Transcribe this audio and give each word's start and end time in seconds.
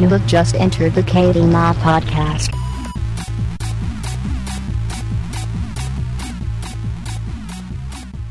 You 0.00 0.08
have 0.08 0.26
just 0.26 0.54
entered 0.54 0.94
the 0.94 1.02
KBMOD 1.02 1.74
podcast. 1.74 2.54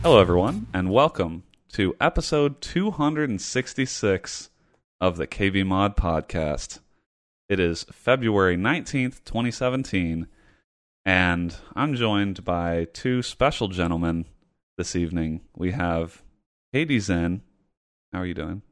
Hello, 0.01 0.19
everyone, 0.19 0.65
and 0.73 0.89
welcome 0.89 1.43
to 1.73 1.95
episode 2.01 2.59
266 2.61 4.49
of 4.99 5.17
the 5.17 5.27
KBMOD 5.27 5.95
Podcast. 5.95 6.79
It 7.47 7.59
is 7.59 7.85
February 7.91 8.57
19th, 8.57 9.23
2017, 9.25 10.25
and 11.05 11.55
I'm 11.75 11.93
joined 11.93 12.43
by 12.43 12.87
two 12.93 13.21
special 13.21 13.67
gentlemen 13.67 14.25
this 14.79 14.95
evening. 14.95 15.41
We 15.55 15.73
have 15.73 16.23
Katie 16.73 16.97
Zen. 16.97 17.43
How 18.11 18.21
are 18.21 18.25
you 18.25 18.33
doing? 18.33 18.63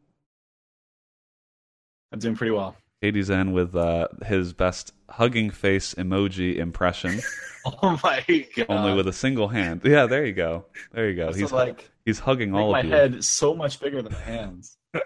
I'm 2.12 2.18
doing 2.18 2.36
pretty 2.36 2.54
well. 2.54 2.76
Katie 3.02 3.22
Zen 3.22 3.52
with 3.54 3.76
uh, 3.76 4.08
his 4.26 4.54
best 4.54 4.94
hugging 5.10 5.50
face 5.52 5.94
emoji 5.94 6.56
impression, 6.58 7.20
Oh 7.66 8.00
my 8.04 8.24
god! 8.56 8.66
only 8.70 8.94
with 8.96 9.08
a 9.08 9.14
single 9.14 9.48
hand. 9.50 9.82
Yeah, 9.84 10.06
there 10.08 10.26
you 10.26 10.34
go. 10.34 10.66
There 10.94 11.10
you 11.10 11.16
go. 11.16 11.32
He's 11.34 11.52
like 11.52 11.90
he's 12.06 12.20
hugging 12.20 12.54
all 12.56 12.74
of 12.76 12.84
you. 12.84 12.90
My 12.90 12.96
head 12.96 13.24
so 13.24 13.54
much 13.54 13.80
bigger 13.80 14.02
than 14.02 14.14
my 14.14 14.20
hands. 14.20 14.78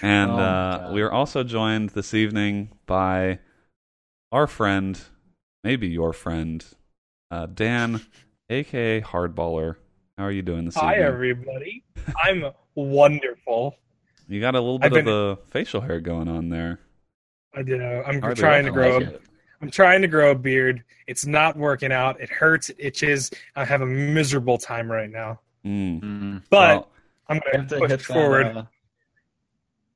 And 0.00 0.30
Oh, 0.32 0.36
uh, 0.38 0.90
we 0.94 1.02
are 1.02 1.12
also 1.12 1.44
joined 1.44 1.90
this 1.90 2.14
evening 2.14 2.70
by 2.86 3.38
our 4.32 4.46
friend, 4.46 4.98
maybe 5.62 5.86
your 5.88 6.12
friend, 6.14 6.64
uh, 7.30 7.46
Dan, 7.46 8.00
aka 8.48 9.02
Hardballer. 9.02 9.76
How 10.16 10.24
are 10.24 10.32
you 10.32 10.40
doing 10.42 10.64
this 10.64 10.76
Hi, 10.76 10.94
evening? 10.94 11.06
everybody. 11.06 11.84
I'm 12.16 12.44
wonderful. 12.74 13.76
You 14.28 14.40
got 14.40 14.54
a 14.54 14.60
little 14.60 14.78
bit 14.78 14.92
of 14.96 15.04
the 15.04 15.38
facial 15.50 15.82
hair 15.82 16.00
going 16.00 16.26
on 16.26 16.48
there. 16.48 16.80
I 17.54 17.62
do. 17.62 17.80
I'm 17.80 18.20
Hardly 18.20 18.40
trying 18.40 18.64
to 18.64 18.70
grow. 18.70 18.98
like 18.98 19.06
a, 19.08 19.14
it. 19.14 19.22
I'm 19.60 19.70
trying 19.70 20.02
to 20.02 20.08
grow 20.08 20.30
a 20.30 20.34
beard. 20.34 20.82
It's 21.06 21.26
not 21.26 21.56
working 21.56 21.92
out. 21.92 22.20
It 22.20 22.30
hurts. 22.30 22.70
It 22.70 22.76
itches. 22.78 23.30
I 23.54 23.64
have 23.64 23.80
a 23.82 23.86
miserable 23.86 24.58
time 24.58 24.90
right 24.90 25.10
now. 25.10 25.40
Mm. 25.64 26.00
Mm. 26.00 26.42
But 26.50 26.68
Well, 26.76 26.88
I'm 27.28 27.38
gonna 27.40 27.58
have 27.58 27.68
to 27.68 27.78
push 27.78 27.90
hit 27.90 28.02
forward. 28.02 28.46
That, 28.46 28.56
uh, 28.56 28.64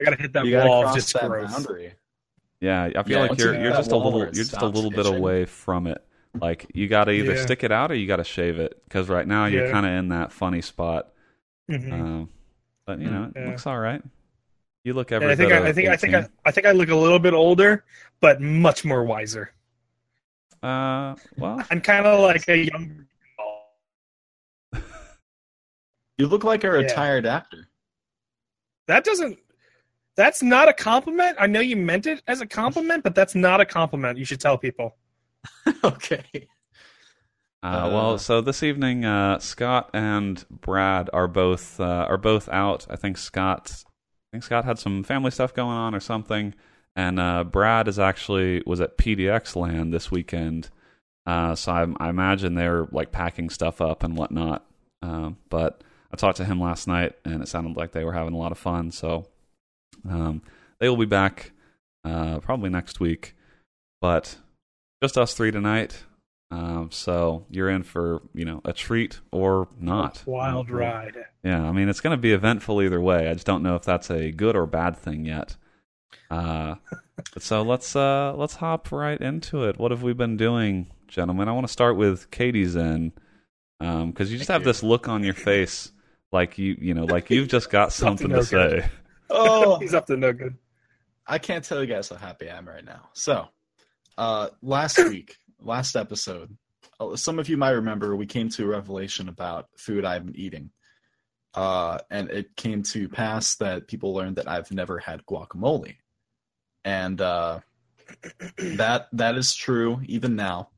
I 0.01 0.05
gotta 0.05 0.17
hit 0.23 0.33
that 0.35 0.45
you 0.47 0.57
wall 0.59 0.81
of 0.81 0.85
cross 0.85 0.95
just 0.97 1.13
that 1.15 1.27
growth. 1.29 1.51
boundary. 1.51 1.93
yeah, 2.61 2.85
I 2.85 3.03
feel 3.03 3.05
Yeah, 3.17 3.21
like 3.21 3.31
once 3.31 3.43
you're 3.43 3.55
you 3.55 3.63
you're 3.63 3.71
just 3.73 3.91
a 3.91 3.97
little 3.97 4.19
you're 4.21 4.31
just 4.33 4.53
a 4.57 4.67
little 4.67 4.91
bit 4.91 5.01
itching. 5.01 5.17
away 5.17 5.45
from 5.47 5.87
it. 5.87 6.05
Like 6.39 6.67
you 6.75 6.87
got 6.87 7.05
to 7.05 7.13
either 7.13 7.35
Yeah. 7.35 7.43
stick 7.43 7.65
it 7.65 7.73
out 7.73 7.91
or 7.91 7.95
you 7.95 8.07
got 8.07 8.17
to 8.17 8.25
shave 8.25 8.59
it 8.61 8.81
because 8.85 9.09
right 9.09 9.27
now 9.27 9.47
you're 9.47 9.67
Yeah. 9.67 9.73
kind 9.73 9.87
of 9.87 9.93
in 9.93 10.09
that 10.11 10.33
funny 10.33 10.61
spot. 10.61 11.09
Mhm. 11.71 11.93
Um, 11.93 12.29
but 12.85 13.01
you 13.01 13.11
know, 13.11 13.33
it 13.35 13.47
looks 13.47 13.67
all 13.67 13.79
right. 13.79 14.03
You 14.87 14.95
look 14.95 15.11
every 15.11 15.27
And 15.27 15.33
I 15.33 15.35
think 15.35 15.53
I, 15.53 15.57
I 15.57 15.69
of 15.69 15.75
think 15.75 15.89
I 15.89 15.97
think 15.97 16.15
I, 16.15 16.29
I 16.45 16.53
think 16.53 16.65
I 16.65 16.71
look 16.71 16.91
a 16.91 16.95
little 16.95 17.19
bit 17.19 17.35
older, 17.35 17.85
but 18.21 18.41
much 18.41 18.85
more 18.85 19.03
wiser. 19.03 19.51
Uh, 20.63 21.17
well, 21.37 21.61
I'm 21.73 21.81
kind 21.81 22.07
of 22.07 22.21
like 22.21 22.49
a 22.49 22.57
young. 22.57 23.05
You 26.19 26.29
look 26.29 26.45
like 26.45 26.63
a 26.63 26.69
Yeah. 26.69 26.73
retired 26.75 27.27
actor. 27.27 27.69
That 28.87 29.05
doesn't. 29.05 29.41
That's 30.17 30.41
not 30.41 30.69
a 30.69 30.73
compliment. 30.73 31.37
I 31.41 31.49
know 31.49 31.59
you 31.59 31.77
meant 31.77 32.07
it 32.07 32.23
as 32.29 32.41
a 32.41 32.47
compliment, 32.47 33.03
but 33.03 33.17
that's 33.17 33.35
not 33.35 33.61
a 33.61 33.67
compliment. 33.67 34.19
You 34.19 34.25
should 34.25 34.41
tell 34.41 34.57
people. 34.57 34.95
okay. 35.85 36.23
Uh, 37.65 37.91
well, 37.93 38.15
Uh, 38.15 38.19
so 38.19 38.41
this 38.41 38.63
evening, 38.63 39.05
uh, 39.05 39.41
Scott 39.41 39.91
and 39.93 40.47
Brad 40.49 41.11
are 41.13 41.27
both 41.27 41.81
uh, 41.81 42.07
are 42.09 42.17
both 42.17 42.49
out. 42.51 42.87
I 42.89 42.95
think 42.95 43.19
Scott, 43.19 43.83
I 43.85 43.86
think 44.37 44.45
Scott 44.45 44.67
had 44.67 44.79
some 44.79 45.03
family 45.03 45.31
stuff 45.31 45.55
going 45.55 45.77
on 45.77 45.95
or 45.95 46.01
something, 46.01 46.55
and 46.95 47.19
uh, 47.19 47.43
Brad 47.43 47.89
is 47.89 47.99
actually 47.99 48.63
was 48.67 48.83
at 48.83 48.99
PDXLAN 48.99 49.91
this 49.93 50.11
weekend. 50.11 50.69
Uh, 51.25 51.55
so 51.55 51.73
I, 51.73 51.87
I 51.99 52.11
imagine 52.11 52.55
they're 52.55 52.87
like 52.93 53.13
packing 53.13 53.49
stuff 53.49 53.81
up 53.81 54.05
and 54.05 54.17
whatnot. 54.17 54.65
Um, 55.03 55.39
but 55.49 55.83
I 56.13 56.17
talked 56.17 56.37
to 56.37 56.45
him 56.45 56.61
last 56.61 56.87
night, 56.87 57.15
and 57.25 57.43
it 57.43 57.49
sounded 57.49 57.79
like 57.79 57.93
they 57.93 58.05
were 58.05 58.13
having 58.13 58.35
a 58.35 58.39
lot 58.39 58.53
of 58.53 58.59
fun. 58.59 58.91
So 58.91 59.27
um, 60.09 60.43
they 60.81 60.89
will 60.89 60.99
be 60.99 61.07
back 61.07 61.53
uh, 62.05 62.41
probably 62.41 62.69
next 62.69 63.01
week, 63.01 63.35
but 64.03 64.37
just 65.03 65.17
us 65.17 65.33
three 65.33 65.51
tonight. 65.51 66.05
Um, 66.51 66.91
so 66.93 67.45
you're 67.51 67.69
in 67.69 67.83
for 67.83 68.23
you 68.33 68.45
know 68.45 68.61
a 68.65 68.73
treat 68.73 69.21
or 69.33 69.69
not. 69.81 70.23
Wild 70.27 70.71
Uh, 70.71 70.75
ride. 70.75 71.17
Yeah, 71.43 71.63
I 71.63 71.73
mean 71.73 71.89
it's 71.89 72.01
going 72.01 72.17
to 72.17 72.21
be 72.21 72.33
eventful 72.33 72.81
either 72.83 73.01
way. 73.01 73.29
I 73.29 73.35
just 73.35 73.47
don't 73.47 73.63
know 73.65 73.75
if 73.75 73.83
that's 73.83 74.11
a 74.11 74.31
good 74.31 74.55
or 74.55 74.67
bad 74.67 74.97
thing 74.97 75.25
yet. 75.25 75.57
Uh, 76.31 76.77
so 77.39 77.63
let's 77.63 77.97
uh, 77.97 78.33
let's 78.37 78.55
hop 78.55 78.93
right 78.93 79.21
into 79.21 79.65
it. 79.65 79.79
What 79.79 79.91
have 79.91 80.03
we 80.05 80.13
been 80.13 80.37
doing, 80.37 80.87
gentlemen? 81.09 81.49
I 81.49 81.53
want 81.53 81.67
to 81.67 81.73
start 81.73 81.97
with 81.97 82.31
Katie's 82.31 82.77
in 82.77 83.13
because 83.81 84.31
you 84.31 84.39
just 84.39 84.47
Thank 84.49 84.55
have 84.55 84.63
you. 84.63 84.67
this 84.67 84.83
look 84.85 85.09
on 85.09 85.25
your 85.25 85.35
face, 85.35 85.91
like 86.31 86.59
you 86.59 86.77
you 86.81 86.95
know 86.95 87.05
like 87.07 87.29
you've 87.29 87.49
just 87.49 87.71
got 87.71 87.93
something 87.93 88.29
to 88.29 88.37
no 88.37 88.43
good. 88.45 88.83
say. 88.83 88.89
Oh, 89.29 89.81
He's 89.81 89.93
up 89.93 90.07
to 90.07 90.17
no 90.17 90.33
good. 90.33 90.55
I 91.27 91.39
can't 91.39 91.65
tell 91.65 91.81
you 91.81 91.93
guys 91.93 92.09
how 92.09 92.15
happy 92.15 92.49
I 92.49 92.57
am 92.57 92.69
right 92.69 92.85
now. 92.85 93.09
So, 93.13 93.49
uh, 94.17 94.51
last 94.63 94.99
week, 95.09 95.37
last 95.61 95.97
episode, 95.97 96.57
uh, 97.01 97.17
some 97.17 97.39
of 97.39 97.49
you 97.49 97.57
might 97.57 97.71
remember 97.71 98.15
we 98.17 98.27
came 98.27 98.49
to 98.51 98.65
a 98.65 98.69
revelation 98.69 99.29
about 99.29 99.69
food 99.77 100.05
I've 100.05 100.25
been 100.25 100.37
eating. 100.37 100.71
Uh, 101.55 101.99
and 102.11 102.31
it 102.31 102.55
came 102.57 102.83
to 102.83 103.09
pass 103.09 103.57
that 103.57 103.89
people 103.89 104.13
learned 104.13 104.37
that 104.37 104.49
I've 104.49 104.71
never 104.71 104.99
had 104.99 105.25
guacamole. 105.25 105.97
And 106.85 107.21
uh, 107.21 107.61
that 108.59 109.09
that 109.13 109.37
is 109.37 109.55
true 109.55 110.01
even 110.07 110.37
now. 110.37 110.69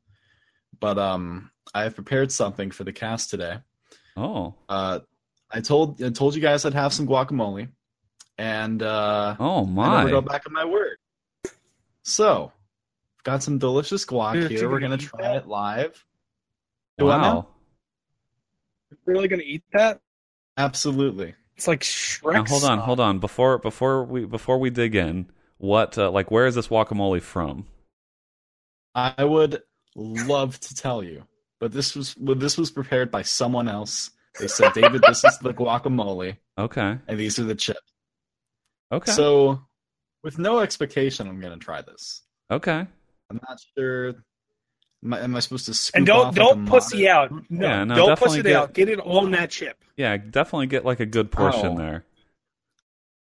But 0.79 0.97
um, 0.97 1.51
I 1.73 1.83
have 1.83 1.95
prepared 1.95 2.31
something 2.31 2.71
for 2.71 2.85
the 2.85 2.93
cast 2.93 3.29
today. 3.29 3.57
Oh, 4.15 4.55
Uh, 4.67 4.99
I 5.51 5.61
told 5.61 6.01
I 6.01 6.09
told 6.09 6.35
you 6.35 6.41
guys 6.41 6.65
I'd 6.65 6.73
have 6.73 6.93
some 6.93 7.07
guacamole, 7.07 7.69
and 8.37 8.81
uh, 8.81 9.35
oh 9.39 9.65
I 9.79 9.97
never 9.97 10.09
go 10.11 10.21
back 10.21 10.43
on 10.47 10.53
my 10.53 10.65
word. 10.65 10.97
So, 12.03 12.51
got 13.23 13.43
some 13.43 13.57
delicious 13.57 14.05
guac 14.05 14.33
Dude, 14.33 14.51
here. 14.51 14.69
We're 14.69 14.79
gonna 14.79 14.97
gonna 14.97 15.07
try 15.09 15.21
that? 15.21 15.35
it 15.43 15.47
live. 15.47 16.05
Do 16.97 17.05
what 17.05 17.19
Wow. 17.19 17.31
now? 17.33 17.47
Really 19.05 19.27
gonna 19.27 19.43
eat 19.45 19.63
that? 19.73 20.01
Absolutely. 20.57 21.35
It's 21.55 21.67
like 21.67 21.81
Shrek. 21.81 22.33
Now, 22.33 22.45
hold 22.45 22.63
on, 22.63 22.79
hold 22.79 22.99
on. 22.99 23.19
Before 23.19 23.57
before 23.57 24.03
we 24.03 24.25
before 24.25 24.57
we 24.59 24.69
dig 24.69 24.95
in, 24.95 25.29
what 25.57 25.97
uh, 25.97 26.09
like 26.11 26.31
where 26.31 26.47
is 26.47 26.55
this 26.55 26.67
guacamole 26.69 27.21
from? 27.21 27.65
I 28.95 29.23
would 29.23 29.61
love 29.95 30.59
to 30.59 30.75
tell 30.75 31.03
you, 31.03 31.25
but 31.59 31.71
this 31.71 31.95
was 31.95 32.15
well, 32.17 32.35
this 32.35 32.57
was 32.57 32.71
prepared 32.71 33.11
by 33.11 33.21
someone 33.21 33.67
else. 33.67 34.11
They 34.39 34.47
said, 34.47 34.73
"David, 34.73 35.01
this 35.05 35.23
is 35.23 35.37
the 35.39 35.53
guacamole, 35.53 36.37
Okay, 36.57 36.97
and 37.07 37.19
these 37.19 37.37
are 37.39 37.43
the 37.43 37.55
chips." 37.55 37.79
okay, 38.91 39.11
So, 39.11 39.61
with 40.23 40.39
no 40.39 40.59
expectation, 40.59 41.27
I'm 41.27 41.39
gonna 41.41 41.57
try 41.57 41.81
this. 41.81 42.23
okay. 42.49 42.87
I'm 43.29 43.39
not 43.47 43.59
sure. 43.77 44.13
Am 45.03 45.13
I, 45.13 45.19
am 45.21 45.35
I 45.35 45.39
supposed 45.39 45.65
to 45.67 45.73
scoop 45.73 45.97
And 45.97 46.05
don't 46.05 46.27
off 46.27 46.35
don't 46.35 46.59
like 46.65 46.67
a 46.67 46.71
pussy 46.71 47.03
modern- 47.05 47.37
out. 47.37 47.43
No, 47.49 47.67
Yeah, 47.67 47.83
no, 47.85 47.95
don't 47.95 48.07
definitely 48.09 48.27
pussy 48.27 48.39
it 48.39 48.43
get- 48.43 48.55
out. 48.55 48.73
Get 48.73 48.89
it 48.89 48.99
on 48.99 49.31
that 49.31 49.49
chip. 49.49 49.77
Yeah, 49.95 50.17
definitely 50.17 50.67
get 50.67 50.83
like 50.85 50.99
a 50.99 51.05
good 51.05 51.31
portion 51.31 51.67
Oh. 51.73 51.77
there. 51.77 52.05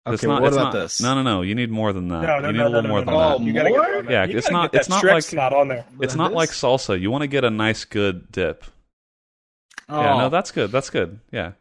Okay, 0.07 0.13
It's 0.13 0.23
not, 0.23 0.41
what 0.41 0.47
it's 0.47 0.55
about 0.57 0.73
not- 0.73 0.79
this? 0.79 1.01
No, 1.01 1.13
no, 1.15 1.21
no. 1.21 1.41
You 1.41 1.53
need 1.53 1.69
more 1.69 1.91
than 1.91 2.07
that. 2.07 2.21
No, 2.23 2.39
no, 2.39 2.47
you 2.47 2.53
need 2.53 2.59
no, 2.59 2.67
a 2.67 2.69
little 2.69 2.81
no, 2.83 2.89
more 2.89 2.99
no, 3.01 3.05
than 3.05 3.13
no, 3.13 3.19
that. 3.19 3.35
Oh, 3.39 3.41
You 3.43 3.53
gotta 3.53 3.69
more? 3.69 3.93
it. 3.95 4.09
Yeah, 4.09 4.25
You 4.25 4.37
it's 4.37 4.49
not- 4.49 4.73
it's 4.73 4.89
not 4.89 5.03
like- 5.03 5.33
not 5.33 5.53
on 5.53 5.67
there. 5.67 5.85
It's 5.99 6.13
Than 6.13 6.19
not 6.19 6.33
like 6.33 6.49
salsa. 6.49 6.99
You 6.99 7.11
want 7.11 7.23
to 7.23 7.27
get 7.27 7.43
a 7.43 7.49
nice, 7.49 7.83
good 7.85 8.31
dip. 8.31 8.63
Oh, 9.89 10.01
Yeah, 10.01 10.17
no, 10.17 10.29
that's 10.29 10.51
good. 10.51 10.71
That's 10.71 10.89
good. 10.89 11.19
Yeah. 11.31 11.51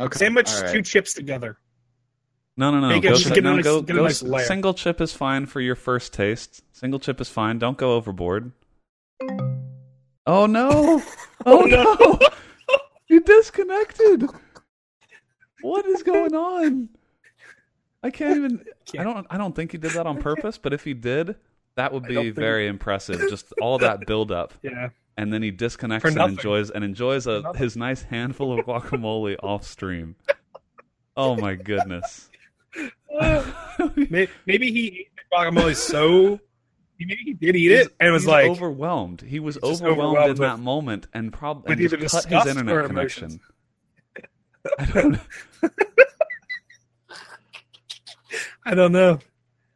okay. 0.00 0.18
Sandwich 0.18 0.50
all 0.50 0.62
right. 0.62 0.72
two 0.72 0.82
chips 0.82 1.14
together. 1.14 1.56
No, 2.56 2.70
no, 2.70 2.80
no. 2.80 2.88
Make 2.88 3.02
Go, 3.02 3.10
just 3.10 3.24
si- 3.24 3.28
get 3.30 3.38
a 3.38 3.42
no, 3.42 3.56
nice- 3.56 3.64
go, 3.64 3.82
go 3.82 4.02
nice 4.04 4.22
s- 4.22 4.28
layer. 4.28 4.44
single 4.44 4.74
chip 4.74 5.00
is 5.00 5.12
fine 5.12 5.46
for 5.46 5.60
your 5.60 5.74
first 5.74 6.12
taste. 6.12 6.62
Single 6.72 7.00
chip 7.00 7.20
is 7.20 7.28
fine. 7.28 7.58
Don't 7.58 7.76
go 7.76 7.94
overboard. 7.94 8.52
Oh 10.26 10.46
no! 10.46 11.02
Oh, 11.46 11.62
oh 11.62 11.66
no! 11.66 12.18
you 13.08 13.20
disconnected. 13.20 14.24
What 15.60 15.84
is 15.84 16.02
going 16.02 16.34
on? 16.34 16.88
I 18.02 18.08
can't 18.10 18.36
even. 18.38 18.64
I 18.98 19.02
don't. 19.02 19.26
I 19.28 19.36
don't 19.36 19.54
think 19.54 19.72
he 19.72 19.78
did 19.78 19.90
that 19.92 20.06
on 20.06 20.22
purpose. 20.22 20.56
But 20.56 20.72
if 20.72 20.84
he 20.84 20.94
did, 20.94 21.36
that 21.74 21.92
would 21.92 22.04
be 22.04 22.30
very 22.30 22.66
impressive. 22.66 23.20
Just 23.28 23.52
all 23.60 23.76
that 23.78 24.06
buildup. 24.06 24.54
Yeah. 24.62 24.88
and 25.18 25.30
then 25.32 25.42
he 25.42 25.50
disconnects 25.50 26.08
and 26.08 26.18
enjoys 26.18 26.70
and 26.70 26.82
enjoys 26.82 27.26
a, 27.26 27.52
his 27.56 27.76
nice 27.76 28.02
handful 28.02 28.58
of 28.58 28.64
guacamole 28.64 29.36
off 29.42 29.64
stream. 29.64 30.16
Oh 31.16 31.36
my 31.36 31.56
goodness! 31.56 32.30
May- 34.10 34.28
Maybe 34.46 34.72
he 34.72 34.86
ate 35.00 35.08
the 35.16 35.22
guacamole 35.36 35.76
so. 35.76 36.40
Maybe 36.98 37.16
he 37.24 37.32
did 37.34 37.56
eat 37.56 37.72
it 37.72 37.94
and 38.00 38.12
was 38.12 38.26
like, 38.26 38.48
overwhelmed. 38.48 39.20
He 39.22 39.40
was 39.40 39.56
overwhelmed, 39.58 39.82
overwhelmed 39.98 40.24
in 40.24 40.28
with- 40.30 40.38
that 40.38 40.58
moment 40.60 41.06
and 41.12 41.32
probably 41.32 41.72
and 41.72 41.80
either 41.80 41.96
cut 41.96 42.24
his 42.24 42.46
internet 42.46 42.86
connection. 42.86 43.40
I 44.78 44.84
don't. 44.92 45.12
know. 45.12 45.18
I 48.66 48.74
don't 48.74 48.92
know. 48.92 49.18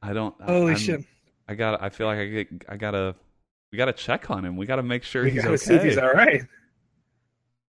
I 0.02 0.12
don't. 0.12 0.34
I- 0.40 0.44
Holy 0.46 0.72
I'm- 0.72 0.78
shit. 0.78 1.04
I 1.48 1.54
got. 1.54 1.82
I 1.82 1.88
feel 1.88 2.06
like 2.06 2.18
I 2.18 2.26
get. 2.26 2.48
I 2.68 2.76
gotta. 2.76 3.14
We 3.72 3.78
gotta 3.78 3.92
check 3.92 4.30
on 4.30 4.44
him. 4.44 4.56
We 4.56 4.66
gotta 4.66 4.82
make 4.82 5.02
sure 5.02 5.24
We 5.24 5.30
he's 5.32 5.44
okay. 5.44 5.56
see 5.56 5.74
if 5.74 5.82
he's 5.82 5.98
all 5.98 6.10
right. 6.12 6.42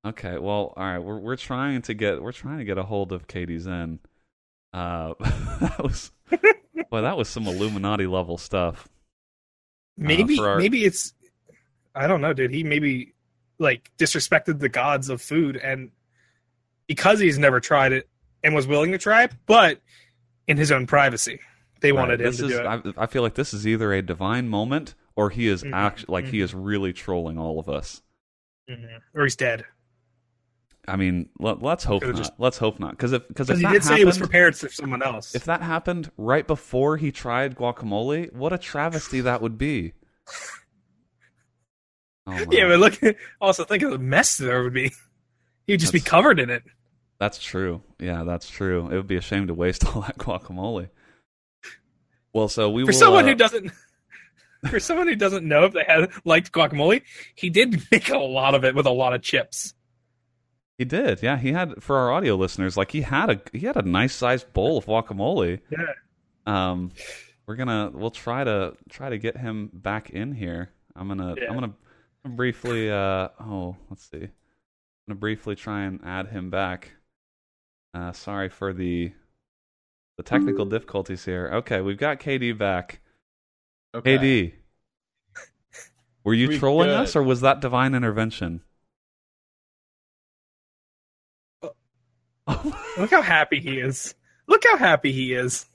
Okay, 0.06 0.38
well, 0.38 0.74
all 0.78 0.84
right. 0.84 1.00
We're 1.00 1.18
we're 1.20 1.36
trying 1.36 1.82
to 1.84 1.94
get 1.94 2.22
we're 2.22 2.32
trying 2.32 2.60
to 2.60 2.64
get 2.66 2.78
a 2.78 2.84
hold 2.84 3.12
of 3.12 3.28
Katie's 3.28 3.64
Zen. 3.64 4.00
Uh, 4.74 5.14
that 5.62 5.80
was 5.82 6.12
well, 6.92 7.04
that 7.04 7.18
was 7.18 7.28
some 7.30 7.48
Illuminati 7.48 8.08
level 8.08 8.38
stuff. 8.38 8.88
Maybe 9.98 10.38
for 10.38 10.48
our- 10.50 10.58
maybe 10.58 10.86
it's 10.86 11.14
I 11.96 12.08
don't 12.08 12.22
know, 12.22 12.34
dude. 12.34 12.52
He 12.52 12.64
maybe 12.64 13.14
like 13.58 13.92
disrespected 13.98 14.60
the 14.60 14.70
gods 14.70 15.10
of 15.10 15.22
food 15.22 15.58
and 15.58 15.92
because 16.88 17.20
he's 17.20 17.38
never 17.38 17.60
tried 17.60 17.92
it 17.92 18.08
and 18.44 18.56
was 18.56 18.66
willing 18.68 18.92
to 18.94 18.98
try 18.98 19.24
it, 19.24 19.34
but 19.46 19.82
in 20.48 20.58
his 20.58 20.72
own 20.72 20.88
privacy. 20.88 21.40
They 21.82 21.92
wanted 21.92 22.20
Right, 22.20 22.20
him 22.22 22.26
this 22.32 22.38
to 22.38 22.46
is. 22.46 22.52
do 22.52 22.60
it. 22.60 22.96
I, 22.98 23.04
I 23.04 23.06
feel 23.06 23.22
like 23.22 23.36
this 23.36 23.54
is 23.54 23.66
either 23.68 23.94
a 23.94 24.02
divine 24.02 24.50
moment 24.50 24.96
or 25.16 25.30
he 25.30 25.48
is 25.48 25.64
Mhm, 25.64 25.74
actually 25.74 26.12
like 26.12 26.26
he 26.26 26.40
mhm. 26.40 26.44
is 26.44 26.54
really 26.54 26.92
trolling 26.94 27.38
all 27.38 27.60
of 27.60 27.70
us. 27.70 28.02
Mhm. 28.70 29.00
Or 29.14 29.24
he's 29.24 29.36
dead. 29.36 29.66
I 30.90 30.96
mean, 30.96 31.30
let, 31.40 31.62
let's 31.62 31.84
hope 31.84 32.04
not. 32.04 32.16
just- 32.16 32.34
let's 32.38 32.58
hope 32.58 32.80
not. 32.80 32.92
Because 32.92 33.14
if 33.14 33.28
because 33.28 33.48
he 33.50 33.62
that 33.62 33.72
did 33.72 33.84
say 33.84 33.98
he 33.98 34.06
was 34.06 34.18
prepared 34.18 34.58
for 34.58 34.70
someone 34.70 35.02
else. 35.04 35.36
if 35.36 35.46
that 35.46 35.62
happened 35.62 36.12
right 36.18 36.46
before 36.46 36.98
he 36.98 37.12
tried 37.12 37.56
guacamole, 37.56 38.34
what 38.34 38.52
a 38.54 38.58
travesty 38.58 39.22
that 39.22 39.42
would 39.42 39.58
be. 39.58 39.94
Oh 42.28 42.46
yeah, 42.52 42.68
but 42.68 42.80
look 42.80 43.18
also 43.42 43.64
think 43.64 43.84
of 43.84 43.92
the 43.92 43.98
mess 43.98 44.38
there 44.38 44.64
would 44.64 44.74
be. 44.74 44.92
He'd 45.68 45.80
just 45.80 45.94
be 45.94 46.00
covered 46.00 46.40
in 46.40 46.50
it. 46.50 46.64
That's 47.20 47.38
true. 47.40 47.84
Yeah, 48.00 48.24
that's 48.24 48.50
true. 48.50 48.90
It 48.90 48.96
would 48.96 49.08
be 49.08 49.18
a 49.18 49.22
shame 49.22 49.48
to 49.48 49.54
waste 49.54 49.86
all 49.96 50.02
that 50.02 50.18
guacamole. 50.18 50.90
Well, 52.34 52.48
so 52.48 52.70
we 52.70 52.84
For 52.84 52.88
will, 52.88 52.94
someone 52.94 53.26
uh, 53.26 53.30
who 53.30 53.36
doesn't 53.36 53.72
for 54.70 54.80
someone 54.80 55.08
who 55.08 55.16
doesn't 55.16 55.48
know 55.48 55.66
if 55.66 55.74
they 55.74 55.84
had 55.88 56.12
liked 56.26 56.52
guacamole, 56.52 57.02
he 57.36 57.50
did 57.50 57.82
make 57.92 58.10
a 58.10 58.18
lot 58.18 58.56
of 58.56 58.64
it 58.64 58.76
with 58.76 58.86
a 58.86 58.92
lot 58.92 59.14
of 59.14 59.22
chips. 59.22 59.74
He 60.80 60.86
did. 60.86 61.22
Yeah, 61.22 61.38
he 61.38 61.52
had 61.52 61.84
for 61.84 61.98
our 61.98 62.12
audio 62.12 62.36
listeners, 62.36 62.76
like 62.78 62.92
he 62.92 63.02
had 63.02 63.30
a 63.30 63.42
he 63.52 63.66
had 63.68 63.76
a 63.76 63.82
nice 63.84 64.16
sized 64.16 64.52
bowl 64.54 64.78
of 64.80 64.86
guacamole. 64.86 65.60
Yeah. 65.70 65.78
Um, 66.48 66.92
we're 67.46 67.56
gonna 67.58 67.92
we'll 67.94 68.10
try 68.12 68.44
to 68.44 68.76
try 68.90 69.10
to 69.10 69.18
get 69.18 69.38
him 69.38 69.70
back 69.74 70.10
in 70.10 70.32
here. 70.32 70.72
I'm 70.96 71.08
gonna 71.10 71.36
Yeah. 71.38 71.50
I'm 71.50 71.54
gonna 71.56 71.74
briefly 72.26 72.90
uh 72.90 73.28
oh 73.42 73.76
let's 73.90 74.10
see. 74.10 74.18
I'm 74.24 74.32
gonna 75.08 75.20
briefly 75.20 75.56
try 75.56 75.82
and 75.84 76.00
add 76.06 76.28
him 76.30 76.50
back. 76.50 76.92
Uh, 77.94 78.12
sorry 78.14 78.48
for 78.50 78.72
the 78.72 79.12
the 80.18 80.24
technical 80.24 80.66
difficulties 80.66 81.26
here. 81.26 81.50
Okay, 81.56 81.82
we've 81.82 81.98
got 81.98 82.20
KD 82.20 82.58
back. 82.58 83.02
Okay. 83.94 84.18
KD, 84.18 84.54
were 86.24 86.34
you 86.34 86.48
We 86.50 86.58
trolling 86.60 86.88
good. 86.90 87.00
us 87.00 87.16
or 87.16 87.24
was 87.24 87.42
that 87.42 87.60
divine 87.62 87.96
intervention? 87.96 88.62
Look 92.98 93.12
how 93.12 93.22
happy 93.22 93.60
he 93.60 93.80
is. 93.80 94.16
Look 94.48 94.64
how 94.70 94.78
happy 94.78 95.12
he 95.12 95.34
is. 95.34 95.66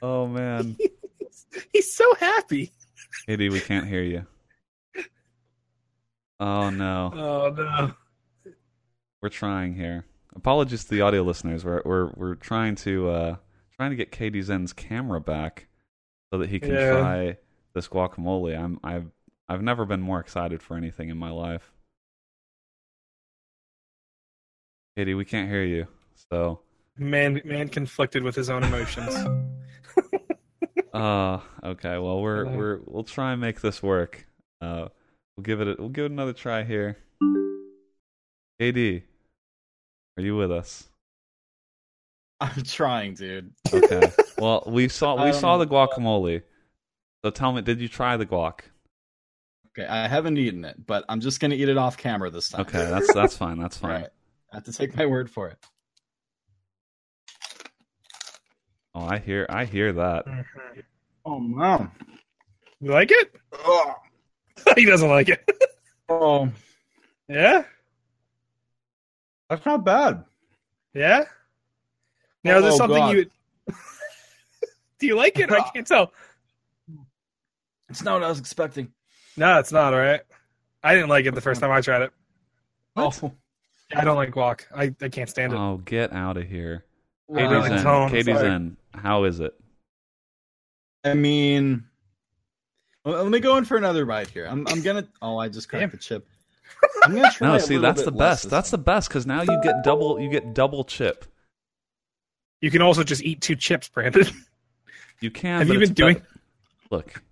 oh 0.00 0.26
man, 0.26 0.76
He's 1.72 1.92
so 1.94 2.14
happy. 2.14 2.70
KD, 3.28 3.50
we 3.52 3.60
can't 3.60 3.86
hear 3.86 4.02
you. 4.02 4.26
Oh 6.40 6.70
no. 6.70 7.12
Oh 7.14 7.54
no. 7.56 8.52
we're 9.20 9.28
trying 9.28 9.74
here. 9.74 10.04
Apologies 10.34 10.84
to 10.84 10.90
the 10.94 11.02
audio 11.02 11.22
listeners. 11.22 11.64
We're 11.64 11.82
we're 11.84 12.10
we're 12.16 12.34
trying 12.36 12.74
to 12.76 13.10
uh 13.10 13.36
trying 13.76 13.90
to 13.90 13.96
get 13.96 14.10
Katie 14.12 14.42
Zen's 14.42 14.72
camera 14.72 15.20
back 15.20 15.66
so 16.32 16.38
that 16.38 16.48
he 16.48 16.58
can 16.58 16.72
Yeah. 16.72 16.90
try 17.00 17.36
this 17.74 17.88
guacamole. 17.88 18.58
I'm 18.58 18.78
I've 18.82 19.06
I've 19.48 19.62
never 19.62 19.84
been 19.84 20.00
more 20.00 20.20
excited 20.20 20.62
for 20.62 20.76
anything 20.76 21.10
in 21.10 21.16
my 21.18 21.30
life. 21.30 21.70
Katie, 24.96 25.14
we 25.14 25.24
can't 25.24 25.48
hear 25.48 25.64
you. 25.64 25.86
So 26.30 26.60
Man 26.98 27.40
man 27.44 27.68
conflicted 27.68 28.22
with 28.22 28.34
his 28.34 28.50
own 28.50 28.62
emotions. 28.64 29.14
uh 30.92 31.40
okay, 31.64 31.96
well 31.98 32.20
we're 32.20 32.44
Hello. 32.44 32.56
we're 32.58 32.80
we'll 32.86 33.04
try 33.04 33.32
and 33.32 33.40
make 33.40 33.60
this 33.60 33.82
work. 33.82 34.26
Uh 34.60 34.88
we'll 35.36 35.42
give 35.44 35.60
it 35.60 35.68
a, 35.68 35.76
we'll 35.78 35.88
give 35.88 36.04
it 36.06 36.10
another 36.12 36.34
try 36.34 36.62
here. 36.64 36.98
KD, 38.60 39.02
are 40.18 40.22
you 40.22 40.36
with 40.36 40.52
us? 40.52 40.88
I'm 42.40 42.62
trying, 42.62 43.14
dude. 43.14 43.52
Okay. 43.72 44.10
Well, 44.38 44.64
we 44.66 44.88
saw 44.88 45.14
we 45.22 45.28
I 45.28 45.30
saw 45.30 45.56
the 45.56 45.66
guacamole. 45.68 46.42
So 47.24 47.30
tell 47.30 47.52
me, 47.52 47.62
did 47.62 47.80
you 47.80 47.86
try 47.86 48.16
the 48.16 48.26
guac? 48.26 48.60
Okay, 49.68 49.86
I 49.86 50.08
haven't 50.08 50.36
eaten 50.36 50.64
it, 50.64 50.84
but 50.84 51.04
I'm 51.08 51.20
just 51.20 51.38
gonna 51.38 51.54
eat 51.54 51.68
it 51.68 51.76
off 51.78 51.96
camera 51.96 52.28
this 52.28 52.48
time. 52.48 52.62
Okay, 52.62 52.84
that's 52.90 53.14
that's 53.14 53.36
fine. 53.36 53.60
That's 53.60 53.76
fine. 53.78 53.90
right. 53.92 54.08
I 54.52 54.56
have 54.56 54.64
to 54.64 54.72
take 54.72 54.94
my 54.96 55.06
word 55.06 55.30
for 55.30 55.48
it. 55.48 55.56
Oh, 58.94 59.06
I 59.06 59.18
hear 59.18 59.46
I 59.48 59.64
hear 59.64 59.92
that. 59.94 60.26
Mhm. 60.26 60.82
Oh 61.24 61.38
no. 61.38 61.88
You 62.80 62.90
like 62.90 63.10
it? 63.10 63.34
Oh, 63.52 63.94
he 64.76 64.84
doesn't 64.84 65.08
like 65.08 65.28
it. 65.30 65.48
oh 66.08 66.50
yeah? 67.28 67.64
that's 69.48 69.64
not 69.64 69.84
bad. 69.84 70.24
Yeah? 70.92 71.24
Now 72.44 72.58
is 72.58 72.64
this 72.64 72.74
Oh, 72.74 72.78
something 72.78 72.98
God. 72.98 73.16
you 73.16 73.30
Do 74.98 75.06
you 75.06 75.16
like 75.16 75.38
it? 75.38 75.50
I 75.50 75.60
can't 75.70 75.86
tell. 75.86 76.12
It's 77.88 78.02
not 78.02 78.14
what 78.14 78.24
I 78.24 78.28
was 78.28 78.38
expecting. 78.38 78.92
No, 79.36 79.58
it's 79.58 79.72
not, 79.72 79.92
all 79.94 80.00
right. 80.00 80.20
I 80.82 80.94
didn't 80.94 81.08
like 81.08 81.24
it 81.26 81.34
the 81.34 81.40
first 81.40 81.60
time 81.60 81.70
I 81.70 81.80
tried 81.80 82.02
it. 82.02 82.12
Oh, 82.96 83.32
I 83.94 84.04
don't 84.04 84.16
like 84.16 84.30
guac. 84.30 84.62
I, 84.74 84.94
I 85.00 85.08
can't 85.08 85.28
stand 85.28 85.52
it. 85.52 85.56
Oh, 85.56 85.80
get 85.84 86.12
out 86.12 86.36
of 86.36 86.48
here. 86.48 86.84
Katie's 87.34 87.50
like 87.50 87.72
in. 87.72 87.82
tone, 87.82 88.10
Katie's 88.10 88.36
sorry. 88.36 88.48
in. 88.48 88.76
How 88.94 89.24
is 89.24 89.40
it? 89.40 89.54
I 91.04 91.14
mean, 91.14 91.84
well, 93.04 93.22
let 93.22 93.30
me 93.32 93.40
go 93.40 93.56
in 93.56 93.64
for 93.64 93.76
another 93.76 94.04
bite 94.04 94.28
here. 94.28 94.46
I'm, 94.46 94.66
I'm 94.68 94.82
gonna. 94.82 95.06
Oh, 95.20 95.38
I 95.38 95.48
just 95.48 95.68
cracked 95.68 95.80
Damn. 95.82 95.90
the 95.90 95.96
chip. 95.96 96.26
I'm 97.04 97.14
gonna 97.14 97.30
try. 97.30 97.48
No, 97.48 97.54
a 97.54 97.60
see, 97.60 97.74
little 97.78 97.82
that's 97.82 98.04
the 98.04 98.12
best. 98.12 98.42
this 98.44 98.50
That's 98.50 98.70
the 98.70 98.78
best 98.78 99.08
because 99.08 99.26
now 99.26 99.42
you 99.42 99.60
get 99.62 99.82
double. 99.82 100.20
You 100.20 100.28
get 100.28 100.54
double 100.54 100.84
chip. 100.84 101.24
You 102.60 102.70
can 102.70 102.82
also 102.82 103.02
just 103.02 103.22
eat 103.22 103.40
two 103.40 103.56
chips, 103.56 103.88
Brandon. 103.88 104.26
You 105.20 105.30
can. 105.30 105.58
Have 105.60 105.68
but 105.68 105.74
you 105.74 105.80
been 105.80 105.94
doing- 105.94 106.14
bet- 106.16 106.26
Look, 106.90 107.22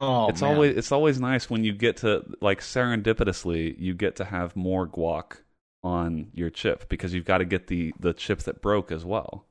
Oh, 0.00 0.28
it's 0.28 0.42
man. 0.42 0.52
always 0.52 0.76
it's 0.76 0.92
always 0.92 1.18
nice 1.20 1.48
when 1.48 1.64
you 1.64 1.72
get 1.72 1.98
to 1.98 2.24
like 2.40 2.60
serendipitously 2.60 3.74
you 3.78 3.94
get 3.94 4.16
to 4.16 4.24
have 4.24 4.54
more 4.54 4.86
guac 4.86 5.38
on 5.82 6.28
your 6.34 6.50
chip 6.50 6.88
because 6.88 7.14
you've 7.14 7.24
got 7.24 7.38
to 7.38 7.46
get 7.46 7.68
the 7.68 7.94
the 7.98 8.12
chip 8.12 8.40
that 8.40 8.60
broke 8.60 8.92
as 8.92 9.04
well. 9.04 9.46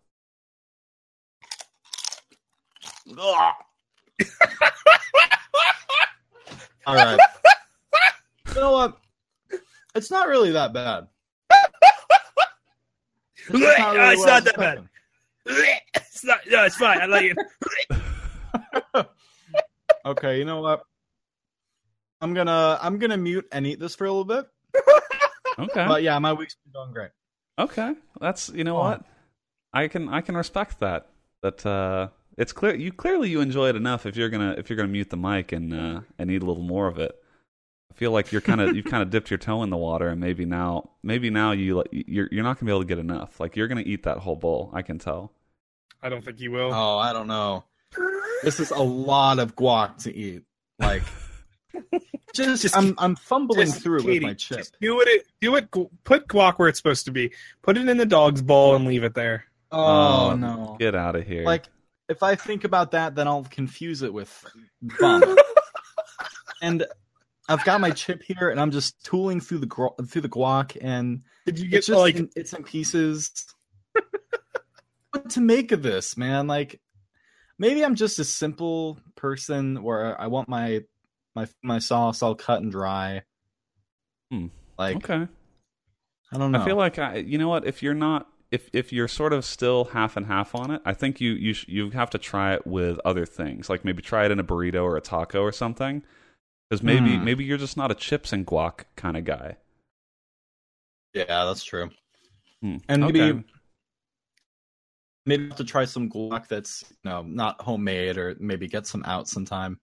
All 6.86 6.96
right. 6.96 7.20
You 8.54 8.62
know 8.62 8.72
what? 8.72 8.98
It's 9.96 10.12
not 10.12 10.28
really 10.28 10.52
that 10.52 10.74
bad. 10.74 11.08
It's 13.48 13.60
not, 13.60 13.60
really 13.60 13.78
what 13.78 14.00
I 14.00 14.14
not 14.14 14.18
was 14.18 14.44
that 14.44 14.58
bad. 14.58 14.90
it's 15.46 16.25
not. 16.25 16.40
No, 16.50 16.66
it's 16.66 16.78
fine. 16.78 17.00
I 17.00 17.06
like 17.06 17.36
it. 17.36 19.08
Okay, 20.06 20.38
you 20.38 20.46
know 20.46 20.62
what? 20.62 20.84
I'm 22.22 22.34
gonna 22.34 22.78
I'm 22.82 22.98
gonna 23.00 23.18
mute 23.18 23.46
and 23.52 23.66
eat 23.68 23.80
this 23.80 23.96
for 23.96 24.06
a 24.06 24.12
little 24.12 24.26
bit. 24.26 24.46
Okay. 25.58 25.86
But 25.88 26.04
yeah, 26.04 26.20
my 26.20 26.34
week's 26.34 26.56
been 26.66 26.74
going 26.74 26.92
great. 26.92 27.12
Okay, 27.58 27.94
that's 28.20 28.50
you 28.50 28.66
know 28.66 28.76
Oh. 28.76 28.82
what, 28.82 29.06
I 29.72 29.88
can 29.88 30.10
I 30.10 30.20
can 30.20 30.36
respect 30.36 30.82
that. 30.82 31.08
That 31.44 31.66
uh, 31.66 32.10
it's 32.38 32.52
clear 32.52 32.76
you 32.76 32.92
clearly 32.92 33.30
you 33.30 33.40
enjoy 33.40 33.70
it 33.70 33.78
enough 33.78 34.06
if 34.06 34.18
you're 34.18 34.28
gonna 34.28 34.56
if 34.58 34.70
you're 34.70 34.76
gonna 34.76 34.90
mute 34.90 35.10
the 35.12 35.16
mic 35.18 35.54
and 35.54 35.74
uh, 35.74 36.02
and 36.20 36.30
eat 36.30 36.44
a 36.44 36.46
little 36.46 36.62
more 36.64 36.88
of 36.90 37.00
it. 37.00 37.16
I 37.90 37.94
feel 37.94 38.12
like 38.12 38.34
you're 38.34 38.42
kind 38.42 38.60
of 38.60 38.76
you've 38.76 38.84
kind 38.84 39.02
of 39.02 39.10
dipped 39.10 39.32
your 39.32 39.38
toe 39.38 39.64
in 39.64 39.70
the 39.70 39.78
water 39.78 40.10
and 40.10 40.20
maybe 40.20 40.44
now 40.44 40.90
maybe 41.04 41.30
now 41.30 41.54
you 41.54 41.78
like, 41.78 41.88
you're 41.92 42.28
you're 42.34 42.44
not 42.44 42.60
gonna 42.60 42.70
be 42.70 42.74
able 42.74 42.82
to 42.82 42.88
get 42.88 43.00
enough. 43.00 43.40
Like 43.40 43.56
you're 43.56 43.70
gonna 43.70 43.84
eat 43.86 44.04
that 44.04 44.18
whole 44.18 44.36
bowl. 44.36 44.72
I 44.74 44.82
can 44.82 45.00
tell. 45.00 45.32
I 46.04 46.10
don't 46.10 46.22
think 46.26 46.42
you 46.42 46.52
will. 46.52 46.74
Oh, 46.74 46.98
I 46.98 47.14
don't 47.14 47.28
know. 47.28 47.64
This 48.46 48.60
is 48.60 48.72
a 48.72 48.82
lot 48.82 49.40
of 49.40 49.56
guac 49.56 50.04
to 50.04 50.16
eat. 50.16 50.44
Like 50.80 51.04
just, 52.34 52.62
Just- 52.62 52.78
I'm 52.78 52.96
I'm 52.98 53.16
fumbling 53.16 53.68
Just, 53.68 53.82
through 53.84 54.00
Katie, 54.02 54.14
with 54.14 54.24
my 54.24 54.34
chip. 54.34 54.66
do 54.80 55.02
it. 55.02 55.25
Do 55.42 55.56
it. 55.56 55.70
Put 56.04 56.28
guac 56.28 56.58
where 56.58 56.70
it's 56.70 56.80
supposed 56.80 57.06
to 57.06 57.12
be. 57.12 57.34
Put 57.62 57.78
it 57.78 57.88
in 57.90 57.98
the 57.98 58.06
dog's 58.06 58.42
bowl 58.42 58.75
and 58.75 58.86
leave 58.86 59.04
it 59.04 59.14
there. 59.16 59.46
Oh, 59.72 60.32
Oh, 60.32 60.36
no. 60.36 60.78
Get 60.80 60.96
out 60.96 61.16
of 61.16 61.25
here. 61.28 61.44
Like 61.44 61.66
if 62.08 62.22
I 62.24 62.36
think 62.36 62.64
about 62.64 62.92
that, 62.92 63.16
then 63.16 63.28
I'll 63.28 63.44
confuse 63.46 64.02
it 64.04 64.14
with 64.14 64.46
vomit. 64.82 65.40
and 66.62 66.86
I've 67.50 67.64
got 67.66 67.80
my 67.82 67.92
chip 67.92 68.22
here, 68.24 68.50
and 68.50 68.60
I'm 68.60 68.72
just 68.72 69.04
tooling 69.04 69.40
through 69.42 69.60
the 69.60 69.66
gro- 69.68 69.96
through 70.08 70.22
the 70.22 70.30
guac, 70.30 70.78
and 70.82 71.22
Did 71.46 71.60
you 71.60 71.66
it's 71.66 71.72
get 71.72 71.94
just 71.94 72.00
like? 72.00 72.16
in, 72.16 72.30
it's 72.36 72.54
in 72.54 72.64
pieces. 72.64 73.46
what 75.12 75.30
to 75.32 75.42
make 75.42 75.72
of 75.72 75.82
this, 75.84 76.18
man? 76.18 76.48
Like, 76.48 76.80
maybe 77.60 77.84
I'm 77.84 77.96
just 77.96 78.20
a 78.20 78.24
simple 78.24 79.00
person 79.16 79.82
where 79.84 80.20
I 80.20 80.28
want 80.28 80.50
my 80.50 80.82
my 81.36 81.48
my 81.64 81.80
sauce 81.80 82.22
all 82.22 82.36
cut 82.36 82.62
and 82.62 82.72
dry. 82.72 83.24
Hmm. 84.32 84.48
Like 84.78 84.98
Okay. 84.98 85.28
I 86.34 86.38
don't 86.38 86.52
know. 86.52 86.62
I 86.62 86.66
feel 86.66 86.76
like 86.76 86.98
I, 87.00 87.18
you 87.18 87.38
know 87.38 87.48
what? 87.50 87.66
If 87.68 87.84
you're 87.84 87.94
not, 87.94 88.28
if 88.52 88.70
if 88.74 88.92
you're 88.92 89.08
sort 89.08 89.32
of 89.34 89.46
still 89.46 89.86
half 89.86 90.18
and 90.18 90.26
half 90.26 90.56
on 90.56 90.72
it, 90.72 90.82
I 90.86 90.94
think 90.94 91.22
you 91.22 91.32
you 91.34 91.54
sh- 91.54 91.68
you 91.68 91.92
have 91.92 92.10
to 92.12 92.18
try 92.18 92.54
it 92.56 92.66
with 92.66 93.00
other 93.06 93.26
things, 93.26 93.70
like 93.70 93.86
maybe 93.86 94.02
try 94.02 94.26
it 94.26 94.32
in 94.32 94.40
a 94.40 94.44
burrito 94.44 94.84
or 94.84 94.98
a 94.98 95.02
taco 95.02 95.42
or 95.42 95.52
something. 95.52 96.04
Because 96.70 96.82
maybe 96.84 97.16
Hmm. 97.16 97.24
maybe 97.24 97.44
you're 97.46 97.60
just 97.60 97.78
not 97.78 97.92
a 97.92 97.96
chips 97.96 98.34
and 98.34 98.46
guac 98.46 98.86
kind 98.96 99.16
of 99.18 99.24
guy. 99.24 99.58
yeah, 101.14 101.46
that's 101.46 101.64
true. 101.64 101.90
Hmm. 102.62 102.78
And 102.90 103.04
maybe 103.04 103.22
Okay. 103.22 103.44
Maybe 105.25 105.48
have 105.48 105.58
to 105.58 105.63
try 105.63 105.86
some 105.86 106.10
guac 106.10 106.48
that's 106.48 106.84
you 107.03 107.10
know 107.10 107.24
not 107.24 107.62
homemade, 107.62 108.17
or 108.17 108.36
maybe 108.39 108.67
get 108.67 108.86
some 108.88 109.03
out 109.05 109.27
sometime. 109.27 109.79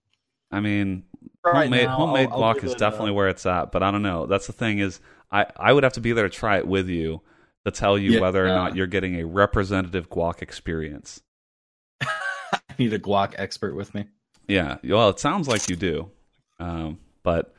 I 0.51 0.59
mean, 0.59 1.03
Right 1.43 1.63
homemade 1.65 1.85
now, 1.87 1.95
homemade 1.95 2.29
I'll- 2.31 2.43
I'll 2.43 2.53
guac 2.55 2.63
is 2.63 2.71
it 2.71 2.75
a- 2.75 2.79
definitely 2.79 3.11
where 3.11 3.27
it's 3.27 3.45
at, 3.45 3.71
but 3.71 3.81
I 3.83 3.91
don't 3.91 4.03
know. 4.03 4.25
That's 4.27 4.47
the 4.47 4.53
thing 4.53 4.79
is, 4.79 4.99
I 5.31 5.45
I 5.57 5.73
would 5.73 5.83
have 5.83 5.93
to 5.93 6.01
be 6.01 6.13
there 6.13 6.27
to 6.29 6.35
try 6.35 6.57
it 6.57 6.67
with 6.67 6.87
you 6.89 7.21
to 7.65 7.71
tell 7.71 7.97
you 7.97 8.11
Yeah. 8.13 8.19
whether 8.21 8.43
or 8.45 8.49
not 8.49 8.75
you're 8.75 8.87
getting 8.87 9.15
a 9.19 9.25
representative 9.25 10.09
guac 10.09 10.41
experience. 10.41 11.21
I 12.01 12.59
need 12.77 12.93
a 12.93 12.99
guac 12.99 13.33
expert 13.37 13.75
with 13.75 13.93
me. 13.95 14.05
Yeah, 14.47 14.77
well, 14.83 15.09
it 15.09 15.19
sounds 15.19 15.47
like 15.47 15.69
you 15.69 15.75
do, 15.77 16.11
um, 16.59 16.99
but 17.23 17.53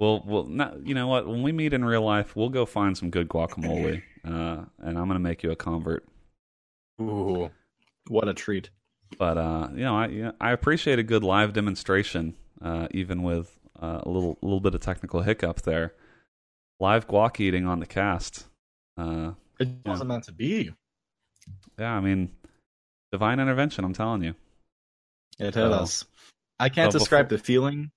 we'll 0.00 0.22
we'll 0.26 0.44
not, 0.46 0.84
you 0.86 0.94
know 0.94 1.06
what? 1.06 1.26
When 1.26 1.42
we 1.42 1.52
meet 1.52 1.72
in 1.72 1.84
real 1.84 2.02
life, 2.02 2.34
we'll 2.36 2.48
go 2.50 2.66
find 2.66 2.96
some 2.98 3.10
good 3.10 3.28
guacamole, 3.28 4.02
uh, 4.24 4.64
and 4.80 4.98
I'm 4.98 5.06
gonna 5.06 5.18
make 5.20 5.42
you 5.42 5.50
a 5.52 5.56
convert. 5.56 6.04
Ooh, 7.00 7.50
what 8.08 8.28
a 8.28 8.34
treat! 8.34 8.70
But 9.18 9.38
uh, 9.38 9.68
you 9.72 9.82
know, 9.84 9.96
I 9.96 10.06
you 10.08 10.22
know, 10.24 10.32
I 10.40 10.52
appreciate 10.52 10.98
a 10.98 11.02
good 11.02 11.22
live 11.24 11.52
demonstration, 11.52 12.34
uh, 12.62 12.88
even 12.92 13.22
with 13.22 13.58
uh, 13.80 14.00
a 14.02 14.08
little 14.08 14.38
little 14.42 14.60
bit 14.60 14.74
of 14.74 14.80
technical 14.80 15.22
hiccup 15.22 15.62
there. 15.62 15.94
Live 16.80 17.06
guac 17.06 17.38
eating 17.40 17.66
on 17.66 17.78
the 17.80 17.86
cast. 17.86 18.46
Uh, 18.96 19.32
It 19.60 19.68
wasn't 19.86 20.08
meant 20.08 20.24
to 20.24 20.32
be. 20.32 20.72
yeah, 21.78 21.92
I 21.94 22.00
mean, 22.00 22.30
divine 23.12 23.38
intervention. 23.40 23.84
I'm 23.84 23.92
telling 23.92 24.22
you. 24.24 24.34
It 25.38 25.54
So- 25.54 25.62
hit 25.64 25.72
us. 25.72 26.04
I 26.60 26.68
can't 26.68 26.92
so 26.92 26.98
describe 27.00 27.28
the 27.28 27.38
feeling. 27.38 27.90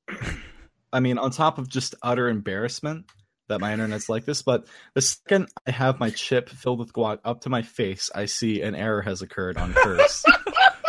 I 0.92 1.00
mean, 1.00 1.20
on 1.20 1.30
top 1.30 1.60
of 1.60 1.68
just 1.70 1.94
utter 2.02 2.28
embarrassment 2.28 3.06
that 3.50 3.60
my 3.62 3.74
internet's 3.74 4.10
like 4.10 4.26
this, 4.26 4.42
but 4.42 4.66
the 4.94 5.02
second 5.02 5.48
I 5.66 5.72
have 5.72 6.00
my 6.00 6.10
chip 6.10 6.50
filled 6.50 6.80
with 6.80 6.94
guac 6.94 7.20
up 7.26 7.42
to 7.42 7.50
my 7.50 7.62
face, 7.62 8.10
I 8.14 8.26
see 8.26 8.62
an 8.62 8.76
error 8.76 9.02
has 9.02 9.22
occurred 9.22 9.58
on 9.58 9.74
Curse. 9.74 10.24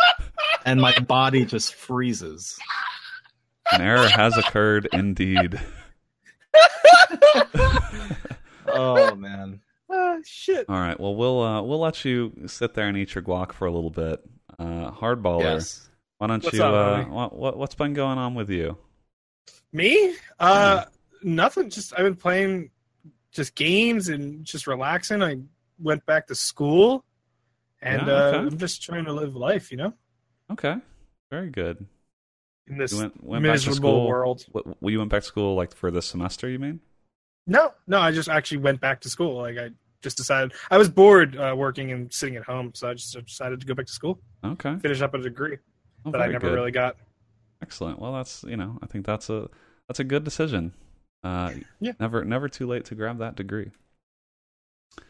and 0.65 0.79
my 0.81 0.97
body 0.99 1.45
just 1.45 1.73
freezes. 1.75 2.57
An 3.71 3.81
error 3.81 4.07
has 4.07 4.37
occurred 4.37 4.87
indeed. 4.93 5.59
Oh 8.71 9.15
man. 9.15 9.61
Ah, 9.91 10.17
shit. 10.23 10.67
All 10.69 10.79
right. 10.79 10.99
Well, 10.99 11.15
we'll 11.15 11.41
uh, 11.41 11.61
we'll 11.63 11.79
let 11.79 12.05
you 12.05 12.31
sit 12.45 12.75
there 12.75 12.87
and 12.87 12.95
eat 12.97 13.15
your 13.15 13.23
guac 13.23 13.51
for 13.51 13.65
a 13.65 13.71
little 13.71 13.89
bit. 13.89 14.19
Uh, 14.59 14.91
hardballer, 14.91 15.41
Yes. 15.41 15.89
why 16.19 16.27
don't 16.27 16.43
What's 16.43 16.55
you? 16.57 16.63
up, 16.63 17.07
uh, 17.07 17.09
what, 17.09 17.35
what 17.35 17.57
what's 17.57 17.75
been 17.75 17.93
going 17.93 18.17
on 18.19 18.35
with 18.35 18.49
you? 18.51 18.77
Me? 19.73 20.15
Uh, 20.39 20.85
nothing. 21.23 21.69
Just 21.69 21.93
I've 21.93 22.03
been 22.05 22.15
playing 22.15 22.71
just 23.31 23.55
games 23.55 24.09
and 24.09 24.43
just 24.45 24.67
relaxing. 24.67 25.21
I 25.23 25.37
went 25.79 26.05
back 26.05 26.27
to 26.27 26.35
school, 26.35 27.05
and 27.81 28.07
Yeah, 28.07 28.13
uh. 28.13 28.31
I'm 28.47 28.57
just 28.57 28.81
trying 28.81 29.05
to 29.05 29.13
live 29.13 29.35
life. 29.35 29.71
You 29.71 29.77
know, 29.77 29.93
Okay, 30.51 30.75
very 31.31 31.49
good. 31.49 31.85
in 32.67 32.77
this 32.77 32.91
You 32.91 32.99
went 32.99 33.23
went 33.23 33.43
miserable 33.43 33.75
school. 33.75 34.07
world. 34.07 34.45
What, 34.51 34.65
you 34.91 34.97
went 34.99 35.09
back 35.11 35.21
to 35.21 35.27
school 35.27 35.55
like 35.55 35.75
for 35.75 35.91
this 35.91 36.05
semester? 36.07 36.49
You 36.49 36.59
mean? 36.59 36.79
No, 37.47 37.73
no. 37.87 37.99
I 37.99 38.11
just 38.11 38.29
actually 38.29 38.57
went 38.59 38.79
back 38.79 39.01
to 39.01 39.09
school. 39.09 39.37
Like 39.37 39.57
I 39.57 39.69
just 40.01 40.17
decided 40.17 40.53
I 40.71 40.77
was 40.77 40.89
bored 40.89 41.35
uh, 41.37 41.53
working 41.57 41.91
and 41.91 42.11
sitting 42.13 42.35
at 42.35 42.43
home, 42.43 42.71
so 42.73 42.89
I 42.89 42.93
just 42.93 43.13
decided 43.25 43.59
to 43.59 43.65
go 43.65 43.73
back 43.73 43.85
to 43.87 43.91
school, 43.91 44.19
Okay. 44.45 44.77
finish 44.79 45.01
up 45.01 45.13
a 45.13 45.17
degree 45.17 45.57
Oh, 46.05 46.11
that 46.11 46.21
I 46.21 46.27
never 46.27 46.47
good. 46.47 46.53
really 46.55 46.71
got. 46.71 46.95
Excellent. 47.61 47.99
Well, 47.99 48.13
that's 48.13 48.43
you 48.47 48.55
know 48.57 48.79
I 48.81 48.85
think 48.85 49.05
that's 49.05 49.29
a 49.29 49.49
that's 49.87 49.99
a 49.99 50.03
good 50.03 50.23
decision. 50.23 50.73
Uh, 51.23 51.51
Yeah. 51.79 51.93
Never 51.99 52.23
never 52.23 52.47
too 52.47 52.67
late 52.67 52.85
to 52.85 52.95
grab 52.95 53.17
that 53.19 53.35
degree. 53.35 53.71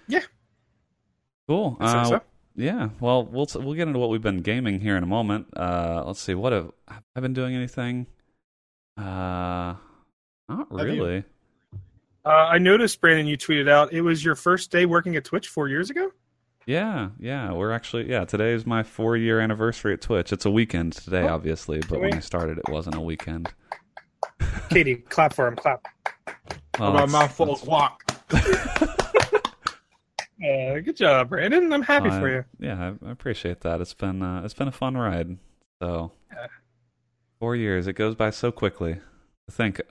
Yeah. 0.07 0.21
Cool. 1.47 1.77
I 1.79 1.85
Uh, 1.85 2.05
so. 2.05 2.21
Yeah, 2.55 2.89
well, 2.99 3.23
we'll 3.25 3.47
we'll 3.55 3.73
get 3.73 3.87
into 3.87 3.99
what 3.99 4.09
we've 4.09 4.21
been 4.21 4.41
gaming 4.41 4.81
here 4.81 4.97
in 4.97 5.03
a 5.03 5.07
moment. 5.07 5.47
Uh, 5.55 6.03
let's 6.05 6.19
see, 6.19 6.33
what 6.35 6.51
have 6.51 6.71
have 6.89 7.03
I 7.15 7.19
been 7.21 7.33
doing? 7.33 7.55
Anything? 7.55 8.05
Uh, 8.97 9.75
not 10.49 10.67
really. 10.69 11.23
Uh, 12.25 12.29
I 12.29 12.57
noticed, 12.57 12.99
Brandon, 12.99 13.27
you 13.27 13.37
tweeted 13.37 13.69
out 13.69 13.93
it 13.93 14.01
was 14.01 14.25
your 14.25 14.35
first 14.35 14.71
day 14.71 14.85
working 14.85 15.15
at 15.15 15.23
Twitch 15.23 15.47
four 15.47 15.69
years 15.69 15.89
ago. 15.89 16.11
Yeah, 16.65 17.09
yeah, 17.17 17.53
we're 17.53 17.71
actually 17.71 18.09
yeah. 18.09 18.25
Today 18.25 18.51
is 18.51 18.65
my 18.65 18.83
four 18.83 19.15
year 19.15 19.39
anniversary 19.39 19.93
at 19.93 20.01
Twitch. 20.01 20.33
It's 20.33 20.45
a 20.45 20.51
weekend 20.51 20.93
today, 20.93 21.23
Oh, 21.23 21.33
obviously, 21.33 21.79
but 21.87 22.01
when 22.01 22.13
I 22.13 22.19
started, 22.19 22.57
it 22.57 22.67
wasn't 22.69 22.95
a 22.95 23.01
weekend. 23.01 23.53
Katie, 24.69 24.95
clap 24.97 25.33
for 25.33 25.47
him. 25.47 25.55
Clap. 25.55 25.85
Well, 26.79 26.91
my 26.93 27.03
it's- 27.03 27.11
mouth 27.11 27.31
full 27.35 27.51
of 27.51 27.61
guac. 27.61 27.95
Uh, 30.41 30.79
good 30.79 30.95
job, 30.95 31.27
Brandon. 31.29 31.73
I'm 31.73 31.81
happy 31.81 32.07
I- 32.09 32.17
for 32.19 32.29
you. 32.29 32.45
Yeah, 32.59 32.93
I, 33.03 33.07
I 33.07 33.11
appreciate 33.11 33.59
that. 33.61 33.81
It's 33.81 33.93
been 33.93 34.21
uh, 34.21 34.41
it's 34.45 34.53
been 34.53 34.69
a 34.69 34.71
fun 34.71 34.95
ride. 34.95 35.37
So 35.81 36.13
Yeah. 36.31 36.47
four 37.41 37.57
years, 37.57 37.87
it 37.87 37.93
goes 37.93 38.15
by 38.15 38.29
so 38.29 38.49
quickly. 38.49 38.93
I 39.49 39.51
think 39.51 39.81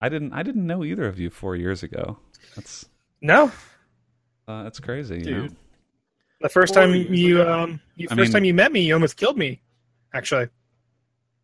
I 0.00 0.08
didn't 0.08 0.34
I 0.34 0.44
didn't 0.44 0.68
know 0.68 0.84
either 0.84 1.06
of 1.06 1.18
you 1.18 1.30
four 1.30 1.56
years 1.56 1.82
ago. 1.82 2.18
That's 2.54 2.86
No, 3.20 3.50
uh, 4.46 4.62
that's 4.62 4.78
crazy, 4.78 5.18
you 5.24 5.30
know. 5.36 5.48
The 6.42 6.48
first 6.48 6.74
Four 6.74 6.84
time 6.84 6.94
you 6.94 7.40
ago. 7.42 7.52
um, 7.62 7.80
you, 7.96 8.06
I 8.08 8.14
first 8.14 8.28
mean- 8.28 8.32
time 8.34 8.44
you 8.44 8.54
met 8.54 8.70
me, 8.70 8.82
you 8.82 8.94
almost 8.94 9.16
killed 9.16 9.36
me. 9.36 9.62
Actually, 10.14 10.46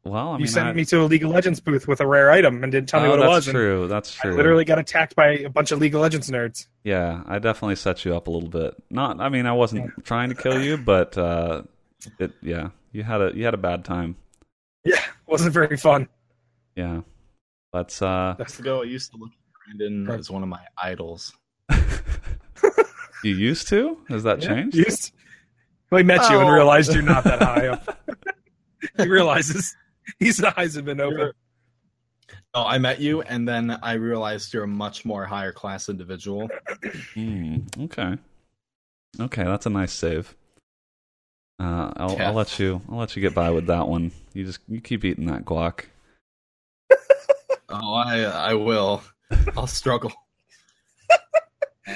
Well, 0.09 0.31
I 0.31 0.33
you 0.35 0.39
mean, 0.39 0.47
sent 0.49 0.69
I, 0.69 0.73
me 0.73 0.85
to 0.87 1.03
a 1.03 1.05
League 1.05 1.23
of 1.25 1.31
Legends 1.31 1.61
booth 1.61 1.87
with 1.87 2.01
a 2.01 2.07
rare 2.07 2.31
item 2.31 2.63
and 2.63 2.73
didn't 2.73 2.89
tell 2.89 3.01
me 3.01 3.07
oh, 3.07 3.11
what 3.11 3.21
it 3.21 3.27
was. 3.27 3.45
That's 3.47 3.53
true. 3.53 3.89
That's 3.89 4.15
true. 4.15 4.33
I 4.33 4.37
literally 4.37 4.65
got 4.65 4.79
attacked 4.79 5.15
by 5.15 5.31
a 5.39 5.49
bunch 5.49 5.71
of 5.73 5.79
League 5.81 5.95
of 5.95 6.01
Legends 6.01 6.31
nerds. 6.31 6.67
Yeah, 6.85 7.23
I 7.27 7.39
definitely 7.39 7.77
set 7.77 8.05
you 8.05 8.17
up 8.17 8.27
a 8.27 8.31
little 8.31 8.49
bit. 8.49 8.75
Not, 8.91 9.21
I 9.21 9.29
mean, 9.29 9.47
I 9.47 9.53
wasn't 9.53 10.05
trying 10.05 10.31
to 10.31 10.35
kill 10.35 10.61
you, 10.63 10.77
but 10.77 11.17
uh, 11.19 11.63
it, 12.19 12.33
yeah, 12.43 12.71
you 12.93 13.03
had 13.03 13.21
a 13.21 13.33
you 13.35 13.45
had 13.45 13.55
a 13.55 13.59
bad 13.59 13.85
time. 13.85 14.17
Yeah, 14.85 15.01
wasn't 15.27 15.53
very 15.53 15.77
fun. 15.77 16.09
Yeah, 16.75 17.03
but 17.73 18.01
uh, 18.01 18.37
Years 18.39 18.59
ago, 18.59 18.83
I 18.83 18.85
used 18.85 19.11
to 19.13 19.19
look 19.19 19.31
at 19.31 19.77
Brandon 19.79 20.11
as 20.19 20.31
one 20.31 20.43
of 20.43 20.49
my 20.49 20.61
idols. 20.83 21.33
you 23.25 23.35
used 23.35 23.69
to. 23.69 23.99
Has 24.09 24.23
that 24.23 24.43
Yeah, 24.43 24.49
changed? 24.49 24.77
Just, 24.77 25.13
he 25.91 26.03
met 26.03 26.29
you 26.31 26.39
and 26.39 26.49
Oh. 26.49 26.53
realized 26.53 26.93
you're 26.95 27.03
not 27.03 27.25
that 27.25 27.43
high 27.43 27.69
up. 27.69 27.99
he 28.97 29.09
realizes 29.09 29.77
he's 30.19 30.37
the 30.39 30.59
eyes 30.59 30.75
have 30.75 30.85
been 30.85 31.01
open. 31.01 31.19
You're- 31.19 31.33
Oh, 32.55 32.65
I 32.65 32.77
met 32.79 33.01
you, 33.01 33.23
and 33.23 33.47
then 33.49 33.79
I 33.83 33.93
realized 33.95 34.53
you're 34.53 34.65
a 34.65 34.69
much 34.69 35.05
more 35.05 35.25
higher 35.25 35.53
class 35.53 35.89
individual. 35.89 36.49
Hmm, 37.15 37.59
okay. 37.81 38.17
Okay, 39.21 39.45
that's 39.45 39.65
a 39.67 39.71
nice 39.71 39.93
save. 39.93 40.35
Uh, 41.61 41.91
I'll, 41.97 42.13
Yeah. 42.15 42.29
I'll 42.29 42.35
let 42.35 42.59
you. 42.59 42.83
I'll 42.91 42.99
let 42.99 43.17
you 43.17 43.23
get 43.23 43.35
by 43.35 43.51
with 43.51 43.67
that 43.69 43.87
one. 43.89 44.13
You 44.35 44.45
just 44.45 44.61
you 44.69 44.81
keep 44.81 45.05
eating 45.05 45.27
that 45.27 45.45
guac. 45.45 45.85
Oh, 47.71 47.95
I 47.95 48.23
I 48.23 48.55
will. 48.55 49.03
I'll 49.57 49.67
struggle. 49.67 50.13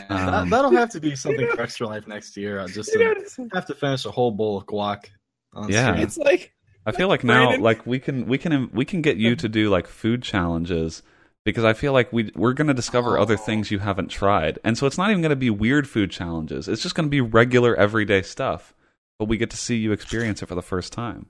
Um, 0.09 0.51
that, 0.51 0.63
will 0.63 0.71
have 0.73 0.91
to 0.91 1.01
be 1.01 1.17
something 1.17 1.49
for 1.55 1.63
extra 1.63 1.87
life 1.87 2.07
next 2.07 2.37
year. 2.37 2.61
I 2.61 2.67
just 2.67 2.93
You 2.93 2.99
to 3.15 3.49
have 3.55 3.67
to 3.67 3.75
finish 3.75 4.05
a 4.05 4.11
whole 4.11 4.31
bowl 4.31 4.59
of 4.59 4.67
guac. 4.67 5.07
On 5.55 5.69
Yeah. 5.71 5.93
stream. 5.93 6.03
it's 6.07 6.19
like 6.19 6.53
I 6.87 6.93
feel 6.93 7.09
like 7.09 7.23
now, 7.25 7.45
Brandon? 7.47 7.63
like 7.63 7.87
we 7.87 7.99
can 7.99 8.27
we 8.27 8.39
can 8.39 8.71
we 8.73 8.85
can 8.85 9.03
get 9.03 9.17
you 9.17 9.37
to 9.37 9.49
do 9.49 9.71
like 9.71 9.87
food 9.87 10.23
challenges 10.23 11.03
because 11.45 11.65
I 11.65 11.73
feel 11.73 11.93
like 11.93 12.13
we 12.13 12.31
we're 12.35 12.53
going 12.55 12.69
to 12.69 12.75
discover 12.75 13.19
other 13.19 13.35
Oh. 13.35 13.37
things 13.45 13.71
you 13.71 13.79
haven't 13.81 14.09
tried, 14.09 14.59
and 14.65 14.77
so 14.79 14.87
it's 14.87 14.99
not 14.99 15.11
even 15.11 15.23
going 15.23 15.31
to 15.31 15.37
be 15.37 15.51
weird 15.51 15.89
food 15.89 16.11
challenges. 16.11 16.69
It's 16.69 16.83
just 16.83 16.95
going 16.95 17.07
to 17.07 17.11
be 17.11 17.21
regular 17.21 17.75
everyday 17.77 18.23
stuff, 18.23 18.75
but 19.19 19.27
we 19.27 19.37
get 19.37 19.51
to 19.51 19.57
see 19.57 19.77
you 19.77 19.93
experience 19.93 20.43
it 20.43 20.47
for 20.47 20.55
the 20.55 20.63
first 20.63 20.93
time. 20.93 21.27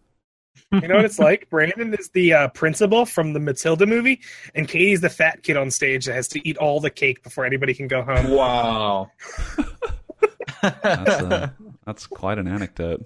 you 0.73 0.87
know 0.89 0.97
what 0.97 1.05
it's 1.07 1.19
like. 1.19 1.49
Brandon 1.51 1.95
is 1.95 2.09
the 2.11 2.33
uh, 2.35 2.49
principal 2.49 3.05
from 3.07 3.33
the 3.35 3.41
Matilda 3.41 3.87
movie, 3.87 4.21
and 4.55 4.69
Katie's 4.69 5.01
the 5.01 5.09
fat 5.11 5.43
kid 5.43 5.57
on 5.57 5.71
stage 5.71 6.05
that 6.07 6.15
has 6.15 6.29
to 6.29 6.47
eat 6.49 6.57
all 6.59 6.79
the 6.81 6.91
cake 6.91 7.23
before 7.23 7.45
anybody 7.47 7.73
can 7.75 7.89
go 7.89 8.03
home. 8.03 8.31
Wow. 8.31 9.11
That's 10.63 11.11
uh, 11.23 11.51
that's 11.85 12.07
quite 12.07 12.39
an 12.39 12.47
anecdote. 12.47 13.05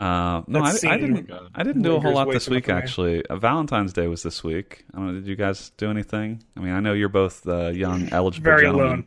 Uh, 0.00 0.42
no, 0.46 0.60
I, 0.60 0.70
I 0.86 0.96
didn't. 0.96 1.30
I 1.54 1.62
didn't 1.64 1.82
do 1.82 1.96
a 1.96 2.00
whole 2.00 2.12
lot 2.14 2.30
this 2.30 2.48
week. 2.48 2.68
Actually, 2.68 3.24
uh, 3.26 3.36
Valentine's 3.36 3.92
Day 3.92 4.06
was 4.06 4.22
this 4.22 4.44
week. 4.44 4.84
I 4.94 4.98
don't. 4.98 5.14
Did 5.14 5.26
you 5.26 5.34
guys 5.36 5.70
do 5.76 5.90
anything? 5.90 6.42
I 6.56 6.60
mean, 6.60 6.72
I 6.72 6.78
know 6.80 6.92
you're 6.92 7.08
both 7.08 7.46
uh, 7.48 7.68
young, 7.68 8.08
eligible 8.12 8.44
Very 8.44 8.62
gentlemen. 8.62 8.86
alone. 8.86 9.04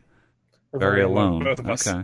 We're 0.73 0.79
very 0.79 1.01
alone. 1.03 1.43
both 1.45 1.59
of 1.59 1.69
us. 1.69 1.87
Okay. 1.87 2.03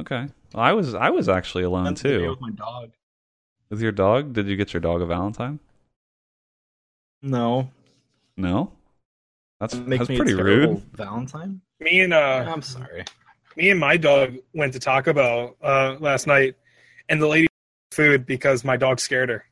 Okay. 0.00 0.26
Well, 0.54 0.62
I 0.64 0.72
was 0.72 0.94
I 0.94 1.10
was 1.10 1.28
actually 1.28 1.64
alone 1.64 1.84
Spent 1.84 1.98
the 2.02 2.08
day 2.08 2.18
too. 2.24 2.30
with 2.30 2.40
my 2.40 2.50
dog. 2.50 2.90
With 3.68 3.82
your 3.82 3.92
dog? 3.92 4.32
Did 4.32 4.46
you 4.46 4.56
get 4.56 4.72
your 4.72 4.80
dog 4.80 5.02
a 5.02 5.06
Valentine? 5.06 5.58
No, 7.22 7.70
No. 8.36 8.72
That's 9.60 9.74
make 9.74 10.00
that's 10.00 10.10
me 10.10 10.16
pretty 10.18 10.32
a 10.34 10.36
terrible 10.36 10.74
rude. 10.74 10.82
Valentine. 10.92 11.60
Me 11.80 12.00
and 12.02 12.12
uh, 12.12 12.44
I'm 12.46 12.60
sorry. 12.62 13.04
me 13.56 13.70
and 13.70 13.80
my 13.80 13.96
dog 13.96 14.34
went 14.54 14.74
to 14.74 14.78
Taco 14.78 15.12
Bell 15.14 15.56
uh, 15.62 15.96
last 15.98 16.26
night, 16.26 16.56
and 17.08 17.20
the 17.20 17.26
lady 17.26 17.48
food 17.96 18.26
because 18.26 18.64
my 18.64 18.76
dog 18.76 19.00
scared 19.00 19.28
her. 19.30 19.44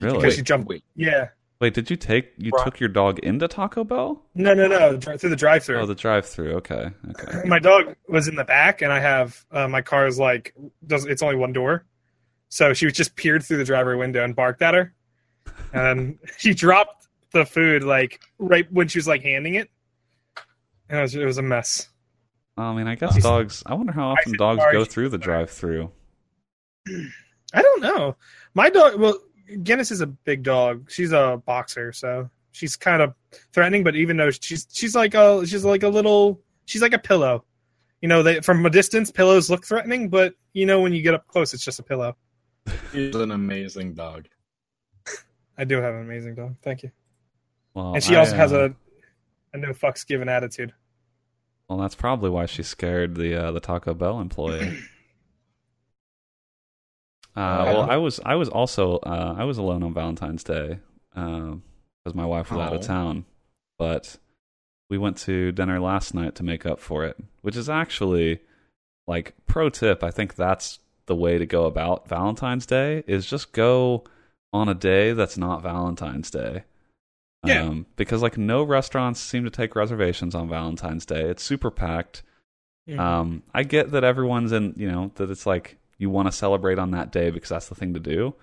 Really? 0.00 0.18
Because 0.18 0.34
she 0.34 0.42
jumped. 0.42 0.68
Wait, 0.68 0.84
Yeah. 0.94 1.28
Wait, 1.60 1.74
did 1.74 1.90
you 1.90 1.96
take 1.96 2.32
you 2.36 2.52
Right. 2.54 2.64
took 2.64 2.78
your 2.78 2.88
dog 2.88 3.18
into 3.18 3.48
Taco 3.48 3.82
Bell? 3.82 4.24
No, 4.36 4.54
no, 4.54 4.68
no. 4.68 4.96
Through 5.00 5.30
the 5.30 5.34
drive-through. 5.34 5.80
Oh, 5.80 5.86
the 5.86 5.94
drive-through. 5.96 6.52
Okay, 6.58 6.90
okay. 7.10 7.48
my 7.48 7.58
dog 7.58 7.96
was 8.08 8.28
in 8.28 8.36
the 8.36 8.44
back, 8.44 8.80
and 8.80 8.92
I 8.92 9.00
have 9.00 9.44
uh, 9.50 9.66
my 9.66 9.82
car 9.82 10.06
is 10.06 10.20
like 10.20 10.54
does 10.86 11.04
it's 11.04 11.20
only 11.22 11.34
one 11.34 11.52
door, 11.52 11.84
so 12.48 12.74
she 12.74 12.84
was 12.86 12.94
just 12.94 13.16
peered 13.16 13.42
through 13.42 13.56
the 13.56 13.64
driver 13.64 13.96
window 13.96 14.22
and 14.22 14.36
barked 14.36 14.62
at 14.62 14.74
her, 14.74 14.94
and 15.72 16.18
she 16.38 16.54
dropped 16.54 17.08
the 17.32 17.44
food 17.44 17.82
like 17.82 18.20
right 18.38 18.70
when 18.72 18.86
she 18.86 18.98
was 18.98 19.08
like 19.08 19.22
handing 19.24 19.56
it, 19.56 19.68
and 20.88 21.00
it 21.00 21.02
was, 21.02 21.14
it 21.16 21.24
was 21.24 21.38
a 21.38 21.42
mess. 21.42 21.88
I 22.56 22.72
mean, 22.72 22.86
I 22.86 22.94
guess 22.94 23.20
dogs. 23.20 23.64
I 23.66 23.74
wonder 23.74 23.92
how 23.92 24.10
often 24.10 24.36
dogs 24.36 24.62
go 24.70 24.84
through 24.84 25.08
the 25.08 25.18
drive-through. 25.18 25.90
I 26.86 27.62
don't 27.62 27.82
know. 27.82 28.16
My 28.54 28.70
dog, 28.70 28.98
well, 29.00 29.18
Guinness 29.62 29.90
is 29.90 30.00
a 30.00 30.06
big 30.06 30.42
dog. 30.42 30.90
She's 30.90 31.12
a 31.12 31.42
boxer, 31.44 31.92
so 31.92 32.28
she's 32.52 32.76
kind 32.76 33.00
of 33.02 33.14
threatening. 33.52 33.84
But 33.84 33.96
even 33.96 34.16
though 34.16 34.30
she's 34.30 34.66
she's 34.70 34.94
like 34.94 35.14
a 35.14 35.46
she's 35.46 35.64
like 35.64 35.82
a 35.82 35.88
little 35.88 36.40
she's 36.66 36.82
like 36.82 36.92
a 36.92 36.98
pillow. 36.98 37.44
You 38.02 38.08
know, 38.08 38.22
they 38.22 38.40
from 38.40 38.64
a 38.64 38.70
distance 38.70 39.10
pillows 39.10 39.50
look 39.50 39.66
threatening, 39.66 40.08
but 40.08 40.34
you 40.52 40.66
know 40.66 40.80
when 40.80 40.92
you 40.92 41.02
get 41.02 41.14
up 41.14 41.26
close, 41.26 41.54
it's 41.54 41.64
just 41.64 41.78
a 41.78 41.82
pillow. 41.82 42.16
she's 42.92 43.14
an 43.14 43.30
amazing 43.30 43.94
dog. 43.94 44.28
I 45.56 45.64
do 45.64 45.80
have 45.80 45.94
an 45.94 46.02
amazing 46.02 46.34
dog. 46.36 46.56
Thank 46.62 46.84
you. 46.84 46.92
Well, 47.74 47.94
And 47.94 48.04
she 48.04 48.14
I, 48.14 48.20
also 48.20 48.36
has 48.36 48.52
uh, 48.52 48.68
a 48.68 48.74
a 49.54 49.58
no 49.58 49.70
fucks 49.70 50.06
given 50.06 50.28
attitude. 50.28 50.72
Well, 51.68 51.78
that's 51.78 51.94
probably 51.94 52.30
why 52.30 52.46
she 52.46 52.62
scared 52.62 53.16
the 53.16 53.34
uh, 53.34 53.52
the 53.52 53.60
Taco 53.60 53.94
Bell 53.94 54.20
employee. 54.20 54.78
Uh, 57.36 57.62
well, 57.66 57.82
I 57.90 57.96
was 57.96 58.18
I 58.24 58.34
was 58.34 58.48
also 58.48 58.96
uh, 58.98 59.34
I 59.38 59.44
was 59.44 59.58
alone 59.58 59.82
on 59.82 59.94
Valentine's 59.94 60.42
Day 60.44 60.78
because 61.14 62.14
my 62.14 62.24
wife 62.26 62.50
was 62.50 62.60
out 62.60 62.72
of 62.74 62.82
Oh. 62.82 62.86
town, 62.86 63.24
but 63.78 64.16
we 64.90 64.98
went 64.98 65.18
to 65.18 65.52
dinner 65.52 65.78
last 65.80 66.14
night 66.14 66.34
to 66.36 66.42
make 66.42 66.64
up 66.66 66.80
for 66.80 67.04
it, 67.04 67.16
which 67.42 67.56
is 67.56 67.68
actually 67.68 68.40
like 69.06 69.34
pro 69.46 69.68
tip. 69.70 70.02
I 70.02 70.10
think 70.10 70.34
that's 70.34 70.78
the 71.06 71.14
way 71.16 71.38
to 71.38 71.46
go 71.46 71.64
about 71.66 72.08
Valentine's 72.08 72.66
Day 72.66 73.02
is 73.06 73.26
just 73.26 73.52
go 73.52 74.04
on 74.52 74.68
a 74.68 74.74
day 74.74 75.12
that's 75.12 75.38
not 75.38 75.62
Valentine's 75.62 76.30
Day. 76.30 76.64
Yeah. 77.44 77.62
Um, 77.64 77.86
because 77.96 78.20
like 78.22 78.36
no 78.36 78.62
restaurants 78.64 79.20
seem 79.20 79.44
to 79.44 79.50
take 79.50 79.76
reservations 79.76 80.34
on 80.34 80.48
Valentine's 80.48 81.06
Day. 81.06 81.22
It's 81.22 81.42
super 81.42 81.70
packed. 81.70 82.22
Um, 82.98 83.42
I 83.52 83.64
get 83.64 83.90
that 83.90 84.02
everyone's 84.02 84.50
in, 84.50 84.72
you 84.76 84.90
know, 84.90 85.10
that 85.16 85.30
it's 85.30 85.44
like 85.44 85.76
you 85.98 86.08
want 86.10 86.26
to 86.28 86.32
celebrate 86.32 86.78
on 86.78 86.92
that 86.92 87.12
day 87.12 87.30
because 87.30 87.48
that's 87.50 87.68
the 87.68 87.74
thing 87.74 87.94
to 87.94 88.00
do. 88.00 88.34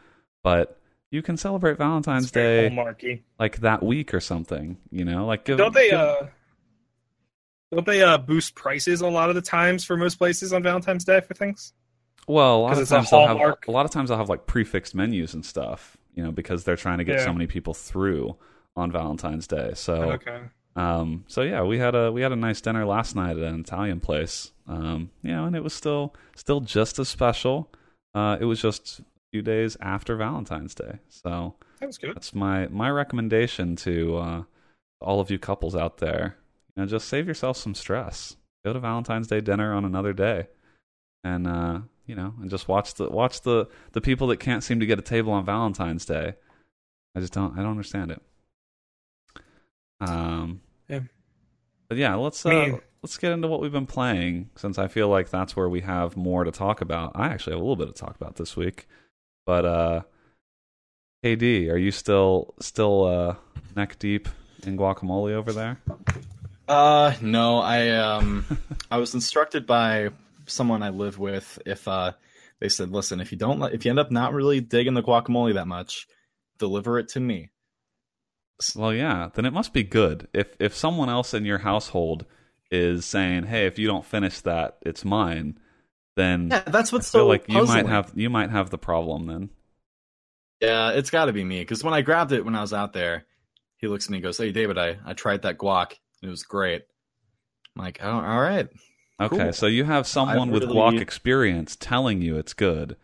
But 0.43 0.79
you 1.11 1.21
can 1.21 1.37
celebrate 1.37 1.77
Valentine's 1.77 2.29
Day 2.31 2.69
hallmarky. 2.69 3.21
like 3.39 3.57
that 3.61 3.81
week 3.81 4.13
or 4.13 4.19
something, 4.19 4.77
you 4.91 5.05
know, 5.05 5.25
like 5.25 5.45
give, 5.45 5.57
Don't 5.57 5.73
they 5.73 5.89
give- 5.89 5.99
uh 5.99 6.23
don't 7.71 7.85
they 7.85 8.01
uh 8.03 8.17
boost 8.17 8.55
prices 8.55 9.01
a 9.01 9.07
lot 9.07 9.29
of 9.29 9.35
the 9.35 9.41
times 9.41 9.83
for 9.83 9.97
most 9.97 10.15
places 10.17 10.53
on 10.53 10.63
Valentine's 10.63 11.03
Day 11.03 11.21
for 11.21 11.33
things? 11.33 11.73
well, 12.27 12.57
a 12.57 12.61
lot 12.61 12.77
of 12.77 12.87
times 12.89 13.09
they'll 13.11 13.27
have 13.27 13.37
a 13.67 13.71
lot 13.71 13.85
of 13.85 13.91
times 13.91 14.09
they'll 14.09 14.17
have 14.17 14.29
like 14.29 14.45
prefixed 14.47 14.95
menus 14.95 15.33
and 15.33 15.45
stuff, 15.45 15.95
you 16.15 16.23
know, 16.23 16.31
because 16.31 16.63
they're 16.63 16.75
trying 16.75 16.97
to 16.99 17.03
get 17.03 17.19
Yeah. 17.19 17.25
so 17.25 17.33
many 17.33 17.47
people 17.47 17.73
through 17.73 18.35
on 18.75 18.91
Valentine's 18.91 19.47
Day. 19.47 19.71
So 19.75 19.93
Okay. 20.13 20.39
Um, 20.75 21.23
so 21.27 21.41
yeah, 21.41 21.63
we 21.63 21.77
had 21.79 21.95
a 21.95 22.11
we 22.11 22.21
had 22.21 22.31
a 22.31 22.35
nice 22.35 22.59
dinner 22.61 22.85
last 22.85 23.15
night 23.15 23.37
at 23.37 23.43
an 23.43 23.59
Italian 23.61 23.99
place. 23.99 24.51
Um, 24.67 25.11
you 25.21 25.31
know, 25.31 25.45
and 25.45 25.55
it 25.55 25.63
was 25.63 25.73
still 25.73 26.13
still 26.35 26.59
just 26.59 26.99
as 26.99 27.07
special. 27.07 27.71
Uh, 28.13 28.37
it 28.39 28.45
was 28.45 28.61
just 28.61 28.99
a 28.99 29.03
few 29.31 29.41
days 29.41 29.77
after 29.81 30.15
Valentine's 30.15 30.73
Day. 30.75 30.99
So 31.09 31.55
That 31.79 31.87
was 31.87 31.97
good. 31.97 32.15
that's 32.15 32.33
my 32.35 32.67
my 32.67 32.89
recommendation 32.89 33.75
to 33.77 34.17
uh, 34.17 34.43
all 35.01 35.19
of 35.19 35.29
you 35.31 35.39
couples 35.39 35.75
out 35.75 35.97
there. 35.97 36.37
You 36.75 36.81
know, 36.83 36.87
just 36.87 37.07
save 37.07 37.27
yourself 37.27 37.57
some 37.57 37.75
stress. 37.75 38.35
Go 38.65 38.73
to 38.73 38.79
Valentine's 38.79 39.27
Day 39.27 39.41
dinner 39.41 39.73
on 39.73 39.85
another 39.85 40.11
day, 40.11 40.47
and 41.23 41.47
uh, 41.47 41.79
you 42.05 42.15
know, 42.15 42.33
and 42.41 42.49
just 42.49 42.67
watch 42.67 42.95
the 42.95 43.09
watch 43.09 43.41
the 43.41 43.67
the 43.93 44.01
people 44.01 44.27
that 44.27 44.37
can't 44.41 44.63
seem 44.63 44.79
to 44.81 44.85
get 44.85 44.99
a 44.99 45.03
table 45.03 45.31
on 45.31 45.45
Valentine's 45.45 46.05
Day. 46.05 46.33
I 47.15 47.19
just 47.21 47.31
don't 47.31 47.53
I 47.57 47.61
don't 47.61 47.71
understand 47.71 48.11
it. 48.11 48.21
Um, 50.01 50.61
Yeah. 50.87 51.01
but 51.89 51.97
yeah, 51.97 52.15
let's 52.15 52.45
uh, 52.45 52.77
let's 53.01 53.17
get 53.17 53.31
into 53.31 53.47
what 53.47 53.61
we've 53.61 53.71
been 53.71 53.87
playing 53.87 54.49
since 54.55 54.77
I 54.77 54.87
feel 54.87 55.09
like 55.09 55.29
that's 55.29 55.55
where 55.55 55.69
we 55.69 55.81
have 55.81 56.15
more 56.15 56.43
to 56.43 56.51
talk 56.51 56.81
about. 56.81 57.13
I 57.15 57.27
actually 57.27 57.53
have 57.53 57.61
a 57.61 57.63
little 57.63 57.75
bit 57.75 57.95
to 57.95 58.01
talk 58.01 58.15
about 58.15 58.35
this 58.35 58.55
week, 58.55 58.87
but 59.45 59.65
uh, 59.65 60.01
KD, 61.23 61.71
are 61.71 61.77
you 61.77 61.91
still 61.91 62.53
still 62.59 63.05
uh, 63.05 63.35
neck 63.75 63.97
deep 63.99 64.29
in 64.65 64.77
guacamole 64.77 65.31
over 65.31 65.51
there? 65.53 65.79
Uh, 66.67 67.13
no, 67.21 67.59
I 67.59 67.89
um, 67.89 68.45
I 68.91 68.97
was 68.97 69.13
instructed 69.13 69.65
by 69.65 70.09
someone 70.45 70.83
I 70.83 70.89
live 70.89 71.17
with. 71.19 71.59
If 71.65 71.87
uh, 71.87 72.13
they 72.59 72.69
said, 72.69 72.91
listen, 72.91 73.19
if 73.19 73.31
you 73.31 73.37
don't, 73.37 73.61
if 73.73 73.85
you 73.85 73.91
end 73.91 73.99
up 73.99 74.11
not 74.11 74.33
really 74.33 74.61
digging 74.61 74.93
the 74.93 75.03
guacamole 75.03 75.55
that 75.55 75.67
much, 75.67 76.07
deliver 76.57 76.99
it 76.99 77.09
to 77.09 77.19
me. 77.19 77.49
Well, 78.75 78.93
yeah, 78.93 79.29
then 79.33 79.45
it 79.45 79.51
must 79.53 79.73
be 79.73 79.83
good. 79.83 80.27
If 80.33 80.55
if 80.59 80.75
someone 80.75 81.09
else 81.09 81.33
in 81.33 81.45
your 81.45 81.57
household 81.59 82.25
is 82.71 83.05
saying, 83.05 83.43
"Hey, 83.45 83.65
if 83.67 83.77
you 83.77 83.87
don't 83.87 84.05
finish 84.05 84.39
that, 84.41 84.77
it's 84.81 85.03
mine," 85.03 85.59
then 86.15 86.47
Yeah, 86.49 86.61
that's 86.61 86.93
I 86.93 86.95
what's 86.95 87.11
feel 87.11 87.21
so 87.21 87.27
like 87.27 87.45
you 87.49 87.65
might 87.65 87.85
have 87.85 88.11
you 88.15 88.29
might 88.29 88.49
have 88.51 88.69
the 88.69 88.77
problem 88.77 89.27
then. 89.27 89.49
Yeah, 90.61 90.91
it's 90.91 91.09
got 91.09 91.25
to 91.25 91.33
be 91.33 91.43
me 91.43 91.59
because 91.59 91.83
when 91.83 91.93
I 91.93 92.01
grabbed 92.01 92.31
it 92.31 92.45
when 92.45 92.55
I 92.55 92.61
was 92.61 92.71
out 92.73 92.93
there, 92.93 93.25
he 93.77 93.87
looks 93.87 94.05
at 94.05 94.11
me 94.11 94.17
and 94.17 94.23
goes, 94.23 94.37
"Hey, 94.37 94.51
David, 94.53 94.77
I 94.77 94.97
I 95.05 95.13
tried 95.13 95.41
that 95.41 95.57
guac. 95.57 95.95
It 96.23 96.27
was 96.29 96.43
great." 96.43 96.83
I'm 97.75 97.83
like, 97.83 97.99
oh, 98.01 98.09
all 98.09 98.39
right. 98.41 98.69
Okay, 99.19 99.37
Cool. 99.37 99.53
so 99.53 99.65
you 99.67 99.83
have 99.83 100.07
someone 100.07 100.49
with 100.49 100.63
really- 100.63 100.75
guac 100.75 101.01
experience 101.01 101.75
telling 101.75 102.21
you 102.21 102.37
it's 102.37 102.53
good. 102.53 102.95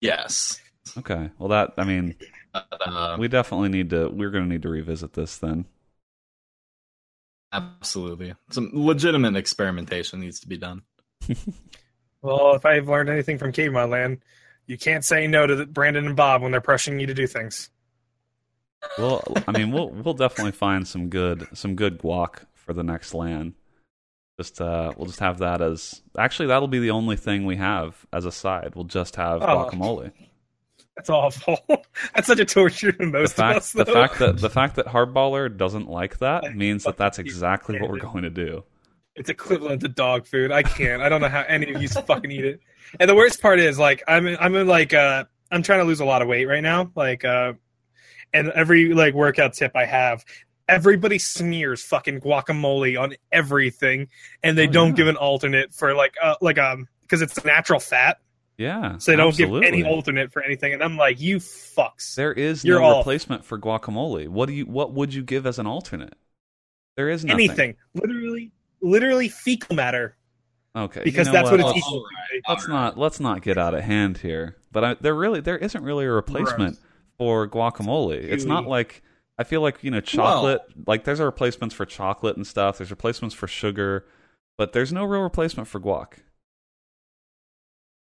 Yes. 0.00 0.60
Okay, 0.98 1.30
well 1.38 1.48
that 1.50 1.74
I 1.78 1.84
mean, 1.84 2.16
Uh, 2.54 3.16
we 3.18 3.28
definitely 3.28 3.68
need 3.70 3.90
to. 3.90 4.08
We're 4.08 4.30
going 4.30 4.44
to 4.44 4.50
need 4.50 4.62
to 4.62 4.68
revisit 4.68 5.12
this 5.14 5.38
then. 5.38 5.64
absolutely. 7.52 8.34
Some 8.50 8.70
legitimate 8.72 9.36
experimentation 9.36 10.20
needs 10.20 10.40
to 10.40 10.48
be 10.48 10.56
done. 10.58 10.82
Well, 12.24 12.54
if 12.54 12.64
I've 12.64 12.88
learned 12.88 13.08
anything 13.08 13.36
from 13.36 13.50
Caveman 13.50 13.90
Land, 13.90 14.18
you 14.68 14.78
can't 14.78 15.04
say 15.04 15.26
no 15.26 15.44
to 15.44 15.56
the- 15.56 15.66
Brandon 15.66 16.06
and 16.06 16.14
Bob 16.14 16.40
when 16.40 16.52
they're 16.52 16.60
pressuring 16.60 17.00
you 17.00 17.08
to 17.08 17.14
do 17.14 17.26
things. 17.26 17.68
Well, 18.96 19.24
I 19.48 19.50
mean, 19.50 19.72
we'll 19.72 19.88
we'll 20.04 20.14
definitely 20.14 20.52
find 20.52 20.86
some 20.86 21.08
good 21.08 21.48
some 21.52 21.74
good 21.74 21.98
guac 21.98 22.44
for 22.54 22.74
the 22.74 22.84
next 22.84 23.12
land. 23.12 23.54
Just 24.38 24.60
uh, 24.60 24.92
we'll 24.96 25.08
just 25.08 25.18
have 25.18 25.38
that 25.38 25.60
as 25.60 26.00
actually 26.16 26.46
that'll 26.46 26.68
be 26.68 26.78
the 26.78 26.92
only 26.92 27.16
thing 27.16 27.44
we 27.44 27.56
have 27.56 28.06
as 28.12 28.24
a 28.24 28.30
side. 28.30 28.76
We'll 28.76 28.84
just 28.84 29.16
have 29.16 29.42
Oh. 29.42 29.68
guacamole. 29.68 30.12
That's 31.06 31.10
awful. 31.10 31.58
That's 32.14 32.26
such 32.26 32.38
a 32.40 32.44
torture 32.44 32.92
to 32.92 32.98
The 32.98 33.06
most 33.06 33.30
of 33.32 33.36
fact 33.36 33.56
us. 33.58 33.72
the 33.72 33.84
fact 33.86 34.18
that 34.18 34.38
the 34.38 34.50
fact 34.50 34.76
that 34.76 34.86
Hardballer 34.86 35.54
doesn't 35.56 35.88
like 35.88 36.18
that 36.18 36.54
means 36.56 36.84
that 36.84 36.96
that's 36.96 37.18
exactly 37.18 37.80
what 37.80 37.90
we're 37.90 37.98
going 37.98 38.22
to 38.24 38.30
do. 38.30 38.64
it's 39.16 39.28
equivalent 39.28 39.80
to 39.82 39.88
dog 39.88 40.26
food. 40.26 40.50
I 40.52 40.62
can't. 40.62 41.02
I 41.02 41.08
don't 41.08 41.20
know 41.20 41.28
how 41.28 41.44
any 41.48 41.72
of 41.72 41.82
you 41.82 41.88
fucking 41.88 42.30
eat 42.30 42.44
it. 42.44 42.60
And 43.00 43.08
the 43.10 43.14
worst 43.14 43.42
part 43.42 43.58
is 43.60 43.78
like 43.78 44.02
I'm 44.08 44.26
in, 44.26 44.36
I'm 44.40 44.54
in 44.54 44.66
like 44.66 44.94
uh 44.94 45.24
I'm 45.50 45.62
trying 45.62 45.80
to 45.80 45.84
lose 45.84 46.00
a 46.00 46.04
lot 46.04 46.22
of 46.22 46.28
weight 46.28 46.46
right 46.46 46.62
now. 46.62 46.90
Like 46.94 47.24
uh 47.24 47.54
and 48.32 48.50
every 48.50 48.94
like 48.94 49.14
workout 49.14 49.52
tip 49.54 49.72
I 49.74 49.84
have, 49.84 50.24
everybody 50.68 51.18
smears 51.18 51.82
fucking 51.82 52.20
guacamole 52.20 52.98
on 53.00 53.14
everything 53.30 54.08
and 54.42 54.56
they 54.56 54.68
Oh, 54.68 54.72
don't 54.72 54.88
yeah. 54.90 54.94
give 54.94 55.08
an 55.08 55.16
alternate 55.16 55.74
for 55.74 55.94
like 55.94 56.14
uh 56.22 56.36
like 56.40 56.58
um 56.58 56.86
because 57.02 57.20
it's 57.22 57.44
natural 57.44 57.80
fat. 57.80 58.18
Yeah, 58.58 58.98
So 58.98 59.10
they 59.12 59.16
don't 59.16 59.34
give 59.36 59.50
any 59.62 59.82
alternate 59.82 60.32
for 60.32 60.42
anything. 60.42 60.72
And 60.74 60.82
I'm 60.84 60.96
like, 60.96 61.20
you 61.20 61.38
fucks. 61.38 62.14
There 62.14 62.32
is 62.32 62.64
You're 62.64 62.80
no 62.80 62.86
off. 62.86 62.96
replacement 62.98 63.44
for 63.44 63.58
guacamole. 63.58 64.28
What 64.28 64.46
do 64.46 64.52
you? 64.52 64.66
What 64.66 64.92
would 64.92 65.12
you 65.14 65.22
give 65.22 65.46
as 65.46 65.58
an 65.58 65.66
alternate? 65.66 66.14
There 66.96 67.08
is 67.08 67.24
nothing. 67.24 67.48
Anything. 67.48 67.76
Literally 67.94 68.52
literally 68.80 69.28
fecal 69.28 69.74
matter. 69.74 70.16
Okay, 70.76 71.00
you 71.00 71.04
Because 71.04 71.26
know 71.26 71.32
that's 71.32 71.50
what, 71.50 71.60
what? 71.60 71.76
it's 71.76 71.84
Oh, 71.86 71.88
equal 71.88 72.04
to. 72.04 72.42
let's 72.48 72.68
not 72.68 72.98
let's 72.98 73.20
not 73.20 73.42
get 73.42 73.58
out 73.58 73.74
of 73.74 73.82
hand 73.82 74.18
here. 74.18 74.56
But 74.70 74.84
I, 74.84 74.94
there 74.94 75.14
really 75.14 75.40
there 75.40 75.58
isn't 75.58 75.82
really 75.82 76.04
a 76.04 76.10
replacement 76.12 76.78
for 77.18 77.48
guacamole. 77.48 78.12
It's 78.22 78.44
not 78.44 78.66
like 78.66 79.02
I 79.38 79.44
feel 79.44 79.60
like 79.62 79.82
you 79.82 79.90
know 79.90 80.00
chocolate. 80.00 80.60
like 80.86 81.04
there's 81.04 81.20
a 81.20 81.24
replacements 81.24 81.74
for 81.74 81.84
chocolate 81.86 82.36
and 82.36 82.46
stuff. 82.46 82.78
There's 82.78 82.90
replacements 82.90 83.34
for 83.34 83.48
sugar, 83.48 84.06
but 84.58 84.72
there's 84.72 84.92
no 84.92 85.04
real 85.04 85.22
replacement 85.22 85.68
for 85.68 85.80
guac. 85.80 86.18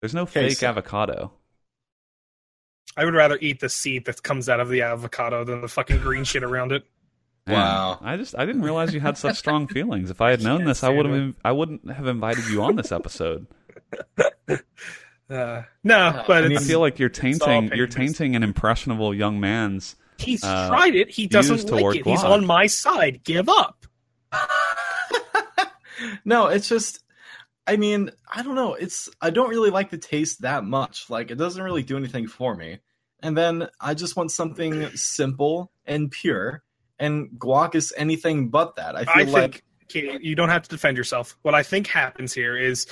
There's 0.06 0.14
no 0.14 0.28
fake 0.28 0.60
Queso. 0.60 0.68
avocado. 0.68 1.32
I 2.96 3.06
would 3.06 3.16
rather 3.16 3.40
eat 3.42 3.60
the 3.60 3.70
seed 3.70 4.06
that 4.06 4.22
comes 4.22 4.48
out 4.48 4.60
of 4.60 4.70
the 4.70 4.84
avocado 4.84 5.44
than 5.44 5.62
the 5.62 5.68
fucking 5.68 5.98
green 5.98 6.24
shit 6.24 6.44
around 6.44 6.72
it. 6.72 6.84
Man, 7.48 7.58
Wow. 7.58 8.00
I 8.04 8.16
just 8.16 8.38
I 8.38 8.46
didn't 8.46 8.62
realize 8.62 8.94
you 8.94 9.00
had 9.00 9.18
such 9.18 9.36
strong 9.36 9.66
feelings. 9.74 10.12
If 10.12 10.22
I 10.22 10.30
had 10.30 10.44
known 10.44 10.64
this, 10.66 10.84
I 10.84 10.90
would 10.90 11.08
have 11.08 11.34
I 11.44 11.54
wouldn't 11.54 11.90
have 11.90 12.06
invited 12.06 12.48
you 12.48 12.62
on 12.62 12.76
this 12.76 12.92
episode. 12.92 13.48
Uh, 15.28 15.64
no, 15.84 16.24
but 16.28 16.44
I 16.44 16.48
mean, 16.50 16.58
I 16.60 16.62
feel 16.62 16.80
like 16.80 17.00
you're 17.00 17.10
tainting 17.10 17.72
you're 17.74 17.88
tainting 17.88 18.36
an 18.36 18.44
impressionable 18.44 19.12
young 19.12 19.40
man's 19.40 19.96
he's 20.20 20.44
uh, 20.44 20.68
tried 20.68 20.94
it. 20.94 21.10
He 21.10 21.26
doesn't 21.26 21.68
like 21.72 21.82
toward 21.82 21.96
it. 21.96 22.06
He's 22.06 22.24
on 22.24 22.46
my 22.46 22.68
side. 22.68 23.24
Give 23.24 23.50
up. 23.50 23.88
no, 26.26 26.46
it's 26.46 26.70
just 26.70 27.04
I 27.68 27.78
mean, 27.78 28.12
I 28.34 28.44
don't 28.44 28.56
know. 28.56 28.76
It's 28.76 29.10
I 29.22 29.30
don't 29.30 29.50
really 29.50 29.72
like 29.72 29.90
the 29.90 29.98
taste 29.98 30.42
that 30.42 30.64
much. 30.64 31.10
Like 31.10 31.32
it 31.32 31.36
doesn't 31.36 31.64
really 31.64 31.84
do 31.84 31.98
anything 31.98 32.28
for 32.28 32.56
me. 32.56 32.80
And 33.22 33.36
then 33.36 33.68
I 33.80 33.94
just 33.94 34.16
want 34.16 34.32
something 34.32 34.88
simple 34.96 35.72
and 35.86 36.12
pure. 36.12 36.64
And 37.00 37.30
guac 37.38 37.76
is 37.76 37.94
anything 37.98 38.50
but 38.50 38.76
that. 38.76 38.96
I 38.96 39.06
feel 39.06 39.30
I 39.30 39.32
like 39.32 39.64
think 39.90 40.24
you 40.24 40.36
don't 40.36 40.50
have 40.50 40.64
to 40.64 40.70
defend 40.70 40.98
yourself. 40.98 41.38
What 41.42 41.56
I 41.56 41.64
think 41.64 41.88
happens 41.88 42.34
here 42.34 42.56
is 42.58 42.86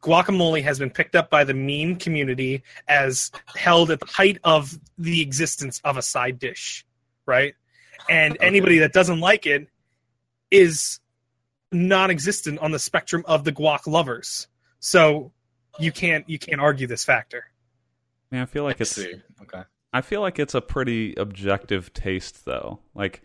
guacamole 0.00 0.62
has 0.62 0.78
been 0.78 0.90
picked 0.90 1.14
up 1.14 1.28
by 1.28 1.44
the 1.44 1.54
meme 1.54 1.96
community 1.96 2.62
as 2.88 3.30
held 3.56 3.90
at 3.90 4.00
the 4.00 4.06
height 4.06 4.38
of 4.44 4.78
the 4.96 5.20
existence 5.20 5.80
of 5.84 5.96
a 5.96 6.02
side 6.02 6.38
dish, 6.38 6.86
right? 7.26 7.54
And 8.08 8.36
Okay. 8.36 8.46
anybody 8.46 8.78
that 8.78 8.92
doesn't 8.92 9.20
like 9.20 9.46
it 9.46 9.68
is 10.50 11.00
non-existent 11.72 12.58
on 12.58 12.72
the 12.72 12.78
spectrum 12.78 13.24
of 13.26 13.44
the 13.44 13.52
guac 13.52 13.86
lovers. 13.86 14.48
So 14.80 15.32
you 15.78 15.92
can't 15.92 16.28
you 16.28 16.38
can't 16.38 16.60
argue 16.60 16.86
this 16.86 17.04
factor. 17.04 17.44
I 18.30 18.36
mean, 18.36 18.42
I 18.42 18.46
feel 18.46 18.64
like 18.64 18.80
it's 18.80 18.90
see. 18.92 19.14
Okay. 19.42 19.62
I 19.92 20.00
feel 20.02 20.20
like 20.20 20.38
it's 20.38 20.54
a 20.54 20.60
pretty 20.60 21.14
objective 21.16 21.92
taste 21.92 22.44
though. 22.44 22.80
Like 22.94 23.22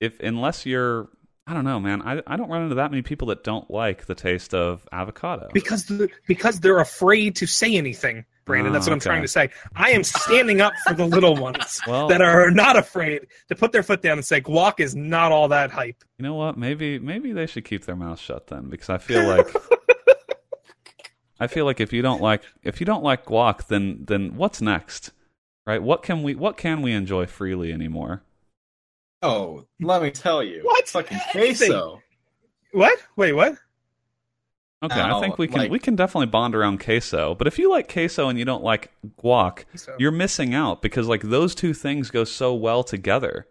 if 0.00 0.20
unless 0.20 0.66
you're 0.66 1.08
I 1.46 1.52
don't 1.52 1.64
know, 1.64 1.80
man. 1.80 2.02
I 2.02 2.22
I 2.26 2.36
don't 2.36 2.48
run 2.48 2.62
into 2.62 2.76
that 2.76 2.90
many 2.90 3.02
people 3.02 3.28
that 3.28 3.44
don't 3.44 3.70
like 3.70 4.06
the 4.06 4.14
taste 4.14 4.54
of 4.54 4.86
avocado. 4.92 5.48
because 5.52 5.84
the, 5.86 6.08
because 6.26 6.60
they're 6.60 6.80
afraid 6.80 7.36
to 7.36 7.46
say 7.46 7.76
anything 7.76 8.24
brandon 8.44 8.72
that's 8.72 8.86
Oh, 8.86 8.90
what 8.90 8.92
i'm 8.92 8.96
oh, 8.96 8.98
okay. 8.98 9.04
trying 9.10 9.22
to 9.22 9.28
say 9.28 9.50
i 9.76 9.90
am 9.90 10.04
standing 10.04 10.60
up 10.60 10.72
for 10.86 10.94
the 10.94 11.06
little 11.06 11.34
ones 11.36 11.80
Well, 11.86 12.08
that 12.08 12.20
are 12.22 12.50
not 12.50 12.76
afraid 12.76 13.26
to 13.48 13.54
put 13.54 13.72
their 13.72 13.82
foot 13.82 14.02
down 14.02 14.18
and 14.18 14.24
say 14.24 14.40
guac 14.40 14.80
is 14.80 14.94
not 14.94 15.32
all 15.32 15.48
that 15.48 15.70
hype 15.70 16.02
you 16.18 16.22
know 16.22 16.34
what? 16.34 16.56
Maybe 16.56 16.98
maybe 17.00 17.32
they 17.32 17.46
should 17.46 17.64
keep 17.64 17.84
their 17.86 17.96
mouth 17.96 18.20
shut 18.20 18.46
then 18.46 18.68
because 18.70 18.88
I 18.88 18.98
feel 18.98 19.26
like 19.26 19.48
I 21.40 21.48
feel 21.48 21.64
like 21.64 21.80
if 21.80 21.92
you 21.92 22.02
don't 22.02 22.22
like 22.22 22.42
if 22.62 22.78
you 22.80 22.86
don't 22.86 23.02
like 23.02 23.24
guac 23.24 23.66
then 23.66 24.04
then 24.06 24.36
what's 24.36 24.62
next? 24.62 25.10
Right? 25.66 25.82
What 25.82 26.02
can 26.02 26.22
we 26.22 26.34
what 26.36 26.56
can 26.56 26.82
we 26.82 26.92
enjoy 26.92 27.26
freely 27.26 27.72
anymore? 27.72 28.22
Oh, 29.22 29.66
let 29.80 30.02
me 30.02 30.10
tell 30.10 30.42
you. 30.42 30.60
What? 30.62 30.86
Fucking 30.88 31.18
Anything. 31.34 31.68
queso. 31.70 32.02
what 32.72 32.98
wait 33.16 33.32
what 33.32 33.56
Okay, 34.84 35.00
I 35.00 35.20
think 35.20 35.38
we 35.38 35.46
can 35.48 35.58
like- 35.58 35.70
we 35.70 35.78
can 35.78 35.96
definitely 35.96 36.26
bond 36.26 36.54
around 36.54 36.78
queso. 36.84 37.34
But 37.34 37.46
if 37.46 37.58
you 37.58 37.70
like 37.70 37.92
queso 37.92 38.28
and 38.28 38.38
you 38.38 38.44
don't 38.44 38.62
like 38.62 38.90
guac, 39.22 39.64
So- 39.74 39.94
you're 39.98 40.10
missing 40.12 40.54
out 40.54 40.82
because 40.82 41.06
like 41.08 41.22
those 41.22 41.54
two 41.54 41.72
things 41.74 42.10
go 42.10 42.24
so 42.24 42.54
well 42.54 42.82
together. 42.84 43.46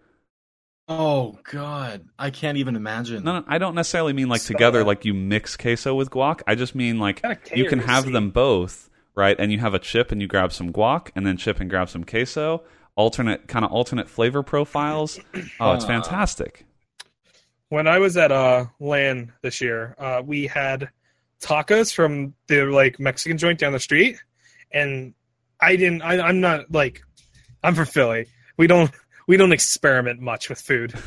Oh 0.88 1.40
god. 1.50 2.06
I 2.20 2.30
can't 2.30 2.58
even 2.58 2.76
imagine. 2.76 3.24
No, 3.24 3.40
no, 3.40 3.46
I 3.48 3.58
don't 3.58 3.74
necessarily 3.76 4.14
mean 4.14 4.28
like 4.28 4.42
Spell 4.42 4.56
together 4.56 4.84
like 4.84 5.06
you 5.06 5.14
mix 5.14 5.56
queso 5.56 5.96
with 5.96 6.10
guac. 6.10 6.42
I 6.46 6.56
just 6.56 6.76
mean 6.76 7.00
like 7.00 7.22
you 7.56 7.70
can 7.70 7.80
have 7.80 8.12
them 8.12 8.32
both, 8.32 8.90
right? 9.16 9.36
And 9.40 9.52
you 9.52 9.60
have 9.60 9.74
a 9.74 9.80
chip 9.80 10.12
and 10.12 10.22
you 10.22 10.28
grab 10.28 10.52
some 10.52 10.74
guac 10.74 11.10
and 11.16 11.26
then 11.26 11.38
chip 11.38 11.60
and 11.62 11.70
grab 11.70 11.90
some 11.90 12.04
queso. 12.04 12.64
Alternate 12.96 13.48
kind 13.48 13.64
of 13.66 13.72
alternate 13.72 14.10
flavor 14.10 14.44
profiles. 14.44 15.20
Oh, 15.60 15.72
it's 15.74 15.86
Uh, 15.86 15.88
fantastic. 15.88 16.66
when 17.70 17.88
i 17.88 17.98
was 17.98 18.18
at 18.18 18.32
uh 18.32 18.66
land 18.80 19.32
this 19.42 19.60
year 19.62 19.96
uh 19.98 20.22
we 20.24 20.46
had 20.46 20.90
tacos 21.44 21.94
from 21.94 22.34
the 22.48 22.64
like 22.66 23.00
mexican 23.00 23.38
joint 23.38 23.60
down 23.60 23.74
the 23.74 23.80
street 23.80 24.18
and 24.72 25.14
i 25.60 25.76
didn't 25.76 26.02
I, 26.02 26.20
i'm 26.20 26.40
not 26.40 26.72
like 26.72 27.02
i'm 27.64 27.76
from 27.76 27.86
philly. 27.86 28.28
We 28.58 28.68
don't 28.68 28.92
we 29.28 29.38
don't 29.38 29.52
experiment 29.52 30.20
much 30.20 30.50
with 30.50 30.60
food. 30.60 30.94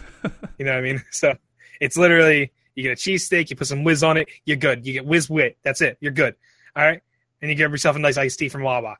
You 0.59 0.64
know 0.64 0.72
what 0.72 0.79
i 0.79 0.83
mean? 0.83 1.03
So 1.11 1.35
it's 1.81 1.96
literally 1.96 2.53
you 2.75 2.83
get 2.83 2.92
a 2.92 2.94
cheesesteak 2.94 3.51
you 3.51 3.57
put 3.57 3.66
some 3.66 3.85
whiz 3.85 4.03
on 4.03 4.16
it 4.16 4.29
you're 4.44 4.57
good. 4.57 4.87
You 4.87 4.92
get 4.94 5.07
whiz 5.07 5.29
wit 5.29 5.59
that's 5.62 5.81
it 5.81 5.96
you're 6.01 6.12
good. 6.12 6.35
All 6.75 6.85
right 6.85 7.03
and 7.40 7.51
you 7.51 7.57
get 7.57 7.70
yourself 7.70 7.96
a 7.96 7.99
nice 7.99 8.16
iced 8.16 8.38
tea 8.38 8.49
from 8.49 8.62
wawa. 8.62 8.96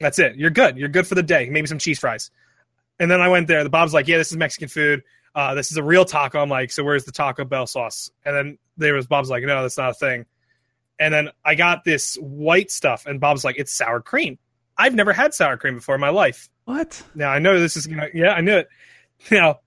That's 0.00 0.18
it 0.18 0.36
you're 0.36 0.50
good 0.50 0.76
you're 0.76 0.88
good 0.88 1.06
for 1.06 1.14
the 1.14 1.22
day 1.22 1.48
maybe 1.50 1.66
some 1.66 1.78
cheese 1.78 1.98
fries. 1.98 2.30
And 2.98 3.10
then 3.10 3.20
i 3.20 3.28
went 3.28 3.48
there 3.48 3.62
the 3.62 3.70
bob's 3.70 3.94
like 3.94 4.08
yeah 4.08 4.18
this 4.18 4.30
is 4.30 4.36
mexican 4.36 4.68
food. 4.68 5.02
Uh, 5.34 5.54
this 5.54 5.70
is 5.70 5.76
a 5.76 5.82
real 5.82 6.04
taco. 6.04 6.40
I'm 6.40 6.48
like, 6.48 6.72
so 6.72 6.82
where's 6.82 7.04
the 7.04 7.12
Taco 7.12 7.44
Bell 7.44 7.66
sauce? 7.66 8.10
And 8.24 8.34
then 8.34 8.58
there 8.76 8.94
was 8.94 9.06
Bob's 9.06 9.30
like, 9.30 9.44
no, 9.44 9.62
that's 9.62 9.78
not 9.78 9.90
a 9.90 9.94
thing. 9.94 10.26
And 10.98 11.14
then 11.14 11.30
I 11.44 11.54
got 11.54 11.84
this 11.84 12.16
white 12.16 12.70
stuff, 12.70 13.06
and 13.06 13.20
Bob's 13.20 13.44
like, 13.44 13.56
it's 13.58 13.72
sour 13.72 14.00
cream. 14.00 14.38
I've 14.76 14.94
never 14.94 15.12
had 15.12 15.34
sour 15.34 15.56
cream 15.56 15.76
before 15.76 15.94
in 15.94 16.00
my 16.00 16.08
life. 16.08 16.48
What? 16.64 17.02
Now 17.14 17.30
I 17.30 17.38
know 17.38 17.58
this 17.58 17.76
is 17.76 17.86
gonna, 17.86 18.08
yeah, 18.14 18.32
I 18.32 18.40
knew 18.40 18.58
it. 18.58 18.68
Now 19.32 19.58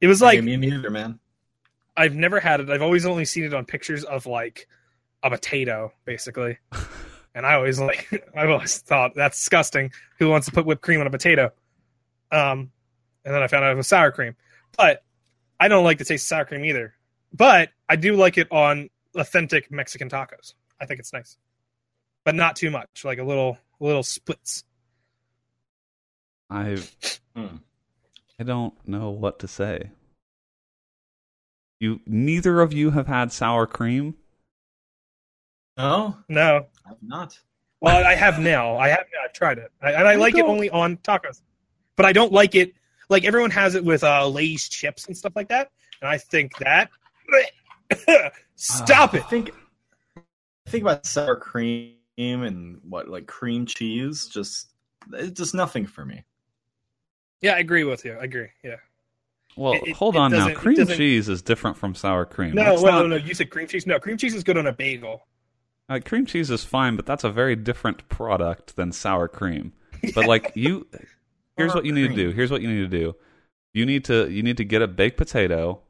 it 0.00 0.08
was 0.08 0.20
like 0.20 0.40
Hey, 0.40 0.44
me 0.44 0.56
neither, 0.56 0.90
man. 0.90 1.20
I've 1.96 2.16
never 2.16 2.40
had 2.40 2.60
it. 2.60 2.68
I've 2.68 2.82
always 2.82 3.06
only 3.06 3.24
seen 3.24 3.44
it 3.44 3.54
on 3.54 3.64
pictures 3.64 4.02
of 4.02 4.26
like 4.26 4.66
a 5.22 5.30
potato, 5.30 5.92
basically. 6.04 6.58
and 7.34 7.46
I 7.46 7.54
always 7.54 7.78
like, 7.78 8.08
I've 8.36 8.50
always 8.50 8.78
thought 8.78 9.14
that's 9.14 9.38
disgusting. 9.38 9.92
Who 10.18 10.28
wants 10.28 10.46
to 10.46 10.52
put 10.52 10.66
whipped 10.66 10.82
cream 10.82 11.00
on 11.00 11.06
a 11.06 11.10
potato? 11.10 11.52
Um, 12.32 12.72
and 13.24 13.34
then 13.34 13.42
I 13.42 13.46
found 13.46 13.64
out 13.64 13.72
it 13.72 13.76
was 13.76 13.86
sour 13.86 14.10
cream. 14.10 14.34
But 14.76 15.04
I 15.60 15.68
don't 15.68 15.84
like 15.84 15.98
the 15.98 16.04
taste 16.04 16.24
of 16.24 16.28
sour 16.28 16.44
cream 16.44 16.64
either. 16.64 16.94
But 17.32 17.70
I 17.88 17.96
do 17.96 18.16
like 18.16 18.38
it 18.38 18.50
on 18.50 18.90
authentic 19.14 19.70
Mexican 19.70 20.08
tacos. 20.08 20.54
I 20.80 20.86
think 20.86 21.00
it's 21.00 21.12
nice, 21.12 21.36
but 22.24 22.34
not 22.34 22.56
too 22.56 22.70
much. 22.70 23.04
Like 23.04 23.18
a 23.18 23.24
little, 23.24 23.58
little 23.80 24.02
splits. 24.02 24.64
I 26.50 26.78
Hmm. 27.36 27.56
I 28.40 28.44
don't 28.44 28.74
know 28.88 29.10
what 29.10 29.38
to 29.40 29.48
say. 29.48 29.90
You 31.80 32.00
neither 32.06 32.60
of 32.60 32.72
you 32.72 32.90
have 32.90 33.06
had 33.06 33.32
sour 33.32 33.66
cream. 33.66 34.16
No, 35.76 36.16
No, 36.28 36.66
I've 36.88 37.02
not. 37.02 37.38
Well, 37.80 38.04
I 38.04 38.14
have 38.16 38.40
now. 38.40 38.76
I 38.76 38.88
have 38.88 39.04
now. 39.12 39.20
I've 39.24 39.32
tried 39.32 39.58
it, 39.58 39.70
I, 39.80 39.92
and 39.92 40.08
I 40.08 40.12
I 40.12 40.14
like 40.16 40.34
it 40.34 40.38
don't- 40.38 40.50
only 40.50 40.70
on 40.70 40.96
tacos. 40.98 41.42
But 41.96 42.06
I 42.06 42.12
don't 42.12 42.32
like 42.32 42.54
it 42.54 42.74
like 43.08 43.24
everyone 43.24 43.50
has 43.50 43.74
it 43.74 43.84
with 43.84 44.02
uh, 44.04 44.26
Lay's 44.28 44.68
chips 44.68 45.06
and 45.06 45.16
stuff 45.16 45.34
like 45.36 45.48
that. 45.48 45.70
And 46.00 46.08
I 46.08 46.18
think 46.18 46.56
that 46.58 46.90
stop 48.56 49.14
I 49.14 49.18
it. 49.18 49.24
I 49.24 49.28
think 49.28 49.50
about 50.74 51.06
sour 51.06 51.36
cream 51.36 51.94
and 52.18 52.78
what 52.88 53.08
like 53.08 53.26
cream 53.26 53.66
cheese. 53.66 54.26
Just 54.26 54.68
it's 55.12 55.38
just 55.38 55.54
nothing 55.54 55.86
for 55.86 56.04
me. 56.04 56.24
Yeah, 57.40 57.54
I 57.54 57.58
agree 57.58 57.84
with 57.84 58.04
you. 58.04 58.14
I 58.20 58.24
agree. 58.24 58.48
Yeah. 58.64 58.76
Well, 59.56 59.72
It- 59.74 59.88
it- 59.88 59.96
hold 59.96 60.14
it 60.16 60.18
on 60.18 60.32
now. 60.32 60.52
Cream 60.54 60.86
cheese 60.86 61.28
is 61.28 61.42
different 61.42 61.76
from 61.76 61.94
sour 61.94 62.24
cream. 62.24 62.54
No, 62.54 62.74
well, 62.74 62.84
not- 62.84 63.02
no, 63.02 63.06
no. 63.08 63.16
You 63.16 63.34
said 63.34 63.50
cream 63.50 63.66
cheese. 63.66 63.86
No, 63.86 63.98
cream 63.98 64.16
cheese 64.16 64.34
is 64.34 64.44
good 64.44 64.56
on 64.56 64.66
a 64.66 64.72
bagel. 64.72 65.26
uh, 65.90 65.98
cream 66.04 66.26
cheese 66.26 66.50
is 66.50 66.64
fine, 66.64 66.96
but 66.96 67.06
that's 67.06 67.24
a 67.24 67.30
very 67.30 67.56
different 67.56 68.06
product 68.10 68.76
than 68.76 68.92
sour 68.92 69.26
cream. 69.26 69.72
But 70.14 70.26
like 70.26 70.52
you, 70.54 70.86
here's 71.56 71.74
what 71.74 71.84
you 71.86 71.92
need 71.92 72.08
to 72.08 72.14
do. 72.14 72.30
Here's 72.30 72.50
what 72.50 72.60
you 72.60 72.68
need 72.68 72.90
to 72.90 72.98
do. 72.98 73.16
You 73.72 73.86
need 73.86 74.04
to 74.06 74.28
you 74.30 74.42
need 74.42 74.56
to 74.58 74.64
get 74.64 74.82
a 74.82 74.86
baked 74.88 75.16
potato, 75.16 75.80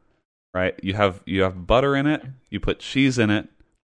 right? 0.55 0.79
You 0.83 0.95
have 0.95 1.23
you 1.27 1.43
have 1.43 1.67
butter 1.67 1.97
in 1.97 2.07
it. 2.07 2.23
You 2.51 2.61
put 2.61 2.79
cheese 2.79 3.19
in 3.19 3.31
it, 3.31 3.49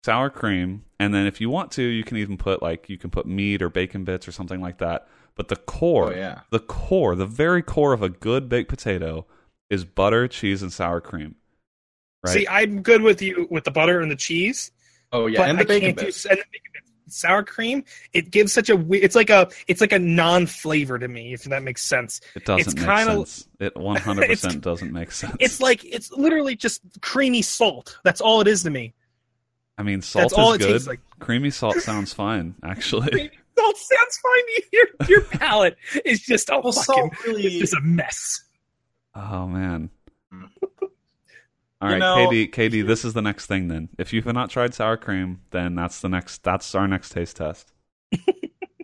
sour 0.04 0.30
cream, 0.30 0.84
and 1.00 1.14
then 1.14 1.26
if 1.26 1.40
you 1.40 1.50
want 1.50 1.72
to, 1.72 1.82
you 1.82 2.04
can 2.04 2.16
even 2.16 2.37
put 2.37 2.62
like 2.62 2.88
you 2.88 2.98
can 2.98 3.11
put 3.11 3.26
meat 3.26 3.62
or 3.62 3.68
bacon 3.68 4.04
bits 4.04 4.26
or 4.28 4.32
something 4.32 4.61
like 4.61 4.78
that. 4.78 5.06
But 5.34 5.48
the 5.48 5.56
core, 5.56 6.12
Oh 6.12 6.16
yeah. 6.16 6.40
the 6.50 6.58
core, 6.61 7.14
the 7.14 7.26
very 7.26 7.62
core 7.62 7.92
of 7.92 8.02
a 8.02 8.08
good 8.08 8.48
baked 8.48 8.68
potato 8.68 9.26
is 9.70 9.84
butter, 9.84 10.26
cheese, 10.28 10.62
and 10.62 10.72
sour 10.72 11.00
cream. 11.00 11.37
Right? 12.24 12.32
See, 12.32 12.48
I'm 12.48 12.82
good 12.82 13.02
with 13.02 13.22
you 13.22 13.46
with 13.50 13.64
the 13.64 13.70
butter 13.70 14.00
and 14.00 14.11
the 14.11 14.16
cheese. 14.16 14.70
Oh 15.12 15.26
yeah, 15.26 15.38
but 15.40 15.48
and 15.50 15.58
the 15.58 15.62
I 15.62 15.66
bacon 15.66 15.88
can't 15.90 15.98
do 15.98 16.04
bits. 16.06 16.24
and 16.24 16.38
the 16.38 16.44
bacon 16.52 16.70
bits. 16.74 17.16
sour 17.20 17.42
cream. 17.44 17.84
It 18.12 18.30
gives 18.32 18.52
such 18.52 18.68
a 18.70 18.84
it's 18.92 19.14
like 19.14 19.30
a 19.30 19.48
it's 19.68 19.80
like 19.80 19.92
a 19.92 19.98
non 20.00 20.46
flavor 20.46 20.98
to 20.98 21.06
me, 21.06 21.32
if 21.34 21.44
that 21.44 21.62
makes 21.62 21.82
sense. 21.84 22.20
it 22.34 22.44
doesn't 22.44 22.61
it's 22.66 22.74
make 22.74 22.84
kinda- 22.87 23.26
sense. 23.26 23.48
It 23.61 23.74
100% 23.76 24.61
doesn't 24.61 24.92
make 24.92 25.12
sense. 25.12 25.37
It's 25.38 25.61
like 25.61 25.84
it's 25.84 26.11
literally 26.11 26.56
just 26.56 26.82
creamy 27.00 27.42
salt. 27.42 27.98
That's 28.02 28.20
all 28.20 28.40
it 28.40 28.48
is 28.48 28.64
to 28.64 28.70
me. 28.70 28.94
I 29.79 29.83
mean, 29.85 30.03
salt 30.03 30.33
That's 30.37 30.51
is 30.53 30.59
good. 30.59 30.73
tastes 30.73 30.88
like. 30.88 31.01
Creamy 31.21 31.51
salt 31.51 31.77
sounds 31.81 32.12
fine, 32.12 32.55
actually. 32.64 33.11
Creamy 33.11 33.31
salt 33.57 33.77
sounds 33.77 34.19
fine. 34.23 34.64
Your 34.73 34.87
your 35.09 35.21
palate 35.23 35.77
is 36.05 36.21
just 36.21 36.51
a 36.51 36.61
Well, 36.62 36.73
fucking 36.73 37.11
really. 37.27 37.45
it's 37.47 37.59
just 37.59 37.75
a 37.75 37.81
mess. 37.81 38.43
Oh 39.14 39.47
man. 39.47 39.91
All 40.33 41.88
right, 41.88 42.03
All 42.03 42.19
You 42.21 42.25
know- 42.25 42.31
KD, 42.31 42.51
KD, 42.53 42.87
this 42.87 43.05
is 43.05 43.14
the 43.14 43.23
next 43.23 43.47
thing 43.47 43.69
then. 43.69 43.88
If 43.99 44.12
you've 44.12 44.27
not 44.27 44.51
tried 44.51 44.75
sour 44.75 44.97
cream, 44.97 45.41
then 45.51 45.75
that's 45.77 46.01
the 46.01 46.09
next 46.09 46.43
that's 46.43 46.75
our 46.75 46.88
next 46.88 47.11
taste 47.11 47.37
test. 47.37 47.73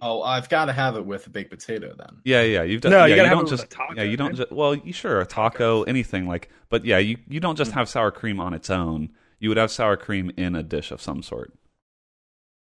Oh, 0.06 0.20
I've 0.20 0.50
got 0.50 0.66
to 0.66 0.72
have 0.74 0.96
it 0.96 1.06
with 1.06 1.26
a 1.28 1.30
baked 1.30 1.50
potato 1.50 1.94
then. 1.96 2.18
Yeah, 2.24 2.42
yeah. 2.42 2.62
You've 2.62 2.82
done. 2.82 2.92
No, 2.92 3.06
yeah, 3.06 3.14
you 3.14 3.16
gotta 3.16 3.30
don't 3.30 3.48
just. 3.48 3.64
a 3.64 3.66
taco, 3.68 3.94
yeah, 3.96 4.02
you 4.02 4.18
don't 4.18 4.32
man. 4.32 4.36
just. 4.36 4.52
Well, 4.52 4.74
you 4.74 4.92
sure 4.92 5.18
a 5.22 5.24
taco, 5.24 5.82
anything 5.84 6.26
like. 6.26 6.50
But 6.68 6.84
yeah, 6.84 6.98
you 6.98 7.16
you 7.26 7.40
don't 7.40 7.56
just 7.56 7.70
Mm. 7.70 7.74
have 7.74 7.88
sour 7.88 8.10
cream 8.10 8.38
on 8.38 8.52
its 8.52 8.68
own. 8.68 9.08
You 9.44 9.50
would 9.50 9.58
have 9.58 9.70
sour 9.70 9.98
cream 9.98 10.30
in 10.38 10.54
a 10.54 10.62
dish 10.62 10.90
of 10.90 11.02
some 11.02 11.22
sort. 11.22 11.52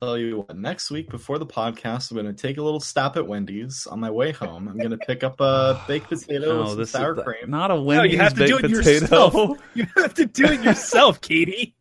Tell 0.01 0.17
you 0.17 0.39
what, 0.39 0.57
next 0.57 0.89
week 0.89 1.11
before 1.11 1.37
the 1.37 1.45
podcast, 1.45 2.09
I'm 2.09 2.17
going 2.17 2.25
to 2.25 2.33
take 2.33 2.57
a 2.57 2.63
little 2.63 2.79
stop 2.79 3.17
at 3.17 3.27
Wendy's 3.27 3.85
on 3.85 3.99
my 3.99 4.09
way 4.09 4.31
home. 4.31 4.67
I'm 4.67 4.75
going 4.79 4.89
to 4.89 4.97
pick 4.97 5.23
up 5.23 5.39
a 5.39 5.79
baked 5.87 6.09
potato 6.09 6.75
with 6.75 6.89
some 6.89 7.01
sour 7.03 7.15
is 7.19 7.23
cream. 7.23 7.51
not 7.51 7.69
a 7.69 7.75
No, 7.75 7.83
Wendy's 7.83 8.13
you 8.13 8.17
have 8.17 8.33
to 8.33 8.47
do 8.47 8.55
baked 8.59 8.73
it 8.73 8.77
potato. 8.77 8.99
yourself. 9.03 9.59
You 9.75 9.85
have 9.95 10.13
to 10.15 10.25
do 10.25 10.45
it 10.45 10.63
yourself, 10.63 11.21
Katie. 11.21 11.75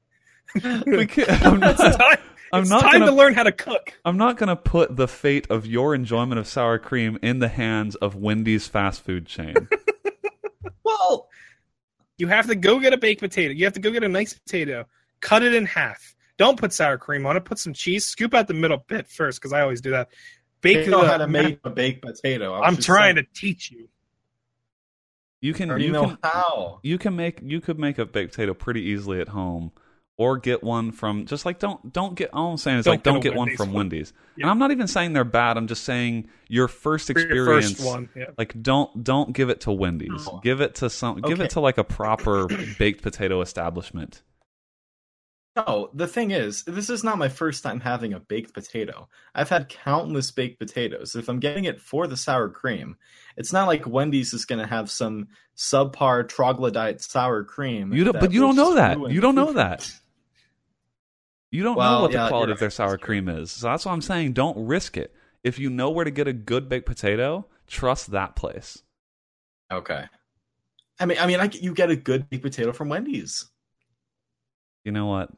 We 0.54 1.06
can't- 1.06 1.30
I'm 1.46 1.62
it's 1.62 1.80
not, 1.80 1.98
time, 1.98 2.18
I'm 2.52 2.60
it's 2.64 2.70
not 2.70 2.82
time 2.82 2.92
gonna- 3.00 3.06
to 3.06 3.12
learn 3.12 3.32
how 3.32 3.44
to 3.44 3.52
cook. 3.52 3.94
I'm 4.04 4.18
not 4.18 4.36
going 4.36 4.48
to 4.48 4.56
put 4.56 4.96
the 4.96 5.08
fate 5.08 5.46
of 5.50 5.64
your 5.64 5.94
enjoyment 5.94 6.38
of 6.38 6.46
sour 6.46 6.78
cream 6.78 7.18
in 7.22 7.38
the 7.38 7.48
hands 7.48 7.94
of 7.94 8.16
Wendy's 8.16 8.68
fast 8.68 9.02
food 9.02 9.24
chain. 9.24 9.54
Well, 10.84 11.28
You 12.18 12.28
have 12.28 12.46
to 12.46 12.54
go 12.54 12.78
get 12.78 12.92
a 12.92 12.96
baked 12.96 13.20
potato. 13.20 13.52
You 13.52 13.64
have 13.64 13.74
to 13.74 13.80
go 13.80 13.90
get 13.90 14.04
a 14.04 14.08
nice 14.08 14.34
potato, 14.34 14.86
cut 15.20 15.42
it 15.42 15.54
in 15.54 15.66
half. 15.66 16.14
Don't 16.36 16.58
put 16.58 16.72
sour 16.72 16.98
cream 16.98 17.26
on 17.26 17.36
it. 17.36 17.44
Put 17.44 17.58
some 17.58 17.72
cheese. 17.72 18.04
Scoop 18.04 18.34
out 18.34 18.48
the 18.48 18.54
middle 18.54 18.84
bit 18.88 19.08
first, 19.08 19.40
because 19.40 19.52
I 19.52 19.60
always 19.62 19.80
do 19.80 19.90
that. 19.90 20.08
I 20.10 20.14
Bake 20.60 20.88
know 20.88 21.02
the- 21.02 21.08
how 21.08 21.16
to 21.18 21.26
make 21.28 21.60
a 21.64 21.70
baked 21.70 22.02
potato. 22.02 22.54
I 22.54 22.58
was 22.60 22.68
I'm 22.68 22.76
trying 22.82 23.16
saying, 23.16 23.26
to 23.34 23.40
teach 23.40 23.70
you. 23.70 23.88
You 25.40 25.52
can 25.52 25.68
I 25.68 25.72
already 25.72 25.84
you 25.86 25.92
know 25.92 26.06
can 26.06 26.18
how. 26.22 26.80
you 26.82 26.96
can 26.98 27.14
make 27.16 27.40
you 27.42 27.60
could 27.60 27.78
make 27.78 27.98
a 27.98 28.06
baked 28.06 28.32
potato 28.32 28.54
pretty 28.54 28.80
easily 28.82 29.20
at 29.20 29.28
home 29.28 29.72
or 30.16 30.38
get 30.38 30.62
one 30.62 30.92
from 30.92 31.26
just 31.26 31.44
like 31.44 31.58
don't 31.58 31.92
don't 31.92 32.14
get 32.14 32.30
all 32.32 32.52
I'm 32.52 32.56
saying 32.56 32.78
is 32.78 32.84
Don't 32.84 32.94
like 32.94 33.02
get 33.02 33.10
don't 33.10 33.18
a 33.18 33.20
get 33.20 33.34
one 33.34 33.56
from 33.56 33.68
one. 33.68 33.88
Wendy's. 33.88 34.12
Yeah. 34.36 34.44
And 34.44 34.50
I'm 34.50 34.58
not 34.58 34.70
even 34.70 34.86
saying 34.86 35.12
they're 35.12 35.24
bad. 35.24 35.56
I'm 35.56 35.66
just 35.66 35.84
saying 35.84 36.28
your 36.48 36.68
first 36.68 37.12
For 37.12 37.18
your 37.18 37.30
experience 37.30 37.72
first 37.72 37.84
one. 37.84 38.08
Yeah. 38.14 38.26
like 38.38 38.60
don't 38.62 39.02
don't 39.02 39.32
give 39.32 39.50
it 39.50 39.62
to 39.62 39.72
Wendy's. 39.72 40.26
No. 40.26 40.40
Give 40.42 40.60
it 40.60 40.76
to 40.76 40.90
some 40.90 41.20
give 41.20 41.40
it 41.40 41.50
to 41.50 41.60
like 41.60 41.78
a 41.78 41.84
proper 41.84 42.46
baked 42.78 43.02
potato 43.02 43.40
establishment. 43.40 44.22
No, 45.56 45.90
the 45.94 46.08
thing 46.08 46.32
is, 46.32 46.64
this 46.64 46.90
is 46.90 47.04
not 47.04 47.16
my 47.16 47.28
first 47.28 47.62
time 47.62 47.78
having 47.78 48.12
a 48.12 48.18
baked 48.18 48.54
potato. 48.54 49.08
I've 49.36 49.48
had 49.48 49.68
countless 49.68 50.32
baked 50.32 50.58
potatoes. 50.58 51.14
If 51.14 51.28
I'm 51.28 51.38
getting 51.38 51.64
it 51.64 51.80
for 51.80 52.08
the 52.08 52.16
sour 52.16 52.48
cream, 52.48 52.96
it's 53.36 53.52
not 53.52 53.68
like 53.68 53.86
Wendy's 53.86 54.34
is 54.34 54.46
going 54.46 54.58
to 54.58 54.66
have 54.66 54.90
some 54.90 55.28
subpar 55.56 56.28
troglodyte 56.28 57.02
sour 57.02 57.44
cream. 57.44 57.92
You 57.92 58.02
don't, 58.02 58.18
but 58.18 58.32
you 58.32 58.40
don't 58.40 58.56
know 58.56 58.74
that. 58.74 58.98
You 59.12 59.20
don't 59.20 59.36
know 59.36 59.52
that. 59.52 59.88
You 61.54 61.62
don't 61.62 61.78
know 61.78 62.00
what 62.02 62.10
yeah, 62.10 62.24
the 62.24 62.28
quality 62.30 62.50
of 62.50 62.58
their 62.58 62.68
sour 62.68 62.98
cream 62.98 63.28
is. 63.28 63.52
So 63.52 63.68
that's 63.68 63.84
what 63.84 63.92
I'm 63.92 64.00
saying. 64.00 64.32
Don't 64.32 64.66
risk 64.66 64.96
it. 64.96 65.14
If 65.44 65.56
you 65.60 65.70
know 65.70 65.88
where 65.88 66.04
to 66.04 66.10
get 66.10 66.26
a 66.26 66.32
good 66.32 66.68
baked 66.68 66.84
potato, 66.84 67.46
trust 67.68 68.10
that 68.10 68.34
place. 68.34 68.82
Okay. 69.72 70.02
I 70.98 71.06
mean, 71.06 71.16
I 71.20 71.26
mean, 71.28 71.38
I, 71.38 71.48
you 71.52 71.72
get 71.72 71.90
a 71.90 71.96
good 71.96 72.28
baked 72.28 72.42
potato 72.42 72.72
from 72.72 72.88
Wendy's. 72.88 73.46
You 74.84 74.90
know 74.90 75.06
what? 75.06 75.30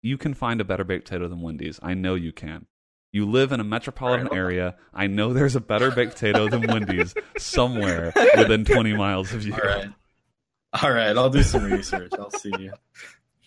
You 0.00 0.16
can 0.16 0.32
find 0.32 0.60
a 0.60 0.64
better 0.64 0.84
baked 0.84 1.06
potato 1.06 1.26
than 1.26 1.40
Wendy's. 1.40 1.80
I 1.82 1.94
know 1.94 2.14
you 2.14 2.30
can. 2.30 2.66
You 3.10 3.28
live 3.28 3.50
in 3.50 3.58
a 3.58 3.64
metropolitan 3.64 4.28
Right. 4.28 4.36
area. 4.36 4.76
I 4.94 5.08
know 5.08 5.32
there's 5.32 5.56
a 5.56 5.60
better 5.60 5.90
baked 5.90 6.12
potato 6.12 6.46
than 6.46 6.62
Wendy's 6.68 7.16
somewhere 7.36 8.12
within 8.36 8.64
20 8.64 8.92
miles 8.92 9.32
of 9.32 9.44
you. 9.44 9.54
All 9.54 9.58
right. 9.58 9.88
All 10.84 10.92
right, 10.92 11.16
I'll 11.16 11.30
do 11.30 11.42
some 11.42 11.64
research. 11.64 12.12
I'll 12.16 12.30
see 12.30 12.54
you. 12.60 12.72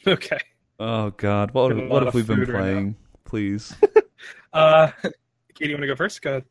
Okay. 0.05 0.39
Oh 0.79 1.09
God, 1.11 1.51
what 1.51 1.69
Getting 1.69 1.89
what 1.89 2.03
have 2.03 2.13
we 2.13 2.21
been 2.23 2.37
food 2.37 2.49
right 2.49 2.59
playing? 2.61 2.95
Please. 3.25 3.75
Uh, 4.53 4.89
Katie, 5.53 5.69
you 5.69 5.75
want 5.75 5.83
to 5.83 5.87
go 5.87 5.95
first? 5.95 6.19
Go 6.23 6.29
ahead. 6.31 6.45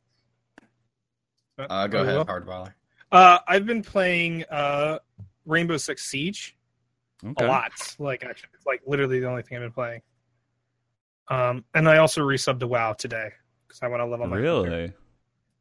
Uh, 1.58 1.86
go 1.88 1.98
I 1.98 2.02
ahead, 2.02 2.16
will. 2.18 2.24
Hardballer. 2.24 2.74
Uh, 3.10 3.38
I've 3.48 3.66
been 3.66 3.82
playing 3.82 4.44
uh, 4.44 4.98
Rainbow 5.44 5.76
Six 5.76 6.04
Siege 6.04 6.56
Okay. 7.24 7.44
a 7.44 7.48
lot. 7.48 7.72
Like 7.98 8.22
actually, 8.24 8.50
it's 8.54 8.66
like 8.66 8.82
literally 8.86 9.18
the 9.18 9.28
only 9.28 9.42
thing 9.42 9.56
I've 9.56 9.62
been 9.62 9.72
playing. 9.72 10.02
Um, 11.28 11.64
and 11.74 11.88
I 11.88 11.96
also 11.96 12.20
resubbed 12.20 12.60
to 12.60 12.68
WoW 12.68 12.92
today 12.92 13.30
because 13.66 13.80
I 13.82 13.88
want 13.88 14.00
to 14.00 14.06
level 14.06 14.26
my 14.28 14.36
character. 14.36 14.70
Really? 14.70 14.92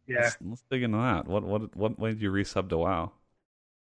Yeah. 0.08 0.22
Let's, 0.22 0.38
let's 0.42 0.64
dig 0.70 0.84
into 0.84 0.98
that. 0.98 1.28
What 1.28 1.44
what 1.44 1.76
what 1.76 1.98
way 1.98 2.12
did 2.12 2.22
you 2.22 2.32
resub 2.32 2.70
to 2.70 2.78
WoW? 2.78 3.12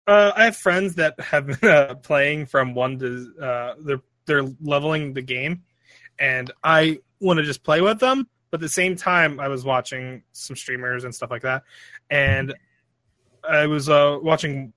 Uh, 0.07 0.31
I 0.35 0.45
have 0.45 0.55
friends 0.55 0.95
that 0.95 1.19
have 1.19 1.47
been 1.47 1.69
uh, 1.69 1.95
playing 1.95 2.45
from 2.45 2.73
one 2.75 2.99
to 2.99 3.33
uh, 3.41 3.73
they're 3.79 4.01
they're 4.25 4.47
leveling 4.61 5.13
the 5.13 5.21
game, 5.21 5.63
and 6.19 6.51
I 6.63 6.99
want 7.19 7.37
to 7.37 7.43
just 7.43 7.63
play 7.63 7.81
with 7.81 7.99
them. 7.99 8.27
But 8.51 8.59
at 8.59 8.61
the 8.61 8.69
same 8.69 8.95
time, 8.95 9.39
I 9.39 9.47
was 9.47 9.65
watching 9.65 10.23
some 10.31 10.55
streamers 10.55 11.05
and 11.05 11.13
stuff 11.13 11.31
like 11.31 11.41
that, 11.41 11.63
and 12.09 12.53
I 13.47 13.67
was 13.67 13.89
uh, 13.89 14.19
watching 14.21 14.73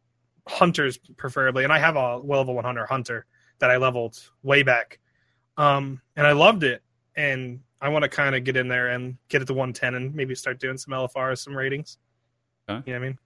hunters 0.48 0.98
preferably, 1.16 1.64
and 1.64 1.72
I 1.72 1.78
have 1.78 1.96
a 1.96 2.16
level 2.18 2.54
100 2.54 2.86
hunter 2.86 3.26
that 3.58 3.70
I 3.70 3.76
leveled 3.76 4.18
way 4.42 4.62
back, 4.62 4.98
um, 5.56 6.00
and 6.16 6.26
I 6.26 6.32
loved 6.32 6.64
it. 6.64 6.82
And 7.18 7.60
I 7.80 7.88
want 7.88 8.02
to 8.02 8.08
kind 8.08 8.34
of 8.34 8.44
get 8.44 8.56
in 8.56 8.68
there 8.68 8.88
and 8.88 9.16
get 9.28 9.42
it 9.42 9.46
to 9.46 9.54
110 9.54 9.94
and 9.94 10.14
maybe 10.14 10.34
start 10.34 10.60
doing 10.60 10.76
some 10.76 10.92
LFRs, 10.92 11.38
some 11.38 11.56
ratings. 11.56 11.98
Okay. 12.68 12.82
You 12.86 12.92
know 12.94 13.00
what 13.00 13.04
I 13.04 13.08
mean? 13.08 13.18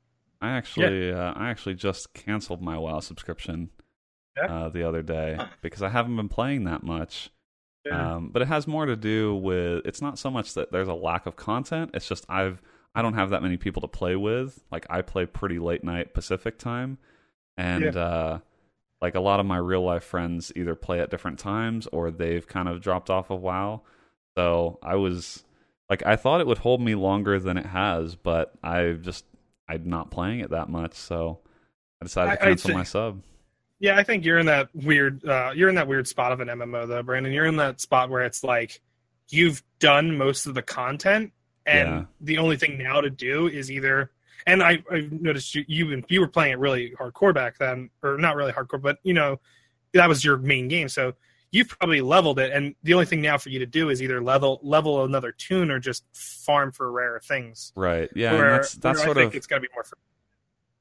I 0.43 0.51
actually 0.51 1.13
uh, 1.13 1.33
I 1.35 1.51
actually 1.51 1.75
just 1.75 2.15
canceled 2.15 2.63
my 2.63 2.79
WoW 2.79 3.01
subscription 3.01 3.71
Yeah. 3.71 3.90
Uh, 4.49 4.69
the 4.69 4.87
other 4.87 5.03
day 5.03 5.39
because 5.63 5.83
I 5.83 5.89
haven't 5.89 6.17
been 6.17 6.29
playing 6.29 6.65
that 6.65 6.83
much. 6.83 7.31
Yeah. 7.87 8.17
Um, 8.17 8.29
but 8.29 8.43
it 8.43 8.49
has 8.49 8.67
more 8.67 8.85
to 8.87 8.97
do 8.97 9.35
with 9.35 9.87
it's 9.87 10.03
not 10.03 10.19
so 10.19 10.31
much 10.31 10.55
that 10.55 10.71
there's 10.71 10.89
a 10.89 10.95
lack 10.95 11.27
of 11.27 11.37
content. 11.37 11.93
It's 11.95 12.09
just 12.09 12.27
I've 12.29 12.61
I 12.95 13.03
don't 13.03 13.15
have 13.15 13.31
that 13.31 13.43
many 13.43 13.57
people 13.57 13.81
to 13.83 13.89
play 13.89 14.17
with. 14.17 14.63
Like 14.71 14.87
I 14.91 15.03
play 15.03 15.27
pretty 15.27 15.59
late 15.59 15.83
night 15.85 16.13
Pacific 16.13 16.59
time, 16.59 16.99
and 17.57 17.97
uh, 17.97 18.41
like 19.01 19.15
a 19.15 19.21
lot 19.21 19.41
of 19.41 19.47
my 19.47 19.57
real 19.57 19.83
life 19.83 20.05
friends 20.05 20.53
either 20.57 20.75
play 20.75 21.01
at 21.01 21.11
different 21.11 21.39
times 21.39 21.87
or 21.87 22.11
they've 22.11 22.47
kind 22.47 22.69
of 22.69 22.81
dropped 22.81 23.09
off 23.09 23.31
of 23.31 23.41
WoW. 23.41 23.83
So 24.37 24.79
I 24.83 24.97
was 24.97 25.43
like 25.89 26.05
I 26.05 26.17
thought 26.17 26.41
it 26.41 26.47
would 26.47 26.59
hold 26.59 26.83
me 26.83 26.95
longer 26.95 27.39
than 27.39 27.57
it 27.57 27.67
has, 27.67 28.15
but 28.15 28.53
I 28.63 28.93
just 29.01 29.25
I'm 29.69 29.89
not 29.89 30.11
playing 30.11 30.41
it 30.41 30.51
that 30.51 30.69
much, 30.69 30.95
so 30.95 31.39
I 32.03 32.05
decided 32.05 32.37
to 32.37 32.43
I- 32.43 32.47
cancel 32.49 32.75
my 32.75 32.85
sub. 32.85 33.23
Yeah, 33.81 33.97
I 33.97 34.03
think 34.05 34.25
you're 34.25 34.39
in 34.39 34.47
that 34.47 34.69
weird. 34.75 35.25
Uh, 35.25 35.53
you're 35.55 35.69
in 35.71 35.75
that 35.77 35.89
weird 35.89 36.07
spot 36.07 36.33
of 36.33 36.41
an 36.41 36.49
MMO, 36.49 36.87
though, 36.87 37.03
Brandon. 37.03 37.33
You're 37.33 37.47
in 37.47 37.57
that 37.57 37.81
spot 37.81 38.11
where 38.11 38.23
it's 38.23 38.45
like 38.45 38.81
you've 39.31 39.63
done 39.79 40.17
most 40.19 40.47
of 40.47 40.55
the 40.55 40.63
content, 40.63 41.33
and 41.67 41.89
Yeah. 41.89 42.05
the 42.21 42.39
only 42.39 42.57
thing 42.57 42.77
now 42.79 43.01
to 43.01 43.11
do 43.11 43.47
is 43.49 43.71
either. 43.71 44.11
And 44.47 44.63
I, 44.63 44.83
I've 44.91 45.13
noticed 45.13 45.55
you, 45.55 45.65
you 45.69 46.03
you 46.09 46.21
were 46.21 46.29
playing 46.29 46.53
it 46.53 46.59
really 46.59 46.93
hardcore 46.99 47.35
back 47.35 47.59
then, 47.59 47.91
or 48.03 48.17
not 48.19 48.37
really 48.37 48.53
hardcore, 48.53 48.81
but 48.81 48.99
you 49.03 49.13
know 49.15 49.41
that 49.95 50.09
was 50.09 50.25
your 50.25 50.37
main 50.39 50.69
game. 50.69 50.89
So 50.89 51.13
you've 51.53 51.69
probably 51.69 52.01
leveled 52.01 52.39
it, 52.39 52.51
and 52.53 52.75
the 52.83 52.95
only 52.95 53.05
thing 53.07 53.21
now 53.21 53.37
for 53.39 53.49
you 53.51 53.59
to 53.61 53.67
do 53.67 53.89
is 53.91 54.03
either 54.03 54.23
level 54.23 54.59
level 54.63 55.05
another 55.05 55.33
toon 55.33 55.71
or 55.71 55.79
just 55.79 56.05
farm 56.15 56.71
for 56.73 56.91
rare 56.93 57.21
things. 57.23 57.73
Right. 57.77 58.09
Yeah. 58.15 58.31
and 58.31 58.39
Where- 58.39 58.51
that's 58.53 58.75
that's 58.75 59.03
sort 59.03 59.17
I 59.17 59.21
think 59.21 59.33
of 59.33 59.37
it's 59.37 59.47
got 59.47 59.57
to 59.57 59.61
be 59.63 59.69
more. 59.75 59.85
For, 59.85 59.97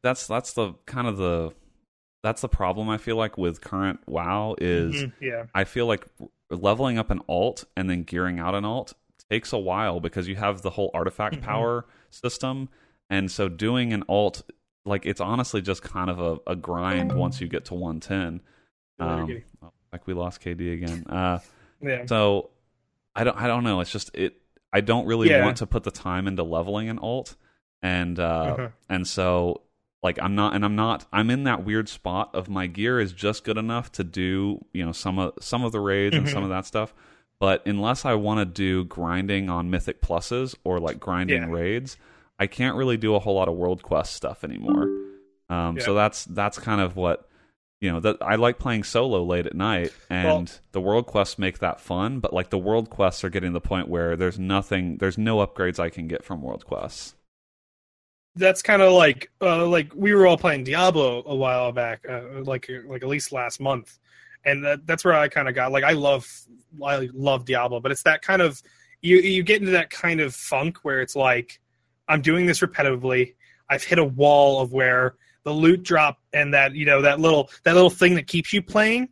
that's 0.01 0.25
that's 0.27 0.53
the 0.53 0.73
kind 0.85 1.07
of 1.07 1.17
the 1.17 1.51
that's 2.23 2.41
the 2.41 2.49
problem 2.49 2.89
I 2.89 2.97
feel 2.97 3.15
like 3.15 3.37
with 3.37 3.61
current 3.61 3.99
WoW 4.07 4.55
is 4.59 4.95
Mhm, 4.95 5.13
yeah, 5.21 5.45
I 5.53 5.63
feel 5.63 5.85
like 5.85 6.05
leveling 6.49 6.97
up 6.97 7.09
an 7.11 7.21
alt 7.29 7.63
and 7.77 7.89
then 7.89 8.03
gearing 8.03 8.39
out 8.39 8.55
an 8.55 8.65
alt 8.65 8.93
takes 9.29 9.53
a 9.53 9.57
while 9.57 9.99
because 9.99 10.27
you 10.27 10.35
have 10.35 10.61
the 10.61 10.71
whole 10.71 10.91
artifact 10.93 11.35
Mhm. 11.35 11.41
power 11.43 11.85
system, 12.09 12.69
and 13.09 13.29
so 13.31 13.47
doing 13.49 13.93
an 13.93 14.03
alt 14.09 14.41
like 14.85 15.05
it's 15.05 15.21
honestly 15.21 15.61
just 15.61 15.83
kind 15.83 16.09
of 16.09 16.19
a, 16.19 16.37
a 16.51 16.55
grind 16.55 17.11
once 17.13 17.39
you 17.41 17.47
get 17.47 17.65
to 17.65 17.73
110. 17.75 18.41
Um, 18.99 19.41
like 19.93 20.07
we 20.07 20.13
lost 20.13 20.41
KD 20.41 20.73
again. 20.73 21.05
Uh, 21.07 21.39
yeah. 21.81 22.05
so 22.05 22.49
I 23.15 23.23
don't 23.23 23.37
I 23.37 23.47
don't 23.47 23.63
know. 23.63 23.79
It's 23.81 23.91
just 23.91 24.09
it. 24.15 24.41
I 24.73 24.81
don't 24.81 25.05
really 25.07 25.29
Yeah. 25.29 25.41
want 25.43 25.57
to 25.57 25.67
put 25.67 25.83
the 25.83 25.91
time 25.91 26.27
into 26.27 26.43
leveling 26.43 26.89
an 26.89 26.99
alt, 26.99 27.35
and 27.81 28.19
uh, 28.19 28.23
Uh-huh. 28.57 28.69
and 28.89 29.07
so 29.07 29.61
like 30.01 30.17
I'm 30.21 30.35
not 30.35 30.53
and 30.55 30.63
I'm 30.63 30.75
not 30.75 31.05
I'm 31.11 31.29
in 31.29 31.43
that 31.43 31.65
weird 31.65 31.89
spot 31.89 32.29
of 32.33 32.49
my 32.49 32.67
gear 32.67 32.99
is 32.99 33.11
just 33.13 33.43
good 33.43 33.57
enough 33.57 33.91
to 33.93 34.03
do 34.03 34.63
you 34.73 34.85
know 34.85 34.91
some 34.91 35.19
of 35.19 35.33
some 35.41 35.63
of 35.63 35.71
the 35.71 35.79
raids 35.79 36.15
and 36.15 36.25
Mhm. 36.27 36.31
some 36.31 36.43
of 36.43 36.49
that 36.49 36.65
stuff. 36.65 36.93
But 37.39 37.65
unless 37.65 38.03
I 38.05 38.15
want 38.15 38.39
to 38.39 38.45
do 38.45 38.83
grinding 38.85 39.49
on 39.49 39.69
mythic 39.69 40.01
pluses 40.01 40.55
or 40.65 40.79
like 40.79 40.99
grinding 40.99 41.43
Yeah. 41.43 41.49
raids, 41.49 41.97
I 42.37 42.47
can't 42.47 42.75
really 42.75 42.97
do 42.97 43.15
a 43.15 43.19
whole 43.19 43.35
lot 43.35 43.47
of 43.47 43.55
world 43.55 43.81
quest 43.83 44.13
stuff 44.13 44.43
anymore. 44.43 44.83
Um, 45.49 45.77
Yeah. 45.77 45.83
So 45.83 45.93
that's 45.93 46.25
that's 46.25 46.59
kind 46.59 46.81
of 46.81 46.95
what 46.95 47.27
you 47.81 47.89
know 47.91 47.99
that 48.01 48.17
I 48.21 48.35
like 48.35 48.59
playing 48.59 48.83
solo 48.83 49.23
late 49.23 49.45
at 49.45 49.55
night, 49.55 49.93
and 50.09 50.25
Well- 50.27 50.45
the 50.73 50.81
world 50.81 51.05
quests 51.07 51.39
make 51.39 51.59
that 51.59 51.79
fun. 51.79 52.19
But 52.19 52.33
like 52.33 52.49
the 52.49 52.57
world 52.57 52.89
quests 52.89 53.23
are 53.23 53.29
getting 53.29 53.51
to 53.51 53.53
the 53.53 53.61
point 53.61 53.87
where 53.87 54.17
there's 54.17 54.37
nothing, 54.37 54.97
there's 54.97 55.17
no 55.17 55.37
upgrades 55.45 55.79
I 55.79 55.89
can 55.89 56.07
get 56.09 56.23
from 56.25 56.41
world 56.41 56.65
quests. 56.65 57.15
That's 58.35 58.61
kind 58.61 58.81
of 58.81 58.93
like 58.93 59.31
uh, 59.41 59.65
like 59.65 59.91
we 59.95 60.13
were 60.13 60.27
all 60.27 60.37
playing 60.37 60.63
Diablo 60.63 61.23
a 61.25 61.35
while 61.35 61.71
back, 61.71 62.05
uh, 62.09 62.41
like 62.43 62.69
like 62.87 63.03
at 63.03 63.09
least 63.09 63.31
last 63.31 63.59
month, 63.59 63.97
and 64.45 64.63
that, 64.65 64.85
that's 64.85 65.03
where 65.03 65.13
I 65.13 65.27
kind 65.27 65.47
of 65.49 65.55
got 65.55 65.71
like 65.71 65.83
I 65.83 65.91
love 65.93 66.27
I 66.83 67.09
love 67.13 67.45
Diablo, 67.45 67.79
but 67.79 67.91
it's 67.91 68.03
that 68.03 68.21
kind 68.21 68.41
of 68.41 68.61
you 69.01 69.17
you 69.17 69.43
get 69.43 69.59
into 69.61 69.71
that 69.73 69.89
kind 69.89 70.21
of 70.21 70.35
funk 70.35 70.79
where 70.83 71.01
it's 71.01 71.15
like 71.15 71.59
I'm 72.07 72.21
doing 72.21 72.45
this 72.45 72.59
repetitively. 72.61 73.35
I've 73.69 73.83
hit 73.83 73.99
a 73.99 74.03
wall 74.03 74.61
of 74.61 74.73
where 74.73 75.15
the 75.43 75.51
loot 75.53 75.83
drop 75.83 76.19
and 76.33 76.53
that 76.53 76.75
you 76.75 76.85
know 76.85 77.01
that 77.01 77.19
little 77.19 77.49
that 77.63 77.73
little 77.75 77.89
thing 77.89 78.15
that 78.15 78.27
keeps 78.27 78.51
you 78.53 78.61
playing 78.61 79.09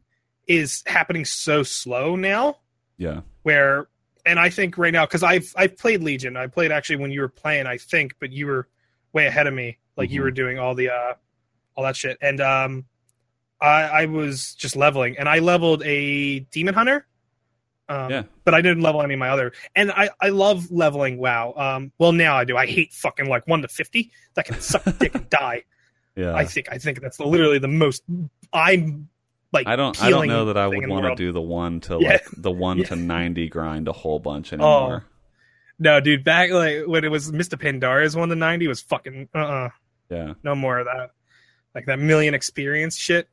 is 0.48 0.84
happening 0.86 1.26
so 1.26 1.62
slow 1.64 2.16
now 2.16 2.58
Yeah. 2.98 3.22
where 3.44 3.88
and 4.26 4.40
I 4.40 4.50
think 4.50 4.78
right 4.78 4.94
now 4.94 5.06
because 5.06 5.24
I've 5.24 5.52
I've 5.56 5.78
played 5.78 6.02
Legion. 6.04 6.36
I 6.38 6.48
played 6.48 6.72
actually 6.72 6.98
when 6.98 7.12
you 7.12 7.22
were 7.22 7.30
playing, 7.30 7.66
I 7.66 7.78
think, 7.78 8.14
but 8.20 8.32
you 8.32 8.46
were 8.48 8.68
way 9.18 9.26
ahead 9.28 9.48
of 9.48 9.54
me. 9.54 9.78
Like 9.98 10.10
you 10.12 10.22
Mhm. 10.22 10.24
were 10.26 10.32
doing 10.42 10.60
all 10.60 10.76
the 10.76 10.90
uh 10.90 11.14
all 11.76 11.84
that 11.84 11.96
shit. 11.96 12.18
And 12.22 12.40
um 12.42 12.86
I 13.60 13.82
I 14.02 14.06
was 14.06 14.54
just 14.56 14.76
leveling 14.76 15.18
and 15.20 15.28
I 15.28 15.40
leveled 15.40 15.82
a 15.84 16.40
demon 16.56 16.74
hunter. 16.74 17.06
Um 17.90 18.10
Yeah. 18.12 18.24
but 18.46 18.54
I 18.54 18.62
didn't 18.62 18.82
level 18.84 19.02
any 19.02 19.14
of 19.16 19.20
my 19.20 19.30
other 19.30 19.54
and 19.76 19.92
I 19.92 20.10
I 20.22 20.30
love 20.30 20.70
leveling 20.72 21.18
WoW. 21.18 21.54
Um 21.58 21.92
well 21.98 22.12
now 22.12 22.38
I 22.38 22.44
do. 22.46 22.56
I 22.58 22.66
hate 22.68 22.94
fucking 22.94 23.28
like 23.28 23.48
1 23.48 23.62
to 23.64 23.68
50. 23.68 24.12
That 24.36 24.46
can 24.46 24.60
suck 24.62 24.84
dick 25.00 25.16
and 25.16 25.30
die. 25.30 25.64
Yeah. 26.16 26.36
I 26.36 26.46
think 26.46 26.68
I 26.72 26.78
think 26.78 27.02
that's 27.02 27.20
literally 27.20 27.60
the 27.60 27.68
most 27.68 28.04
I'm 28.54 29.10
like 29.54 29.66
I 29.68 29.76
don't. 29.78 29.96
I 30.04 30.10
don't 30.10 30.28
know 30.28 30.46
that 30.46 30.58
I 30.58 30.68
would 30.68 30.88
want 30.90 31.06
to 31.06 31.16
do 31.16 31.32
the 31.32 31.42
one 31.42 31.80
to 31.88 31.98
Yeah. 32.02 32.10
like 32.14 32.26
the 32.38 32.52
one 32.52 32.78
Yeah. 32.82 32.86
Oh. 32.92 32.96
to 32.96 32.96
ninety 32.98 33.48
grind 33.48 33.88
a 33.88 33.94
whole 33.94 34.20
bunch 34.20 34.52
anymore. 34.54 35.06
No, 35.80 36.00
dude, 36.00 36.24
back 36.24 36.50
like 36.52 36.86
when 36.88 37.04
it 37.04 37.12
was 37.12 37.32
Mists 37.32 37.54
of 37.54 37.60
Pandaria 37.60 38.16
one 38.16 38.30
to 38.30 38.36
ninety 38.36 38.68
was 38.68 38.82
fucking 38.82 39.30
uh 39.36 39.38
uh 39.38 39.70
Yeah. 40.10 40.34
no 40.44 40.56
more 40.56 40.80
of 40.80 40.86
that. 40.88 41.12
Like 41.76 41.86
that 41.86 42.00
million 42.00 42.34
experience 42.34 42.98
shit. 42.98 43.28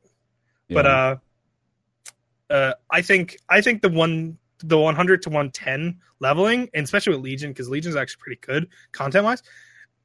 yeah. 0.67 0.73
But 0.75 0.85
uh 0.85 1.15
uh 2.49 2.73
I 2.91 3.01
think 3.01 3.37
I 3.49 3.61
think 3.61 3.81
the 3.81 3.89
one 3.89 4.37
the 4.59 4.77
one 4.77 4.95
hundred 4.95 5.23
to 5.23 5.29
one 5.29 5.51
ten 5.51 5.99
leveling, 6.19 6.69
and 6.73 6.83
especially 6.83 7.15
with 7.15 7.23
Legion, 7.23 7.51
because 7.51 7.67
Legion's 7.69 7.95
actually 7.95 8.21
pretty 8.21 8.41
good 8.41 8.67
content 8.91 9.25
wise. 9.25 9.41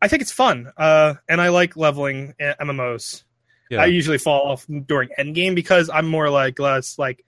I 0.01 0.09
think 0.09 0.23
it's 0.23 0.33
fun. 0.33 0.73
Uh 0.77 1.15
and 1.29 1.41
I 1.41 1.49
like 1.51 1.77
leveling 1.77 2.35
uh, 2.41 2.55
MMOs. 2.61 3.23
yeah. 3.71 3.83
I 3.83 3.87
usually 3.87 4.19
fall 4.19 4.51
off 4.53 4.67
during 4.87 5.11
endgame 5.19 5.55
because 5.55 5.91
I'm 5.93 6.09
more 6.09 6.31
like 6.31 6.59
less 6.59 6.99
like 6.99 7.23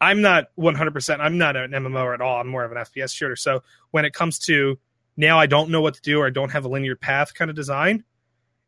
I'm 0.00 0.20
not 0.20 0.50
100%. 0.58 1.20
I'm 1.20 1.38
not 1.38 1.56
an 1.56 1.70
MMO 1.72 2.12
at 2.14 2.20
all. 2.20 2.40
I'm 2.40 2.48
more 2.48 2.64
of 2.64 2.72
an 2.72 2.78
FPS 2.78 3.14
shooter. 3.14 3.36
So 3.36 3.62
when 3.90 4.04
it 4.04 4.12
comes 4.12 4.38
to 4.40 4.78
now, 5.16 5.38
I 5.38 5.46
don't 5.46 5.70
know 5.70 5.80
what 5.80 5.94
to 5.94 6.02
do 6.02 6.20
or 6.20 6.26
I 6.26 6.30
don't 6.30 6.50
have 6.50 6.64
a 6.64 6.68
linear 6.68 6.96
path 6.96 7.34
kind 7.34 7.50
of 7.50 7.56
design. 7.56 8.04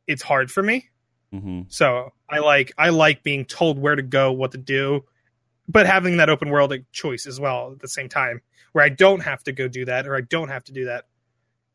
It's 0.06 0.22
hard 0.22 0.50
for 0.50 0.62
me. 0.62 0.88
hmm 1.30 1.62
So 1.68 2.12
I 2.30 2.38
like 2.38 2.72
I 2.78 2.88
like 2.88 3.22
being 3.22 3.44
told 3.44 3.78
where 3.78 3.94
to 3.94 4.02
go, 4.02 4.32
what 4.32 4.52
to 4.52 4.58
do, 4.58 5.04
but 5.68 5.86
having 5.86 6.16
that 6.16 6.30
open 6.30 6.48
world 6.48 6.72
choice 6.92 7.26
as 7.26 7.38
well 7.38 7.72
at 7.72 7.80
the 7.80 7.88
same 7.88 8.08
time, 8.08 8.40
where 8.72 8.84
I 8.84 8.88
don't 8.88 9.20
have 9.20 9.44
to 9.44 9.52
go 9.52 9.68
do 9.68 9.84
that 9.84 10.06
or 10.06 10.16
I 10.16 10.22
don't 10.22 10.48
have 10.48 10.64
to 10.64 10.72
do 10.72 10.86
that. 10.86 11.04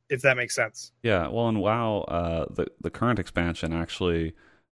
If 0.09 0.21
that 0.23 0.35
makes 0.37 0.53
sense. 0.55 0.91
Yeah, 1.01 1.27
well, 1.27 1.47
and 1.47 1.59
WoW, 1.61 2.01
uh, 2.01 2.45
the 2.53 2.67
the 2.81 2.89
current 2.89 3.19
expansion 3.19 3.71
actually, 3.73 4.33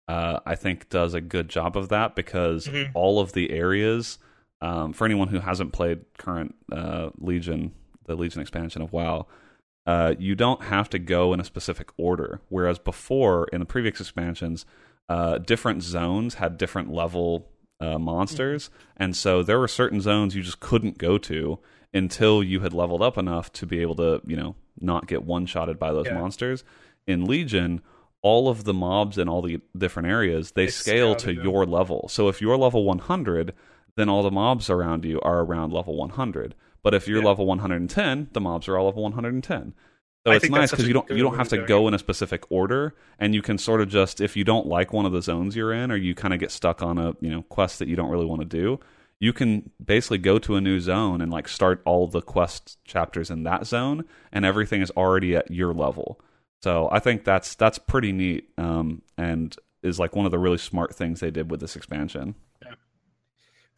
uh, 0.09 0.41
I 0.47 0.55
think, 0.55 0.89
does 0.89 1.15
a 1.15 1.21
good 1.21 1.49
job 1.49 1.77
of 1.77 1.89
that 1.91 2.15
because 2.17 2.67
Mhm. 2.67 2.91
all 2.95 3.21
of 3.21 3.33
the 3.33 3.51
areas, 3.51 4.19
um, 4.61 4.93
for 4.93 5.05
anyone 5.05 5.29
who 5.29 5.41
hasn't 5.41 5.73
played 5.73 6.01
current 6.19 6.55
uh, 6.73 7.11
Legion, 7.19 7.73
the 8.07 8.15
Legion 8.17 8.41
expansion 8.41 8.83
of 8.83 8.93
WoW, 8.93 9.27
uh, 9.87 10.15
you 10.19 10.35
don't 10.35 10.63
have 10.65 10.91
to 10.91 10.99
go 10.99 11.33
in 11.33 11.41
a 11.41 11.45
specific 11.45 11.91
order. 11.97 12.41
Whereas 12.49 12.79
before, 12.79 13.47
in 13.53 13.61
the 13.61 13.67
previous 13.67 14.01
expansions, 14.01 14.67
uh, 15.09 15.39
different 15.39 15.83
zones 15.83 16.35
had 16.35 16.59
different 16.59 16.93
level 16.93 17.49
uh, 17.81 17.99
monsters, 17.99 18.71
and 18.97 19.17
so 19.17 19.43
there 19.43 19.59
were 19.59 19.69
certain 19.69 20.01
zones 20.01 20.35
you 20.35 20.43
just 20.43 20.61
couldn't 20.61 20.99
go 20.99 21.17
to 21.17 21.59
until 21.95 22.43
you 22.43 22.61
had 22.61 22.75
leveled 22.75 23.01
up 23.01 23.17
enough 23.17 23.51
to 23.53 23.65
be 23.65 23.81
able 23.81 23.95
to, 23.95 24.21
you 24.27 24.37
know, 24.37 24.55
not 24.81 25.07
get 25.07 25.23
one 25.25 25.47
shotted 25.47 25.79
by 25.79 25.93
those 25.93 26.07
Yeah. 26.07 26.15
monsters. 26.19 26.65
In 27.07 27.25
Legion, 27.25 27.81
all 28.21 28.49
of 28.49 28.65
the 28.65 28.75
mobs 28.75 29.17
in 29.17 29.29
all 29.29 29.41
the 29.41 29.61
different 29.77 30.09
areas 30.09 30.51
they 30.53 30.67
They 30.67 30.71
scale 30.71 31.15
to 31.17 31.33
your 31.33 31.65
level. 31.65 32.09
So 32.09 32.29
if 32.29 32.43
you're 32.43 32.59
level 32.59 32.85
100, 32.85 33.55
then 33.99 34.09
all 34.09 34.23
the 34.23 34.31
mobs 34.31 34.71
around 34.71 35.05
you 35.05 35.21
are 35.23 35.41
around 35.41 35.73
level 35.73 35.97
100. 35.97 36.55
But 36.83 36.95
if 36.95 37.09
you're 37.09 37.19
Yeah. 37.21 37.29
level 37.29 37.47
110, 37.47 38.29
the 38.33 38.41
mobs 38.41 38.69
are 38.69 38.79
all 38.79 38.87
level 38.87 39.03
110. 39.03 39.75
So 40.27 40.33
I 40.33 40.37
it's 40.37 40.51
nice 40.51 40.71
because 40.71 40.87
you 40.87 40.95
don't 40.95 41.09
you 41.11 41.23
don't 41.23 41.37
have 41.37 41.49
to 41.49 41.59
go 41.65 41.89
in 41.89 41.95
a 41.95 41.99
specific 41.99 42.45
order, 42.51 42.95
and 43.19 43.35
you 43.35 43.43
can 43.43 43.57
sort 43.59 43.81
of 43.81 43.89
just 43.89 44.21
if 44.21 44.37
you 44.37 44.45
don't 44.45 44.67
like 44.67 44.93
one 44.93 45.07
of 45.07 45.13
the 45.13 45.23
zones 45.23 45.57
you're 45.57 45.73
in, 45.73 45.91
or 45.91 45.97
you 45.97 46.15
kind 46.15 46.35
of 46.35 46.41
get 46.41 46.51
stuck 46.51 46.83
on 46.83 46.99
a 46.99 47.15
you 47.21 47.31
know 47.31 47.43
quest 47.43 47.79
that 47.79 47.89
you 47.89 47.97
don't 47.97 48.11
really 48.11 48.27
want 48.27 48.41
to 48.41 48.47
do, 48.47 48.79
you 49.21 49.33
can 49.33 49.71
basically 49.85 50.19
go 50.19 50.39
to 50.39 50.57
a 50.57 50.61
new 50.61 50.81
zone 50.81 51.21
and 51.21 51.33
like 51.33 51.49
start 51.49 51.81
all 51.85 52.07
the 52.07 52.21
quest 52.21 52.79
chapters 52.85 53.31
in 53.31 53.43
that 53.45 53.67
zone, 53.67 54.05
and 54.33 54.45
everything 54.45 54.83
is 54.83 54.91
already 54.93 55.35
at 55.35 55.51
your 55.51 55.73
level. 55.73 56.21
So 56.63 56.89
I 56.93 56.99
think 56.99 57.25
that's 57.25 57.55
that's 57.55 57.79
pretty 57.79 58.13
neat, 58.13 58.51
um, 58.59 59.03
and 59.17 59.57
is 59.83 59.99
like 59.99 60.15
one 60.17 60.27
of 60.27 60.33
the 60.33 60.39
really 60.39 60.59
smart 60.59 60.95
things 60.95 61.21
they 61.21 61.31
did 61.31 61.51
with 61.51 61.61
this 61.61 61.77
expansion. 61.77 62.35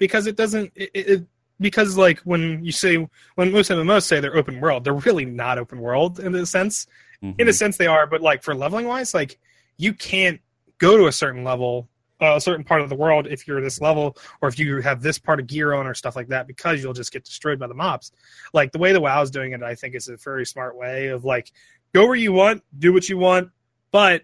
Because 0.01 0.27
it 0.27 0.35
doesn't 0.35 0.73
it, 0.75 0.91
it 0.95 1.27
because 1.61 1.97
like 1.97 2.19
when 2.21 2.65
you 2.65 2.73
say 2.73 3.07
when 3.37 3.53
most 3.53 3.71
MMOs 3.71 4.03
say 4.03 4.19
they're 4.19 4.37
open 4.37 4.61
world, 4.61 4.83
they're 4.83 4.95
really 4.95 5.27
not 5.27 5.59
open 5.59 5.79
world 5.79 6.19
in 6.19 6.35
a 6.35 6.45
sense. 6.45 6.89
In 7.23 7.35
a 7.39 7.45
Mhm. 7.45 7.55
sense, 7.55 7.77
they 7.77 7.87
are, 7.87 8.07
but 8.07 8.23
like 8.23 8.43
for 8.43 8.55
leveling 8.55 8.87
wise, 8.87 9.13
like 9.13 9.39
you 9.77 9.93
can't 9.93 10.41
go 10.79 10.97
to 10.97 11.07
a 11.07 11.13
certain 11.13 11.45
level, 11.45 11.87
uh, 12.23 12.37
a 12.37 12.41
certain 12.41 12.65
part 12.65 12.81
of 12.81 12.89
the 12.89 12.95
world 12.97 13.27
if 13.27 13.47
you're 13.47 13.61
this 13.61 13.79
level, 13.79 14.17
or 14.41 14.49
if 14.49 14.59
you 14.59 14.81
have 14.81 15.03
this 15.03 15.19
part 15.19 15.39
of 15.39 15.47
gear 15.47 15.75
on 15.75 15.87
or 15.87 15.93
stuff 15.93 16.17
like 16.17 16.29
that, 16.29 16.47
because 16.47 16.83
you'll 16.83 16.95
just 16.95 17.13
get 17.13 17.23
destroyed 17.25 17.59
by 17.59 17.67
the 17.67 17.75
mobs. 17.75 18.11
Like 18.55 18.73
the 18.73 18.79
way 18.79 18.95
the 18.95 19.03
WoW 19.03 19.21
is 19.21 19.31
doing 19.31 19.53
it, 19.53 19.63
I 19.63 19.75
think 19.75 19.95
is 19.95 20.09
a 20.09 20.17
very 20.17 20.47
smart 20.47 20.77
way 20.77 21.09
of 21.09 21.27
like 21.27 21.53
go 21.93 22.07
where 22.07 22.17
you 22.17 22.33
want, 22.33 22.65
do 22.79 22.91
what 22.95 23.07
you 23.07 23.19
want, 23.19 23.51
but 23.93 24.23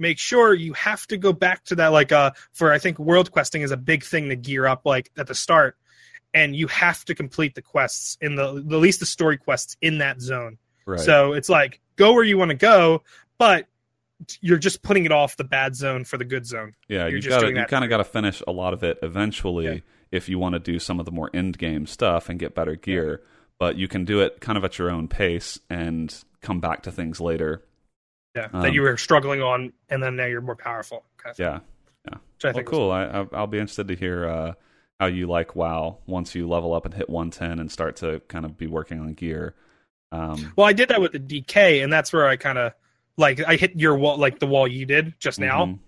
make 0.00 0.18
sure 0.18 0.54
you 0.54 0.72
have 0.72 1.06
to 1.06 1.16
go 1.16 1.32
back 1.32 1.62
to 1.66 1.76
that 1.76 1.88
like 1.88 2.10
uh 2.10 2.32
for 2.52 2.72
I 2.72 2.78
think 2.78 2.98
world 2.98 3.30
questing 3.30 3.62
is 3.62 3.70
a 3.70 3.76
big 3.76 4.02
thing 4.02 4.30
to 4.30 4.36
gear 4.36 4.66
up 4.66 4.82
like 4.84 5.10
at 5.16 5.28
the 5.28 5.34
start 5.34 5.76
and 6.34 6.56
you 6.56 6.66
have 6.68 7.04
to 7.04 7.14
complete 7.14 7.54
the 7.54 7.62
quests 7.62 8.16
in 8.20 8.34
the 8.34 8.62
the 8.66 8.78
least 8.78 9.00
the 9.00 9.06
story 9.06 9.36
quests 9.36 9.76
in 9.80 9.98
that 9.98 10.20
zone. 10.20 10.58
right. 10.86 10.98
So 11.00 11.32
it's 11.34 11.48
like 11.48 11.80
go 11.96 12.12
where 12.14 12.24
you 12.24 12.38
want 12.38 12.50
to 12.50 12.56
go, 12.56 13.02
but 13.38 13.66
you're 14.40 14.58
just 14.58 14.82
putting 14.82 15.04
it 15.04 15.12
off 15.12 15.36
the 15.36 15.44
bad 15.44 15.74
zone 15.74 16.04
for 16.04 16.18
the 16.18 16.24
good 16.24 16.46
zone. 16.46 16.74
Yeah, 16.88 17.06
You're 17.06 17.16
you 17.16 17.22
just 17.22 17.30
got 17.30 17.40
doing 17.40 17.56
you 17.56 17.64
kind 17.64 17.84
of 17.84 17.90
got 17.90 17.98
to 17.98 18.04
finish 18.04 18.42
a 18.46 18.52
lot 18.52 18.74
of 18.74 18.82
it 18.84 18.98
eventually 19.02 19.64
Yeah. 19.66 19.78
if 20.10 20.28
you 20.28 20.38
want 20.38 20.54
to 20.54 20.58
do 20.58 20.78
some 20.78 21.00
of 21.00 21.06
the 21.06 21.12
more 21.12 21.30
end 21.34 21.58
game 21.58 21.86
stuff 21.86 22.28
and 22.28 22.38
get 22.38 22.54
better 22.54 22.74
gear. 22.76 23.22
But 23.58 23.76
you 23.76 23.88
can 23.88 24.04
do 24.04 24.20
it 24.20 24.40
kind 24.40 24.56
of 24.56 24.64
at 24.64 24.78
your 24.78 24.90
own 24.90 25.08
pace 25.08 25.58
and 25.68 26.14
come 26.40 26.60
back 26.60 26.82
to 26.84 26.92
things 26.92 27.20
later. 27.20 27.62
Yeah, 28.36 28.48
Um, 28.52 28.62
that 28.62 28.72
you 28.72 28.82
were 28.82 28.96
struggling 28.96 29.42
on, 29.42 29.72
and 29.88 30.02
then 30.02 30.16
now 30.16 30.26
you're 30.26 30.40
more 30.40 30.56
powerful. 30.56 31.04
Kind 31.16 31.32
of 31.32 31.36
thing, 31.36 31.46
Yeah. 31.46 31.58
which 32.34 32.44
I 32.44 32.48
Well, 32.48 32.54
think 32.54 32.68
cool. 32.68 32.90
I, 32.90 33.04
I, 33.04 33.26
I'll 33.32 33.46
be 33.48 33.58
interested 33.58 33.88
to 33.88 33.96
hear 33.96 34.24
uh, 34.28 34.52
how 35.00 35.06
you 35.06 35.26
like 35.26 35.56
WoW 35.56 35.98
once 36.06 36.34
you 36.34 36.48
level 36.48 36.72
up 36.74 36.84
and 36.84 36.94
hit 36.94 37.08
110 37.10 37.58
and 37.58 37.70
start 37.72 37.96
to 37.96 38.20
kind 38.28 38.44
of 38.44 38.56
be 38.56 38.66
working 38.68 39.00
on 39.00 39.14
gear. 39.14 39.54
Um, 40.12 40.52
Well, 40.56 40.66
I 40.66 40.72
did 40.72 40.88
that 40.90 41.00
with 41.00 41.12
the 41.12 41.18
DK, 41.18 41.82
and 41.82 41.92
that's 41.92 42.12
where 42.12 42.26
I 42.28 42.36
kind 42.36 42.58
of 42.58 42.72
like 43.16 43.40
I 43.46 43.56
hit 43.56 43.76
your 43.78 43.96
wall, 43.96 44.16
like 44.16 44.38
the 44.38 44.46
wall 44.46 44.66
you 44.68 44.86
did 44.86 45.14
just 45.18 45.38
now. 45.40 45.66
mhm. 45.66 45.78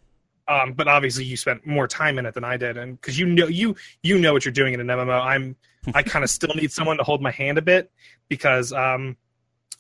Um, 0.49 0.73
but 0.73 0.89
obviously 0.89 1.25
you 1.25 1.37
spent 1.37 1.65
more 1.65 1.87
time 1.87 2.19
in 2.19 2.27
it 2.27 2.35
than 2.35 2.43
I 2.45 2.57
did, 2.57 2.77
and 2.77 3.01
because 3.01 3.17
you 3.19 3.27
know 3.27 3.47
you 3.47 3.77
you 4.03 4.19
know 4.19 4.33
what 4.33 4.45
you're 4.45 4.53
doing 4.53 4.75
in 4.75 4.81
an 4.81 4.89
MMO. 4.89 5.21
I'm 5.25 5.57
I 5.95 6.03
kind 6.03 6.25
of 6.25 6.31
still 6.31 6.53
need 6.55 6.73
someone 6.73 6.97
to 6.99 7.05
hold 7.05 7.23
my 7.23 7.31
hand 7.31 7.59
a 7.59 7.63
bit 7.63 7.91
because 8.29 8.73
um, 8.73 9.17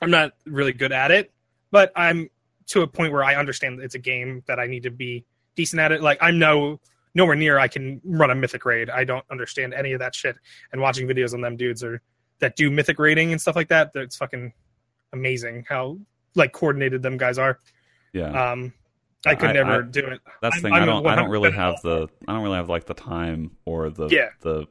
I'm 0.01 0.11
not 0.11 0.33
really 0.47 0.73
good 0.73 0.93
at 0.93 1.11
it, 1.11 1.33
but 1.73 1.93
I'm 1.97 2.31
to 2.69 2.83
a 2.83 2.87
point 2.87 3.13
where 3.13 3.25
I 3.25 3.35
understand 3.37 3.79
that 3.79 3.85
it's 3.85 3.95
a 3.95 3.99
game 3.99 4.43
that 4.47 4.59
I 4.59 4.67
need 4.67 4.83
to 4.85 4.91
be 4.91 5.25
decent 5.57 5.81
at 5.81 5.93
it. 5.93 6.03
Like 6.03 6.19
I'm 6.21 6.39
no 6.39 6.81
nowhere 7.15 7.37
near 7.37 7.59
I 7.59 7.69
can 7.69 8.01
run 8.05 8.31
a 8.31 8.35
mythic 8.35 8.65
raid. 8.65 8.89
I 8.91 9.05
don't 9.05 9.25
understand 9.31 9.75
any 9.75 9.93
of 9.93 9.99
that 10.01 10.15
shit. 10.15 10.37
And 10.73 10.81
watching 10.81 11.07
videos 11.07 11.35
on 11.35 11.41
them 11.43 11.57
dudes 11.57 11.85
or 11.85 12.01
that 12.39 12.57
do 12.57 12.71
mythic 12.71 12.99
raiding 12.99 13.33
and 13.33 13.41
stuff 13.41 13.55
like 13.57 13.69
that, 13.69 13.93
that's 13.93 14.17
fucking 14.17 14.53
amazing 15.13 15.65
how 15.69 15.99
like 16.35 16.53
coordinated 16.53 17.03
them 17.03 17.17
guys 17.19 17.39
are. 17.39 17.61
yeah. 18.13 18.51
Um, 18.53 18.73
I 19.25 19.35
could 19.37 19.51
I- 19.51 19.53
never 19.53 19.83
I- 19.85 19.87
do 19.87 20.01
it. 20.07 20.21
That's 20.41 20.61
the 20.61 20.69
I'm- 20.69 20.73
thing. 20.75 20.83
I 20.83 20.85
don't. 20.85 21.07
I 21.07 21.15
don't 21.15 21.31
really 21.31 21.53
have 21.53 21.77
the. 21.83 22.09
I 22.27 22.33
don't 22.33 22.43
really 22.43 22.57
have 22.57 22.69
like 22.69 22.87
the 22.87 22.95
time 22.95 23.53
or 23.65 23.89
the 23.91 24.09
Yeah. 24.09 24.31
the 24.41 24.67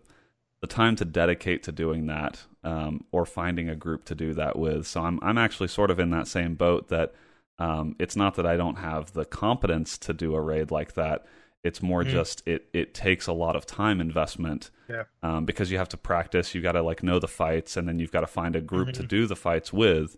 the 0.59 0.67
time 0.67 0.95
to 0.97 1.05
dedicate 1.05 1.63
to 1.63 1.71
doing 1.71 2.07
that, 2.07 2.43
um, 2.63 3.05
or 3.11 3.25
finding 3.25 3.69
a 3.69 3.75
group 3.75 4.03
to 4.05 4.13
do 4.15 4.33
that 4.33 4.59
with. 4.59 4.85
So 4.87 5.01
I'm 5.03 5.19
I'm 5.23 5.37
actually 5.37 5.69
sort 5.69 5.89
of 5.89 5.99
in 5.99 6.09
that 6.09 6.27
same 6.27 6.55
boat. 6.55 6.89
That 6.89 7.13
um, 7.61 7.95
it's 7.99 8.15
not 8.15 8.35
that 8.35 8.45
I 8.45 8.57
don't 8.57 8.77
have 8.77 9.13
the 9.13 9.25
competence 9.25 9.97
to 9.99 10.13
do 10.13 10.35
a 10.35 10.41
raid 10.41 10.71
like 10.71 10.93
that. 10.93 11.25
It's 11.63 11.81
more 11.81 12.03
Mhm. 12.03 12.07
just 12.09 12.47
it 12.47 12.65
it 12.73 12.93
takes 12.93 13.27
a 13.27 13.33
lot 13.33 13.55
of 13.55 13.65
time 13.67 14.01
investment. 14.01 14.71
Yeah. 14.89 15.03
Um, 15.21 15.45
because 15.45 15.69
you 15.71 15.77
have 15.77 15.89
to 15.89 15.97
practice. 15.97 16.55
You 16.55 16.61
got 16.61 16.71
to 16.73 16.81
like 16.81 17.03
know 17.03 17.19
the 17.19 17.27
fights, 17.27 17.77
and 17.77 17.87
then 17.87 17.99
you've 17.99 18.11
got 18.11 18.21
to 18.21 18.27
find 18.27 18.55
a 18.55 18.61
group 18.61 18.93
to 18.93 19.03
Mhm. 19.03 19.07
do 19.07 19.27
the 19.27 19.35
fights 19.35 19.71
with. 19.71 20.17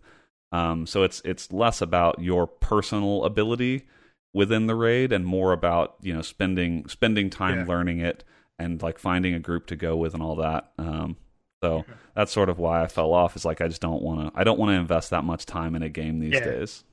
Um, 0.52 0.86
so 0.86 1.02
it's 1.02 1.20
it's 1.24 1.52
less 1.52 1.82
about 1.82 2.18
your 2.20 2.46
personal 2.46 3.24
ability 3.24 3.86
within 4.32 4.66
the 4.66 4.74
raid 4.74 5.12
and 5.12 5.24
more 5.26 5.52
about 5.52 5.96
you 6.00 6.14
know 6.14 6.22
spending 6.22 6.86
spending 6.88 7.28
time 7.30 7.58
Yeah. 7.58 7.66
learning 7.66 7.98
it 8.00 8.24
and 8.58 8.80
like 8.82 8.98
finding 8.98 9.34
a 9.34 9.38
group 9.40 9.66
to 9.66 9.76
go 9.76 9.96
with 9.96 10.14
and 10.14 10.22
all 10.22 10.36
that. 10.36 10.72
Um, 10.78 11.16
So 11.62 11.84
that's 12.14 12.30
sort 12.32 12.48
of 12.50 12.58
why 12.58 12.82
I 12.82 12.86
fell 12.88 13.12
off. 13.14 13.36
Is 13.36 13.44
like 13.46 13.60
I 13.62 13.68
just 13.68 13.80
don't 13.82 14.02
want 14.02 14.20
to. 14.32 14.38
I 14.38 14.44
don't 14.44 14.58
want 14.58 14.70
to 14.70 14.74
invest 14.80 15.10
that 15.10 15.24
much 15.24 15.44
time 15.46 15.74
in 15.74 15.82
a 15.82 15.88
game 15.88 16.18
these 16.20 16.34
Yeah. 16.34 16.44
days. 16.44 16.84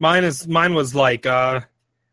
Mine 0.00 0.24
is 0.24 0.46
mine 0.46 0.74
was 0.74 0.94
like 0.94 1.26
uh 1.26 1.60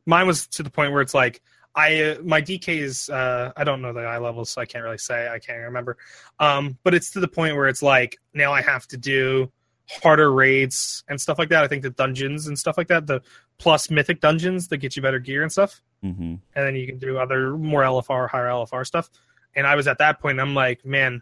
mine 0.05 0.27
was 0.27 0.47
to 0.47 0.63
the 0.63 0.69
point 0.69 0.91
where 0.91 1.01
it's 1.01 1.13
like 1.13 1.41
I 1.75 2.01
uh, 2.01 2.21
my 2.23 2.41
DK 2.41 2.79
is 2.79 3.09
uh 3.09 3.51
I 3.55 3.63
don't 3.63 3.81
know 3.81 3.93
the 3.93 4.01
eye 4.01 4.17
levels 4.17 4.49
so 4.49 4.61
I 4.61 4.65
can't 4.65 4.83
really 4.83 4.97
say 4.97 5.27
I 5.27 5.39
can't 5.39 5.59
remember. 5.63 5.97
Um 6.39 6.77
but 6.83 6.93
it's 6.93 7.11
to 7.11 7.19
the 7.19 7.27
point 7.27 7.55
where 7.55 7.67
it's 7.67 7.83
like 7.83 8.17
now 8.33 8.53
I 8.53 8.61
have 8.61 8.87
to 8.87 8.97
do 8.97 9.51
harder 9.89 10.31
raids 10.31 11.03
and 11.07 11.19
stuff 11.19 11.37
like 11.37 11.49
that. 11.49 11.63
I 11.63 11.67
think 11.67 11.83
the 11.83 11.91
dungeons 11.91 12.47
and 12.47 12.57
stuff 12.57 12.77
like 12.77 12.87
that, 12.87 13.07
the 13.07 13.21
plus 13.57 13.89
mythic 13.89 14.19
dungeons 14.19 14.67
that 14.69 14.77
get 14.77 14.95
you 14.95 15.01
better 15.01 15.19
gear 15.19 15.43
and 15.43 15.51
stuff. 15.51 15.81
hmm 16.01 16.11
And 16.11 16.41
then 16.53 16.75
you 16.75 16.87
can 16.87 16.97
do 16.97 17.17
other 17.17 17.55
more 17.57 17.81
LFR, 17.83 18.29
higher 18.29 18.47
LFR 18.47 18.85
stuff. 18.85 19.09
And 19.55 19.65
I 19.65 19.75
was 19.75 19.87
at 19.87 19.99
that 19.99 20.19
point, 20.19 20.39
I'm 20.39 20.53
like, 20.53 20.85
man, 20.85 21.21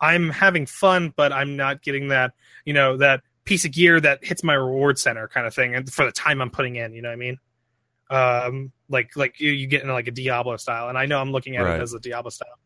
I'm 0.00 0.28
having 0.28 0.66
fun, 0.66 1.12
but 1.16 1.32
I'm 1.32 1.56
not 1.56 1.82
getting 1.82 2.08
that, 2.08 2.32
you 2.64 2.72
know, 2.74 2.96
that 2.98 3.22
piece 3.48 3.64
of 3.64 3.72
gear 3.72 4.00
that 4.00 4.24
hits 4.24 4.44
my 4.44 4.54
reward 4.54 4.98
center 4.98 5.26
kind 5.28 5.46
of 5.46 5.54
thing 5.54 5.74
and 5.74 5.92
for 5.92 6.04
the 6.04 6.12
time 6.12 6.40
I'm 6.40 6.50
putting 6.50 6.76
in, 6.76 6.92
you 6.92 7.02
know 7.02 7.08
what 7.08 7.14
I 7.14 7.16
mean? 7.16 7.38
Um 8.10 8.72
like 8.88 9.16
like 9.16 9.40
you, 9.40 9.50
you 9.52 9.66
get 9.66 9.82
in 9.82 9.88
like 9.88 10.08
a 10.08 10.10
Diablo 10.10 10.56
style. 10.56 10.88
And 10.88 10.96
I 10.96 11.06
know 11.06 11.20
I'm 11.20 11.32
looking 11.32 11.56
at 11.56 11.62
Right. 11.62 11.78
it 11.78 11.82
as 11.82 11.92
a 11.94 12.00
Diablo 12.00 12.30
style. 12.30 12.58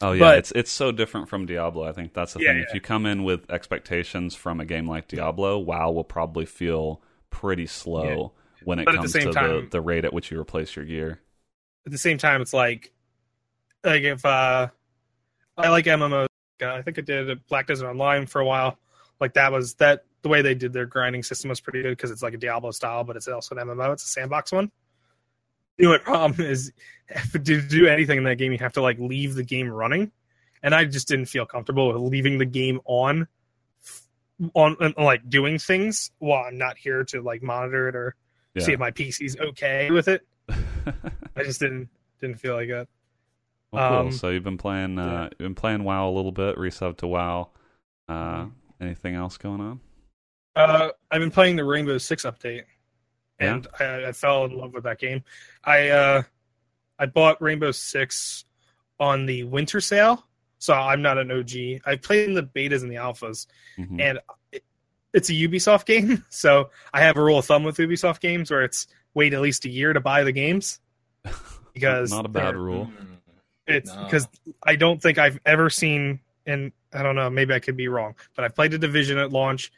Oh 0.00 0.12
yeah, 0.12 0.20
But- 0.20 0.38
it's 0.38 0.52
it's 0.52 0.70
so 0.70 0.92
different 0.92 1.28
from 1.28 1.46
Diablo. 1.46 1.84
I 1.84 1.92
think 1.92 2.14
that's 2.14 2.32
the 2.34 2.40
Yeah, 2.40 2.50
thing. 2.50 2.58
yeah. 2.58 2.64
If 2.68 2.74
you 2.74 2.80
come 2.80 3.06
in 3.06 3.24
with 3.24 3.50
expectations 3.50 4.34
from 4.34 4.60
a 4.60 4.64
game 4.64 4.88
like 4.88 5.08
Diablo, 5.08 5.58
WoW 5.58 5.90
will 5.90 6.04
probably 6.04 6.46
feel 6.46 7.02
pretty 7.30 7.66
slow 7.66 8.32
when 8.64 8.78
it 8.78 8.84
But 8.86 8.94
at 8.94 9.02
the 9.02 9.02
comes 9.02 9.12
to 9.12 9.24
the, 9.26 9.32
time- 9.32 9.68
the 9.70 9.80
rate 9.80 10.04
at 10.04 10.12
which 10.12 10.30
you 10.30 10.40
replace 10.40 10.74
your 10.76 10.84
gear. 10.84 11.20
At 11.86 11.92
the 11.92 11.98
same 11.98 12.18
time 12.18 12.42
it's 12.42 12.52
like 12.52 12.92
like 13.84 14.02
if 14.02 14.24
uh 14.24 14.68
I 15.56 15.68
like 15.70 15.84
MMOs. 15.86 16.26
I 16.60 16.82
think 16.82 16.98
I 16.98 17.02
did 17.02 17.46
Black 17.46 17.66
Desert 17.68 17.88
Online 17.88 18.26
for 18.26 18.40
a 18.40 18.44
while. 18.44 18.78
Like 19.20 19.34
that 19.34 19.52
was 19.52 19.74
that 19.74 20.04
the 20.28 20.32
way 20.32 20.42
they 20.42 20.54
did 20.54 20.72
their 20.72 20.86
grinding 20.86 21.22
system 21.22 21.48
was 21.48 21.60
pretty 21.60 21.82
good 21.82 21.90
because 21.90 22.10
it's 22.10 22.22
like 22.22 22.34
a 22.34 22.38
Diablo 22.38 22.70
style, 22.70 23.02
but 23.04 23.16
it's 23.16 23.28
also 23.28 23.54
an 23.56 23.66
MMO. 23.66 23.92
It's 23.94 24.04
a 24.04 24.08
sandbox 24.08 24.52
one. 24.52 24.70
The 25.78 25.86
only 25.86 25.98
problem 26.00 26.44
is 26.46 26.72
to 27.32 27.38
do 27.38 27.86
anything 27.86 28.18
in 28.18 28.24
that 28.24 28.36
game, 28.36 28.52
you 28.52 28.58
have 28.58 28.72
to 28.74 28.82
like 28.82 28.98
leave 28.98 29.34
the 29.34 29.42
game 29.44 29.68
running, 29.68 30.12
and 30.62 30.74
I 30.74 30.84
just 30.84 31.08
didn't 31.08 31.26
feel 31.26 31.46
comfortable 31.46 31.88
with 31.92 31.96
leaving 32.12 32.38
the 32.38 32.44
game 32.44 32.80
on, 32.84 33.26
on 34.54 34.76
like 34.98 35.28
doing 35.28 35.58
things 35.58 36.10
while 36.18 36.44
I'm 36.44 36.58
not 36.58 36.76
here 36.78 37.04
to 37.04 37.22
like 37.22 37.42
monitor 37.42 37.88
it 37.88 37.96
or 37.96 38.14
Yeah. 38.54 38.64
see 38.64 38.72
if 38.72 38.78
my 38.80 38.90
PC's 38.90 39.36
okay 39.38 39.90
with 39.90 40.08
it. 40.08 40.26
I 40.48 41.42
just 41.44 41.60
didn't 41.60 41.88
didn't 42.20 42.40
feel 42.40 42.54
like 42.54 42.68
that. 42.68 42.88
well, 43.72 43.88
cool. 43.90 43.98
Um, 44.08 44.12
so 44.12 44.30
you've 44.30 44.44
been 44.44 44.58
playing 44.58 44.98
uh, 44.98 45.06
yeah. 45.06 45.24
you've 45.30 45.38
been 45.38 45.54
playing 45.54 45.84
WoW 45.84 46.08
a 46.08 46.12
little 46.14 46.32
bit, 46.32 46.56
resub 46.56 46.96
to 46.98 47.06
WoW. 47.06 47.50
Uh, 48.08 48.12
Mm-hmm. 48.14 48.48
anything 48.84 49.14
else 49.14 49.36
going 49.38 49.60
on? 49.60 49.80
Uh, 50.58 50.90
I've 51.10 51.20
been 51.20 51.30
playing 51.30 51.56
the 51.56 51.64
Rainbow 51.64 51.98
Six 51.98 52.24
update, 52.24 52.64
Yeah? 53.40 53.54
and 53.54 53.66
I, 53.78 54.08
I 54.08 54.12
fell 54.12 54.44
in 54.44 54.56
love 54.56 54.74
with 54.74 54.84
that 54.84 54.98
game. 54.98 55.22
I 55.64 55.88
uh, 55.90 56.22
I 56.98 57.06
bought 57.06 57.40
Rainbow 57.40 57.70
Six 57.72 58.44
on 58.98 59.26
the 59.26 59.44
winter 59.44 59.80
sale, 59.80 60.26
so 60.58 60.74
I'm 60.74 61.00
not 61.02 61.16
an 61.18 61.30
OG. 61.30 61.80
I 61.86 61.96
played 61.96 62.28
in 62.28 62.34
the 62.34 62.42
betas 62.42 62.82
and 62.82 62.90
the 62.90 62.96
alphas, 62.96 63.46
Mhm. 63.78 64.00
and 64.00 64.18
it, 64.50 64.64
it's 65.14 65.30
a 65.30 65.32
Ubisoft 65.32 65.84
game, 65.86 66.24
so 66.28 66.70
I 66.92 67.02
have 67.02 67.16
a 67.16 67.22
rule 67.22 67.38
of 67.38 67.44
thumb 67.46 67.62
with 67.62 67.76
Ubisoft 67.76 68.20
games 68.20 68.50
where 68.50 68.62
it's 68.64 68.86
wait 69.14 69.34
at 69.34 69.40
least 69.40 69.64
a 69.64 69.68
year 69.70 69.92
to 69.92 70.00
buy 70.00 70.24
the 70.24 70.32
games 70.32 70.80
because 71.72 72.10
not 72.10 72.26
a 72.26 72.28
bad 72.28 72.56
rule. 72.56 72.86
Mm. 72.86 73.06
It's 73.68 73.94
No. 73.94 74.04
because 74.04 74.26
I 74.64 74.76
don't 74.76 75.00
think 75.00 75.18
I've 75.18 75.38
ever 75.46 75.70
seen, 75.70 76.20
and 76.46 76.72
I 76.92 77.02
don't 77.02 77.14
know, 77.16 77.28
maybe 77.30 77.54
I 77.54 77.60
could 77.60 77.76
be 77.76 77.86
wrong, 77.88 78.14
but 78.34 78.44
I've 78.44 78.54
played 78.54 78.74
a 78.74 78.78
Division 78.78 79.18
at 79.18 79.30
launch. 79.30 79.70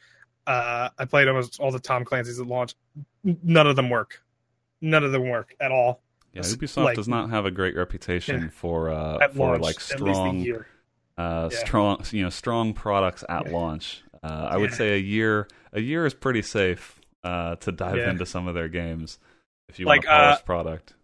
Uh, 0.51 0.89
I 0.99 1.05
played 1.05 1.29
almost 1.29 1.61
all 1.61 1.71
the 1.71 1.79
Tom 1.79 2.05
Clancy's 2.05 2.41
at 2.41 2.47
launch. 2.47 2.75
None 3.25 3.67
of 3.67 3.77
them 3.77 3.89
work. 3.91 4.23
None 4.81 5.05
of 5.05 5.13
them 5.13 5.29
work 5.29 5.55
at 5.61 5.71
all 5.71 6.03
Yeah, 6.33 6.43
Ubisoft 6.43 6.85
like- 6.85 6.97
does 6.97 7.09
not 7.09 7.31
have 7.31 7.45
a 7.47 7.51
great 7.51 7.77
reputation 7.77 8.43
Yeah. 8.43 8.49
for 8.51 8.91
uh, 8.91 9.29
for 9.29 9.53
launch. 9.59 9.63
like 9.63 9.77
at 9.77 9.81
least 9.81 9.93
a 9.93 9.97
strong 10.15 10.39
year. 10.39 10.67
uh, 11.19 11.49
Yeah. 11.53 11.59
strong 11.59 12.03
you 12.13 12.23
know 12.25 12.31
strong 12.31 12.73
products 12.73 13.23
at 13.29 13.47
Yeah. 13.47 13.53
launch. 13.53 14.03
Uh, 14.23 14.49
I 14.51 14.57
would 14.57 14.73
say 14.75 14.95
a 14.95 14.99
year 14.99 15.47
a 15.73 15.81
year 15.81 16.05
is 16.07 16.15
pretty 16.15 16.43
safe 16.43 16.99
uh, 17.23 17.57
to 17.57 17.71
dive 17.73 17.99
into 17.99 18.25
some 18.27 18.49
of 18.49 18.55
their 18.55 18.69
games 18.69 19.19
if 19.69 19.79
you 19.79 19.87
Like, 19.87 20.05
want 20.05 20.15
a 20.15 20.19
polished 20.25 20.43
uh, 20.43 20.45
product. 20.47 20.95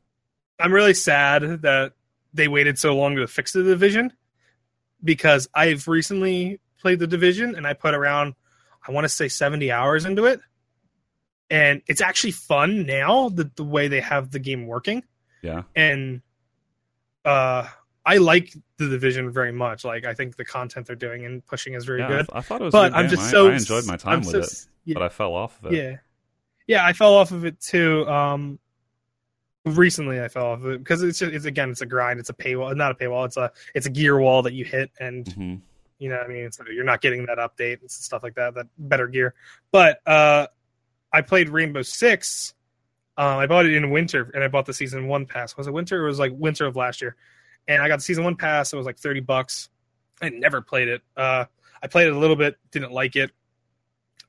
I'm 0.59 0.72
really 0.72 0.94
sad 0.94 1.42
that 1.62 1.92
they 2.34 2.49
waited 2.49 2.78
so 2.78 2.97
long 2.97 3.16
to 3.16 3.26
fix 3.26 3.53
the 3.53 3.62
Division 3.62 4.12
because 5.05 5.49
I've 5.55 5.86
recently 5.86 6.59
played 6.80 6.99
the 6.99 7.07
Division 7.07 7.55
and 7.55 7.66
I 7.66 7.74
put 7.74 7.94
around, 7.94 8.34
I 8.87 8.93
want 8.93 9.05
to 9.05 9.09
say 9.09 9.28
70 9.28 9.70
hours 9.72 10.05
into 10.05 10.24
it. 10.26 10.41
And 11.49 11.82
it's 11.87 12.01
actually 12.01 12.32
fun 12.32 12.87
now, 12.87 13.28
the, 13.28 13.51
the 13.55 13.64
way 13.64 13.89
they 13.89 14.01
have 14.01 14.30
the 14.30 14.39
game 14.39 14.66
working. 14.66 15.03
Yeah, 15.43 15.62
and 15.76 16.22
uh 17.24 17.68
I 18.05 18.16
like 18.18 18.53
the 18.78 18.89
division 18.89 19.30
very 19.32 19.53
much. 19.53 19.84
Like 19.84 20.05
I 20.05 20.14
think 20.14 20.37
the 20.37 20.45
content 20.45 20.87
they're 20.87 20.97
doing 20.97 21.24
and 21.24 21.45
pushing 21.47 21.74
is 21.74 21.84
very 21.84 22.01
yeah. 22.01 22.09
Good. 22.09 22.28
th- 22.28 22.30
I, 22.32 22.41
thought 22.41 22.61
it 22.61 22.64
was. 22.64 22.72
But 22.72 22.89
good 22.91 22.99
I'm 22.99 23.09
just 23.09 23.22
I, 23.22 23.30
so 23.30 23.49
I 23.49 23.55
enjoyed 23.55 23.87
my 23.87 23.97
time 23.97 24.12
I'm 24.14 24.18
with 24.20 24.30
so- 24.30 24.39
it, 24.41 24.66
Yeah, 24.84 24.95
but 24.95 25.03
I 25.03 25.09
fell 25.09 25.34
off 25.34 25.62
of 25.62 25.72
it. 25.72 25.76
yeah, 25.76 25.97
yeah. 26.66 26.84
I 26.87 26.93
fell 26.93 27.14
off 27.14 27.30
of 27.32 27.45
it 27.45 27.61
too. 27.61 28.09
Um, 28.09 28.59
recently 29.64 30.20
I 30.20 30.28
fell 30.28 30.47
off 30.47 30.61
of 30.61 30.66
it 30.70 30.78
because 30.78 31.03
it's 31.03 31.18
just, 31.18 31.32
it's 31.32 31.45
again 31.45 31.70
it's 31.70 31.80
a 31.80 31.87
grind. 31.87 32.18
It's 32.20 32.30
a 32.30 32.34
paywall, 32.34 32.74
not 32.76 32.93
a 32.93 32.95
paywall. 32.95 33.26
It's 33.26 33.37
a 33.37 33.53
it's 33.74 33.87
a 33.87 33.91
gear 33.91 34.18
wall 34.18 34.43
that 34.43 34.53
you 34.53 34.64
hit, 34.64 34.91
and 34.99 35.32
hmm 35.32 35.55
you 35.99 36.09
know 36.09 36.16
what 36.16 36.26
I 36.26 36.28
mean. 36.28 36.53
So 36.53 36.64
you're 36.70 36.84
not 36.84 37.01
getting 37.01 37.26
that 37.26 37.38
update 37.38 37.80
and 37.80 37.90
stuff 37.90 38.22
like 38.22 38.34
that. 38.34 38.55
That 38.55 38.66
better 38.78 39.07
gear. 39.09 39.34
But 39.72 40.07
uh, 40.07 40.47
I 41.12 41.22
played 41.22 41.49
Rainbow 41.49 41.82
Six. 41.82 42.55
Um, 43.18 43.38
I 43.38 43.47
bought 43.47 43.64
it 43.64 43.74
in 43.74 43.90
winter, 43.90 44.30
and 44.34 44.44
I 44.44 44.49
bought 44.49 44.66
the 44.66 44.74
season 44.74 45.09
one 45.09 45.24
pass. 45.26 45.57
Was 45.57 45.66
it 45.66 45.72
winter? 45.72 46.05
It 46.05 46.09
was 46.09 46.18
like 46.18 46.32
winter 46.34 46.66
of 46.66 46.76
last 46.76 47.01
year, 47.01 47.16
and 47.66 47.80
I 47.82 47.88
got 47.88 47.97
the 47.97 48.03
season 48.03 48.24
one 48.24 48.36
pass. 48.36 48.72
It 48.72 48.76
was 48.76 48.84
like 48.86 48.99
thirty 48.99 49.20
bucks. 49.20 49.70
I 50.20 50.28
never 50.28 50.61
played 50.61 50.88
it. 50.88 51.03
Uh, 51.16 51.47
I 51.82 51.86
played 51.86 52.09
it 52.09 52.12
a 52.12 52.18
little 52.18 52.36
bit, 52.36 52.57
didn't 52.70 52.92
like 52.92 53.16
it, 53.16 53.30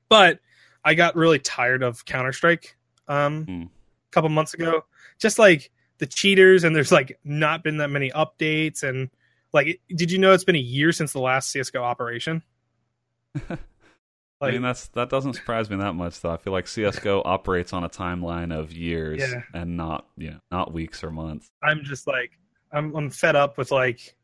but 0.10 0.40
I 0.84 0.94
got 0.94 1.16
really 1.16 1.40
tired 1.40 1.84
of 1.84 2.06
Counter 2.06 2.32
Strike 2.32 2.78
um, 3.08 3.46
Hmm. 3.46 3.64
a 3.64 4.12
couple 4.12 4.30
months 4.30 4.54
ago. 4.54 4.86
Just 5.20 5.38
like 5.40 5.70
the 5.98 6.06
cheaters, 6.06 6.64
and 6.64 6.76
there's 6.76 6.92
like 6.92 7.20
not 7.26 7.64
been 7.64 7.78
that 7.78 7.90
many 7.90 8.10
updates, 8.12 8.84
and 8.84 9.10
like, 9.54 9.80
did 9.90 10.12
you 10.12 10.18
know 10.20 10.34
it's 10.34 10.44
been 10.44 10.56
a 10.56 10.60
year 10.60 10.92
since 10.92 11.14
the 11.14 11.20
last 11.20 11.52
CS:GO 11.52 11.82
operation? 11.84 12.44
I 14.40 14.52
mean, 14.52 14.62
that's 14.62 14.88
that 14.90 15.10
doesn't 15.10 15.34
surprise 15.34 15.70
me 15.70 15.78
that 15.78 15.94
much, 15.94 16.22
though. 16.22 16.32
I 16.32 16.38
feel 16.38 16.54
like 16.54 16.68
CS:GO 16.68 17.22
operates 17.26 17.74
on 17.74 17.84
a 17.84 17.90
timeline 17.90 18.58
of 18.58 18.72
years 18.72 19.20
Yeah. 19.20 19.42
and 19.54 19.78
not 19.78 20.06
you 20.16 20.32
know 20.32 20.40
not 20.52 20.74
weeks 20.74 21.04
or 21.04 21.12
months. 21.12 21.50
I'm 21.64 21.84
just 21.84 22.06
like 22.08 22.32
I'm 22.72 22.96
I'm 22.96 23.10
fed 23.10 23.36
up 23.36 23.58
with 23.58 23.72
like 23.72 24.16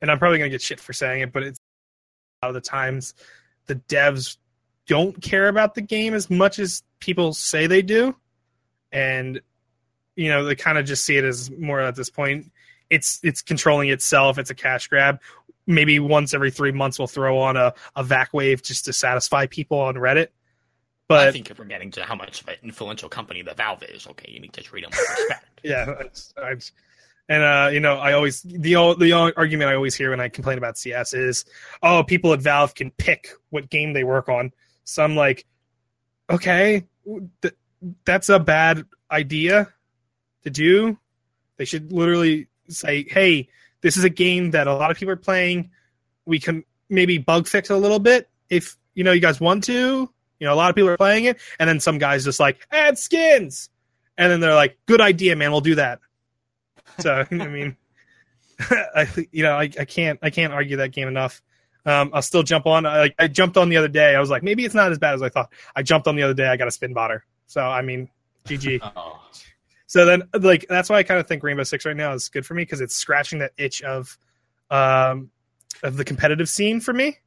and 0.00 0.10
I'm 0.10 0.18
probably 0.18 0.38
gonna 0.38 0.50
get 0.50 0.62
shit 0.62 0.80
for 0.80 0.92
saying 0.92 1.22
it, 1.22 1.32
but 1.32 1.44
it's 1.44 1.58
a 2.42 2.46
lot 2.46 2.50
of 2.50 2.54
the 2.54 2.68
times 2.68 3.14
the 3.66 3.76
devs 3.76 4.36
don't 4.88 5.20
care 5.22 5.46
about 5.48 5.74
the 5.76 5.80
game 5.80 6.12
as 6.12 6.28
much 6.28 6.58
as 6.58 6.82
people 6.98 7.32
say 7.32 7.68
they 7.68 7.82
do. 7.82 8.16
And 8.90 9.40
you 10.16 10.28
know, 10.28 10.44
they 10.44 10.56
kind 10.56 10.76
of 10.76 10.84
just 10.84 11.04
see 11.04 11.16
it 11.16 11.24
as 11.24 11.50
more 11.52 11.80
at 11.80 11.94
this 11.94 12.10
point. 12.10 12.51
It's 12.92 13.18
it's 13.24 13.42
controlling 13.42 13.88
itself, 13.88 14.38
it's 14.38 14.50
a 14.50 14.54
cash 14.54 14.86
grab. 14.86 15.18
Maybe 15.66 15.98
once 15.98 16.34
every 16.34 16.50
three 16.50 16.72
months 16.72 16.98
we'll 16.98 17.08
throw 17.08 17.38
on 17.38 17.56
a, 17.56 17.72
a 17.96 18.04
vac 18.04 18.32
wave 18.34 18.62
just 18.62 18.84
to 18.84 18.92
satisfy 18.92 19.46
people 19.46 19.80
on 19.80 19.94
Reddit. 19.94 20.28
But 21.08 21.28
I 21.28 21.32
think 21.32 21.48
you're 21.48 21.56
forgetting 21.56 21.90
to 21.92 22.04
how 22.04 22.14
much 22.14 22.40
of 22.42 22.48
an 22.48 22.56
influential 22.62 23.08
company 23.08 23.42
the 23.42 23.54
Valve 23.54 23.82
is. 23.84 24.06
Okay, 24.06 24.30
you 24.30 24.40
need 24.40 24.52
to 24.52 24.62
treat 24.62 24.82
them 24.82 24.90
with 24.90 25.18
respect. 25.18 25.46
yeah 25.62 25.90
it's- 26.00 26.72
and 27.28 27.42
uh 27.44 27.70
you 27.72 27.78
know 27.78 27.98
i 27.98 28.14
always 28.14 28.42
the 28.42 28.94
the 28.98 29.12
argument 29.36 29.70
i 29.70 29.74
always 29.76 29.94
hear 29.94 30.10
when 30.10 30.18
i 30.18 30.28
complain 30.28 30.58
about 30.58 30.76
cs 30.76 31.14
is 31.14 31.44
oh 31.84 32.02
people 32.02 32.32
at 32.32 32.40
valve 32.40 32.74
can 32.74 32.90
pick 32.90 33.28
what 33.50 33.70
game 33.70 33.92
they 33.92 34.02
work 34.02 34.28
on 34.28 34.50
so 34.82 35.04
i'm 35.04 35.14
like 35.14 35.46
okay 36.28 36.84
th- 37.40 37.54
that's 38.04 38.28
a 38.28 38.40
bad 38.40 38.84
idea 39.12 39.68
to 40.42 40.50
do 40.50 40.98
they 41.58 41.64
should 41.64 41.92
literally 41.92 42.48
say 42.72 43.04
hey 43.08 43.48
this 43.80 43.96
is 43.96 44.04
a 44.04 44.10
game 44.10 44.52
that 44.52 44.66
a 44.66 44.74
lot 44.74 44.90
of 44.90 44.96
people 44.96 45.12
are 45.12 45.16
playing 45.16 45.70
we 46.24 46.38
can 46.38 46.64
maybe 46.88 47.18
bug 47.18 47.46
fix 47.46 47.70
a 47.70 47.76
little 47.76 47.98
bit 47.98 48.28
if 48.50 48.76
you 48.94 49.04
know 49.04 49.12
you 49.12 49.20
guys 49.20 49.40
want 49.40 49.64
to 49.64 50.08
you 50.38 50.46
know 50.46 50.52
a 50.52 50.56
lot 50.56 50.70
of 50.70 50.76
people 50.76 50.90
are 50.90 50.96
playing 50.96 51.24
it 51.24 51.40
and 51.58 51.68
then 51.68 51.80
some 51.80 51.98
guys 51.98 52.24
just 52.24 52.40
like 52.40 52.66
add 52.70 52.98
skins 52.98 53.70
and 54.18 54.30
then 54.30 54.40
they're 54.40 54.54
like 54.54 54.78
good 54.86 55.00
idea 55.00 55.34
man 55.36 55.50
we'll 55.50 55.60
do 55.60 55.74
that 55.74 56.00
so 56.98 57.24
I 57.30 57.48
mean, 57.48 57.76
I 58.60 59.06
you 59.30 59.42
know 59.42 59.54
I, 59.54 59.62
I 59.78 59.84
can't 59.84 60.18
I 60.22 60.30
can't 60.30 60.52
argue 60.52 60.78
that 60.78 60.92
game 60.92 61.08
enough. 61.08 61.42
Um, 61.84 62.10
I'll 62.12 62.22
still 62.22 62.44
jump 62.44 62.66
on. 62.66 62.86
I, 62.86 63.12
I 63.18 63.26
jumped 63.26 63.56
on 63.56 63.68
the 63.68 63.76
other 63.76 63.88
day. 63.88 64.14
I 64.14 64.20
was 64.20 64.30
like, 64.30 64.44
maybe 64.44 64.64
it's 64.64 64.74
not 64.74 64.92
as 64.92 65.00
bad 65.00 65.14
as 65.14 65.22
I 65.22 65.30
thought. 65.30 65.52
I 65.74 65.82
jumped 65.82 66.06
on 66.06 66.14
the 66.14 66.22
other 66.22 66.34
day. 66.34 66.46
I 66.46 66.56
got 66.56 66.68
a 66.68 66.70
spin 66.70 66.94
botter. 66.94 67.20
So 67.46 67.60
I 67.60 67.82
mean, 67.82 68.08
GG. 68.46 68.80
So 69.92 70.06
then 70.06 70.22
like 70.40 70.64
that's 70.70 70.88
why 70.88 70.96
I 70.96 71.02
kind 71.02 71.20
of 71.20 71.28
think 71.28 71.42
Rainbow 71.42 71.64
Six 71.64 71.84
right 71.84 71.94
now 71.94 72.14
is 72.14 72.30
good 72.30 72.46
for 72.46 72.54
me 72.54 72.62
because 72.62 72.80
it's 72.80 72.96
scratching 72.96 73.40
that 73.40 73.52
itch 73.58 73.82
of, 73.82 74.16
um, 74.70 75.30
of 75.82 75.98
the 75.98 76.04
competitive 76.06 76.48
scene 76.48 76.80
for 76.80 76.94
me. 76.94 77.18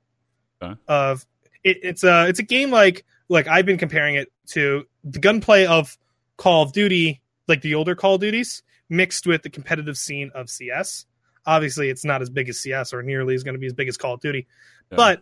Okay. 0.63 0.73
Of 0.87 1.27
it, 1.63 1.77
it's 1.83 2.03
a 2.03 2.25
it's 2.27 2.39
a 2.39 2.43
game 2.43 2.71
like 2.71 3.05
like 3.29 3.47
I've 3.47 3.67
been 3.67 3.77
comparing 3.77 4.15
it 4.15 4.31
to 4.47 4.87
the 5.03 5.19
gunplay 5.19 5.67
of 5.67 5.95
Call 6.37 6.63
of 6.63 6.73
Duty, 6.73 7.21
like 7.47 7.61
the 7.61 7.75
older 7.75 7.93
Call 7.93 8.15
of 8.15 8.21
Duties, 8.21 8.63
mixed 8.89 9.27
with 9.27 9.43
the 9.43 9.51
competitive 9.51 9.95
scene 9.95 10.31
of 10.33 10.49
CS. 10.49 11.05
Obviously, 11.45 11.89
it's 11.89 12.03
not 12.03 12.23
as 12.23 12.31
big 12.31 12.49
as 12.49 12.59
CS 12.59 12.93
or 12.93 13.03
nearly 13.03 13.35
as 13.35 13.43
going 13.43 13.53
to 13.53 13.59
be 13.59 13.67
as 13.67 13.73
big 13.73 13.89
as 13.89 13.95
Call 13.95 14.15
of 14.15 14.21
Duty, 14.21 14.47
Yeah. 14.91 14.95
but 14.95 15.21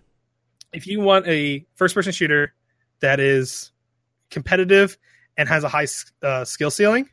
if 0.72 0.88
you 0.88 1.02
want 1.02 1.28
a 1.28 1.66
first 1.76 1.94
person 1.94 2.14
shooter 2.14 2.54
that 3.02 3.20
is 3.20 3.74
competitive 4.32 4.98
and 5.36 5.50
has 5.50 5.66
a 5.66 5.68
high 5.68 5.88
uh, 6.22 6.46
skill 6.46 6.72
ceiling, 6.72 7.10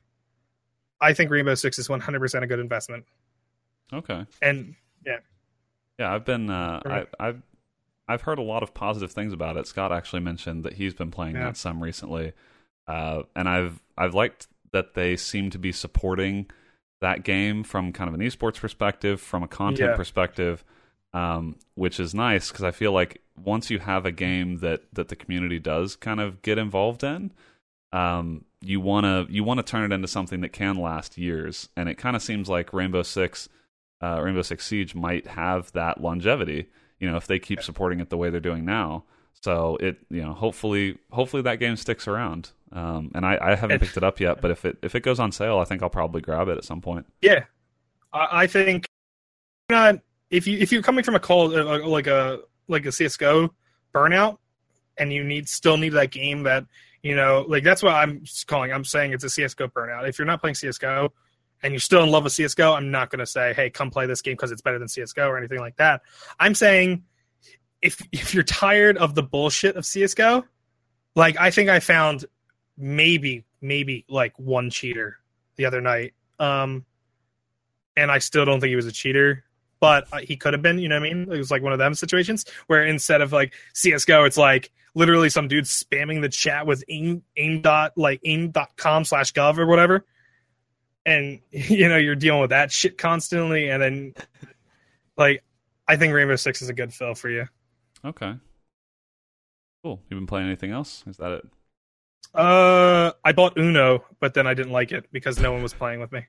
I 1.00 1.12
think 1.14 1.30
Rainbow 1.30 1.54
Six 1.54 1.78
is 1.78 1.88
100% 1.88 2.42
a 2.42 2.46
good 2.46 2.58
investment. 2.60 3.04
Okay. 3.92 4.26
And 4.42 4.74
Yeah, 5.04 5.18
Yeah, 5.98 6.14
I've 6.14 6.24
been 6.24 6.50
uh, 6.50 6.80
Right. 6.84 7.08
I, 7.18 7.28
I've 7.28 7.42
I've 8.08 8.22
heard 8.22 8.38
a 8.38 8.42
lot 8.42 8.62
of 8.64 8.74
positive 8.74 9.12
things 9.12 9.32
about 9.32 9.56
it. 9.56 9.66
Scott 9.68 9.92
actually 9.92 10.20
mentioned 10.20 10.64
that 10.64 10.72
he's 10.74 10.94
been 10.94 11.10
playing 11.12 11.36
Yeah. 11.36 11.44
that 11.44 11.56
some 11.56 11.82
recently, 11.82 12.32
uh, 12.88 13.22
and 13.36 13.48
I've 13.48 13.80
I've 13.96 14.14
liked 14.14 14.48
that 14.72 14.94
they 14.94 15.16
seem 15.16 15.50
to 15.50 15.58
be 15.58 15.72
supporting 15.72 16.50
that 17.00 17.24
game 17.24 17.62
from 17.64 17.92
kind 17.92 18.08
of 18.08 18.14
an 18.14 18.20
esports 18.20 18.60
perspective, 18.60 19.20
from 19.20 19.42
a 19.42 19.48
content 19.48 19.90
Yeah. 19.90 19.96
perspective, 19.96 20.64
um, 21.14 21.56
which 21.74 21.98
is 21.98 22.14
nice 22.14 22.50
because 22.50 22.64
I 22.64 22.70
feel 22.72 22.92
like 22.92 23.22
once 23.42 23.70
you 23.70 23.78
have 23.78 24.04
a 24.06 24.12
game 24.12 24.58
that 24.58 24.82
that 24.92 25.08
the 25.08 25.16
community 25.16 25.58
does 25.58 25.96
kind 25.96 26.20
of 26.20 26.42
get 26.42 26.58
involved 26.58 27.02
in, 27.04 27.32
um, 27.92 28.44
you 28.60 28.80
wanna 28.80 29.26
you 29.28 29.44
wanna 29.44 29.62
turn 29.62 29.90
it 29.90 29.94
into 29.94 30.08
something 30.08 30.40
that 30.42 30.52
can 30.52 30.76
last 30.76 31.18
years, 31.18 31.68
and 31.76 31.88
it 31.88 31.96
kind 31.96 32.16
of 32.16 32.22
seems 32.22 32.48
like 32.48 32.72
Rainbow 32.72 33.02
Six 33.02 33.48
uh, 34.02 34.20
Rainbow 34.22 34.42
Six 34.42 34.66
Siege 34.66 34.94
might 34.94 35.26
have 35.26 35.70
that 35.72 36.00
longevity. 36.00 36.68
You 36.98 37.10
know, 37.10 37.16
if 37.16 37.26
they 37.26 37.38
keep 37.38 37.62
supporting 37.62 38.00
it 38.00 38.10
the 38.10 38.16
way 38.16 38.30
they're 38.30 38.40
doing 38.40 38.64
now. 38.64 39.04
So 39.42 39.78
it, 39.80 39.98
you 40.10 40.20
know, 40.20 40.34
hopefully, 40.34 40.98
hopefully 41.10 41.42
that 41.44 41.58
game 41.58 41.76
sticks 41.76 42.06
around. 42.06 42.50
Um, 42.72 43.10
and 43.14 43.24
I, 43.24 43.38
I 43.40 43.54
haven't 43.54 43.80
picked 43.80 43.96
it 43.96 44.04
up 44.04 44.20
yet, 44.20 44.40
but 44.40 44.50
if 44.50 44.64
it 44.64 44.78
if 44.82 44.94
it 44.94 45.02
goes 45.02 45.18
on 45.18 45.32
sale, 45.32 45.58
I 45.58 45.64
think 45.64 45.82
I'll 45.82 45.90
probably 45.90 46.20
grab 46.20 46.48
it 46.48 46.58
at 46.58 46.64
some 46.64 46.80
point. 46.80 47.06
yeah, 47.22 47.44
I, 48.12 48.42
I 48.42 48.46
think 48.46 48.86
not 49.70 50.00
if 50.30 50.46
you 50.46 50.58
if 50.58 50.70
you're 50.70 50.82
coming 50.82 51.02
from 51.02 51.14
a 51.14 51.20
call 51.20 51.54
uh, 51.56 51.86
like 51.86 52.06
a 52.06 52.40
like 52.68 52.86
a 52.86 52.92
CS:GO 52.92 53.52
burnout, 53.94 54.38
and 54.98 55.12
you 55.12 55.24
need 55.24 55.48
still 55.48 55.76
need 55.76 55.90
that 55.94 56.10
game 56.10 56.42
that 56.44 56.64
you 57.02 57.16
know 57.16 57.44
like 57.48 57.64
that's 57.64 57.82
what 57.82 57.94
I'm 57.94 58.24
calling. 58.46 58.72
I'm 58.72 58.84
saying 58.84 59.12
it's 59.12 59.24
a 59.24 59.30
CS:GO 59.30 59.68
burnout. 59.68 60.08
If 60.08 60.18
you're 60.18 60.26
not 60.26 60.40
playing 60.40 60.54
CS:GO 60.54 61.12
and 61.62 61.72
you're 61.72 61.80
still 61.80 62.02
in 62.02 62.10
love 62.10 62.24
with 62.24 62.32
CS:GO, 62.32 62.72
I'm 62.74 62.90
not 62.90 63.10
going 63.10 63.20
to 63.20 63.26
say, 63.26 63.52
"Hey, 63.54 63.70
come 63.70 63.90
play 63.90 64.06
this 64.06 64.22
game 64.22 64.34
because 64.34 64.52
it's 64.52 64.62
better 64.62 64.78
than 64.78 64.88
CS:GO" 64.88 65.28
or 65.28 65.38
anything 65.38 65.60
like 65.60 65.76
that. 65.76 66.02
I'm 66.38 66.54
saying 66.54 67.04
if 67.82 68.00
if 68.12 68.34
you're 68.34 68.42
tired 68.42 68.96
of 68.98 69.14
the 69.14 69.22
bullshit 69.22 69.76
of 69.76 69.84
CS:GO, 69.86 70.44
like 71.14 71.38
I 71.38 71.50
think 71.50 71.68
I 71.70 71.80
found 71.80 72.26
maybe 72.76 73.44
maybe 73.60 74.04
like 74.08 74.38
one 74.38 74.70
cheater 74.70 75.16
the 75.56 75.66
other 75.66 75.80
night. 75.80 76.14
Um 76.38 76.84
and 77.96 78.10
I 78.10 78.18
still 78.18 78.44
don't 78.44 78.60
think 78.60 78.70
he 78.70 78.76
was 78.76 78.86
a 78.86 78.92
cheater, 78.92 79.44
but 79.80 80.06
uh, 80.12 80.18
he 80.18 80.36
could 80.36 80.54
have 80.54 80.62
been, 80.62 80.78
you 80.78 80.88
know 80.88 80.98
what 80.98 81.06
I 81.06 81.12
mean? 81.12 81.22
It 81.30 81.36
was 81.36 81.50
like 81.50 81.62
one 81.62 81.72
of 81.72 81.78
them 81.78 81.94
situations 81.94 82.46
where 82.66 82.84
instead 82.84 83.20
of 83.20 83.32
like 83.32 83.54
CS:GO 83.74 84.24
it's 84.24 84.36
like 84.36 84.70
literally 84.94 85.30
some 85.30 85.48
dude 85.48 85.64
spamming 85.64 86.20
the 86.20 86.28
chat 86.28 86.66
with 86.66 86.84
aim 86.88 87.22
aim 87.36 87.60
dot 87.60 87.92
like 87.96 88.20
aim.com 88.24 89.04
slash 89.04 89.32
gov 89.32 89.58
or 89.58 89.66
whatever. 89.66 90.04
And 91.06 91.40
you 91.50 91.88
know, 91.88 91.96
you're 91.96 92.14
dealing 92.16 92.40
with 92.40 92.50
that 92.50 92.72
shit 92.72 92.98
constantly 92.98 93.68
and 93.68 93.82
then 93.82 94.14
like 95.16 95.44
I 95.88 95.96
think 95.96 96.14
Rainbow 96.14 96.36
Six 96.36 96.62
is 96.62 96.68
a 96.68 96.72
good 96.74 96.92
fill 96.94 97.14
for 97.14 97.28
you. 97.28 97.46
Okay, 98.04 98.34
cool. 99.82 100.00
You 100.08 100.16
been 100.16 100.26
playing 100.26 100.46
anything 100.46 100.70
else? 100.70 101.04
Is 101.06 101.16
that 101.18 101.32
it? 101.32 101.46
Uh, 102.32 103.10
I 103.24 103.32
bought 103.32 103.58
Uno, 103.58 104.04
but 104.20 104.34
then 104.34 104.46
I 104.46 104.54
didn't 104.54 104.72
like 104.72 104.92
it 104.92 105.06
because 105.10 105.40
no 105.40 105.52
one 105.52 105.62
was 105.62 105.74
playing 105.74 106.00
with 106.00 106.12
me. 106.12 106.24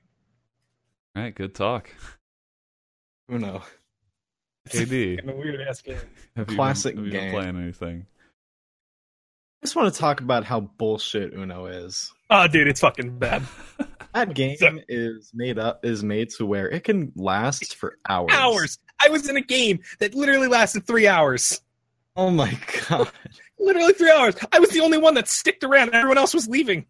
All 1.14 1.22
right, 1.22 1.34
good 1.34 1.54
talk. 1.54 1.90
Uno. 3.30 3.62
KD, 4.68 5.26
a 5.28 5.36
weird 5.36 5.60
ass 5.60 5.80
game. 5.80 5.96
have 6.36 6.50
you 6.50 6.56
Classic 6.56 6.94
been, 6.94 7.04
have 7.04 7.06
you 7.06 7.18
been 7.20 7.30
game. 7.30 7.32
playing 7.32 7.56
anything? 7.62 8.06
I 9.62 9.66
just 9.66 9.76
want 9.76 9.92
to 9.94 10.00
talk 10.00 10.20
about 10.20 10.44
how 10.44 10.60
bullshit 10.60 11.34
Uno 11.34 11.66
is. 11.66 12.12
Oh, 12.30 12.48
dude, 12.48 12.66
it's 12.68 12.80
fucking 12.80 13.18
bad. 13.18 13.42
That 14.14 14.34
game 14.34 14.58
So- 14.58 14.78
is 14.90 15.30
made 15.32 15.58
up 15.58 15.86
is 15.86 16.04
made 16.04 16.28
to 16.36 16.44
where 16.44 16.68
it 16.68 16.84
can 16.84 17.12
last 17.16 17.76
for 17.76 17.96
hours. 18.06 18.30
Hours. 18.34 18.78
I 19.02 19.08
was 19.08 19.26
in 19.26 19.38
a 19.38 19.40
game 19.40 19.78
that 20.00 20.14
literally 20.14 20.48
lasted 20.48 20.86
three 20.86 21.06
hours. 21.08 21.62
Oh 22.14 22.28
my 22.28 22.58
god. 22.90 23.08
Literally 23.58 23.94
three 23.94 24.10
hours. 24.10 24.34
I 24.52 24.58
was 24.58 24.68
the 24.68 24.80
only 24.80 24.98
one 24.98 25.14
that 25.14 25.28
sticked 25.28 25.64
around. 25.64 25.88
and 25.88 25.94
Everyone 25.94 26.18
else 26.18 26.34
was 26.34 26.46
leaving. 26.46 26.84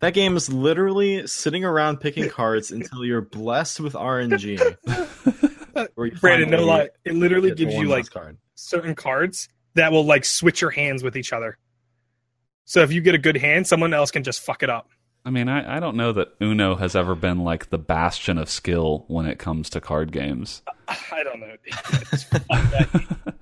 That 0.00 0.12
game 0.12 0.36
is 0.36 0.52
literally 0.52 1.26
sitting 1.26 1.64
around 1.64 1.96
picking 1.98 2.28
cards 2.28 2.70
until 2.70 3.02
you're 3.02 3.22
blessed 3.22 3.80
with 3.80 3.94
RNG. 3.94 4.60
Brandon, 6.20 6.50
no 6.50 6.64
lie. 6.66 6.90
It 7.06 7.14
literally 7.14 7.54
gives 7.54 7.72
you 7.74 7.88
like 7.88 8.10
card. 8.10 8.36
certain 8.54 8.94
cards 8.94 9.48
that 9.74 9.92
will 9.92 10.04
like 10.04 10.24
switch 10.24 10.60
your 10.60 10.70
hands 10.70 11.02
with 11.02 11.16
each 11.16 11.32
other. 11.32 11.58
So 12.64 12.80
if 12.82 12.92
you 12.92 13.00
get 13.00 13.14
a 13.14 13.18
good 13.18 13.36
hand, 13.36 13.66
someone 13.66 13.92
else 13.92 14.10
can 14.10 14.22
just 14.24 14.40
fuck 14.40 14.62
it 14.62 14.70
up. 14.70 14.88
I 15.26 15.30
mean, 15.30 15.48
I, 15.48 15.76
I 15.76 15.80
don't 15.80 15.96
know 15.96 16.12
that 16.12 16.28
Uno 16.42 16.76
has 16.76 16.94
ever 16.94 17.14
been 17.14 17.38
like 17.44 17.70
the 17.70 17.78
bastion 17.78 18.36
of 18.38 18.50
skill 18.50 19.04
when 19.08 19.26
it 19.26 19.38
comes 19.38 19.70
to 19.70 19.80
card 19.80 20.12
games. 20.12 20.62
I 20.88 21.22
don't 21.24 21.40
know. 21.40 21.54
It's 22.12 22.24
fuck 22.24 22.42
that 22.48 22.88
game. 22.92 23.34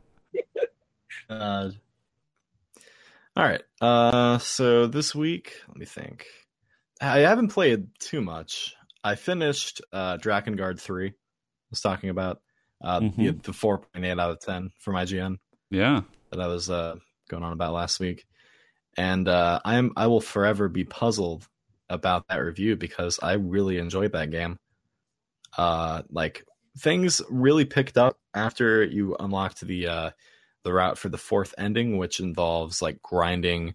Uh, 1.29 1.71
all 3.37 3.45
right. 3.45 3.63
Uh, 3.81 4.39
so 4.39 4.87
this 4.87 5.15
week, 5.15 5.55
let 5.69 5.77
me 5.77 5.87
think. 5.87 6.27
I 7.01 7.21
haven't 7.21 7.49
played 7.49 7.87
too 7.99 8.21
much. 8.21 8.75
I 9.03 9.15
finished 9.15 9.81
uh, 9.93 10.19
Drakengard 10.19 10.79
3. 10.81 11.09
I 11.09 11.13
was 11.71 11.81
talking 11.81 12.11
about 12.11 12.41
uh, 12.85 13.01
Mhm. 13.01 13.17
the, 13.17 13.31
the 13.33 13.53
4.8 13.53 14.21
out 14.21 14.31
of 14.31 14.41
10 14.41 14.71
from 14.79 14.95
IGN 14.97 15.37
yeah, 15.71 16.03
that 16.33 16.41
I 16.41 16.49
was 16.49 16.69
uh, 16.69 16.97
going 17.29 17.45
on 17.45 17.53
about 17.53 17.75
last 17.75 18.01
week. 18.01 18.27
And 18.97 19.29
uh, 19.29 19.61
I 19.65 19.77
am 19.77 19.93
I 19.97 20.09
will 20.09 20.21
forever 20.21 20.69
be 20.69 20.85
puzzled 20.85 21.47
about 21.89 22.27
that 22.29 22.39
review 22.39 22.77
because 22.77 23.21
I 23.23 23.35
really 23.35 23.79
enjoyed 23.79 24.13
that 24.13 24.31
game. 24.31 24.59
Uh, 25.57 26.03
like 26.11 26.45
things 26.79 27.23
really 27.31 27.65
picked 27.65 27.97
up 27.97 28.19
after 28.35 28.83
you 28.83 29.17
unlocked 29.19 29.61
the 29.61 29.87
uh, 29.87 30.11
the 30.65 30.73
route 30.73 30.99
for 30.99 31.09
the 31.09 31.19
fourth 31.19 31.55
ending, 31.57 31.99
which 31.99 32.21
involves 32.21 32.83
like 32.83 33.01
grinding 33.03 33.75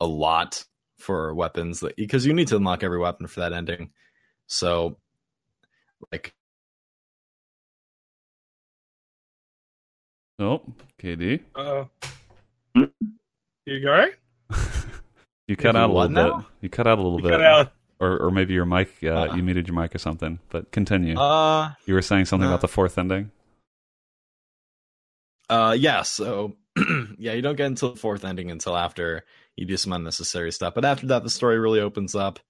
a 0.00 0.06
lot 0.06 0.64
for 0.98 1.34
weapons 1.34 1.84
because 1.96 2.24
you 2.24 2.32
need 2.32 2.48
to 2.48 2.56
unlock 2.56 2.82
every 2.82 2.98
weapon 2.98 3.26
for 3.26 3.40
that 3.40 3.52
ending. 3.52 3.90
So, 4.46 4.98
like 6.12 6.34
Oh, 10.38 10.62
KD, 11.00 11.40
Uh, 11.54 11.84
Hmm? 12.74 12.84
you 13.64 13.88
all 13.88 13.94
right? 13.94 14.12
you 15.48 15.56
cut 15.56 15.74
you 15.74 15.80
out 15.80 15.90
a 15.90 15.92
what 15.92 16.10
little 16.10 16.30
now? 16.30 16.36
bit. 16.38 16.46
You 16.60 16.68
cut 16.68 16.86
out 16.86 16.98
a 16.98 17.02
little 17.02 17.18
You 17.18 17.22
bit, 17.24 17.30
cut 17.32 17.42
out. 17.42 17.72
or 18.00 18.18
or 18.18 18.30
maybe 18.30 18.52
your 18.52 18.66
mic. 18.66 18.92
Uh, 19.02 19.08
Uh. 19.30 19.34
you 19.34 19.42
muted 19.42 19.66
your 19.66 19.80
mic 19.80 19.94
or 19.94 19.98
something. 19.98 20.38
But 20.50 20.70
continue. 20.72 21.16
uh 21.18 21.72
you 21.86 21.94
were 21.94 22.02
saying 22.02 22.26
something 22.26 22.46
no. 22.48 22.52
about 22.54 22.60
the 22.60 22.68
fourth 22.68 22.98
ending. 22.98 23.30
Uh, 25.48 25.74
yeah. 25.78 26.02
So, 26.02 26.56
yeah, 27.18 27.32
you 27.32 27.40
don't 27.40 27.56
get 27.56 27.66
into 27.66 27.88
the 27.90 27.96
fourth 27.96 28.24
ending 28.24 28.50
until 28.50 28.76
after 28.76 29.24
you 29.56 29.64
do 29.64 29.76
some 29.76 29.92
unnecessary 29.92 30.50
stuff. 30.52 30.74
But 30.74 30.84
after 30.84 31.06
that, 31.06 31.22
the 31.22 31.30
story 31.30 31.58
really 31.58 31.80
opens 31.80 32.14
up. 32.14 32.40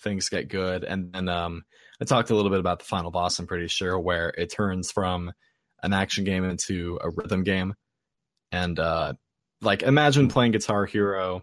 Things 0.00 0.28
get 0.28 0.48
good, 0.48 0.84
and 0.84 1.12
then 1.12 1.28
um, 1.28 1.64
I 2.00 2.04
talked 2.04 2.30
a 2.30 2.34
little 2.34 2.50
bit 2.50 2.60
about 2.60 2.78
the 2.80 2.84
final 2.84 3.10
boss. 3.10 3.38
I'm 3.38 3.46
pretty 3.46 3.68
sure 3.68 3.98
where 3.98 4.28
it 4.30 4.50
turns 4.50 4.90
from 4.90 5.32
an 5.84 5.92
action 5.92 6.24
game 6.24 6.44
into 6.44 6.98
a 7.00 7.10
rhythm 7.10 7.44
game, 7.44 7.74
and 8.50 8.78
uh, 8.80 9.12
like 9.60 9.82
imagine 9.82 10.28
playing 10.28 10.52
Guitar 10.52 10.86
Hero, 10.86 11.42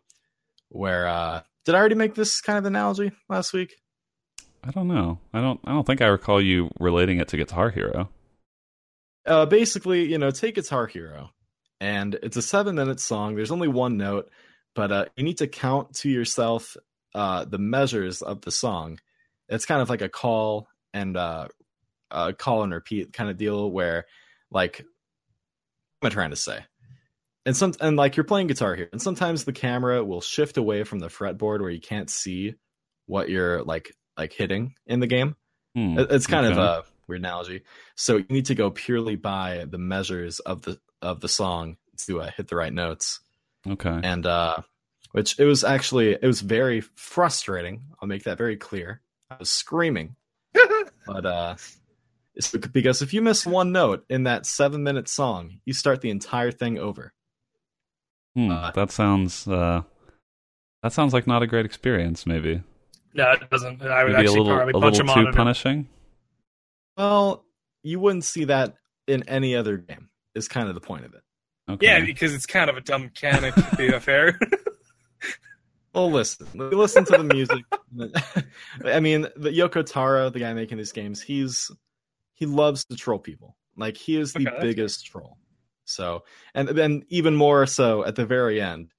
where 0.69 1.07
uh, 1.07 1.41
did 1.65 1.75
I 1.75 1.77
already 1.77 1.95
make 1.95 2.15
this 2.15 2.41
kind 2.41 2.57
of 2.57 2.65
analogy 2.65 3.11
last 3.29 3.53
week? 3.53 3.75
I 4.63 4.71
don't 4.71 4.87
know. 4.87 5.19
I 5.33 5.41
don't. 5.41 5.59
I 5.63 5.71
don't 5.71 5.85
think 5.85 6.01
I 6.01 6.07
recall 6.07 6.41
you 6.41 6.69
relating 6.79 7.19
it 7.19 7.27
to 7.29 7.37
Guitar 7.37 7.69
Hero. 7.69 8.09
uh, 9.25 9.45
basically, 9.45 10.05
you 10.09 10.17
know, 10.17 10.31
take 10.31 10.55
Guitar 10.55 10.87
Hero, 10.87 11.29
and 11.79 12.15
it's 12.23 12.37
a 12.37 12.41
seven 12.41 12.75
minute 12.75 12.99
song. 12.99 13.35
There's 13.35 13.51
only 13.51 13.67
one 13.67 13.97
note, 13.97 14.29
but 14.75 14.91
uh, 14.91 15.05
you 15.15 15.23
need 15.23 15.37
to 15.39 15.47
count 15.47 15.95
to 15.95 16.09
yourself 16.09 16.75
uh, 17.13 17.45
the 17.45 17.57
measures 17.57 18.21
of 18.21 18.41
the 18.41 18.51
song. 18.51 18.99
It's 19.49 19.65
kind 19.65 19.81
of 19.81 19.89
like 19.89 20.01
a 20.01 20.09
call 20.09 20.67
and 20.93 21.17
uh, 21.17 21.47
a 22.09 22.33
call 22.33 22.63
and 22.63 22.73
repeat 22.73 23.13
kind 23.13 23.29
of 23.29 23.37
deal 23.37 23.69
where, 23.69 24.05
like, 24.51 24.85
what 25.99 26.07
am 26.07 26.11
I 26.11 26.13
trying 26.13 26.29
to 26.31 26.35
say? 26.35 26.59
And 27.45 27.57
some 27.57 27.73
and 27.81 27.97
like 27.97 28.17
you're 28.17 28.23
playing 28.23 28.47
guitar 28.47 28.75
here, 28.75 28.89
and 28.91 29.01
sometimes 29.01 29.45
the 29.45 29.53
camera 29.53 30.03
will 30.03 30.21
shift 30.21 30.57
away 30.57 30.83
from 30.83 30.99
the 30.99 31.07
fretboard 31.07 31.59
where 31.61 31.69
you 31.71 31.81
can't 31.81 32.09
see 32.09 32.53
what 33.07 33.29
you're 33.29 33.63
like 33.63 33.95
like 34.17 34.31
hitting 34.33 34.75
in 34.85 34.99
the 34.99 35.07
game. 35.07 35.35
Hmm, 35.75 35.97
It's 35.97 36.27
kind 36.27 36.45
of 36.45 36.51
okay. 36.53 36.61
uh, 36.61 36.81
weird 37.07 37.21
analogy. 37.21 37.63
So 37.95 38.17
you 38.17 38.25
need 38.29 38.45
to 38.47 38.55
go 38.55 38.69
purely 38.69 39.15
by 39.15 39.65
the 39.67 39.79
measures 39.79 40.39
of 40.39 40.61
the 40.61 40.79
of 41.01 41.19
the 41.21 41.29
song 41.29 41.77
to 42.05 42.21
uh, 42.21 42.29
hit 42.37 42.47
the 42.47 42.55
right 42.55 42.73
notes. 42.73 43.21
Okay. 43.67 43.99
And 44.03 44.25
uh, 44.25 44.57
which 45.11 45.39
it 45.39 45.45
was 45.45 45.63
actually 45.63 46.11
it 46.11 46.23
was 46.23 46.41
very 46.41 46.81
frustrating. 46.81 47.83
I'll 48.01 48.07
make 48.07 48.23
that 48.25 48.37
very 48.37 48.57
clear. 48.57 49.01
I 49.31 49.37
was 49.39 49.49
screaming, 49.49 50.15
but 51.07 51.25
uh, 51.25 51.55
it's 52.35 52.51
because 52.51 53.01
if 53.01 53.13
you 53.13 53.21
miss 53.21 53.45
one 53.45 53.71
note 53.71 54.05
in 54.09 54.23
that 54.23 54.45
seven 54.45 54.83
minute 54.83 55.09
song, 55.09 55.59
you 55.65 55.73
start 55.73 56.01
the 56.01 56.09
entire 56.09 56.51
thing 56.51 56.77
over. 56.77 57.13
Hmm, 58.35 58.51
uh, 58.51 58.71
that 58.71 58.91
sounds 58.91 59.47
uh, 59.47 59.81
that 60.83 60.93
sounds 60.93 61.13
like 61.13 61.27
not 61.27 61.43
a 61.43 61.47
great 61.47 61.65
experience. 61.65 62.25
Maybe 62.25 62.61
No, 63.13 63.31
it 63.31 63.49
doesn't. 63.49 63.81
I 63.81 64.03
would 64.03 64.13
maybe 64.13 64.27
a 64.27 64.31
little 64.31 64.45
probably 64.45 64.71
a 64.71 64.79
punch 64.79 64.99
little 64.99 65.15
him 65.15 65.25
too 65.25 65.31
punishing. 65.33 65.87
Well, 66.97 67.45
you 67.83 67.99
wouldn't 67.99 68.23
see 68.23 68.45
that 68.45 68.75
in 69.07 69.27
any 69.27 69.55
other 69.55 69.77
game. 69.77 70.09
Is 70.33 70.47
kind 70.47 70.69
of 70.69 70.75
the 70.75 70.81
point 70.81 71.03
of 71.03 71.13
it. 71.13 71.21
Okay. 71.69 71.85
Yeah, 71.85 72.05
because 72.05 72.33
it's 72.33 72.45
kind 72.45 72.69
of 72.69 72.77
a 72.77 72.81
dumb 72.81 73.03
mechanic, 73.03 73.53
to 73.53 73.75
be 73.75 73.91
fair. 73.99 74.39
Well, 75.93 76.09
listen, 76.09 76.47
listen 76.53 77.03
to 77.05 77.17
the 77.17 77.23
music. 77.23 77.65
I 78.85 79.01
mean, 79.01 79.27
the 79.35 79.49
Yoko 79.49 79.85
Taro, 79.85 80.29
the 80.29 80.39
guy 80.39 80.53
making 80.53 80.77
these 80.77 80.93
games, 80.93 81.21
he's 81.21 81.69
he 82.41 82.47
loves 82.47 82.85
to 82.85 82.95
troll 82.95 83.19
people. 83.19 83.55
Like 83.77 83.95
he 83.97 84.17
is 84.17 84.33
the 84.33 84.49
Okay, 84.49 84.57
biggest 84.59 85.05
troll. 85.05 85.37
So, 85.85 86.23
and 86.55 86.67
then 86.69 87.03
even 87.09 87.35
more 87.35 87.67
so 87.67 88.03
at 88.03 88.15
the 88.15 88.25
very 88.25 88.59
end, 88.59 88.91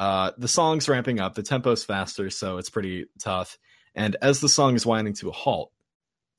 uh, 0.00 0.32
the 0.38 0.48
song's 0.48 0.88
ramping 0.88 1.20
up, 1.20 1.34
the 1.34 1.42
tempo's 1.42 1.84
faster, 1.84 2.30
so 2.30 2.56
it's 2.56 2.70
pretty 2.70 3.06
tough. 3.20 3.58
And 3.94 4.16
as 4.22 4.40
the 4.40 4.48
song 4.48 4.74
is 4.74 4.86
winding 4.86 5.12
to 5.16 5.28
a 5.28 5.32
halt, 5.32 5.70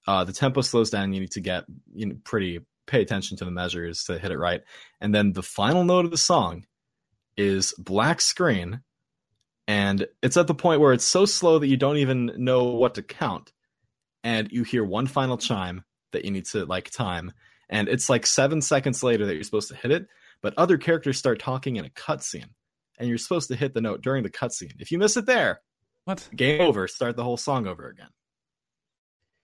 uh, 0.08 0.24
the 0.24 0.34
tempo 0.34 0.62
slows 0.62 0.90
down. 0.90 1.14
You 1.14 1.20
need 1.22 1.34
to 1.34 1.42
get 1.42 1.66
you 1.94 2.08
know 2.08 2.16
pretty 2.24 2.62
pay 2.88 3.04
attention 3.04 3.38
to 3.38 3.46
the 3.46 3.52
measures 3.52 4.06
to 4.06 4.18
hit 4.18 4.32
it 4.32 4.40
right. 4.40 4.62
And 5.00 5.14
then 5.14 5.34
the 5.34 5.44
final 5.44 5.84
note 5.84 6.06
of 6.06 6.12
the 6.12 6.18
song 6.18 6.66
is 7.38 7.76
black 7.78 8.22
screen 8.22 8.82
and 9.68 10.08
it's 10.24 10.38
at 10.38 10.48
the 10.48 10.56
point 10.56 10.82
where 10.82 10.94
it's 10.94 11.06
so 11.06 11.26
slow 11.26 11.60
that 11.60 11.68
you 11.68 11.78
don't 11.78 11.98
even 11.98 12.32
know 12.38 12.64
what 12.64 12.96
to 12.96 13.04
count 13.04 13.54
and 14.24 14.52
you 14.52 14.64
hear 14.64 14.84
one 14.84 15.06
final 15.06 15.38
chime 15.38 15.84
that 16.12 16.26
you 16.26 16.32
need 16.32 16.46
to 16.46 16.66
like 16.66 16.90
time 16.90 17.32
and 17.70 17.88
it's 17.88 18.10
like 18.10 18.26
seven 18.26 18.62
seconds 18.62 19.04
later 19.04 19.26
that 19.26 19.36
you're 19.36 19.44
supposed 19.44 19.70
to 19.70 19.76
hit 19.76 19.92
it 19.92 20.08
but 20.42 20.54
other 20.58 20.78
characters 20.78 21.18
start 21.18 21.40
talking 21.40 21.76
in 21.76 21.86
a 21.86 21.90
cutscene 21.90 22.50
and 22.98 23.08
you're 23.10 23.18
supposed 23.18 23.48
to 23.50 23.56
hit 23.56 23.74
the 23.74 23.82
note 23.82 24.02
during 24.02 24.24
the 24.24 24.30
cutscene 24.30 24.74
if 24.80 24.92
you 24.92 24.98
miss 24.98 25.18
it 25.18 25.26
there 25.26 25.62
What? 26.06 26.28
game 26.36 26.62
over 26.62 26.88
start 26.88 27.16
the 27.16 27.24
whole 27.24 27.38
song 27.38 27.68
over 27.68 27.88
again 27.88 28.10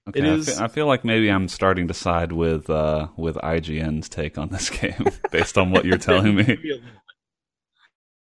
Okay, 0.07 0.19
It 0.19 0.25
I 0.25 0.33
is- 0.35 0.55
fe- 0.57 0.63
I, 0.63 0.67
feel 0.67 0.85
like 0.85 1.03
maybe 1.03 1.29
I'm 1.29 1.47
starting 1.47 1.87
to 1.87 1.93
side 1.95 2.31
with 2.31 2.69
uh, 2.69 3.07
with 3.17 3.37
IGN's 3.37 4.07
take 4.07 4.37
on 4.37 4.49
this 4.49 4.69
game 4.81 5.03
based 5.31 5.57
on 5.57 5.71
what 5.71 5.83
you're 5.83 5.97
telling 5.97 6.35
me. 6.35 6.43
Maybe 6.43 6.69
a 6.69 6.75
little 6.75 6.89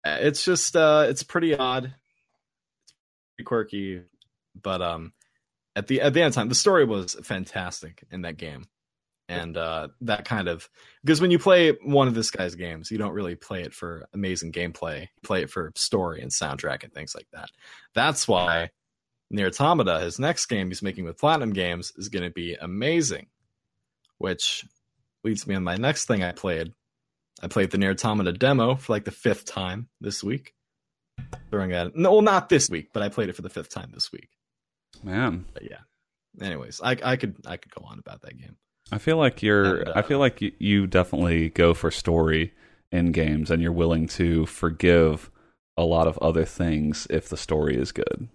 bit. 0.05 0.25
It's 0.27 0.45
just 0.45 0.77
uh 0.77 1.05
it's 1.09 1.23
pretty 1.23 1.55
odd 1.55 1.85
it's 1.85 2.95
pretty 3.37 3.45
quirky 3.47 4.01
but 4.61 4.81
um 4.81 5.13
at 5.77 5.87
the 5.87 6.01
at 6.01 6.15
the 6.15 6.21
end 6.23 6.29
of 6.29 6.35
time 6.35 6.49
the 6.49 6.55
story 6.55 6.85
was 6.85 7.15
fantastic 7.23 8.05
in 8.11 8.23
that 8.23 8.37
game. 8.37 8.65
And 9.29 9.57
uh 9.57 9.89
that 10.03 10.25
kind 10.27 10.49
of 10.49 10.69
because 11.03 11.21
when 11.21 11.31
you 11.31 11.39
play 11.39 11.73
one 11.83 12.09
of 12.09 12.15
this 12.15 12.31
guy's 12.31 12.55
games 12.55 12.91
you 12.91 12.99
don't 12.99 13.15
really 13.15 13.37
play 13.37 13.63
it 13.63 13.73
for 13.73 14.07
amazing 14.13 14.53
gameplay. 14.53 15.03
You 15.03 15.23
play 15.23 15.43
it 15.43 15.51
for 15.51 15.73
story 15.77 16.21
and 16.21 16.31
soundtrack 16.31 16.85
and 16.85 16.93
things 16.93 17.15
like 17.15 17.27
that. 17.33 17.51
That's 17.95 18.29
why 18.29 18.71
Nier 19.31 19.49
Automata 19.49 20.01
his 20.01 20.19
next 20.19 20.47
game 20.47 20.69
he's 20.69 20.83
making 20.83 21.05
with 21.05 21.19
platinum 21.19 21.53
games 21.53 21.93
is 21.97 22.09
going 22.09 22.25
to 22.25 22.31
be 22.31 22.55
amazing. 22.55 23.27
Which 24.19 24.65
leads 25.25 25.47
me 25.47 25.55
on 25.55 25.65
my 25.65 25.77
next 25.77 26.05
thing 26.05 26.23
i 26.23 26.33
played. 26.33 26.73
I 27.43 27.49
played 27.49 27.71
the 27.71 27.79
Nier 27.79 27.91
Automata 27.91 28.33
demo 28.33 28.77
for 28.77 28.93
like 28.93 29.05
the 29.05 29.11
fifth 29.11 29.47
time 29.47 29.89
this 30.01 30.23
week. 30.23 30.55
Throwing 31.51 31.71
that, 31.71 31.97
no, 31.97 32.13
well, 32.13 32.23
not 32.23 32.49
this 32.49 32.71
week, 32.71 32.91
but 32.93 33.03
I 33.03 33.09
played 33.09 33.29
it 33.29 33.37
for 33.37 33.43
the 33.43 33.51
fifth 33.51 33.71
time 33.71 33.91
this 33.93 34.13
week. 34.13 34.29
Man, 35.03 35.45
But 35.53 35.65
yeah. 35.65 35.79
Anyways, 36.41 36.81
I, 36.83 36.97
I 37.03 37.17
could 37.17 37.37
I 37.47 37.57
could 37.57 37.73
go 37.73 37.87
on 37.87 37.99
about 37.99 38.23
that 38.23 38.37
game. 38.37 38.57
I 38.91 38.99
feel 38.99 39.17
like 39.17 39.43
you're. 39.43 39.81
And, 39.81 39.89
uh, 39.89 39.93
I 39.97 40.03
feel 40.03 40.19
like 40.19 40.43
you, 40.59 40.87
definitely 40.87 41.51
go 41.51 41.75
for 41.75 41.91
story 41.91 42.53
in 42.91 43.13
games, 43.13 43.51
and 43.51 43.63
you're 43.63 43.73
willing 43.73 44.09
to 44.09 44.47
forgive 44.47 45.31
a 45.77 45.85
lot 45.85 46.07
of 46.07 46.19
other 46.19 46.45
things 46.45 47.07
if 47.11 47.29
the 47.29 47.37
story 47.37 47.77
is 47.77 47.93
good. 47.93 48.29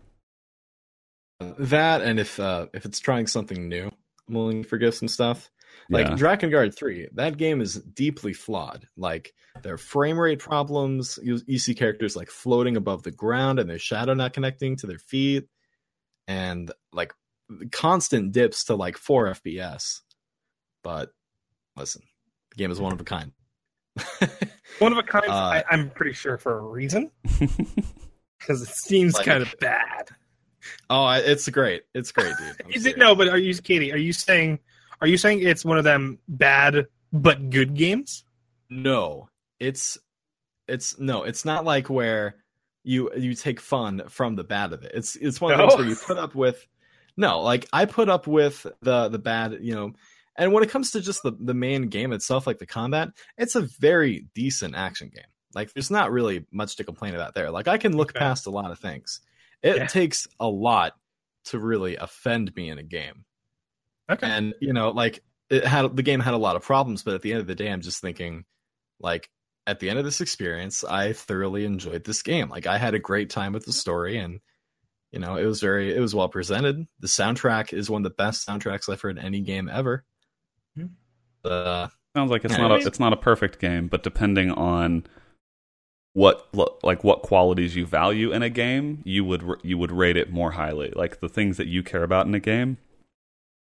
That 1.57 2.01
and 2.01 2.19
if 2.19 2.39
uh, 2.39 2.67
if 2.73 2.85
it's 2.85 2.99
trying 2.99 3.27
something 3.27 3.67
new, 3.69 3.91
I'm 4.27 4.33
willing 4.33 4.63
to 4.63 4.69
forgive 4.69 4.95
some 4.95 5.07
stuff. 5.07 5.49
Like 5.89 6.07
yeah. 6.07 6.15
Drakengard 6.15 6.75
3, 6.75 7.09
that 7.13 7.37
game 7.37 7.61
is 7.61 7.75
deeply 7.75 8.33
flawed. 8.33 8.85
Like 8.95 9.33
there 9.63 9.73
are 9.73 9.77
frame 9.77 10.19
rate 10.19 10.39
problems. 10.39 11.17
You, 11.23 11.39
you 11.47 11.57
see 11.57 11.73
characters 11.73 12.15
like 12.15 12.29
floating 12.29 12.77
above 12.77 13.01
the 13.01 13.11
ground 13.11 13.59
and 13.59 13.69
their 13.69 13.79
shadow 13.79 14.13
not 14.13 14.33
connecting 14.33 14.75
to 14.77 14.87
their 14.87 14.99
feet, 14.99 15.47
and 16.29 16.71
like 16.93 17.11
constant 17.71 18.31
dips 18.31 18.65
to 18.65 18.75
like 18.75 18.97
4 18.97 19.33
FPS. 19.33 20.01
But 20.83 21.09
listen, 21.75 22.03
the 22.51 22.55
game 22.55 22.71
is 22.71 22.79
one 22.79 22.93
of 22.93 23.01
a 23.01 23.03
kind. 23.03 23.31
One 24.77 24.93
of 24.93 24.97
a 24.97 25.03
kind, 25.03 25.25
Uh, 25.27 25.33
I, 25.33 25.63
I'm 25.69 25.89
pretty 25.89 26.13
sure 26.13 26.37
for 26.37 26.57
a 26.57 26.61
reason, 26.61 27.11
because 28.39 28.61
it 28.61 28.69
seems 28.69 29.15
Like- 29.15 29.25
kind 29.25 29.41
of 29.41 29.53
bad. 29.59 30.07
oh, 30.89 31.09
it's 31.09 31.49
great. 31.49 31.83
It's 31.93 32.11
great, 32.13 32.33
dude. 32.37 32.73
Is 32.75 32.85
it 32.85 32.97
no? 32.97 33.13
But 33.15 33.27
are 33.27 33.37
you, 33.37 33.53
KD? 33.53 33.91
Are 33.93 33.97
you 33.97 34.13
saying? 34.13 34.59
Are 35.01 35.07
you 35.07 35.17
saying 35.17 35.41
it's 35.41 35.65
one 35.65 35.77
of 35.77 35.83
them 35.83 36.19
bad 36.29 36.87
but 37.11 37.49
good 37.49 37.73
games? 37.73 38.23
No, 38.69 39.27
it's 39.59 39.97
it's 40.69 40.97
no, 40.99 41.23
it's 41.23 41.43
not 41.43 41.65
like 41.65 41.89
where 41.89 42.35
you 42.83 43.11
you 43.15 43.33
take 43.35 43.59
fun 43.59 44.03
from 44.09 44.35
the 44.35 44.43
bad 44.43 44.73
of 44.73 44.83
it. 44.83 44.91
It's 44.93 45.15
it's 45.15 45.41
one 45.41 45.51
of 45.51 45.57
No? 45.57 45.65
those 45.65 45.77
where 45.77 45.87
you 45.87 45.95
put 45.95 46.17
up 46.17 46.35
with 46.35 46.65
no, 47.17 47.41
like 47.41 47.67
I 47.73 47.85
put 47.85 48.09
up 48.09 48.27
with 48.27 48.65
the 48.81 49.09
the 49.09 49.19
bad, 49.19 49.57
you 49.61 49.73
know. 49.75 49.93
And 50.37 50.53
when 50.53 50.63
it 50.63 50.69
comes 50.69 50.91
to 50.91 51.01
just 51.01 51.21
the 51.23 51.33
the 51.39 51.53
main 51.53 51.89
game 51.89 52.13
itself, 52.13 52.47
like 52.47 52.59
the 52.59 52.65
combat, 52.65 53.09
it's 53.37 53.55
a 53.55 53.61
very 53.79 54.27
decent 54.35 54.75
action 54.75 55.11
game. 55.13 55.25
Like 55.53 55.73
there's 55.73 55.91
not 55.91 56.11
really 56.11 56.45
much 56.51 56.77
to 56.77 56.83
complain 56.83 57.15
about 57.15 57.33
there. 57.35 57.51
Like 57.51 57.67
I 57.67 57.77
can 57.77 57.95
look 57.97 58.11
Okay. 58.11 58.19
past 58.19 58.47
a 58.47 58.51
lot 58.51 58.71
of 58.71 58.79
things. 58.79 59.21
It 59.63 59.75
Yeah. 59.77 59.85
takes 59.87 60.27
a 60.39 60.47
lot 60.47 60.93
to 61.45 61.59
really 61.59 61.97
offend 61.97 62.55
me 62.55 62.69
in 62.69 62.77
a 62.77 62.83
game 62.83 63.25
Okay. 64.09 64.27
and 64.27 64.53
you 64.59 64.73
know 64.73 64.89
like 64.89 65.23
it 65.49 65.65
had 65.65 65.95
the 65.95 66.03
game 66.03 66.19
had 66.19 66.33
a 66.33 66.37
lot 66.37 66.55
of 66.55 66.61
problems 66.63 67.03
but 67.03 67.13
at 67.13 67.21
the 67.21 67.31
end 67.31 67.41
of 67.41 67.47
the 67.47 67.55
day 67.55 67.69
i'm 67.71 67.81
just 67.81 68.01
thinking 68.01 68.43
like 68.99 69.29
at 69.69 69.79
the 69.79 69.89
end 69.89 69.99
of 69.99 70.05
this 70.05 70.21
experience 70.21 70.83
i 70.83 71.13
thoroughly 71.13 71.63
enjoyed 71.65 72.03
this 72.03 72.21
game. 72.23 72.49
Like 72.49 72.65
i 72.67 72.77
had 72.77 72.93
a 72.95 72.99
great 72.99 73.29
time 73.29 73.53
with 73.53 73.65
the 73.65 73.73
story 73.73 74.17
and 74.17 74.39
you 75.11 75.19
know 75.19 75.35
it 75.37 75.45
was 75.45 75.61
very 75.61 75.95
it 75.95 75.99
was 75.99 76.13
well 76.15 76.29
presented. 76.29 76.87
The 76.99 77.07
soundtrack 77.07 77.71
is 77.73 77.89
one 77.89 78.01
of 78.05 78.11
the 78.11 78.15
best 78.23 78.47
soundtracks 78.47 78.89
i've 78.91 79.01
heard 79.01 79.17
in 79.17 79.23
any 79.25 79.41
game 79.41 79.69
ever. 79.69 80.03
Hmm. 80.75 80.85
uh 81.45 81.87
Sounds 82.15 82.31
like 82.31 82.43
it's 82.43 82.57
not 82.57 82.71
I 82.71 82.75
a 82.75 82.77
mean- 82.79 82.87
it's 82.87 82.99
not 82.99 83.13
a 83.13 83.17
perfect 83.17 83.59
game, 83.59 83.87
but 83.87 84.01
depending 84.03 84.49
on 84.51 85.05
what 86.13 86.47
like 86.83 87.03
what 87.03 87.21
qualities 87.21 87.75
you 87.75 87.85
value 87.85 88.31
in 88.33 88.41
a 88.41 88.49
game, 88.49 89.01
you 89.05 89.23
would 89.23 89.43
you 89.63 89.77
would 89.77 89.91
rate 89.91 90.17
it 90.17 90.31
more 90.31 90.51
highly. 90.51 90.91
Like 90.95 91.19
the 91.19 91.29
things 91.29 91.57
that 91.57 91.67
you 91.67 91.83
care 91.83 92.03
about 92.03 92.25
in 92.25 92.33
a 92.33 92.39
game, 92.39 92.77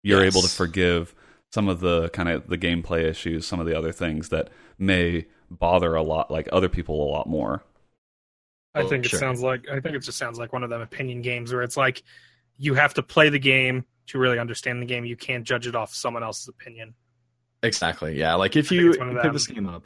you're 0.01 0.23
able 0.23 0.41
to 0.41 0.47
forgive 0.49 1.13
some 1.51 1.67
of 1.69 1.79
the 1.79 2.09
kind 2.09 2.29
of 2.29 2.47
the 2.47 2.57
gameplay 2.57 3.03
issues, 3.03 3.45
some 3.47 3.59
of 3.59 3.65
the 3.65 3.77
other 3.77 3.91
things 3.91 4.29
that 4.29 4.49
may 4.77 5.25
bother 5.49 5.95
a 5.95 6.03
lot 6.03 6.29
like 6.29 6.49
other 6.51 6.69
people 6.69 7.01
a 7.07 7.09
lot 7.11 7.27
more. 7.27 7.63
I 8.75 8.81
Oh, 8.81 8.87
think 8.89 9.05
it 9.05 9.09
sure. 9.09 9.19
sounds 9.19 9.41
like 9.41 9.67
I 9.69 9.79
think 9.79 9.95
it 9.95 9.99
just 10.03 10.17
sounds 10.17 10.37
like 10.37 10.53
one 10.53 10.63
of 10.63 10.69
them 10.69 10.81
opinion 10.81 11.21
games 11.21 11.51
where 11.53 11.63
it's 11.63 11.77
like 11.77 12.03
you 12.57 12.73
have 12.75 12.93
to 12.95 13.03
play 13.03 13.29
the 13.29 13.39
game 13.39 13.85
to 14.07 14.19
really 14.19 14.39
understand 14.39 14.81
the 14.81 14.85
game. 14.85 15.05
You 15.05 15.15
can't 15.17 15.43
judge 15.45 15.67
it 15.67 15.75
off 15.75 15.93
someone 15.93 16.23
else's 16.23 16.47
opinion. 16.47 16.93
Exactly. 17.63 18.17
Yeah. 18.17 18.35
Like 18.35 18.55
if 18.55 18.71
I 18.71 18.75
you 18.75 18.89
it's 18.89 18.99
one 18.99 19.15
of 19.15 19.21
pick 19.23 19.33
this 19.33 19.47
game 19.47 19.67
up, 19.67 19.85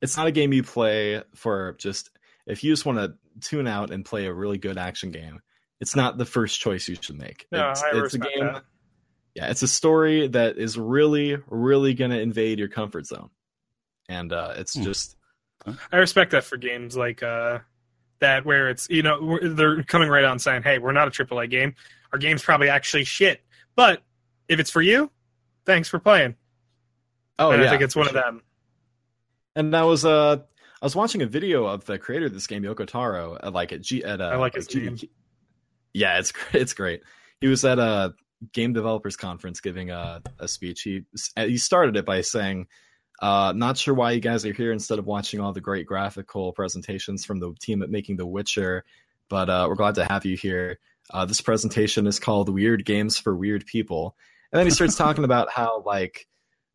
it's 0.00 0.16
not 0.16 0.26
a 0.26 0.32
game 0.32 0.52
you 0.52 0.62
play 0.62 1.22
for 1.34 1.74
just 1.78 2.10
if 2.46 2.64
you 2.64 2.72
just 2.72 2.84
want 2.84 2.98
to 2.98 3.14
tune 3.40 3.66
out 3.68 3.90
and 3.90 4.04
play 4.04 4.26
a 4.26 4.32
really 4.32 4.58
good 4.58 4.78
action 4.78 5.10
game. 5.10 5.40
It's 5.80 5.96
not 5.96 6.16
the 6.16 6.24
first 6.24 6.60
choice 6.60 6.88
you 6.88 6.96
should 7.00 7.18
make. 7.18 7.46
No, 7.50 7.70
it's, 7.70 7.82
I 7.82 7.88
it's 7.88 7.96
a 7.98 8.02
respect 8.02 8.34
game. 8.34 8.44
that. 8.46 8.64
Yeah, 9.34 9.50
it's 9.50 9.62
a 9.62 9.68
story 9.68 10.28
that 10.28 10.58
is 10.58 10.78
really, 10.78 11.38
really 11.48 11.94
going 11.94 12.10
to 12.10 12.20
invade 12.20 12.58
your 12.58 12.68
comfort 12.68 13.06
zone, 13.06 13.30
and 14.08 14.32
uh, 14.32 14.54
it's 14.56 14.74
Hmm. 14.74 14.82
just 14.82 15.16
I 15.92 15.96
respect 15.96 16.32
that 16.32 16.44
for 16.44 16.56
games 16.56 16.96
like 16.96 17.22
uh, 17.22 17.60
that 18.18 18.44
where 18.44 18.68
it's 18.68 18.88
you 18.90 19.02
know 19.02 19.38
they're 19.42 19.82
coming 19.84 20.08
right 20.08 20.24
out 20.24 20.32
and 20.32 20.40
saying, 20.42 20.62
"Hey, 20.64 20.78
we're 20.78 20.92
not 20.92 21.08
a 21.08 21.10
AAA 21.10 21.48
game. 21.48 21.74
Our 22.12 22.18
game's 22.18 22.42
probably 22.42 22.68
actually 22.68 23.04
shit, 23.04 23.40
but 23.74 24.02
if 24.48 24.60
it's 24.60 24.70
for 24.70 24.82
you, 24.82 25.10
thanks 25.64 25.88
for 25.88 25.98
playing." 25.98 26.34
oh 27.38 27.50
and 27.52 27.62
yeah. 27.62 27.68
I 27.68 27.70
think 27.70 27.82
it's 27.82 27.96
one 27.96 28.06
of 28.08 28.12
them. 28.12 28.42
And 29.56 29.72
that 29.72 29.82
was 29.82 30.04
uh, 30.04 30.36
I 30.82 30.84
was 30.84 30.94
watching 30.96 31.22
a 31.22 31.26
video 31.26 31.64
of 31.64 31.84
the 31.86 31.98
creator 31.98 32.26
of 32.26 32.34
this 32.34 32.46
game, 32.46 32.62
Yoko 32.64 32.86
Taro, 32.86 33.38
at 33.42 33.52
like 33.54 33.72
at 33.72 33.80
G 33.80 34.04
at 34.04 34.20
uh, 34.20 34.24
I 34.24 34.36
like 34.36 34.54
his 34.54 34.66
G- 34.66 34.80
name. 34.80 34.98
Yeah, 35.94 36.18
it's 36.18 36.32
it's 36.52 36.74
great. 36.74 37.02
He 37.40 37.46
was 37.46 37.64
at 37.64 37.78
uh 37.78 38.10
game 38.52 38.72
developers 38.72 39.16
conference 39.16 39.60
giving 39.60 39.90
a, 39.90 40.22
a 40.38 40.48
speech. 40.48 40.82
He 40.82 41.04
he 41.36 41.56
started 41.58 41.96
it 41.96 42.04
by 42.04 42.20
saying, 42.22 42.66
uh, 43.20 43.52
"Not 43.54 43.78
sure 43.78 43.94
why 43.94 44.12
you 44.12 44.20
guys 44.20 44.44
are 44.44 44.52
here 44.52 44.72
instead 44.72 44.98
of 44.98 45.06
watching 45.06 45.40
all 45.40 45.52
the 45.52 45.60
great 45.60 45.86
graphical 45.86 46.52
presentations 46.52 47.24
from 47.24 47.40
the 47.40 47.54
team 47.60 47.82
at 47.82 47.90
making 47.90 48.16
The 48.16 48.26
Witcher, 48.26 48.84
but 49.28 49.48
uh, 49.48 49.66
we're 49.68 49.76
glad 49.76 49.94
to 49.96 50.04
have 50.04 50.24
you 50.24 50.36
here. 50.36 50.78
Uh, 51.10 51.24
this 51.24 51.40
presentation 51.40 52.06
is 52.06 52.18
called 52.18 52.48
Weird 52.48 52.84
Games 52.84 53.18
for 53.18 53.34
Weird 53.34 53.66
People." 53.66 54.16
And 54.52 54.58
then 54.58 54.66
he 54.66 54.70
starts 54.70 54.96
talking 54.96 55.24
about 55.24 55.50
how 55.50 55.82
like 55.86 56.26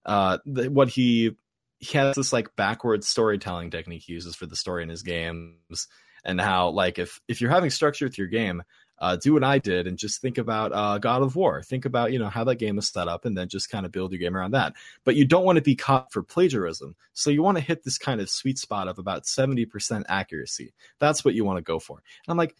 uh, 0.06 0.40
what 0.46 0.90
he 0.90 1.32
he 1.80 1.98
has 1.98 2.16
this 2.16 2.34
like 2.34 2.56
backwards 2.56 3.08
storytelling 3.08 3.70
technique 3.70 4.04
he 4.06 4.14
uses 4.14 4.36
for 4.36 4.48
the 4.48 4.56
story 4.56 4.84
in 4.84 4.90
his 4.90 5.04
games, 5.04 5.88
and 6.24 6.42
how 6.42 6.70
like 6.70 6.98
if 6.98 7.20
if 7.28 7.40
you're 7.40 7.52
having 7.52 7.70
structure 7.70 8.06
with 8.06 8.18
your 8.18 8.28
game, 8.28 8.64
uh, 9.00 9.16
do 9.16 9.34
what 9.34 9.44
I 9.44 9.60
did 9.60 9.86
and 9.88 9.98
just 9.98 10.22
think 10.22 10.38
about 10.38 10.74
uh, 10.74 10.98
God 10.98 11.22
of 11.22 11.36
War. 11.36 11.62
Think 11.62 11.86
about 11.86 12.12
you 12.12 12.20
know 12.20 12.30
how 12.30 12.44
that 12.46 12.56
game 12.56 12.78
is 12.78 12.88
set 12.88 13.08
up, 13.08 13.26
and 13.26 13.38
then 13.38 13.48
just 13.48 13.70
kind 13.70 13.86
of 13.86 13.92
build 13.92 14.12
your 14.12 14.20
game 14.20 14.36
around 14.36 14.52
that. 14.52 14.74
But 15.04 15.16
you 15.16 15.26
don't 15.26 15.46
want 15.46 15.58
to 15.58 15.62
be 15.62 15.76
caught 15.76 16.12
for 16.12 16.24
plagiarism, 16.24 16.96
so 17.14 17.30
you 17.30 17.44
want 17.44 17.58
to 17.58 17.64
hit 17.64 17.84
this 17.84 17.98
kind 17.98 18.22
of 18.22 18.30
sweet 18.30 18.58
spot 18.58 18.88
of 18.88 18.98
about 19.00 19.28
seventy 19.28 19.66
percent 19.66 20.06
accuracy. 20.10 20.74
That's 21.00 21.24
what 21.24 21.36
you 21.36 21.46
want 21.46 21.58
to 21.58 21.62
go 21.64 21.80
for. 21.80 21.98
And 21.98 22.32
I'm 22.32 22.38
like, 22.38 22.56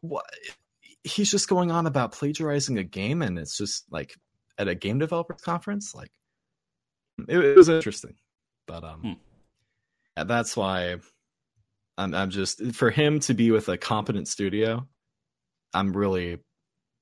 what? 0.00 0.24
He's 1.04 1.30
just 1.30 1.48
going 1.48 1.70
on 1.70 1.86
about 1.86 2.12
plagiarizing 2.12 2.78
a 2.78 2.84
game, 2.84 3.22
and 3.22 3.38
it's 3.38 3.58
just 3.58 3.84
like 3.90 4.16
at 4.56 4.68
a 4.68 4.74
game 4.74 4.98
developers 4.98 5.40
conference. 5.40 5.94
Like, 5.94 6.10
it, 7.28 7.38
it 7.38 7.56
was 7.56 7.68
interesting, 7.68 8.14
but 8.66 8.84
um, 8.84 9.00
Hmm. 9.00 9.12
yeah, 10.16 10.24
that's 10.24 10.56
why 10.56 10.96
I'm. 11.98 12.14
I'm 12.14 12.30
just 12.30 12.64
for 12.72 12.90
him 12.90 13.20
to 13.20 13.34
be 13.34 13.50
with 13.50 13.68
a 13.68 13.76
competent 13.76 14.28
studio. 14.28 14.86
I'm 15.74 15.92
really 15.96 16.38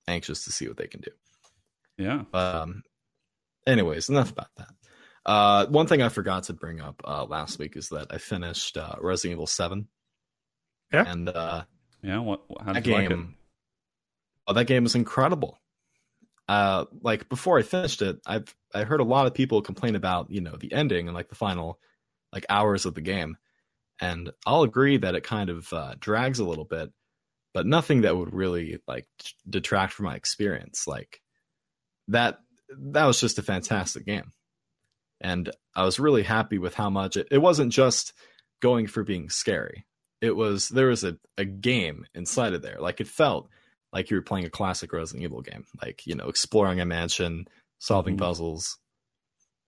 anxious 0.09 0.45
to 0.45 0.53
see 0.53 0.69
what 0.69 0.77
they 0.77 0.87
can 0.87 1.01
do. 1.01 1.11
Yeah. 1.99 2.23
Um, 2.33 2.83
anyways, 3.67 4.09
enough 4.09 4.33
about 4.33 4.51
that. 4.57 4.71
Uh, 5.27 5.67
one 5.67 5.87
thing 5.87 6.01
I 6.03 6.09
forgot 6.09 6.45
to 6.45 6.55
bring 6.55 6.81
up 6.81 7.03
uh, 7.05 7.25
last 7.25 7.59
week 7.59 7.77
is 7.77 7.91
that 7.91 8.07
I 8.11 8.19
finished 8.19 8.77
uh, 8.77 8.95
Resident 9.01 9.33
Evil 9.33 9.47
Seven. 9.47 9.89
Yeah. 10.93 11.05
and 11.07 11.29
uh, 11.29 11.65
Yeah. 12.03 12.19
What? 12.19 12.43
How 12.59 12.73
that 12.73 12.85
did 12.85 12.91
you 12.91 12.95
like 12.95 13.05
it? 13.05 13.09
game, 13.11 13.37
oh, 14.47 14.53
that 14.55 14.67
game 14.67 14.83
was 14.83 14.95
incredible. 14.95 15.59
Uh, 16.49 16.87
like 17.03 17.29
before 17.29 17.59
I 17.59 17.63
finished 17.63 18.03
it, 18.03 18.19
I've 18.27 18.53
I 18.75 18.83
heard 18.83 19.01
a 19.01 19.05
lot 19.05 19.27
of 19.27 19.35
people 19.35 19.63
complain 19.63 19.95
about 19.95 20.31
you 20.31 20.41
know 20.41 20.57
the 20.59 20.73
ending 20.73 21.07
and 21.07 21.15
like 21.15 21.29
the 21.29 21.37
final 21.37 21.79
like 22.33 22.45
hours 22.49 22.87
of 22.87 22.95
the 22.95 23.01
game, 23.01 23.37
and 24.01 24.31
I'll 24.47 24.63
agree 24.63 24.97
that 24.97 25.15
it 25.15 25.23
kind 25.23 25.51
of 25.51 25.73
uh, 25.73 25.95
drags 26.01 26.41
a 26.41 26.45
little 26.45 26.65
bit, 26.65 26.91
but 27.55 27.67
nothing 27.67 28.03
that 28.03 28.17
would 28.17 28.33
really 28.33 28.79
like 28.87 29.07
detract 29.49 29.93
from 29.93 30.07
my 30.07 30.15
experience. 30.17 30.87
Like 30.87 31.21
that 32.09 32.39
that 32.79 33.05
was 33.05 33.21
just 33.21 33.39
a 33.39 33.43
fantastic 33.43 34.07
game, 34.07 34.33
and 35.21 35.51
I 35.75 35.85
was 35.85 35.99
really 36.01 36.23
happy 36.23 36.59
with 36.59 36.75
how 36.75 36.91
much 36.91 37.17
it, 37.17 37.29
it 37.31 37.39
wasn't 37.39 37.73
just 37.73 38.13
going 38.61 38.87
for 38.87 39.03
being 39.05 39.29
scary. 39.31 39.87
It 40.21 40.37
was 40.37 40.69
there 40.69 40.89
was 40.89 41.03
a, 41.05 41.17
a 41.39 41.45
game 41.45 42.07
inside 42.15 42.53
of 42.55 42.63
there. 42.63 42.77
Like 42.79 43.01
it 43.01 43.09
felt 43.09 43.49
like 43.93 44.11
you 44.11 44.17
were 44.17 44.23
playing 44.23 44.45
a 44.47 44.51
classic 44.51 44.93
Resident 44.93 45.25
Evil 45.25 45.41
game, 45.43 45.65
like 45.83 46.07
you 46.07 46.15
know, 46.15 46.29
exploring 46.29 46.81
a 46.81 46.85
mansion, 46.85 47.47
solving 47.79 48.17
Mhm. 48.17 48.21
puzzles. 48.21 48.79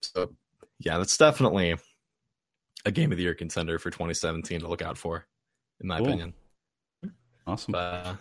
So 0.02 0.34
yeah, 0.78 0.98
that's 0.98 1.16
definitely 1.16 1.74
a 2.84 2.90
game 2.90 3.12
of 3.12 3.16
the 3.18 3.24
year 3.24 3.34
contender 3.34 3.78
for 3.78 3.90
2017 3.90 4.60
to 4.60 4.68
look 4.68 4.82
out 4.82 4.98
for, 4.98 5.26
in 5.80 5.86
my 5.88 5.98
Cool. 5.98 6.08
opinion. 6.08 6.34
Awesome. 7.46 7.72
But 7.72 7.78
uh, 7.78 8.14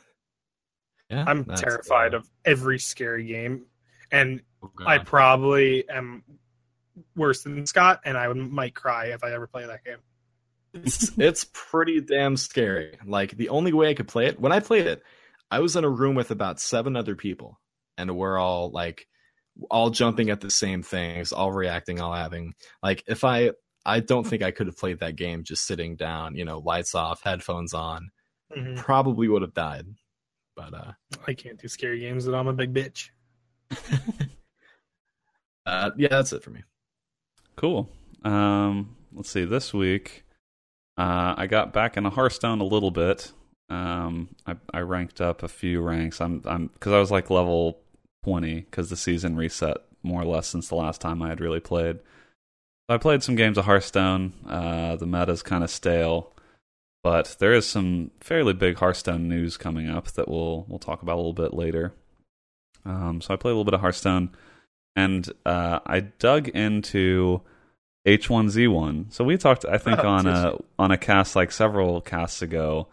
yeah, 1.09 1.25
I'm 1.27 1.45
terrified 1.45 2.13
uh, 2.13 2.17
of 2.17 2.29
every 2.45 2.79
scary 2.79 3.25
game, 3.25 3.65
and 4.11 4.41
oh 4.63 4.71
I 4.85 4.99
probably 4.99 5.87
am 5.89 6.23
worse 7.15 7.43
than 7.43 7.65
Scott, 7.65 8.01
and 8.05 8.17
I 8.17 8.27
would, 8.27 8.37
might 8.37 8.75
cry 8.75 9.07
if 9.07 9.23
I 9.23 9.33
ever 9.33 9.47
play 9.47 9.65
that 9.65 9.83
game. 9.83 9.97
it's 10.73 11.17
it's 11.17 11.45
pretty 11.53 12.01
damn 12.01 12.37
scary. 12.37 12.97
Like 13.05 13.35
the 13.35 13.49
only 13.49 13.73
way 13.73 13.89
I 13.89 13.93
could 13.93 14.07
play 14.07 14.27
it 14.27 14.39
when 14.39 14.51
I 14.51 14.59
played 14.59 14.87
it, 14.87 15.03
I 15.49 15.59
was 15.59 15.75
in 15.75 15.83
a 15.83 15.89
room 15.89 16.15
with 16.15 16.31
about 16.31 16.59
seven 16.59 16.95
other 16.95 17.15
people, 17.15 17.59
and 17.97 18.15
we're 18.15 18.37
all 18.37 18.69
like 18.71 19.07
all 19.69 19.89
jumping 19.89 20.29
at 20.29 20.39
the 20.41 20.49
same 20.49 20.81
things, 20.81 21.33
all 21.33 21.51
reacting, 21.51 21.99
all 21.99 22.13
having 22.13 22.53
like 22.81 23.03
if 23.07 23.23
I 23.23 23.51
I 23.85 23.99
don't 23.99 24.25
think 24.25 24.43
I 24.43 24.51
could 24.51 24.67
have 24.67 24.77
played 24.77 24.99
that 24.99 25.15
game 25.15 25.43
just 25.43 25.65
sitting 25.65 25.95
down, 25.95 26.35
you 26.35 26.45
know, 26.45 26.59
lights 26.59 26.95
off, 26.95 27.21
headphones 27.23 27.73
on. 27.73 28.11
Mhm. 28.55 28.77
Probably 28.77 29.27
would 29.27 29.41
have 29.41 29.53
died. 29.53 29.85
But 30.55 30.73
uh 30.73 30.91
I 31.27 31.33
can't 31.33 31.59
do 31.59 31.67
scary 31.67 31.99
games, 31.99 32.25
that 32.25 32.35
I'm 32.35 32.47
a 32.47 32.53
big 32.53 32.73
bitch. 32.73 33.09
uh 35.65 35.91
yeah, 35.97 36.07
that's 36.09 36.33
it 36.33 36.43
for 36.43 36.49
me. 36.51 36.63
Cool. 37.55 37.89
Um, 38.23 38.95
let's 39.13 39.29
see. 39.29 39.45
This 39.45 39.73
week, 39.73 40.25
uh, 40.97 41.35
I 41.37 41.47
got 41.47 41.73
back 41.73 41.97
in 41.97 42.05
into 42.05 42.15
Hearthstone 42.15 42.61
a 42.61 42.65
little 42.65 42.91
bit. 42.91 43.31
Um, 43.69 44.29
I, 44.45 44.55
I 44.73 44.79
ranked 44.81 45.21
up 45.21 45.43
a 45.43 45.47
few 45.47 45.81
ranks. 45.81 46.19
I'm 46.21 46.41
I'm 46.45 46.67
because 46.67 46.93
I 46.93 46.99
was 46.99 47.11
like 47.11 47.29
level 47.29 47.79
twenty 48.23 48.61
because 48.61 48.89
the 48.89 48.97
season 48.97 49.35
reset 49.35 49.77
more 50.03 50.21
or 50.21 50.25
less 50.25 50.47
since 50.47 50.67
the 50.67 50.75
last 50.75 51.01
time 51.01 51.21
I 51.21 51.29
had 51.29 51.39
really 51.39 51.59
played. 51.59 51.97
So 52.89 52.95
I 52.95 52.97
played 52.97 53.23
some 53.23 53.35
games 53.35 53.57
of 53.57 53.65
Hearthstone. 53.65 54.33
Uh, 54.47 54.95
the 54.95 55.05
meta's 55.05 55.43
kind 55.43 55.63
of 55.63 55.69
stale, 55.69 56.33
but 57.03 57.35
there 57.39 57.53
is 57.53 57.65
some 57.67 58.11
fairly 58.19 58.53
big 58.53 58.77
Hearthstone 58.77 59.27
news 59.27 59.57
coming 59.57 59.89
up 59.89 60.07
that 60.11 60.27
we'll 60.27 60.65
we'll 60.67 60.79
talk 60.79 61.01
about 61.01 61.15
a 61.15 61.17
little 61.17 61.33
bit 61.33 61.53
later. 61.53 61.93
Um, 62.85 63.21
so 63.21 63.33
I 63.33 63.37
played 63.37 63.51
a 63.51 63.55
little 63.55 63.65
bit 63.65 63.73
of 63.73 63.81
Hearthstone, 63.81 64.29
and 64.95 65.29
uh, 65.45 65.79
I 65.85 66.01
dug 66.01 66.47
into 66.49 67.41
H1Z1. 68.07 69.13
So 69.13 69.23
we 69.23 69.37
talked, 69.37 69.65
I 69.65 69.77
think, 69.77 69.99
Oh, 70.03 70.07
on 70.07 70.27
a 70.27 70.57
on 70.79 70.91
a 70.91 70.97
cast 70.97 71.35
like 71.35 71.51
several 71.51 72.01
casts 72.01 72.41
ago 72.41 72.87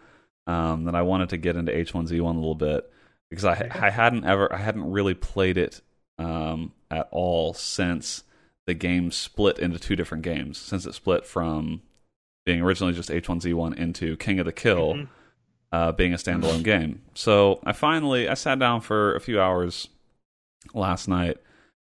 um, 0.47 0.85
that 0.85 0.95
I 0.95 1.03
wanted 1.03 1.31
to 1.31 1.37
get 1.37 1.57
into 1.57 1.73
H1Z1 1.73 2.21
a 2.21 2.39
little 2.39 2.55
bit 2.55 2.91
because 3.31 3.45
I 3.45 3.69
I 3.75 3.91
hadn't 3.91 4.25
ever 4.25 4.53
I 4.53 4.59
hadn't 4.59 4.91
really 4.91 5.15
played 5.15 5.59
it 5.59 5.81
um, 6.19 6.73
at 6.91 7.09
all 7.11 7.55
since 7.55 8.25
the 8.67 8.75
game 8.75 9.11
split 9.11 9.59
into 9.59 9.79
two 9.79 9.97
different 9.97 10.25
games. 10.25 10.59
Since 10.59 10.87
it 10.87 10.95
split 10.95 11.25
from 11.25 11.83
being 12.49 12.63
originally 12.63 12.95
just 12.95 13.11
H1Z1 13.11 13.77
into 13.77 14.17
King 14.17 14.39
of 14.41 14.47
the 14.47 14.53
Kill 14.53 14.95
Mhm. 14.95 15.09
uh, 15.71 15.93
being 15.93 16.15
a 16.15 16.17
standalone 16.17 16.65
game. 16.65 17.03
So 17.15 17.61
I 17.63 17.73
finally 17.75 18.27
I 18.27 18.33
sat 18.35 18.59
down 18.59 18.81
for 18.81 19.15
a 19.15 19.21
few 19.21 19.39
hours 19.39 19.89
last 20.73 21.09
night 21.09 21.37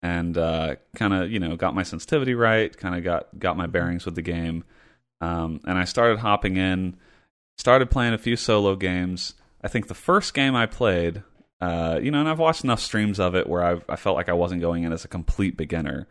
and 0.02 0.36
uh, 0.36 0.76
kind 0.96 1.14
of 1.14 1.32
you 1.32 1.40
know 1.40 1.56
got 1.56 1.76
my 1.76 1.84
sensitivity 1.84 2.34
right, 2.34 2.76
kind 2.76 2.96
of 2.96 3.04
got 3.04 3.28
got 3.38 3.56
my 3.56 3.68
bearings 3.68 4.04
with 4.06 4.16
the 4.16 4.22
game, 4.24 4.64
um, 5.22 5.60
and 5.68 5.78
I 5.78 5.84
started 5.86 6.20
hopping 6.20 6.58
in, 6.58 6.98
started 7.60 7.92
playing 7.92 8.14
a 8.14 8.18
few 8.18 8.36
solo 8.36 8.76
games. 8.76 9.36
I 9.64 9.68
think 9.68 9.88
the 9.88 9.94
first 9.96 10.34
game 10.34 10.56
I 10.56 10.66
played, 10.66 11.22
uh, 11.62 12.00
you 12.02 12.10
know, 12.12 12.20
and 12.20 12.30
I've 12.30 12.40
watched 12.40 12.64
enough 12.64 12.80
streams 12.80 13.20
of 13.20 13.36
it 13.36 13.48
where 13.48 13.64
I 13.64 13.82
I 13.90 13.96
felt 13.96 14.16
like 14.16 14.30
I 14.30 14.34
wasn't 14.34 14.62
going 14.62 14.84
in 14.84 14.92
as 14.94 15.06
a 15.06 15.08
complete 15.08 15.56
beginner. 15.56 16.08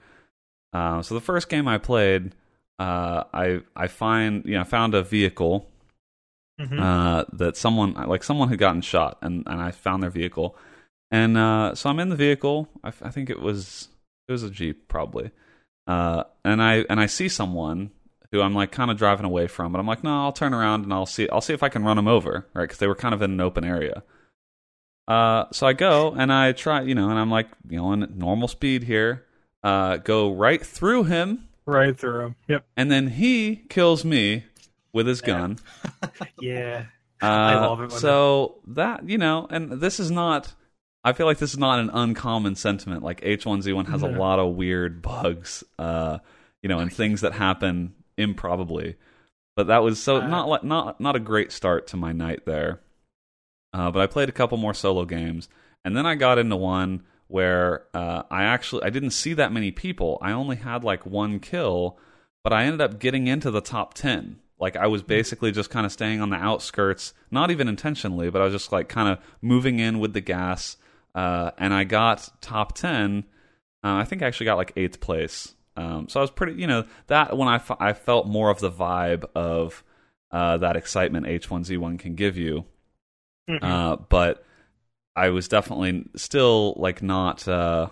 Uh, 0.73 1.03
so 1.03 1.15
the 1.15 1.21
first 1.21 1.49
game 1.49 1.67
I 1.69 1.79
played, 1.79 2.33
uh, 2.79 3.25
I 3.33 3.61
I 3.75 3.87
find 3.87 4.45
you 4.45 4.55
know 4.55 4.61
I 4.61 4.65
found 4.65 4.95
a 4.95 5.03
vehicle 5.03 5.69
Mhm. 6.61 6.81
uh, 6.81 7.25
that 7.35 7.57
someone 7.57 7.93
like 7.95 8.23
someone 8.25 8.49
had 8.49 8.59
gotten 8.59 8.81
shot, 8.81 9.19
and 9.23 9.43
and 9.47 9.61
I 9.61 9.71
found 9.71 10.03
their 10.03 10.11
vehicle, 10.11 10.57
and 11.11 11.37
uh, 11.37 11.75
so 11.75 11.91
I'm 11.91 11.99
in 12.01 12.09
the 12.09 12.17
vehicle. 12.17 12.69
I, 12.83 12.89
I 13.03 13.11
think 13.11 13.29
it 13.31 13.41
was 13.41 13.89
it 14.29 14.33
was 14.33 14.43
a 14.43 14.51
jeep 14.51 14.89
probably, 14.89 15.31
uh, 15.87 16.25
and 16.45 16.63
I 16.63 16.85
and 16.89 16.99
I 16.99 17.07
see 17.07 17.29
someone 17.29 17.91
who 18.33 18.41
I'm 18.41 18.55
like 18.55 18.73
kind 18.73 18.91
of 18.91 18.97
driving 18.97 19.27
away 19.27 19.47
from, 19.47 19.71
but 19.73 19.79
I'm 19.79 19.87
like, 19.87 20.03
no, 20.03 20.11
I'll 20.25 20.33
turn 20.33 20.53
around 20.55 20.85
and 20.85 20.93
I'll 20.93 21.07
see 21.07 21.29
I'll 21.29 21.41
see 21.43 21.53
if 21.55 21.63
I 21.63 21.69
can 21.69 21.85
run 21.85 21.97
them 21.97 22.09
over, 22.09 22.47
right? 22.55 22.65
Because 22.65 22.79
they 22.79 22.87
were 22.89 22.95
kind 22.97 23.15
of 23.15 23.21
in 23.23 23.33
an 23.33 23.41
open 23.41 23.65
area. 23.65 24.03
Uh, 25.09 25.45
so 25.53 25.67
I 25.67 25.73
go 25.73 26.13
and 26.13 26.33
I 26.33 26.53
try, 26.53 26.83
you 26.83 26.95
know, 26.95 27.11
and 27.11 27.19
I'm 27.19 27.31
like, 27.31 27.49
you 27.69 27.77
know, 27.77 27.93
in 27.93 28.13
normal 28.17 28.49
speed 28.49 28.83
here, 28.83 29.25
uh, 29.63 29.99
go 29.99 30.33
right 30.33 30.65
through 30.65 31.05
him, 31.05 31.47
right 31.67 31.99
through 31.99 32.21
him. 32.27 32.37
Yep. 32.49 32.67
and 32.77 32.91
then 32.91 33.09
he 33.09 33.57
kills 33.69 34.05
me 34.05 34.45
with 34.93 35.07
his 35.07 35.21
Yeah. 35.21 35.27
gun. 35.27 35.59
Yeah. 36.41 36.85
Uh, 37.23 37.27
I 37.27 37.55
love 37.67 37.81
it 37.81 37.91
when 37.91 37.99
so 37.99 38.57
that 38.69 39.09
you 39.09 39.19
know, 39.19 39.47
and 39.51 39.73
this 39.73 39.99
is 40.01 40.11
not. 40.11 40.55
I 41.05 41.13
feel 41.13 41.27
like 41.27 41.39
this 41.39 41.53
is 41.53 41.59
not 41.59 41.79
an 41.79 41.89
uncommon 41.91 42.57
sentiment. 42.57 43.03
Like 43.03 43.21
H1Z1 43.21 43.89
has 43.89 44.03
a 44.03 44.09
lot 44.09 44.39
of 44.41 44.55
weird 44.57 45.03
bugs, 45.03 45.63
uh, 45.79 46.19
you 46.63 46.69
know, 46.69 46.79
and 46.81 46.93
things 46.93 47.21
that 47.21 47.33
happen 47.33 47.95
improbably. 48.19 48.97
But 49.55 49.69
that 49.69 49.83
was 49.85 50.03
so 50.03 50.17
Uh, 50.21 50.27
not 50.27 50.65
not 50.65 51.01
not 51.01 51.17
a 51.17 51.21
great 51.21 51.53
start 51.53 51.87
to 51.89 51.97
my 51.97 52.13
night 52.13 52.45
there. 52.45 52.81
Uh, 53.73 53.91
but 53.91 54.01
I 54.03 54.07
played 54.07 54.29
a 54.29 54.33
couple 54.33 54.59
more 54.59 54.75
solo 54.75 55.05
games, 55.05 55.49
and 55.85 55.97
then 55.97 56.07
I 56.07 56.15
got 56.17 56.39
into 56.39 56.57
one 56.57 57.03
where 57.29 57.87
uh, 57.95 58.23
I 58.31 58.45
actually 58.45 58.85
I 58.85 58.91
didn't 58.91 59.11
see 59.11 59.35
that 59.35 59.53
many 59.53 59.71
people. 59.71 60.19
I 60.23 60.33
only 60.33 60.57
had 60.57 60.85
like 60.85 61.05
one 61.07 61.41
kill, 61.41 61.99
but 62.45 62.53
I 62.53 62.65
ended 62.65 62.81
up 62.81 62.99
getting 62.99 63.27
into 63.27 63.51
the 63.51 63.61
top 63.61 63.95
ten. 63.95 64.39
Like 64.59 64.77
I 64.77 64.87
was 64.87 65.03
basically 65.03 65.53
just 65.53 65.71
kind 65.71 65.85
of 65.85 65.93
staying 65.93 66.21
on 66.21 66.31
the 66.31 66.37
outskirts, 66.37 67.13
not 67.31 67.51
even 67.51 67.69
intentionally, 67.69 68.31
but 68.31 68.41
I 68.41 68.45
was 68.45 68.55
just 68.55 68.73
like 68.73 68.89
kind 68.89 69.09
of 69.09 69.19
moving 69.43 69.79
in 69.81 69.99
with 69.99 70.13
the 70.15 70.21
gas, 70.21 70.77
uh, 71.15 71.51
and 71.59 71.75
I 71.75 71.85
got 71.85 72.29
top 72.41 72.75
ten. 72.75 73.25
Uh, 73.85 73.97
I 73.97 74.05
think 74.05 74.23
I 74.23 74.27
actually 74.27 74.47
got 74.47 74.57
like 74.57 74.73
eighth 74.77 75.01
place. 75.01 75.55
Um, 75.77 76.09
so 76.09 76.21
I 76.21 76.23
was 76.23 76.31
pretty, 76.31 76.55
you 76.55 76.67
know, 76.67 76.85
that 77.09 77.37
when 77.37 77.49
I, 77.49 77.57
f- 77.57 77.77
I 77.79 77.93
felt 77.93 78.27
more 78.27 78.49
of 78.49 78.61
the 78.61 78.71
vibe 78.71 79.27
of 79.35 79.85
uh, 80.31 80.57
that 80.57 80.75
excitement 80.75 81.27
H1Z1 81.27 81.99
can 81.99 82.15
give 82.15 82.39
you. 82.39 82.65
Mhm. 83.49 83.59
Uh, 83.63 83.97
but 84.09 84.43
I 85.17 85.31
was 85.31 85.49
definitely 85.49 86.05
still 86.15 86.75
like 86.77 87.03
not. 87.03 87.49
Uh, 87.49 87.89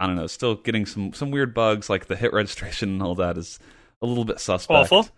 I 0.00 0.06
don't 0.06 0.16
know. 0.16 0.26
Still 0.26 0.54
getting 0.56 0.86
some 0.86 1.12
some 1.12 1.30
weird 1.30 1.54
bugs 1.54 1.90
like 1.90 2.06
the 2.06 2.16
hit 2.16 2.32
registration 2.32 2.88
and 2.88 3.02
all 3.02 3.14
that 3.16 3.36
is 3.38 3.58
a 4.00 4.06
little 4.06 4.24
bit 4.24 4.40
suspect. 4.40 4.76
Awful. 4.92 5.08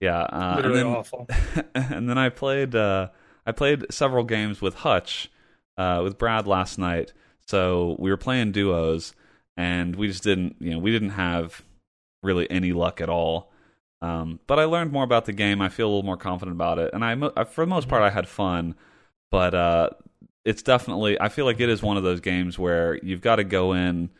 Yeah. 0.00 0.20
Uh, 0.20 0.28
and 0.32 0.56
Literally 0.56 0.76
then- 0.82 0.86
awful. 0.86 1.28
and 1.74 2.08
then 2.08 2.18
I 2.18 2.28
played 2.28 2.74
uh, 2.74 3.08
I 3.46 3.52
played 3.52 3.86
several 3.90 4.24
games 4.24 4.60
with 4.60 4.74
Hutch 4.76 5.30
uh, 5.78 6.00
with 6.04 6.18
Brad 6.18 6.46
last 6.46 6.78
night. 6.78 7.12
So 7.46 7.96
we 7.98 8.10
were 8.10 8.16
playing 8.16 8.52
duos, 8.52 9.14
and 9.56 9.96
we 9.96 10.06
just 10.08 10.22
didn't 10.22 10.56
you 10.60 10.70
know 10.72 10.78
we 10.78 10.92
didn't 10.92 11.10
have 11.10 11.62
really 12.22 12.48
any 12.50 12.72
luck 12.72 13.00
at 13.00 13.08
all. 13.08 13.50
Um, 14.00 14.40
but 14.46 14.58
I 14.58 14.64
learned 14.64 14.92
more 14.92 15.04
about 15.04 15.24
the 15.26 15.32
game. 15.32 15.60
I 15.62 15.68
feel 15.68 15.86
a 15.86 15.90
little 15.90 16.02
more 16.02 16.16
confident 16.16 16.56
about 16.56 16.78
it, 16.78 16.92
and 16.92 17.04
I 17.04 17.44
for 17.44 17.64
the 17.64 17.70
most 17.70 17.88
part 17.88 18.02
I 18.02 18.10
had 18.10 18.28
fun. 18.28 18.74
But 19.30 19.54
uh, 19.54 19.90
it's 20.44 20.62
definitely 20.62 21.20
I 21.20 21.28
feel 21.28 21.44
like 21.44 21.60
it 21.60 21.68
is 21.68 21.82
one 21.82 21.96
of 21.96 22.02
those 22.02 22.20
games 22.20 22.58
where 22.58 22.98
you've 23.02 23.20
got 23.20 23.36
to 23.36 23.44
go 23.44 23.72
in 23.72 24.10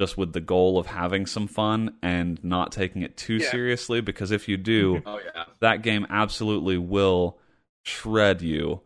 just 0.00 0.16
with 0.18 0.32
the 0.32 0.40
goal 0.40 0.78
of 0.78 0.86
having 0.86 1.26
some 1.26 1.46
fun 1.46 1.94
and 2.02 2.42
not 2.44 2.72
taking 2.72 3.02
it 3.02 3.16
too 3.16 3.36
Yeah. 3.36 3.50
seriously 3.50 4.00
because 4.00 4.30
if 4.30 4.48
you 4.48 4.56
do 4.56 5.02
Oh 5.06 5.18
yeah. 5.24 5.44
that 5.60 5.82
game 5.82 6.06
absolutely 6.10 6.78
will 6.78 7.38
shred 7.84 8.42
you 8.42 8.80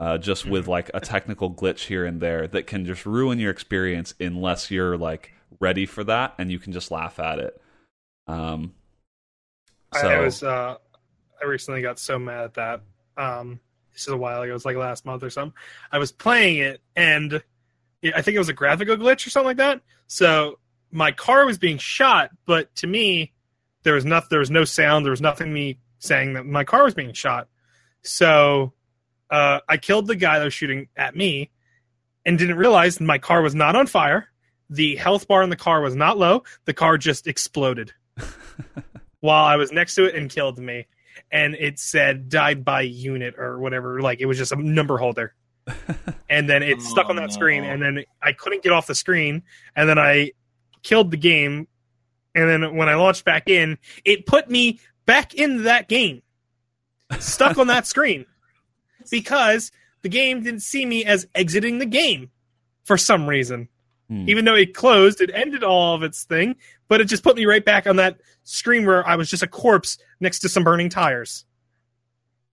uh, 0.00 0.16
just 0.16 0.46
with 0.46 0.68
like 0.68 0.90
a 0.94 1.00
technical 1.00 1.52
glitch 1.52 1.86
here 1.86 2.04
and 2.04 2.20
there 2.20 2.46
that 2.48 2.66
can 2.68 2.84
just 2.86 3.04
ruin 3.04 3.38
your 3.40 3.50
experience 3.50 4.14
unless 4.20 4.70
you're 4.70 4.96
like 4.96 5.32
ready 5.60 5.86
for 5.86 6.04
that 6.04 6.34
and 6.38 6.52
you 6.52 6.58
can 6.60 6.72
just 6.72 6.90
laugh 6.92 7.18
at 7.18 7.40
it. 7.40 7.60
Um, 8.28 8.74
I- 9.92 10.00
so 10.00 10.08
I 10.08 10.20
was 10.20 10.42
uh 10.42 10.76
I 11.42 11.46
recently 11.46 11.82
got 11.82 11.98
so 11.98 12.18
mad 12.18 12.44
at 12.44 12.54
that. 12.54 12.80
Um 13.16 13.60
this 13.98 14.06
is 14.06 14.14
a 14.14 14.16
while 14.16 14.40
ago, 14.42 14.50
it 14.50 14.54
was 14.54 14.64
like 14.64 14.76
last 14.76 15.04
month 15.04 15.24
or 15.24 15.30
something. 15.30 15.56
I 15.90 15.98
was 15.98 16.12
playing 16.12 16.58
it 16.58 16.80
and 16.94 17.42
I 18.04 18.22
think 18.22 18.36
it 18.36 18.38
was 18.38 18.48
a 18.48 18.54
graphical 18.54 18.96
glitch 18.96 19.26
or 19.26 19.30
something 19.30 19.48
like 19.48 19.56
that. 19.56 19.80
So 20.06 20.60
my 20.92 21.10
car 21.10 21.44
was 21.44 21.58
being 21.58 21.78
shot, 21.78 22.30
but 22.46 22.74
to 22.76 22.86
me 22.86 23.32
there 23.82 23.94
was 23.94 24.04
nothing 24.04 24.28
there 24.30 24.38
was 24.38 24.52
no 24.52 24.64
sound, 24.64 25.04
there 25.04 25.10
was 25.10 25.20
nothing 25.20 25.52
me 25.52 25.78
saying 25.98 26.34
that 26.34 26.46
my 26.46 26.62
car 26.62 26.84
was 26.84 26.94
being 26.94 27.12
shot. 27.12 27.48
So 28.02 28.72
uh 29.30 29.58
I 29.68 29.76
killed 29.78 30.06
the 30.06 30.16
guy 30.16 30.38
that 30.38 30.44
was 30.44 30.54
shooting 30.54 30.88
at 30.96 31.16
me 31.16 31.50
and 32.24 32.38
didn't 32.38 32.56
realize 32.56 33.00
my 33.00 33.18
car 33.18 33.42
was 33.42 33.54
not 33.56 33.74
on 33.74 33.88
fire. 33.88 34.28
The 34.70 34.94
health 34.94 35.26
bar 35.26 35.42
in 35.42 35.50
the 35.50 35.56
car 35.56 35.80
was 35.80 35.96
not 35.96 36.18
low. 36.18 36.44
The 36.66 36.74
car 36.74 36.98
just 36.98 37.26
exploded 37.26 37.92
while 39.20 39.44
I 39.44 39.56
was 39.56 39.72
next 39.72 39.96
to 39.96 40.04
it 40.04 40.14
and 40.14 40.30
killed 40.30 40.60
me. 40.60 40.86
And 41.30 41.54
it 41.54 41.78
said 41.78 42.28
died 42.28 42.64
by 42.64 42.82
unit 42.82 43.34
or 43.38 43.58
whatever. 43.58 44.00
Like 44.00 44.20
it 44.20 44.26
was 44.26 44.38
just 44.38 44.52
a 44.52 44.56
number 44.56 44.98
holder. 44.98 45.34
and 46.30 46.48
then 46.48 46.62
it 46.62 46.80
stuck 46.80 47.10
on 47.10 47.16
that 47.16 47.32
screen. 47.32 47.64
And 47.64 47.82
then 47.82 48.04
I 48.22 48.32
couldn't 48.32 48.62
get 48.62 48.72
off 48.72 48.86
the 48.86 48.94
screen. 48.94 49.42
And 49.76 49.88
then 49.88 49.98
I 49.98 50.32
killed 50.82 51.10
the 51.10 51.16
game. 51.16 51.68
And 52.34 52.48
then 52.48 52.76
when 52.76 52.88
I 52.88 52.94
launched 52.94 53.24
back 53.24 53.48
in, 53.48 53.78
it 54.04 54.26
put 54.26 54.50
me 54.50 54.80
back 55.06 55.34
in 55.34 55.64
that 55.64 55.88
game, 55.88 56.22
stuck 57.18 57.58
on 57.58 57.66
that 57.68 57.86
screen 57.86 58.26
because 59.10 59.72
the 60.02 60.08
game 60.08 60.42
didn't 60.42 60.60
see 60.60 60.86
me 60.86 61.04
as 61.04 61.26
exiting 61.34 61.78
the 61.78 61.86
game 61.86 62.30
for 62.84 62.96
some 62.96 63.28
reason 63.28 63.68
hmm. 64.08 64.28
even 64.28 64.44
though 64.44 64.54
it 64.54 64.74
closed, 64.74 65.20
it 65.20 65.30
ended 65.32 65.62
all 65.62 65.94
of 65.94 66.02
its 66.02 66.24
thing, 66.24 66.56
but 66.88 67.00
it 67.00 67.04
just 67.06 67.22
put 67.22 67.36
me 67.36 67.44
right 67.46 67.64
back 67.64 67.86
on 67.86 67.96
that 67.96 68.18
screen 68.44 68.86
where 68.86 69.06
I 69.06 69.16
was 69.16 69.28
just 69.30 69.42
a 69.42 69.46
corpse 69.46 69.98
next 70.20 70.40
to 70.40 70.48
some 70.48 70.64
burning 70.64 70.88
tires. 70.88 71.44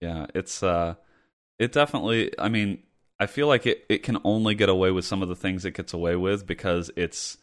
Yeah, 0.00 0.26
it's 0.34 0.62
uh 0.62 0.94
it 1.58 1.72
definitely 1.72 2.32
I 2.38 2.48
mean, 2.48 2.82
I 3.18 3.26
feel 3.26 3.46
like 3.48 3.66
it 3.66 3.84
it 3.88 4.02
can 4.02 4.18
only 4.24 4.54
get 4.54 4.68
away 4.68 4.90
with 4.90 5.04
some 5.04 5.22
of 5.22 5.28
the 5.28 5.36
things 5.36 5.64
it 5.64 5.72
gets 5.74 5.92
away 5.92 6.16
with 6.16 6.46
because 6.46 6.90
it's 6.96 7.38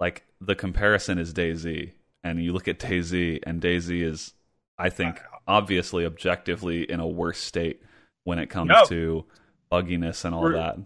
like 0.00 0.24
the 0.40 0.54
comparison 0.54 1.18
is 1.18 1.34
DayZ 1.34 1.92
and 2.24 2.42
you 2.42 2.52
look 2.52 2.68
at 2.68 2.78
DayZ 2.78 3.40
and 3.46 3.60
DayZ 3.60 4.02
is 4.02 4.32
I 4.78 4.88
think 4.88 5.20
obviously 5.46 6.06
objectively 6.06 6.90
in 6.90 7.00
a 7.00 7.06
worse 7.06 7.38
state 7.38 7.82
when 8.24 8.38
it 8.38 8.46
comes 8.48 8.70
No. 8.70 8.84
to 8.86 9.24
bugginess 9.70 10.24
and 10.24 10.34
all 10.34 10.42
We're- 10.42 10.56
that. 10.58 10.78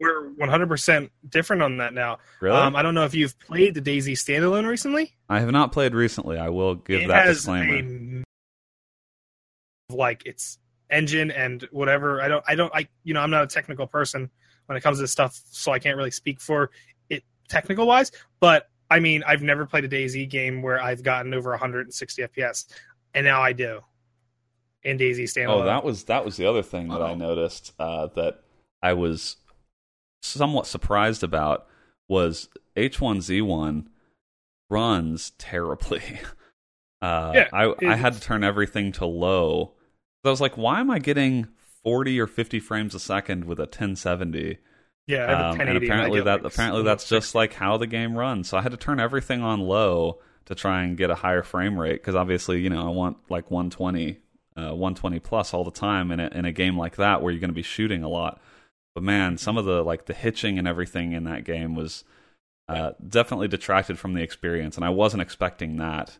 We're 0.00 0.30
100% 0.30 1.10
different 1.28 1.62
on 1.62 1.76
that 1.76 1.92
now. 1.92 2.18
Really? 2.40 2.56
Um, 2.56 2.74
I 2.74 2.80
don't 2.82 2.94
know 2.94 3.04
if 3.04 3.14
you've 3.14 3.38
played 3.38 3.74
the 3.74 3.82
DayZ 3.82 4.12
standalone 4.12 4.66
recently. 4.66 5.14
I 5.28 5.40
have 5.40 5.50
not 5.50 5.72
played 5.72 5.94
recently. 5.94 6.38
I 6.38 6.48
will 6.48 6.74
give 6.76 7.02
it 7.02 7.08
that 7.08 7.26
has 7.26 7.36
disclaimer. 7.38 8.22
a 9.90 9.94
like 9.94 10.24
its 10.26 10.58
engine 10.90 11.30
and 11.30 11.68
whatever. 11.70 12.20
I 12.22 12.28
don't. 12.28 12.44
I 12.48 12.54
don't. 12.54 12.74
I 12.74 12.88
you 13.04 13.12
know 13.14 13.20
I'm 13.20 13.30
not 13.30 13.44
a 13.44 13.46
technical 13.46 13.86
person 13.86 14.30
when 14.66 14.76
it 14.78 14.80
comes 14.82 14.98
to 14.98 15.02
this 15.02 15.12
stuff, 15.12 15.38
so 15.50 15.72
I 15.72 15.78
can't 15.78 15.96
really 15.96 16.10
speak 16.10 16.40
for 16.40 16.70
it 17.10 17.22
technical 17.48 17.86
wise. 17.86 18.10
But 18.40 18.68
I 18.90 19.00
mean, 19.00 19.22
I've 19.26 19.42
never 19.42 19.66
played 19.66 19.84
a 19.84 19.88
DayZ 19.88 20.28
game 20.30 20.62
where 20.62 20.80
I've 20.80 21.02
gotten 21.02 21.34
over 21.34 21.50
160 21.50 22.22
FPS, 22.22 22.66
and 23.14 23.24
now 23.24 23.42
I 23.42 23.52
do 23.52 23.80
in 24.82 24.96
DayZ 24.96 25.24
standalone. 25.24 25.62
Oh, 25.62 25.64
that 25.64 25.84
was 25.84 26.04
that 26.04 26.24
was 26.24 26.36
the 26.36 26.46
other 26.46 26.62
thing 26.62 26.88
that 26.88 27.02
I 27.02 27.10
Uh-oh. 27.10 27.14
noticed 27.16 27.72
uh, 27.78 28.06
that 28.16 28.40
I 28.82 28.94
was 28.94 29.36
somewhat 30.20 30.66
surprised 30.66 31.22
about 31.22 31.66
was 32.08 32.48
H1Z1 32.76 33.86
runs 34.68 35.30
terribly. 35.38 36.02
Uh, 37.02 37.32
Yeah, 37.34 37.48
I 37.50 37.72
I 37.86 37.96
had 37.96 38.12
to 38.12 38.20
turn 38.20 38.44
everything 38.44 38.92
to 38.92 39.06
low. 39.06 39.72
I 40.22 40.28
was 40.28 40.38
like, 40.42 40.58
why 40.58 40.80
am 40.80 40.90
I 40.90 40.98
getting 40.98 41.48
40 41.82 42.20
or 42.20 42.26
50 42.26 42.60
frames 42.60 42.94
a 42.94 43.00
second 43.00 43.46
with 43.46 43.58
a 43.58 43.62
1070? 43.62 44.58
yeah. 45.06 45.24
I 45.24 45.30
have 45.30 45.40
a 45.40 45.44
Um, 45.44 45.60
and 45.60 45.76
apparently 45.78 46.20
that 46.20 46.42
like, 46.44 46.52
apparently 46.52 46.82
that's 46.82 47.08
just 47.08 47.34
like 47.34 47.54
how 47.54 47.78
the 47.78 47.86
game 47.86 48.14
runs. 48.14 48.50
So 48.50 48.58
I 48.58 48.60
had 48.60 48.72
to 48.72 48.76
turn 48.76 49.00
everything 49.00 49.40
on 49.42 49.60
low 49.60 50.18
to 50.44 50.54
try 50.54 50.82
and 50.82 50.94
get 50.94 51.08
a 51.08 51.14
higher 51.14 51.42
frame 51.42 51.78
rate 51.80 51.94
because 52.02 52.14
obviously 52.14 52.60
you 52.60 52.68
know 52.68 52.86
I 52.86 52.90
want 52.90 53.16
like 53.30 53.50
120, 53.50 54.18
uh, 54.58 54.74
120 54.74 55.20
plus 55.20 55.54
all 55.54 55.64
the 55.64 55.70
time 55.70 56.10
in 56.12 56.20
a, 56.20 56.28
in 56.28 56.44
a 56.44 56.52
game 56.52 56.76
like 56.76 56.96
that 56.96 57.22
where 57.22 57.32
you're 57.32 57.40
going 57.40 57.48
to 57.48 57.54
be 57.54 57.62
shooting 57.62 58.02
a 58.02 58.08
lot. 58.10 58.42
But 58.94 59.04
man, 59.04 59.38
some 59.38 59.56
of 59.56 59.64
the 59.64 59.82
like 59.82 60.06
the 60.06 60.14
hitching 60.14 60.58
and 60.58 60.66
everything 60.66 61.12
in 61.12 61.24
that 61.24 61.44
game 61.44 61.74
was 61.74 62.04
uh, 62.68 62.92
definitely 63.06 63.48
detracted 63.48 63.98
from 63.98 64.14
the 64.14 64.22
experience, 64.22 64.76
and 64.76 64.84
I 64.84 64.90
wasn't 64.90 65.22
expecting 65.22 65.76
that. 65.76 66.18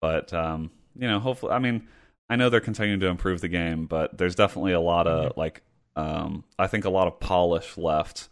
But 0.00 0.32
um, 0.32 0.70
you 0.96 1.06
know, 1.06 1.20
hopefully, 1.20 1.52
I 1.52 1.58
mean, 1.58 1.88
I 2.28 2.36
know 2.36 2.48
they're 2.48 2.60
continuing 2.60 3.00
to 3.00 3.08
improve 3.08 3.40
the 3.40 3.48
game, 3.48 3.86
but 3.86 4.16
there's 4.16 4.34
definitely 4.34 4.72
a 4.72 4.80
lot 4.80 5.06
of 5.06 5.36
like 5.36 5.62
um, 5.96 6.44
I 6.58 6.66
think 6.66 6.84
a 6.84 6.90
lot 6.90 7.06
of 7.06 7.20
polish 7.20 7.76
left 7.76 8.28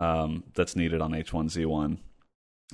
um, 0.00 0.44
that's 0.54 0.76
needed 0.76 1.00
on 1.00 1.12
H1Z1 1.12 1.98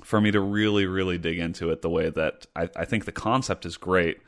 for 0.03 0.20
me 0.20 0.30
to 0.30 0.41
really, 0.41 0.86
really 0.86 1.18
dig 1.18 1.38
into 1.38 1.70
it 1.70 1.82
the 1.82 1.91
way 1.91 2.11
that 2.11 2.47
I, 2.57 2.68
I 2.76 2.84
think 2.84 3.05
the 3.05 3.12
concept 3.12 3.66
is 3.66 3.76
great. 3.76 4.18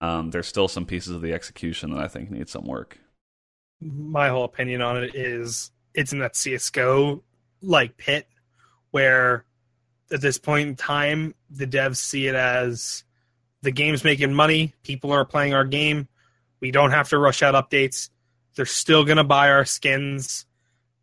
Um, 0.00 0.30
there's 0.30 0.46
still 0.46 0.68
some 0.68 0.86
pieces 0.86 1.14
of 1.14 1.20
the 1.20 1.32
execution 1.32 1.90
that 1.90 2.00
I 2.00 2.08
think 2.08 2.30
need 2.30 2.48
some 2.48 2.64
work. 2.64 2.98
My 3.80 4.28
whole 4.28 4.44
opinion 4.44 4.82
on 4.82 5.02
it 5.02 5.14
is 5.14 5.70
it's 5.94 6.12
in 6.12 6.18
that 6.20 6.36
CS:GO 6.36 7.22
like 7.62 7.96
pit 7.96 8.26
where 8.90 9.44
at 10.12 10.20
this 10.20 10.38
point 10.38 10.68
in 10.68 10.76
time 10.76 11.34
the 11.50 11.66
devs 11.66 11.96
see 11.96 12.26
it 12.26 12.34
as 12.34 13.04
the 13.62 13.70
game's 13.70 14.04
making 14.04 14.32
money, 14.32 14.74
people 14.82 15.12
are 15.12 15.24
playing 15.24 15.54
our 15.54 15.64
game, 15.64 16.08
we 16.60 16.70
don't 16.70 16.90
have 16.90 17.08
to 17.10 17.18
rush 17.18 17.42
out 17.42 17.54
updates. 17.54 18.10
They're 18.56 18.66
still 18.66 19.04
going 19.04 19.18
to 19.18 19.24
buy 19.24 19.50
our 19.50 19.64
skins 19.64 20.46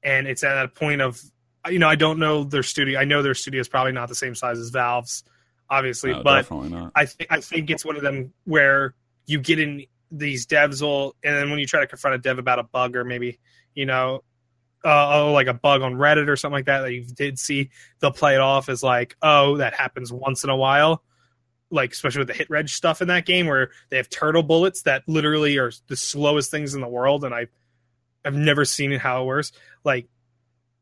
and 0.03 0.27
it's 0.27 0.43
at 0.43 0.63
a 0.63 0.67
point 0.67 1.01
of 1.01 1.21
you 1.69 1.79
know, 1.79 1.89
I 1.89 1.95
don't 1.95 2.19
know 2.19 2.45
their 2.45 2.63
studio. 2.63 2.97
I 2.97 3.03
know 3.03 3.21
their 3.21 3.33
studio 3.33 3.59
is 3.59 3.67
probably 3.67 3.91
not 3.91 4.07
the 4.07 4.15
same 4.15 4.35
size 4.35 4.57
as 4.57 4.69
Valve's 4.69 5.23
obviously, 5.69 6.11
No, 6.11 6.23
but 6.23 6.35
definitely 6.35 6.69
not. 6.69 6.91
I 6.95 7.05
think 7.05 7.31
I 7.31 7.41
think 7.41 7.69
it's 7.69 7.85
one 7.85 7.95
of 7.95 8.01
them 8.01 8.33
where 8.45 8.95
you 9.25 9.39
get 9.39 9.59
in 9.59 9.85
these 10.11 10.45
devs 10.45 10.81
will, 10.81 11.15
and 11.23 11.35
then 11.35 11.49
when 11.49 11.59
you 11.59 11.65
try 11.65 11.79
to 11.79 11.87
confront 11.87 12.15
a 12.15 12.19
dev 12.19 12.39
about 12.39 12.59
a 12.59 12.63
bug 12.63 12.95
or 12.95 13.03
maybe 13.03 13.39
you 13.77 13.85
know, 13.85 14.23
uh, 14.83 15.19
oh, 15.19 15.31
like 15.33 15.47
a 15.47 15.53
bug 15.53 15.83
on 15.83 15.93
Reddit 15.93 16.27
or 16.27 16.35
something 16.35 16.55
like 16.55 16.65
that 16.65 16.81
that 16.81 16.91
you 16.91 17.05
did 17.05 17.37
see, 17.37 17.69
they'll 17.99 18.11
play 18.11 18.33
it 18.33 18.41
off 18.41 18.69
as 18.69 18.81
like, 18.81 19.15
oh, 19.21 19.57
that 19.57 19.75
happens 19.75 20.11
once 20.11 20.43
in 20.43 20.49
a 20.49 20.55
while. 20.55 21.03
Like 21.69 21.91
especially 21.91 22.19
with 22.19 22.29
the 22.29 22.33
hit 22.33 22.49
reg 22.49 22.69
stuff 22.69 23.01
in 23.01 23.09
that 23.09 23.25
game 23.25 23.45
where 23.45 23.69
they 23.89 23.97
have 23.97 24.09
turtle 24.09 24.41
bullets 24.41 24.83
that 24.83 25.03
literally 25.07 25.57
are 25.57 25.71
the 25.87 25.97
slowest 25.97 26.49
things 26.49 26.73
in 26.73 26.81
the 26.81 26.87
world, 26.87 27.23
and 27.23 27.35
I 27.35 27.47
I've 28.25 28.35
never 28.35 28.65
seen 28.65 28.91
it 28.91 29.01
how 29.01 29.21
it 29.21 29.25
works. 29.25 29.51
Like 29.83 30.07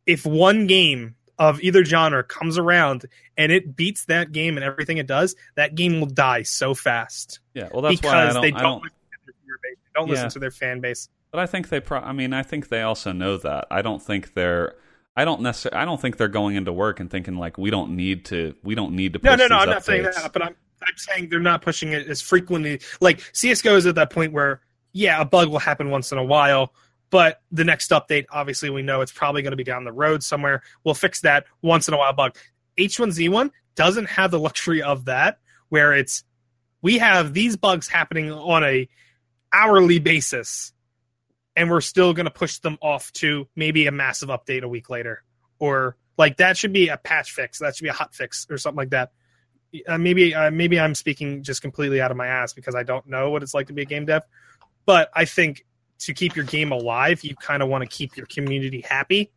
if 0.05 0.25
one 0.25 0.67
game 0.67 1.15
of 1.37 1.61
either 1.61 1.83
genre 1.83 2.23
comes 2.23 2.57
around 2.57 3.05
and 3.35 3.51
it 3.51 3.75
beats 3.75 4.05
that 4.05 4.31
game 4.31 4.57
and 4.57 4.63
everything 4.63 4.97
it 4.97 5.07
does, 5.07 5.35
that 5.55 5.75
game 5.75 5.99
will 5.99 6.07
die 6.07 6.43
so 6.43 6.73
fast 6.73 7.39
Yeah, 7.53 7.69
well, 7.73 7.81
that's 7.81 8.01
why 8.01 8.27
I 8.27 8.33
don't. 8.33 8.41
they 8.41 8.53
I 8.53 8.61
don't, 8.61 8.83
don't 9.95 10.09
listen 10.09 10.29
to 10.29 10.39
their 10.39 10.49
viewer 10.49 10.59
base. 10.59 10.59
They 10.61 10.67
don't 10.67 10.67
Yeah. 10.67 10.69
to 10.69 10.69
their 10.69 10.69
fan 10.75 10.79
base. 10.81 11.09
But 11.31 11.39
I 11.39 11.45
think 11.47 11.69
they. 11.69 11.79
Pro- 11.79 11.99
I 11.99 12.13
mean, 12.13 12.33
I 12.33 12.43
think 12.43 12.69
they 12.69 12.81
also 12.81 13.11
know 13.11 13.37
that. 13.37 13.67
I 13.71 13.81
don't 13.81 14.01
think 14.01 14.33
they're. 14.33 14.75
I 15.17 15.25
don't 15.25 15.41
necessarily. 15.41 15.81
I 15.81 15.85
don't 15.85 15.99
think 15.99 16.17
they're 16.17 16.27
going 16.27 16.55
into 16.55 16.71
work 16.73 16.99
and 16.99 17.09
thinking 17.09 17.37
like 17.37 17.57
we 17.57 17.69
don't 17.69 17.95
need 17.95 18.25
to. 18.25 18.53
We 18.63 18.75
don't 18.75 18.95
need 18.95 19.13
to. 19.13 19.19
No, 19.23 19.31
push 19.31 19.39
no, 19.39 19.47
no. 19.47 19.57
I'm 19.57 19.69
not 19.69 19.85
saying 19.85 20.03
that, 20.03 20.31
but 20.33 20.41
I'm 20.41 20.55
I'm 20.81 20.97
saying 20.97 21.29
they're 21.29 21.39
not 21.39 21.61
pushing 21.61 21.93
it 21.93 22.07
as 22.07 22.21
frequently. 22.21 22.81
Like 23.01 23.21
CS:GO 23.33 23.75
is 23.75 23.85
at 23.85 23.95
that 23.95 24.11
point 24.11 24.33
where 24.33 24.61
yeah, 24.93 25.19
a 25.19 25.25
bug 25.25 25.49
will 25.49 25.59
happen 25.59 25.89
once 25.89 26.11
in 26.13 26.17
a 26.17 26.23
while, 26.23 26.73
but 27.09 27.41
the 27.51 27.65
next 27.65 27.91
update, 27.91 28.25
obviously, 28.29 28.69
we 28.69 28.81
know 28.81 29.01
it's 29.01 29.11
probably 29.11 29.41
going 29.41 29.51
to 29.51 29.57
be 29.57 29.63
down 29.63 29.83
the 29.83 29.91
road 29.91 30.23
somewhere. 30.23 30.61
We'll 30.85 30.95
fix 30.95 31.19
that 31.21 31.45
once 31.61 31.87
in 31.89 31.93
a 31.93 31.97
while 31.97 32.13
bug. 32.13 32.37
H1Z1 32.77 33.51
doesn't 33.75 34.05
have 34.05 34.31
the 34.31 34.39
luxury 34.39 34.81
of 34.81 35.05
that, 35.05 35.39
where 35.69 35.93
it's 35.93 36.23
we 36.81 36.97
have 36.99 37.33
these 37.33 37.57
bugs 37.57 37.87
happening 37.87 38.31
on 38.31 38.63
a 38.63 38.87
hourly 39.55 39.99
basis, 39.99 40.73
and 41.55 41.69
we're 41.69 41.81
still 41.81 42.13
going 42.13 42.25
to 42.25 42.31
push 42.31 42.59
them 42.59 42.77
off 42.81 43.11
to 43.13 43.47
maybe 43.55 43.87
a 43.87 43.91
massive 43.91 44.29
update 44.29 44.63
a 44.63 44.67
week 44.67 44.89
later, 44.89 45.23
or 45.59 45.95
like 46.17 46.37
that 46.37 46.57
should 46.57 46.73
be 46.73 46.89
a 46.89 46.97
patch 46.97 47.31
fix. 47.31 47.59
That 47.59 47.75
should 47.75 47.83
be 47.83 47.89
a 47.89 47.93
hot 47.93 48.13
fix 48.13 48.47
or 48.49 48.57
something 48.57 48.77
like 48.77 48.89
that. 48.91 49.11
Uh, 49.87 49.97
maybe 49.97 50.33
uh, 50.33 50.51
maybe 50.51 50.79
I'm 50.79 50.95
speaking 50.95 51.43
just 51.43 51.61
completely 51.61 51.99
out 52.01 52.11
of 52.11 52.17
my 52.17 52.27
ass 52.27 52.53
because 52.53 52.75
I 52.75 52.83
don't 52.83 53.07
know 53.07 53.29
what 53.31 53.43
it's 53.43 53.53
like 53.53 53.67
to 53.67 53.73
be 53.73 53.81
a 53.81 53.85
game 53.85 54.05
dev, 54.05 54.23
but 54.85 55.09
I 55.13 55.25
think 55.25 55.65
to 55.99 56.13
keep 56.13 56.35
your 56.35 56.45
game 56.45 56.71
alive, 56.71 57.23
you 57.23 57.35
kind 57.35 57.63
of 57.63 57.69
want 57.69 57.83
to 57.83 57.89
keep 57.89 58.15
your 58.17 58.25
community 58.25 58.81
happy 58.81 59.31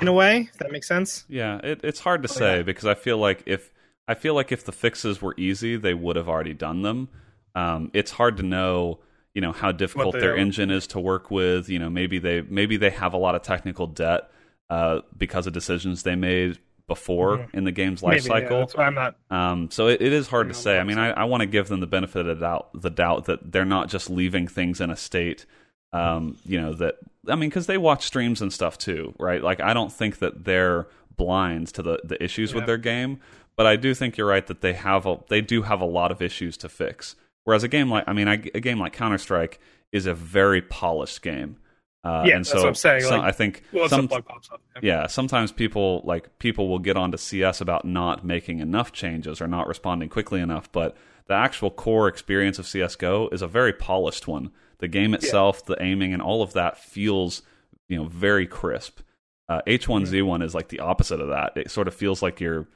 in 0.00 0.08
a 0.08 0.12
way. 0.12 0.48
If 0.52 0.58
that 0.58 0.70
makes 0.70 0.86
sense. 0.88 1.24
Yeah, 1.28 1.58
it, 1.58 1.80
it's 1.82 2.00
hard 2.00 2.22
to 2.22 2.28
Oh, 2.30 2.32
say 2.32 2.56
yeah. 2.58 2.62
because 2.62 2.84
I 2.86 2.94
feel 2.94 3.18
like 3.18 3.42
if 3.46 3.72
I 4.08 4.14
feel 4.14 4.34
like 4.34 4.52
if 4.52 4.64
the 4.64 4.72
fixes 4.72 5.20
were 5.20 5.34
easy, 5.36 5.76
they 5.76 5.94
would 5.94 6.16
have 6.16 6.28
already 6.28 6.54
done 6.54 6.82
them. 6.82 7.08
Um, 7.56 7.90
it's 7.94 8.12
hard 8.12 8.36
to 8.36 8.42
know, 8.44 9.00
you 9.34 9.40
know, 9.40 9.50
how 9.50 9.72
difficult 9.72 10.12
their 10.12 10.34
are. 10.34 10.36
engine 10.36 10.70
is 10.70 10.86
to 10.88 11.00
work 11.00 11.30
with. 11.30 11.68
You 11.68 11.80
know, 11.80 11.90
maybe 11.90 12.18
they 12.18 12.42
maybe 12.42 12.76
they 12.76 12.90
have 12.90 13.14
a 13.14 13.16
lot 13.16 13.34
of 13.34 13.42
technical 13.42 13.86
debt 13.88 14.30
uh, 14.70 15.00
because 15.16 15.46
of 15.46 15.52
decisions 15.52 16.04
they 16.04 16.14
made 16.14 16.58
before 16.86 17.48
in 17.52 17.64
the 17.64 17.72
game's 17.72 18.02
life 18.02 18.22
Maybe, 18.28 18.42
yeah, 18.42 18.46
cycle. 18.46 18.58
that's 18.60 18.76
why 18.76 18.84
I'm 18.84 18.94
not. 18.94 19.16
Um, 19.30 19.70
so 19.72 19.88
it, 19.88 20.00
it 20.00 20.12
is 20.12 20.28
hard 20.28 20.48
to 20.48 20.54
say. 20.54 20.78
I 20.78 20.84
mean, 20.84 20.98
I, 20.98 21.10
I 21.10 21.24
want 21.24 21.40
to 21.40 21.46
give 21.46 21.66
them 21.66 21.80
the 21.80 21.86
benefit 21.86 22.26
of 22.26 22.38
the 22.38 22.46
doubt, 22.46 22.68
the 22.74 22.90
doubt 22.90 23.24
that 23.24 23.50
they're 23.50 23.64
not 23.64 23.88
just 23.88 24.08
leaving 24.08 24.46
things 24.46 24.80
in 24.80 24.90
a 24.90 24.96
state, 24.96 25.46
um, 25.92 26.38
you 26.44 26.60
know, 26.60 26.74
that 26.74 26.98
I 27.28 27.34
mean, 27.34 27.48
because 27.48 27.66
they 27.66 27.78
watch 27.78 28.04
streams 28.04 28.40
and 28.40 28.52
stuff 28.52 28.78
too, 28.78 29.14
right? 29.18 29.42
Like, 29.42 29.60
I 29.60 29.74
don't 29.74 29.92
think 29.92 30.18
that 30.20 30.44
they're 30.44 30.86
blind 31.16 31.68
to 31.68 31.82
the 31.82 32.00
the 32.04 32.22
issues 32.22 32.54
with 32.54 32.66
their 32.66 32.76
game, 32.76 33.18
but 33.56 33.66
I 33.66 33.76
do 33.76 33.94
think 33.94 34.16
you're 34.16 34.28
right 34.28 34.46
that 34.46 34.60
they 34.60 34.74
have 34.74 35.06
a 35.06 35.18
they 35.28 35.40
do 35.40 35.62
have 35.62 35.80
a 35.80 35.86
lot 35.86 36.12
of 36.12 36.22
issues 36.22 36.56
to 36.58 36.68
fix. 36.68 37.16
Whereas 37.46 37.64
a 37.64 37.68
game 37.68 37.88
like 37.90 38.04
I 38.06 38.12
mean, 38.12 38.28
I, 38.28 38.34
a 38.54 38.60
game 38.60 38.78
like 38.78 38.92
Counter 38.92 39.16
Strike 39.18 39.58
is 39.92 40.04
a 40.06 40.12
very 40.14 40.60
polished 40.60 41.22
game. 41.22 41.56
Uh, 42.04 42.24
Yeah, 42.26 42.36
and 42.36 42.44
that's 42.44 42.50
so, 42.50 42.58
what 42.58 42.68
I'm 42.68 42.74
saying, 42.74 43.02
so 43.02 43.10
like, 43.16 43.22
I 43.22 43.32
think 43.32 43.62
Well, 43.72 43.88
some, 43.88 44.08
some 44.08 44.22
pops 44.22 44.50
up. 44.52 44.60
yeah 44.82 45.06
sometimes 45.08 45.50
people 45.50 46.02
like 46.04 46.38
people 46.38 46.68
will 46.68 46.78
get 46.78 46.96
onto 46.96 47.16
cs 47.18 47.60
about 47.60 47.84
not 47.84 48.24
making 48.24 48.60
enough 48.60 48.92
changes 48.92 49.40
or 49.40 49.48
not 49.48 49.66
responding 49.66 50.08
quickly 50.08 50.40
enough 50.40 50.70
but 50.70 50.96
the 51.26 51.34
actual 51.34 51.68
core 51.70 52.06
experience 52.06 52.60
of 52.60 52.64
csgo 52.66 53.32
is 53.32 53.42
a 53.42 53.48
very 53.48 53.72
polished 53.72 54.28
one 54.28 54.50
the 54.78 54.86
game 54.86 55.14
itself 55.14 55.64
the 55.66 55.76
aiming 55.82 56.12
and 56.12 56.22
all 56.22 56.42
of 56.42 56.52
that 56.52 56.78
feels 56.78 57.42
you 57.88 57.96
know 57.96 58.04
very 58.04 58.46
crisp 58.46 59.00
uh, 59.48 59.62
h1z1 59.66 60.44
is 60.44 60.54
like 60.54 60.68
the 60.68 60.78
opposite 60.80 61.20
of 61.20 61.28
that 61.28 61.56
it 61.56 61.70
sort 61.72 61.88
of 61.88 61.94
feels 61.94 62.22
like 62.22 62.38
you're 62.40 62.68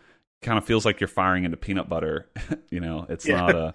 kind 0.42 0.58
of 0.58 0.64
feels 0.64 0.84
like 0.84 0.98
you're 0.98 1.06
firing 1.08 1.44
into 1.44 1.56
peanut 1.56 1.88
butter 1.88 2.28
you 2.70 2.80
know 2.80 3.06
it's 3.08 3.28
Yeah. 3.28 3.36
not 3.36 3.54
a 3.54 3.74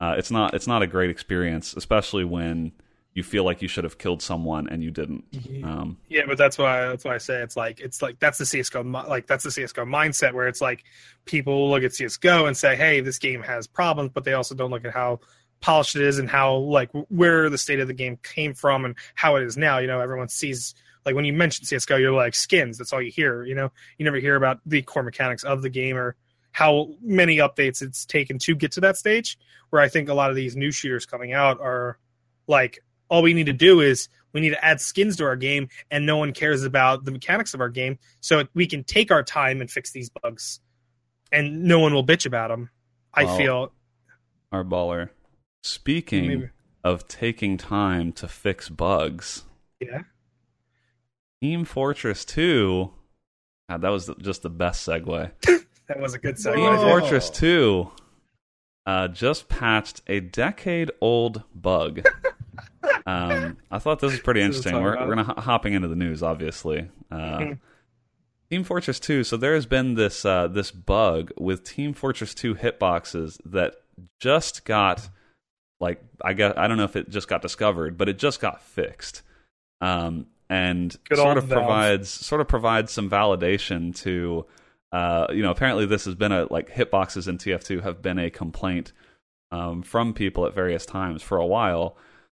uh, 0.00 0.14
it's 0.16 0.30
not 0.30 0.54
it's 0.54 0.66
not 0.66 0.82
a 0.82 0.86
great 0.86 1.10
experience 1.10 1.74
especially 1.74 2.24
when 2.24 2.72
you 3.14 3.24
feel 3.24 3.42
like 3.42 3.60
you 3.60 3.66
should 3.66 3.82
have 3.82 3.98
killed 3.98 4.22
someone 4.22 4.68
and 4.68 4.82
you 4.82 4.92
didn't 4.92 5.24
um, 5.64 5.98
Yeah, 6.08 6.22
but 6.26 6.38
that's 6.38 6.56
why 6.56 6.86
that's 6.86 7.04
why 7.04 7.16
I 7.16 7.18
say 7.18 7.42
it's 7.42 7.56
like 7.56 7.80
it's 7.80 8.00
like 8.00 8.18
that's 8.20 8.38
the 8.38 8.46
CS:GO 8.46 8.82
like 8.82 9.26
that's 9.26 9.42
the 9.44 9.50
CS:GO 9.50 9.84
mindset 9.84 10.34
where 10.34 10.46
it's 10.46 10.60
like 10.60 10.84
people 11.24 11.68
look 11.68 11.82
at 11.82 11.92
CS:GO 11.92 12.46
and 12.46 12.56
say, 12.56 12.76
"Hey, 12.76 13.00
this 13.00 13.18
game 13.18 13.42
has 13.42 13.66
problems," 13.66 14.12
but 14.14 14.22
they 14.24 14.34
also 14.34 14.54
don't 14.54 14.70
look 14.70 14.84
at 14.84 14.92
how 14.92 15.18
polished 15.60 15.96
it 15.96 16.02
is 16.02 16.18
and 16.20 16.30
how 16.30 16.54
like 16.54 16.90
where 17.08 17.50
the 17.50 17.58
state 17.58 17.80
of 17.80 17.88
the 17.88 17.94
game 17.94 18.18
came 18.22 18.54
from 18.54 18.84
and 18.84 18.94
how 19.16 19.34
it 19.34 19.42
is 19.42 19.56
now. 19.56 19.78
You 19.78 19.88
know, 19.88 20.00
everyone 20.00 20.28
sees 20.28 20.74
like 21.04 21.16
when 21.16 21.24
you 21.24 21.32
mention 21.32 21.64
CS:GO, 21.64 21.96
you're 21.96 22.12
like 22.12 22.34
skins. 22.34 22.78
That's 22.78 22.92
all 22.92 23.02
you 23.02 23.10
hear. 23.10 23.44
You 23.44 23.54
know, 23.56 23.72
you 23.96 24.04
never 24.04 24.18
hear 24.18 24.36
about 24.36 24.60
the 24.64 24.82
core 24.82 25.02
mechanics 25.02 25.42
of 25.42 25.62
the 25.62 25.70
game 25.70 25.96
or 25.96 26.14
how 26.52 26.88
many 27.02 27.36
updates 27.36 27.82
it's 27.82 28.04
taken 28.04 28.38
to 28.40 28.54
get 28.54 28.72
to 28.72 28.80
that 28.80 28.96
stage. 28.96 29.38
Where 29.70 29.82
I 29.82 29.88
think 29.88 30.08
a 30.08 30.14
lot 30.14 30.30
of 30.30 30.36
these 30.36 30.56
new 30.56 30.70
shooters 30.70 31.04
coming 31.06 31.32
out 31.32 31.60
are 31.60 31.98
like 32.46 32.82
all 33.08 33.22
we 33.22 33.34
need 33.34 33.46
to 33.46 33.52
do 33.52 33.80
is 33.80 34.08
we 34.32 34.40
need 34.40 34.50
to 34.50 34.64
add 34.64 34.80
skins 34.80 35.16
to 35.16 35.24
our 35.24 35.36
game 35.36 35.68
and 35.90 36.04
no 36.06 36.16
one 36.16 36.32
cares 36.32 36.62
about 36.64 37.04
the 37.04 37.10
mechanics 37.10 37.54
of 37.54 37.60
our 37.60 37.68
game 37.68 37.98
so 38.20 38.44
we 38.54 38.66
can 38.66 38.84
take 38.84 39.10
our 39.10 39.22
time 39.22 39.60
and 39.60 39.70
fix 39.70 39.90
these 39.92 40.10
bugs 40.22 40.60
and 41.32 41.64
no 41.64 41.78
one 41.80 41.92
will 41.94 42.04
bitch 42.04 42.24
about 42.26 42.48
them 42.48 42.70
i 43.14 43.24
Well, 43.24 43.36
feel 43.36 43.72
our 44.52 44.64
baller. 44.64 45.10
Speaking 45.62 46.26
Maybe. 46.28 46.48
of 46.84 47.08
taking 47.08 47.56
time 47.58 48.12
to 48.12 48.28
fix 48.28 48.68
bugs, 48.68 49.44
yeah 49.80 50.02
Team 51.42 51.64
Fortress 51.64 52.24
2. 52.24 52.90
God, 53.70 53.80
that 53.82 53.90
was 53.90 54.10
just 54.20 54.42
the 54.42 54.50
best 54.50 54.86
segue. 54.88 55.30
that 55.88 55.98
was 56.00 56.14
a 56.14 56.18
good 56.18 56.36
Team 56.36 56.52
segue 56.54 56.76
Whoa. 56.78 57.00
Fortress 57.00 57.30
2 57.30 57.90
uh, 58.86 59.08
just 59.08 59.48
patched 59.48 60.00
a 60.06 60.20
decade 60.20 60.90
old 61.00 61.42
bug. 61.54 62.06
um, 63.06 63.56
I 63.70 63.78
thought 63.78 64.00
this 64.00 64.12
was 64.12 64.20
pretty 64.20 64.40
This 64.40 64.56
interesting. 64.56 64.72
talking 64.72 64.84
We're, 64.84 65.06
we're 65.08 65.14
gonna 65.14 65.34
h- 65.36 65.44
hopping 65.44 65.74
into 65.74 65.88
the 65.88 65.96
news, 65.96 66.22
obviously. 66.22 66.88
Uh, 67.10 67.16
Mhm. 67.38 67.58
Team 68.50 68.64
Fortress 68.64 68.98
2. 68.98 69.24
So 69.24 69.36
there 69.36 69.54
has 69.54 69.66
been 69.66 69.94
this 69.94 70.24
uh, 70.24 70.48
this 70.48 70.70
bug 70.70 71.32
with 71.38 71.64
Team 71.64 71.92
Fortress 71.92 72.32
2 72.34 72.54
hitboxes 72.54 73.36
that 73.44 73.74
just 74.20 74.64
got 74.64 75.10
like 75.80 76.02
I 76.24 76.32
guess 76.32 76.54
I 76.56 76.66
don't 76.66 76.78
know 76.78 76.84
if 76.84 76.96
it 76.96 77.10
just 77.10 77.28
got 77.28 77.42
discovered, 77.42 77.98
but 77.98 78.08
it 78.08 78.18
just 78.18 78.40
got 78.40 78.62
fixed. 78.62 79.20
Um, 79.82 80.28
and 80.48 80.96
Good 81.10 81.18
sort 81.18 81.36
of 81.36 81.44
Valve. 81.44 81.60
provides 81.66 82.08
sort 82.08 82.40
of 82.40 82.48
provides 82.48 82.90
some 82.90 83.10
validation 83.10 83.94
to 84.02 84.46
uh, 84.92 85.26
you 85.30 85.42
know 85.42 85.50
apparently 85.50 85.86
this 85.86 86.04
has 86.04 86.14
been 86.14 86.32
a 86.32 86.46
like 86.50 86.70
hitboxes 86.74 87.28
in 87.28 87.38
TF2 87.38 87.82
have 87.82 88.02
been 88.02 88.18
a 88.18 88.30
complaint 88.30 88.92
um, 89.50 89.82
from 89.82 90.12
people 90.14 90.46
at 90.46 90.54
various 90.54 90.86
times 90.86 91.22
for 91.22 91.38
a 91.38 91.46
while. 91.46 91.96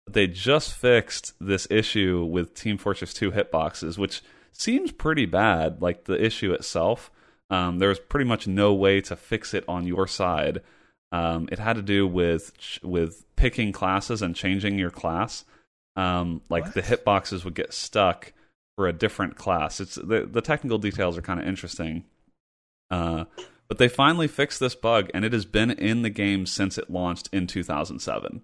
They 0.09 0.26
just 0.26 0.72
fixed 0.72 1.34
this 1.40 1.66
issue 1.70 2.24
with 2.24 2.55
Team 2.55 2.78
Fortress 2.78 3.14
2 3.14 3.30
hitboxes, 3.32 3.96
which 3.96 4.22
seems 4.53 4.90
pretty 4.90 5.26
bad. 5.26 5.80
Like 5.80 6.05
the 6.05 6.22
issue 6.22 6.53
itself, 6.53 7.11
um, 7.48 7.78
there 7.78 7.88
was 7.88 8.01
pretty 8.01 8.24
much 8.28 8.46
no 8.48 8.74
way 8.74 9.01
to 9.03 9.14
fix 9.16 9.55
it 9.55 9.64
on 9.68 9.86
your 9.86 10.07
side. 10.07 10.62
Um, 11.12 11.48
it 11.53 11.59
had 11.59 11.76
to 11.76 11.82
do 11.82 12.07
with 12.07 12.53
with 12.82 13.24
picking 13.36 13.72
classes 13.72 14.22
and 14.22 14.34
changing 14.34 14.78
your 14.78 14.90
class. 14.90 15.44
Um, 15.96 16.42
like 16.48 16.64
What? 16.66 16.74
the 16.74 16.82
hitboxes 16.82 17.44
would 17.44 17.55
get 17.55 17.72
stuck 17.72 18.32
for 18.76 18.86
a 18.86 18.92
different 18.92 19.36
class. 19.36 19.80
It's 19.80 19.96
the 19.96 20.28
the 20.30 20.40
technical 20.40 20.78
details 20.78 21.18
are 21.18 21.22
kind 21.22 21.40
of 21.40 21.46
interesting. 21.46 22.05
Uh, 22.91 23.24
but 23.68 23.78
they 23.78 23.88
finally 23.88 24.26
fixed 24.26 24.59
this 24.61 24.74
bug, 24.74 25.11
and 25.14 25.24
it 25.24 25.32
has 25.32 25.45
been 25.45 25.70
in 25.70 26.03
the 26.03 26.11
game 26.11 26.47
since 26.47 26.76
it 26.76 26.91
launched 26.91 27.28
in 27.32 27.47
2007. 27.47 28.43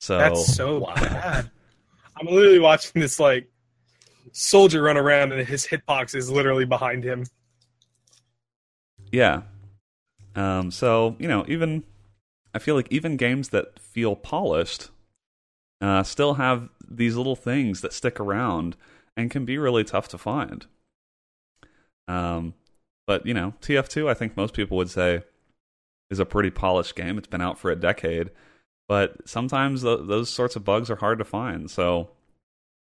So 0.00 0.16
that's 0.18 0.54
so 0.54 0.80
bad 0.80 1.50
i'm 2.16 2.26
literally 2.26 2.58
watching 2.58 3.00
this 3.00 3.20
like 3.20 3.50
soldier 4.32 4.82
run 4.82 4.96
around 4.96 5.30
and 5.32 5.46
his 5.46 5.66
hitbox 5.66 6.14
is 6.14 6.30
literally 6.30 6.64
behind 6.64 7.04
him 7.04 7.24
Yeah. 9.12 9.42
Um, 10.34 10.70
so 10.70 11.16
you 11.18 11.28
know, 11.28 11.44
even 11.48 11.84
I 12.54 12.58
feel 12.58 12.74
like 12.74 12.88
even 12.90 13.16
games 13.16 13.50
that 13.50 13.78
feel 13.78 14.16
polished 14.16 14.90
uh, 15.80 16.02
still 16.02 16.34
have 16.34 16.68
these 16.88 17.16
little 17.16 17.36
things 17.36 17.80
that 17.80 17.92
stick 17.92 18.20
around 18.20 18.76
and 19.16 19.30
can 19.30 19.44
be 19.44 19.58
really 19.58 19.84
tough 19.84 20.08
to 20.08 20.18
find. 20.18 20.66
Um, 22.08 22.54
but 23.10 23.26
you 23.26 23.34
know, 23.34 23.54
TF2, 23.60 24.08
I 24.08 24.14
think 24.14 24.36
most 24.36 24.54
people 24.54 24.76
would 24.76 24.88
say 24.88 25.24
is 26.10 26.20
a 26.20 26.24
pretty 26.24 26.48
polished 26.48 26.94
game. 26.94 27.18
It's 27.18 27.26
been 27.26 27.40
out 27.40 27.58
for 27.58 27.68
a 27.68 27.74
decade, 27.74 28.30
but 28.86 29.28
sometimes 29.28 29.82
th- 29.82 30.02
those 30.04 30.30
sorts 30.30 30.54
of 30.54 30.64
bugs 30.64 30.88
are 30.90 30.94
hard 30.94 31.18
to 31.18 31.24
find. 31.24 31.68
So 31.68 32.10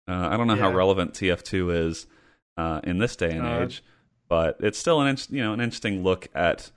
uh, 0.07 0.29
I 0.31 0.37
don't 0.37 0.47
know 0.47 0.55
how 0.55 0.71
relevant 0.71 1.11
TF2 1.11 1.89
is 1.89 2.07
uh, 2.55 2.79
in 2.85 2.99
this 2.99 3.17
day 3.17 3.31
and 3.35 3.45
Uh, 3.45 3.63
age, 3.65 3.83
but 4.29 4.55
it's 4.61 4.79
still 4.79 5.01
an 5.01 5.09
in- 5.09 5.35
you 5.35 5.43
know 5.43 5.51
an 5.51 5.59
interesting 5.59 6.03
look 6.03 6.29
at 6.33 6.71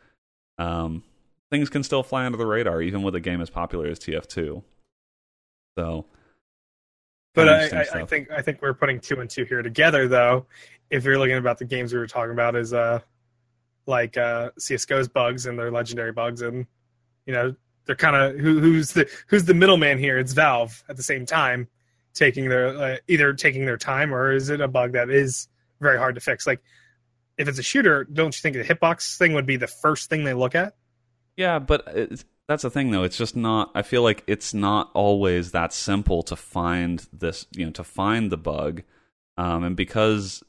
um, 0.59 1.05
things 1.53 1.71
can 1.71 1.85
still 1.85 2.03
fly 2.03 2.27
under 2.27 2.39
the 2.39 2.47
radar 2.47 2.83
even 2.83 3.03
with 3.05 3.15
a 3.15 3.21
game 3.21 3.41
as 3.41 3.49
popular 3.49 3.87
as 3.87 4.01
TF2. 4.01 4.61
So, 5.79 6.05
But 7.33 7.49
I, 7.49 7.67
I, 7.69 7.87
I 8.01 8.05
think 8.07 8.29
I 8.33 8.43
think 8.43 8.61
we're 8.61 8.75
putting 8.75 8.99
two 8.99 9.21
and 9.21 9.31
two 9.31 9.45
here 9.45 9.63
together, 9.63 10.09
though. 10.09 10.47
If 10.91 11.05
you're 11.05 11.17
looking 11.17 11.37
about 11.37 11.59
the 11.59 11.65
games 11.65 11.93
we 11.93 12.01
were 12.01 12.09
talking 12.09 12.33
about, 12.33 12.57
is 12.57 12.73
uh 12.73 13.03
like 13.87 14.17
uh 14.17 14.51
CS:GO's 14.59 15.09
bugs 15.09 15.47
and 15.47 15.59
their 15.59 15.71
legendary 15.71 16.13
bugs, 16.13 16.43
and 16.43 16.67
you 17.27 17.33
know 17.33 17.55
they're 17.87 17.97
kind 17.97 18.17
of 18.17 18.39
who, 18.39 18.61
who's 18.61 18.93
the 18.93 19.09
who's 19.29 19.45
the 19.45 19.55
middleman 19.55 19.99
here? 19.99 20.19
It's 20.19 20.33
Valve 20.33 20.83
at 20.89 20.97
the 20.97 21.03
same 21.03 21.27
time 21.27 21.69
taking 22.15 22.49
their 22.49 22.69
uh, 22.69 22.97
either 23.09 23.33
taking 23.33 23.67
their 23.67 23.77
time 23.77 24.15
or 24.15 24.33
is 24.33 24.49
it 24.49 24.61
a 24.61 24.69
bug 24.69 24.93
that 24.93 25.11
is 25.11 25.49
very 25.81 25.99
hard 25.99 26.15
to 26.15 26.21
fix. 26.21 26.47
Like 26.47 26.63
if 27.39 27.49
it's 27.49 27.59
a 27.59 27.63
shooter, 27.63 28.05
don't 28.05 28.37
you 28.37 28.41
think 28.41 28.57
the 28.57 28.65
hitbox 28.65 29.17
thing 29.19 29.35
would 29.35 29.47
be 29.47 29.57
the 29.57 29.67
first 29.67 30.09
thing 30.09 30.25
they 30.25 30.35
look 30.35 30.55
at? 30.55 30.75
Yeah, 31.37 31.59
but 31.59 31.87
that's 32.49 32.63
the 32.63 32.71
thing, 32.71 32.91
though. 32.91 33.03
It's 33.03 33.19
just 33.19 33.37
not. 33.37 33.71
I 33.75 33.83
feel 33.83 34.03
like 34.03 34.25
it's 34.27 34.55
not 34.55 34.91
always 34.95 35.53
that 35.53 35.73
simple 35.73 36.23
to 36.25 36.37
find 36.37 37.07
this. 37.13 37.47
You 37.53 37.67
know, 37.67 37.73
to 37.73 37.85
find 37.85 38.33
the 38.33 38.39
bug, 38.39 38.83
um, 39.37 39.65
and 39.65 39.77
because, 39.77 40.43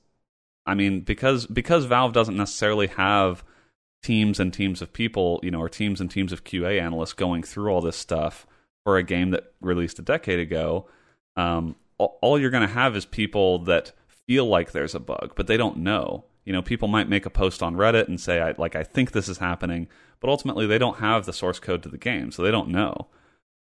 I 0.68 0.76
mean, 0.76 1.02
because 1.02 1.48
because 1.48 1.86
Valve 1.86 2.14
doesn't 2.14 2.38
necessarily 2.38 2.88
have 2.88 3.44
teams 4.04 4.40
and 4.40 4.54
teams 4.54 4.82
of 4.82 4.94
people, 4.94 5.40
you 5.42 5.50
know, 5.50 5.62
or 5.62 5.70
teams 5.70 6.00
and 6.02 6.12
teams 6.12 6.32
of 6.32 6.44
QA 6.44 6.80
analysts 6.80 7.14
going 7.14 7.42
through 7.42 7.72
all 7.72 7.82
this 7.82 7.98
stuff 7.98 8.46
for 8.84 8.98
a 8.98 9.04
game 9.04 9.32
that 9.32 9.54
released 9.62 9.98
a 10.00 10.04
decade 10.04 10.40
ago. 10.40 10.88
Um, 11.36 11.76
all, 11.98 12.40
you're 12.40 12.52
going 12.52 12.68
to 12.68 12.74
have 12.74 12.96
is 12.96 13.06
people 13.06 13.60
that 13.60 13.92
feel 14.28 14.46
like 14.46 14.72
there's 14.72 14.94
a 14.94 15.00
bug, 15.00 15.34
but 15.36 15.48
they 15.48 15.58
don't 15.58 15.78
know. 15.78 16.26
You 16.46 16.54
know, 16.54 16.62
people 16.62 16.88
might 16.88 17.10
make 17.10 17.26
a 17.26 17.32
post 17.32 17.64
on 17.64 17.76
Reddit 17.76 18.08
and 18.08 18.22
say, 18.22 18.40
I, 18.40 18.54
like, 18.58 18.76
I 18.76 18.84
think 18.84 19.12
this 19.12 19.28
is 19.28 19.40
happening, 19.40 19.88
but 20.20 20.30
ultimately 20.30 20.68
they 20.68 20.78
don't 20.78 21.00
have 21.00 21.26
the 21.26 21.34
source 21.34 21.60
code 21.60 21.84
to 21.84 21.90
the 21.90 21.98
game, 21.98 22.32
so 22.32 22.44
they 22.44 22.52
don't 22.52 22.70
know. 22.70 23.08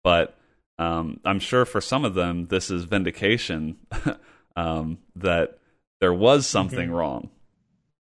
But 0.03 0.37
um, 0.77 1.19
I'm 1.23 1.39
sure 1.39 1.65
for 1.65 1.81
some 1.81 2.03
of 2.03 2.13
them, 2.13 2.45
this 2.45 2.69
is 2.69 2.83
vindication 2.83 3.77
um, 4.55 4.99
that 5.15 5.59
there 6.05 6.13
was 6.13 6.45
something 6.45 6.89
Mhm. 6.89 6.93
wrong 6.95 7.29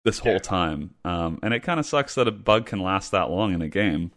this 0.05 0.19
whole 0.19 0.33
Yeah. 0.33 0.37
time. 0.59 0.93
Um, 1.03 1.39
and 1.41 1.51
it 1.51 1.61
kind 1.63 1.79
of 1.79 1.85
sucks 1.87 2.13
that 2.13 2.27
a 2.27 2.31
bug 2.31 2.67
can 2.67 2.79
last 2.79 3.09
that 3.11 3.31
long 3.31 3.53
in 3.55 3.61
a 3.63 3.67
game. 3.67 4.11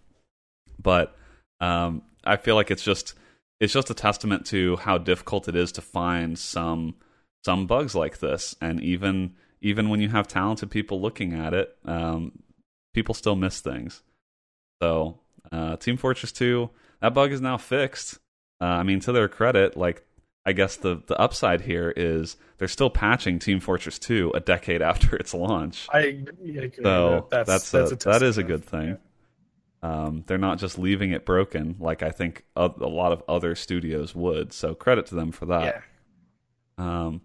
But 0.79 1.17
um, 1.61 2.03
I 2.25 2.37
feel 2.37 2.57
like 2.57 2.71
it's 2.71 2.85
just 2.85 3.15
it's 3.59 3.73
just 3.73 3.89
a 3.91 3.95
testament 3.95 4.45
to 4.47 4.77
how 4.77 4.97
difficult 4.99 5.49
it 5.49 5.55
is 5.57 5.73
to 5.73 5.81
find 5.83 6.39
some 6.39 6.95
some 7.45 7.67
bugs 7.67 7.95
like 7.95 8.19
this. 8.19 8.55
And 8.61 8.83
even 8.83 9.35
even 9.63 9.89
when 9.89 10.01
you 10.03 10.11
have 10.11 10.29
talented 10.29 10.71
people 10.71 11.01
looking 11.01 11.33
at 11.33 11.55
it, 11.55 11.75
um, 11.87 12.33
people 12.95 13.15
still 13.15 13.37
miss 13.37 13.61
things. 13.63 14.03
So 14.83 15.21
uh, 15.53 15.77
Team 15.77 15.97
Fortress 15.97 16.33
2, 16.33 16.69
that 17.01 17.15
bug 17.15 17.33
is 17.33 17.41
now 17.41 17.57
fixed. 17.57 18.19
Uh, 18.61 18.65
I 18.67 18.83
mean, 18.83 19.01
to 19.01 19.13
their 19.13 19.29
credit, 19.29 19.75
like 19.77 20.05
I 20.47 20.53
guess 20.53 20.77
the 20.77 21.03
the 21.07 21.19
upside 21.19 21.63
here 21.63 21.93
is 21.97 22.37
they're 22.61 22.69
still 22.69 22.91
patching 22.91 23.39
Team 23.39 23.59
Fortress 23.59 23.99
2 23.99 24.33
a 24.35 24.41
decade 24.41 24.83
after 24.91 25.17
its 25.17 25.33
launch. 25.35 25.89
I, 25.91 25.99
I 25.99 26.03
agree. 26.03 26.71
So 26.83 27.27
that's 27.31 27.49
that's, 27.49 27.71
that's, 27.71 27.91
a, 27.91 27.95
a 27.95 28.13
that 28.13 28.23
is 28.23 28.39
a 28.39 28.45
good 28.45 28.65
thing. 28.65 28.99
Um, 29.83 30.25
they're 30.27 30.37
not 30.37 30.59
just 30.59 30.79
leaving 30.79 31.13
it 31.13 31.25
broken 31.25 31.77
like 31.81 32.03
I 32.03 32.11
think 32.11 32.45
a, 32.55 32.71
a 32.81 32.87
lot 32.87 33.13
of 33.13 33.23
other 33.27 33.55
studios 33.55 34.15
would. 34.15 34.53
So 34.53 34.75
credit 34.75 35.07
to 35.07 35.15
them 35.15 35.33
for 35.33 35.47
that. 35.47 35.83
Yeah. 36.79 37.07
Um, 37.07 37.23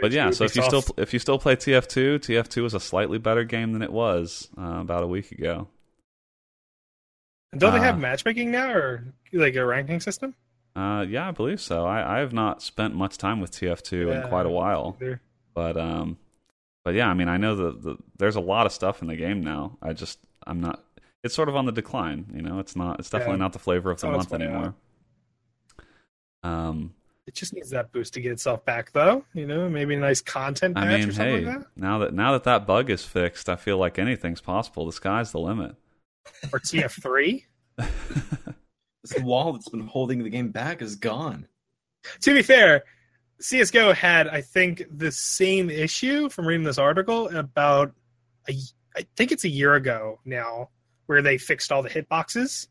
but 0.00 0.12
yeah, 0.12 0.30
so 0.30 0.44
if 0.44 0.56
you 0.56 0.62
still 0.62 0.84
if 0.96 1.12
you 1.12 1.18
still 1.18 1.38
play 1.38 1.56
TF2, 1.56 2.18
TF2 2.18 2.64
is 2.64 2.74
a 2.74 2.80
slightly 2.80 3.18
better 3.18 3.44
game 3.44 3.72
than 3.72 3.82
it 3.82 3.92
was 3.92 4.48
uh, 4.58 4.80
about 4.80 5.02
a 5.02 5.06
week 5.06 5.32
ago. 5.32 5.68
don't 7.56 7.74
they 7.74 7.80
have 7.80 7.96
uh, 7.96 7.98
matchmaking 7.98 8.50
now 8.50 8.70
or 8.70 9.04
like 9.32 9.54
a 9.54 9.64
ranking 9.64 10.00
system? 10.00 10.34
Uh, 10.76 11.06
yeah, 11.08 11.26
I 11.28 11.30
believe 11.30 11.60
so. 11.60 11.86
I, 11.86 12.16
I 12.16 12.18
have 12.18 12.34
not 12.34 12.62
spent 12.62 12.94
much 12.94 13.16
time 13.16 13.40
with 13.40 13.50
TF2 13.50 14.14
in 14.22 14.28
quite 14.28 14.44
a 14.44 14.50
while, 14.50 14.96
Either. 15.00 15.22
but 15.54 15.76
um, 15.78 16.18
but 16.84 16.92
yeah, 16.94 17.08
I 17.08 17.14
mean, 17.14 17.28
I 17.28 17.38
know 17.38 17.56
that 17.56 17.82
the, 17.82 17.96
there's 18.18 18.36
a 18.36 18.40
lot 18.42 18.66
of 18.66 18.72
stuff 18.72 19.00
in 19.00 19.08
the 19.08 19.16
game 19.16 19.40
now. 19.40 19.78
I 19.80 19.94
just 19.94 20.18
I'm 20.46 20.60
not. 20.60 20.84
It's 21.24 21.34
sort 21.34 21.48
of 21.48 21.56
on 21.56 21.64
the 21.64 21.72
decline. 21.72 22.26
You 22.34 22.42
know, 22.42 22.58
it's 22.58 22.76
not. 22.76 22.98
It's 23.00 23.08
definitely 23.08 23.36
Yeah. 23.36 23.44
not 23.44 23.52
the 23.54 23.58
flavor 23.58 23.90
of 23.90 24.00
the 24.00 24.06
Oh, 24.08 24.12
month 24.12 24.32
out. 24.34 24.42
anymore. 24.42 24.74
Um, 26.42 26.92
It 27.26 27.34
just 27.34 27.54
needs 27.54 27.70
that 27.70 27.90
boost 27.90 28.12
to 28.14 28.20
get 28.20 28.32
itself 28.32 28.64
back, 28.66 28.92
though. 28.92 29.24
You 29.32 29.46
know, 29.46 29.68
maybe 29.70 29.94
a 29.94 29.98
nice 29.98 30.20
content 30.20 30.76
patch 30.76 30.84
I 30.84 30.98
mean, 30.98 31.08
or 31.08 31.12
something 31.12 31.34
hey, 31.38 31.44
like 31.46 31.58
that, 31.60 31.66
now 31.74 31.98
that 32.00 32.12
now 32.14 32.32
that 32.32 32.44
that 32.44 32.66
bug 32.66 32.90
is 32.90 33.02
fixed, 33.04 33.48
I 33.48 33.56
feel 33.56 33.78
like 33.78 33.98
anything's 33.98 34.42
possible. 34.42 34.84
The 34.86 34.92
sky's 34.92 35.32
the 35.32 35.40
limit. 35.40 35.74
or 36.52 36.58
TF3. 36.60 37.44
This 39.08 39.22
wall 39.22 39.52
that's 39.52 39.68
been 39.68 39.86
holding 39.86 40.22
the 40.22 40.30
game 40.30 40.50
back 40.50 40.82
is 40.82 40.96
gone. 40.96 41.46
to 42.20 42.34
be 42.34 42.42
fair, 42.42 42.84
CS:GO 43.40 43.92
had, 43.92 44.28
I 44.28 44.40
think, 44.40 44.84
the 44.90 45.12
same 45.12 45.70
issue 45.70 46.28
from 46.28 46.46
reading 46.46 46.64
this 46.64 46.78
article 46.78 47.28
about, 47.36 47.92
a, 48.48 48.54
I 48.96 49.06
think 49.16 49.32
it's 49.32 49.44
a 49.44 49.48
year 49.48 49.74
ago 49.74 50.20
now, 50.24 50.70
where 51.06 51.22
they 51.22 51.38
fixed 51.38 51.70
all 51.70 51.82
the 51.82 51.90
hitboxes, 51.90 52.68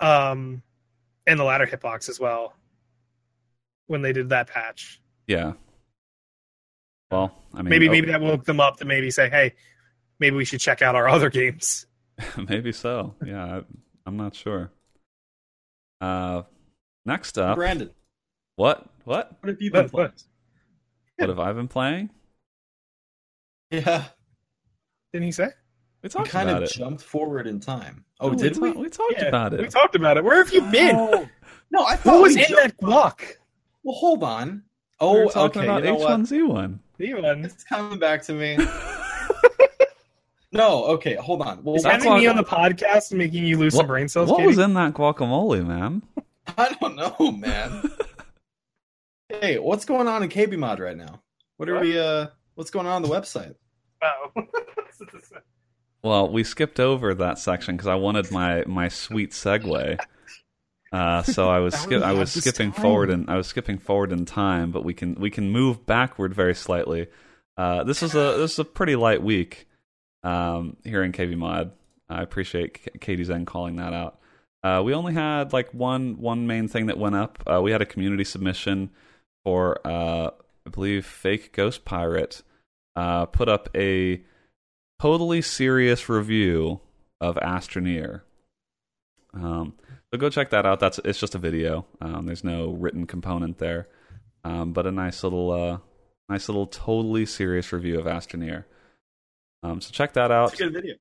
um, 0.00 0.62
and 1.26 1.38
the 1.38 1.44
ladder 1.44 1.66
hitbox 1.66 2.08
as 2.08 2.18
well, 2.18 2.54
when 3.86 4.02
they 4.02 4.12
did 4.12 4.30
that 4.30 4.48
patch. 4.48 5.00
yeah. 5.26 5.52
Well, 7.10 7.36
I 7.52 7.62
mean, 7.62 7.70
Maybe 7.70 7.88
oh, 7.88 7.90
maybe 7.90 8.06
that 8.12 8.20
woke 8.20 8.44
them 8.44 8.60
up 8.60 8.76
to 8.76 8.84
maybe 8.84 9.10
say, 9.10 9.28
hey, 9.28 9.54
maybe 10.20 10.36
we 10.36 10.44
should 10.44 10.60
check 10.60 10.80
out 10.80 10.94
our 10.94 11.08
other 11.08 11.28
games. 11.28 11.86
maybe 12.48 12.70
so. 12.70 13.16
Yeah, 13.26 13.44
I, 13.44 13.62
I'm 14.06 14.16
not 14.16 14.36
sure. 14.36 14.70
Uh, 16.00 16.42
next 17.04 17.36
up, 17.38 17.56
Brandon, 17.56 17.90
what 18.56 18.86
what 19.04 19.36
what 19.40 19.48
have 19.50 19.60
you 19.60 19.70
been 19.70 19.84
What- 19.84 19.90
playing? 19.92 20.10
what? 20.12 20.22
what 21.16 21.28
have 21.28 21.38
I 21.38 21.52
been 21.52 21.68
playing? 21.68 22.10
Yeah, 23.70 24.04
Didn't 25.12 25.26
he 25.26 25.32
say? 25.32 25.48
We 26.02 26.08
talked 26.08 26.14
we 26.14 26.18
talked 26.24 26.30
kind 26.30 26.48
about 26.50 26.62
of 26.64 26.70
it. 26.70 26.72
jumped 26.74 27.02
forward 27.02 27.46
in 27.46 27.60
time. 27.60 28.04
Oh, 28.20 28.30
No, 28.30 28.34
did 28.38 28.56
we? 28.56 28.70
we? 28.70 28.74
ta- 28.74 28.80
we 28.80 28.88
talked 28.88 29.14
Yeah, 29.18 29.24
about 29.26 29.52
it. 29.54 29.60
We 29.60 29.68
talked 29.68 29.94
about 29.94 30.16
it. 30.16 30.24
Where 30.24 30.36
have 30.42 30.52
you 30.52 30.62
been? 30.62 30.96
Oh, 30.96 31.28
no, 31.70 31.84
I 31.84 31.96
thought 31.96 32.14
What 32.14 32.22
was 32.22 32.34
we 32.36 32.46
in 32.46 32.52
that 32.54 32.76
block? 32.78 33.22
Well, 33.84 33.94
hold 33.94 34.22
on. 34.24 34.48
we 35.00 35.06
Oh, 35.06 35.24
were 35.26 35.30
talking 35.30 35.60
okay. 35.62 35.68
about 35.68 35.84
you 35.84 35.90
know 35.90 35.96
what? 35.96 36.20
H1Z1. 36.20 36.78
Ewan. 36.98 37.44
It's 37.44 37.62
coming 37.64 37.98
back 37.98 38.22
to 38.24 38.32
me. 38.32 38.56
no, 40.52 40.84
okay, 40.86 41.14
hold 41.14 41.42
on. 41.42 41.62
Well, 41.62 41.76
Is 41.76 41.82
That's 41.82 42.04
having 42.04 42.20
me 42.20 42.26
on 42.26 42.36
the 42.36 42.44
podcast 42.44 43.12
making 43.12 43.44
you 43.44 43.56
lose 43.58 43.74
What, 43.74 43.80
some 43.82 43.86
brain 43.88 44.08
cells, 44.08 44.28
what 44.30 44.38
Katie? 44.38 44.48
was 44.48 44.58
in 44.58 44.74
that 44.74 44.94
guacamole, 44.94 45.64
man? 45.66 46.02
I 46.58 46.74
don't 46.80 46.96
know, 46.96 47.30
man. 47.32 47.90
hey, 49.28 49.58
what's 49.58 49.84
going 49.84 50.08
on 50.08 50.22
in 50.22 50.28
KBMOD 50.28 50.78
right 50.80 50.96
now? 50.96 51.22
What 51.56 51.68
are 51.68 51.74
What? 51.74 51.82
we? 51.82 51.98
Uh, 51.98 52.26
what's 52.54 52.70
going 52.70 52.86
on 52.86 52.94
on 52.94 53.02
the 53.02 53.08
website? 53.08 53.54
Oh. 54.02 54.32
Well, 56.02 56.30
we 56.32 56.44
skipped 56.44 56.80
over 56.80 57.14
that 57.14 57.38
section 57.38 57.76
because 57.76 57.86
I 57.86 57.94
wanted 57.96 58.30
my 58.30 58.64
my 58.66 58.88
sweet 58.88 59.32
segue. 59.32 59.98
Uh, 60.92 61.22
so 61.22 61.50
I 61.50 61.58
was 61.58 61.74
skip- 61.74 62.02
I 62.02 62.12
was 62.14 62.32
skipping 62.32 62.72
time. 62.72 62.82
forward 62.82 63.10
and 63.10 63.28
I 63.28 63.36
was 63.36 63.46
skipping 63.46 63.76
forward 63.76 64.10
in 64.10 64.24
time, 64.24 64.70
but 64.70 64.82
we 64.82 64.94
can 64.94 65.14
we 65.16 65.28
can 65.28 65.50
move 65.50 65.84
backward 65.84 66.34
very 66.34 66.54
slightly. 66.54 67.08
Uh, 67.58 67.84
this 67.84 68.02
is 68.02 68.14
a 68.14 68.38
this 68.38 68.52
is 68.54 68.58
a 68.60 68.64
pretty 68.64 68.96
light 68.96 69.22
week 69.22 69.66
um, 70.22 70.76
here 70.84 71.02
in 71.02 71.12
KBMOD. 71.12 71.70
I 72.08 72.22
appreciate 72.22 73.00
Katie 73.00 73.24
Zen 73.24 73.46
calling 73.46 73.76
that 73.76 73.92
out. 73.92 74.18
Uh, 74.62 74.82
we 74.84 74.92
only 74.92 75.14
had 75.14 75.52
like 75.52 75.72
one 75.72 76.18
one 76.20 76.46
main 76.46 76.68
thing 76.68 76.86
that 76.86 76.98
went 76.98 77.14
up. 77.14 77.42
Uh, 77.46 77.60
we 77.62 77.70
had 77.70 77.80
a 77.80 77.86
community 77.86 78.24
submission 78.24 78.90
for 79.44 79.80
uh, 79.86 80.30
I 80.66 80.70
believe 80.70 81.06
Fake 81.06 81.52
Ghost 81.52 81.84
Pirate 81.84 82.42
uh, 82.96 83.26
put 83.26 83.48
up 83.48 83.68
a 83.74 84.22
totally 85.00 85.40
serious 85.40 86.08
review 86.08 86.80
of 87.20 87.36
Astroneer. 87.36 88.22
Um, 89.32 89.74
so 90.12 90.18
go 90.18 90.28
check 90.28 90.50
that 90.50 90.66
out. 90.66 90.80
That's 90.80 90.98
it's 91.04 91.20
just 91.20 91.34
a 91.34 91.38
video. 91.38 91.86
Um, 92.00 92.26
there's 92.26 92.44
no 92.44 92.70
written 92.70 93.06
component 93.06 93.58
there, 93.58 93.88
um, 94.44 94.72
but 94.72 94.86
a 94.86 94.92
nice 94.92 95.22
little, 95.22 95.52
uh, 95.52 95.78
nice 96.28 96.48
little 96.48 96.66
totally 96.66 97.24
serious 97.26 97.72
review 97.72 97.98
of 97.98 98.06
Astroneer. 98.06 98.64
Um, 99.62 99.80
so 99.80 99.90
check 99.90 100.14
that 100.14 100.30
out. 100.30 100.52
It's 100.52 100.60
a 100.60 100.64
good 100.64 100.72
video. 100.72 100.94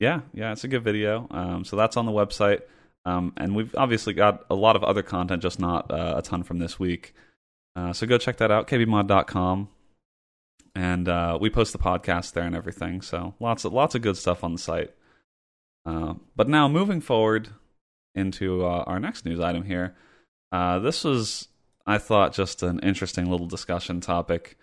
Yeah, 0.00 0.20
yeah, 0.32 0.52
it's 0.52 0.64
a 0.64 0.68
good 0.68 0.84
video. 0.84 1.26
Um, 1.30 1.64
so 1.64 1.76
that's 1.76 1.96
on 1.96 2.06
the 2.06 2.12
website, 2.12 2.62
um, 3.04 3.32
and 3.36 3.54
we've 3.54 3.74
obviously 3.76 4.14
got 4.14 4.44
a 4.48 4.54
lot 4.54 4.76
of 4.76 4.84
other 4.84 5.02
content, 5.02 5.42
just 5.42 5.58
not 5.58 5.90
uh, 5.90 6.14
a 6.16 6.22
ton 6.22 6.42
from 6.42 6.58
this 6.58 6.78
week. 6.78 7.14
Uh, 7.74 7.92
so 7.92 8.06
go 8.06 8.18
check 8.18 8.36
that 8.38 8.50
out, 8.50 8.68
kbmod.com, 8.68 9.68
and 10.74 11.08
uh, 11.08 11.38
we 11.40 11.50
post 11.50 11.72
the 11.72 11.78
podcast 11.78 12.32
there 12.32 12.44
and 12.44 12.54
everything. 12.54 13.02
So 13.02 13.34
lots 13.40 13.64
of 13.64 13.72
lots 13.72 13.94
of 13.94 14.02
good 14.02 14.16
stuff 14.16 14.44
on 14.44 14.52
the 14.52 14.58
site. 14.58 14.92
Uh, 15.84 16.14
but 16.36 16.48
now 16.48 16.68
moving 16.68 17.00
forward 17.00 17.48
into 18.14 18.64
uh, 18.64 18.84
our 18.86 19.00
next 19.00 19.24
news 19.24 19.40
item 19.40 19.64
here, 19.64 19.94
uh, 20.52 20.78
this 20.78 21.04
was 21.04 21.48
I 21.86 21.98
thought 21.98 22.34
just 22.34 22.62
an 22.62 22.78
interesting 22.80 23.30
little 23.30 23.46
discussion 23.46 24.00
topic 24.00 24.56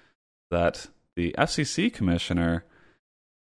that 0.52 0.88
the 1.16 1.34
FCC 1.38 1.92
commissioner 1.92 2.64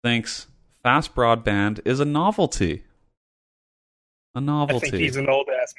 thinks 0.03 0.47
fast 0.83 1.13
broadband 1.15 1.79
is 1.85 1.99
a 1.99 2.05
novelty. 2.05 2.83
A 4.35 4.41
novelty. 4.41 4.87
I 4.87 4.89
think 4.91 5.01
he's 5.01 5.17
an 5.17 5.29
old 5.29 5.47
ass 5.61 5.73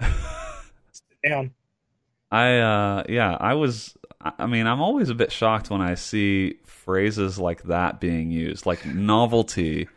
man. 0.00 0.12
Down. 1.26 1.54
I 2.30 2.58
uh 2.58 3.04
yeah, 3.08 3.36
I 3.40 3.54
was 3.54 3.96
I 4.20 4.46
mean, 4.46 4.66
I'm 4.66 4.80
always 4.80 5.08
a 5.10 5.14
bit 5.14 5.32
shocked 5.32 5.70
when 5.70 5.80
I 5.80 5.94
see 5.94 6.58
phrases 6.64 7.38
like 7.38 7.62
that 7.64 8.00
being 8.00 8.30
used, 8.30 8.66
like 8.66 8.84
novelty 8.84 9.88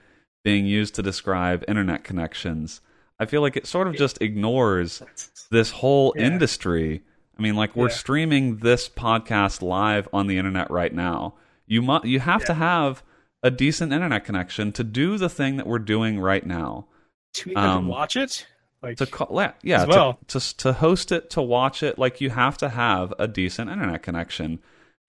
being 0.44 0.66
used 0.66 0.96
to 0.96 1.04
describe 1.04 1.64
internet 1.68 2.04
connections. 2.04 2.82
I 3.20 3.26
feel 3.26 3.42
like 3.42 3.56
it 3.58 3.68
sort 3.68 3.88
of 3.88 3.96
just 3.96 4.22
ignores 4.22 5.04
this 5.52 5.70
whole 5.72 6.14
Yeah. 6.16 6.24
industry. 6.28 7.04
I 7.38 7.42
mean, 7.42 7.56
like 7.56 7.76
we're 7.76 7.90
Yeah. 7.90 7.96
streaming 7.96 8.58
this 8.58 8.88
podcast 8.90 9.62
live 9.62 10.08
on 10.14 10.28
the 10.28 10.38
internet 10.38 10.72
right 10.72 10.94
now. 10.94 11.36
You 11.68 11.82
mu- 11.82 12.00
you 12.04 12.20
have 12.22 12.44
to 12.46 12.54
have 12.56 13.04
a 13.44 13.52
decent 13.52 13.92
internet 13.94 14.24
connection 14.26 14.72
to 14.74 14.84
do 14.84 15.18
the 15.18 15.30
thing 15.30 15.58
that 15.58 15.68
we're 15.68 15.80
doing 15.80 16.20
right 16.20 16.46
now. 16.46 16.88
To 17.36 17.52
even 17.52 17.64
Um, 17.64 17.88
watch 17.88 18.16
it, 18.16 18.46
like 18.84 18.98
To 18.98 19.06
call, 19.06 19.30
yeah, 19.40 19.54
yeah 19.64 19.86
well. 19.86 20.20
to, 20.28 20.40
to 20.40 20.58
to 20.58 20.74
host 20.74 21.12
it, 21.12 21.30
to 21.32 21.42
watch 21.42 21.82
it, 21.84 21.98
like 21.98 22.22
you 22.22 22.30
have 22.32 22.58
to 22.60 22.70
have 22.70 23.14
a 23.20 23.28
decent 23.28 23.70
internet 23.72 24.04
connection. 24.04 24.60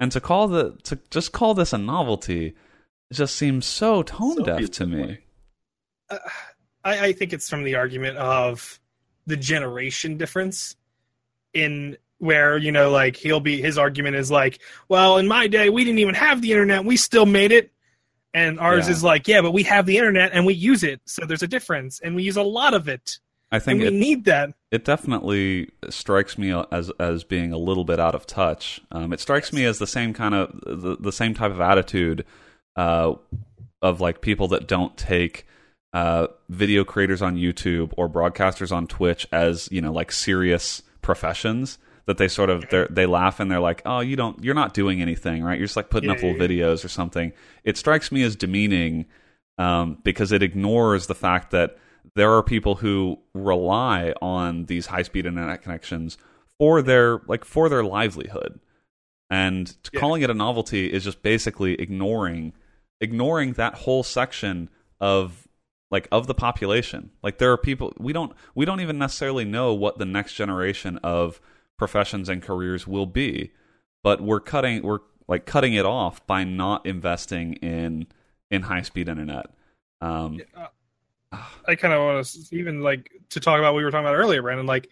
And 0.00 0.10
to 0.12 0.20
call 0.20 0.48
the 0.48 0.72
to 0.84 0.98
just 1.10 1.32
call 1.32 1.54
this 1.54 1.72
a 1.72 1.78
novelty, 1.78 2.54
it 3.10 3.14
just 3.14 3.36
seems 3.36 3.66
so 3.66 4.02
tone 4.02 4.36
So 4.36 4.44
deaf 4.44 4.70
to 4.72 4.86
me. 4.86 4.96
beautifully. 4.96 5.18
I, 6.84 7.06
I 7.06 7.12
think 7.12 7.32
it's 7.32 7.48
from 7.48 7.64
the 7.64 7.76
argument 7.76 8.16
of 8.18 8.80
the 9.26 9.36
generation 9.36 10.16
difference 10.16 10.76
in 11.54 11.96
where 12.18 12.56
you 12.58 12.72
know 12.72 12.90
like 12.90 13.16
he'll 13.16 13.40
be 13.40 13.60
his 13.60 13.78
argument 13.78 14.16
is 14.16 14.30
like 14.30 14.60
well 14.88 15.18
in 15.18 15.26
my 15.28 15.46
day 15.46 15.70
we 15.70 15.84
didn't 15.84 15.98
even 15.98 16.14
have 16.14 16.40
the 16.40 16.50
internet 16.52 16.84
we 16.84 16.96
still 16.96 17.26
made 17.26 17.52
it 17.52 17.70
and 18.34 18.58
ours 18.60 18.86
Yeah. 18.86 18.92
is 18.92 19.04
like 19.04 19.28
yeah 19.28 19.40
but 19.42 19.52
we 19.52 19.62
have 19.64 19.86
the 19.86 19.96
internet 19.98 20.30
and 20.32 20.46
we 20.46 20.54
use 20.54 20.82
it 20.82 21.00
so 21.06 21.24
there's 21.26 21.42
a 21.42 21.48
difference 21.48 22.00
and 22.00 22.14
we 22.14 22.22
use 22.22 22.36
a 22.36 22.42
lot 22.42 22.74
of 22.74 22.88
it 22.88 23.18
I 23.50 23.56
and 23.56 23.64
think 23.64 23.80
we 23.80 23.86
it, 23.88 23.92
need 23.92 24.24
that 24.24 24.54
it 24.70 24.84
definitely 24.86 25.70
strikes 25.90 26.38
me 26.38 26.52
as 26.70 26.90
as 26.98 27.22
being 27.24 27.52
a 27.52 27.58
little 27.58 27.84
bit 27.84 28.00
out 28.00 28.14
of 28.14 28.26
touch. 28.26 28.80
Um, 28.90 29.12
it 29.12 29.20
strikes 29.20 29.52
me 29.52 29.66
as 29.66 29.78
the 29.78 29.86
same 29.86 30.14
kind 30.14 30.34
of 30.34 30.58
the, 30.64 30.96
the 30.98 31.12
same 31.12 31.34
type 31.34 31.50
of 31.50 31.60
attitude 31.60 32.24
uh, 32.76 33.12
of 33.82 34.00
like 34.00 34.22
people 34.22 34.48
that 34.48 34.66
don't 34.66 34.96
take 34.96 35.46
uh, 35.92 36.28
video 36.48 36.84
creators 36.84 37.20
on 37.20 37.36
YouTube 37.36 37.92
or 37.98 38.08
broadcasters 38.08 38.72
on 38.72 38.86
Twitch 38.86 39.26
as 39.30 39.68
you 39.70 39.82
know 39.82 39.92
like 39.92 40.10
serious 40.12 40.82
professions. 41.02 41.76
That 42.06 42.18
they 42.18 42.28
sort 42.28 42.50
of 42.50 42.68
they 42.68 42.86
they 42.90 43.06
laugh 43.06 43.38
and 43.40 43.50
they're 43.50 43.60
like, 43.60 43.82
oh, 43.86 44.00
you 44.00 44.16
don't, 44.16 44.42
you're 44.42 44.54
not 44.56 44.74
doing 44.74 45.00
anything, 45.00 45.44
right? 45.44 45.56
You're 45.58 45.66
just 45.66 45.76
like 45.76 45.88
putting 45.90 46.08
Yeah, 46.08 46.16
up 46.16 46.22
little 46.22 46.36
yeah, 46.36 46.48
videos 46.48 46.84
or 46.84 46.88
something. 46.88 47.32
It 47.64 47.76
strikes 47.76 48.10
me 48.10 48.22
as 48.24 48.34
demeaning 48.34 49.06
um, 49.58 49.98
because 50.02 50.32
it 50.32 50.42
ignores 50.42 51.06
the 51.06 51.14
fact 51.14 51.52
that 51.52 51.78
there 52.16 52.32
are 52.32 52.42
people 52.42 52.74
who 52.76 53.18
rely 53.34 54.12
on 54.20 54.64
these 54.66 54.86
high 54.86 55.02
speed 55.02 55.26
internet 55.26 55.62
connections 55.62 56.18
for 56.58 56.82
their 56.82 57.20
like 57.28 57.44
for 57.44 57.68
their 57.68 57.84
livelihood 57.84 58.58
and 59.30 59.76
Yeah. 59.92 60.00
calling 60.00 60.22
it 60.22 60.30
a 60.30 60.34
novelty 60.34 60.92
is 60.92 61.04
just 61.04 61.22
basically 61.22 61.74
ignoring 61.74 62.52
ignoring 63.00 63.52
that 63.54 63.74
whole 63.74 64.02
section 64.02 64.68
of 65.00 65.48
like 65.90 66.08
of 66.12 66.26
the 66.26 66.34
population 66.34 67.10
like 67.22 67.38
there 67.38 67.52
are 67.52 67.56
people 67.56 67.92
we 67.98 68.12
don't 68.12 68.32
we 68.54 68.64
don't 68.64 68.80
even 68.80 68.98
necessarily 68.98 69.44
know 69.44 69.72
what 69.74 69.98
the 69.98 70.04
next 70.04 70.34
generation 70.34 70.98
of 71.02 71.40
professions 71.82 72.28
and 72.28 72.42
careers 72.42 72.86
will 72.86 73.06
be 73.06 73.50
but 74.04 74.20
we're 74.20 74.38
cutting 74.38 74.82
we're 74.84 75.00
like 75.26 75.46
cutting 75.46 75.74
it 75.74 75.84
off 75.84 76.24
by 76.28 76.44
not 76.44 76.86
investing 76.86 77.54
in 77.54 78.06
in 78.52 78.62
high 78.62 78.82
speed 78.82 79.08
internet 79.08 79.46
um 80.00 80.40
I 81.66 81.74
kind 81.76 81.94
of 81.94 82.00
want 82.04 82.26
to 82.26 82.56
even 82.56 82.82
like 82.82 83.10
to 83.30 83.40
talk 83.40 83.58
about 83.58 83.72
what 83.72 83.78
we 83.78 83.84
were 83.84 83.90
talking 83.90 84.04
about 84.04 84.16
earlier, 84.16 84.42
Brandon. 84.42 84.66
Like, 84.66 84.90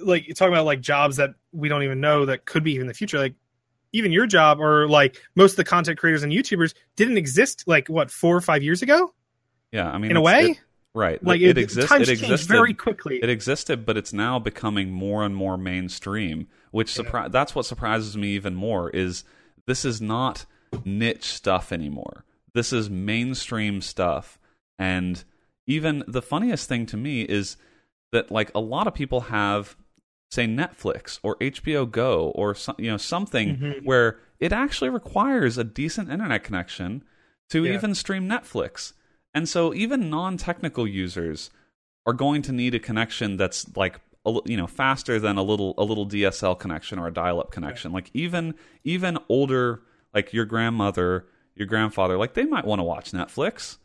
like 0.00 0.26
you're 0.28 0.34
talking 0.36 0.54
about 0.54 0.66
like 0.66 0.80
jobs 0.80 1.16
that 1.16 1.30
we 1.50 1.68
don't 1.68 1.82
even 1.82 2.00
know 2.00 2.26
that 2.26 2.44
could 2.46 2.62
be 2.62 2.76
in 2.76 2.86
the 2.86 2.94
future. 2.94 3.18
Like, 3.18 3.34
even 3.92 4.12
your 4.12 4.26
job 4.28 4.60
or 4.60 4.86
like 4.86 5.20
most 5.34 5.52
of 5.52 5.56
the 5.56 5.64
content 5.64 5.98
creators 5.98 6.22
and 6.22 6.32
YouTubers 6.32 6.74
didn't 6.94 7.16
exist 7.18 7.64
like 7.66 7.88
what 7.88 8.08
four 8.10 8.36
or 8.36 8.40
five 8.40 8.62
years 8.62 8.82
ago. 8.82 9.12
yeah 9.72 9.90
i 9.90 9.98
mean 9.98 10.12
In 10.12 10.16
a 10.16 10.20
way, 10.20 10.50
it- 10.50 10.60
right 10.98 11.22
like 11.24 11.40
it, 11.40 11.56
it, 11.56 11.58
it 11.58 12.08
existed 12.08 12.40
very 12.48 12.74
quickly. 12.74 13.18
it 13.22 13.30
existed 13.30 13.86
but 13.86 13.96
it's 13.96 14.12
now 14.12 14.38
becoming 14.38 14.90
more 14.90 15.24
and 15.24 15.34
more 15.36 15.56
mainstream 15.56 16.46
which 16.72 16.90
Yeah. 16.98 17.04
surpri- 17.04 17.30
that's 17.32 17.54
what 17.54 17.64
surprises 17.66 18.16
me 18.16 18.28
even 18.30 18.54
more 18.54 18.90
is 18.90 19.24
this 19.66 19.84
is 19.84 20.00
not 20.00 20.44
niche 20.84 21.24
stuff 21.26 21.72
anymore 21.72 22.24
this 22.54 22.72
is 22.72 22.90
mainstream 22.90 23.80
stuff 23.80 24.38
and 24.78 25.24
even 25.66 26.02
the 26.08 26.22
funniest 26.22 26.68
thing 26.68 26.84
to 26.86 26.96
me 26.96 27.22
is 27.22 27.56
that 28.12 28.30
like 28.30 28.50
a 28.54 28.60
lot 28.60 28.86
of 28.86 28.94
people 28.94 29.20
have 29.22 29.76
say 30.30 30.46
Netflix 30.46 31.18
or 31.22 31.36
HBO 31.36 31.90
Go 31.90 32.30
or 32.34 32.54
some, 32.54 32.74
you 32.78 32.90
know 32.90 32.96
something 32.98 33.56
Mhm. 33.56 33.84
where 33.84 34.18
it 34.40 34.52
actually 34.52 34.90
requires 34.90 35.56
a 35.58 35.64
decent 35.64 36.10
internet 36.10 36.44
connection 36.44 37.02
to 37.50 37.64
Yeah. 37.64 37.74
even 37.74 37.94
stream 37.94 38.28
Netflix. 38.28 38.92
And 39.38 39.48
so 39.48 39.72
even 39.72 40.10
non-technical 40.10 40.88
users 40.88 41.50
are 42.06 42.12
going 42.12 42.42
to 42.42 42.50
need 42.50 42.74
a 42.74 42.80
connection 42.80 43.36
that's 43.36 43.76
like 43.76 44.00
a, 44.26 44.34
you 44.46 44.56
know 44.56 44.66
faster 44.66 45.20
than 45.20 45.38
a 45.38 45.44
little 45.44 45.74
a 45.78 45.84
little 45.84 46.08
DSL 46.08 46.58
connection 46.58 46.98
or 46.98 47.06
a 47.06 47.12
dial-up 47.12 47.52
connection. 47.52 47.92
Like 47.92 48.10
even 48.12 48.56
even 48.82 49.16
older 49.28 49.82
like 50.12 50.32
your 50.32 50.44
grandmother, 50.44 51.26
your 51.54 51.68
grandfather, 51.68 52.18
like 52.18 52.34
they 52.34 52.46
might 52.46 52.64
want 52.64 52.80
to 52.80 52.82
watch 52.82 53.12
Netflix. 53.12 53.78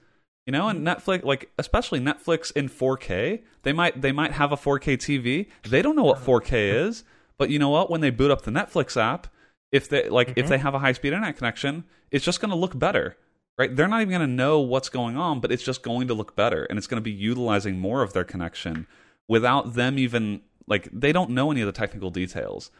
You 0.47 0.53
know, 0.53 0.69
and 0.69 0.85
Netflix, 0.85 1.23
like 1.23 1.51
especially 1.59 1.99
Netflix 1.99 2.51
in 2.53 2.67
4K, 2.67 3.43
they 3.61 3.73
might 3.73 4.01
they 4.01 4.11
might 4.11 4.31
have 4.31 4.51
a 4.51 4.57
4K 4.57 4.97
TV. 4.97 5.49
They 5.69 5.83
don't 5.83 5.95
know 5.95 6.03
what 6.03 6.17
4K 6.17 6.87
is, 6.87 7.03
but 7.37 7.51
you 7.51 7.59
know 7.59 7.69
what? 7.69 7.91
When 7.91 8.01
they 8.01 8.09
boot 8.09 8.31
up 8.31 8.41
the 8.41 8.49
Netflix 8.49 8.99
app, 8.99 9.27
if 9.71 9.87
they 9.87 10.09
like 10.09 10.33
if 10.35 10.47
Mhm. 10.47 10.49
they 10.49 10.57
have 10.57 10.73
a 10.73 10.79
high 10.79 10.93
speed 10.93 11.09
internet 11.13 11.37
connection, 11.37 11.83
it's 12.09 12.25
just 12.25 12.41
going 12.41 12.49
to 12.49 12.57
look 12.57 12.79
better, 12.79 13.17
right? 13.57 13.75
They're 13.75 13.87
not 13.87 14.01
even 14.01 14.09
going 14.09 14.27
to 14.27 14.35
know 14.35 14.59
what's 14.59 14.89
going 14.89 15.17
on, 15.17 15.39
but 15.39 15.51
it's 15.51 15.63
just 15.63 15.83
going 15.83 16.07
to 16.07 16.13
look 16.13 16.35
better, 16.35 16.65
and 16.65 16.77
it's 16.77 16.87
going 16.87 17.01
to 17.01 17.03
be 17.03 17.11
utilizing 17.11 17.79
more 17.79 18.01
of 18.01 18.13
their 18.13 18.23
connection 18.23 18.87
without 19.27 19.73
them 19.73 19.97
even 19.97 20.41
like 20.67 20.89
they 20.91 21.11
don't 21.11 21.29
know 21.29 21.51
any 21.51 21.61
of 21.61 21.65
the 21.65 21.71
technical 21.71 22.09
details. 22.09 22.71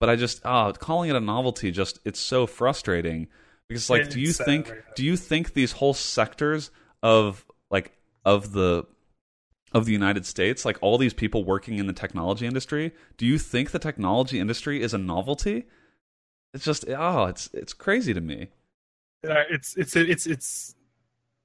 But 0.00 0.10
I 0.10 0.16
just 0.16 0.40
ah, 0.44 0.72
calling 0.72 1.10
it 1.10 1.16
a 1.16 1.20
novelty 1.20 1.70
just 1.70 2.00
it's 2.04 2.20
so 2.20 2.46
frustrating 2.46 3.28
because 3.68 3.88
like, 3.88 4.10
do 4.10 4.20
you 4.20 4.30
uh, 4.30 4.44
think 4.44 4.72
do 4.96 5.04
you 5.04 5.16
think 5.16 5.54
these 5.54 5.72
whole 5.72 5.94
sectors 5.94 6.70
of 7.02 7.44
like 7.70 7.92
of 8.24 8.52
the 8.52 8.84
of 9.72 9.86
the 9.86 9.92
United 9.92 10.26
States, 10.26 10.64
like 10.64 10.76
all 10.80 10.98
these 10.98 11.14
people 11.14 11.44
working 11.44 11.78
in 11.78 11.86
the 11.86 11.92
technology 11.92 12.46
industry, 12.46 12.92
do 13.16 13.24
you 13.24 13.38
think 13.38 13.70
the 13.70 13.78
technology 13.78 14.38
industry 14.38 14.82
is 14.82 14.92
a 14.92 14.98
novelty? 14.98 15.64
It's 16.52 16.64
just 16.64 16.84
oh, 16.88 17.26
it's 17.26 17.48
it's 17.52 17.72
crazy 17.72 18.12
to 18.12 18.20
me. 18.20 18.48
It's 19.22 19.76
it's 19.76 19.96
it's 19.96 20.26
it's 20.26 20.74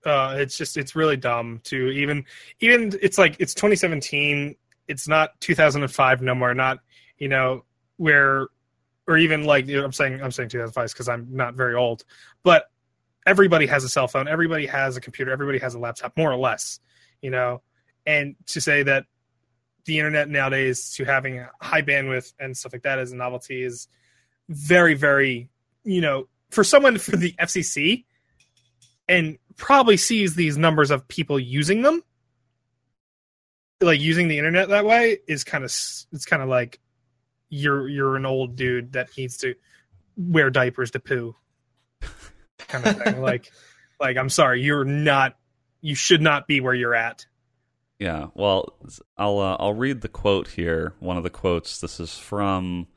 uh 0.05 0.35
it's 0.37 0.57
just 0.57 0.77
it's 0.77 0.95
really 0.95 1.17
dumb 1.17 1.61
to 1.65 1.89
even 1.89 2.25
even 2.59 2.91
it's 3.01 3.17
like 3.17 3.35
it's 3.39 3.53
2017 3.53 4.55
it's 4.87 5.07
not 5.07 5.39
2005 5.41 6.21
no 6.21 6.33
more. 6.33 6.53
Not 6.53 6.79
you 7.17 7.27
know 7.27 7.65
where 7.97 8.47
or 9.07 9.17
even 9.17 9.43
like 9.43 9.67
you 9.67 9.77
know, 9.77 9.85
i'm 9.85 9.91
saying 9.91 10.21
i'm 10.21 10.31
saying 10.31 10.49
2005 10.49 10.91
because 10.91 11.09
i'm 11.09 11.27
not 11.31 11.55
very 11.55 11.73
old 11.73 12.03
but 12.43 12.69
everybody 13.25 13.65
has 13.65 13.83
a 13.83 13.89
cell 13.89 14.07
phone. 14.07 14.27
Everybody 14.27 14.65
has 14.67 14.95
a 14.95 15.01
computer. 15.01 15.31
Everybody 15.31 15.59
has 15.59 15.75
a 15.75 15.79
laptop 15.79 16.15
more 16.15 16.31
or 16.31 16.37
less 16.37 16.79
you 17.21 17.29
know? 17.29 17.61
And 18.05 18.35
to 18.47 18.61
say 18.61 18.83
that 18.83 19.05
the 19.85 19.97
internet 19.97 20.29
nowadays 20.29 20.91
to 20.95 21.05
having 21.05 21.45
high 21.61 21.81
bandwidth 21.81 22.33
and 22.39 22.55
stuff 22.55 22.73
like 22.73 22.83
that 22.83 22.99
as 22.99 23.11
a 23.11 23.15
novelty 23.15 23.63
is 23.63 23.87
very 24.49 24.93
very 24.93 25.49
you 25.83 26.01
know 26.01 26.27
for 26.49 26.63
someone 26.63 26.97
for 26.97 27.15
the 27.15 27.33
fcc 27.33 28.03
and 29.07 29.37
probably 29.55 29.97
sees 29.97 30.35
these 30.35 30.57
numbers 30.57 30.91
of 30.91 31.07
people 31.07 31.39
using 31.39 31.81
them 31.81 32.01
like 33.81 33.99
using 33.99 34.27
the 34.27 34.37
internet 34.37 34.69
that 34.69 34.85
way 34.85 35.19
is 35.27 35.43
kind 35.43 35.63
of 35.63 35.69
it's 35.69 36.25
kind 36.25 36.41
of 36.41 36.49
like 36.49 36.79
you're 37.49 37.87
you're 37.87 38.15
an 38.15 38.25
old 38.25 38.55
dude 38.55 38.93
that 38.93 39.09
needs 39.17 39.37
to 39.37 39.53
wear 40.15 40.49
diapers 40.49 40.91
to 40.91 40.99
poo 40.99 41.35
kind 42.59 42.85
of 42.85 43.01
thing 43.01 43.21
like 43.21 43.51
like 43.99 44.17
i'm 44.17 44.29
sorry 44.29 44.61
you're 44.61 44.85
not 44.85 45.37
you 45.81 45.95
should 45.95 46.21
not 46.21 46.47
be 46.47 46.59
where 46.59 46.73
you're 46.73 46.95
at 46.95 47.25
Yeah, 47.99 48.27
well, 48.35 48.77
I'll 49.17 49.39
uh, 49.39 49.57
I'll 49.59 49.73
read 49.73 50.01
the 50.01 50.07
quote 50.07 50.49
here. 50.49 50.93
One 50.99 51.17
of 51.17 51.23
the 51.23 51.29
quotes. 51.31 51.81
This 51.81 51.99
is 51.99 52.15
from 52.17 52.87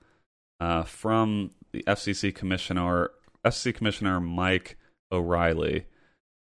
uh, 0.61 0.83
from 0.83 1.53
the 1.73 1.83
FCC 1.87 2.35
commissioner 2.35 3.11
FCC 3.45 3.75
commissioner 3.75 4.21
Mike 4.21 4.77
O'Reilly. 5.11 5.87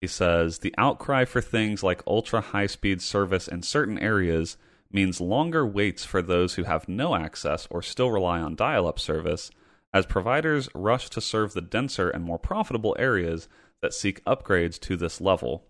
He 0.02 0.08
says 0.08 0.60
the 0.60 0.74
outcry 0.78 1.26
for 1.26 1.42
things 1.42 1.82
like 1.82 2.04
ultra 2.06 2.42
high 2.42 2.68
speed 2.68 3.02
service 3.02 3.48
in 3.48 3.62
certain 3.62 3.98
areas 3.98 4.58
means 4.92 5.22
longer 5.22 5.66
waits 5.66 6.06
for 6.06 6.22
those 6.22 6.56
who 6.56 6.64
have 6.64 6.88
no 6.88 7.16
access 7.16 7.68
or 7.72 7.82
still 7.82 8.12
rely 8.12 8.40
on 8.40 8.56
dial 8.56 8.88
up 8.88 9.00
service, 9.00 9.50
as 9.94 10.06
providers 10.06 10.70
rush 10.76 11.10
to 11.10 11.22
serve 11.22 11.54
the 11.54 11.62
denser 11.62 12.10
and 12.10 12.24
more 12.24 12.38
profitable 12.38 12.96
areas 13.00 13.48
that 13.82 13.94
seek 13.94 14.24
upgrades 14.26 14.80
to 14.80 14.96
this 14.96 15.20
level. 15.20 15.64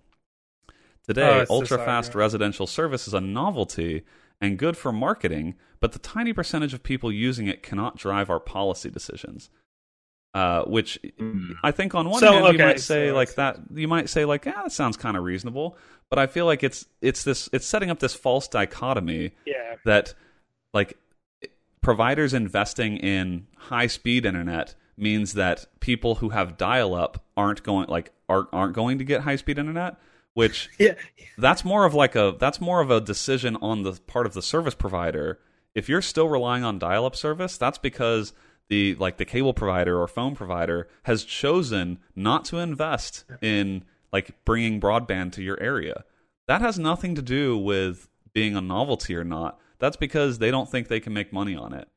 Oh, 0.69 0.73
Today, 1.07 1.39
this 1.39 1.49
ultra 1.49 1.77
fast 1.77 2.15
residential 2.15 2.65
service 2.65 3.07
is 3.07 3.13
a 3.13 3.21
novelty 3.21 4.03
and 4.39 4.57
good 4.57 4.77
for 4.77 4.91
marketing, 4.91 5.55
but 5.79 5.91
the 5.91 5.99
tiny 5.99 6.33
percentage 6.33 6.73
of 6.73 6.83
people 6.83 7.11
using 7.11 7.47
it 7.47 7.63
cannot 7.63 7.97
drive 7.97 8.29
our 8.29 8.39
policy 8.39 8.89
decisions. 8.89 9.49
Uh, 10.33 10.63
which 10.63 10.99
Mm. 11.19 11.53
I 11.63 11.69
think 11.69 11.93
on 11.93 12.09
one 12.09 12.19
So, 12.19 12.31
hand 12.31 12.57
you 12.57 12.65
might 12.65 12.79
say 12.79 13.09
so 13.09 13.13
like 13.13 13.35
that 13.35 13.59
you 13.71 13.87
might 13.87 14.09
say 14.09 14.25
like 14.25 14.45
yeah 14.45 14.63
that 14.63 14.71
sounds 14.71 14.97
kind 14.97 15.15
of 15.15 15.23
reasonable, 15.23 15.77
but 16.09 16.17
I 16.17 16.25
feel 16.25 16.47
like 16.47 16.63
it's 16.63 16.87
it's 17.01 17.23
this 17.23 17.49
it's 17.53 17.67
setting 17.67 17.91
up 17.91 17.99
this 17.99 18.15
false 18.15 18.47
dichotomy 18.47 19.31
yeah. 19.45 19.75
that 19.85 20.15
like 20.73 20.97
providers 21.81 22.33
investing 22.33 22.97
in 22.97 23.45
high 23.57 23.87
speed 23.87 24.25
internet 24.25 24.73
means 24.97 25.33
that 25.33 25.65
people 25.79 26.15
who 26.15 26.29
have 26.29 26.57
dial 26.57 26.95
up 26.95 27.23
aren't 27.37 27.61
going 27.61 27.87
like 27.87 28.11
aren't, 28.27 28.47
aren't 28.51 28.73
going 28.73 28.97
to 28.97 29.03
get 29.03 29.21
high 29.21 29.35
speed 29.35 29.59
internet 29.59 29.97
which 30.33 30.69
Yeah, 30.79 30.95
that's 31.37 31.63
more 31.63 31.85
of 31.85 31.93
like 31.93 32.15
a 32.15 32.35
that's 32.39 32.59
more 32.59 32.81
of 32.81 32.89
a 32.89 32.99
decision 32.99 33.55
on 33.57 33.83
the 33.83 33.93
part 34.07 34.25
of 34.25 34.33
the 34.33 34.41
service 34.41 34.75
provider. 34.75 35.39
If 35.75 35.89
you're 35.89 36.01
still 36.01 36.27
relying 36.27 36.63
on 36.63 36.79
dial 36.79 37.05
up 37.05 37.15
service 37.15 37.57
that's 37.57 37.77
because 37.77 38.33
the 38.69 38.95
like 38.95 39.17
the 39.17 39.25
cable 39.25 39.53
provider 39.53 39.99
or 40.01 40.07
phone 40.07 40.35
provider 40.35 40.87
has 41.03 41.23
chosen 41.23 41.99
not 42.15 42.45
to 42.45 42.57
invest 42.57 43.25
in 43.41 43.83
like 44.11 44.43
bringing 44.45 44.79
broadband 44.79 45.33
to 45.33 45.43
your 45.43 45.59
area. 45.61 46.03
That 46.47 46.61
has 46.61 46.77
nothing 46.77 47.15
to 47.15 47.21
do 47.21 47.57
with 47.57 48.09
being 48.33 48.55
a 48.55 48.61
novelty 48.61 49.15
or 49.15 49.23
not. 49.23 49.59
That's 49.79 49.97
because 49.97 50.39
they 50.39 50.51
don't 50.51 50.69
think 50.69 50.87
they 50.87 50.99
can 50.99 51.13
make 51.13 51.33
money 51.33 51.55
on 51.55 51.73
it. 51.73 51.87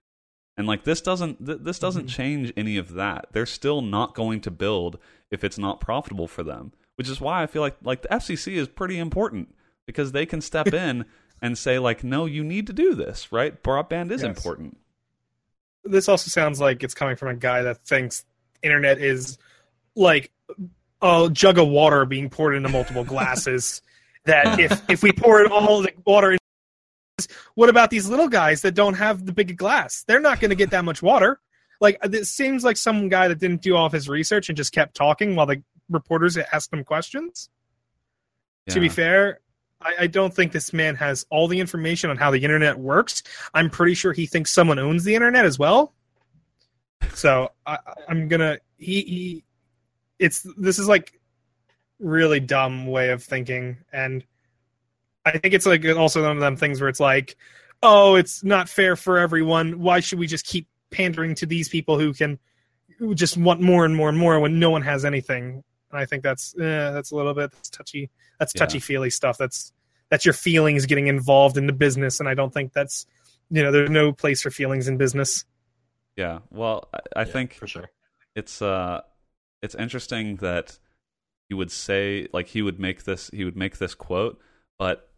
And 0.57 0.67
like 0.67 0.85
this 0.85 1.01
doesn't 1.01 1.45
th- 1.45 1.59
this 1.63 1.79
doesn't 1.79 2.07
mm-hmm. 2.07 2.23
change 2.23 2.53
any 2.57 2.77
of 2.77 2.95
that. 2.95 3.29
They're 3.33 3.47
still 3.47 3.83
not 3.83 4.15
going 4.15 4.41
to 4.43 4.51
build 4.51 4.99
if 5.31 5.45
it's 5.45 5.59
not 5.59 5.81
profitable 5.81 6.29
for 6.29 6.43
them 6.43 6.73
which 6.97 7.09
is 7.09 7.21
why 7.21 7.43
i 7.43 7.47
feel 7.47 7.63
like 7.63 7.77
like 7.83 8.03
the 8.03 8.09
fcc 8.09 8.53
is 8.53 8.69
pretty 8.69 8.99
important 8.99 9.55
because 9.87 10.13
they 10.13 10.27
can 10.27 10.41
step 10.41 10.67
in 10.75 11.05
and 11.41 11.57
say 11.57 11.79
like 11.79 12.03
no 12.03 12.25
you 12.25 12.43
need 12.43 12.67
to 12.67 12.73
do 12.73 12.95
this 12.95 13.31
right? 13.31 13.63
Broadband 13.63 14.11
is 14.11 14.23
Yes. 14.23 14.37
important 14.37 14.79
this 15.89 16.09
also 16.09 16.29
sounds 16.29 16.61
like 16.61 16.83
it's 16.83 16.95
coming 16.95 17.17
from 17.17 17.29
a 17.29 17.35
guy 17.35 17.63
that 17.63 17.79
thinks 17.87 18.25
internet 18.63 18.99
is 18.99 19.39
like 19.95 20.31
a 21.03 21.29
jug 21.33 21.59
of 21.59 21.69
water 21.69 22.05
being 22.05 22.31
poured 22.31 22.55
into 22.55 22.69
multiple 22.69 23.05
glasses. 23.15 23.83
that 24.25 24.59
if 24.59 24.83
if 24.91 25.03
we 25.03 25.13
pour 25.13 25.41
it 25.41 25.51
all 25.51 25.83
the 25.83 25.93
water 26.05 26.33
in, 26.33 26.39
what 27.55 27.69
about 27.69 27.91
these 27.91 28.09
little 28.09 28.29
guys 28.29 28.63
that 28.63 28.75
don't 28.75 28.95
have 28.95 29.25
the 29.25 29.33
big 29.33 29.57
glass? 29.57 30.05
They're 30.07 30.21
not 30.21 30.41
going 30.41 30.51
to 30.51 30.57
get 30.57 30.71
that 30.71 30.85
much 30.85 31.03
water. 31.03 31.41
Like 31.81 31.99
uh, 32.03 32.09
it 32.13 32.27
seems 32.27 32.65
like 32.65 32.77
some 32.77 33.09
guy 33.09 33.29
that 33.29 33.39
didn't 33.39 33.63
do 33.63 33.77
all 33.77 33.87
of 33.87 33.93
his 33.93 34.09
research 34.09 34.49
and 34.49 34.57
just 34.57 34.73
kept 34.73 34.95
talking 34.95 35.37
while 35.37 35.47
the 35.47 35.63
reporters 35.89 36.37
asked 36.37 36.73
him 36.73 36.85
questions. 36.85 37.49
To 38.71 38.81
be 38.81 38.89
fair, 38.89 39.39
I, 39.81 39.95
I 40.01 40.07
don't 40.07 40.35
think 40.35 40.53
this 40.53 40.73
man 40.73 40.95
has 40.97 41.27
all 41.31 41.49
the 41.49 41.61
information 41.61 42.11
on 42.11 42.17
how 42.17 42.31
the 42.31 42.43
internet 42.43 42.79
works. 42.79 43.23
I'm 43.55 43.71
pretty 43.71 43.95
sure 43.95 44.13
he 44.13 44.27
thinks 44.27 44.51
someone 44.51 44.79
owns 44.79 45.05
the 45.05 45.15
internet 45.15 45.45
as 45.45 45.59
well. 45.59 45.93
So 47.15 47.51
I, 47.67 47.79
I'm 48.09 48.29
gonna 48.29 48.59
he, 48.79 49.03
he 49.03 49.45
it's 50.19 50.47
this 50.57 50.79
is 50.79 50.89
like 50.89 51.21
really 51.99 52.41
dumb 52.41 52.87
way 52.87 53.11
of 53.11 53.23
thinking, 53.23 53.79
and 53.93 54.25
I 55.25 55.39
think 55.39 55.55
it's 55.55 55.67
like 55.67 55.85
also 55.85 56.23
one 56.23 56.33
of 56.33 56.41
them 56.41 56.57
things 56.57 56.81
where 56.81 56.89
it's 56.89 57.01
like, 57.01 57.37
oh, 57.83 58.15
it's 58.15 58.45
not 58.45 58.69
fair 58.69 58.97
for 58.97 59.19
everyone. 59.19 59.81
Why 59.81 60.01
should 60.01 60.19
we 60.19 60.27
just 60.27 60.47
keep 60.47 60.69
pandering 60.91 61.35
to 61.37 61.47
these 61.47 61.69
people 61.69 61.99
who 61.99 62.13
can 62.13 62.39
who 62.99 63.15
just 63.15 63.37
want 63.37 63.61
more 63.61 63.85
and 63.85 63.95
more 63.95 64.09
and 64.09 64.19
more 64.19 64.41
when 64.41 64.59
no 64.59 64.71
one 64.71 64.83
has 64.83 65.05
anything? 65.05 65.63
And 65.97 66.03
I 66.03 66.07
think 66.07 66.23
that's 66.23 66.55
eh, 66.59 66.91
that's 66.93 67.11
a 67.11 67.17
little 67.17 67.35
bit 67.35 67.51
that's 67.53 67.71
touchy. 67.71 68.11
That's 68.39 68.53
Yeah. 68.53 68.61
touchy 68.61 68.79
feely 68.81 69.11
stuff. 69.11 69.39
That's 69.39 69.73
that's 70.11 70.25
your 70.25 70.35
feelings 70.35 70.87
getting 70.87 71.09
involved 71.09 71.57
in 71.57 71.67
the 71.67 71.73
business, 71.73 72.21
and 72.21 72.29
I 72.29 72.35
don't 72.35 72.53
think 72.53 72.73
that's 72.73 73.07
you 73.51 73.63
know 73.63 73.73
there's 73.73 73.91
no 73.91 74.13
place 74.13 74.43
for 74.43 74.51
feelings 74.51 74.89
in 74.89 74.97
business. 74.99 75.45
yeah 76.17 76.41
well 76.51 76.89
i, 76.95 76.99
I 77.23 77.25
Yeah, 77.25 77.33
think 77.33 77.55
for 77.55 77.67
sure. 77.67 77.91
it's 78.35 78.63
uh 78.63 79.01
it's 79.63 79.75
interesting 79.75 80.37
that 80.37 80.79
he 81.49 81.55
would 81.55 81.71
say 81.71 82.29
like 82.33 82.49
he 82.49 82.63
would 82.63 82.81
make 82.81 83.05
this 83.05 83.31
he 83.33 83.45
would 83.45 83.57
make 83.57 83.79
this 83.79 83.95
quote 83.95 84.41
but 84.79 85.11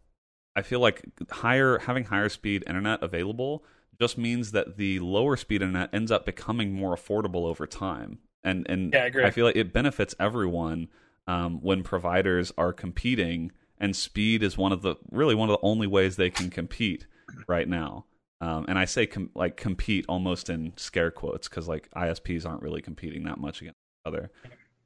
i 0.55 0.61
feel 0.61 0.79
like 0.79 1.03
higher 1.31 1.79
having 1.79 2.05
higher 2.05 2.29
speed 2.29 2.63
internet 2.67 3.01
available 3.03 3.63
just 3.99 4.17
means 4.17 4.51
that 4.51 4.77
the 4.77 4.99
lower 4.99 5.35
speed 5.37 5.61
internet 5.61 5.93
ends 5.93 6.11
up 6.11 6.25
becoming 6.25 6.73
more 6.73 6.95
affordable 6.95 7.45
over 7.45 7.67
time 7.67 8.19
and 8.43 8.65
and 8.69 8.93
Yeah, 8.93 9.03
I 9.03 9.05
agree. 9.05 9.29
feel 9.31 9.45
like 9.45 9.55
it 9.55 9.73
benefits 9.73 10.15
everyone 10.19 10.87
um, 11.27 11.61
when 11.61 11.83
providers 11.83 12.51
are 12.57 12.73
competing 12.73 13.51
and 13.77 13.95
speed 13.95 14.43
is 14.43 14.57
one 14.57 14.71
of 14.71 14.81
the 14.81 14.95
really 15.11 15.35
one 15.35 15.49
of 15.49 15.53
the 15.59 15.65
only 15.65 15.87
ways 15.87 16.15
they 16.15 16.29
can 16.29 16.49
compete 16.49 17.05
right 17.47 17.67
now 17.67 18.05
um, 18.41 18.65
and 18.69 18.79
I 18.79 18.85
say 18.85 19.05
com- 19.05 19.29
like 19.35 19.57
compete 19.57 20.05
almost 20.07 20.49
in 20.49 20.73
scare 20.77 21.11
quotes 21.11 21.47
because 21.49 21.67
like 21.67 21.89
ISPs 21.91 22.45
aren't 22.45 22.61
really 22.61 22.81
competing 22.81 23.23
that 23.25 23.37
much 23.37 23.61
against 23.61 23.75
each 23.77 24.07
other. 24.07 24.31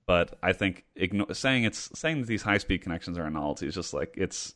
But 0.08 0.38
I 0.42 0.54
think 0.54 0.86
igno- 1.00 1.34
saying 1.36 1.64
it's 1.64 1.90
saying 1.98 2.22
that 2.22 2.28
these 2.28 2.42
high 2.42 2.58
speed 2.58 2.82
connections 2.82 3.18
are 3.18 3.26
a 3.26 3.30
novelty 3.30 3.68
is 3.68 3.76
just 3.76 3.94
like 3.94 4.16
it's 4.18 4.56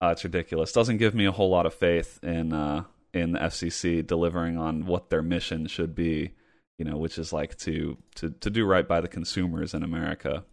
uh, 0.00 0.08
it's 0.10 0.22
ridiculous. 0.24 0.72
Doesn't 0.72 0.98
give 0.98 1.14
me 1.16 1.26
a 1.26 1.32
whole 1.32 1.50
lot 1.50 1.66
of 1.66 1.74
faith 1.74 2.20
in 2.22 2.52
uh, 2.52 2.84
in 3.12 3.32
the 3.32 3.40
FCC 3.40 4.06
delivering 4.06 4.56
on 4.56 4.86
what 4.86 5.10
their 5.10 5.22
mission 5.22 5.66
should 5.66 5.94
be. 5.94 6.30
You 6.78 6.84
know, 6.84 6.96
which 6.98 7.18
is 7.18 7.32
like 7.32 7.56
to 7.58 7.96
to 8.16 8.30
to 8.30 8.50
do 8.50 8.64
right 8.66 8.86
by 8.86 9.00
the 9.00 9.08
consumers 9.08 9.72
in 9.74 9.82
America. 9.82 10.44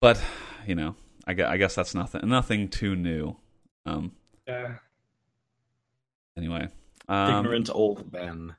But 0.00 0.22
you 0.66 0.74
know, 0.74 0.96
I 1.26 1.34
guess, 1.34 1.48
I 1.48 1.56
guess 1.56 1.74
that's 1.74 1.94
nothing 1.94 2.28
nothing 2.28 2.68
too 2.68 2.94
new. 2.96 3.36
Um, 3.86 4.12
Yeah. 4.46 4.76
anyway, 6.36 6.68
um, 7.08 7.36
Ignorant 7.38 7.70
old 7.72 8.12
men. 8.12 8.56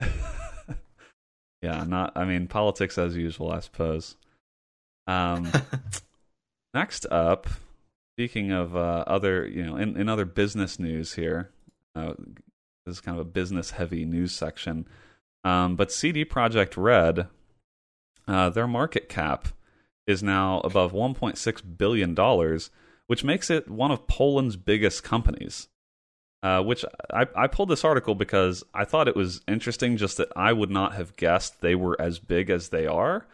yeah, 1.62 1.84
not. 1.84 2.12
I 2.16 2.24
mean, 2.24 2.46
politics 2.46 2.98
as 2.98 3.16
usual, 3.16 3.50
I 3.50 3.60
suppose. 3.60 4.16
Um, 5.06 5.50
next 6.74 7.06
up, 7.10 7.48
speaking 8.14 8.50
of 8.52 8.76
uh, 8.76 9.04
other, 9.06 9.46
you 9.46 9.64
know, 9.64 9.76
in, 9.76 9.96
in 9.96 10.08
other 10.08 10.24
business 10.24 10.78
news 10.78 11.14
here, 11.14 11.50
uh, 11.94 12.14
this 12.86 12.96
is 12.96 13.00
kind 13.00 13.18
of 13.18 13.26
a 13.26 13.30
business-heavy 13.30 14.04
news 14.04 14.32
section. 14.32 14.86
Um, 15.44 15.76
but 15.76 15.92
CD 15.92 16.24
Projekt 16.24 16.74
Red, 16.76 17.28
uh, 18.26 18.50
their 18.50 18.66
market 18.66 19.08
cap 19.08 19.48
is 20.06 20.22
now 20.22 20.60
above 20.60 20.92
1.6 20.92 21.78
billion 21.78 22.14
dollars, 22.14 22.70
which 23.06 23.24
makes 23.24 23.50
it 23.50 23.68
one 23.68 23.90
of 23.90 24.06
Poland's 24.06 24.56
biggest 24.56 25.02
companies. 25.02 25.68
Uh, 26.42 26.60
which 26.60 26.84
I, 27.12 27.26
I 27.36 27.46
pulled 27.46 27.68
this 27.68 27.84
article 27.84 28.16
because 28.16 28.64
I 28.74 28.84
thought 28.84 29.06
it 29.06 29.14
was 29.14 29.42
interesting, 29.46 29.96
just 29.96 30.16
that 30.16 30.32
I 30.34 30.52
would 30.52 30.72
not 30.72 30.94
have 30.94 31.14
guessed 31.14 31.60
they 31.60 31.76
were 31.76 31.96
as 32.00 32.18
big 32.18 32.50
as 32.50 32.70
they 32.70 32.84
are. 32.84 33.28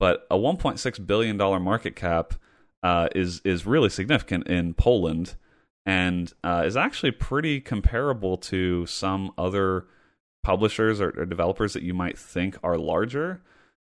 But 0.00 0.26
a 0.28 0.36
1.6 0.36 1.06
billion 1.06 1.36
dollar 1.36 1.60
market 1.60 1.94
cap 1.94 2.34
uh, 2.82 3.08
is 3.14 3.40
is 3.44 3.64
really 3.64 3.88
significant 3.88 4.48
in 4.48 4.74
Poland, 4.74 5.36
and 5.88 6.34
uh, 6.44 6.64
is 6.66 6.76
actually 6.76 7.10
pretty 7.10 7.62
comparable 7.62 8.36
to 8.36 8.84
some 8.84 9.32
other 9.38 9.86
publishers 10.42 11.00
or, 11.00 11.18
or 11.18 11.24
developers 11.24 11.72
that 11.72 11.82
you 11.82 11.94
might 11.94 12.18
think 12.18 12.58
are 12.62 12.76
larger. 12.76 13.40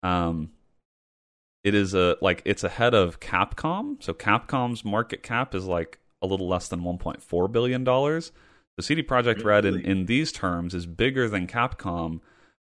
Um, 0.01 0.51
it 1.65 1.75
is 1.75 1.93
a 1.93 2.15
like 2.21 2.43
it's 2.45 2.63
ahead 2.63 2.93
of 2.93 3.19
Capcom. 3.19 4.01
So 4.01 4.13
Capcom's 4.13 4.85
market 4.85 5.21
cap 5.21 5.53
is 5.53 5.65
like 5.65 5.99
a 6.21 6.27
little 6.27 6.47
less 6.47 6.69
than 6.69 6.79
1.4 6.79 7.51
billion 7.51 7.83
dollars. 7.83 8.31
So 8.79 8.85
CD 8.85 9.03
Projekt 9.03 9.43
Red 9.43 9.65
in, 9.65 9.81
in 9.81 10.05
these 10.05 10.31
terms 10.31 10.73
is 10.73 10.85
bigger 10.85 11.27
than 11.27 11.45
Capcom, 11.45 12.21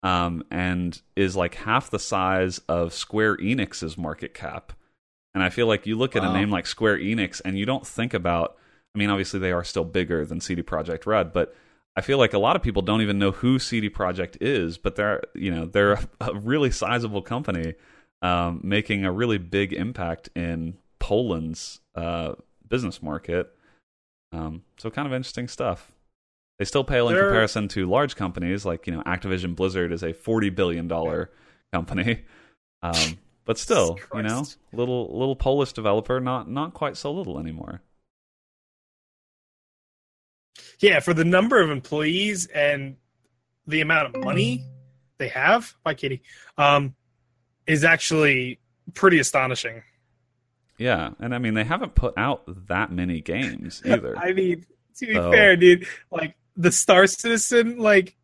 um, 0.02 0.42
and 0.51 0.98
is 1.14 1.36
like 1.36 1.56
half 1.56 1.90
the 1.90 1.98
size 1.98 2.59
of 2.70 2.94
Square 2.94 3.36
Enix's 3.36 3.98
market 3.98 4.32
cap. 4.32 4.72
And 5.34 5.44
I 5.44 5.51
feel 5.51 5.66
like 5.66 5.86
you 5.86 5.98
look 5.98 6.16
at 6.16 6.24
a 6.24 6.32
name 6.32 6.48
like 6.48 6.66
Square 6.66 7.01
Enix 7.01 7.42
and 7.44 7.59
you 7.59 7.66
don't 7.66 7.86
think 7.86 8.14
about. 8.14 8.56
I 8.95 8.99
mean, 8.99 9.11
obviously 9.11 9.41
they 9.41 9.53
are 9.53 9.65
still 9.65 9.85
bigger 9.85 10.25
than 10.27 10.41
CD 10.41 10.62
Projekt 10.62 11.07
Red, 11.07 11.33
but 11.33 11.55
I 11.97 12.01
feel 12.01 12.19
like 12.19 12.33
a 12.33 12.39
lot 12.39 12.57
of 12.57 12.62
people 12.62 12.83
don't 12.83 13.03
even 13.03 13.19
know 13.19 13.31
who 13.31 13.59
CD 13.59 13.89
Projekt 13.91 14.37
is. 14.41 14.79
But 14.79 14.97
they're 14.97 15.23
you 15.35 15.51
know 15.51 15.67
they're 15.67 15.93
a, 15.93 16.09
a 16.21 16.35
really 16.35 16.71
sizable 16.71 17.23
company, 17.23 17.75
um, 18.23 18.61
making 18.62 19.05
a 19.05 19.12
really 19.12 19.39
big 19.39 19.73
impact 19.73 20.29
in 20.35 20.77
Poland's 20.99 21.81
uh, 21.95 22.35
business 22.69 23.03
market. 23.03 23.53
Um, 24.33 24.62
so 24.79 24.91
kind 24.91 25.07
of 25.07 25.12
interesting 25.12 25.49
stuff. 25.49 25.93
They 26.59 26.65
still 26.65 26.85
pale 26.85 27.09
in 27.09 27.15
They're- 27.15 27.25
comparison 27.25 27.69
to 27.69 27.89
large 27.89 28.17
companies 28.17 28.65
like 28.65 28.87
you 28.87 28.93
know 28.95 29.03
Activision 29.03 29.57
Blizzard 29.57 29.93
is 29.93 30.03
a 30.03 30.12
forty 30.12 30.51
billion 30.51 30.89
dollar 30.89 31.31
company, 31.73 32.25
um, 32.83 33.19
but 33.45 33.57
still 33.57 33.99
you 34.15 34.23
know 34.23 34.45
little 34.73 35.17
little 35.19 35.37
Polish 35.37 35.73
developer 35.73 36.21
not 36.21 36.51
not 36.51 36.75
quite 36.75 36.97
so 36.97 37.12
little 37.12 37.39
anymore. 37.39 37.83
Yeah, 40.81 41.01
for 41.01 41.14
the 41.14 41.24
number 41.24 41.60
of 41.60 41.70
employees 41.70 42.47
and 42.47 42.97
the 43.66 43.81
amount 43.81 44.14
of 44.14 44.22
money 44.24 44.64
they 45.18 45.28
have, 45.28 45.74
by 45.85 45.94
Katie, 45.94 46.22
um, 46.59 46.94
is 47.66 47.85
actually 47.85 48.59
pretty 48.94 49.18
astonishing. 49.20 49.82
Yeah, 50.78 51.10
and 51.20 51.35
I 51.35 51.39
mean 51.39 51.55
they 51.55 51.64
haven't 51.64 51.94
put 51.94 52.14
out 52.16 52.43
that 52.68 52.90
many 52.90 53.20
games 53.20 53.82
either. 53.86 54.16
I 54.16 54.32
mean, 54.32 54.64
to 54.97 55.06
be 55.06 55.14
So- 55.14 55.31
fair, 55.31 55.56
dude, 55.56 55.86
like 56.10 56.35
the 56.56 56.72
Star 56.72 57.06
Citizen, 57.06 57.78
like, 57.78 58.16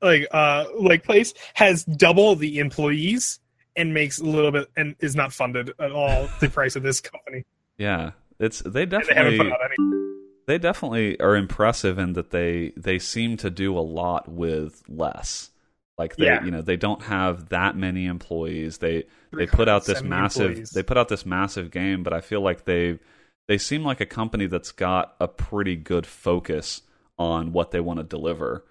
like, 0.00 0.26
uh, 0.30 0.64
like 0.78 1.04
place 1.04 1.34
has 1.54 1.84
double 1.84 2.34
the 2.36 2.58
employees 2.58 3.40
and 3.76 3.92
makes 3.94 4.18
a 4.18 4.24
little 4.24 4.50
bit 4.50 4.68
and 4.76 4.96
is 5.00 5.14
not 5.14 5.32
funded 5.32 5.72
at 5.78 5.92
all 5.92 6.28
the 6.40 6.48
price 6.48 6.76
of 6.76 6.82
this 6.82 7.00
company. 7.00 7.44
yeah, 7.78 8.12
it's 8.40 8.60
they 8.60 8.82
And 8.82 8.90
they 8.92 8.96
haven't 8.96 9.14
definitely 9.14 9.38
put 9.38 9.52
out 9.52 9.60
any. 9.78 10.07
They 10.48 10.58
definitely 10.58 11.20
are 11.20 11.36
impressive 11.36 11.98
in 11.98 12.14
that 12.14 12.30
they 12.30 12.72
they 12.76 12.98
seem 12.98 13.36
to 13.38 13.50
do 13.50 13.78
a 13.78 13.80
lot 13.80 14.28
with 14.28 14.82
less. 14.88 15.50
Like 15.98 16.16
they, 16.16 16.24
Yeah. 16.26 16.44
you 16.44 16.50
know, 16.50 16.62
they 16.62 16.76
don't 16.76 17.02
have 17.02 17.50
that 17.50 17.76
many 17.76 18.06
employees. 18.06 18.78
They 18.78 19.04
they 19.32 19.46
put 19.46 19.68
out 19.68 19.84
this 19.84 20.02
massive 20.02 20.46
employees. 20.46 20.70
they 20.70 20.82
put 20.82 20.96
out 20.96 21.08
this 21.08 21.26
massive 21.26 21.70
game, 21.70 22.02
but 22.02 22.12
I 22.12 22.20
feel 22.22 22.40
like 22.40 22.64
they 22.64 22.98
they 23.46 23.58
seem 23.58 23.84
like 23.84 24.00
a 24.00 24.06
company 24.06 24.46
that's 24.46 24.72
got 24.72 25.14
a 25.20 25.28
pretty 25.28 25.76
good 25.76 26.06
focus 26.06 26.82
on 27.18 27.52
what 27.52 27.70
they 27.70 27.80
want 27.80 27.98
to 27.98 28.04
deliver. 28.04 28.64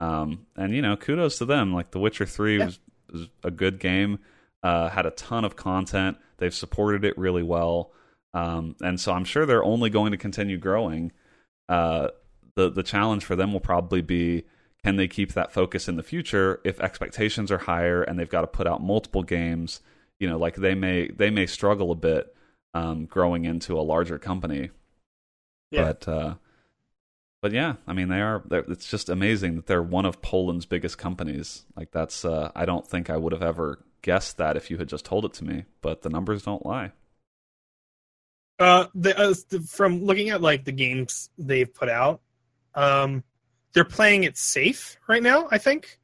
Um, 0.00 0.46
and 0.56 0.74
you 0.74 0.82
know, 0.82 0.96
kudos 0.96 1.38
to 1.38 1.44
them. 1.46 1.72
Like 1.72 1.90
The 1.90 1.98
Witcher 2.00 2.26
Three 2.26 2.58
Yeah. 2.58 2.66
was, 2.66 2.78
was 3.12 3.28
a 3.42 3.50
good 3.50 3.78
game. 3.80 4.18
Uh, 4.62 4.88
had 4.88 5.04
a 5.06 5.10
ton 5.10 5.44
of 5.44 5.56
content. 5.56 6.16
They've 6.38 6.54
supported 6.54 7.04
it 7.04 7.16
really 7.18 7.42
well, 7.42 7.92
um, 8.34 8.76
and 8.80 8.98
so 9.00 9.12
I'm 9.12 9.24
sure 9.24 9.46
they're 9.46 9.64
only 9.64 9.88
going 9.90 10.12
to 10.12 10.16
continue 10.18 10.58
growing. 10.58 11.12
Uh, 11.68 12.08
the 12.56 12.70
the 12.70 12.82
challenge 12.82 13.24
for 13.24 13.36
them 13.36 13.52
will 13.52 13.60
probably 13.60 14.02
be 14.02 14.44
can 14.84 14.96
they 14.96 15.08
keep 15.08 15.32
that 15.32 15.52
focus 15.52 15.88
in 15.88 15.96
the 15.96 16.02
future 16.02 16.60
if 16.62 16.78
expectations 16.78 17.50
are 17.50 17.58
higher 17.58 18.02
and 18.02 18.18
they've 18.18 18.28
got 18.28 18.42
to 18.42 18.46
put 18.46 18.66
out 18.66 18.82
multiple 18.82 19.22
games. 19.22 19.80
You 20.20 20.28
know, 20.28 20.38
like 20.38 20.56
they 20.56 20.74
may 20.74 21.08
they 21.08 21.30
may 21.30 21.46
struggle 21.46 21.90
a 21.90 21.96
bit 21.96 22.34
um, 22.74 23.06
growing 23.06 23.44
into 23.44 23.78
a 23.78 23.82
larger 23.82 24.18
company. 24.18 24.70
Yeah. 25.70 25.84
But 25.84 26.08
uh, 26.08 26.34
but 27.40 27.52
yeah, 27.52 27.74
I 27.86 27.92
mean 27.94 28.08
they 28.08 28.20
are. 28.20 28.42
It's 28.50 28.88
just 28.88 29.08
amazing 29.08 29.56
that 29.56 29.66
they're 29.66 29.82
one 29.82 30.04
of 30.06 30.22
Poland's 30.22 30.66
biggest 30.66 30.98
companies. 30.98 31.64
Like 31.76 31.90
that's 31.90 32.24
uh, 32.24 32.52
I 32.54 32.64
don't 32.64 32.86
think 32.86 33.10
I 33.10 33.16
would 33.16 33.32
have 33.32 33.42
ever 33.42 33.84
guessed 34.02 34.36
that 34.36 34.56
if 34.56 34.70
you 34.70 34.78
had 34.78 34.88
just 34.88 35.04
told 35.04 35.24
it 35.24 35.32
to 35.34 35.44
me. 35.44 35.64
But 35.80 36.02
the 36.02 36.10
numbers 36.10 36.42
don't 36.42 36.64
lie. 36.64 36.92
Uh, 38.58 38.86
the, 38.94 39.18
uh, 39.18 39.34
the, 39.50 39.60
from 39.60 40.04
looking 40.04 40.30
at 40.30 40.40
like 40.40 40.64
the 40.64 40.72
games 40.72 41.30
they've 41.38 41.72
put 41.74 41.88
out, 41.88 42.20
um, 42.74 43.24
they're 43.72 43.84
playing 43.84 44.24
it 44.24 44.36
safe 44.38 44.96
right 45.08 45.22
now. 45.22 45.48
I 45.50 45.58
think. 45.58 45.98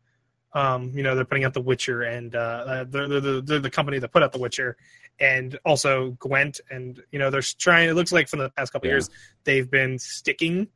Um, 0.52 0.90
you 0.92 1.04
know, 1.04 1.14
they're 1.14 1.24
putting 1.24 1.44
out 1.44 1.54
The 1.54 1.60
Witcher, 1.60 2.02
and 2.02 2.34
uh, 2.34 2.38
uh, 2.38 2.84
they're, 2.88 3.06
they're, 3.06 3.20
the 3.20 3.40
they're 3.40 3.58
the 3.60 3.70
company 3.70 4.00
that 4.00 4.10
put 4.10 4.24
out 4.24 4.32
The 4.32 4.40
Witcher, 4.40 4.76
and 5.20 5.56
also 5.64 6.10
Gwent, 6.18 6.60
and 6.68 7.00
you 7.12 7.20
know, 7.20 7.30
they're 7.30 7.40
trying. 7.40 7.88
It 7.88 7.92
looks 7.94 8.10
like 8.10 8.26
from 8.28 8.40
the 8.40 8.50
past 8.50 8.72
couple 8.72 8.88
Yeah. 8.88 8.94
years, 8.94 9.10
they've 9.44 9.70
been 9.70 10.00
sticking 10.00 10.66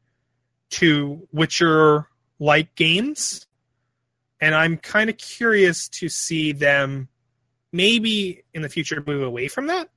to 0.71 1.27
Witcher-like 1.33 2.77
games, 2.77 3.49
and 4.41 4.55
I'm 4.55 4.77
kind 4.77 5.11
of 5.11 5.19
curious 5.19 5.89
to 5.89 6.09
see 6.09 6.53
them 6.53 7.09
maybe 7.73 8.45
in 8.55 8.63
the 8.63 8.69
future 8.69 9.03
move 9.05 9.23
away 9.25 9.49
from 9.49 9.67
that 9.67 9.89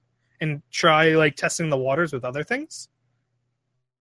and 0.42 0.62
try 0.72 1.10
like 1.16 1.36
testing 1.36 1.70
the 1.70 1.78
waters 1.78 2.14
with 2.14 2.24
other 2.26 2.44
things. 2.44 2.90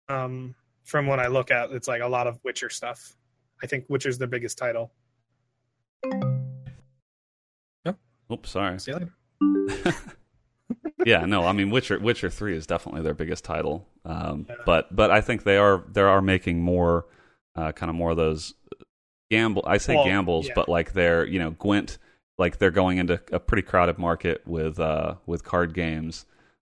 Um, 0.10 0.56
from 0.84 1.08
what 1.08 1.20
I 1.20 1.28
look 1.28 1.50
at, 1.52 1.72
it's 1.72 1.88
like 1.88 2.02
a 2.02 2.08
lot 2.08 2.28
of 2.28 2.40
Witcher 2.44 2.70
stuff. 2.70 3.16
I 3.62 3.68
think 3.68 3.86
Witcher's 3.90 4.18
their 4.18 4.28
biggest 4.28 4.58
title. 4.58 4.92
Oops, 8.32 8.50
sorry. 8.50 8.80
See 8.80 8.92
you 8.92 8.98
later. 8.98 9.96
yeah, 11.06 11.26
no, 11.26 11.44
I 11.46 11.52
mean 11.52 11.70
Witcher 11.70 12.00
Witcher 12.00 12.30
Three 12.30 12.56
is 12.56 12.66
definitely 12.66 13.02
their 13.02 13.14
biggest 13.14 13.44
title. 13.44 13.88
Um, 14.06 14.46
Yeah. 14.50 14.56
but 14.66 14.96
but 14.96 15.12
I 15.12 15.22
think 15.22 15.44
they 15.44 15.58
are 15.58 15.84
they 15.92 16.02
are 16.02 16.22
making 16.22 16.62
more 16.62 17.06
uh, 17.56 17.74
kind 17.74 17.90
of 17.90 17.96
more 17.96 18.12
of 18.12 18.18
those 18.18 18.56
gamble. 19.30 19.64
I 19.68 19.78
say 19.78 19.96
Well, 19.96 20.06
gambles, 20.06 20.48
yeah. 20.48 20.54
but 20.56 20.70
like 20.70 20.94
they're 20.94 21.26
you 21.28 21.38
know 21.38 21.52
Gwent, 21.52 21.98
like 22.44 22.58
they're 22.58 22.72
going 22.72 22.98
into 22.98 23.22
a 23.32 23.40
pretty 23.40 23.62
crowded 23.62 23.98
market 23.98 24.42
with 24.46 24.80
uh, 24.80 25.16
with 25.26 25.44
card 25.46 25.74
games. 25.74 26.26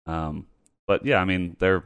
Um, 0.06 0.46
but 0.86 1.04
yeah, 1.04 1.18
I 1.18 1.26
mean 1.26 1.56
they're 1.60 1.84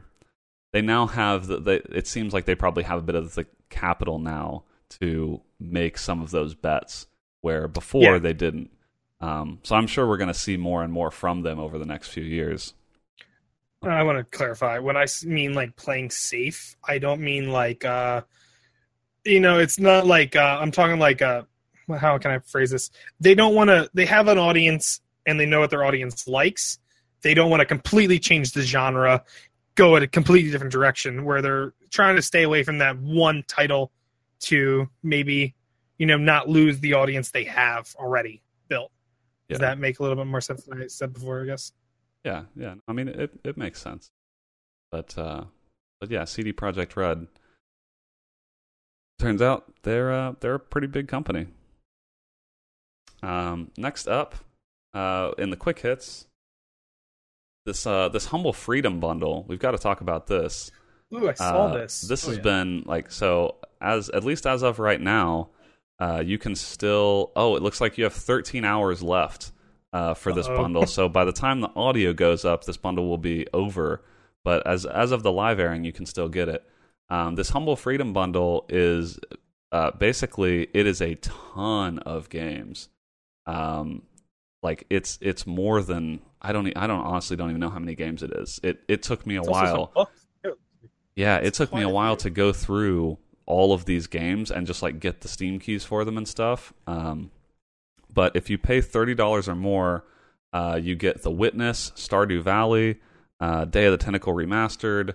they 0.72 0.82
now 0.82 1.06
have 1.06 1.46
the, 1.46 1.58
they, 1.58 1.76
it 1.98 2.06
seems 2.06 2.34
like 2.34 2.44
they 2.44 2.54
probably 2.54 2.82
have 2.84 2.98
a 2.98 3.02
bit 3.02 3.14
of 3.14 3.34
the 3.34 3.46
capital 3.70 4.18
now 4.18 4.64
to 5.00 5.40
make 5.58 5.96
some 5.96 6.20
of 6.20 6.30
those 6.30 6.54
bets 6.54 7.06
where 7.40 7.66
before 7.66 8.02
Yeah. 8.02 8.18
they 8.18 8.34
didn't. 8.34 8.70
Um, 9.20 9.58
so 9.62 9.74
I'm 9.76 9.86
sure 9.86 10.06
we're 10.06 10.18
going 10.18 10.32
to 10.32 10.34
see 10.46 10.56
more 10.58 10.82
and 10.84 10.92
more 10.92 11.10
from 11.10 11.40
them 11.42 11.58
over 11.58 11.78
the 11.78 11.86
next 11.86 12.08
few 12.08 12.22
years. 12.22 12.74
I 13.82 14.02
want 14.02 14.18
to 14.18 14.24
clarify. 14.36 14.78
When 14.80 14.96
I 14.96 15.06
mean 15.24 15.54
like 15.54 15.74
playing 15.76 16.10
safe, 16.10 16.76
I 16.86 16.98
don't 16.98 17.20
mean 17.22 17.50
like 17.50 17.84
uh 17.86 18.22
you 19.24 19.40
know, 19.40 19.58
it's 19.58 19.78
not 19.78 20.06
like 20.06 20.36
uh 20.36 20.58
I'm 20.60 20.70
talking 20.72 20.98
like 20.98 21.22
uh 21.22 21.42
well, 21.42 21.46
how 21.96 22.18
can 22.18 22.30
I 22.30 22.38
phrase 22.40 22.70
this? 22.70 22.90
They 23.20 23.34
don't 23.34 23.54
want 23.54 23.68
to 23.68 23.90
they 23.94 24.06
have 24.06 24.28
an 24.28 24.38
audience 24.38 25.00
and 25.26 25.38
they 25.38 25.46
know 25.46 25.60
what 25.60 25.70
their 25.70 25.84
audience 25.84 26.26
likes. 26.26 26.78
They 27.22 27.34
don't 27.34 27.50
want 27.50 27.60
to 27.60 27.66
completely 27.66 28.18
change 28.18 28.52
the 28.52 28.62
genre, 28.62 29.24
go 29.74 29.96
in 29.96 30.02
a 30.02 30.06
completely 30.06 30.50
different 30.50 30.72
direction 30.72 31.24
where 31.24 31.42
they're 31.42 31.72
trying 31.90 32.16
to 32.16 32.22
stay 32.22 32.42
away 32.42 32.62
from 32.62 32.78
that 32.78 32.98
one 32.98 33.44
title 33.48 33.90
to 34.40 34.88
maybe, 35.02 35.54
you 35.98 36.06
know, 36.06 36.16
not 36.16 36.48
lose 36.48 36.78
the 36.80 36.94
audience 36.94 37.30
they 37.30 37.44
have 37.44 37.94
already 37.98 38.42
built. 38.68 38.92
Does 39.48 39.60
that 39.60 39.78
make 39.78 39.98
a 39.98 40.02
little 40.02 40.16
bit 40.16 40.26
more 40.26 40.40
sense 40.40 40.64
than 40.64 40.82
I 40.82 40.86
said 40.88 41.12
before, 41.14 41.42
I 41.42 41.46
guess? 41.46 41.72
Yeah, 42.24 42.44
yeah. 42.54 42.74
I 42.86 42.92
mean, 42.92 43.08
it 43.08 43.32
it 43.44 43.56
makes 43.56 43.80
sense. 43.80 44.10
But 44.90 45.16
uh, 45.16 45.44
but 46.00 46.10
yeah, 46.10 46.24
CD 46.24 46.52
Projekt 46.52 46.96
Red. 46.96 47.26
Turns 49.18 49.42
out 49.42 49.72
they're 49.82 50.12
uh, 50.12 50.34
they're 50.40 50.54
a 50.54 50.60
pretty 50.60 50.86
big 50.86 51.08
company. 51.08 51.46
Um, 53.22 53.70
next 53.76 54.06
up, 54.08 54.34
uh, 54.94 55.32
in 55.38 55.50
the 55.50 55.56
quick 55.56 55.80
hits, 55.80 56.26
this 57.66 57.86
uh 57.86 58.08
this 58.08 58.26
humble 58.26 58.52
freedom 58.52 59.00
bundle. 59.00 59.44
We've 59.48 59.58
got 59.58 59.72
to 59.72 59.78
talk 59.78 60.00
about 60.00 60.26
this. 60.26 60.70
Ooh, 61.14 61.28
I 61.28 61.34
saw 61.34 61.66
Uh, 61.66 61.74
this. 61.78 62.00
This 62.02 62.24
Oh, 62.24 62.28
has 62.28 62.36
yeah. 62.38 62.42
been 62.42 62.82
like 62.86 63.10
so 63.10 63.56
as 63.80 64.08
at 64.10 64.24
least 64.24 64.46
as 64.46 64.62
of 64.62 64.78
right 64.78 65.00
now, 65.00 65.50
uh, 66.00 66.22
you 66.24 66.38
can 66.38 66.54
still. 66.54 67.32
Oh, 67.36 67.56
it 67.56 67.62
looks 67.62 67.80
like 67.80 67.98
you 67.98 68.04
have 68.04 68.12
13 68.14 68.64
hours 68.64 69.02
left 69.02 69.52
uh, 69.92 70.14
for 70.14 70.32
this 70.32 70.46
Uh-oh. 70.48 70.56
bundle. 70.56 70.86
so 70.86 71.08
by 71.18 71.24
the 71.24 71.32
time 71.32 71.60
the 71.60 71.70
audio 71.76 72.12
goes 72.12 72.44
up, 72.44 72.64
this 72.64 72.76
bundle 72.76 73.08
will 73.08 73.18
be 73.18 73.46
over. 73.52 74.02
But 74.44 74.66
as 74.66 74.86
as 74.86 75.12
of 75.12 75.22
the 75.22 75.32
live 75.32 75.58
airing, 75.60 75.84
you 75.84 75.92
can 75.92 76.06
still 76.06 76.28
get 76.28 76.48
it. 76.48 76.64
Um, 77.10 77.34
this 77.34 77.50
humble 77.50 77.76
freedom 77.76 78.12
bundle 78.12 78.64
is 78.68 79.18
uh, 79.72 79.90
basically 79.92 80.68
it 80.72 80.86
is 80.86 81.02
a 81.02 81.16
ton 81.16 81.98
of 82.00 82.28
games. 82.30 82.88
Um, 83.48 84.02
like 84.62 84.84
it's 84.90 85.18
it's 85.20 85.46
more 85.46 85.82
than 85.82 86.20
I 86.42 86.52
don't 86.52 86.66
I 86.76 86.86
don't 86.86 87.00
honestly 87.00 87.36
don't 87.36 87.50
even 87.50 87.60
know 87.60 87.70
how 87.70 87.78
many 87.78 87.94
games 87.94 88.22
it 88.22 88.32
is. 88.32 88.60
It 88.62 88.80
it 88.88 89.02
took 89.02 89.26
me 89.26 89.36
a 89.36 89.40
It's 89.40 89.48
while. 89.48 90.10
Yeah, 91.14 91.38
it 91.38 91.46
It's 91.46 91.58
took 91.58 91.72
me 91.74 91.82
a 91.82 91.88
while 91.88 92.16
to 92.18 92.30
go 92.30 92.52
through 92.52 93.18
all 93.46 93.72
of 93.72 93.86
these 93.86 94.06
games 94.06 94.50
and 94.50 94.66
just 94.66 94.82
like 94.82 95.00
get 95.00 95.22
the 95.22 95.28
Steam 95.28 95.58
keys 95.58 95.84
for 95.84 96.04
them 96.04 96.16
and 96.16 96.28
stuff. 96.28 96.72
Um, 96.86 97.30
but 98.12 98.36
if 98.36 98.50
you 98.50 98.58
pay 98.58 98.80
thirty 98.80 99.14
dollars 99.14 99.48
or 99.48 99.56
more, 99.56 100.04
uh, 100.52 100.78
you 100.80 100.94
get 100.94 101.22
The 101.22 101.30
Witness, 101.30 101.90
Stardew 101.96 102.42
Valley, 102.42 103.00
uh, 103.40 103.64
Day 103.64 103.86
of 103.86 103.92
the 103.92 103.98
Tentacle 103.98 104.32
remastered, 104.32 105.14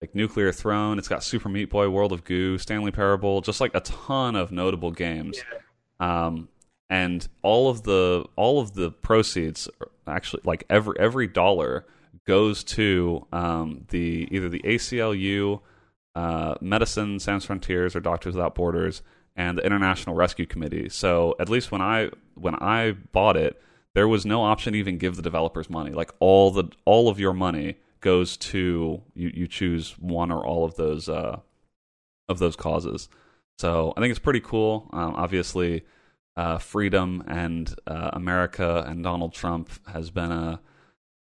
like 0.00 0.14
Nuclear 0.14 0.52
Throne. 0.52 0.98
It's 0.98 1.08
got 1.08 1.24
Super 1.24 1.48
Meat 1.48 1.70
Boy, 1.70 1.88
World 1.88 2.12
of 2.12 2.24
Goo, 2.24 2.58
Stanley 2.58 2.90
Parable, 2.92 3.40
just 3.40 3.60
like 3.60 3.74
a 3.74 3.80
ton 3.80 4.36
of 4.36 4.52
notable 4.52 4.90
games. 4.90 5.38
Yeah. 5.38 6.26
Um, 6.26 6.48
and 6.90 7.26
all 7.42 7.68
of 7.68 7.82
the 7.82 8.26
all 8.36 8.60
of 8.60 8.74
the 8.74 8.90
proceeds, 8.90 9.68
actually, 10.06 10.42
like 10.44 10.64
every 10.68 10.94
every 10.98 11.26
dollar 11.26 11.86
goes 12.26 12.64
to 12.64 13.26
um, 13.32 13.84
the 13.88 14.28
either 14.30 14.48
the 14.48 14.60
ACLU, 14.60 15.60
uh, 16.14 16.54
Médecins 16.56 17.22
Sans 17.22 17.46
Frontières, 17.46 17.94
or 17.94 18.00
Doctors 18.00 18.34
Without 18.34 18.54
Borders, 18.54 19.02
and 19.36 19.58
the 19.58 19.64
International 19.64 20.14
Rescue 20.14 20.46
Committee. 20.46 20.88
So 20.88 21.34
at 21.38 21.48
least 21.48 21.72
when 21.72 21.80
I 21.80 22.10
when 22.34 22.54
I 22.56 22.92
bought 23.12 23.36
it, 23.36 23.60
there 23.94 24.08
was 24.08 24.26
no 24.26 24.42
option 24.42 24.72
to 24.72 24.78
even 24.78 24.98
give 24.98 25.16
the 25.16 25.22
developers 25.22 25.70
money. 25.70 25.90
Like 25.92 26.12
all 26.20 26.50
the 26.50 26.70
all 26.84 27.08
of 27.08 27.18
your 27.18 27.32
money 27.32 27.76
goes 28.00 28.36
to 28.36 29.02
you. 29.14 29.30
You 29.34 29.46
choose 29.46 29.96
one 29.98 30.30
or 30.30 30.44
all 30.44 30.64
of 30.64 30.76
those 30.76 31.08
uh, 31.08 31.40
of 32.28 32.38
those 32.38 32.56
causes. 32.56 33.08
So 33.58 33.94
I 33.96 34.00
think 34.00 34.10
it's 34.10 34.18
pretty 34.18 34.40
cool. 34.40 34.90
Um, 34.92 35.14
obviously, 35.14 35.84
uh, 36.36 36.58
freedom 36.58 37.22
and 37.26 37.74
uh, 37.86 38.10
America 38.12 38.84
and 38.86 39.02
Donald 39.02 39.32
Trump 39.32 39.70
has 39.86 40.10
been 40.10 40.32
a, 40.32 40.60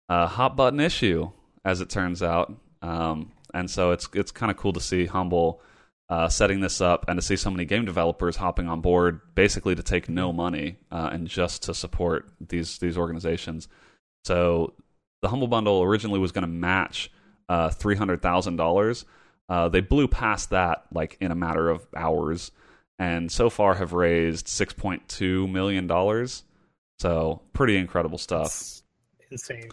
a 0.09 0.27
hot 0.27 0.55
button 0.55 0.79
issue, 0.79 1.31
as 1.63 1.81
it 1.81 1.89
turns 1.89 2.21
out. 2.21 2.53
Um, 2.81 3.31
and 3.53 3.69
so 3.69 3.91
it's 3.91 4.07
it's 4.13 4.31
kind 4.31 4.51
of 4.51 4.57
cool 4.57 4.73
to 4.73 4.79
see 4.79 5.05
Humble 5.05 5.61
uh, 6.09 6.29
setting 6.29 6.61
this 6.61 6.81
up 6.81 7.05
and 7.07 7.17
to 7.17 7.25
see 7.25 7.35
so 7.35 7.49
many 7.49 7.65
game 7.65 7.85
developers 7.85 8.38
hopping 8.38 8.67
on 8.67 8.81
board, 8.81 9.21
basically 9.35 9.75
to 9.75 9.84
take 9.84 10.09
no 10.09 10.31
money 10.31 10.77
uh, 10.91 11.09
and 11.11 11.27
just 11.27 11.63
to 11.63 11.73
support 11.73 12.29
these 12.39 12.77
these 12.77 12.97
organizations. 12.97 13.67
So 14.25 14.73
the 15.21 15.29
Humble 15.29 15.47
Bundle 15.47 15.81
originally 15.81 16.19
was 16.19 16.31
going 16.31 16.43
to 16.43 16.47
match 16.47 17.11
uh, 17.49 17.69
three 17.69 17.95
hundred 17.95 18.21
thousand 18.21 18.57
dollars. 18.57 19.05
Uh, 19.49 19.69
they 19.69 19.79
blew 19.79 20.07
past 20.07 20.49
that 20.49 20.85
like 20.91 21.17
in 21.21 21.31
a 21.31 21.35
matter 21.35 21.69
of 21.69 21.88
hours, 21.95 22.51
and 22.99 23.32
so 23.32 23.49
far 23.49 23.76
have 23.76 23.94
raised 23.94 24.48
six 24.48 24.74
point 24.74 25.07
two 25.07 25.48
million 25.48 25.88
dollars. 25.88 26.44
So 26.99 27.41
pretty 27.53 27.78
incredible 27.78 28.18
stuff. 28.18 28.48
It's 28.48 28.84
insane. 29.30 29.69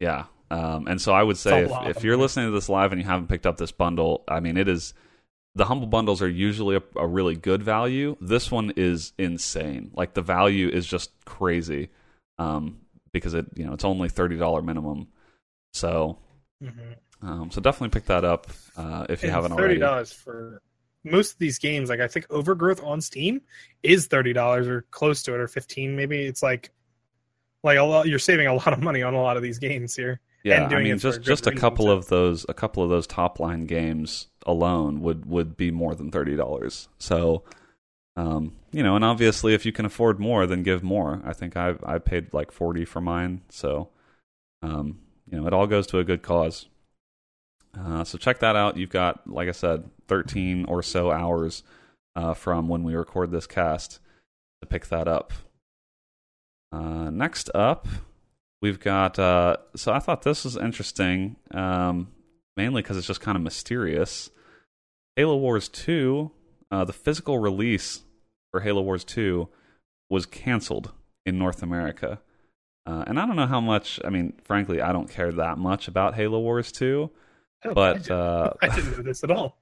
Yeah. 0.00 0.24
Um, 0.50 0.86
and 0.88 1.00
so 1.00 1.12
I 1.12 1.22
would 1.22 1.36
say 1.38 1.62
if, 1.62 1.96
if 1.96 2.04
you're 2.04 2.16
listening 2.16 2.46
to 2.46 2.52
this 2.52 2.68
live 2.68 2.92
and 2.92 3.00
you 3.00 3.06
haven't 3.06 3.28
picked 3.28 3.46
up 3.46 3.56
this 3.56 3.72
bundle, 3.72 4.24
I 4.28 4.40
mean, 4.40 4.56
it 4.56 4.68
is 4.68 4.92
the 5.54 5.64
humble 5.64 5.86
bundles 5.86 6.20
are 6.20 6.28
usually 6.28 6.76
a, 6.76 6.82
a 6.96 7.06
really 7.06 7.36
good 7.36 7.62
value. 7.62 8.16
This 8.20 8.50
one 8.50 8.72
is 8.76 9.12
insane. 9.18 9.90
Like 9.94 10.14
the 10.14 10.22
value 10.22 10.68
is 10.68 10.84
just 10.86 11.10
crazy 11.24 11.90
um, 12.38 12.78
because 13.12 13.34
it 13.34 13.46
you 13.54 13.64
know 13.64 13.72
it's 13.72 13.84
only 13.84 14.08
thirty 14.08 14.36
dollar 14.36 14.62
minimum. 14.62 15.08
So 15.72 16.18
Mhm. 16.62 16.96
um, 17.22 17.50
so 17.50 17.60
definitely 17.60 17.90
pick 17.90 18.06
that 18.06 18.24
up 18.24 18.48
uh, 18.76 19.06
if 19.08 19.22
you 19.22 19.28
And 19.28 19.34
haven't 19.34 19.50
thirty 19.52 19.62
already. 19.62 19.78
dollars 19.80 20.12
for 20.12 20.60
most 21.04 21.32
of 21.32 21.38
these 21.38 21.58
games. 21.58 21.88
Like 21.88 22.00
I 22.00 22.08
think 22.08 22.26
Overgrowth 22.30 22.82
on 22.82 23.00
Steam 23.00 23.42
is 23.82 24.06
thirty 24.06 24.32
dollars 24.32 24.66
or 24.66 24.82
close 24.90 25.22
to 25.24 25.34
it, 25.34 25.40
or 25.40 25.48
fifteen 25.48 25.96
maybe. 25.96 26.24
It's 26.24 26.42
like 26.42 26.72
like 27.62 27.78
a 27.78 27.82
lot. 27.82 28.08
You're 28.08 28.18
saving 28.18 28.46
a 28.46 28.54
lot 28.54 28.72
of 28.72 28.80
money 28.80 29.02
on 29.02 29.14
a 29.14 29.22
lot 29.22 29.36
of 29.36 29.42
these 29.42 29.58
games 29.58 29.94
here. 29.94 30.20
Yeah, 30.44 30.64
and 30.64 30.74
I 30.74 30.82
mean 30.82 30.98
just 30.98 31.22
just 31.22 31.46
a 31.46 31.52
couple 31.52 31.90
of 31.90 32.08
those 32.08 32.44
a 32.48 32.54
couple 32.54 32.82
of 32.82 32.90
those 32.90 33.06
top 33.06 33.40
line 33.40 33.64
games 33.64 34.28
alone 34.46 35.00
would 35.00 35.24
would 35.24 35.56
be 35.56 35.70
more 35.70 35.94
than 35.94 36.10
thirty 36.10 36.36
dollars. 36.36 36.88
So, 36.98 37.44
um, 38.16 38.52
you 38.70 38.82
know, 38.82 38.94
and 38.94 39.04
obviously 39.04 39.54
if 39.54 39.64
you 39.64 39.72
can 39.72 39.86
afford 39.86 40.20
more, 40.20 40.46
then 40.46 40.62
give 40.62 40.82
more. 40.82 41.22
I 41.24 41.32
think 41.32 41.56
I 41.56 41.76
I 41.82 41.98
paid 41.98 42.34
like 42.34 42.52
forty 42.52 42.84
for 42.84 43.00
mine, 43.00 43.40
so 43.48 43.88
um, 44.62 44.98
you 45.30 45.40
know, 45.40 45.46
it 45.46 45.54
all 45.54 45.66
goes 45.66 45.86
to 45.88 45.98
a 45.98 46.04
good 46.04 46.22
cause. 46.22 46.66
Uh, 47.78 48.04
so 48.04 48.18
check 48.18 48.38
that 48.40 48.56
out. 48.56 48.76
You've 48.76 48.90
got, 48.90 49.26
like 49.28 49.48
I 49.48 49.52
said, 49.52 49.90
thirteen 50.06 50.64
or 50.66 50.82
so 50.82 51.10
hours 51.10 51.62
uh, 52.16 52.34
from 52.34 52.68
when 52.68 52.84
we 52.84 52.94
record 52.94 53.30
this 53.30 53.46
cast 53.46 53.98
to 54.60 54.66
pick 54.66 54.88
that 54.88 55.08
up. 55.08 55.32
Uh, 56.72 57.10
next 57.10 57.50
up, 57.54 57.86
we've 58.62 58.80
got. 58.80 59.18
Uh, 59.18 59.56
so 59.76 59.92
I 59.92 59.98
thought 59.98 60.22
this 60.22 60.44
was 60.44 60.56
interesting, 60.56 61.36
um, 61.52 62.08
mainly 62.56 62.82
because 62.82 62.96
it's 62.96 63.06
just 63.06 63.20
kind 63.20 63.36
of 63.36 63.42
mysterious. 63.42 64.30
Halo 65.16 65.36
Wars 65.36 65.68
2, 65.68 66.30
uh, 66.72 66.84
the 66.84 66.92
physical 66.92 67.38
release 67.38 68.02
for 68.50 68.60
Halo 68.60 68.82
Wars 68.82 69.04
2 69.04 69.48
was 70.10 70.26
canceled 70.26 70.92
in 71.24 71.38
North 71.38 71.62
America. 71.62 72.20
Uh, 72.86 73.04
and 73.06 73.18
I 73.18 73.26
don't 73.26 73.36
know 73.36 73.46
how 73.46 73.60
much, 73.60 74.00
I 74.04 74.10
mean, 74.10 74.34
frankly, 74.42 74.80
I 74.80 74.92
don't 74.92 75.08
care 75.08 75.32
that 75.32 75.56
much 75.56 75.88
about 75.88 76.14
Halo 76.14 76.40
Wars 76.40 76.72
2, 76.72 77.10
Oh, 77.66 77.70
I 77.70 77.74
but 77.74 77.92
didn't- 77.94 78.10
uh, 78.10 78.50
I 78.62 78.68
didn't 78.74 78.96
know 78.98 79.02
this 79.02 79.24
at 79.24 79.30
all. 79.30 79.56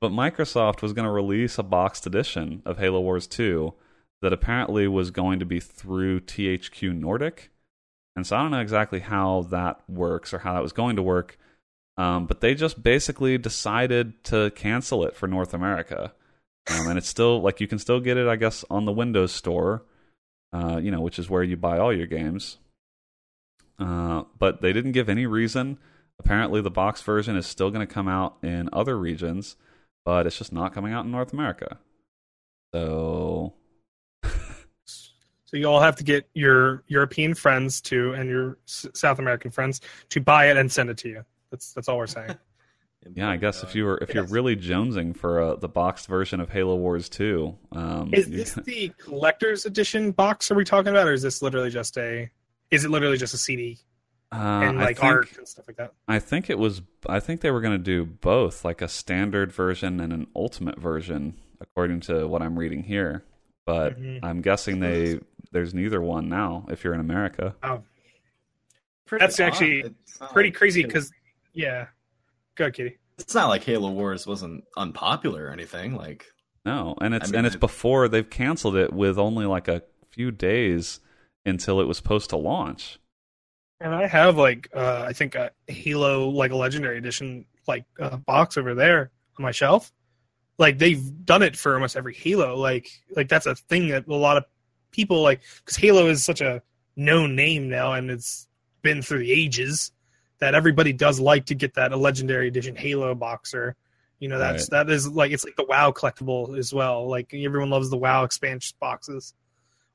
but 0.00 0.12
Microsoft 0.12 0.80
was 0.82 0.92
going 0.92 1.04
to 1.06 1.10
release 1.10 1.58
a 1.58 1.62
boxed 1.62 2.06
edition 2.06 2.62
of 2.64 2.78
Halo 2.78 3.00
Wars 3.00 3.26
2 3.26 3.74
that 4.22 4.32
apparently 4.32 4.86
was 4.88 5.10
going 5.10 5.38
to 5.40 5.44
be 5.44 5.60
through 5.60 6.20
THQ 6.20 6.94
Nordic. 6.98 7.50
And 8.16 8.26
so 8.26 8.36
I 8.36 8.42
don't 8.42 8.50
know 8.50 8.60
exactly 8.60 9.00
how 9.00 9.42
that 9.50 9.80
works 9.88 10.32
or 10.34 10.38
how 10.38 10.54
that 10.54 10.62
was 10.62 10.72
going 10.72 10.96
to 10.96 11.02
work. 11.02 11.38
Um, 11.96 12.26
but 12.26 12.40
they 12.40 12.54
just 12.54 12.82
basically 12.82 13.38
decided 13.38 14.22
to 14.24 14.50
cancel 14.52 15.04
it 15.04 15.16
for 15.16 15.26
North 15.28 15.52
America. 15.54 16.12
Um, 16.70 16.88
and 16.88 16.98
it's 16.98 17.08
still, 17.08 17.40
like, 17.40 17.60
you 17.60 17.66
can 17.66 17.78
still 17.78 17.98
get 18.00 18.16
it, 18.16 18.28
I 18.28 18.36
guess, 18.36 18.64
on 18.70 18.84
the 18.84 18.92
Windows 18.92 19.32
Store, 19.32 19.82
uh, 20.52 20.78
you 20.82 20.90
know, 20.90 21.00
which 21.00 21.18
is 21.18 21.28
where 21.30 21.42
you 21.42 21.56
buy 21.56 21.78
all 21.78 21.92
your 21.92 22.06
games. 22.06 22.58
Uh, 23.78 24.24
but 24.38 24.60
they 24.62 24.72
didn't 24.72 24.92
give 24.92 25.08
any 25.08 25.26
reason. 25.26 25.78
Apparently, 26.18 26.60
the 26.60 26.70
box 26.70 27.00
version 27.02 27.36
is 27.36 27.46
still 27.46 27.70
going 27.70 27.86
to 27.86 27.92
come 27.92 28.08
out 28.08 28.36
in 28.42 28.68
other 28.72 28.98
regions 28.98 29.56
but 30.04 30.26
it's 30.26 30.38
just 30.38 30.54
not 30.54 30.72
coming 30.72 30.94
out 30.94 31.04
in 31.04 31.10
North 31.10 31.34
America. 31.34 31.76
So 32.72 33.52
So 34.22 35.56
you 35.58 35.66
all 35.66 35.80
have 35.80 35.96
to 35.96 36.04
get 36.04 36.26
your 36.32 36.82
European 36.88 37.34
friends 37.34 37.82
to 37.82 38.14
and 38.14 38.26
your 38.30 38.56
S- 38.66 38.86
South 38.94 39.18
American 39.18 39.50
friends 39.50 39.82
to 40.08 40.20
buy 40.22 40.50
it 40.50 40.56
and 40.56 40.72
send 40.72 40.88
it 40.88 40.96
to 40.98 41.08
you. 41.10 41.24
That's 41.50 41.74
that's 41.74 41.90
all 41.90 41.98
we're 41.98 42.06
saying. 42.06 42.34
yeah, 43.14 43.28
I 43.28 43.36
guess 43.36 43.62
if 43.62 43.74
you 43.74 43.84
were 43.84 43.98
if 43.98 44.14
you're 44.14 44.24
really 44.24 44.56
jonesing 44.56 45.14
for 45.14 45.42
uh, 45.42 45.56
the 45.56 45.68
boxed 45.68 46.06
version 46.06 46.40
of 46.40 46.48
Halo 46.48 46.76
Wars 46.76 47.10
2, 47.10 47.54
um, 47.72 48.10
Is 48.14 48.30
you- 48.30 48.36
this 48.38 48.54
the 48.54 48.90
collector's 48.96 49.66
edition 49.66 50.12
box? 50.12 50.50
Are 50.50 50.54
we 50.54 50.64
talking 50.64 50.88
about, 50.88 51.06
or 51.06 51.12
is 51.12 51.20
this 51.20 51.42
literally 51.42 51.68
just 51.70 51.98
a? 51.98 52.30
Is 52.70 52.86
it 52.86 52.90
literally 52.90 53.18
just 53.18 53.34
a 53.34 53.38
CD 53.38 53.78
uh, 54.32 54.36
and 54.36 54.78
I 54.80 54.84
like 54.84 54.96
think, 54.98 55.04
art 55.12 55.36
and 55.38 55.48
stuff 55.48 55.66
like 55.68 55.76
that? 55.78 55.94
I 56.06 56.18
think 56.18 56.50
it 56.50 56.58
was. 56.58 56.82
I 57.06 57.20
think 57.20 57.40
they 57.40 57.50
were 57.50 57.60
going 57.60 57.78
to 57.78 57.82
do 57.82 58.04
both, 58.04 58.64
like 58.64 58.82
a 58.82 58.88
standard 58.88 59.52
version 59.52 60.00
and 60.00 60.12
an 60.12 60.26
ultimate 60.36 60.78
version, 60.78 61.34
according 61.60 62.00
to 62.02 62.26
what 62.28 62.42
I'm 62.42 62.58
reading 62.58 62.82
here. 62.82 63.24
But 63.64 63.98
Mhm. 64.00 64.20
I'm 64.22 64.40
guessing 64.42 64.80
they 64.80 65.20
there's 65.52 65.72
neither 65.74 66.00
one 66.00 66.28
now. 66.28 66.66
If 66.70 66.84
you're 66.84 66.94
in 66.94 67.00
America, 67.00 67.54
Pretty 69.06 69.22
That's 69.24 69.40
odd. 69.40 69.44
actually 69.46 69.94
not 70.20 70.32
Pretty 70.32 70.50
like 70.50 70.56
crazy 70.58 70.82
because, 70.82 71.10
yeah. 71.54 71.86
Go, 72.56 72.64
ahead, 72.64 72.74
Kitty. 72.74 72.98
it's 73.18 73.34
not 73.34 73.48
like 73.48 73.62
Halo 73.64 73.90
Wars 73.92 74.26
wasn't 74.26 74.64
unpopular 74.76 75.46
or 75.46 75.50
anything. 75.50 75.94
Like 75.94 76.26
no, 76.66 76.94
and 77.00 77.14
it's 77.14 77.28
I 77.28 77.30
mean, 77.30 77.38
and 77.38 77.46
it's 77.46 77.56
it- 77.56 77.60
before 77.60 78.08
they've 78.08 78.28
canceled 78.28 78.76
it 78.76 78.92
with 78.92 79.18
only 79.18 79.46
like 79.46 79.68
a 79.68 79.82
few 80.10 80.30
days 80.30 81.00
until 81.46 81.80
it 81.80 81.84
was 81.86 81.96
supposed 81.96 82.28
to 82.30 82.36
launch. 82.36 82.98
And 83.80 83.94
I 83.94 84.06
have 84.06 84.36
like 84.36 84.68
uh, 84.74 85.04
I 85.06 85.12
think 85.12 85.34
a 85.34 85.50
Halo 85.68 86.28
like 86.28 86.50
a 86.50 86.56
Legendary 86.56 86.98
Edition 86.98 87.44
like 87.66 87.84
uh, 88.00 88.16
box 88.16 88.56
over 88.56 88.74
there 88.74 89.10
on 89.38 89.42
my 89.42 89.52
shelf. 89.52 89.92
Like 90.58 90.78
they've 90.78 91.24
done 91.24 91.42
it 91.42 91.56
for 91.56 91.74
almost 91.74 91.96
every 91.96 92.14
Halo. 92.14 92.56
Like 92.56 92.90
like 93.14 93.28
that's 93.28 93.46
a 93.46 93.54
thing 93.54 93.88
that 93.88 94.08
a 94.08 94.14
lot 94.14 94.36
of 94.36 94.44
people 94.90 95.22
like 95.22 95.42
because 95.58 95.76
Halo 95.76 96.08
is 96.08 96.24
such 96.24 96.40
a 96.40 96.62
known 96.96 97.36
name 97.36 97.68
now 97.68 97.92
and 97.92 98.10
it's 98.10 98.48
been 98.82 99.02
through 99.02 99.20
the 99.20 99.32
ages 99.32 99.92
that 100.40 100.54
everybody 100.54 100.92
does 100.92 101.20
like 101.20 101.46
to 101.46 101.54
get 101.54 101.74
that 101.74 101.92
a 101.92 101.96
Legendary 101.96 102.48
Edition 102.48 102.74
Halo 102.74 103.14
boxer. 103.14 103.76
you 104.18 104.28
know 104.28 104.38
that's 104.38 104.68
that 104.70 104.90
is 104.90 105.08
like 105.08 105.30
it's 105.30 105.44
like 105.44 105.56
the 105.56 105.64
WoW 105.64 105.92
collectible 105.92 106.58
as 106.58 106.74
well. 106.74 107.08
Like 107.08 107.32
everyone 107.32 107.70
loves 107.70 107.90
the 107.90 107.96
WoW 107.96 108.24
expansion 108.24 108.76
boxes, 108.80 109.34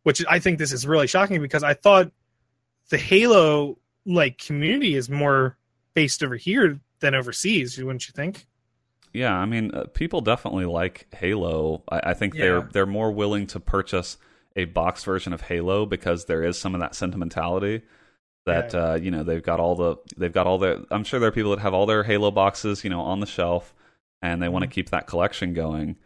which 0.04 0.24
I 0.30 0.40
think 0.40 0.58
this 0.58 0.72
is 0.72 0.88
really 0.88 1.08
shocking 1.08 1.42
because 1.42 1.64
I 1.64 1.74
thought 1.74 2.12
the 2.90 2.98
Halo 2.98 3.78
like 4.06 4.38
community 4.38 4.96
is 4.96 5.10
more 5.10 5.58
based 5.94 6.24
over 6.24 6.36
here 6.36 6.80
than 7.00 7.16
overseas. 7.16 7.78
Wouldn't 7.78 8.08
you 8.08 8.14
think? 8.14 8.46
Yeah, 9.14 9.34
I 9.36 9.46
mean, 9.46 9.72
uh, 9.74 9.86
people 9.94 10.22
definitely 10.22 10.66
like 10.66 11.08
Halo. 11.14 11.84
I, 11.90 12.02
I 12.12 12.14
think 12.14 12.36
they're 12.36 12.62
they're 12.62 12.86
more 12.86 13.12
willing 13.12 13.48
to 13.48 13.60
purchase 13.60 14.18
a 14.56 14.66
box 14.66 15.04
version 15.04 15.34
of 15.34 15.42
Halo 15.42 15.86
because 15.86 16.26
there 16.26 16.44
is 16.44 16.58
some 16.60 16.74
of 16.74 16.82
that 16.82 16.96
sentimentality 16.96 17.84
that 18.46 18.74
uh, 18.76 18.96
you 19.02 19.12
know 19.12 19.24
they've 19.24 19.44
got 19.44 19.60
all 19.60 19.76
the 19.76 19.98
they've 20.18 20.34
got 20.34 20.48
all 20.48 20.58
their. 20.58 20.80
I'm 20.90 21.04
sure 21.04 21.20
there 21.20 21.30
are 21.30 21.34
people 21.34 21.52
that 21.52 21.60
have 21.60 21.74
all 21.74 21.86
their 21.86 22.04
Halo 22.04 22.32
boxes, 22.32 22.84
you 22.84 22.90
know, 22.90 23.02
on 23.02 23.20
the 23.20 23.26
shelf, 23.26 23.74
and 24.22 24.42
they 24.42 24.50
want 24.50 24.64
to 24.64 24.70
keep 24.70 24.90
that 24.90 25.08
collection 25.08 25.54
going. 25.54 25.98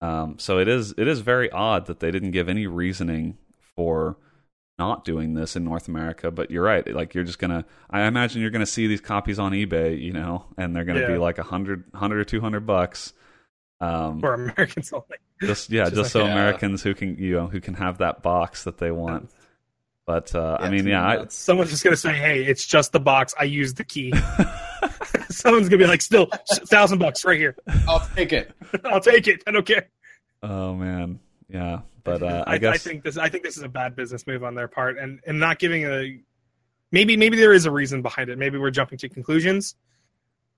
Um, 0.00 0.38
so 0.38 0.58
it 0.58 0.68
is 0.68 0.94
it 0.98 1.08
is 1.08 1.20
very 1.20 1.50
odd 1.50 1.86
that 1.86 2.00
they 2.00 2.10
didn't 2.10 2.32
give 2.32 2.48
any 2.48 2.66
reasoning 2.66 3.38
for 3.76 4.16
not 4.78 5.04
doing 5.04 5.34
this 5.34 5.56
in 5.56 5.64
North 5.64 5.88
America. 5.88 6.30
But 6.30 6.50
you're 6.50 6.62
right. 6.62 6.86
Like 6.92 7.14
you're 7.14 7.24
just 7.24 7.38
gonna. 7.38 7.64
I 7.90 8.02
imagine 8.02 8.40
you're 8.40 8.50
gonna 8.50 8.66
see 8.66 8.86
these 8.86 9.00
copies 9.00 9.38
on 9.38 9.52
eBay, 9.52 10.00
you 10.00 10.12
know, 10.12 10.44
and 10.56 10.74
they're 10.74 10.84
gonna 10.84 11.06
be 11.06 11.18
like 11.18 11.38
a 11.38 11.42
hundred, 11.42 11.84
hundred 11.94 12.20
or 12.20 12.24
two 12.24 12.40
hundred 12.40 12.66
bucks. 12.66 13.12
Um, 13.80 14.20
For 14.20 14.34
Americans 14.34 14.92
only. 14.92 15.04
just 15.40 15.70
yeah, 15.70 15.84
Just 15.84 15.94
just, 15.94 16.02
like, 16.02 16.10
so 16.10 16.24
yeah. 16.24 16.32
Americans 16.32 16.82
who 16.82 16.94
can 16.94 17.16
you 17.18 17.34
know 17.34 17.46
who 17.46 17.60
can 17.60 17.74
have 17.74 17.98
that 17.98 18.22
box 18.22 18.64
that 18.64 18.78
they 18.78 18.90
want. 18.90 19.30
But 20.06 20.34
uh, 20.34 20.56
I 20.58 20.70
mean, 20.70 20.86
yeah, 20.86 21.06
I, 21.06 21.26
Someone's 21.28 21.70
just 21.70 21.84
gonna 21.84 21.94
say, 21.96 22.14
"Hey, 22.14 22.42
it's 22.42 22.66
just 22.66 22.92
the 22.92 23.00
box. 23.00 23.34
I 23.38 23.44
used 23.44 23.76
the 23.76 23.84
key." 23.84 24.12
Someone's 25.28 25.68
gonna 25.68 25.82
be 25.82 25.86
like, 25.86 26.00
"Still, 26.00 26.30
thousand 26.66 26.98
bucks 26.98 27.24
right 27.26 27.38
here. 27.38 27.54
I'll 27.86 28.00
take 28.16 28.32
it. 28.32 28.50
I'll 28.84 29.00
take 29.00 29.28
it. 29.28 29.42
I 29.46 29.50
don't 29.50 29.66
care." 29.66 29.88
oh 30.42 30.74
man, 30.74 31.20
yeah. 31.48 31.80
But 32.04 32.22
uh, 32.22 32.44
I, 32.46 32.54
I, 32.54 32.58
guess 32.58 32.74
I 32.74 32.78
think 32.78 33.02
this. 33.04 33.16
I 33.16 33.28
think 33.28 33.44
this 33.44 33.56
is 33.56 33.62
a 33.62 33.68
bad 33.68 33.96
business 33.96 34.26
move 34.26 34.44
on 34.44 34.54
their 34.54 34.68
part, 34.68 34.98
and 34.98 35.20
and 35.26 35.38
not 35.38 35.58
giving 35.58 35.84
a. 35.84 36.20
Maybe 36.90 37.16
maybe 37.16 37.36
there 37.36 37.52
is 37.52 37.66
a 37.66 37.70
reason 37.70 38.02
behind 38.02 38.30
it. 38.30 38.38
Maybe 38.38 38.58
we're 38.58 38.70
jumping 38.70 38.98
to 38.98 39.08
conclusions. 39.08 39.74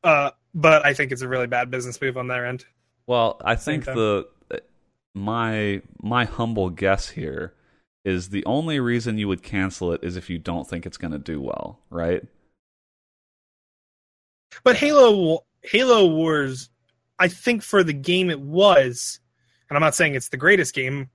Uh, 0.03 0.31
but 0.55 0.85
I 0.87 0.95
think 0.95 1.13
it's 1.13 1.23
a 1.23 1.29
really 1.29 1.47
bad 1.47 1.71
business 1.71 2.01
move 2.01 2.17
on 2.17 2.29
their 2.29 2.47
end. 2.47 2.65
Well, 3.07 3.41
I 3.45 3.57
think 3.57 3.85
the 3.85 4.29
my 5.15 5.83
my 6.03 6.25
humble 6.25 6.71
guess 6.71 7.09
here 7.09 7.55
is 8.05 8.31
the 8.31 8.45
only 8.47 8.81
reason 8.81 9.19
you 9.19 9.29
would 9.29 9.43
cancel 9.43 9.93
it 9.93 10.03
is 10.03 10.17
if 10.17 10.31
you 10.31 10.39
don't 10.39 10.67
think 10.67 10.87
it's 10.87 10.97
going 10.97 11.13
to 11.13 11.19
do 11.19 11.41
well, 11.41 11.81
right? 11.91 12.25
But 14.65 14.77
Halo 14.77 15.45
Halo 15.63 16.07
Wars, 16.07 16.71
I 17.19 17.29
think 17.29 17.63
for 17.63 17.83
the 17.83 17.93
game 17.93 18.31
it 18.31 18.41
was, 18.41 19.21
and 19.69 19.77
I'm 19.77 19.83
not 19.83 19.95
saying 19.95 20.15
it's 20.15 20.31
the 20.31 20.37
greatest 20.37 20.75
game. 20.75 21.11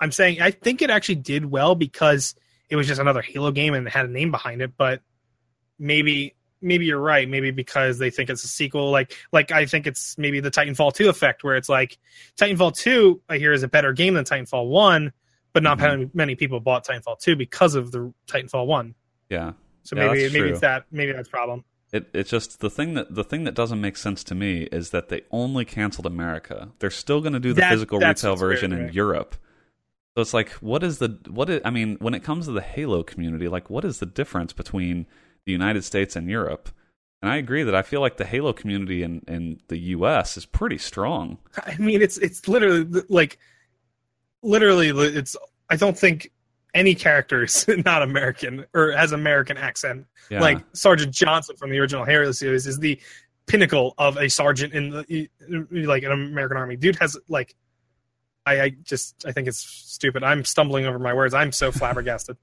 I'm 0.00 0.12
saying 0.12 0.40
I 0.40 0.50
think 0.50 0.82
it 0.82 0.90
actually 0.90 1.16
did 1.16 1.44
well 1.44 1.74
because 1.74 2.34
it 2.68 2.76
was 2.76 2.86
just 2.86 3.00
another 3.00 3.22
Halo 3.22 3.50
game 3.50 3.74
and 3.74 3.86
it 3.86 3.90
had 3.92 4.06
a 4.06 4.08
name 4.08 4.30
behind 4.30 4.62
it. 4.62 4.72
But 4.76 5.02
maybe 5.78 6.34
maybe 6.62 6.84
you're 6.86 7.00
right. 7.00 7.28
Maybe 7.28 7.50
because 7.50 7.98
they 7.98 8.10
think 8.10 8.30
it's 8.30 8.44
a 8.44 8.48
sequel. 8.48 8.90
Like 8.90 9.16
like 9.32 9.50
I 9.52 9.66
think 9.66 9.86
it's 9.86 10.16
maybe 10.18 10.40
the 10.40 10.50
Titanfall 10.50 10.94
2 10.94 11.08
effect 11.08 11.42
where 11.44 11.56
it's 11.56 11.68
like 11.68 11.98
Titanfall 12.38 12.76
2 12.76 13.20
I 13.28 13.38
hear 13.38 13.52
is 13.52 13.62
a 13.62 13.68
better 13.68 13.92
game 13.92 14.14
than 14.14 14.24
Titanfall 14.24 14.68
1, 14.68 15.12
but 15.52 15.62
not 15.62 15.78
Mhm. 15.78 16.10
many 16.14 16.34
people 16.34 16.60
bought 16.60 16.86
Titanfall 16.86 17.18
2 17.20 17.36
because 17.36 17.74
of 17.74 17.92
the 17.92 18.12
Titanfall 18.26 18.66
1. 18.66 18.94
Yeah. 19.28 19.52
So 19.82 19.96
Yeah, 19.96 20.08
maybe 20.08 20.20
that's 20.22 20.32
maybe 20.32 20.42
true. 20.44 20.50
it's 20.52 20.60
that 20.60 20.84
maybe 20.90 21.12
that's 21.12 21.28
problem. 21.28 21.64
It 21.92 22.08
it's 22.12 22.30
just 22.30 22.60
the 22.60 22.70
thing 22.70 22.94
that 22.94 23.14
the 23.14 23.24
thing 23.24 23.44
that 23.44 23.54
doesn't 23.54 23.80
make 23.80 23.96
sense 23.96 24.22
to 24.24 24.34
me 24.34 24.62
is 24.70 24.90
that 24.90 25.08
they 25.08 25.22
only 25.32 25.64
canceled 25.64 26.06
America. 26.06 26.70
They're 26.78 26.90
still 26.90 27.20
going 27.20 27.32
to 27.32 27.40
do 27.40 27.52
the 27.52 27.62
That- 27.62 27.70
physical 27.72 27.98
retail 27.98 28.08
what's 28.12 28.22
weird, 28.24 28.38
version 28.54 28.72
in 28.72 28.84
right? 28.84 28.94
Europe. 28.94 29.34
So 30.16 30.22
it's 30.22 30.34
like, 30.34 30.50
what 30.54 30.82
is 30.82 30.98
the 30.98 31.18
what 31.28 31.48
is? 31.48 31.60
I 31.64 31.70
mean, 31.70 31.96
when 32.00 32.14
it 32.14 32.24
comes 32.24 32.46
to 32.46 32.52
the 32.52 32.60
Halo 32.60 33.02
community, 33.02 33.48
like, 33.48 33.70
what 33.70 33.84
is 33.84 34.00
the 34.00 34.06
difference 34.06 34.52
between 34.52 35.06
the 35.46 35.52
United 35.52 35.84
States 35.84 36.16
and 36.16 36.28
Europe? 36.28 36.70
And 37.22 37.30
I 37.30 37.36
agree 37.36 37.62
that 37.62 37.74
I 37.74 37.82
feel 37.82 38.00
like 38.00 38.16
the 38.16 38.24
Halo 38.24 38.52
community 38.52 39.02
in 39.02 39.22
in 39.28 39.60
the 39.68 39.78
U.S. 39.78 40.36
is 40.36 40.46
pretty 40.46 40.78
strong. 40.78 41.38
I 41.64 41.76
mean, 41.76 42.02
it's 42.02 42.18
it's 42.18 42.48
literally 42.48 43.02
like 43.08 43.38
literally 44.42 44.88
it's. 44.88 45.36
I 45.68 45.76
don't 45.76 45.96
think 45.96 46.32
any 46.74 46.94
character 46.94 47.44
is 47.44 47.68
not 47.84 48.02
American 48.02 48.66
or 48.74 48.90
has 48.92 49.12
American 49.12 49.56
accent. 49.56 50.06
Yeah. 50.28 50.40
Like 50.40 50.64
Sergeant 50.72 51.14
Johnson 51.14 51.56
from 51.56 51.70
the 51.70 51.78
original 51.78 52.04
Halo 52.04 52.32
series 52.32 52.66
is 52.66 52.78
the 52.78 53.00
pinnacle 53.46 53.94
of 53.98 54.16
a 54.16 54.28
sergeant 54.28 54.72
in 54.72 54.90
the 54.90 55.28
like 55.86 56.02
an 56.02 56.10
American 56.10 56.56
Army. 56.56 56.76
Dude 56.76 56.96
has 56.96 57.16
like. 57.28 57.54
I, 58.46 58.60
I 58.62 58.68
just 58.70 59.24
I 59.26 59.32
think 59.32 59.48
it's 59.48 59.58
stupid. 59.58 60.22
I'm 60.24 60.44
stumbling 60.44 60.86
over 60.86 60.98
my 60.98 61.14
words. 61.14 61.34
I'm 61.34 61.52
so 61.52 61.70
flabbergasted. 61.72 62.36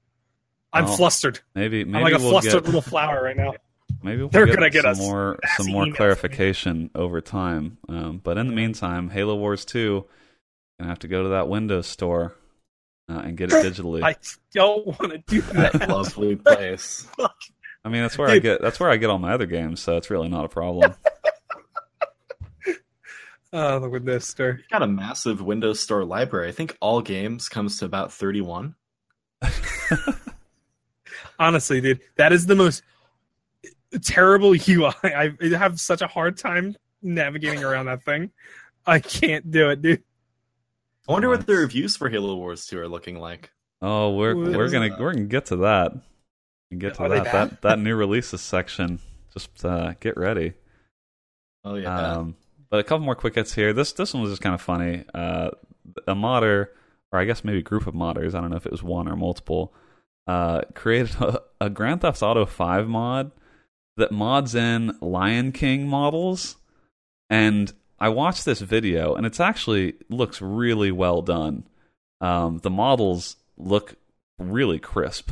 I'm 0.72 0.84
Well, 0.84 0.96
flustered. 0.96 1.40
maybe 1.54 1.84
maybe 1.84 1.96
I'm 1.98 2.02
like 2.04 2.12
a 2.14 2.18
we'll 2.18 2.30
flustered 2.30 2.54
get 2.64 2.64
little 2.66 2.82
flower 2.82 3.22
right 3.24 3.36
now. 3.36 3.54
maybe 4.02 4.18
we'll 4.18 4.28
They're 4.28 4.46
get 4.46 4.54
gonna 4.56 4.70
get 4.70 4.82
some 4.82 4.90
us 4.92 4.98
more 5.00 5.38
some 5.56 5.66
more 5.72 5.82
emails 5.82 5.86
from 5.86 5.90
me. 5.90 5.96
clarification 5.96 6.90
over 6.94 7.20
time. 7.20 7.78
Um, 7.88 8.20
but 8.22 8.36
in 8.38 8.46
the 8.48 8.52
meantime, 8.52 9.08
Halo 9.10 9.34
Wars 9.36 9.64
Two 9.64 10.04
gonna 10.78 10.90
have 10.90 10.98
to 11.00 11.08
go 11.08 11.22
to 11.24 11.28
that 11.30 11.48
Windows 11.48 11.86
store 11.86 12.34
uh, 13.08 13.22
and 13.24 13.36
get 13.36 13.52
it 13.52 13.64
digitally. 13.64 14.02
I 14.02 14.16
don't 14.52 14.86
want 14.86 15.12
to 15.12 15.18
do 15.26 15.40
That 15.52 15.72
that. 15.72 15.88
lovely 15.88 16.36
place. 16.36 17.06
I 17.84 17.88
mean, 17.88 18.02
that's 18.02 18.18
where 18.18 18.28
I 18.28 18.38
get 18.38 18.60
that's 18.60 18.78
where 18.78 18.90
I 18.90 18.98
get 18.98 19.08
all 19.10 19.18
my 19.18 19.32
other 19.32 19.46
games, 19.46 19.80
so 19.80 19.96
it's 19.96 20.10
really 20.10 20.28
not 20.28 20.44
a 20.44 20.48
problem. 20.48 20.94
Oh, 23.52 23.78
the 23.78 23.88
Windows 23.88 24.26
Store. 24.26 24.54
We've 24.56 24.68
got 24.68 24.82
a 24.82 24.86
massive 24.86 25.40
Windows 25.40 25.80
Store 25.80 26.04
library. 26.04 26.48
I 26.48 26.52
think 26.52 26.76
all 26.80 27.00
games 27.00 27.48
comes 27.48 27.78
to 27.78 27.86
about 27.86 28.12
31. 28.12 28.74
Honestly, 31.38 31.80
dude, 31.80 32.00
that 32.16 32.32
is 32.32 32.46
the 32.46 32.56
most 32.56 32.82
terrible 34.02 34.54
UI. 34.68 34.92
I 35.02 35.32
have 35.56 35.80
such 35.80 36.02
a 36.02 36.06
hard 36.06 36.36
time 36.36 36.76
navigating 37.00 37.64
around 37.64 37.86
that 37.86 38.04
thing. 38.04 38.30
I 38.86 38.98
can't 38.98 39.50
do 39.50 39.70
it, 39.70 39.80
dude. 39.80 40.02
I 41.08 41.12
wonder 41.12 41.28
what 41.28 41.46
the 41.46 41.54
reviews 41.54 41.96
for 41.96 42.10
Halo 42.10 42.36
Wars 42.36 42.66
2 42.66 42.78
are 42.80 42.88
looking 42.88 43.18
like. 43.18 43.50
oh, 43.80 44.14
we're 44.14 44.34
What 44.34 44.52
we're 44.52 44.68
gonna 44.68 44.90
that? 44.90 45.00
we're 45.00 45.14
gonna 45.14 45.24
get 45.24 45.46
to 45.46 45.56
that. 45.56 45.92
Get 46.76 46.94
to 46.96 47.04
Are 47.04 47.08
that. 47.08 47.24
That 47.24 47.62
that 47.62 47.78
new 47.78 47.96
releases 47.96 48.42
section. 48.42 48.98
Just 49.32 49.64
uh, 49.64 49.94
get 50.00 50.18
ready. 50.18 50.52
Oh 51.64 51.76
yeah. 51.76 52.12
Um, 52.12 52.36
but 52.70 52.80
a 52.80 52.84
couple 52.84 53.04
more 53.04 53.14
quick 53.14 53.34
hits 53.34 53.54
here. 53.54 53.72
This 53.72 53.92
this 53.92 54.14
one 54.14 54.22
was 54.22 54.32
just 54.32 54.42
kind 54.42 54.54
of 54.54 54.60
funny. 54.60 55.04
Uh, 55.14 55.50
a 56.06 56.14
modder, 56.14 56.70
or 57.12 57.18
I 57.18 57.24
guess 57.24 57.44
maybe 57.44 57.58
a 57.58 57.62
group 57.62 57.86
of 57.86 57.94
modders. 57.94 58.34
I 58.34 58.40
don't 58.40 58.50
know 58.50 58.56
if 58.56 58.66
it 58.66 58.72
was 58.72 58.82
one 58.82 59.08
or 59.08 59.16
multiple. 59.16 59.72
Uh, 60.26 60.62
created 60.74 61.16
a, 61.20 61.40
a 61.60 61.70
Grand 61.70 62.02
Theft 62.02 62.22
Auto 62.22 62.44
Five 62.46 62.88
mod 62.88 63.32
that 63.96 64.12
mods 64.12 64.54
in 64.54 64.96
Lion 65.00 65.52
King 65.52 65.88
models, 65.88 66.56
and 67.30 67.72
I 67.98 68.10
watched 68.10 68.44
this 68.44 68.60
video, 68.60 69.14
and 69.14 69.26
it's 69.26 69.40
actually 69.40 69.94
looks 70.08 70.40
really 70.40 70.92
well 70.92 71.22
done. 71.22 71.64
Um, 72.20 72.58
the 72.58 72.70
models 72.70 73.36
look 73.56 73.94
really 74.38 74.78
crisp, 74.78 75.30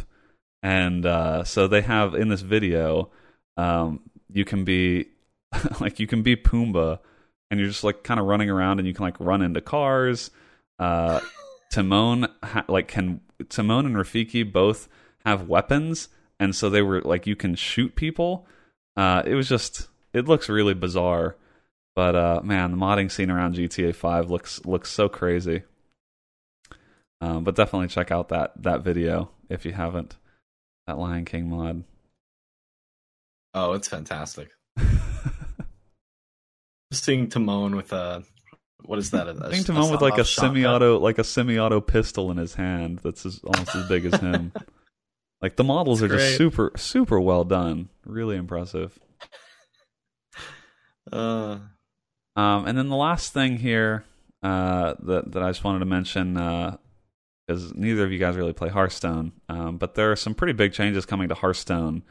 and 0.63 1.05
uh, 1.05 1.45
so 1.45 1.69
they 1.69 1.83
have 1.83 2.15
in 2.15 2.29
this 2.29 2.41
video, 2.41 3.11
um, 3.57 4.01
you 4.33 4.45
can 4.45 4.65
be 4.65 5.07
like 5.81 6.01
you 6.01 6.07
can 6.07 6.23
be 6.23 6.37
Pumbaa, 6.37 6.99
and 7.51 7.61
you're 7.61 7.69
just 7.69 7.85
like 7.85 8.03
kind 8.03 8.21
of 8.21 8.27
running 8.27 8.51
around, 8.51 8.79
and 8.79 8.89
you 8.89 8.95
can 8.95 9.05
like 9.05 9.19
run 9.21 9.43
into 9.43 9.61
cars. 9.61 10.31
Uh, 10.79 11.21
Timon 11.73 12.29
ha- 12.43 12.65
like 12.69 12.89
can 12.89 13.21
Timon 13.49 13.87
and 13.87 13.97
Rafiki 13.97 14.51
both 14.51 14.89
have 15.25 15.49
weapons, 15.49 16.09
and 16.39 16.55
so 16.55 16.71
they 16.71 16.83
were 16.83 17.01
like 17.03 17.27
you 17.27 17.37
can 17.37 17.55
shoot 17.55 17.97
people. 17.97 18.47
Uh, 18.97 19.23
it 19.27 19.35
was 19.35 19.49
just 19.49 19.89
it 20.13 20.27
looks 20.27 20.49
really 20.49 20.75
bizarre, 20.75 21.37
but 21.95 22.15
uh, 22.15 22.41
man, 22.43 22.71
the 22.71 22.77
modding 22.77 23.11
scene 23.11 23.31
around 23.31 23.57
GTA 23.57 23.95
Five 23.95 24.31
looks 24.31 24.65
looks 24.65 24.91
so 24.91 25.09
crazy. 25.09 25.63
Um, 27.21 27.45
but 27.45 27.55
definitely 27.55 27.89
check 27.89 28.11
out 28.11 28.29
that 28.29 28.53
that 28.63 28.83
video 28.83 29.31
if 29.49 29.65
you 29.65 29.73
haven't. 29.73 30.17
That 30.87 30.99
Lion 30.99 31.25
King 31.25 31.51
mod. 31.51 31.85
oh, 33.55 33.73
it's 33.73 33.89
fantastic. 33.89 34.51
Seeing 36.93 37.29
Timon 37.29 37.75
with 37.77 37.93
a 37.93 38.23
what 38.85 38.99
is 38.99 39.11
that? 39.11 39.29
A, 39.29 39.37
I 39.45 39.51
think 39.51 39.67
Timon 39.67 39.91
with 39.91 40.03
like 40.03 40.19
a 40.19 40.25
semi-auto, 40.25 40.99
like 40.99 41.19
a 41.19 41.25
semi-auto 41.25 41.81
pistol 41.81 42.31
in 42.31 42.37
his 42.37 42.55
hand 42.55 43.01
that's 43.03 43.27
as, 43.27 43.41
almost 43.43 43.75
as 43.75 43.89
big 43.89 44.05
as 44.07 44.21
him. 44.21 44.53
Like 45.43 45.57
the 45.57 45.65
models 45.65 46.03
are 46.03 46.09
just 46.09 46.39
super, 46.39 46.73
super 46.77 47.21
well 47.21 47.45
done. 47.45 47.91
Really 48.07 48.37
impressive. 48.37 48.99
Uh, 51.13 51.59
Um, 52.37 52.67
and 52.67 52.77
then 52.77 52.89
the 52.89 52.97
last 52.97 53.33
thing 53.33 53.59
here 53.59 54.05
uh, 54.43 54.95
that 55.01 55.33
that 55.33 55.43
I 55.43 55.51
just 55.51 55.63
wanted 55.63 55.81
to 55.81 55.85
mention 55.87 56.35
because 57.47 57.75
neither 57.75 58.05
of 58.05 58.13
you 58.13 58.19
guys 58.19 58.37
really 58.37 58.55
play 58.55 58.69
Hearthstone, 58.71 59.33
um, 59.49 59.77
but 59.77 59.95
there 59.95 60.11
are 60.11 60.17
some 60.17 60.35
pretty 60.35 60.53
big 60.55 60.73
changes 60.73 61.07
coming 61.07 61.29
to 61.29 61.35
Hearthstone 61.35 62.03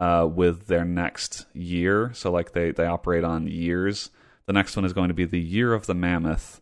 uh, 0.00 0.28
with 0.30 0.66
their 0.66 0.84
next 0.84 1.46
year. 1.52 2.10
So 2.14 2.30
like 2.30 2.52
they 2.52 2.70
they 2.72 2.86
operate 2.86 3.24
on 3.24 3.46
years. 3.46 4.10
The 4.46 4.52
next 4.52 4.76
one 4.76 4.84
is 4.84 4.92
going 4.92 5.08
to 5.08 5.14
be 5.14 5.24
the 5.24 5.40
Year 5.40 5.72
of 5.72 5.86
the 5.86 5.94
Mammoth, 5.94 6.60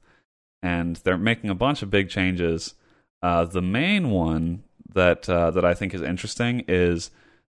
and 0.62 0.96
they're 0.96 1.18
making 1.18 1.50
a 1.50 1.54
bunch 1.54 1.82
of 1.82 1.90
big 1.90 2.08
changes. 2.08 2.74
Uh, 3.22 3.44
the 3.44 3.62
main 3.62 4.10
one 4.10 4.62
that 4.94 5.28
uh, 5.28 5.50
that 5.50 5.64
I 5.64 5.74
think 5.74 5.94
is 5.94 6.02
interesting 6.02 6.64
is 6.68 7.10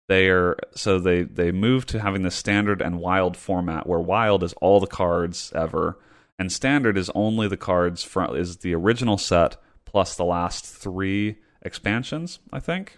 they 0.09 0.27
are 0.27 0.57
so 0.75 0.99
they 0.99 1.23
they 1.23 1.51
move 1.51 1.85
to 1.85 1.99
having 1.99 2.23
the 2.23 2.31
standard 2.31 2.81
and 2.81 2.99
wild 2.99 3.37
format 3.37 3.87
where 3.87 3.99
wild 3.99 4.43
is 4.43 4.53
all 4.53 4.79
the 4.79 4.87
cards 4.87 5.53
ever 5.55 5.97
and 6.37 6.51
standard 6.51 6.97
is 6.97 7.11
only 7.13 7.47
the 7.47 7.55
cards 7.55 8.03
from 8.03 8.35
is 8.35 8.57
the 8.57 8.73
original 8.73 9.17
set 9.17 9.55
plus 9.85 10.15
the 10.15 10.25
last 10.25 10.65
three 10.65 11.37
expansions 11.61 12.39
i 12.51 12.59
think 12.59 12.97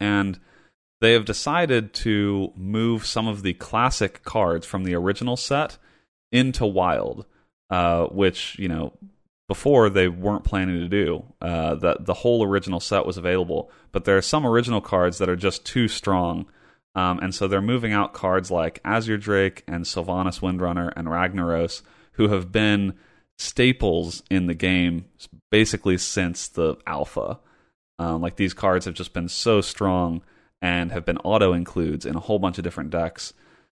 and 0.00 0.38
they 1.00 1.12
have 1.12 1.24
decided 1.24 1.92
to 1.94 2.52
move 2.56 3.06
some 3.06 3.28
of 3.28 3.42
the 3.42 3.54
classic 3.54 4.22
cards 4.24 4.66
from 4.66 4.84
the 4.84 4.94
original 4.94 5.36
set 5.36 5.78
into 6.32 6.66
wild 6.66 7.24
uh, 7.70 8.06
which 8.06 8.58
you 8.58 8.68
know 8.68 8.92
before 9.46 9.88
they 9.88 10.08
weren't 10.08 10.44
planning 10.44 10.78
to 10.80 10.88
do. 10.88 11.24
Uh, 11.40 11.74
that 11.76 12.04
the 12.04 12.14
whole 12.14 12.44
original 12.44 12.80
set 12.80 13.06
was 13.06 13.16
available, 13.16 13.70
but 13.92 14.04
there 14.04 14.16
are 14.16 14.22
some 14.22 14.46
original 14.46 14.80
cards 14.80 15.18
that 15.18 15.28
are 15.28 15.36
just 15.36 15.64
too 15.64 15.88
strong, 15.88 16.46
um, 16.94 17.18
and 17.20 17.34
so 17.34 17.46
they're 17.46 17.62
moving 17.62 17.92
out 17.92 18.12
cards 18.12 18.50
like 18.50 18.80
Azure 18.84 19.18
Drake 19.18 19.64
and 19.66 19.84
Sylvanas 19.84 20.40
Windrunner 20.40 20.92
and 20.96 21.08
Ragnaros, 21.08 21.82
who 22.12 22.28
have 22.28 22.52
been 22.52 22.94
staples 23.38 24.22
in 24.30 24.46
the 24.46 24.54
game 24.54 25.06
basically 25.50 25.96
since 25.96 26.48
the 26.48 26.76
alpha. 26.86 27.38
Um, 28.00 28.20
like 28.20 28.36
these 28.36 28.54
cards 28.54 28.84
have 28.84 28.94
just 28.94 29.12
been 29.12 29.28
so 29.28 29.60
strong 29.60 30.22
and 30.60 30.90
have 30.92 31.04
been 31.04 31.18
auto 31.18 31.52
includes 31.52 32.04
in 32.04 32.16
a 32.16 32.20
whole 32.20 32.38
bunch 32.38 32.58
of 32.58 32.64
different 32.64 32.90
decks. 32.90 33.32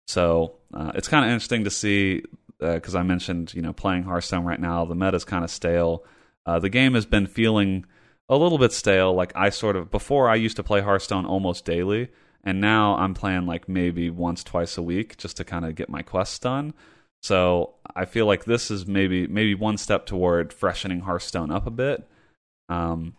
So 0.07 0.57
uh, 0.73 0.93
it's 0.95 1.09
kind 1.09 1.25
of 1.25 1.31
interesting 1.31 1.65
to 1.65 1.71
see 1.71 2.23
because 2.59 2.95
I 2.95 3.03
mentioned 3.03 3.55
you 3.55 3.63
know 3.63 3.73
playing 3.73 4.05
Hearthstone 4.05 4.45
right 4.45 4.61
now. 4.61 4.85
The 4.85 4.95
meta 4.95 5.17
is 5.17 5.25
kind 5.25 5.45
of 5.45 5.51
stale. 5.51 6.05
Uh, 6.47 6.59
the 6.59 6.71
game 6.71 6.95
has 6.95 7.07
been 7.07 7.27
feeling 7.27 7.85
a 8.29 8.37
little 8.37 8.59
bit 8.59 8.73
stale. 8.73 9.15
Like 9.15 9.33
I 9.35 9.51
sort 9.51 9.77
of 9.77 9.91
before 9.91 10.29
I 10.29 10.35
used 10.35 10.57
to 10.57 10.63
play 10.63 10.81
Hearthstone 10.81 11.27
almost 11.27 11.65
daily, 11.65 12.09
and 12.45 12.61
now 12.61 12.97
I'm 12.97 13.15
playing 13.15 13.47
like 13.47 13.69
maybe 13.69 14.11
once 14.11 14.43
twice 14.45 14.77
a 14.79 14.83
week 14.83 15.17
just 15.17 15.37
to 15.39 15.45
kind 15.45 15.65
of 15.65 15.75
get 15.75 15.89
my 15.89 16.03
quests 16.03 16.39
done. 16.39 16.75
So 17.23 17.75
I 17.97 18.05
feel 18.05 18.27
like 18.27 18.45
this 18.45 18.71
is 18.71 18.87
maybe 18.87 19.27
maybe 19.27 19.55
one 19.55 19.77
step 19.77 20.07
toward 20.07 20.53
freshening 20.53 21.01
Hearthstone 21.01 21.51
up 21.51 21.67
a 21.67 21.71
bit. 21.71 22.09
Um, 22.69 23.17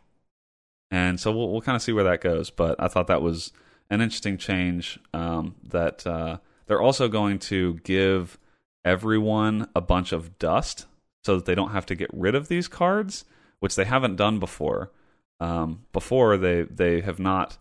and 0.91 1.19
so 1.19 1.31
we'll 1.31 1.51
we'll 1.51 1.61
kind 1.61 1.75
of 1.75 1.81
see 1.81 1.91
where 1.91 2.03
that 2.03 2.21
goes. 2.21 2.49
But 2.49 2.75
I 2.79 2.87
thought 2.87 3.07
that 3.07 3.21
was 3.21 3.51
an 3.89 4.01
interesting 4.01 4.37
change. 4.37 4.99
Um, 5.13 5.55
that 5.63 6.05
uh, 6.05 6.37
they're 6.67 6.81
also 6.81 7.07
going 7.07 7.39
to 7.39 7.75
give 7.83 8.37
everyone 8.85 9.67
a 9.75 9.81
bunch 9.81 10.11
of 10.11 10.37
dust 10.39 10.85
so 11.23 11.35
that 11.35 11.45
they 11.45 11.55
don't 11.55 11.71
have 11.71 11.85
to 11.87 11.95
get 11.95 12.09
rid 12.13 12.35
of 12.35 12.47
these 12.47 12.67
cards, 12.67 13.25
which 13.59 13.75
they 13.75 13.85
haven't 13.85 14.15
done 14.15 14.39
before. 14.39 14.91
Um, 15.39 15.85
before 15.93 16.37
they 16.37 16.63
they 16.63 17.01
have 17.01 17.19
not 17.19 17.57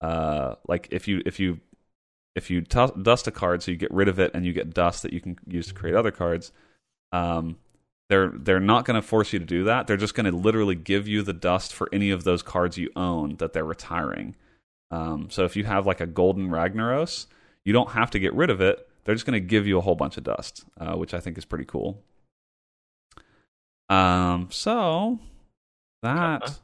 uh, 0.00 0.54
like 0.66 0.88
if 0.90 1.08
you 1.08 1.22
if 1.26 1.40
you 1.40 1.60
if 2.34 2.50
you 2.50 2.60
t- 2.60 2.86
dust 3.02 3.26
a 3.26 3.30
card, 3.30 3.62
so 3.62 3.70
you 3.70 3.76
get 3.76 3.92
rid 3.92 4.08
of 4.08 4.18
it 4.18 4.30
and 4.34 4.46
you 4.46 4.52
get 4.52 4.72
dust 4.72 5.02
that 5.02 5.12
you 5.12 5.20
can 5.20 5.36
use 5.46 5.66
to 5.68 5.74
create 5.74 5.96
other 5.96 6.12
cards. 6.12 6.52
Um, 7.12 7.56
they're 8.08 8.32
they're 8.34 8.60
not 8.60 8.84
going 8.84 8.94
to 9.00 9.06
force 9.06 9.32
you 9.32 9.38
to 9.38 9.44
do 9.44 9.64
that. 9.64 9.86
They're 9.86 9.96
just 9.96 10.14
going 10.14 10.30
to 10.30 10.36
literally 10.36 10.74
give 10.74 11.06
you 11.06 11.22
the 11.22 11.32
dust 11.32 11.74
for 11.74 11.88
any 11.92 12.10
of 12.10 12.24
those 12.24 12.42
cards 12.42 12.78
you 12.78 12.90
own 12.96 13.36
that 13.36 13.52
they're 13.52 13.64
retiring. 13.64 14.34
Um, 14.90 15.28
so 15.30 15.44
if 15.44 15.54
you 15.56 15.64
have 15.64 15.86
like 15.86 16.00
a 16.00 16.06
golden 16.06 16.48
Ragnaros, 16.48 17.26
you 17.64 17.72
don't 17.72 17.90
have 17.90 18.10
to 18.12 18.18
get 18.18 18.32
rid 18.34 18.48
of 18.50 18.60
it. 18.60 18.88
They're 19.04 19.14
just 19.14 19.26
going 19.26 19.40
to 19.40 19.46
give 19.46 19.66
you 19.66 19.76
a 19.78 19.82
whole 19.82 19.94
bunch 19.94 20.16
of 20.16 20.24
dust, 20.24 20.64
uh, 20.80 20.94
which 20.96 21.12
I 21.14 21.20
think 21.20 21.36
is 21.38 21.44
pretty 21.44 21.64
cool. 21.66 22.02
Um, 23.88 24.48
so 24.50 25.18
that 26.02 26.42
Uh-huh. 26.42 26.54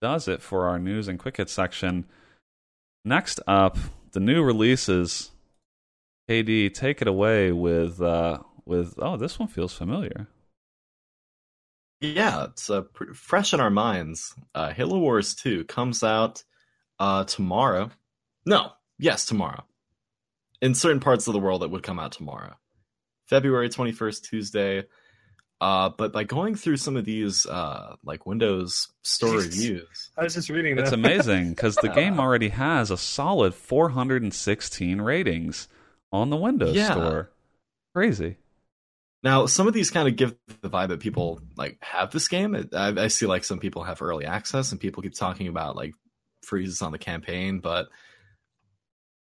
does 0.00 0.28
it 0.28 0.42
for 0.42 0.66
our 0.66 0.78
news 0.78 1.08
and 1.08 1.18
quick 1.18 1.36
hits 1.38 1.52
section. 1.52 2.06
Next 3.04 3.40
up, 3.46 3.76
the 4.12 4.20
new 4.20 4.42
releases. 4.42 5.30
KD, 6.28 6.72
take 6.72 7.02
it 7.02 7.08
away 7.08 7.52
with 7.52 8.00
uh, 8.00 8.38
with 8.64 8.94
oh, 8.98 9.16
this 9.18 9.38
one 9.38 9.48
feels 9.48 9.74
familiar. 9.74 10.26
Yeah, 12.00 12.44
it's 12.44 12.68
uh, 12.68 12.82
pr- 12.82 13.14
fresh 13.14 13.54
in 13.54 13.60
our 13.60 13.70
minds. 13.70 14.34
Uh, 14.54 14.70
Halo 14.72 14.98
Wars 14.98 15.34
2 15.34 15.64
comes 15.64 16.02
out 16.02 16.44
uh, 16.98 17.24
tomorrow. 17.24 17.90
No, 18.46 18.72
yes, 18.98 19.24
tomorrow. 19.26 19.64
In 20.60 20.74
certain 20.74 21.00
parts 21.00 21.26
of 21.26 21.32
the 21.32 21.40
world, 21.40 21.62
it 21.62 21.70
would 21.70 21.82
come 21.82 21.98
out 21.98 22.12
tomorrow. 22.12 22.54
February 23.28 23.68
21st, 23.68 24.22
Tuesday. 24.22 24.84
Uh, 25.60 25.88
but 25.96 26.12
by 26.12 26.24
going 26.24 26.54
through 26.54 26.76
some 26.76 26.96
of 26.96 27.04
these 27.06 27.46
uh, 27.46 27.94
like 28.04 28.26
Windows 28.26 28.88
Store 29.02 29.40
Jesus. 29.40 29.56
reviews, 29.56 30.10
I 30.18 30.24
was 30.24 30.34
just 30.34 30.50
reading 30.50 30.78
It's 30.78 30.92
amazing 30.92 31.50
because 31.50 31.76
the 31.76 31.88
game 31.94 32.20
already 32.20 32.48
has 32.50 32.90
a 32.90 32.98
solid 32.98 33.54
416 33.54 35.00
ratings 35.00 35.68
on 36.12 36.28
the 36.30 36.36
Windows 36.36 36.74
Yeah. 36.76 36.90
Store. 36.90 37.30
Crazy. 37.94 38.36
Now, 39.24 39.46
some 39.46 39.66
of 39.66 39.72
these 39.72 39.90
kind 39.90 40.06
of 40.06 40.16
give 40.16 40.36
the 40.60 40.68
vibe 40.68 40.88
that 40.88 41.00
people 41.00 41.40
like 41.56 41.78
have 41.80 42.10
this 42.10 42.28
game. 42.28 42.54
I, 42.74 42.88
I 42.88 43.08
see 43.08 43.24
like 43.24 43.42
some 43.42 43.58
people 43.58 43.82
have 43.82 44.02
early 44.02 44.26
access, 44.26 44.70
and 44.70 44.80
people 44.80 45.02
keep 45.02 45.14
talking 45.14 45.48
about 45.48 45.76
like 45.76 45.94
freezes 46.42 46.82
on 46.82 46.92
the 46.92 46.98
campaign. 46.98 47.60
But 47.60 47.88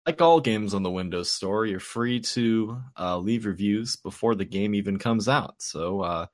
like 0.07 0.23
all 0.23 0.41
games 0.41 0.73
on 0.73 0.83
the 0.83 0.91
Windows 0.91 1.31
Store, 1.31 1.67
you're 1.67 1.81
free 1.81 2.21
to 2.21 2.81
uh, 2.99 3.19
leave 3.19 3.45
reviews 3.45 3.97
before 3.97 4.35
the 4.35 4.47
game 4.47 4.75
even 4.75 4.99
comes 4.99 5.29
out. 5.29 5.57
So 5.59 6.01
uh, 6.01 6.27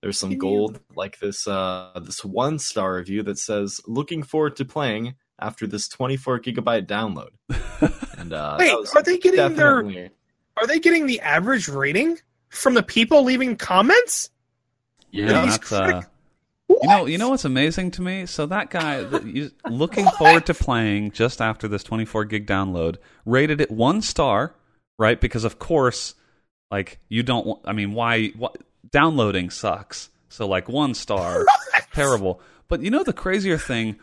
there's 0.00 0.18
some 0.18 0.38
gold, 0.38 0.80
like 0.96 1.18
this 1.18 1.46
uh, 1.46 2.00
this 2.02 2.24
one 2.24 2.58
star 2.58 2.94
review 2.94 3.22
that 3.24 3.38
says, 3.38 3.82
"Looking 3.86 4.22
forward 4.22 4.56
to 4.56 4.64
playing 4.64 5.14
after 5.38 5.66
this 5.66 5.88
24 5.88 6.40
gigabyte 6.40 6.86
download." 6.86 7.30
And 8.18 8.34
uh, 8.34 8.56
Wait, 8.58 8.70
are 8.70 9.02
they 9.02 9.16
getting 9.16 9.56
their 9.56 10.10
are 10.58 10.66
they 10.66 10.78
getting 10.78 11.06
the 11.06 11.20
average 11.20 11.68
rating 11.68 12.18
from 12.50 12.74
the 12.74 12.82
people 12.82 13.22
leaving 13.24 13.56
comments? 13.56 14.30
Yeah, 15.10 15.42
These 15.42 15.58
that's 15.58 15.72
uh, 15.72 15.84
crick- 15.86 16.04
you 16.68 16.88
know, 16.88 17.06
you 17.06 17.18
know 17.18 17.30
what's 17.30 17.44
amazing 17.44 17.90
to 17.92 18.02
me. 18.02 18.26
So 18.26 18.46
that 18.46 18.70
guy, 18.70 19.02
that 19.02 19.26
you, 19.26 19.50
looking 19.68 20.06
forward 20.18 20.46
to 20.46 20.54
playing 20.54 21.10
just 21.12 21.40
after 21.40 21.66
this 21.66 21.82
24 21.82 22.26
gig 22.26 22.46
download, 22.46 22.96
rated 23.24 23.60
it 23.60 23.70
one 23.70 24.02
star, 24.02 24.54
right? 24.98 25.20
Because 25.20 25.44
of 25.44 25.58
course, 25.58 26.14
like 26.70 27.00
you 27.08 27.22
don't. 27.22 27.60
I 27.64 27.72
mean, 27.72 27.92
why? 27.92 28.28
What, 28.28 28.56
downloading 28.90 29.50
sucks. 29.50 30.10
So 30.28 30.46
like 30.46 30.68
one 30.68 30.94
star, 30.94 31.44
terrible. 31.92 32.40
But 32.68 32.82
you 32.82 32.90
know 32.90 33.02
the 33.02 33.12
crazier 33.12 33.58
thing? 33.58 33.98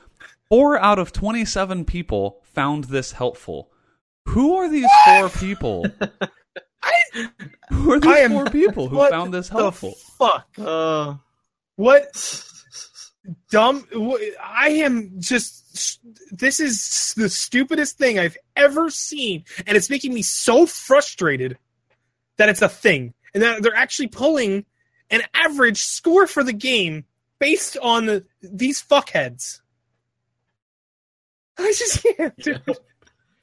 Four 0.49 0.78
out 0.78 0.99
of 0.99 1.11
27 1.11 1.86
people 1.86 2.41
found 2.44 2.86
this 2.86 3.14
helpful. 3.14 3.72
Who 4.28 4.56
are 4.57 4.69
these 4.69 4.90
four 5.06 5.30
people? 5.30 5.86
Who 7.72 7.94
are 7.94 7.99
these 7.99 8.12
I 8.12 8.18
am- 8.20 8.32
four 8.32 8.45
people 8.45 8.88
who 8.90 8.98
what 8.98 9.10
found 9.12 9.34
this 9.34 9.49
the 9.49 9.56
helpful? 9.58 9.94
fuck? 10.18 10.48
Uh, 10.58 11.16
What 11.76 12.44
dumb 13.52 13.86
i 14.41 14.70
am 14.70 15.12
just 15.20 15.99
this 16.32 16.62
is 16.62 17.14
the 17.18 17.28
stupidest 17.28 17.98
thing 17.98 18.18
i've 18.18 18.38
ever 18.56 18.90
seen 18.90 19.44
and 19.66 19.76
it's 19.76 19.90
making 19.90 20.14
me 20.14 20.22
so 20.22 20.66
frustrated 20.66 21.58
that 22.38 22.48
it's 22.48 22.62
a 22.62 22.70
thing 22.70 23.14
and 23.34 23.44
that 23.44 23.62
they're 23.62 23.76
actually 23.76 24.08
pulling 24.08 24.64
an 25.10 25.22
average 25.34 25.80
score 25.82 26.26
for 26.26 26.41
the 26.41 26.54
game 26.54 27.04
based 27.38 27.76
on 27.82 28.06
the, 28.06 28.24
these 28.41 28.82
fuckheads 28.82 29.60
i 31.58 31.74
just 31.78 32.06
can't 32.16 32.38
dude. 32.38 32.62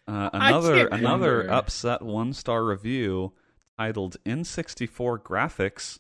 Uh, 0.07 0.31
another 0.33 0.87
another 0.89 1.39
remember. 1.39 1.53
upset 1.55 2.03
one 2.03 2.33
star 2.33 2.65
review 2.65 3.33
titled 3.79 4.17
N64 4.25 5.21
Graphics. 5.21 5.99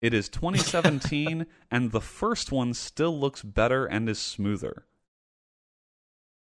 It 0.00 0.14
is 0.14 0.28
2017 0.28 1.46
and 1.70 1.92
the 1.92 2.00
first 2.00 2.52
one 2.52 2.74
still 2.74 3.18
looks 3.18 3.42
better 3.42 3.86
and 3.86 4.08
is 4.08 4.20
smoother. 4.20 4.86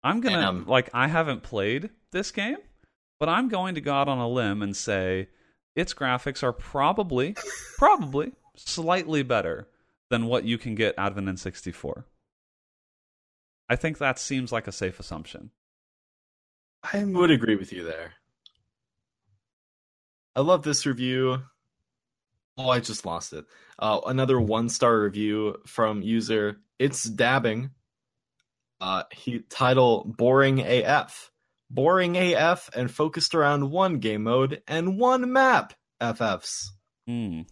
I'm 0.02 0.20
gonna 0.20 0.36
Damn. 0.36 0.66
like 0.66 0.90
I 0.92 1.08
haven't 1.08 1.42
played 1.42 1.90
this 2.12 2.30
game, 2.30 2.58
but 3.18 3.28
I'm 3.28 3.48
going 3.48 3.74
to 3.74 3.80
go 3.80 3.92
out 3.92 4.08
on 4.08 4.18
a 4.18 4.28
limb 4.28 4.62
and 4.62 4.76
say 4.76 5.28
its 5.74 5.94
graphics 5.94 6.42
are 6.42 6.52
probably 6.52 7.36
probably 7.78 8.32
slightly 8.56 9.22
better 9.22 9.68
than 10.10 10.26
what 10.26 10.44
you 10.44 10.58
can 10.58 10.74
get 10.74 10.96
out 10.98 11.12
of 11.12 11.18
an 11.18 11.26
N64. 11.26 12.04
I 13.68 13.76
think 13.76 13.98
that 13.98 14.18
seems 14.18 14.52
like 14.52 14.68
a 14.68 14.72
safe 14.72 15.00
assumption. 15.00 15.50
I 16.92 17.02
would 17.04 17.30
agree 17.30 17.56
with 17.56 17.72
you 17.72 17.84
there. 17.84 18.12
I 20.36 20.40
love 20.40 20.62
this 20.62 20.84
review. 20.86 21.42
Oh, 22.56 22.68
I 22.68 22.80
just 22.80 23.06
lost 23.06 23.32
it. 23.32 23.44
Uh, 23.78 24.00
another 24.06 24.40
one 24.40 24.68
star 24.68 25.00
review 25.00 25.56
from 25.66 26.02
user 26.02 26.60
It's 26.78 27.04
Dabbing. 27.04 27.70
Uh, 28.80 29.04
he 29.12 29.40
title 29.40 30.04
Boring 30.04 30.60
AF. 30.60 31.30
Boring 31.70 32.16
AF 32.16 32.70
and 32.76 32.90
focused 32.90 33.34
around 33.34 33.70
one 33.70 33.98
game 33.98 34.24
mode 34.24 34.62
and 34.68 34.98
one 34.98 35.32
map. 35.32 35.72
FFs. 36.00 36.66
Hmm. 37.06 37.42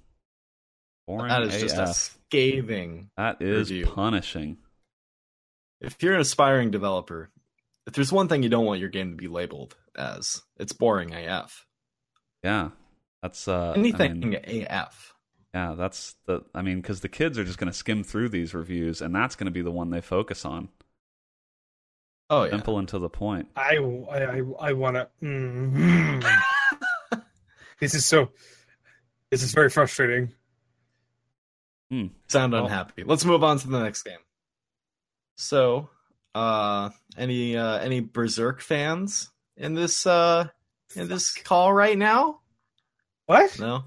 Boring 1.06 1.28
that 1.28 1.42
is 1.42 1.60
just 1.60 1.78
a 1.78 1.92
scathing. 1.92 3.10
That 3.16 3.40
is 3.40 3.70
review. 3.70 3.86
punishing. 3.86 4.58
If 5.80 6.00
you're 6.02 6.14
an 6.14 6.20
aspiring 6.20 6.70
developer, 6.70 7.30
if 7.86 7.92
there's 7.94 8.12
one 8.12 8.28
thing 8.28 8.42
you 8.42 8.48
don't 8.48 8.64
want 8.66 8.80
your 8.80 8.88
game 8.88 9.10
to 9.10 9.16
be 9.16 9.28
labeled 9.28 9.76
as, 9.96 10.42
it's 10.58 10.72
boring 10.72 11.12
AF. 11.14 11.66
Yeah, 12.44 12.70
that's 13.22 13.46
uh, 13.48 13.72
Anything 13.76 14.10
I 14.36 14.50
mean, 14.50 14.66
AF. 14.68 15.14
yeah, 15.54 15.74
that's 15.76 16.14
the. 16.26 16.42
I 16.54 16.62
mean, 16.62 16.80
because 16.80 17.00
the 17.00 17.08
kids 17.08 17.38
are 17.38 17.44
just 17.44 17.58
going 17.58 17.70
to 17.70 17.76
skim 17.76 18.02
through 18.04 18.28
these 18.30 18.54
reviews, 18.54 19.00
and 19.00 19.14
that's 19.14 19.36
going 19.36 19.44
to 19.46 19.50
be 19.52 19.62
the 19.62 19.70
one 19.70 19.90
they 19.90 20.00
focus 20.00 20.44
on. 20.44 20.68
Oh 22.30 22.44
yeah. 22.44 22.50
Simple 22.50 22.78
and 22.78 22.88
to 22.88 22.98
the 22.98 23.10
point. 23.10 23.48
I, 23.56 23.76
I, 23.76 24.42
I 24.60 24.72
want 24.72 24.96
to. 24.96 25.08
Mm, 25.22 26.24
this 27.80 27.94
is 27.94 28.06
so. 28.06 28.30
This 29.30 29.42
is 29.42 29.52
very 29.52 29.68
frustrating. 29.70 30.32
sound 32.28 32.52
Well- 32.52 32.64
unhappy. 32.64 33.04
Let's 33.04 33.24
move 33.24 33.44
on 33.44 33.58
to 33.58 33.68
the 33.68 33.82
next 33.82 34.02
game. 34.02 34.18
So, 35.36 35.90
uh 36.34 36.90
any 37.16 37.56
uh 37.56 37.78
any 37.78 38.00
Berserk 38.00 38.60
fans 38.60 39.30
in 39.56 39.74
this 39.74 40.06
uh 40.06 40.48
in 40.96 41.08
this 41.08 41.32
call 41.32 41.72
right 41.72 41.96
now? 41.96 42.40
What? 43.26 43.58
No. 43.58 43.84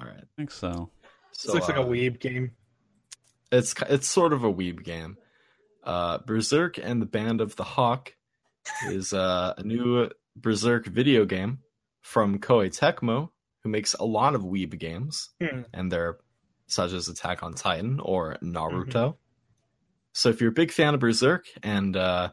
All 0.00 0.06
right. 0.06 0.16
I 0.22 0.26
think 0.36 0.50
so. 0.50 0.90
This 1.30 1.42
So 1.42 1.52
looks 1.54 1.68
like 1.68 1.76
a 1.76 1.82
uh, 1.82 1.86
weeb 1.86 2.20
game. 2.20 2.52
It's 3.50 3.74
it's 3.88 4.08
sort 4.08 4.32
of 4.32 4.44
a 4.44 4.52
weeb 4.52 4.82
game. 4.84 5.16
Uh 5.84 6.18
Berserk 6.18 6.78
and 6.78 7.00
the 7.02 7.06
Band 7.06 7.40
of 7.40 7.56
the 7.56 7.64
Hawk 7.64 8.14
is 8.86 9.12
uh, 9.12 9.54
a 9.56 9.62
new 9.62 10.08
Berserk 10.36 10.86
video 10.86 11.24
game 11.24 11.58
from 12.00 12.38
Koei 12.38 12.68
Tecmo, 12.68 13.30
who 13.62 13.68
makes 13.68 13.94
a 13.94 14.04
lot 14.04 14.34
of 14.34 14.42
weeb 14.42 14.78
games. 14.78 15.30
Hmm. 15.40 15.62
and 15.72 15.90
they're 15.90 16.18
such 16.68 16.92
as 16.92 17.08
Attack 17.08 17.42
on 17.42 17.54
Titan 17.54 18.00
or 18.00 18.36
Naruto. 18.42 19.16
So 20.12 20.28
if 20.28 20.40
you're 20.40 20.50
a 20.50 20.54
big 20.54 20.70
fan 20.70 20.94
of 20.94 21.00
Berserk 21.00 21.46
and 21.62 21.96
uh, 21.96 22.30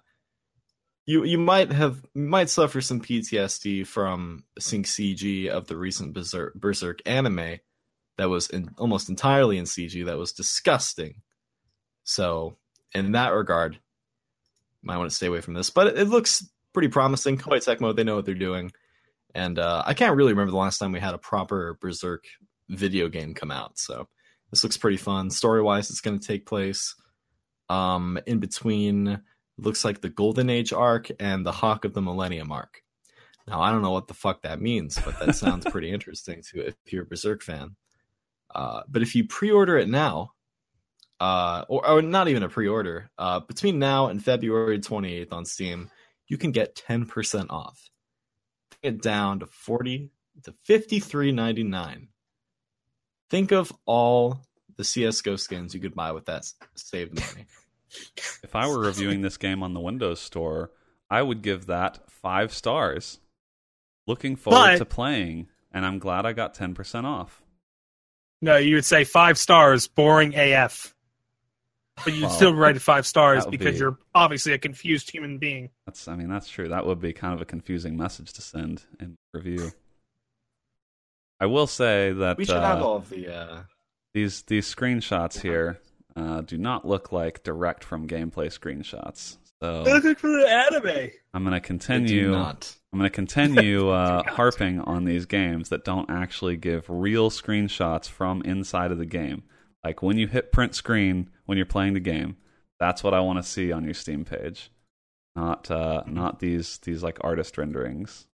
you 1.05 1.23
you 1.23 1.37
might 1.37 1.71
have 1.71 2.03
might 2.13 2.49
suffer 2.49 2.81
some 2.81 3.01
PTSD 3.01 3.87
from 3.87 4.43
seeing 4.59 4.83
CG 4.83 5.47
of 5.47 5.67
the 5.67 5.77
recent 5.77 6.13
Berserk, 6.13 6.53
Berserk 6.55 6.99
anime 7.05 7.59
that 8.17 8.29
was 8.29 8.49
in, 8.49 8.69
almost 8.77 9.09
entirely 9.09 9.57
in 9.57 9.65
CG 9.65 10.05
that 10.05 10.17
was 10.17 10.33
disgusting. 10.33 11.21
So 12.03 12.57
in 12.93 13.13
that 13.13 13.29
regard, 13.29 13.79
might 14.83 14.97
want 14.97 15.09
to 15.09 15.15
stay 15.15 15.27
away 15.27 15.41
from 15.41 15.53
this. 15.53 15.69
But 15.69 15.87
it, 15.87 15.99
it 15.99 16.07
looks 16.09 16.47
pretty 16.73 16.89
promising. 16.89 17.37
Koei 17.37 17.57
Tecmo, 17.57 17.95
they 17.95 18.03
know 18.03 18.15
what 18.15 18.25
they're 18.25 18.35
doing. 18.35 18.71
And 19.33 19.57
uh, 19.57 19.83
I 19.85 19.93
can't 19.93 20.15
really 20.15 20.33
remember 20.33 20.51
the 20.51 20.57
last 20.57 20.79
time 20.79 20.91
we 20.91 20.99
had 20.99 21.13
a 21.13 21.19
proper 21.19 21.77
Berserk 21.79 22.25
video 22.67 23.07
game 23.09 23.33
come 23.33 23.51
out. 23.51 23.77
So 23.77 24.07
this 24.51 24.63
looks 24.63 24.77
pretty 24.77 24.97
fun. 24.97 25.29
Story 25.29 25.61
wise, 25.61 25.89
it's 25.89 26.01
going 26.01 26.19
to 26.19 26.27
take 26.27 26.45
place 26.45 26.95
um, 27.69 28.19
in 28.25 28.39
between. 28.39 29.21
Looks 29.57 29.83
like 29.83 29.99
the 29.99 30.09
Golden 30.09 30.49
Age 30.49 30.71
arc 30.71 31.09
and 31.19 31.45
the 31.45 31.51
Hawk 31.51 31.83
of 31.83 31.93
the 31.93 32.01
Millennium 32.01 32.51
arc. 32.51 32.81
Now 33.47 33.61
I 33.61 33.71
don't 33.71 33.81
know 33.81 33.91
what 33.91 34.07
the 34.07 34.13
fuck 34.13 34.43
that 34.43 34.61
means, 34.61 34.99
but 35.03 35.19
that 35.19 35.35
sounds 35.35 35.65
pretty 35.65 35.91
interesting 35.93 36.41
to 36.51 36.67
if 36.67 36.75
you're 36.87 37.03
a 37.03 37.05
Berserk 37.05 37.41
fan. 37.41 37.75
Uh, 38.53 38.81
but 38.87 39.01
if 39.01 39.15
you 39.15 39.27
pre-order 39.27 39.77
it 39.77 39.89
now, 39.89 40.31
uh, 41.19 41.65
or, 41.67 41.87
or 41.87 42.01
not 42.01 42.27
even 42.27 42.43
a 42.43 42.49
pre-order, 42.49 43.09
uh, 43.17 43.39
between 43.41 43.79
now 43.79 44.07
and 44.07 44.23
February 44.23 44.79
28th 44.79 45.33
on 45.33 45.45
Steam, 45.45 45.89
you 46.27 46.37
can 46.37 46.51
get 46.51 46.75
10% 46.87 47.47
off. 47.49 47.89
It 48.81 49.01
down 49.01 49.39
to 49.39 49.47
40 49.47 50.09
to 50.43 50.53
53.99. 50.67 52.07
Think 53.29 53.51
of 53.51 53.73
all 53.85 54.39
the 54.79 54.85
CS:GO 54.85 55.35
skins 55.35 55.73
you 55.75 55.81
could 55.81 55.93
buy 55.93 56.13
with 56.13 56.25
that 56.27 56.37
s- 56.39 56.55
saved 56.73 57.13
money. 57.19 57.45
If 58.43 58.55
I 58.55 58.67
were 58.67 58.79
reviewing 58.79 59.21
this 59.23 59.35
game 59.37 59.61
on 59.63 59.73
the 59.73 59.79
Windows 59.79 60.19
Store, 60.21 60.71
I 61.09 61.21
would 61.23 61.41
give 61.41 61.65
that 61.65 61.99
five 62.09 62.53
stars. 62.53 63.19
Looking 64.07 64.35
forward 64.35 64.57
But- 64.59 64.77
to 64.77 64.85
playing, 64.85 65.47
and 65.71 65.83
I'm 65.85 65.97
glad 65.99 66.23
I 66.25 66.33
got 66.33 66.53
10% 66.53 67.05
off. 67.05 67.41
No, 68.43 68.57
you 68.57 68.75
would 68.75 68.85
say 68.85 69.03
five 69.05 69.37
stars, 69.39 69.87
boring 69.87 70.33
AF. 70.35 70.93
But 72.05 72.13
you'd 72.13 72.21
Well, 72.21 72.29
still 72.31 72.53
rate 72.53 72.75
it 72.75 72.81
five 72.81 73.05
stars 73.07 73.45
because 73.47 73.73
be- 73.73 73.79
you're 73.79 73.97
obviously 74.15 74.53
a 74.53 74.59
confused 74.59 75.09
human 75.11 75.39
being. 75.39 75.71
That's, 75.87 76.07
I 76.07 76.15
mean, 76.15 76.29
that's 76.29 76.47
true. 76.47 76.69
That 76.69 76.85
would 76.85 76.99
be 77.01 77.11
kind 77.11 77.33
of 77.33 77.41
a 77.41 77.45
confusing 77.45 77.97
message 77.97 78.31
to 78.33 78.41
send 78.43 78.83
in 78.99 79.17
review. 79.33 79.71
I 81.39 81.47
will 81.47 81.67
say 81.67 82.11
that 82.13 82.37
We 82.37 82.45
should 82.45 82.55
uh, 82.55 82.61
have 82.75 82.81
all 82.83 82.97
of 82.97 83.09
the 83.09 83.27
uh, 83.33 83.61
these 84.13 84.43
these 84.43 84.73
screenshots 84.73 85.41
here 85.41 85.79
uh, 86.15 86.41
do 86.41 86.57
not 86.57 86.85
look 86.85 87.11
like 87.11 87.43
direct 87.43 87.83
from 87.83 88.07
gameplay 88.07 88.47
screenshots. 88.47 89.37
So 89.61 89.83
Looking 89.83 90.15
for 90.15 90.29
the 90.29 90.47
anime. 90.47 91.09
I'm 91.33 91.43
going 91.43 91.51
to 91.53 91.55
they 91.55 91.59
do 91.59 91.63
continue. 91.67 92.31
not. 92.31 92.75
I'm 92.91 92.99
going 92.99 93.09
to 93.09 93.15
continue 93.15 93.89
uh, 93.91 94.23
harping 94.23 94.79
on 94.81 95.03
these 95.03 95.25
games 95.25 95.69
that 95.69 95.83
don't 95.83 96.09
actually 96.09 96.57
give 96.57 96.85
real 96.89 97.29
screenshots 97.29 98.07
from 98.07 98.41
inside 98.43 98.91
of 98.91 98.97
the 98.97 99.05
game. 99.05 99.43
Like 99.83 100.01
when 100.01 100.17
you 100.17 100.27
hit 100.27 100.51
print 100.51 100.75
screen 100.75 101.29
when 101.45 101.57
you're 101.57 101.65
playing 101.65 101.93
the 101.93 101.99
game, 101.99 102.37
that's 102.79 103.03
what 103.03 103.13
I 103.13 103.19
want 103.19 103.39
to 103.39 103.43
see 103.43 103.71
on 103.71 103.83
your 103.83 103.93
Steam 103.93 104.25
page. 104.25 104.71
Not 105.35 105.69
uh, 105.69 106.03
not 106.07 106.39
these 106.39 106.79
these 106.79 107.03
like 107.03 107.17
artist 107.21 107.57
renderings. 107.57 108.27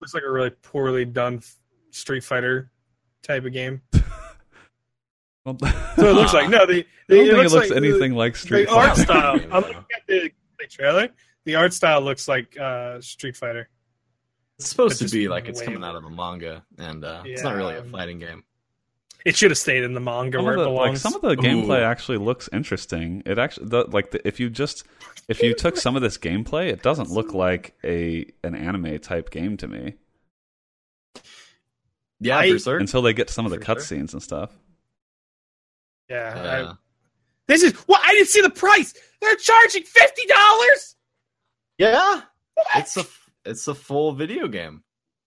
Looks 0.00 0.14
like 0.14 0.24
a 0.26 0.30
really 0.30 0.50
poorly 0.50 1.04
done 1.04 1.42
Street 1.90 2.24
Fighter 2.24 2.70
type 3.22 3.44
of 3.44 3.52
game. 3.52 3.82
Well, 5.44 5.58
So 5.96 6.06
it 6.08 6.12
looks 6.14 6.32
like 6.32 6.48
no, 6.48 6.66
the, 6.66 6.72
I 7.10 7.14
don't 7.14 7.26
think 7.26 7.28
it 7.28 7.34
looks 7.36 7.52
like 7.52 7.68
the- 7.68 7.76
anything 7.76 8.14
like 8.14 8.36
Street 8.36 8.66
the 8.68 8.72
art 8.74 8.90
Fighter. 8.90 9.02
style. 9.02 9.34
I'm 9.52 9.62
looking 9.62 9.76
at 9.76 10.06
the 10.06 10.14
gameplay 10.30 10.68
trailer. 10.70 11.08
The 11.44 11.54
art 11.56 11.72
style 11.72 12.00
looks 12.00 12.28
like 12.28 12.56
uh, 12.58 13.00
Street 13.00 13.36
Fighter. 13.36 13.68
It's 14.58 14.68
supposed 14.68 14.98
to 15.00 15.08
be 15.08 15.28
like 15.28 15.48
it's 15.48 15.58
way 15.60 15.66
coming 15.66 15.82
out 15.82 15.96
of 15.96 16.04
a 16.04 16.10
manga, 16.10 16.64
and 16.78 17.04
uh, 17.04 17.22
it's 17.24 17.42
not 17.42 17.56
really 17.56 17.74
a 17.76 17.82
fighting 17.82 18.18
game. 18.20 18.44
It 19.24 19.36
should 19.36 19.50
have 19.50 19.58
stayed 19.58 19.82
in 19.84 19.94
the 19.94 20.00
manga 20.00 20.38
Some 20.38 20.44
where 20.44 20.54
of, 20.54 20.60
it 20.60 20.64
the, 20.64 20.70
like, 20.70 20.96
some 20.96 21.14
of 21.14 21.20
the 21.22 21.36
gameplay 21.36 21.82
actually 21.82 22.18
looks 22.18 22.48
interesting. 22.52 23.22
It 23.26 23.38
actually 23.38 23.68
the, 23.68 23.84
like 23.90 24.10
the, 24.12 24.26
if 24.26 24.38
you 24.38 24.50
just 24.50 24.84
if 25.28 25.42
you 25.42 25.54
took 25.54 25.76
some 25.76 25.96
of 25.96 26.02
this 26.02 26.18
gameplay, 26.18 26.68
it 26.68 26.82
doesn't 26.82 27.10
look 27.10 27.32
like 27.34 27.74
a 27.82 28.26
an 28.44 28.54
anime 28.54 28.98
type 29.00 29.30
game 29.30 29.56
to 29.58 29.66
me 29.68 29.94
Yeah, 32.20 32.38
I- 32.38 32.52
Berserk. 32.52 32.80
until 32.80 33.02
they 33.02 33.12
get 33.12 33.28
to 33.28 33.32
some 33.34 33.46
of 33.46 33.50
the 33.52 33.58
For 33.58 33.64
sure. 33.64 33.74
cutscenes 33.76 34.12
and 34.12 34.22
stuff. 34.22 34.50
Yeah, 36.12 36.70
I- 36.70 36.74
this 37.48 37.62
is 37.62 37.72
what 37.88 38.00
I 38.04 38.12
didn't 38.12 38.28
see 38.28 38.40
the 38.42 38.50
price. 38.50 38.94
They're 39.20 39.36
charging 39.36 39.82
fifty 39.84 40.26
dollars. 40.26 40.96
yeah, 41.78 42.22
it's 42.76 42.96
a 42.96 43.04
it's 43.44 43.66
a 43.68 43.74
full 43.74 44.12
video 44.12 44.48
game. 44.48 44.82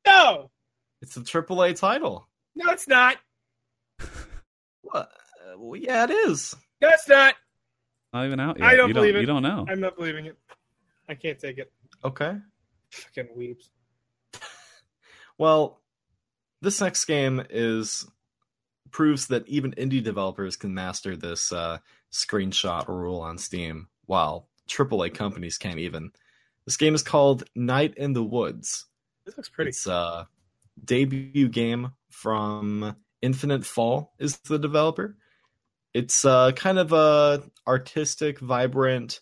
No, 0.07 0.49
It's 1.01 1.17
a 1.17 1.21
AAA 1.21 1.77
title. 1.77 2.27
no, 2.55 2.71
it's 2.71 2.87
not. 2.87 3.17
What? 4.81 5.09
Uh, 5.43 5.57
well, 5.57 5.79
yeah, 5.81 6.03
it 6.03 6.11
is. 6.11 6.55
No, 6.79 6.89
it's 6.89 7.07
not. 7.09 7.33
Not 8.13 8.25
even 8.27 8.39
out 8.39 8.59
yet. 8.59 8.67
I 8.67 8.75
don't 8.75 8.89
you 8.89 8.93
believe 8.93 9.13
don't, 9.13 9.17
it. 9.17 9.21
You 9.21 9.27
don't 9.27 9.43
know. 9.43 9.65
I'm 9.67 9.79
not 9.79 9.97
believing 9.97 10.27
it. 10.27 10.37
I 11.09 11.15
can't 11.15 11.39
take 11.39 11.57
it. 11.57 11.71
Okay. 12.03 12.37
Fucking 12.91 13.29
weeps. 13.35 13.69
Well, 15.37 15.81
this 16.61 16.79
next 16.79 17.03
game 17.05 17.43
is 17.49 18.07
proves 18.95 19.27
that 19.27 19.47
even 19.47 19.73
indie 19.73 20.01
developers 20.01 20.55
can 20.55 20.73
master 20.73 21.17
this 21.17 21.51
uh, 21.51 21.77
screenshot 22.13 22.87
rule 22.87 23.19
on 23.19 23.37
Steam, 23.37 23.87
while 24.05 24.47
AAA 24.69 25.09
companies 25.09 25.57
can't 25.57 25.79
even. 25.79 26.11
This 26.65 26.77
game 26.77 26.95
is 26.95 27.03
called 27.03 27.43
Night 27.55 27.93
in 27.97 28.13
the 28.13 28.23
Woods. 28.23 28.85
This 29.25 29.35
looks 29.37 29.49
pretty. 29.49 29.69
It's 29.71 29.85
a 29.85 30.27
debut 30.83 31.49
game 31.49 31.91
from 32.09 32.95
Infinite 33.21 33.65
Fall 33.65 34.13
is 34.19 34.37
the 34.39 34.57
developer. 34.59 35.17
It's 35.93 36.25
uh, 36.25 36.51
kind 36.53 36.79
of 36.79 36.93
a 36.93 37.43
artistic, 37.67 38.39
vibrant, 38.39 39.19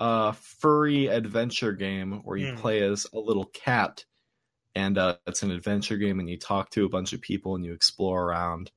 uh, 0.00 0.32
furry 0.32 1.06
adventure 1.08 1.72
game 1.72 2.22
where 2.24 2.36
you 2.36 2.50
Hmm. 2.50 2.60
play 2.60 2.82
as 2.82 3.06
a 3.14 3.18
little 3.18 3.46
cat, 3.46 4.04
and 4.74 4.98
uh, 4.98 5.16
it's 5.26 5.42
an 5.42 5.50
adventure 5.50 5.96
game, 5.96 6.20
and 6.20 6.28
you 6.30 6.38
talk 6.38 6.70
to 6.70 6.84
a 6.84 6.88
bunch 6.90 7.12
of 7.12 7.20
people 7.20 7.54
and 7.56 7.64
you 7.64 7.72
explore 7.72 8.24
around, 8.24 8.70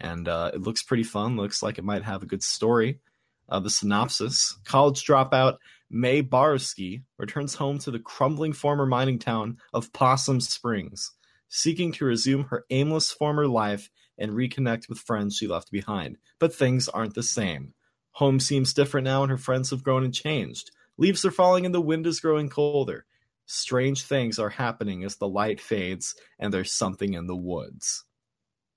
and 0.00 0.28
uh, 0.28 0.50
it 0.54 0.60
looks 0.60 0.82
pretty 0.82 1.02
fun. 1.02 1.36
Looks 1.36 1.62
like 1.62 1.78
it 1.78 1.84
might 1.84 2.04
have 2.04 2.22
a 2.22 2.26
good 2.26 2.42
story. 2.42 3.00
Uh, 3.48 3.60
the 3.60 3.70
synopsis: 3.70 4.58
College 4.64 5.04
dropout 5.04 5.58
Mae 5.90 6.20
Borowski 6.20 7.04
returns 7.16 7.54
home 7.54 7.78
to 7.80 7.90
the 7.90 7.98
crumbling 7.98 8.52
former 8.52 8.86
mining 8.86 9.18
town 9.18 9.58
of 9.72 9.92
Possum 9.92 10.40
Springs, 10.40 11.12
seeking 11.48 11.92
to 11.92 12.04
resume 12.04 12.44
her 12.44 12.64
aimless 12.70 13.12
former 13.12 13.46
life 13.46 13.90
and 14.18 14.32
reconnect 14.32 14.88
with 14.88 14.98
friends 14.98 15.36
she 15.36 15.46
left 15.46 15.70
behind. 15.70 16.18
But 16.38 16.54
things 16.54 16.88
aren't 16.88 17.14
the 17.14 17.22
same. 17.22 17.74
Home 18.12 18.40
seems 18.40 18.74
different 18.74 19.04
now, 19.04 19.22
and 19.22 19.30
her 19.30 19.38
friends 19.38 19.70
have 19.70 19.84
grown 19.84 20.02
and 20.02 20.14
changed. 20.14 20.70
Leaves 20.96 21.24
are 21.24 21.30
falling, 21.30 21.66
and 21.66 21.74
the 21.74 21.80
wind 21.80 22.06
is 22.06 22.20
growing 22.20 22.48
colder. 22.48 23.04
Strange 23.44 24.02
things 24.02 24.38
are 24.38 24.48
happening 24.48 25.04
as 25.04 25.16
the 25.16 25.28
light 25.28 25.60
fades, 25.60 26.16
and 26.38 26.52
there's 26.52 26.72
something 26.72 27.14
in 27.14 27.26
the 27.26 27.36
woods. 27.36 28.04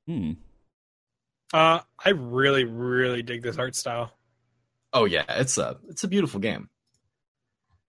Hmm. 0.06 0.34
Uh, 1.54 1.80
I 2.04 2.10
really, 2.10 2.64
really 2.64 3.24
dig 3.24 3.42
this 3.42 3.58
art 3.58 3.76
style. 3.76 4.12
Oh 4.94 5.06
yeah, 5.06 5.24
it's 5.30 5.58
a 5.58 5.78
it's 5.90 6.04
a 6.04 6.08
beautiful 6.08 6.40
game, 6.40 6.70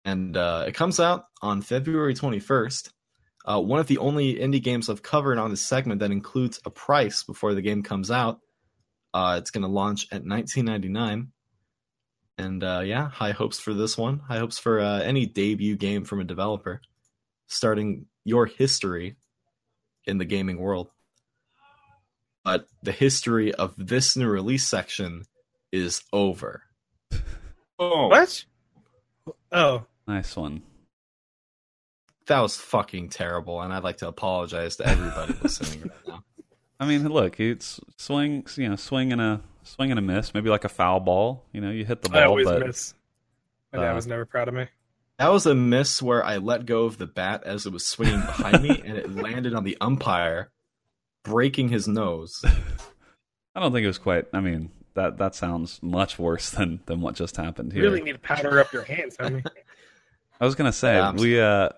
and 0.05 0.37
uh, 0.37 0.65
it 0.67 0.75
comes 0.75 1.01
out 1.01 1.25
on 1.43 1.63
February 1.63 2.15
twenty 2.15 2.41
first. 2.41 2.93
Uh, 3.45 3.61
one 3.61 3.81
of 3.81 3.87
the 3.87 3.99
only 3.99 4.35
indie 4.35 4.63
games 4.63 4.89
I've 4.91 5.03
covered 5.03 5.39
on 5.39 5.51
this 5.51 5.63
segment 5.63 6.01
that 6.01 6.11
includes 6.11 6.61
a 6.67 6.71
price 6.71 7.23
before 7.23 7.55
the 7.55 7.63
game 7.63 7.83
comes 7.83 8.11
out. 8.11 8.41
Uh, 9.15 9.37
it's 9.39 9.51
going 9.51 9.63
to 9.63 9.69
launch 9.69 10.07
at 10.13 10.25
nineteen 10.25 10.67
ninety 10.67 10.89
nine, 10.89 11.33
and 12.39 12.63
uh, 12.63 12.83
yeah, 12.85 13.09
high 13.09 13.33
hopes 13.33 13.59
for 13.59 13.75
this 13.75 13.97
one. 13.97 14.21
High 14.21 14.39
hopes 14.39 14.59
for 14.59 14.81
uh, 14.81 15.01
any 15.01 15.27
debut 15.27 15.77
game 15.77 16.05
from 16.05 16.21
a 16.21 16.25
developer, 16.25 16.81
starting 17.47 18.07
your 18.25 18.47
history 18.47 19.17
in 20.05 20.19
the 20.19 20.27
gaming 20.27 20.59
world. 20.59 20.91
But 22.45 22.67
the 22.83 22.93
history 22.93 23.53
of 23.55 23.75
this 23.77 24.17
new 24.17 24.29
release 24.29 24.67
section 24.67 25.25
is 25.73 26.03
over. 26.13 26.63
Oh, 27.79 28.09
What? 28.09 28.45
Oh, 29.53 29.87
Nice 30.07 30.35
one. 30.37 30.63
that 32.27 32.41
was 32.41 32.57
fucking 32.57 33.09
terrible, 33.11 33.61
and 33.61 33.73
I'd 33.73 33.85
like 33.85 33.99
to 33.99 34.09
apologize 34.09 34.77
to 34.77 34.87
everybody 34.87 35.35
listening 35.43 35.83
right 35.83 36.09
now. 36.09 36.25
I 36.79 36.87
mean, 36.87 37.07
look, 37.09 37.39
it's 37.41 37.79
swing, 37.97 38.47
you 38.57 38.69
know, 38.69 38.77
swing 38.77 39.13
and 39.13 39.21
a 39.21 39.41
swing 39.63 39.91
and 39.91 39.99
a 39.99 40.03
miss, 40.03 40.33
maybe 40.33 40.49
like 40.49 40.65
a 40.65 40.69
foul 40.69 41.01
ball. 41.01 41.45
You 41.53 41.61
know, 41.61 41.71
you 41.71 41.85
hit 41.85 42.03
the 42.03 42.11
I 42.11 42.21
ball, 42.23 42.31
always 42.31 42.47
but 42.47 42.67
miss. 42.67 42.95
My 43.73 43.81
dad 43.81 43.93
uh, 43.93 43.95
was 43.95 44.07
never 44.07 44.25
proud 44.25 44.49
of 44.49 44.55
me. 44.55 44.67
That 45.19 45.29
was 45.31 45.45
a 45.47 45.55
miss 45.55 46.01
where 46.01 46.25
I 46.25 46.39
let 46.39 46.65
go 46.67 46.85
of 46.85 46.97
the 46.97 47.07
bat 47.07 47.43
as 47.45 47.67
it 47.67 47.73
was 47.73 47.85
swinging 47.85 48.21
behind 48.21 48.63
me, 48.63 48.71
and 48.85 48.97
it 48.97 49.15
landed 49.15 49.55
on 49.55 49.65
the 49.65 49.77
umpire, 49.81 50.51
breaking 51.25 51.69
his 51.69 51.87
nose. 51.89 52.45
I 53.55 53.61
don't 53.61 53.73
think 53.73 53.85
it 53.85 53.89
was 53.89 53.99
quite. 53.99 54.27
I 54.33 54.41
mean, 54.41 54.71
that 54.95 55.19
that 55.19 55.35
sounds 55.35 55.83
much 55.83 56.19
worse 56.19 56.51
than 56.51 56.81
than 56.87 57.01
what 57.01 57.15
just 57.15 57.37
happened 57.37 57.73
here. 57.73 57.83
You 57.85 57.91
really 57.91 58.03
need 58.03 58.13
to 58.13 58.19
powder 58.19 58.61
up 58.61 58.73
your 58.73 58.83
hands, 58.85 59.17
homie. 59.17 59.45
I 60.41 60.45
was 60.45 60.55
gonna 60.55 60.73
say 60.73 60.95
Yeah, 60.95 61.13
we 61.13 61.41
uh 61.41 61.71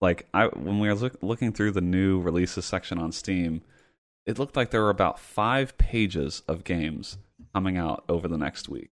like 0.00 0.26
I 0.34 0.46
when 0.46 0.78
we 0.80 0.88
were 0.88 0.94
look, 0.94 1.16
looking 1.22 1.52
through 1.52 1.72
the 1.72 1.80
new 1.80 2.20
releases 2.20 2.64
section 2.64 2.98
on 2.98 3.12
Steam, 3.12 3.62
it 4.26 4.38
looked 4.38 4.56
like 4.56 4.70
there 4.70 4.82
were 4.82 4.90
about 4.90 5.18
five 5.18 5.78
pages 5.78 6.42
of 6.48 6.64
games 6.64 7.16
coming 7.54 7.76
out 7.78 8.04
over 8.08 8.28
the 8.28 8.36
next 8.38 8.68
week, 8.68 8.90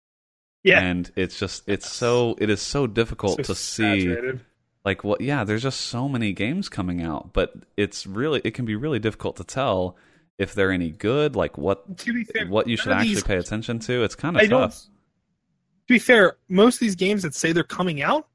Yeah. 0.64 0.80
and 0.80 1.10
it's 1.16 1.38
just 1.38 1.68
it's 1.68 1.90
so 1.90 2.36
it 2.40 2.48
is 2.50 2.62
so 2.62 2.86
difficult 2.86 3.36
So 3.36 3.42
to 3.42 3.54
see 3.54 4.00
saturated. 4.08 4.40
Like 4.88 5.04
what 5.04 5.20
yeah 5.20 5.44
there's 5.44 5.62
just 5.62 5.82
so 5.82 6.08
many 6.08 6.32
games 6.32 6.68
coming 6.70 7.02
out, 7.02 7.34
but 7.34 7.52
it's 7.76 8.06
really 8.06 8.40
it 8.42 8.54
can 8.54 8.64
be 8.64 8.74
really 8.74 8.98
difficult 8.98 9.36
to 9.36 9.44
tell 9.44 9.96
if 10.38 10.54
they're 10.54 10.72
any 10.72 10.90
good, 10.90 11.36
like 11.36 11.58
what 11.58 11.98
To 11.98 12.12
be 12.14 12.24
fair, 12.24 12.46
what 12.46 12.66
you 12.68 12.76
should 12.78 12.92
actually 12.92 13.14
these- 13.16 13.22
pay 13.24 13.36
attention 13.36 13.78
to. 13.80 14.02
It's 14.02 14.14
kind 14.14 14.38
I 14.38 14.42
of 14.44 14.48
don't. 14.50 14.60
tough. 14.62 14.78
To 14.80 15.94
be 15.94 15.98
fair, 15.98 16.36
most 16.48 16.76
of 16.76 16.80
these 16.80 16.94
games 16.94 17.22
that 17.22 17.34
say 17.34 17.52
they're 17.52 17.64
coming 17.64 18.00
out, 18.02 18.28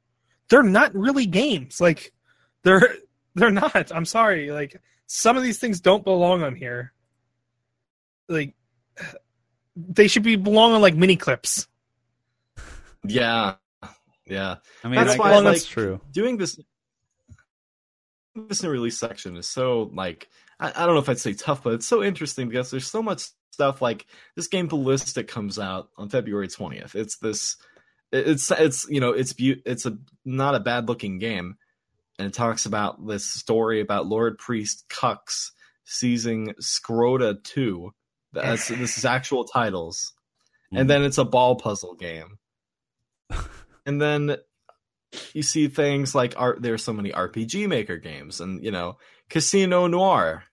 they're 0.49 0.63
not 0.63 0.93
really 0.93 1.25
games. 1.25 1.81
Like 1.81 2.13
they're 2.63 2.95
they're 3.35 3.49
not. 3.51 3.91
I'm 3.91 4.05
sorry. 4.05 4.51
Like 4.51 4.80
some 5.07 5.35
of 5.38 5.41
these 5.43 5.57
things 5.57 5.81
don't 5.81 6.03
belong 6.03 6.43
on 6.43 6.55
here. 6.55 6.93
Like 8.30 8.53
they 9.75 10.07
should 10.07 10.23
be 10.23 10.35
belong 10.35 10.73
on 10.73 10.81
like 10.81 10.95
mini 10.95 11.15
clips. 11.15 11.67
Yeah, 13.05 13.55
yeah. 14.26 14.56
I 14.84 14.88
mean, 14.88 14.95
That's 14.95 15.16
I 15.16 15.18
why, 15.18 15.36
like- 15.36 15.44
that's 15.44 15.66
true. 15.66 16.00
Doing 16.12 16.38
this, 16.38 16.60
this 18.36 18.64
new 18.64 18.70
release 18.70 18.98
section 18.98 19.38
is 19.38 19.48
so 19.48 19.90
like 19.94 20.28
I, 20.60 20.72
I 20.76 20.86
don't 20.86 20.95
know 20.95 21.02
if 21.02 21.10
I'd 21.10 21.20
say 21.20 21.34
tough, 21.34 21.64
but 21.64 21.74
it's 21.74 21.88
so 21.88 22.04
interesting 22.04 22.50
because 22.50 22.72
there's 22.72 22.90
so 22.90 23.04
much 23.04 23.28
stuff 23.52 23.82
like 23.82 24.06
this 24.36 24.48
game 24.48 24.68
Ballistic 24.68 25.28
comes 25.28 25.60
out 25.60 25.90
on 25.98 26.10
February 26.10 26.48
20th. 26.48 26.95
It's 26.95 27.18
this 27.18 27.58
it's 28.12 28.52
it's 28.52 28.88
you 28.90 29.00
know 29.00 29.12
it's 29.12 29.34
beau- 29.34 29.62
it's 29.66 29.86
a 29.86 29.98
not 30.26 30.56
a 30.56 30.60
bad 30.60 30.88
looking 30.88 31.20
game 31.20 31.58
and 32.20 32.28
it 32.28 32.34
talks 32.34 32.66
about 32.66 33.06
this 33.06 33.32
story 33.32 33.82
about 33.82 34.08
Lord 34.08 34.38
Priest 34.38 34.86
Cucks 34.90 35.52
seizing 35.86 36.54
Scrota 36.62 37.41
2. 37.44 37.91
That's 38.34 38.68
this 38.68 38.98
is 38.98 39.06
actual 39.06 39.45
titles. 39.45 40.14
And 40.72 40.82
hmm. 40.82 40.88
then 40.88 41.04
it's 41.04 41.18
a 41.18 41.26
ball 41.26 41.56
puzzle 41.56 41.95
game. 41.95 42.38
and 43.85 44.01
then 44.01 44.38
you 45.34 45.43
see 45.43 45.68
things 45.68 46.15
like 46.15 46.34
art 46.38 46.61
there's 46.61 46.84
so 46.84 46.93
many 46.93 47.11
RPG 47.11 47.68
maker 47.68 47.97
games 47.97 48.39
and 48.41 48.64
you 48.64 48.72
know 48.72 48.97
Casino 49.30 49.88
Noir. 49.88 50.43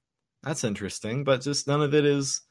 That's 0.43 0.65
interesting, 0.65 1.25
but 1.25 1.43
just 1.43 1.67
none 1.67 1.83
of 1.83 1.95
it 1.95 2.05
is 2.05 2.43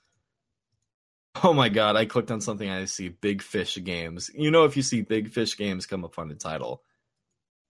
Oh 1.43 1.53
my 1.53 1.69
god, 1.69 1.95
I 1.95 2.05
clicked 2.05 2.31
on 2.31 2.41
something 2.41 2.69
I 2.69 2.85
see 2.85 3.09
Big 3.09 3.41
Fish 3.41 3.77
Games. 3.83 4.29
You 4.33 4.49
know 4.51 4.65
if 4.65 4.75
you 4.75 4.83
see 4.83 5.01
Big 5.01 5.31
Fish 5.31 5.57
Games 5.57 5.85
come 5.85 6.03
up 6.03 6.17
on 6.19 6.27
the 6.27 6.35
title, 6.35 6.81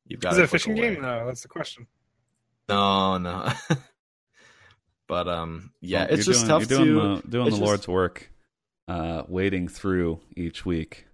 you've 0.06 0.22
got 0.22 0.34
Is 0.34 0.40
it 0.40 0.44
a 0.46 0.48
fishing 0.48 0.78
away. 0.78 0.94
game? 0.94 1.02
No, 1.02 1.26
that's 1.26 1.42
the 1.42 1.48
question. 1.50 1.88
No, 2.70 3.18
no. 3.18 3.52
but 5.08 5.28
um 5.28 5.72
yeah, 5.82 6.06
Well, 6.06 6.14
it's 6.14 6.26
just 6.26 6.46
doing, 6.46 6.50
tough 6.62 6.70
you're 6.70 6.80
doing 6.86 7.16
to 7.18 7.22
the, 7.22 7.28
doing 7.32 7.46
the 7.46 7.52
just- 7.52 7.62
Lord's 7.62 7.88
work, 7.88 8.32
uh, 8.88 9.24
wading 9.28 9.68
through 9.68 10.20
each 10.36 10.66
week 10.66 11.06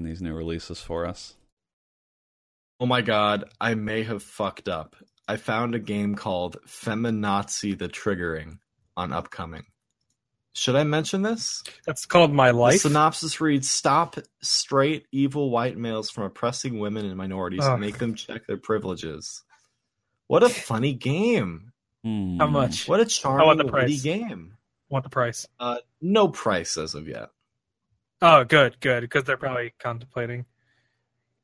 and 0.00 0.08
these 0.08 0.22
new 0.22 0.34
releases 0.34 0.80
for 0.80 1.04
us. 1.06 1.34
Oh 2.80 2.86
my 2.86 3.02
god, 3.02 3.44
I 3.60 3.74
may 3.74 4.02
have 4.04 4.22
fucked 4.22 4.66
up. 4.66 4.96
I 5.28 5.36
found 5.36 5.74
a 5.74 5.78
game 5.78 6.14
called 6.14 6.56
Feminazi 6.66 7.78
the 7.78 7.88
Triggering 7.88 8.58
on 8.96 9.12
upcoming. 9.12 9.64
Should 10.54 10.74
I 10.74 10.84
mention 10.84 11.20
this? 11.20 11.62
That's 11.86 12.06
called 12.06 12.32
My 12.32 12.50
The 12.50 12.58
Life. 12.58 12.80
synopsis 12.80 13.40
reads 13.42 13.68
Stop 13.68 14.16
straight, 14.40 15.04
evil 15.12 15.50
white 15.50 15.76
males 15.76 16.10
from 16.10 16.24
oppressing 16.24 16.78
women 16.78 17.04
and 17.04 17.16
minorities 17.16 17.60
Ugh. 17.62 17.72
and 17.72 17.80
make 17.80 17.98
them 17.98 18.14
check 18.14 18.46
their 18.46 18.56
privileges. 18.56 19.44
What 20.28 20.42
a 20.42 20.48
funny 20.48 20.94
game. 20.94 21.72
Hmm. 22.02 22.38
How 22.38 22.46
much? 22.46 22.88
What 22.88 23.00
a 23.00 23.04
the 23.04 23.10
charming, 23.10 23.58
witty 23.58 23.68
price? 23.68 24.02
game. 24.02 24.56
Want 24.88 25.04
the 25.04 25.10
price? 25.10 25.46
Uh, 25.60 25.76
no 26.00 26.28
price 26.28 26.78
as 26.78 26.94
of 26.94 27.06
yet. 27.06 27.28
Oh, 28.22 28.44
good, 28.44 28.78
good, 28.80 29.00
because 29.00 29.24
they're 29.24 29.36
probably 29.36 29.72
contemplating. 29.78 30.44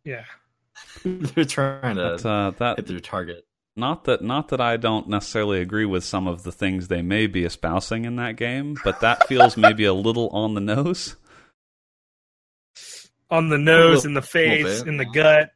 Yeah. 0.05 0.25
They're 1.05 1.45
trying 1.47 1.97
to 1.97 2.19
But, 2.23 2.27
uh, 2.27 2.51
that 2.59 2.77
hit 2.77 2.87
their 2.87 3.01
target. 3.01 3.47
not 3.77 4.05
that 4.05 4.23
not 4.23 4.49
that 4.49 4.61
I 4.61 4.77
don't 4.77 5.09
necessarily 5.09 5.61
agree 5.63 5.87
with 5.87 6.05
some 6.05 6.27
of 6.29 6.43
the 6.43 6.53
things 6.53 6.89
they 6.89 7.01
may 7.01 7.27
be 7.27 7.45
espousing 7.45 8.05
in 8.05 8.17
that 8.17 8.37
game, 8.37 8.77
but 8.85 9.01
that 9.01 9.27
feels 9.27 9.57
maybe 9.57 9.85
a 9.85 9.95
little 9.95 10.29
on 10.29 10.53
the 10.55 10.61
nose. 10.61 11.17
On 13.31 13.49
the 13.49 13.57
nose, 13.59 13.97
little- 14.05 14.09
in 14.09 14.15
the 14.15 14.23
face, 14.23 14.83
in 14.83 14.99
the 14.99 15.07
gut. 15.07 15.51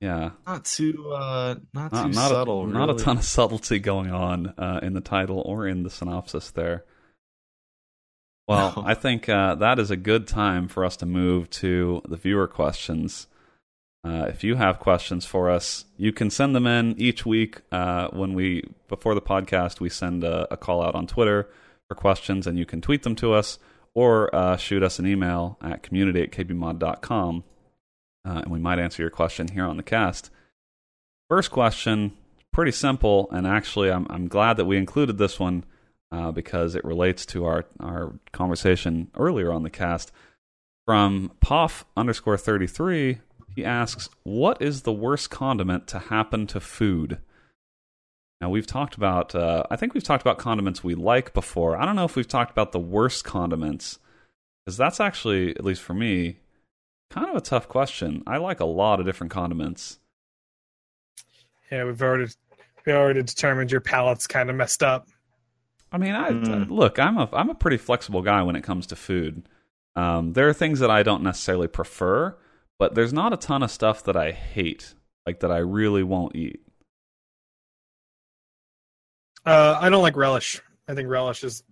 Yeah, 0.00 0.30
Not 0.46 0.64
too, 0.64 1.10
uh, 1.12 1.56
not, 1.74 1.90
not, 1.90 2.02
too 2.04 2.12
not 2.12 2.28
subtle. 2.28 2.64
a, 2.64 2.66
not 2.68 2.90
a 2.90 2.94
ton 2.94 3.16
of 3.18 3.24
subtlety 3.24 3.80
going 3.80 4.12
on 4.12 4.54
uh, 4.56 4.78
in 4.80 4.92
the 4.92 5.00
title 5.00 5.42
or 5.44 5.66
in 5.66 5.82
the 5.82 5.90
synopsis 5.90 6.52
there. 6.52 6.84
Well, 8.48 8.72
No. 8.76 8.82
I 8.84 8.94
think 8.94 9.28
uh, 9.28 9.54
that 9.56 9.78
is 9.78 9.90
a 9.90 9.96
good 9.96 10.26
time 10.26 10.68
for 10.68 10.84
us 10.84 10.96
to 10.98 11.06
move 11.06 11.50
to 11.50 12.00
the 12.08 12.16
viewer 12.16 12.48
questions. 12.48 13.26
Uh, 14.04 14.26
if 14.28 14.42
you 14.42 14.54
have 14.54 14.78
questions 14.78 15.26
for 15.26 15.50
us, 15.50 15.84
you 15.96 16.12
can 16.12 16.30
send 16.30 16.56
them 16.56 16.66
in 16.66 16.98
each 16.98 17.26
week. 17.26 17.60
Uh, 17.70 18.08
when 18.08 18.32
we 18.32 18.64
before 18.88 19.14
the 19.14 19.20
podcast, 19.20 19.80
we 19.80 19.90
send 19.90 20.24
a, 20.24 20.52
a 20.52 20.56
call 20.56 20.82
out 20.82 20.94
on 20.94 21.06
Twitter 21.06 21.48
for 21.88 21.94
questions, 21.94 22.46
and 22.46 22.58
you 22.58 22.64
can 22.64 22.80
tweet 22.80 23.02
them 23.02 23.14
to 23.16 23.34
us 23.34 23.58
or 23.94 24.34
uh, 24.34 24.56
shoot 24.56 24.82
us 24.82 24.98
an 24.98 25.06
email 25.06 25.58
at 25.60 25.82
community 25.82 26.22
at 26.22 26.30
kbmod.com, 26.30 27.44
uh, 28.24 28.40
and 28.44 28.50
we 28.50 28.58
might 28.58 28.78
answer 28.78 29.02
your 29.02 29.10
question 29.10 29.48
here 29.48 29.64
on 29.64 29.76
the 29.76 29.82
cast. 29.82 30.30
First 31.28 31.50
question, 31.50 32.12
pretty 32.52 32.72
simple, 32.72 33.28
and 33.30 33.46
actually, 33.46 33.90
I'm 33.90 34.06
I'm 34.08 34.28
glad 34.28 34.56
that 34.56 34.64
we 34.64 34.78
included 34.78 35.18
this 35.18 35.38
one 35.38 35.64
uh, 36.10 36.30
because 36.30 36.74
it 36.74 36.84
relates 36.84 37.26
to 37.26 37.44
our 37.44 37.66
our 37.80 38.18
conversation 38.32 39.10
earlier 39.16 39.52
on 39.52 39.62
the 39.62 39.70
cast. 39.70 40.12
From 40.86 41.32
Poff 41.40 41.84
underscore 41.96 42.38
thirty 42.38 42.66
three, 42.66 43.18
he 43.54 43.64
asks, 43.64 44.08
"What 44.22 44.60
is 44.62 44.82
the 44.82 44.92
worst 44.92 45.30
condiment 45.30 45.86
to 45.88 45.98
happen 45.98 46.46
to 46.48 46.60
food?" 46.60 47.18
Now 48.40 48.50
we've 48.50 48.66
talked 48.66 48.94
about, 48.94 49.34
uh, 49.34 49.64
I 49.68 49.76
think 49.76 49.94
we've 49.94 50.04
talked 50.04 50.22
about 50.22 50.38
condiments 50.38 50.84
we 50.84 50.94
like 50.94 51.34
before. 51.34 51.76
I 51.76 51.84
don't 51.84 51.96
know 51.96 52.04
if 52.04 52.14
we've 52.14 52.28
talked 52.28 52.52
about 52.52 52.70
the 52.70 52.78
worst 52.78 53.24
condiments 53.24 53.98
because 54.64 54.76
that's 54.76 55.00
actually, 55.00 55.50
at 55.50 55.64
least 55.64 55.82
for 55.82 55.94
me, 55.94 56.38
kind 57.10 57.28
of 57.28 57.34
a 57.34 57.40
tough 57.40 57.68
question. 57.68 58.22
I 58.26 58.36
like 58.36 58.60
a 58.60 58.64
lot 58.64 59.00
of 59.00 59.06
different 59.06 59.32
condiments. 59.32 59.98
Yeah, 61.70 61.84
we've 61.84 62.00
already 62.00 62.30
we 62.86 62.92
already 62.92 63.22
determined 63.22 63.72
your 63.72 63.80
palate's 63.80 64.26
kind 64.26 64.50
of 64.50 64.56
messed 64.56 64.82
up. 64.82 65.08
I 65.90 65.98
mean, 65.98 66.14
I, 66.14 66.30
Mm. 66.30 66.70
look, 66.70 66.98
I'm 66.98 67.16
a 67.16 67.28
I'm 67.32 67.48
a 67.50 67.54
pretty 67.54 67.78
flexible 67.78 68.22
guy 68.22 68.42
when 68.42 68.56
it 68.56 68.62
comes 68.62 68.86
to 68.88 68.96
food. 68.96 69.48
Um, 69.96 70.34
there 70.34 70.48
are 70.48 70.52
things 70.52 70.80
that 70.80 70.90
I 70.90 71.02
don't 71.02 71.22
necessarily 71.22 71.66
prefer, 71.68 72.36
but 72.78 72.94
there's 72.94 73.12
not 73.12 73.32
a 73.32 73.36
ton 73.36 73.62
of 73.62 73.70
stuff 73.70 74.04
that 74.04 74.16
I 74.16 74.32
hate, 74.32 74.94
like 75.26 75.40
that 75.40 75.50
I 75.50 75.58
really 75.58 76.02
won't 76.02 76.36
eat. 76.36 76.60
Uh, 79.44 79.78
I 79.80 79.88
don't 79.88 80.02
like 80.02 80.16
relish. 80.16 80.60
I 80.88 80.94
think 80.94 81.08
relish 81.08 81.42
is 81.44 81.62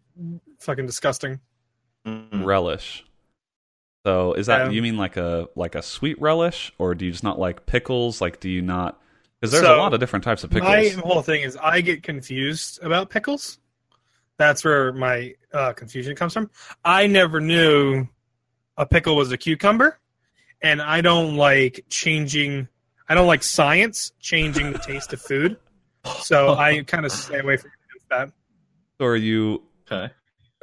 fucking 0.60 0.86
disgusting. 0.86 1.40
Mm. 2.06 2.44
Relish. 2.44 3.04
So 4.06 4.34
is 4.34 4.46
that 4.46 4.68
Um, 4.68 4.72
you 4.72 4.82
mean 4.82 4.96
like 4.96 5.16
a 5.16 5.48
like 5.56 5.74
a 5.74 5.82
sweet 5.82 6.20
relish, 6.20 6.72
or 6.78 6.94
do 6.94 7.04
you 7.04 7.10
just 7.10 7.24
not 7.24 7.38
like 7.38 7.66
pickles? 7.66 8.20
Like, 8.20 8.40
do 8.40 8.48
you 8.48 8.62
not? 8.62 9.00
Because 9.40 9.52
there's 9.52 9.64
a 9.64 9.76
lot 9.76 9.92
of 9.92 10.00
different 10.00 10.24
types 10.24 10.44
of 10.44 10.50
pickles. 10.50 10.70
My 10.70 10.88
whole 11.04 11.22
thing 11.22 11.42
is 11.42 11.56
I 11.60 11.80
get 11.80 12.02
confused 12.02 12.82
about 12.82 13.10
pickles. 13.10 13.58
That's 14.38 14.64
where 14.64 14.92
my 14.92 15.34
uh, 15.52 15.72
confusion 15.72 16.14
comes 16.14 16.32
from. 16.34 16.50
I 16.84 17.06
never 17.06 17.40
knew 17.40 18.06
a 18.76 18.86
pickle 18.86 19.16
was 19.16 19.32
a 19.32 19.38
cucumber, 19.38 19.98
and 20.62 20.82
I 20.82 21.00
don't 21.00 21.36
like 21.36 21.84
changing. 21.88 22.68
I 23.08 23.14
don't 23.14 23.26
like 23.26 23.42
science 23.42 24.12
changing 24.20 24.72
the 24.72 24.78
taste 24.78 25.12
of 25.12 25.20
food, 25.20 25.56
so 26.20 26.54
I 26.54 26.82
kind 26.86 27.06
of 27.06 27.12
stay 27.12 27.38
away 27.38 27.56
from 27.56 27.70
that. 28.10 28.30
So 28.98 29.06
are 29.06 29.16
you 29.16 29.62
Okay. 29.90 30.12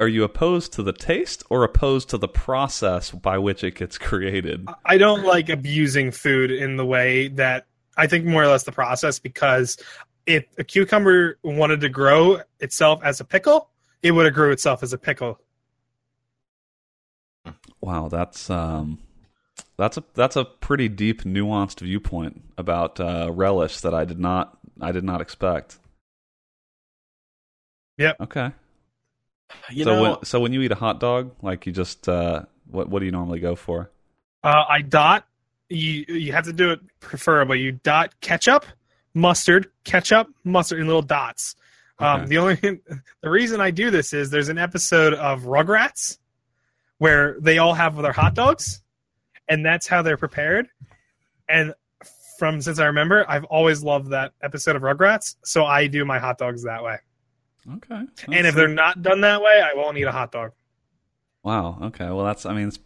are 0.00 0.08
you 0.08 0.24
opposed 0.24 0.72
to 0.74 0.82
the 0.82 0.92
taste 0.92 1.42
or 1.50 1.64
opposed 1.64 2.10
to 2.10 2.18
the 2.18 2.28
process 2.28 3.10
by 3.10 3.38
which 3.38 3.64
it 3.64 3.74
gets 3.76 3.96
created? 3.96 4.68
I 4.84 4.98
don't 4.98 5.24
like 5.24 5.48
abusing 5.48 6.10
food 6.10 6.50
in 6.50 6.76
the 6.76 6.84
way 6.84 7.28
that 7.28 7.66
I 7.96 8.06
think 8.06 8.24
more 8.24 8.42
or 8.42 8.48
less 8.48 8.64
the 8.64 8.72
process 8.72 9.18
because 9.18 9.78
if 10.26 10.44
a 10.58 10.64
cucumber 10.64 11.38
wanted 11.42 11.80
to 11.80 11.88
grow 11.88 12.40
itself 12.60 13.00
as 13.04 13.20
a 13.20 13.24
pickle, 13.24 13.70
it 14.02 14.12
would 14.12 14.24
have 14.24 14.34
grew 14.34 14.50
itself 14.50 14.82
as 14.82 14.92
a 14.92 14.98
pickle. 14.98 15.40
Wow, 17.80 18.08
that's 18.08 18.48
um, 18.48 18.98
that's 19.76 19.96
a 19.96 20.04
that's 20.14 20.36
a 20.36 20.44
pretty 20.44 20.88
deep, 20.88 21.22
nuanced 21.22 21.80
viewpoint 21.80 22.42
about 22.56 23.00
uh, 23.00 23.30
relish 23.32 23.80
that 23.80 23.94
I 23.94 24.04
did 24.04 24.18
not 24.18 24.56
I 24.80 24.92
did 24.92 25.04
not 25.04 25.20
expect. 25.20 25.78
Yep. 27.98 28.16
Okay. 28.20 28.52
You 29.70 29.84
so 29.84 29.94
know, 29.94 30.02
when 30.02 30.24
so 30.24 30.40
when 30.40 30.52
you 30.52 30.62
eat 30.62 30.72
a 30.72 30.76
hot 30.76 31.00
dog, 31.00 31.32
like 31.42 31.66
you 31.66 31.72
just 31.72 32.08
uh, 32.08 32.44
what 32.70 32.88
what 32.88 33.00
do 33.00 33.06
you 33.06 33.12
normally 33.12 33.40
go 33.40 33.54
for? 33.54 33.90
Uh, 34.42 34.64
I 34.68 34.82
dot 34.82 35.26
you. 35.68 36.04
You 36.08 36.32
have 36.32 36.44
to 36.44 36.52
do 36.52 36.70
it 36.70 36.80
preferably. 37.00 37.60
You 37.60 37.72
dot 37.72 38.18
ketchup, 38.20 38.64
mustard, 39.14 39.70
ketchup, 39.84 40.28
mustard 40.44 40.80
in 40.80 40.86
little 40.86 41.02
dots. 41.02 41.54
Um, 41.98 42.22
Okay. 42.22 42.28
the 42.28 42.38
only 42.38 42.54
the 43.22 43.30
reason 43.30 43.60
I 43.60 43.70
do 43.70 43.90
this 43.90 44.12
is 44.12 44.30
there's 44.30 44.48
an 44.48 44.58
episode 44.58 45.14
of 45.14 45.42
Rugrats 45.42 46.18
where 46.98 47.36
they 47.40 47.58
all 47.58 47.74
have 47.74 47.96
their 47.96 48.12
hot 48.12 48.34
dogs, 48.34 48.82
and 49.48 49.64
that's 49.64 49.86
how 49.86 50.02
they're 50.02 50.16
prepared. 50.16 50.66
And 51.48 51.72
from 52.38 52.60
since 52.60 52.78
I 52.80 52.86
remember, 52.86 53.24
I've 53.28 53.44
always 53.44 53.82
loved 53.84 54.10
that 54.10 54.32
episode 54.42 54.74
of 54.74 54.82
Rugrats, 54.82 55.36
so 55.44 55.64
I 55.64 55.86
do 55.86 56.04
my 56.04 56.18
hot 56.18 56.36
dogs 56.38 56.64
that 56.64 56.82
way. 56.82 56.98
Okay. 57.76 58.02
and 58.32 58.46
if 58.46 58.54
they're 58.54 58.68
not 58.68 59.00
done 59.00 59.20
that 59.22 59.40
way, 59.40 59.62
I 59.62 59.74
won't 59.74 59.96
eat 59.96 60.02
a 60.02 60.12
hot 60.12 60.32
dog. 60.32 60.50
wow, 61.44 61.78
okay. 61.82 62.06
Well, 62.06 62.24
that's 62.24 62.44
I 62.44 62.54
mean 62.54 62.68
it's, 62.68 62.78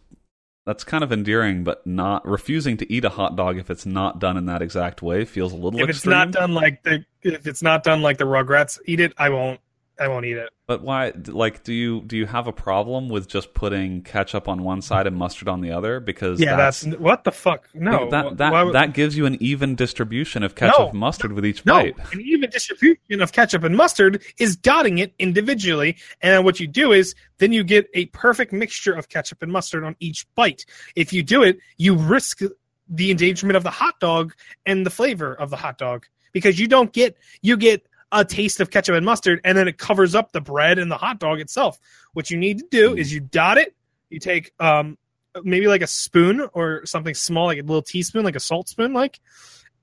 that's 0.65 0.83
kind 0.83 1.03
of 1.03 1.11
endearing, 1.11 1.63
but 1.63 1.85
not 1.87 2.27
refusing 2.27 2.77
to 2.77 2.91
eat 2.91 3.05
a 3.05 3.09
hot 3.09 3.35
dog 3.35 3.57
if 3.57 3.69
it's 3.69 3.85
not 3.85 4.19
done 4.19 4.37
in 4.37 4.45
that 4.45 4.61
exact 4.61 5.01
way 5.01 5.25
feels 5.25 5.51
a 5.51 5.55
little 5.55 5.79
If 5.79 5.89
it's 5.89 5.99
extreme. 5.99 6.11
not 6.13 6.31
done 6.31 6.53
like 6.53 6.83
the 6.83 7.05
if 7.21 7.47
it's 7.47 7.61
not 7.61 7.83
done 7.83 8.01
like 8.01 8.17
the 8.17 8.25
Rugrats 8.25 8.79
eat 8.85 8.99
it, 8.99 9.13
I 9.17 9.29
won't 9.29 9.59
I 9.99 10.07
won't 10.07 10.25
eat 10.25 10.37
it. 10.37 10.49
But 10.65 10.81
why? 10.81 11.11
Like, 11.27 11.63
do 11.63 11.73
you 11.73 12.01
do 12.01 12.15
you 12.15 12.25
have 12.25 12.47
a 12.47 12.53
problem 12.53 13.09
with 13.09 13.27
just 13.27 13.53
putting 13.53 14.01
ketchup 14.01 14.47
on 14.47 14.63
one 14.63 14.81
side 14.81 15.07
and 15.07 15.15
mustard 15.15 15.47
on 15.47 15.61
the 15.61 15.71
other? 15.71 15.99
Because 15.99 16.39
Yeah, 16.39 16.55
that's, 16.55 16.85
what 16.85 17.23
the 17.23 17.31
fuck. 17.31 17.67
No, 17.73 18.09
that 18.09 18.37
that, 18.37 18.51
why 18.53 18.71
that 18.71 18.93
gives 18.93 19.17
you 19.17 19.25
an 19.25 19.37
even 19.41 19.75
distribution 19.75 20.43
of 20.43 20.55
ketchup 20.55 20.79
No. 20.79 20.89
and 20.89 20.99
mustard 20.99 21.33
with 21.33 21.45
each 21.45 21.65
no. 21.65 21.73
bite. 21.73 21.95
An 22.13 22.21
even 22.21 22.49
distribution 22.49 23.21
of 23.21 23.31
ketchup 23.33 23.63
and 23.63 23.75
mustard 23.75 24.23
is 24.37 24.55
dotting 24.55 24.99
it 24.99 25.13
individually, 25.19 25.97
and 26.21 26.45
what 26.45 26.59
you 26.59 26.67
do 26.67 26.93
is 26.93 27.13
then 27.39 27.51
you 27.51 27.63
get 27.63 27.89
a 27.93 28.05
perfect 28.07 28.53
mixture 28.53 28.93
of 28.93 29.09
ketchup 29.09 29.41
and 29.41 29.51
mustard 29.51 29.83
on 29.83 29.95
each 29.99 30.25
bite. 30.35 30.65
If 30.95 31.11
you 31.11 31.23
do 31.23 31.43
it, 31.43 31.59
you 31.77 31.95
risk 31.95 32.41
the 32.87 33.11
endangerment 33.11 33.57
of 33.57 33.63
the 33.63 33.69
hot 33.69 33.99
dog 33.99 34.33
and 34.65 34.85
the 34.85 34.89
flavor 34.89 35.33
of 35.33 35.49
the 35.49 35.55
hot 35.57 35.77
dog 35.77 36.05
because 36.31 36.59
you 36.59 36.67
don't 36.67 36.93
get 36.93 37.17
you 37.41 37.57
get 37.57 37.85
a 38.11 38.25
taste 38.25 38.59
of 38.59 38.71
ketchup 38.71 38.95
and 38.95 39.05
mustard 39.05 39.39
and 39.43 39.57
then 39.57 39.67
it 39.67 39.77
covers 39.77 40.15
up 40.15 40.31
the 40.31 40.41
bread 40.41 40.79
and 40.79 40.91
the 40.91 40.97
hot 40.97 41.19
dog 41.19 41.39
itself. 41.39 41.79
What 42.13 42.31
you 42.31 42.37
need 42.37 42.59
to 42.59 42.65
do 42.71 42.95
is 42.95 43.13
you 43.13 43.19
dot 43.19 43.57
it. 43.57 43.75
You 44.09 44.19
take 44.19 44.51
um 44.59 44.97
maybe 45.43 45.67
like 45.67 45.81
a 45.81 45.87
spoon 45.87 46.47
or 46.53 46.85
something 46.85 47.13
small 47.13 47.45
like 47.45 47.59
a 47.59 47.61
little 47.61 47.81
teaspoon 47.81 48.23
like 48.23 48.35
a 48.35 48.39
salt 48.39 48.67
spoon 48.67 48.93
like 48.93 49.19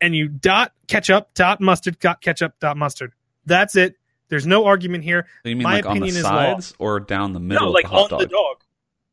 and 0.01 0.15
you 0.15 0.29
dot 0.29 0.73
ketchup 0.89 1.33
dot 1.35 1.61
mustard 1.61 1.99
dot 2.01 2.21
ketchup 2.21 2.55
dot 2.61 2.77
mustard. 2.77 3.13
That's 3.45 3.77
it. 3.77 3.95
There's 4.29 4.47
no 4.47 4.65
argument 4.65 5.05
here. 5.05 5.27
So 5.45 5.51
you 5.51 5.57
mean 5.57 5.63
My 5.63 5.77
like 5.77 5.87
on 5.87 6.01
the 6.01 6.11
sides 6.11 6.75
or 6.79 6.99
down 7.01 7.33
the 7.33 7.41
middle 7.41 7.67
no, 7.67 7.73
like 7.73 7.85
the 7.85 7.93
on 7.95 8.11
dog? 8.11 8.21
the 8.21 8.27
dog. 8.27 8.57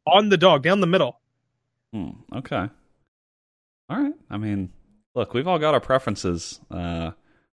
On 0.06 0.30
the 0.30 0.38
dog, 0.38 0.64
down 0.64 0.82
the 0.82 0.88
middle. 0.88 1.20
Hmm, 1.94 2.10
okay. 2.36 2.68
All 3.90 4.02
right. 4.02 4.14
I 4.30 4.38
mean, 4.38 4.72
look, 5.14 5.34
we've 5.34 5.48
all 5.48 5.60
got 5.60 5.74
our 5.76 5.80
preferences. 5.80 6.60
Uh, 6.72 7.12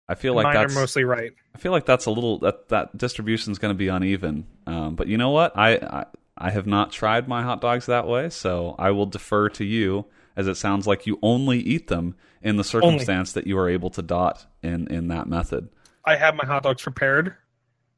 I 0.09 0.15
feel 0.15 0.35
like 0.35 0.45
Mine 0.45 0.55
that's 0.55 0.75
mostly 0.75 1.05
right. 1.05 1.33
I 1.55 1.59
feel 1.59 1.73
like 1.73 1.85
that's 1.87 2.07
a 2.07 2.11
little 2.11 2.39
that 2.41 2.69
that 2.69 2.97
distribution 2.97 3.51
is 3.53 3.59
going 3.59 3.75
to 3.75 3.79
be 3.79 3.89
uneven. 3.89 4.47
Um, 4.67 4.95
but 4.95 5.09
you 5.09 5.17
know 5.19 5.31
what? 5.31 5.57
I, 5.57 5.75
I 5.77 6.07
I 6.39 6.51
have 6.51 6.67
not 6.67 6.93
tried 6.93 7.27
my 7.29 7.43
hot 7.43 7.61
dogs 7.61 7.87
that 7.87 8.07
way, 8.07 8.29
so 8.31 8.75
I 8.79 8.91
will 8.93 9.07
defer 9.07 9.49
to 9.51 9.65
you, 9.65 10.07
as 10.37 10.47
it 10.47 10.57
sounds 10.57 10.87
like 10.87 11.07
you 11.07 11.19
only 11.23 11.59
eat 11.59 11.89
them 11.89 12.15
in 12.43 12.57
the 12.57 12.63
circumstance 12.65 13.33
that 13.33 13.47
you 13.47 13.59
are 13.59 13.69
able 13.69 13.91
to 13.91 14.03
dot 14.03 14.47
in 14.63 14.87
in 14.89 15.09
that 15.09 15.27
method. 15.29 15.71
I 16.05 16.15
have 16.17 16.35
my 16.37 16.45
hot 16.47 16.63
dogs 16.63 16.83
prepared 16.83 17.35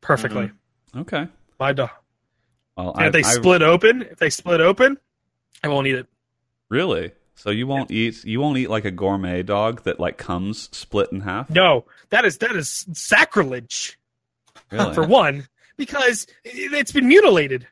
perfectly. 0.00 0.50
Okay. 0.96 1.26
My 1.60 1.72
dog. 1.74 1.90
Well, 2.76 2.92
And 2.94 3.02
I, 3.02 3.06
if 3.08 3.12
they 3.12 3.18
I- 3.24 3.32
split 3.34 3.60
open, 3.60 4.02
if 4.02 4.18
they 4.18 4.30
split 4.30 4.60
open, 4.62 4.96
I 5.62 5.68
won't 5.68 5.86
eat 5.88 5.96
it. 5.96 6.06
really. 6.70 7.12
So 7.38 7.50
you 7.50 7.66
won't 7.68 7.90
eat 7.90 8.24
you 8.24 8.40
won't 8.40 8.58
eat 8.58 8.68
like 8.68 8.84
a 8.84 8.90
gourmet 8.90 9.42
dog 9.44 9.84
that 9.84 10.00
like 10.00 10.18
comes 10.18 10.68
split 10.76 11.12
in 11.12 11.20
half. 11.20 11.48
No, 11.48 11.84
that 12.10 12.24
is 12.24 12.38
that 12.38 12.54
is 12.56 12.84
sacrilege 12.92 13.98
Really? 14.72 14.92
for 14.92 15.06
one 15.06 15.46
because 15.76 16.26
it- 16.44 16.72
it's 16.72 16.92
been 16.92 17.06
mutilated. 17.08 17.66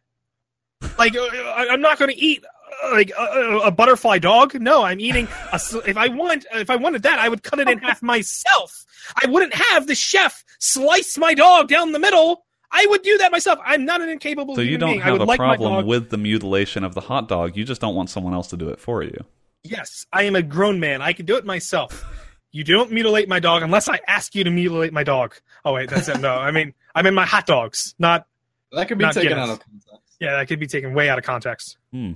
Like 0.98 1.16
uh, 1.16 1.26
I'm 1.56 1.80
not 1.80 1.98
going 1.98 2.10
to 2.12 2.16
eat 2.18 2.44
uh, 2.84 2.90
like 2.92 3.10
a, 3.18 3.60
a 3.64 3.70
butterfly 3.70 4.18
dog. 4.18 4.54
No, 4.60 4.82
I'm 4.84 5.00
eating. 5.00 5.26
A, 5.52 5.56
if 5.86 5.96
I 5.96 6.08
want, 6.08 6.46
if 6.52 6.70
I 6.70 6.76
wanted 6.76 7.02
that, 7.02 7.18
I 7.18 7.28
would 7.28 7.42
cut 7.42 7.58
it 7.58 7.68
in 7.68 7.78
half 7.78 8.02
myself. 8.02 8.84
I 9.22 9.26
wouldn't 9.28 9.54
have 9.54 9.86
the 9.86 9.94
chef 9.94 10.44
slice 10.58 11.16
my 11.18 11.34
dog 11.34 11.68
down 11.68 11.92
the 11.92 11.98
middle. 11.98 12.44
I 12.70 12.84
would 12.90 13.02
do 13.02 13.16
that 13.18 13.32
myself. 13.32 13.58
I'm 13.64 13.84
not 13.84 14.00
an 14.02 14.08
incapable. 14.10 14.54
so 14.54 14.60
you 14.60 14.76
don't 14.78 14.90
being. 14.90 15.00
Have 15.00 15.20
a 15.20 15.24
like 15.24 15.38
problem 15.38 15.86
with 15.86 16.10
the 16.10 16.18
mutilation 16.18 16.84
of 16.84 16.94
the 16.94 17.00
hot 17.00 17.28
dog. 17.28 17.56
You 17.56 17.64
just 17.64 17.80
don't 17.80 17.94
want 17.94 18.10
someone 18.10 18.34
else 18.34 18.48
to 18.48 18.56
do 18.56 18.68
it 18.68 18.78
for 18.78 19.02
you. 19.02 19.24
Yes, 19.68 20.06
I 20.12 20.24
am 20.24 20.36
a 20.36 20.42
grown 20.42 20.80
man. 20.80 21.02
I 21.02 21.12
can 21.12 21.26
do 21.26 21.36
it 21.36 21.44
myself. 21.44 22.04
You 22.52 22.64
don't 22.64 22.90
mutilate 22.92 23.28
my 23.28 23.38
dog 23.40 23.62
unless 23.62 23.88
I 23.88 24.00
ask 24.06 24.34
you 24.34 24.44
to 24.44 24.50
mutilate 24.50 24.92
my 24.92 25.04
dog. 25.04 25.34
Oh 25.64 25.72
wait, 25.74 25.90
that's 25.90 26.08
it. 26.08 26.20
No, 26.20 26.34
I 26.34 26.50
mean 26.50 26.72
I 26.94 27.02
mean 27.02 27.14
my 27.14 27.26
hot 27.26 27.46
dogs, 27.46 27.94
not 27.98 28.26
That 28.72 28.88
could 28.88 28.98
be 28.98 29.04
taken 29.06 29.22
Guinness. 29.28 29.38
out 29.38 29.50
of 29.50 29.60
context. 29.60 30.16
yeah. 30.20 30.36
That 30.36 30.48
could 30.48 30.60
be 30.60 30.66
taken 30.66 30.94
way 30.94 31.08
out 31.08 31.18
of 31.18 31.24
context. 31.24 31.76
Hmm. 31.92 32.12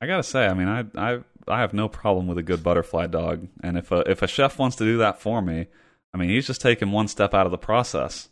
I 0.00 0.06
gotta 0.06 0.22
say, 0.22 0.46
I 0.46 0.54
mean, 0.54 0.68
I 0.68 0.84
I 0.96 1.18
I 1.46 1.60
have 1.60 1.74
no 1.74 1.88
problem 1.88 2.26
with 2.26 2.38
a 2.38 2.42
good 2.42 2.62
butterfly 2.62 3.06
dog, 3.08 3.48
and 3.62 3.76
if 3.76 3.90
a 3.92 4.08
if 4.10 4.22
a 4.22 4.26
chef 4.26 4.58
wants 4.58 4.76
to 4.76 4.84
do 4.84 4.96
that 4.98 5.20
for 5.20 5.42
me, 5.42 5.66
I 6.14 6.16
mean, 6.18 6.30
he's 6.30 6.46
just 6.46 6.60
taking 6.62 6.90
one 6.92 7.08
step 7.08 7.34
out 7.34 7.44
of 7.46 7.52
the 7.52 7.58
process. 7.58 8.28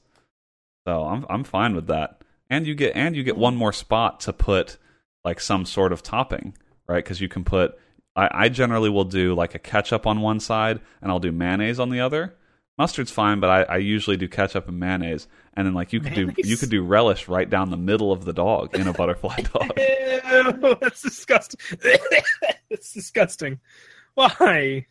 So 0.86 1.02
I'm 1.04 1.26
I'm 1.28 1.44
fine 1.44 1.74
with 1.74 1.88
that. 1.88 2.22
And 2.48 2.66
you 2.66 2.74
get 2.74 2.96
and 2.96 3.14
you 3.14 3.22
get 3.22 3.36
one 3.36 3.56
more 3.56 3.72
spot 3.74 4.20
to 4.20 4.32
put 4.32 4.78
like 5.24 5.40
some 5.40 5.66
sort 5.66 5.92
of 5.92 6.02
topping, 6.02 6.56
right? 6.88 7.04
Because 7.04 7.20
you 7.20 7.28
can 7.28 7.44
put. 7.44 7.78
I, 8.18 8.46
I 8.46 8.48
generally 8.48 8.90
will 8.90 9.04
do 9.04 9.34
like 9.34 9.54
a 9.54 9.58
ketchup 9.60 10.06
on 10.06 10.20
one 10.20 10.40
side, 10.40 10.80
and 11.00 11.10
I'll 11.10 11.20
do 11.20 11.30
mayonnaise 11.30 11.78
on 11.78 11.90
the 11.90 12.00
other. 12.00 12.34
Mustard's 12.76 13.10
fine, 13.10 13.38
but 13.40 13.48
I, 13.48 13.74
I 13.74 13.76
usually 13.78 14.16
do 14.16 14.28
ketchup 14.28 14.68
and 14.68 14.78
mayonnaise, 14.78 15.28
and 15.54 15.66
then 15.66 15.74
like 15.74 15.92
you 15.92 16.00
could 16.00 16.14
do 16.14 16.32
you 16.38 16.56
could 16.56 16.70
do 16.70 16.82
relish 16.82 17.28
right 17.28 17.48
down 17.48 17.70
the 17.70 17.76
middle 17.76 18.12
of 18.12 18.24
the 18.24 18.32
dog 18.32 18.74
in 18.74 18.88
a 18.88 18.92
butterfly 18.92 19.36
dog. 19.52 19.72
Ew, 19.78 20.76
that's 20.80 21.02
disgusting. 21.02 21.60
that's 22.70 22.92
disgusting. 22.92 23.60
Why? 24.14 24.86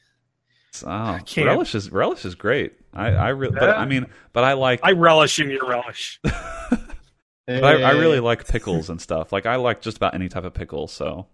Oh, 0.85 1.19
relish 1.37 1.75
is 1.75 1.91
relish 1.91 2.23
is 2.23 2.35
great. 2.35 2.73
I 2.93 3.07
I 3.09 3.29
really, 3.29 3.57
but 3.59 3.69
I 3.69 3.85
mean, 3.85 4.07
but 4.31 4.43
I 4.43 4.53
like, 4.53 4.79
I 4.83 4.91
relish 4.91 5.39
in 5.39 5.49
your 5.49 5.67
relish. 5.67 6.19
but 6.23 7.63
I, 7.63 7.81
I 7.81 7.91
really 7.91 8.19
like 8.19 8.47
pickles 8.47 8.89
and 8.89 9.01
stuff. 9.01 9.33
Like 9.33 9.45
I 9.45 9.55
like 9.55 9.81
just 9.81 9.97
about 9.97 10.13
any 10.13 10.29
type 10.29 10.43
of 10.43 10.53
pickle. 10.53 10.87
So 10.87 11.27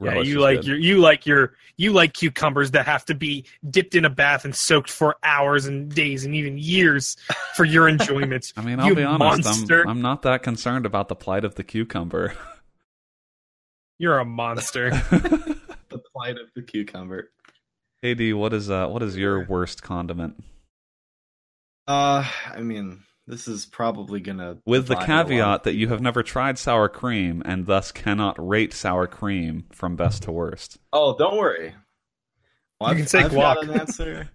Yeah, 0.00 0.20
you 0.20 0.38
like 0.38 0.58
good. 0.58 0.66
your 0.66 0.76
you 0.76 0.98
like 0.98 1.26
your 1.26 1.54
you 1.76 1.92
like 1.92 2.12
cucumbers 2.12 2.70
that 2.70 2.86
have 2.86 3.04
to 3.06 3.14
be 3.14 3.46
dipped 3.68 3.96
in 3.96 4.04
a 4.04 4.10
bath 4.10 4.44
and 4.44 4.54
soaked 4.54 4.90
for 4.90 5.16
hours 5.24 5.66
and 5.66 5.92
days 5.92 6.24
and 6.24 6.36
even 6.36 6.56
years 6.56 7.16
for 7.54 7.64
your 7.64 7.88
enjoyment. 7.88 8.52
I 8.56 8.60
mean, 8.60 8.78
I'll 8.78 8.86
you 8.86 8.94
be 8.94 9.02
honest. 9.02 9.44
monster. 9.44 9.82
I'm 9.82 9.88
I'm 9.88 10.02
not 10.02 10.22
that 10.22 10.44
concerned 10.44 10.86
about 10.86 11.08
the 11.08 11.16
plight 11.16 11.44
of 11.44 11.56
the 11.56 11.64
cucumber. 11.64 12.34
You're 13.98 14.18
a 14.18 14.24
monster. 14.24 14.90
the 15.10 16.00
plight 16.12 16.36
of 16.36 16.46
the 16.54 16.62
cucumber. 16.62 17.32
Hey 18.00 18.12
Ad, 18.12 18.34
what 18.34 18.52
is 18.52 18.70
uh 18.70 18.86
what 18.86 19.02
is 19.02 19.16
your 19.16 19.44
worst 19.46 19.82
condiment? 19.82 20.44
Uh, 21.88 22.24
I 22.46 22.60
mean, 22.60 23.02
this 23.28 23.46
is 23.46 23.66
probably 23.66 24.20
gonna 24.20 24.56
With 24.66 24.88
the 24.88 24.94
divide 24.94 25.08
a 25.08 25.12
lot 25.14 25.20
of 25.20 25.26
caveat 25.28 25.62
that 25.64 25.74
you 25.74 25.88
have 25.88 26.00
never 26.00 26.22
tried 26.22 26.58
sour 26.58 26.88
cream 26.88 27.42
and 27.44 27.66
thus 27.66 27.92
cannot 27.92 28.34
rate 28.44 28.72
sour 28.72 29.06
cream 29.06 29.66
from 29.70 29.94
best 29.96 30.22
to 30.24 30.32
worst. 30.32 30.78
Oh, 30.92 31.16
don't 31.16 31.36
worry. 31.36 31.74
Well, 32.80 32.90
You 32.90 32.92
I've- 32.92 33.00
can 33.02 33.08
say 33.08 33.18
I've 33.20 33.32
got 33.32 33.58
guac. 33.58 33.62
an 33.68 33.80
answer. 33.80 34.28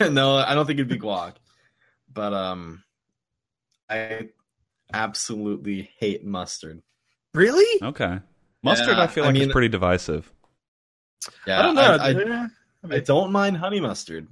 no, 0.10 0.36
I 0.36 0.54
don't 0.54 0.66
think 0.66 0.78
it'd 0.80 0.88
be 0.88 0.98
guac. 0.98 1.34
But 2.12 2.32
um, 2.32 2.82
I 3.88 4.28
absolutely 4.92 5.90
hate 5.98 6.24
mustard. 6.24 6.82
really? 7.34 7.80
Okay, 7.82 8.18
mustard 8.62 8.96
Yeah, 8.96 9.02
I 9.02 9.06
feel 9.06 9.24
I 9.24 9.28
like 9.28 9.36
is 9.36 9.52
pretty 9.52 9.68
divisive. 9.68 10.32
Yeah, 11.46 11.58
I 11.58 11.62
don't 11.62 11.74
know. 11.74 11.82
I, 11.82 11.96
I, 11.96 12.10
Yeah. 12.10 12.46
I 12.90 12.98
don't 13.00 13.32
mind 13.32 13.56
honey 13.56 13.80
mustard. 13.80 14.28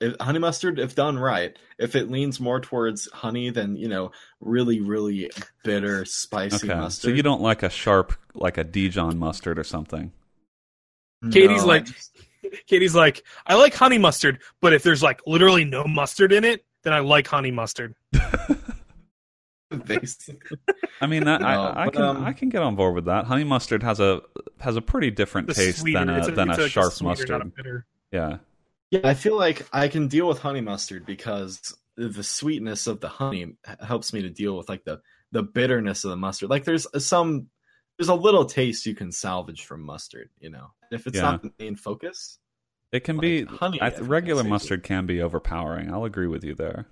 If, 0.00 0.14
honey 0.20 0.38
mustard, 0.38 0.78
if 0.78 0.94
done 0.94 1.18
right, 1.18 1.56
if 1.78 1.96
it 1.96 2.08
leans 2.10 2.38
more 2.38 2.60
towards 2.60 3.10
honey 3.12 3.50
than 3.50 3.74
you 3.76 3.88
know, 3.88 4.12
really, 4.40 4.80
really 4.80 5.30
bitter, 5.64 6.04
spicy 6.04 6.68
Okay, 6.70 6.78
mustard. 6.78 7.10
so 7.10 7.16
you 7.16 7.22
don't 7.22 7.40
like 7.42 7.62
a 7.64 7.68
sharp 7.70 8.12
like 8.34 8.58
a 8.58 8.64
Dijon 8.64 9.18
mustard 9.18 9.58
or 9.58 9.64
something. 9.64 10.12
KD's 11.24 11.62
No, 11.62 11.66
like- 11.66 11.84
just- 11.86 12.16
KD's 12.70 12.94
like, 12.94 13.24
I 13.46 13.56
like 13.56 13.74
honey 13.74 13.98
mustard, 13.98 14.40
but 14.60 14.72
if 14.72 14.82
there's 14.84 15.02
like 15.02 15.20
literally 15.26 15.64
no 15.64 15.82
mustard 15.84 16.32
in 16.32 16.44
it, 16.44 16.64
then 16.84 16.92
I 16.92 17.00
like 17.00 17.26
honey 17.26 17.50
mustard. 17.50 17.94
basically. 19.86 20.58
I 21.00 21.06
mean, 21.06 21.24
that, 21.24 21.40
No, 21.40 21.46
I, 21.46 21.82
I 21.82 21.84
but, 21.86 21.94
can 21.94 22.02
um, 22.02 22.24
I 22.24 22.32
can 22.32 22.48
get 22.48 22.62
on 22.62 22.76
board 22.76 22.94
with 22.94 23.04
that. 23.06 23.26
Honey 23.26 23.44
mustard 23.44 23.82
has 23.82 24.00
a 24.00 24.22
has 24.60 24.76
a 24.76 24.80
pretty 24.82 25.10
different 25.10 25.48
taste 25.54 25.80
sweeter, 25.80 25.98
than 25.98 26.08
a 26.10 26.18
it's 26.18 26.26
than 26.28 26.50
it's 26.50 26.58
a 26.58 26.62
like 26.62 26.70
sharp 26.70 26.92
sweeter, 26.92 27.08
mustard. 27.10 27.28
not 27.30 27.42
a 27.42 27.44
bitter. 27.46 27.86
Yeah, 28.12 28.38
Yeah, 28.90 29.00
I 29.04 29.14
feel 29.14 29.36
like 29.36 29.66
I 29.72 29.88
can 29.88 30.08
deal 30.08 30.26
with 30.28 30.38
honey 30.38 30.60
mustard 30.60 31.04
because 31.04 31.74
the 31.96 32.22
sweetness 32.22 32.86
of 32.86 33.00
the 33.00 33.08
honey 33.08 33.54
helps 33.80 34.12
me 34.12 34.22
to 34.22 34.30
deal 34.30 34.56
with 34.56 34.68
like 34.68 34.84
the 34.84 35.00
the 35.32 35.42
bitterness 35.42 36.04
of 36.04 36.10
the 36.10 36.16
mustard. 36.16 36.48
Like 36.48 36.64
there's 36.64 36.86
some 37.04 37.48
there's 37.98 38.08
a 38.08 38.14
little 38.14 38.44
taste 38.44 38.86
you 38.86 38.94
can 38.94 39.12
salvage 39.12 39.64
from 39.64 39.82
mustard, 39.82 40.30
you 40.38 40.48
know. 40.50 40.68
And 40.90 40.98
if 41.00 41.06
it's 41.06 41.16
Yeah. 41.16 41.22
not 41.22 41.42
the 41.42 41.52
main 41.58 41.76
focus, 41.76 42.38
it 42.92 43.00
can 43.00 43.16
Like 43.16 43.22
be. 43.22 43.44
honey, 43.44 43.80
I 43.80 43.88
I 43.88 43.90
th- 43.90 44.02
regular 44.02 44.40
is 44.40 44.46
easy. 44.46 44.50
mustard 44.50 44.82
can 44.84 45.04
be 45.06 45.20
overpowering. 45.20 45.92
I'll 45.92 46.04
agree 46.04 46.28
with 46.28 46.44
you 46.44 46.54
there. 46.54 46.86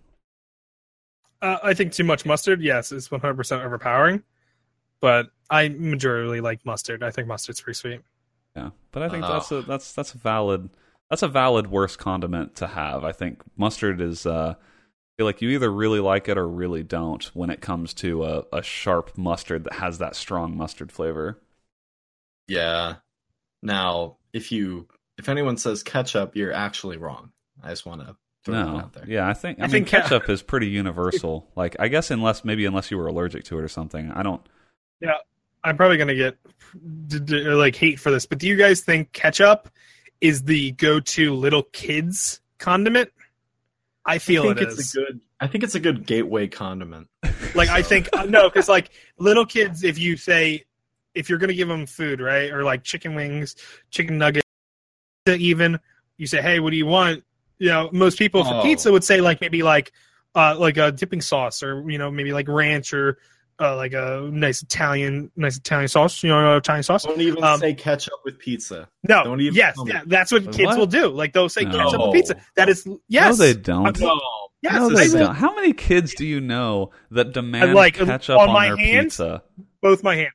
Uh, 1.40 1.58
I 1.62 1.74
think 1.74 1.92
too 1.92 2.04
much 2.04 2.24
mustard, 2.26 2.60
yes, 2.62 2.92
is 2.92 3.08
100% 3.10 3.62
overpowering. 3.64 4.22
But 5.00 5.28
I 5.50 5.68
majorly 5.68 6.42
like 6.42 6.64
mustard. 6.64 7.02
I 7.02 7.10
think 7.10 7.28
mustard's 7.28 7.60
pretty 7.60 7.76
sweet. 7.76 8.00
Yeah, 8.56 8.70
but 8.90 9.02
I 9.02 9.08
think 9.10 9.24
Oh. 9.24 9.28
that's 9.34 9.52
a 9.52 9.62
that's 9.62 9.92
that's 9.92 10.14
a 10.14 10.18
valid 10.18 10.70
that's 11.10 11.22
a 11.22 11.28
valid 11.28 11.68
worst 11.70 11.98
condiment 11.98 12.56
to 12.56 12.66
have. 12.66 13.04
I 13.04 13.12
think 13.12 13.42
mustard 13.56 14.00
is. 14.00 14.26
Uh, 14.26 14.54
I 14.58 15.12
feel 15.16 15.26
like 15.26 15.40
you 15.40 15.48
either 15.50 15.72
really 15.72 16.00
like 16.00 16.28
it 16.28 16.36
or 16.36 16.46
really 16.46 16.82
don't 16.82 17.24
when 17.34 17.48
it 17.48 17.60
comes 17.62 17.94
to 17.94 18.24
a, 18.24 18.44
a 18.52 18.62
sharp 18.62 19.16
mustard 19.16 19.64
that 19.64 19.72
has 19.74 19.98
that 19.98 20.14
strong 20.14 20.56
mustard 20.56 20.92
flavor. 20.92 21.40
yeah. 22.48 22.96
Now, 23.62 24.18
if 24.32 24.52
you 24.52 24.86
if 25.18 25.28
anyone 25.28 25.56
says 25.56 25.82
ketchup, 25.82 26.36
you're 26.36 26.52
actually 26.52 26.98
wrong. 26.98 27.32
I 27.62 27.70
just 27.70 27.86
want 27.86 28.02
to 28.02 28.16
Throw 28.44 28.54
that 28.54 28.66
No, 28.66 28.78
out 28.78 28.92
there. 28.92 29.04
yeah, 29.08 29.26
I 29.26 29.32
think 29.34 29.58
I, 29.58 29.64
I 29.64 29.66
mean 29.66 29.72
think, 29.72 29.88
ketchup 29.88 30.28
is 30.28 30.42
pretty 30.42 30.68
universal. 30.68 31.50
Like 31.56 31.74
I 31.80 31.88
guess 31.88 32.10
unless 32.10 32.44
maybe 32.44 32.64
unless 32.66 32.90
you 32.90 32.98
were 32.98 33.06
allergic 33.06 33.44
to 33.44 33.58
it 33.58 33.62
or 33.62 33.68
something. 33.68 34.10
I 34.12 34.22
don't. 34.22 34.46
Yeah, 35.00 35.14
I'm 35.64 35.76
probably 35.76 35.96
gonna 35.96 36.14
get 36.14 36.36
d- 37.08 37.18
d- 37.20 37.40
like 37.48 37.74
hate 37.74 37.98
for 37.98 38.10
this, 38.10 38.26
but 38.26 38.38
do 38.38 38.46
you 38.46 38.56
guys 38.56 38.82
think 38.82 39.12
ketchup 39.12 39.68
is 40.20 40.42
the 40.42 40.72
go-to 40.72 41.34
little 41.34 41.62
kids 41.62 42.40
condiment? 42.58 43.10
I 44.04 44.18
feel 44.18 44.42
I 44.44 44.46
think 44.46 44.60
it 44.60 44.68
it's 44.68 44.78
is. 44.78 44.94
a 44.94 44.98
good. 44.98 45.20
I 45.40 45.46
think 45.48 45.64
it's 45.64 45.74
a 45.74 45.80
good 45.80 46.06
gateway 46.06 46.46
condiment. 46.48 47.08
like 47.54 47.68
I 47.68 47.82
think 47.82 48.08
uh, 48.12 48.24
no, 48.24 48.48
because 48.48 48.68
like 48.68 48.90
little 49.18 49.44
kids, 49.44 49.84
if 49.84 49.98
you 49.98 50.16
say 50.16 50.64
if 51.14 51.28
you're 51.28 51.38
gonna 51.38 51.54
give 51.54 51.68
them 51.68 51.86
food, 51.86 52.20
right, 52.20 52.50
or 52.52 52.62
like 52.64 52.84
chicken 52.84 53.14
wings, 53.14 53.56
chicken 53.90 54.18
nuggets, 54.18 54.46
even 55.28 55.78
you 56.16 56.26
say, 56.26 56.40
hey, 56.40 56.60
what 56.60 56.70
do 56.70 56.76
you 56.76 56.86
want? 56.86 57.24
You 57.58 57.68
know, 57.68 57.90
most 57.92 58.18
people 58.18 58.44
for 58.44 58.54
Oh. 58.54 58.62
pizza 58.62 58.92
would 58.92 59.04
say 59.04 59.20
like 59.20 59.40
maybe 59.40 59.62
like 59.62 59.92
uh 60.34 60.56
like 60.58 60.76
a 60.76 60.92
dipping 60.92 61.20
sauce 61.20 61.62
or 61.62 61.88
you 61.90 61.98
know 61.98 62.10
maybe 62.10 62.32
like 62.32 62.48
ranch 62.48 62.92
or 62.94 63.18
uh, 63.60 63.74
like 63.76 63.92
a 63.94 64.28
nice 64.32 64.62
Italian 64.62 65.30
nice 65.36 65.56
Italian 65.56 65.88
sauce, 65.88 66.22
you 66.22 66.28
know, 66.30 66.56
Italian 66.56 66.82
sauce. 66.82 67.04
Don't 67.04 67.20
even 67.20 67.42
Um, 67.42 67.58
say 67.60 67.74
ketchup 67.74 68.14
with 68.24 68.38
pizza. 68.38 68.88
No, 69.08 69.24
Don't 69.24 69.40
even 69.40 69.54
yes, 69.54 69.76
tell 69.76 69.88
yeah, 69.88 70.02
that's 70.06 70.30
what 70.32 70.44
kids 70.52 70.66
What? 70.66 70.78
will 70.78 70.86
do. 70.86 71.08
Like 71.08 71.32
they'll 71.32 71.48
say 71.48 71.62
No. 71.62 71.70
ketchup 71.84 72.00
on 72.00 72.12
pizza. 72.12 72.36
That 72.56 72.68
is 72.68 72.86
yes, 73.08 73.38
No, 73.38 73.44
they 73.44 73.54
don't. 73.54 73.86
I'm- 74.02 74.20
yes, 74.62 74.72
no, 74.74 74.88
they 74.90 75.08
don't. 75.08 75.34
How 75.34 75.54
many 75.54 75.72
kids 75.72 76.14
do 76.14 76.26
you 76.26 76.40
know 76.40 76.90
that 77.10 77.32
demand 77.32 77.74
like, 77.74 77.94
ketchup 77.94 78.38
on 78.38 78.48
on, 78.48 78.54
my 78.54 78.68
their 78.68 78.76
hands, 78.76 79.04
pizza? 79.16 79.42
both 79.80 80.02
my 80.02 80.16
hands. 80.16 80.32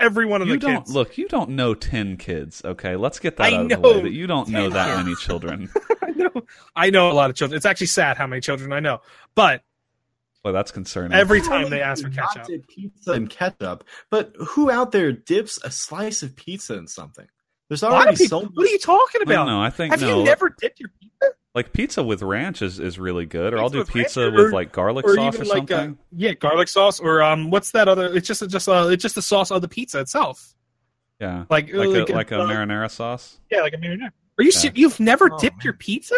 Every 0.00 0.26
one 0.26 0.42
of 0.42 0.48
You 0.48 0.54
the 0.54 0.58
don't 0.66 0.78
kids. 0.82 0.92
look. 0.92 1.16
You 1.18 1.28
don't 1.28 1.50
know 1.50 1.74
ten 1.74 2.16
kids. 2.16 2.62
Okay, 2.64 2.96
let's 2.96 3.20
get 3.20 3.36
that 3.36 3.52
I 3.52 3.56
out 3.56 3.70
of 3.70 3.80
the 3.82 3.88
way. 3.88 4.00
That 4.02 4.10
you 4.12 4.26
don't 4.26 4.48
know 4.48 4.68
that 4.68 4.96
many 4.96 5.14
children. 5.14 5.70
I 6.02 6.10
know. 6.10 6.30
I 6.74 6.90
know 6.90 7.10
a 7.10 7.14
lot 7.14 7.30
of 7.30 7.36
children. 7.36 7.56
It's 7.56 7.66
actually 7.66 7.86
sad 7.86 8.16
how 8.16 8.26
many 8.26 8.40
children 8.40 8.72
I 8.72 8.80
know. 8.80 9.00
But 9.36 9.62
Boy, 10.44 10.52
that's 10.52 10.70
concerning. 10.70 11.12
every 11.14 11.40
time 11.40 11.70
they 11.70 11.80
ask 11.80 12.04
for 12.04 12.10
ketchup, 12.10 12.68
pizza 12.68 13.12
and 13.12 13.28
ketchup, 13.30 13.82
but 14.10 14.34
who 14.38 14.70
out 14.70 14.92
there 14.92 15.10
dips 15.10 15.58
a 15.64 15.70
slice 15.70 16.22
of 16.22 16.36
pizza 16.36 16.74
in 16.74 16.86
something? 16.86 17.26
There's 17.68 17.82
a 17.82 17.86
already 17.88 18.16
people. 18.16 18.42
so 18.42 18.46
What 18.52 18.66
are 18.66 18.70
you 18.70 18.78
talking 18.78 19.22
about? 19.22 19.46
no, 19.46 19.60
I 19.60 19.70
think 19.70 19.92
Have 19.92 20.02
no. 20.02 20.18
you 20.18 20.24
never 20.24 20.50
dipped 20.50 20.78
your 20.80 20.90
pizza? 21.00 21.32
like 21.54 21.72
pizza 21.72 22.02
with 22.02 22.20
ranch 22.20 22.60
is, 22.62 22.78
is 22.78 22.98
really 22.98 23.24
good, 23.26 23.54
or 23.54 23.58
I'll 23.58 23.70
do 23.70 23.78
with 23.78 23.94
ranch 23.94 24.06
pizza 24.08 24.26
or- 24.26 24.32
with 24.32 24.52
like 24.52 24.70
garlic 24.72 25.06
Or 25.06 25.14
sauce 25.14 25.34
or 25.34 25.42
even 25.44 25.48
like 25.48 25.70
uh, 25.70 25.76
something. 25.76 25.98
yeah, 26.14 26.32
garlic 26.34 26.68
sauce 26.68 27.00
or 27.00 27.22
um, 27.22 27.50
what's 27.50 27.70
that 27.70 27.88
other? 27.88 28.12
It's 28.14 28.28
just 28.28 28.46
just 28.50 28.68
uh, 28.68 28.88
it's 28.90 29.02
just 29.02 29.14
the 29.14 29.22
sauce 29.22 29.50
of 29.50 29.62
the 29.62 29.68
pizza 29.68 29.98
itself. 30.00 30.54
yeah, 31.20 31.44
Like 31.48 31.72
like 31.72 32.10
a 32.10 32.12
like 32.12 32.32
a 32.32 32.40
uh, 32.40 32.46
marinara 32.48 32.90
sauce. 32.90 33.38
Yeah, 33.50 33.62
like 33.62 33.72
a 33.72 33.78
marinara. 33.78 34.10
Are 34.38 34.44
you 34.44 34.50
Yeah. 34.62 34.70
You've 34.74 35.00
never 35.00 35.32
Oh, 35.32 35.38
dipped 35.38 35.58
man. 35.58 35.64
your 35.64 35.72
pizza? 35.74 36.16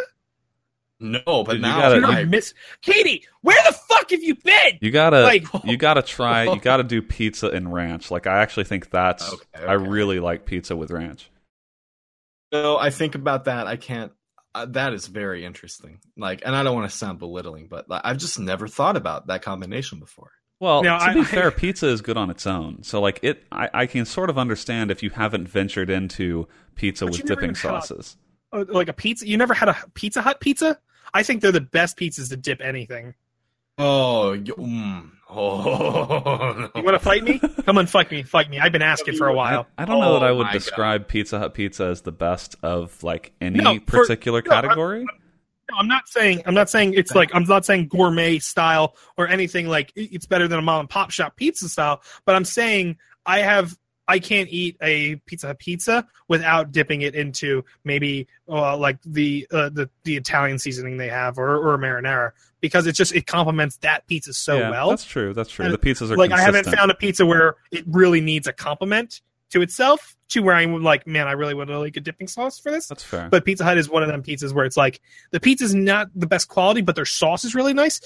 No, 0.98 1.20
but 1.26 1.44
Dude, 1.52 1.56
you 1.56 1.60
now 1.62 1.80
gotta- 1.80 1.94
Dude, 1.96 2.04
I 2.06 2.20
I, 2.20 2.24
miss 2.24 2.54
KD. 2.82 3.22
Where 3.42 3.62
the 3.66 3.72
fuck 3.72 4.10
have 4.10 4.22
you 4.22 4.34
been? 4.34 4.78
You 4.80 4.90
gotta 4.90 5.22
Like- 5.22 5.46
you 5.64 5.76
gotta 5.76 6.02
try. 6.02 6.44
You 6.44 6.58
gotta 6.60 6.84
do 6.84 7.02
pizza 7.02 7.48
and 7.48 7.72
ranch. 7.72 8.10
Like 8.10 8.26
I 8.26 8.38
actually 8.38 8.64
think 8.64 8.90
that's. 8.90 9.30
Okay, 9.32 9.66
I 9.66 9.72
really 9.74 10.20
like 10.20 10.46
pizza 10.46 10.74
with 10.74 10.90
ranch. 10.90 11.30
no, 12.52 12.78
I 12.78 12.90
think 12.90 13.14
about 13.14 13.44
that. 13.44 13.66
I 13.66 13.76
can't. 13.76 14.12
Uh, 14.54 14.64
that 14.66 14.94
is 14.94 15.06
very 15.06 15.44
interesting. 15.44 15.98
Like, 16.16 16.42
and 16.46 16.56
I 16.56 16.62
don't 16.62 16.74
want 16.74 16.90
to 16.90 16.96
sound 16.96 17.18
belittling, 17.18 17.66
but 17.68 17.90
like, 17.90 18.00
I've 18.04 18.16
just 18.16 18.38
never 18.38 18.66
thought 18.66 18.96
about 18.96 19.26
that 19.26 19.42
combination 19.42 19.98
before. 19.98 20.30
Well, 20.60 20.82
Now, 20.82 20.98
to 20.98 21.04
I- 21.04 21.14
be 21.14 21.20
I- 21.20 21.24
fair, 21.24 21.50
pizza 21.50 21.88
is 21.88 22.00
good 22.00 22.16
on 22.16 22.30
its 22.30 22.46
own. 22.46 22.82
So 22.82 23.00
like 23.02 23.20
it, 23.22 23.44
I, 23.52 23.68
I 23.74 23.86
can 23.86 24.06
sort 24.06 24.30
of 24.30 24.38
understand 24.38 24.90
if 24.90 25.02
you 25.02 25.10
haven't 25.10 25.48
ventured 25.48 25.90
into 25.90 26.48
pizza 26.74 27.04
But 27.04 27.12
with 27.12 27.26
dipping 27.26 27.44
even 27.50 27.54
had 27.54 27.58
sauces. 27.58 28.16
Uh, 28.52 28.64
Like 28.66 28.88
a 28.88 28.94
pizza? 28.94 29.28
You 29.28 29.36
never 29.36 29.52
had 29.52 29.68
a 29.68 29.76
Pizza 29.92 30.22
Hut 30.22 30.40
pizza? 30.40 30.78
I 31.14 31.22
think 31.22 31.42
they're 31.42 31.52
the 31.52 31.60
best 31.60 31.96
pizzas 31.96 32.28
to 32.30 32.36
dip 32.36 32.60
anything. 32.60 33.14
Oh, 33.78 34.32
you, 34.32 34.54
mm, 34.54 35.10
oh, 35.28 36.70
You 36.74 36.82
want 36.82 36.94
to 36.94 36.98
fight 36.98 37.24
me? 37.24 37.38
Come 37.64 37.76
on, 37.78 37.86
fight 37.86 38.10
me, 38.10 38.22
fight 38.22 38.48
me. 38.48 38.58
I've 38.58 38.72
been 38.72 38.82
asking 38.82 39.16
for 39.16 39.28
a 39.28 39.34
while. 39.34 39.66
I, 39.76 39.82
I 39.82 39.84
don't 39.84 40.00
know 40.00 40.14
that 40.14 40.22
I 40.24 40.30
Oh 40.30 40.36
would 40.36 40.46
my 40.46 40.52
describe 40.52 41.08
Pizza 41.08 41.38
Hut 41.38 41.52
pizza 41.54 41.84
as 41.84 42.00
the 42.02 42.12
best 42.12 42.56
of 42.62 43.02
like 43.02 43.32
any 43.40 43.58
No, 43.60 43.74
for- 43.80 43.80
particular 44.02 44.42
no, 44.46 44.50
I'm- 44.54 44.62
category. 44.64 45.04
No, 45.70 45.78
I'm 45.78 45.88
not 45.88 46.08
saying 46.08 46.42
I'm 46.46 46.54
not 46.54 46.70
saying 46.70 46.94
it's 46.94 47.12
like 47.14 47.34
I'm 47.34 47.42
not 47.42 47.64
saying 47.66 47.88
gourmet 47.88 48.38
style 48.38 48.94
or 49.18 49.26
anything 49.26 49.66
like 49.66 49.92
it's 49.96 50.24
better 50.24 50.46
than 50.46 50.60
a 50.60 50.62
mom 50.62 50.80
and 50.80 50.88
pop 50.88 51.10
shop 51.10 51.36
pizza 51.36 51.68
style, 51.68 52.02
but 52.24 52.36
I'm 52.36 52.44
saying 52.44 52.98
I 53.26 53.40
have 53.40 53.76
I 54.08 54.18
can't 54.18 54.48
eat 54.50 54.76
a 54.80 55.16
Pizza 55.26 55.48
Hut 55.48 55.58
pizza 55.58 56.06
without 56.28 56.72
dipping 56.72 57.02
it 57.02 57.14
into 57.14 57.64
maybe 57.84 58.28
uh, 58.48 58.76
like 58.76 58.98
the 59.04 59.46
uh, 59.50 59.68
the 59.68 59.90
the 60.04 60.16
Italian 60.16 60.58
seasoning 60.58 60.96
they 60.96 61.08
have 61.08 61.38
or 61.38 61.56
or 61.56 61.78
marinara 61.78 62.32
because 62.60 62.86
it 62.86 62.92
just 62.92 63.14
it 63.14 63.26
complements 63.26 63.78
that 63.78 64.06
pizza 64.06 64.32
so 64.32 64.58
yeah, 64.58 64.70
well. 64.70 64.90
that's 64.90 65.04
true. 65.04 65.34
That's 65.34 65.50
true. 65.50 65.64
And, 65.64 65.74
The 65.74 65.78
pizzas 65.78 66.10
are 66.10 66.16
like 66.16 66.32
I 66.32 66.40
haven't 66.40 66.66
found 66.66 66.90
a 66.90 66.94
pizza 66.94 67.26
where 67.26 67.56
it 67.70 67.84
really 67.86 68.20
needs 68.20 68.46
a 68.46 68.52
compliment 68.52 69.20
to 69.50 69.62
itself 69.62 70.16
to 70.28 70.40
where 70.40 70.54
I'm 70.54 70.82
like, 70.82 71.06
man, 71.06 71.28
I 71.28 71.32
really 71.32 71.54
would 71.54 71.68
like 71.68 71.96
a 71.96 72.00
dipping 72.00 72.26
sauce 72.26 72.58
for 72.58 72.70
this. 72.72 72.88
That's 72.88 73.04
fair. 73.04 73.28
But 73.30 73.44
Pizza 73.44 73.64
Hut 73.64 73.78
is 73.78 73.88
one 73.88 74.02
of 74.02 74.08
them 74.08 74.22
pizzas 74.22 74.52
where 74.52 74.64
it's 74.64 74.76
like 74.76 75.00
the 75.30 75.40
pizza's 75.40 75.74
not 75.74 76.08
the 76.14 76.26
best 76.26 76.48
quality, 76.48 76.80
but 76.80 76.96
their 76.96 77.04
sauce 77.04 77.44
is 77.44 77.54
really 77.54 77.74
nice. 77.74 78.00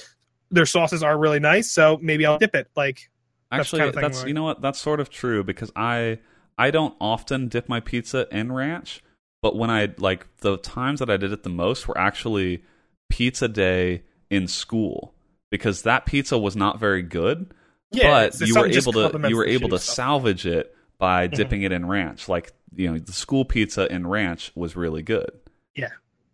Their 0.51 0.67
sauces 0.67 1.03
are 1.03 1.17
really 1.17 1.41
nice, 1.41 1.71
so 1.71 1.99
maybe 2.03 2.27
I'll 2.27 2.39
dip 2.39 2.55
it. 2.55 2.69
Like 2.77 3.09
that's 3.51 3.61
Actually, 3.63 3.79
kind 3.81 3.89
of 3.91 4.01
that's 4.01 4.19
where- 4.21 4.29
you 4.29 4.35
know 4.35 4.45
what 4.45 4.61
that's 4.63 4.81
sort 4.81 5.01
of 5.01 5.11
true 5.11 5.43
because 5.45 5.71
I 5.77 6.19
I 6.59 6.71
don't 6.71 6.95
often 7.01 7.49
dip 7.49 7.69
my 7.69 7.81
pizza 7.81 8.27
in 8.31 8.53
ranch, 8.53 9.03
but 9.43 9.57
when 9.57 9.71
I 9.71 9.93
like 9.99 10.27
the 10.39 10.57
times 10.59 11.01
that 11.01 11.11
I 11.11 11.17
did 11.17 11.33
it 11.33 11.43
the 11.43 11.49
most 11.51 11.89
were 11.89 11.97
actually 11.99 12.63
pizza 13.09 13.49
day 13.49 14.03
in 14.31 14.47
school 14.47 15.15
because 15.51 15.83
that 15.83 16.07
pizza 16.07 16.39
was 16.39 16.55
not 16.55 16.79
very 16.79 17.03
good, 17.03 17.53
yeah, 17.91 18.09
but 18.11 18.25
it's- 18.27 18.41
it's 18.43 18.49
you 18.51 18.61
were 18.61 18.67
able 18.69 18.93
to 19.21 19.29
you 19.29 19.37
were 19.37 19.47
able 19.47 19.69
to 19.71 19.79
stuff. 19.79 19.95
salvage 19.97 20.47
it 20.47 20.75
by 20.99 21.27
Mhm. 21.29 21.35
dipping 21.35 21.63
it 21.63 21.73
in 21.73 21.87
ranch. 21.87 22.29
Like 22.29 22.53
you 22.77 22.89
know, 22.93 22.99
the 22.99 23.13
school 23.13 23.45
pizza 23.45 23.93
in 23.93 24.07
ranch 24.07 24.53
was 24.55 24.77
really 24.77 25.03
good. 25.03 25.31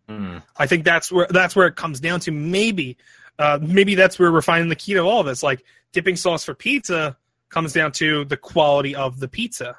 Mm. 0.09 0.41
I 0.57 0.67
think 0.69 0.85
that's 0.85 1.11
where 1.11 1.27
that's 1.31 1.57
where 1.57 1.67
it 1.67 1.75
comes 1.75 1.99
down 1.99 2.21
to. 2.21 2.31
Maybe, 2.31 2.97
uh, 3.41 3.59
maybe 3.61 3.97
that's 3.97 4.21
where 4.21 4.31
we're 4.31 4.41
finding 4.41 4.69
the 4.69 4.77
key 4.77 4.95
to 4.95 5.01
all 5.01 5.19
of 5.21 5.27
this. 5.27 5.43
Like 5.43 5.65
dipping 5.93 6.17
sauce 6.17 6.45
for 6.45 6.55
pizza 6.55 7.17
comes 7.49 7.73
down 7.73 7.93
to 7.93 8.25
the 8.25 8.37
quality 8.37 8.95
of 8.95 9.19
the 9.21 9.29
pizza. 9.29 9.77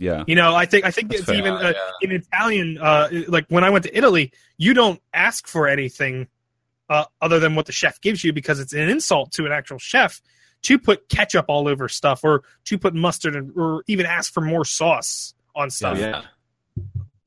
Yeah, 0.00 0.22
You 0.28 0.36
know, 0.36 0.54
I 0.54 0.64
think 0.66 0.84
I 0.84 0.92
think 0.92 1.08
That's 1.08 1.22
it's 1.22 1.28
fair. 1.28 1.38
even 1.38 1.54
uh, 1.54 1.72
yeah. 1.74 1.90
in 2.02 2.12
Italian. 2.12 2.78
Uh, 2.78 3.08
like 3.26 3.46
when 3.48 3.64
I 3.64 3.70
went 3.70 3.84
to 3.84 3.96
Italy, 3.96 4.30
you 4.56 4.72
don't 4.72 5.00
ask 5.12 5.48
for 5.48 5.66
anything 5.66 6.28
uh, 6.88 7.04
other 7.20 7.40
than 7.40 7.56
what 7.56 7.66
the 7.66 7.72
chef 7.72 8.00
gives 8.00 8.22
you 8.22 8.32
because 8.32 8.60
it's 8.60 8.72
an 8.72 8.88
insult 8.88 9.32
to 9.32 9.44
an 9.46 9.50
actual 9.52 9.78
chef 9.78 10.22
to 10.62 10.78
put 10.78 11.08
ketchup 11.08 11.46
all 11.48 11.66
over 11.66 11.88
stuff 11.88 12.22
or 12.22 12.44
to 12.66 12.78
put 12.78 12.94
mustard 12.94 13.34
and, 13.34 13.52
or 13.56 13.82
even 13.88 14.06
ask 14.06 14.32
for 14.32 14.40
more 14.40 14.64
sauce 14.64 15.34
on 15.56 15.68
stuff. 15.68 15.98
yeah. 15.98 16.22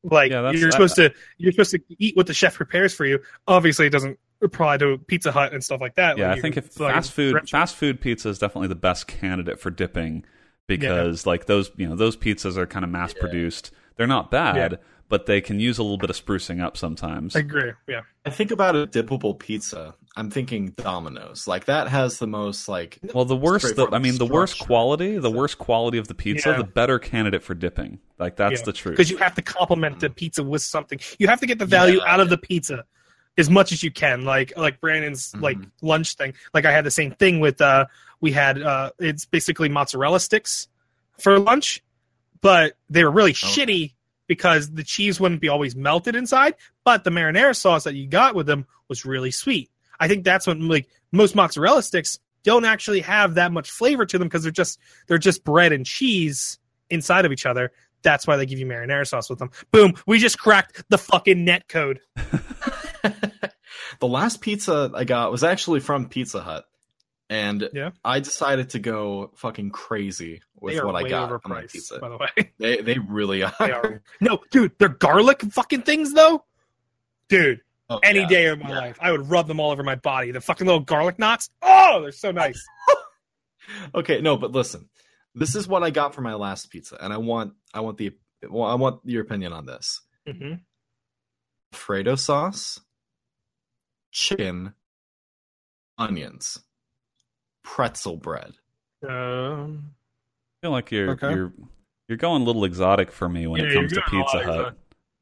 Like 0.03 0.31
Yeah, 0.31 0.49
you're 0.51 0.69
I- 0.69 0.71
supposed 0.71 0.95
to 0.95 1.13
you're 1.37 1.51
supposed 1.51 1.71
to 1.71 1.79
eat 1.99 2.15
what 2.15 2.25
the 2.27 2.33
chef 2.33 2.55
prepares 2.55 2.93
for 2.93 3.05
you. 3.05 3.19
Obviously, 3.47 3.85
it 3.85 3.91
doesn't 3.91 4.17
apply 4.41 4.77
to 4.77 4.97
Pizza 5.07 5.31
Hut 5.31 5.53
and 5.53 5.63
stuff 5.63 5.81
like 5.81 5.95
that. 5.95 6.17
yeah. 6.17 6.29
Like, 6.29 6.37
I 6.37 6.41
think 6.41 6.57
if 6.57 6.67
fucking 6.67 6.93
fast 6.93 7.11
food 7.11 7.31
drench- 7.31 7.51
fast 7.51 7.75
food 7.75 8.01
pizza 8.01 8.29
is 8.29 8.39
definitely 8.39 8.67
the 8.69 8.75
best 8.75 9.07
candidate 9.07 9.59
for 9.59 9.69
dipping 9.69 10.23
because 10.67 11.25
like 11.25 11.45
those 11.45 11.71
you 11.77 11.87
know 11.87 11.95
those 11.95 12.15
pizzas 12.17 12.57
are 12.57 12.65
kind 12.65 12.85
of 12.85 12.91
mass 12.91 13.13
produced. 13.13 13.71
They're 13.97 14.07
not 14.07 14.31
bad, 14.31 14.71
Yeah. 14.71 14.77
but 15.09 15.25
they 15.25 15.41
can 15.41 15.59
use 15.59 15.77
a 15.77 15.83
little 15.83 15.97
bit 15.97 16.09
of 16.09 16.15
sprucing 16.15 16.63
up 16.63 16.77
sometimes. 16.77 17.35
I 17.35 17.39
agree. 17.39 17.71
Yeah. 17.87 18.01
I 18.25 18.29
think 18.29 18.51
about 18.51 18.75
a 18.75 18.87
dippable 18.87 19.37
pizza. 19.37 19.95
I'm 20.15 20.29
thinking 20.29 20.69
Domino's. 20.71 21.47
Like 21.47 21.65
that 21.65 21.87
has 21.87 22.19
the 22.19 22.27
most 22.27 22.67
like. 22.67 22.99
Well, 23.13 23.25
the 23.25 23.35
worst 23.35 23.75
the, 23.75 23.87
I 23.91 23.99
mean, 23.99 24.17
the 24.17 24.25
worst 24.25 24.59
quality, 24.59 25.17
the 25.17 25.31
worst 25.31 25.57
quality 25.57 25.97
of 25.97 26.07
the 26.07 26.15
pizza, 26.15 26.49
Yeah. 26.49 26.57
the 26.57 26.63
better 26.63 26.99
candidate 26.99 27.43
for 27.43 27.53
dipping. 27.53 27.99
Like 28.17 28.35
that's 28.37 28.61
Yeah. 28.61 28.65
the 28.65 28.73
truth. 28.73 28.93
because 28.93 29.11
you 29.11 29.17
have 29.17 29.35
to 29.35 29.41
complement 29.41 29.99
the 29.99 30.09
mm. 30.09 30.15
pizza 30.15 30.43
with 30.43 30.61
something. 30.61 30.99
You 31.19 31.27
have 31.27 31.39
to 31.41 31.45
get 31.45 31.59
the 31.59 31.65
value 31.65 31.99
Yeah. 31.99 32.13
out 32.13 32.19
of 32.19 32.29
the 32.29 32.37
pizza 32.37 32.85
as 33.37 33.49
much 33.49 33.71
as 33.71 33.81
you 33.83 33.91
can. 33.91 34.25
Like 34.25 34.53
like 34.57 34.79
Brandon's 34.81 35.31
Mhm. 35.33 35.41
like 35.41 35.57
lunch 35.81 36.15
thing. 36.15 36.33
Like 36.53 36.65
I 36.65 36.71
had 36.71 36.83
the 36.85 36.91
same 36.91 37.11
thing 37.11 37.39
with 37.39 37.61
uh 37.61 37.85
we 38.19 38.31
had 38.31 38.61
uh 38.61 38.91
it's 38.99 39.25
basically 39.25 39.69
mozzarella 39.69 40.19
sticks 40.19 40.67
for 41.19 41.39
lunch, 41.39 41.81
but 42.41 42.73
they 42.89 43.03
were 43.03 43.11
really 43.11 43.33
shitty 43.33 43.93
because 44.27 44.71
the 44.71 44.83
cheese 44.83 45.19
wouldn't 45.19 45.41
be 45.41 45.49
always 45.49 45.75
melted 45.75 46.15
inside, 46.15 46.55
but 46.85 47.03
the 47.03 47.09
marinara 47.09 47.55
sauce 47.55 47.83
that 47.83 47.95
you 47.95 48.07
got 48.07 48.33
with 48.35 48.47
them 48.47 48.65
was 48.87 49.05
really 49.05 49.31
sweet. 49.31 49.69
I 49.99 50.07
think 50.07 50.23
that's 50.23 50.47
what 50.47 50.59
like 50.59 50.87
most 51.11 51.35
mozzarella 51.35 51.83
sticks 51.83 52.19
don't 52.43 52.65
actually 52.65 53.01
have 53.01 53.35
that 53.35 53.51
much 53.51 53.69
flavor 53.69 54.05
to 54.05 54.17
them 54.17 54.27
because 54.27 54.43
they're 54.43 54.51
just 54.51 54.79
they're 55.07 55.17
just 55.17 55.43
bread 55.43 55.71
and 55.73 55.85
cheese 55.85 56.59
inside 56.89 57.25
of 57.25 57.31
each 57.31 57.45
other. 57.45 57.71
That's 58.03 58.25
why 58.25 58.35
they 58.35 58.45
give 58.47 58.57
you 58.57 58.65
marinara 58.65 59.07
sauce 59.07 59.29
with 59.29 59.37
them. 59.39 59.51
Boom, 59.71 59.93
we 60.07 60.17
just 60.17 60.39
cracked 60.39 60.83
the 60.89 60.97
fucking 60.97 61.45
net 61.45 61.67
code. 61.67 61.99
the 63.03 64.07
last 64.07 64.41
pizza 64.41 64.91
I 64.93 65.03
got 65.03 65.31
was 65.31 65.43
actually 65.43 65.79
from 65.79 66.07
Pizza 66.09 66.41
Hut, 66.41 66.65
and 67.29 67.69
Yeah. 67.73 67.91
I 68.03 68.19
decided 68.19 68.71
to 68.71 68.79
go 68.79 69.31
fucking 69.35 69.71
crazy 69.71 70.41
with 70.59 70.83
what 70.83 70.95
I 70.95 71.07
got 71.09 71.31
on 71.31 71.39
my 71.45 71.61
overpriced, 71.63 71.71
pizza. 71.73 71.99
by 71.99 72.09
the 72.09 72.17
way. 72.17 72.51
They 72.57 72.81
they 72.81 72.99
really 72.99 73.43
are. 73.43 73.53
They 73.59 73.71
are. 73.71 74.01
no, 74.21 74.39
dude, 74.51 74.73
they're 74.77 74.89
garlic 74.89 75.41
fucking 75.41 75.81
things 75.83 76.13
though. 76.13 76.43
Dude, 77.29 77.61
Oh, 77.89 77.99
any 78.03 78.19
yeah. 78.21 78.27
day 78.27 78.45
of 78.47 78.59
my 78.59 78.69
Yeah. 78.69 78.77
life. 78.79 78.97
I 79.01 79.11
would 79.11 79.29
rub 79.29 79.47
them 79.47 79.59
all 79.59 79.71
over 79.71 79.83
my 79.83 79.95
body. 79.95 80.31
The 80.31 80.39
fucking 80.41 80.65
little 80.65 80.79
garlic 80.81 81.19
knots. 81.19 81.49
Oh, 81.61 82.01
they're 82.01 82.11
so 82.11 82.31
nice. 82.31 82.63
Okay, 83.95 84.19
no, 84.19 84.35
but 84.37 84.51
listen. 84.51 84.89
This 85.33 85.55
is 85.55 85.65
what 85.65 85.81
I 85.81 85.91
got 85.91 86.13
for 86.13 86.19
my 86.21 86.33
last 86.33 86.69
pizza, 86.71 86.97
and 87.01 87.13
I 87.13 87.17
want 87.17 87.53
I 87.73 87.79
want 87.79 87.97
the 87.97 88.11
well, 88.49 88.67
I 88.67 88.73
want 88.75 88.99
your 89.05 89.21
opinion 89.21 89.53
on 89.53 89.65
this. 89.65 90.01
hmm 90.27 90.55
Alfredo 91.73 92.15
sauce, 92.15 92.81
chicken, 94.11 94.73
onions, 95.97 96.59
pretzel 97.63 98.17
bread. 98.17 98.53
Um, 99.07 99.91
I 100.61 100.65
feel 100.65 100.71
like 100.71 100.91
you're 100.91 101.11
Okay. 101.11 101.29
you're 101.31 101.53
you're 102.07 102.17
going 102.17 102.41
a 102.41 102.45
little 102.45 102.65
exotic 102.65 103.11
for 103.11 103.29
me 103.29 103.47
when 103.47 103.61
Yeah, 103.61 103.67
it 103.69 103.73
comes 103.73 103.93
to 103.93 104.01
going 104.11 104.21
a 104.21 104.23
lot 104.23 104.31
Pizza 104.33 104.43
Hut. 104.45 104.77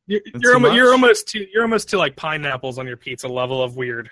you're, 0.08 0.22
you're, 0.42 0.54
almost, 0.56 0.74
you're 0.76 0.92
almost 0.92 1.28
to 1.30 1.48
you're 1.54 1.62
almost 1.64 1.90
to 1.90 1.98
like 1.98 2.16
pineapples 2.16 2.78
on 2.80 2.88
your 2.88 2.98
pizza 2.98 3.28
level 3.28 3.62
of 3.64 3.78
weird. 3.78 4.10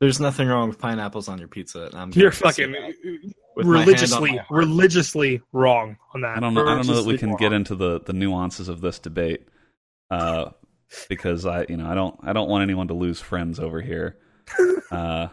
There's 0.00 0.20
nothing 0.20 0.48
wrong 0.48 0.68
with 0.68 0.78
pineapples 0.78 1.28
on 1.28 1.38
your 1.38 1.48
pizza. 1.48 1.88
I'm 1.94 2.10
You're 2.12 2.30
going 2.30 2.32
to 2.32 2.36
say 2.36 2.42
fucking 2.44 2.72
that 2.72 2.94
with 3.56 3.66
my 3.66 3.78
hand 3.84 3.88
on 4.12 4.22
religiously 4.22 4.40
religiously 4.50 5.40
wrong 5.52 5.96
on 6.14 6.20
that. 6.20 6.36
I 6.36 6.40
don't 6.40 6.52
know. 6.52 6.62
I 6.66 6.74
don't 6.74 6.86
know 6.86 7.00
that 7.02 7.06
we 7.08 7.16
can 7.16 7.30
wrong. 7.30 7.38
get 7.38 7.52
into 7.52 7.74
the 7.74 8.00
the 8.00 8.12
nuances 8.12 8.68
of 8.68 8.80
this 8.80 8.98
debate, 8.98 9.48
uh, 10.10 10.50
because 11.08 11.46
I 11.46 11.66
you 11.68 11.76
know 11.76 11.86
I 11.86 11.94
don't 11.94 12.18
I 12.22 12.32
don't 12.32 12.48
want 12.48 12.62
anyone 12.62 12.88
to 12.88 12.94
lose 12.94 13.20
friends 13.20 13.58
over 13.58 13.80
here. 13.80 14.16
Uh, 14.90 15.28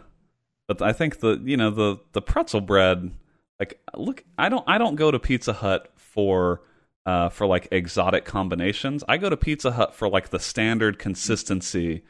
but 0.68 0.82
I 0.82 0.94
think 0.94 1.20
the 1.20 1.42
you 1.44 1.58
know 1.58 1.70
the 1.70 1.98
the 2.14 2.22
pretzel 2.22 2.62
bread 2.62 3.12
like 3.60 3.80
look 3.96 4.24
I 4.38 4.50
don't 4.50 4.64
I 4.68 4.78
don't 4.78 4.96
go 4.96 5.12
to 5.12 5.20
Pizza 5.20 5.54
Hut 5.54 5.92
for 5.96 6.62
uh 7.06 7.30
for 7.30 7.46
like 7.46 7.68
exotic 7.72 8.26
combinations. 8.26 9.04
I 9.08 9.18
go 9.18 9.30
to 9.30 9.38
Pizza 9.38 9.72
Hut 9.72 9.94
for 9.94 10.08
like 10.10 10.30
the 10.30 10.40
standard 10.40 10.98
consistency, 11.00 12.04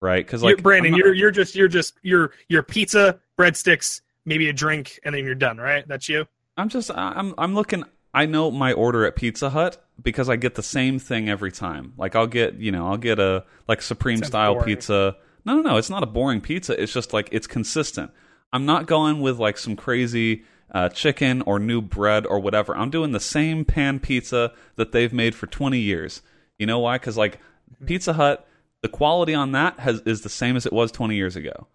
right? 0.00 0.24
Because 0.24 0.42
like, 0.42 0.52
You're- 0.52 0.62
Brandon, 0.62 0.92
not- 0.92 0.98
you're 0.98 1.14
you're 1.14 1.30
just 1.30 1.54
you're 1.54 1.68
just 1.68 1.98
you're 2.02 2.32
you're 2.48 2.62
pizza, 2.62 3.20
breadsticks, 3.38 4.00
maybe 4.24 4.48
a 4.48 4.52
drink, 4.52 4.98
and 5.04 5.14
then 5.14 5.24
you're 5.24 5.34
done. 5.34 5.58
Right? 5.58 5.86
That's 5.86 6.08
you. 6.08 6.26
I'm 6.56 6.68
just 6.68 6.90
I'm 6.94 7.34
I'm 7.36 7.54
looking 7.54 7.84
I 8.14 8.26
know 8.26 8.50
my 8.50 8.72
order 8.72 9.04
at 9.04 9.16
Pizza 9.16 9.50
Hut 9.50 9.83
because 10.02 10.28
I 10.28 10.36
get 10.36 10.54
the 10.54 10.62
same 10.62 10.98
thing 10.98 11.28
every 11.28 11.52
time. 11.52 11.92
Like 11.96 12.16
I'll 12.16 12.26
get, 12.26 12.54
you 12.54 12.72
know, 12.72 12.88
I'll 12.88 12.96
get 12.96 13.18
a 13.18 13.44
like 13.68 13.82
supreme 13.82 14.18
Sounds 14.18 14.28
style 14.28 14.54
boring. 14.54 14.66
pizza. 14.66 15.16
No, 15.44 15.56
no, 15.56 15.62
no, 15.62 15.76
it's 15.76 15.90
not 15.90 16.02
a 16.02 16.06
boring 16.06 16.40
pizza. 16.40 16.80
It's 16.80 16.92
just 16.92 17.12
like 17.12 17.28
it's 17.32 17.46
consistent. 17.46 18.10
I'm 18.52 18.66
not 18.66 18.86
going 18.86 19.20
with 19.20 19.38
like 19.38 19.58
some 19.58 19.76
crazy 19.76 20.44
uh, 20.70 20.88
chicken 20.88 21.42
or 21.42 21.58
new 21.58 21.80
bread 21.80 22.26
or 22.26 22.38
whatever. 22.40 22.76
I'm 22.76 22.90
doing 22.90 23.12
the 23.12 23.20
same 23.20 23.64
pan 23.64 24.00
pizza 24.00 24.52
that 24.76 24.92
they've 24.92 25.12
made 25.12 25.34
for 25.34 25.46
20 25.46 25.78
years. 25.78 26.22
You 26.58 26.66
know 26.66 26.78
why? 26.80 26.98
Cuz 26.98 27.16
like 27.16 27.40
Pizza 27.86 28.12
Hut, 28.14 28.46
the 28.82 28.88
quality 28.88 29.34
on 29.34 29.52
that 29.52 29.78
has 29.80 30.00
is 30.00 30.22
the 30.22 30.28
same 30.28 30.56
as 30.56 30.66
it 30.66 30.72
was 30.72 30.92
20 30.92 31.14
years 31.14 31.36
ago. 31.36 31.68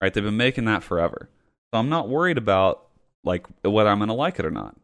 Right? 0.00 0.12
They've 0.12 0.24
been 0.24 0.36
making 0.36 0.66
that 0.66 0.82
forever. 0.82 1.28
So 1.72 1.80
I'm 1.80 1.88
not 1.88 2.08
worried 2.08 2.38
about 2.38 2.86
like 3.24 3.46
whether 3.62 3.90
I'm 3.90 3.98
going 3.98 4.08
to 4.08 4.14
like 4.14 4.38
it 4.38 4.46
or 4.46 4.50
not. 4.50 4.76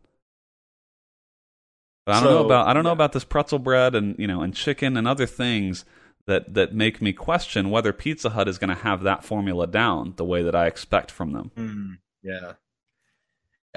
But 2.04 2.16
I 2.16 2.20
don't 2.22 2.32
know 2.32 2.44
about 2.44 2.66
I 2.66 2.72
don't 2.72 2.84
know 2.84 2.92
about 2.92 3.12
this 3.12 3.24
pretzel 3.24 3.58
bread 3.58 3.94
and 3.94 4.18
you 4.18 4.26
know 4.26 4.42
and 4.42 4.54
chicken 4.54 4.96
and 4.96 5.06
other 5.06 5.26
things 5.26 5.84
that 6.26 6.54
that 6.54 6.74
make 6.74 7.00
me 7.00 7.12
question 7.12 7.70
whether 7.70 7.92
Pizza 7.92 8.30
Hut 8.30 8.48
is 8.48 8.58
going 8.58 8.70
to 8.70 8.82
have 8.82 9.02
that 9.02 9.24
formula 9.24 9.66
down 9.66 10.14
the 10.16 10.24
way 10.24 10.42
that 10.42 10.54
I 10.54 10.66
expect 10.66 11.10
from 11.10 11.32
them. 11.32 11.50
Mm, 11.56 11.98
yeah. 12.22 12.52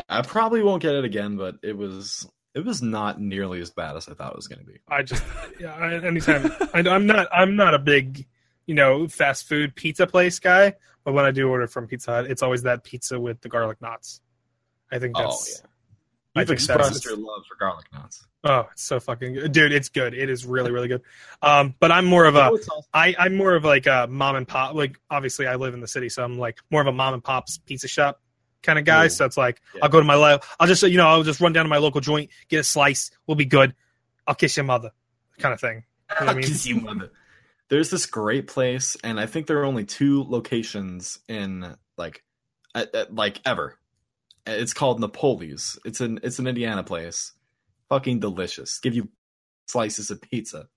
I 0.10 0.22
probably 0.22 0.62
won't 0.62 0.82
get 0.82 0.96
it 0.96 1.06
again, 1.06 1.38
but 1.38 1.56
it 1.64 1.78
was 1.78 2.28
it 2.54 2.66
was 2.66 2.82
not 2.82 3.20
nearly 3.20 3.62
as 3.62 3.70
bad 3.70 3.96
as 3.96 4.08
I 4.08 4.14
thought 4.14 4.32
it 4.32 4.36
was 4.36 4.48
going 4.48 4.60
to 4.60 4.66
be. 4.66 4.80
I 4.88 5.04
just 5.04 5.24
yeah, 5.60 5.74
I, 5.74 5.94
anytime 5.94 6.52
I, 6.74 6.80
I'm 6.80 7.06
not 7.06 7.28
I'm 7.32 7.56
not 7.56 7.74
a 7.74 7.80
big 7.80 8.26
you 8.66 8.76
know 8.76 9.08
fast 9.08 9.48
food 9.48 9.76
pizza 9.76 10.08
place 10.08 10.40
guy, 10.40 10.74
but 11.04 11.14
when 11.14 11.26
I 11.26 11.32
do 11.32 11.48
order 11.48 11.68
from 11.68 11.88
Pizza 11.88 12.12
Hut, 12.12 12.26
it's 12.26 12.42
always 12.42 12.64
that 12.64 12.84
pizza 12.84 13.20
with 13.20 13.42
the 13.42 13.50
garlic 13.50 13.82
knots. 13.82 14.20
I 14.92 15.00
think 15.00 15.16
that's 15.16 15.62
I 15.64 15.68
You've 16.36 16.52
expressed 16.52 17.06
your 17.06 17.16
love 17.16 17.46
for 17.48 17.56
garlic 17.56 17.86
knots. 17.94 18.26
oh, 18.44 18.68
it's 18.72 18.84
so 18.84 19.00
fucking 19.00 19.34
good, 19.34 19.52
dude. 19.52 19.72
It's 19.72 19.90
good. 19.90 20.14
It 20.14 20.30
is 20.30 20.46
really 20.46 20.72
really 20.72 20.88
good. 20.90 21.02
Um, 21.42 21.76
but 21.80 21.92
I'm 21.92 22.06
more 22.06 22.26
of 22.26 22.36
a, 22.36 22.50
awesome. 22.52 22.82
I, 22.94 23.16
I'm 23.18 23.36
more 23.38 23.54
of 23.56 23.64
like 23.64 23.88
a 23.88 24.08
mom 24.10 24.36
and 24.36 24.48
pop. 24.48 24.76
Like 24.76 25.00
obviously 25.10 25.48
I 25.48 25.56
live 25.56 25.74
in 25.74 25.80
the 25.80 25.88
city, 25.88 26.10
so 26.10 26.24
I'm 26.24 26.38
like 26.38 26.60
more 26.70 26.82
of 26.82 26.88
a 26.88 26.92
mom 26.92 27.14
and 27.14 27.24
pop's 27.24 27.58
pizza 27.60 27.88
shop 27.88 28.22
kind 28.64 28.78
of 28.80 28.84
guy. 28.86 29.08
So 29.10 29.26
it's 29.26 29.38
like 29.38 29.62
Yeah. 29.76 29.82
I'll 29.84 29.90
go 29.90 30.00
to 30.00 30.06
my 30.06 30.16
life. 30.16 30.56
I'll 30.60 30.68
just 30.68 30.84
you 30.84 30.98
know 30.98 31.08
I'll 31.08 31.24
just 31.24 31.40
run 31.40 31.54
down 31.54 31.66
to 31.66 31.70
my 31.70 31.78
local 31.78 32.02
joint, 32.02 32.30
get 32.50 32.60
a 32.60 32.64
slice. 32.64 33.12
We'll 33.28 33.36
be 33.36 33.46
good. 33.46 33.74
I'll 34.28 34.36
kiss 34.36 34.58
your 34.58 34.64
mother, 34.66 34.92
kind 35.40 35.54
of 35.54 35.62
thing. 35.62 35.84
You 36.20 36.20
know 36.20 36.26
what 36.28 36.30
I 36.30 36.34
mean? 36.40 36.44
Kiss 36.48 36.66
you, 36.66 36.82
mother. 36.82 37.12
There's 37.70 37.90
this 37.90 38.06
great 38.06 38.48
place, 38.48 38.96
and 39.04 39.20
I 39.20 39.26
think 39.26 39.48
there 39.48 39.60
are 39.60 39.66
only 39.66 39.86
two 39.86 40.24
locations 40.24 41.18
in 41.28 41.76
like, 41.98 42.24
at, 42.76 42.94
at- 42.94 43.16
like 43.16 43.40
ever. 43.46 43.78
It's 44.48 44.74
called 44.74 45.00
Napoli's. 45.00 45.78
It's 45.86 46.02
an 46.02 46.20
it's 46.24 46.40
an 46.40 46.48
Indiana 46.48 46.84
place. 46.84 47.34
Fucking 47.90 48.20
delicious. 48.20 48.80
Give 48.80 48.94
you 48.96 49.10
slices 49.68 50.12
of 50.12 50.22
pizza. 50.22 50.68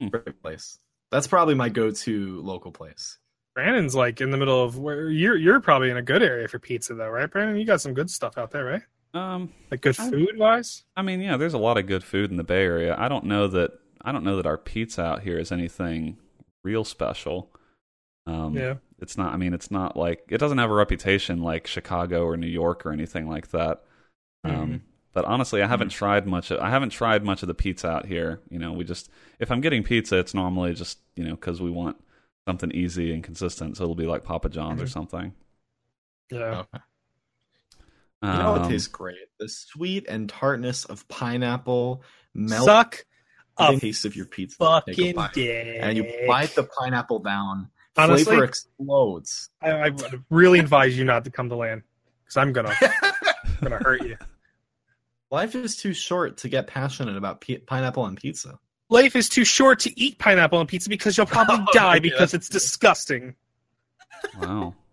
Hmm. 0.00 0.08
Great 0.08 0.42
place. 0.42 0.78
That's 1.10 1.26
probably 1.26 1.54
my 1.54 1.68
go-to 1.68 2.40
local 2.42 2.72
place. 2.72 3.18
Brandon's 3.54 3.94
like 3.94 4.20
in 4.20 4.30
the 4.30 4.38
middle 4.38 4.62
of 4.64 4.78
where 4.78 5.10
you're. 5.10 5.36
You're 5.36 5.60
probably 5.60 5.90
in 5.90 5.96
a 5.98 6.02
good 6.02 6.22
area 6.22 6.48
for 6.48 6.58
pizza, 6.58 6.94
though, 6.94 7.08
right, 7.08 7.30
Brandon? 7.30 7.56
You 7.56 7.66
got 7.66 7.80
some 7.82 7.92
good 7.94 8.10
stuff 8.10 8.38
out 8.38 8.50
there, 8.50 8.64
right? 8.64 8.82
Um, 9.14 9.52
Like 9.70 9.82
good 9.82 9.94
food 9.94 10.38
wise. 10.38 10.84
I 10.96 11.02
mean, 11.02 11.20
yeah, 11.20 11.36
there's 11.36 11.52
a 11.52 11.58
lot 11.58 11.76
of 11.76 11.86
good 11.86 12.02
food 12.02 12.30
in 12.30 12.38
the 12.38 12.44
Bay 12.44 12.62
Area. 12.64 12.96
I 12.98 13.08
don't 13.08 13.24
know 13.24 13.46
that 13.48 13.72
I 14.00 14.10
don't 14.10 14.24
know 14.24 14.36
that 14.36 14.46
our 14.46 14.56
pizza 14.56 15.02
out 15.02 15.22
here 15.22 15.38
is 15.38 15.52
anything 15.52 16.16
real 16.64 16.82
special. 16.82 17.50
Um, 18.26 18.56
Yeah. 18.56 18.74
It's 19.02 19.18
not. 19.18 19.34
I 19.34 19.36
mean, 19.36 19.52
it's 19.52 19.70
not 19.70 19.96
like 19.96 20.24
it 20.28 20.38
doesn't 20.38 20.58
have 20.58 20.70
a 20.70 20.74
reputation 20.74 21.42
like 21.42 21.66
Chicago 21.66 22.24
or 22.24 22.36
New 22.36 22.46
York 22.46 22.86
or 22.86 22.92
anything 22.92 23.28
like 23.28 23.48
that. 23.50 23.82
Um, 24.44 24.52
Mhm. 24.54 24.80
But 25.14 25.26
honestly, 25.26 25.62
I 25.62 25.66
haven't 25.66 25.90
tried 25.90 26.26
much. 26.26 26.50
Of, 26.50 26.60
I 26.60 26.70
haven't 26.70 26.88
tried 26.90 27.22
much 27.22 27.42
of 27.42 27.46
the 27.46 27.52
pizza 27.54 27.86
out 27.88 28.06
here. 28.06 28.40
You 28.48 28.58
know, 28.58 28.72
we 28.72 28.84
just 28.84 29.10
if 29.38 29.50
I'm 29.52 29.60
getting 29.60 29.82
pizza, 29.82 30.16
it's 30.18 30.32
normally 30.32 30.72
just 30.72 30.98
you 31.16 31.24
know 31.24 31.32
because 31.32 31.60
we 31.60 31.70
want 31.70 31.96
something 32.48 32.70
easy 32.72 33.12
and 33.12 33.22
consistent. 33.22 33.76
So 33.76 33.82
it'll 33.84 33.94
be 33.94 34.06
like 34.06 34.24
Papa 34.24 34.48
John's 34.48 34.80
or 34.80 34.86
Mhm. 34.86 34.90
something. 34.90 35.34
Yeah. 36.30 36.60
Okay. 36.60 36.78
You 38.22 38.28
know 38.28 38.52
what 38.52 38.62
Um, 38.62 38.70
tastes 38.70 38.86
great? 38.88 39.16
The 39.38 39.48
sweet 39.48 40.06
and 40.08 40.28
tartness 40.28 40.84
of 40.84 41.06
pineapple 41.08 42.04
melt 42.34 42.64
Suck 42.64 43.04
the 43.58 43.68
a 43.68 43.78
taste 43.80 44.04
of 44.06 44.14
your 44.16 44.26
pizza. 44.26 44.56
Fucking 44.58 45.14
bite. 45.14 45.32
dick. 45.34 45.76
and 45.80 45.96
you 45.96 46.04
bite 46.26 46.54
the 46.54 46.62
pineapple 46.64 47.18
down. 47.18 47.68
Honestly- 47.96 48.24
flavor 48.24 48.44
explodes. 48.44 49.50
I, 49.60 49.70
I 49.70 49.88
would 49.90 50.24
really 50.30 50.58
advise 50.58 50.96
you 50.96 51.04
not 51.04 51.24
to 51.24 51.30
come 51.30 51.48
to 51.50 51.56
land 51.56 51.82
because 52.24 52.36
I'm 52.36 52.52
gonna 52.52 52.74
gonna 53.62 53.78
hurt 53.78 54.02
you. 54.04 54.16
Life 55.30 55.54
is 55.54 55.76
too 55.76 55.92
short 55.94 56.36
to 56.38 56.48
get 56.48 56.66
passionate 56.66 57.16
about 57.16 57.40
pi- 57.40 57.60
pineapple 57.66 58.04
and 58.06 58.16
pizza. 58.18 58.58
Life 58.90 59.16
is 59.16 59.28
too 59.30 59.44
short 59.44 59.78
to 59.80 60.00
eat 60.00 60.18
pineapple 60.18 60.60
and 60.60 60.68
pizza 60.68 60.88
because 60.90 61.16
you'll 61.16 61.26
probably 61.26 61.64
die 61.72 61.92
Okay, 61.96 62.00
because 62.00 62.32
that's 62.32 62.34
it's 62.34 62.48
disgusting. 62.48 63.34
wow. 64.40 64.74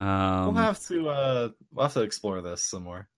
Um, 0.00 0.46
we'll 0.54 0.64
have 0.64 0.80
to 0.88 1.08
uh, 1.08 1.48
we'll 1.72 1.84
have 1.84 1.92
to 1.94 2.00
explore 2.02 2.40
this 2.42 2.64
some 2.64 2.82
more. 2.82 3.08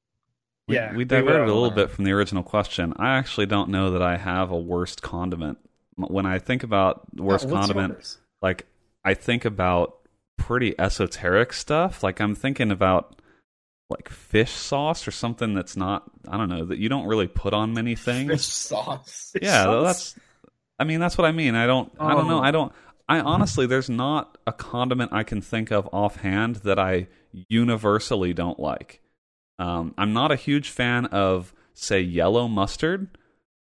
We- 0.68 0.74
Yeah, 0.74 0.90
we, 0.90 0.98
we 0.98 1.04
diverted 1.06 1.48
a 1.48 1.54
little 1.54 1.70
bit 1.70 1.90
from 1.90 2.04
the 2.04 2.12
original 2.12 2.42
question. 2.42 2.92
I 2.98 3.16
actually 3.16 3.46
don't 3.46 3.70
know 3.70 3.92
that 3.92 4.02
I 4.02 4.18
have 4.18 4.50
a 4.50 4.58
worst 4.58 5.00
condiment. 5.00 5.56
When 5.96 6.26
I 6.26 6.38
think 6.38 6.62
about 6.62 7.06
worst 7.16 7.46
Oh, 7.46 7.48
what's 7.48 7.68
condiment, 7.68 7.94
yours? 7.94 8.18
Like 8.44 8.66
I 9.04 9.14
think 9.14 9.46
about 9.46 9.96
pretty 10.36 10.78
esoteric 10.78 11.54
stuff. 11.54 12.02
Like 12.02 12.20
I'm 12.20 12.34
thinking 12.34 12.70
about 12.70 13.20
like 13.88 14.08
fish 14.10 14.50
sauce 14.50 15.08
or 15.08 15.10
something 15.10 15.54
that's 15.54 15.76
not 15.76 16.04
I 16.28 16.36
don't 16.36 16.50
know 16.50 16.66
that 16.66 16.78
you 16.78 16.88
don't 16.88 17.06
really 17.06 17.26
put 17.26 17.54
on 17.54 17.72
many 17.72 17.96
things. 17.96 18.30
Fish 18.30 18.42
sauce. 18.42 19.34
yeah, 19.40 19.64
sauce? 19.64 19.84
that's. 19.84 20.14
I 20.78 20.84
mean, 20.84 21.00
that's 21.00 21.16
what 21.16 21.24
I 21.24 21.32
mean. 21.32 21.54
I 21.54 21.66
don't. 21.66 21.90
I 21.98 22.14
don't 22.14 22.28
know. 22.28 22.40
Oh. 22.40 22.42
I 22.42 22.50
don't. 22.50 22.72
I 23.08 23.20
honestly, 23.20 23.66
there's 23.66 23.90
not 23.90 24.36
a 24.46 24.52
condiment 24.52 25.12
I 25.12 25.22
can 25.22 25.40
think 25.40 25.70
of 25.70 25.88
offhand 25.92 26.56
that 26.56 26.78
I 26.78 27.08
universally 27.48 28.34
don't 28.34 28.58
like. 28.58 29.00
Um, 29.58 29.94
I'm 29.96 30.12
not 30.12 30.32
a 30.32 30.36
huge 30.36 30.70
fan 30.70 31.06
of, 31.06 31.54
say, 31.74 32.00
yellow 32.00 32.48
mustard, 32.48 33.08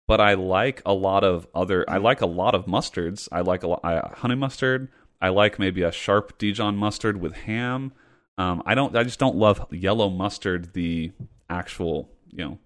but 0.09 0.21
I 0.21 0.35
like 0.35 0.83
a 0.85 0.93
lot 0.93 1.25
of 1.25 1.47
other. 1.55 1.85
I 1.89 1.99
like 1.99 2.21
a 2.21 2.27
lot 2.27 2.55
of 2.55 2.67
mustards. 2.67 3.29
I 3.33 3.41
like 3.41 3.63
a 3.63 3.69
lot 3.69 3.81
I, 3.85 4.01
honey 4.15 4.35
mustard. 4.35 4.89
I 5.21 5.29
like 5.29 5.59
maybe 5.59 5.83
a 5.83 5.93
sharp 5.93 6.39
Dijon 6.39 6.77
mustard 6.77 7.21
with 7.21 7.35
ham. 7.35 7.93
Um, 8.39 8.63
I 8.67 8.75
don't. 8.75 8.97
I 8.97 9.05
just 9.05 9.19
don't 9.19 9.37
love 9.37 9.67
yellow 9.71 10.11
mustard. 10.11 10.73
The 10.75 11.13
actual, 11.49 12.11
you 12.31 12.45
know, 12.45 12.59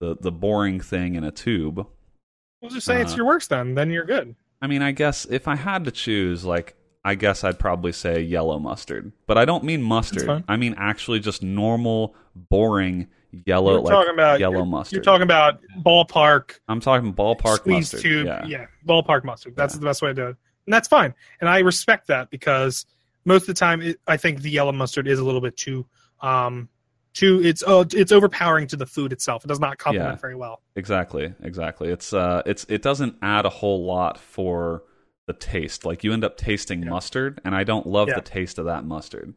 the 0.00 0.16
the 0.20 0.32
boring 0.32 0.80
thing 0.80 1.14
in 1.14 1.24
a 1.24 1.30
tube. 1.30 1.86
We'll 2.60 2.70
just 2.70 2.86
say 2.86 3.00
it's 3.00 3.14
Uh, 3.14 3.16
your 3.16 3.26
worst 3.26 3.50
then. 3.50 3.74
Then 3.74 3.90
you're 3.90 4.04
good. 4.04 4.36
I 4.60 4.66
mean, 4.66 4.82
I 4.82 4.92
guess 4.92 5.26
if 5.28 5.48
I 5.48 5.56
had 5.56 5.84
to 5.86 5.90
choose, 5.90 6.44
like, 6.44 6.76
I 7.04 7.16
guess 7.16 7.42
I'd 7.42 7.58
probably 7.58 7.90
say 7.90 8.20
yellow 8.20 8.60
mustard. 8.60 9.10
But 9.26 9.36
I 9.36 9.44
don't 9.44 9.64
mean 9.64 9.82
mustard. 9.82 10.44
I 10.46 10.56
mean 10.56 10.76
actually 10.78 11.18
just 11.18 11.42
normal, 11.42 12.14
boring 12.36 13.08
yellow, 13.46 13.72
You're 13.72 13.80
like 13.80 13.92
talking 13.92 14.12
about 14.14 14.40
yellow 14.40 14.56
you're, 14.58 14.66
mustard. 14.66 14.92
You're 14.96 15.02
talking 15.04 15.22
about 15.22 15.60
ballpark 15.84 16.58
I'm 16.68 16.80
talking 16.80 17.12
ballpark 17.14 17.56
squeeze 17.56 17.92
mustard. 17.92 18.00
tube. 18.02 18.26
yeah. 18.46 18.66
ballpark 18.86 19.24
mustard. 19.24 19.56
That's 19.56 19.74
Yeah. 19.74 19.80
the 19.80 19.86
best 19.86 20.02
way 20.02 20.10
to 20.10 20.14
do 20.14 20.22
it, 20.28 20.36
and 20.66 20.72
that's 20.74 20.88
fine. 20.88 21.14
And 21.40 21.48
I 21.48 21.60
respect 21.60 22.06
that 22.08 22.30
because 22.30 22.86
most 23.24 23.42
of 23.42 23.46
the 23.48 23.54
time, 23.54 23.82
it, 23.82 23.98
I 24.06 24.16
think 24.16 24.42
the 24.42 24.50
yellow 24.50 24.72
mustard 24.72 25.06
is 25.08 25.18
a 25.18 25.24
little 25.24 25.40
bit 25.40 25.56
too, 25.56 25.86
um, 26.20 26.68
too 27.14 27.40
it's 27.42 27.62
uh, 27.62 27.84
it's 27.92 28.12
overpowering 28.12 28.66
to 28.68 28.76
the 28.76 28.86
food 28.86 29.12
itself. 29.12 29.44
It 29.44 29.48
does 29.48 29.60
not 29.60 29.78
complement 29.78 30.16
Yeah. 30.16 30.20
very 30.20 30.34
well. 30.34 30.60
Exactly, 30.76 31.32
exactly. 31.42 31.88
It's 31.90 32.12
uh, 32.12 32.42
it's 32.46 32.64
it 32.68 32.82
doesn't 32.82 33.16
add 33.22 33.44
a 33.46 33.50
whole 33.50 33.84
lot 33.84 34.18
for 34.18 34.84
the 35.26 35.32
taste. 35.34 35.84
Like 35.84 36.02
you 36.04 36.12
end 36.12 36.24
up 36.24 36.36
tasting 36.36 36.82
Yeah. 36.82 36.90
mustard, 36.90 37.40
and 37.44 37.54
I 37.54 37.64
don't 37.64 37.86
love 37.86 38.08
Yeah. 38.08 38.16
the 38.16 38.22
taste 38.22 38.58
of 38.58 38.64
that 38.66 38.84
mustard. 38.84 39.34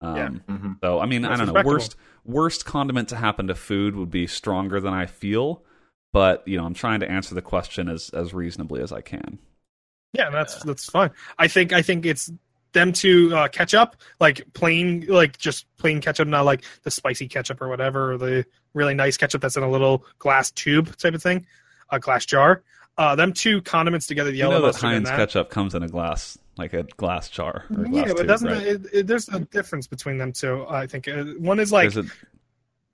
Um, 0.00 0.16
Yeah. 0.16 0.28
Mhm. 0.54 0.76
So 0.82 0.98
I 1.00 1.06
mean, 1.06 1.24
I 1.24 1.36
don't 1.36 1.52
know. 1.52 1.62
Worst 1.62 1.96
worst 2.24 2.64
condiment 2.64 3.08
to 3.10 3.16
happen 3.16 3.46
to 3.48 3.54
food 3.54 3.96
would 3.96 4.10
be 4.10 4.26
stronger 4.26 4.80
than 4.80 4.92
I 4.94 5.06
feel, 5.06 5.62
but 6.12 6.46
you 6.46 6.56
know, 6.56 6.64
I'm 6.64 6.74
trying 6.74 7.00
to 7.00 7.10
answer 7.10 7.34
the 7.34 7.42
question 7.42 7.88
as 7.88 8.10
as 8.10 8.32
reasonably 8.34 8.80
as 8.82 8.92
I 8.92 9.00
can. 9.00 9.38
Yeah, 10.12 10.30
that's 10.30 10.62
that's 10.64 10.86
fine. 10.90 11.10
I 11.38 11.48
think 11.48 11.72
I 11.72 11.82
think 11.82 12.04
it's 12.06 12.30
them 12.72 12.92
to 12.92 13.34
uh, 13.34 13.48
ketchup, 13.48 13.96
like 14.20 14.44
plain, 14.52 15.04
like 15.08 15.36
just 15.38 15.66
plain 15.76 16.00
ketchup, 16.00 16.28
not 16.28 16.44
like 16.44 16.62
the 16.84 16.90
spicy 16.90 17.26
ketchup 17.28 17.60
or 17.60 17.68
whatever, 17.68 18.12
or 18.12 18.18
the 18.18 18.46
really 18.74 18.94
nice 18.94 19.16
ketchup 19.16 19.40
that's 19.42 19.56
in 19.56 19.62
a 19.64 19.70
little 19.70 20.04
glass 20.20 20.50
tube 20.52 20.96
type 20.96 21.14
of 21.14 21.22
thing, 21.22 21.46
a 21.90 21.98
glass 21.98 22.24
jar. 22.24 22.62
Uh, 22.98 23.16
them 23.16 23.32
two 23.32 23.60
condiments 23.62 24.06
together, 24.06 24.30
the 24.30 24.36
You 24.36 24.44
yellow 24.44 24.60
know 24.60 24.66
that 24.70 24.76
Heinz 24.76 25.08
that. 25.08 25.16
ketchup 25.16 25.50
comes 25.50 25.74
in 25.74 25.82
a 25.82 25.88
glass, 25.88 26.38
like 26.60 26.72
a 26.74 26.84
glass 26.96 27.28
jar. 27.28 27.64
Or 27.70 27.84
glass 27.84 27.88
yeah, 27.94 28.04
but 28.12 28.16
tube, 28.18 28.26
doesn't 28.28 28.48
right? 28.48 28.62
it, 28.66 28.86
it, 28.92 29.06
there's 29.08 29.28
a 29.28 29.40
difference 29.40 29.86
between 29.88 30.18
them 30.18 30.32
two? 30.32 30.64
I 30.68 30.86
think 30.86 31.08
uh, 31.08 31.24
one 31.38 31.58
is 31.58 31.72
like 31.72 31.94
a- 31.96 32.04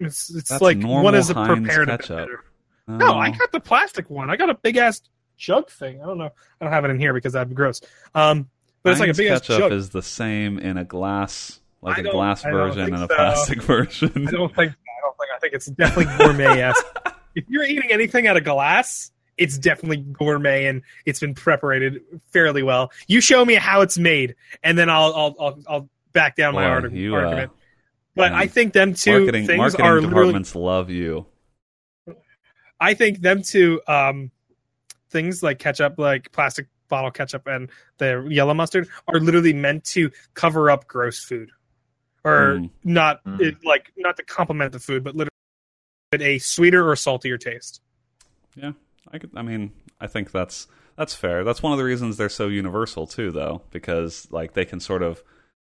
it's 0.00 0.34
it's 0.34 0.60
like 0.60 0.82
one 0.82 1.14
is 1.14 1.30
a 1.30 1.34
prepared 1.34 1.88
ketchup. 1.88 2.16
better. 2.16 2.44
No, 2.88 3.14
Oh. 3.14 3.18
I 3.18 3.30
got 3.30 3.50
the 3.52 3.60
plastic 3.60 4.08
one. 4.10 4.30
I 4.30 4.36
got 4.36 4.48
a 4.50 4.54
big 4.54 4.76
ass 4.76 5.02
jug 5.36 5.68
thing. 5.70 6.00
I 6.02 6.06
don't 6.06 6.18
know. 6.18 6.30
I 6.60 6.64
don't 6.64 6.72
have 6.72 6.84
it 6.84 6.90
in 6.90 6.98
here 7.00 7.12
because 7.12 7.32
that'd 7.32 7.48
be 7.48 7.54
gross. 7.54 7.80
Um, 8.14 8.48
but 8.82 8.90
it's 8.92 9.00
like 9.00 9.10
a 9.10 9.14
big 9.14 9.26
ass 9.28 9.40
ketchup 9.40 9.58
jug. 9.58 9.72
is 9.72 9.90
the 9.90 10.02
same 10.02 10.58
in 10.58 10.76
a 10.78 10.84
glass, 10.84 11.60
like 11.82 11.98
a 11.98 12.02
glass 12.10 12.42
version 12.42 12.94
and 12.94 12.94
a 12.94 12.98
so. 12.98 13.06
plastic 13.08 13.62
version. 13.62 14.28
I 14.28 14.30
don't 14.30 14.54
think. 14.54 14.72
I 14.72 15.00
don't 15.02 15.16
think. 15.18 15.30
I 15.34 15.38
think 15.40 15.54
it's 15.54 15.66
definitely 15.66 16.16
gourmet 16.18 16.60
ass. 16.62 16.80
if 17.34 17.44
you're 17.48 17.64
eating 17.64 17.90
anything 17.90 18.26
out 18.28 18.36
of 18.36 18.44
glass, 18.44 19.10
it's 19.38 19.58
definitely 19.58 19.98
gourmet 19.98 20.66
and 20.66 20.82
it's 21.04 21.20
been 21.20 21.34
preparated 21.34 22.00
fairly 22.32 22.62
well. 22.62 22.90
You 23.06 23.20
show 23.20 23.44
me 23.44 23.54
how 23.54 23.80
it's 23.82 23.98
made, 23.98 24.34
and 24.62 24.78
then 24.78 24.88
I'll 24.90 25.14
I'll 25.14 25.36
I'll, 25.40 25.58
I'll 25.68 25.88
back 26.12 26.36
down 26.36 26.54
my 26.54 26.64
Boy, 26.80 26.88
argu- 26.88 26.96
you, 26.96 27.14
uh, 27.14 27.18
argument. 27.20 27.52
but 28.14 28.32
um, 28.32 28.38
I 28.38 28.46
think 28.46 28.72
them 28.72 28.94
two 28.94 29.10
marketing 29.12 29.46
things 29.46 29.58
marketing 29.58 29.86
are 29.86 30.00
departments 30.00 30.54
love 30.54 30.88
you. 30.90 31.26
I 32.80 32.94
think 32.94 33.20
them 33.20 33.42
two 33.42 33.80
um, 33.88 34.30
things 35.10 35.42
like 35.42 35.58
ketchup, 35.58 35.94
like 35.98 36.30
plastic 36.32 36.66
bottle 36.88 37.10
ketchup, 37.10 37.46
and 37.46 37.70
the 37.98 38.26
yellow 38.30 38.54
mustard 38.54 38.88
are 39.08 39.18
literally 39.18 39.52
meant 39.52 39.84
to 39.84 40.10
cover 40.34 40.70
up 40.70 40.86
gross 40.86 41.22
food, 41.24 41.50
or 42.24 42.56
Mm. 42.58 42.70
not 42.84 43.24
Mm. 43.24 43.40
it, 43.40 43.56
like 43.64 43.92
not 43.96 44.16
to 44.18 44.22
complement 44.24 44.72
the 44.72 44.78
food, 44.78 45.02
but 45.04 45.14
literally 45.14 45.30
give 46.12 46.22
a 46.22 46.38
sweeter 46.38 46.88
or 46.88 46.96
saltier 46.96 47.38
taste. 47.38 47.80
Yeah, 48.54 48.72
I 49.12 49.18
could. 49.18 49.30
I 49.36 49.42
mean, 49.42 49.72
I 50.00 50.06
think 50.06 50.30
that's 50.32 50.66
that's 50.96 51.14
fair. 51.14 51.44
That's 51.44 51.62
one 51.62 51.72
of 51.72 51.78
the 51.78 51.84
reasons 51.84 52.16
they're 52.16 52.28
so 52.28 52.48
universal 52.48 53.06
too, 53.06 53.30
though, 53.30 53.62
because 53.70 54.26
like 54.30 54.54
they 54.54 54.64
can 54.64 54.80
sort 54.80 55.02
of 55.02 55.22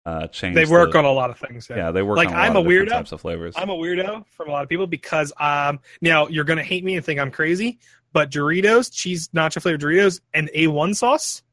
uh, 0.06 0.28
change. 0.28 0.56
They 0.56 0.66
work 0.66 0.94
the- 0.94 0.98
on 1.00 1.06
a 1.06 1.12
lot 1.12 1.30
of 1.30 1.38
things. 1.40 1.68
Yeah. 1.70 1.76
Yeah, 1.78 1.92
they 1.92 2.02
work 2.02 2.18
Like, 2.18 2.30
on 2.30 2.34
a 2.36 2.38
I'm 2.38 2.56
a 2.56 2.64
weirdo. 2.64 2.90
types 2.90 3.12
of 3.12 3.22
flavors. 3.22 3.54
I'm 3.58 3.70
a 3.70 3.76
weirdo 3.76 4.26
from 4.32 4.50
a 4.50 4.52
lot 4.52 4.64
of 4.64 4.70
people 4.70 4.88
because 4.88 5.32
um 5.40 5.80
now 6.02 6.28
you're 6.28 6.44
gonna 6.44 6.64
hate 6.64 6.84
me 6.84 6.96
and 6.96 7.06
think 7.06 7.20
I'm 7.20 7.32
crazy, 7.32 7.80
but 8.14 8.32
Doritos, 8.32 8.92
cheese 8.92 9.30
nacho 9.30 9.62
flavored 9.62 9.82
Doritos, 9.82 10.20
and 10.34 10.50
A1 10.56 10.96
sauce, 10.96 11.44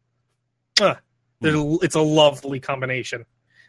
uh, 0.80 0.94
they're- 1.40 1.55
it's 1.82 1.94
a 1.94 2.00
lovely 2.00 2.59
combination. 2.60 3.24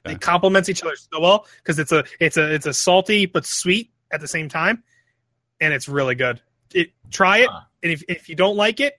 Okay. 0.07 0.17
complement 0.17 0.69
each 0.69 0.81
other 0.81 0.95
so 0.95 1.19
well 1.19 1.45
because 1.57 1.77
it's 1.77 1.91
a 1.91 2.05
it's 2.21 2.37
a 2.37 2.53
it's 2.53 2.65
a 2.65 2.73
salty 2.73 3.25
but 3.25 3.45
sweet 3.45 3.91
at 4.11 4.21
the 4.21 4.29
same 4.29 4.47
time, 4.47 4.81
and 5.59 5.73
it's 5.73 5.89
really 5.89 6.15
good. 6.15 6.41
It 6.73 6.91
try 7.11 7.39
it, 7.39 7.49
Huh. 7.49 7.61
and 7.83 7.91
if 7.91 8.03
if 8.07 8.29
you 8.29 8.35
don't 8.35 8.55
like 8.57 8.79
it, 8.79 8.93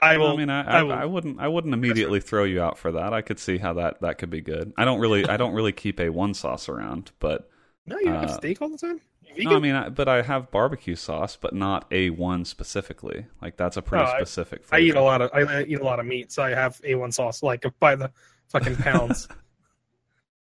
I 0.00 0.18
will. 0.18 0.32
I 0.32 0.36
mean, 0.36 0.50
I, 0.50 0.62
I 0.62 0.78
I, 0.78 0.82
will- 0.82 0.92
I 0.92 1.04
wouldn't, 1.04 1.40
I 1.40 1.48
wouldn't 1.48 1.72
immediately 1.74 2.20
throw 2.20 2.44
you 2.44 2.60
out 2.60 2.76
for 2.78 2.92
that. 2.92 3.12
I 3.14 3.22
could 3.22 3.38
see 3.38 3.58
how 3.58 3.74
that 3.74 4.00
that 4.00 4.18
could 4.18 4.30
be 4.30 4.40
good. 4.40 4.72
I 4.76 4.84
don't 4.84 4.98
really, 5.00 5.26
I 5.26 5.36
don't 5.36 5.54
really 5.54 5.72
keep 5.72 5.98
A1 5.98 6.34
sauce 6.34 6.68
around, 6.68 7.12
but 7.20 7.48
no, 7.86 7.98
you 7.98 8.06
don't 8.06 8.14
have 8.20 8.30
uh, 8.30 8.34
steak 8.34 8.60
all 8.62 8.68
the 8.68 8.78
time. 8.78 9.00
You 9.34 9.44
no. 9.44 9.56
I 9.56 9.60
mean, 9.60 9.74
I, 9.74 9.88
but 9.88 10.08
I 10.08 10.20
have 10.22 10.50
barbecue 10.50 10.94
sauce, 10.96 11.36
but 11.40 11.54
not 11.54 11.88
A1 11.90 12.46
specifically. 12.46 13.26
Like 13.40 13.56
that's 13.56 13.76
a 13.76 13.82
pretty 13.82 14.04
I- 14.04 14.18
specific. 14.18 14.62
I 14.72 14.80
eat 14.80 14.94
a 14.96 15.00
lot 15.02 15.22
of 15.22 15.30
I 15.32 15.62
eat 15.62 15.80
a 15.80 15.84
lot 15.84 16.00
of 16.00 16.06
meat, 16.06 16.32
so 16.32 16.42
I 16.42 16.50
have 16.50 16.78
A1 16.82 17.14
sauce 17.14 17.42
like 17.42 17.64
by 17.78 17.94
the 17.96 18.10
fucking 18.48 18.76
pounds. 18.76 19.28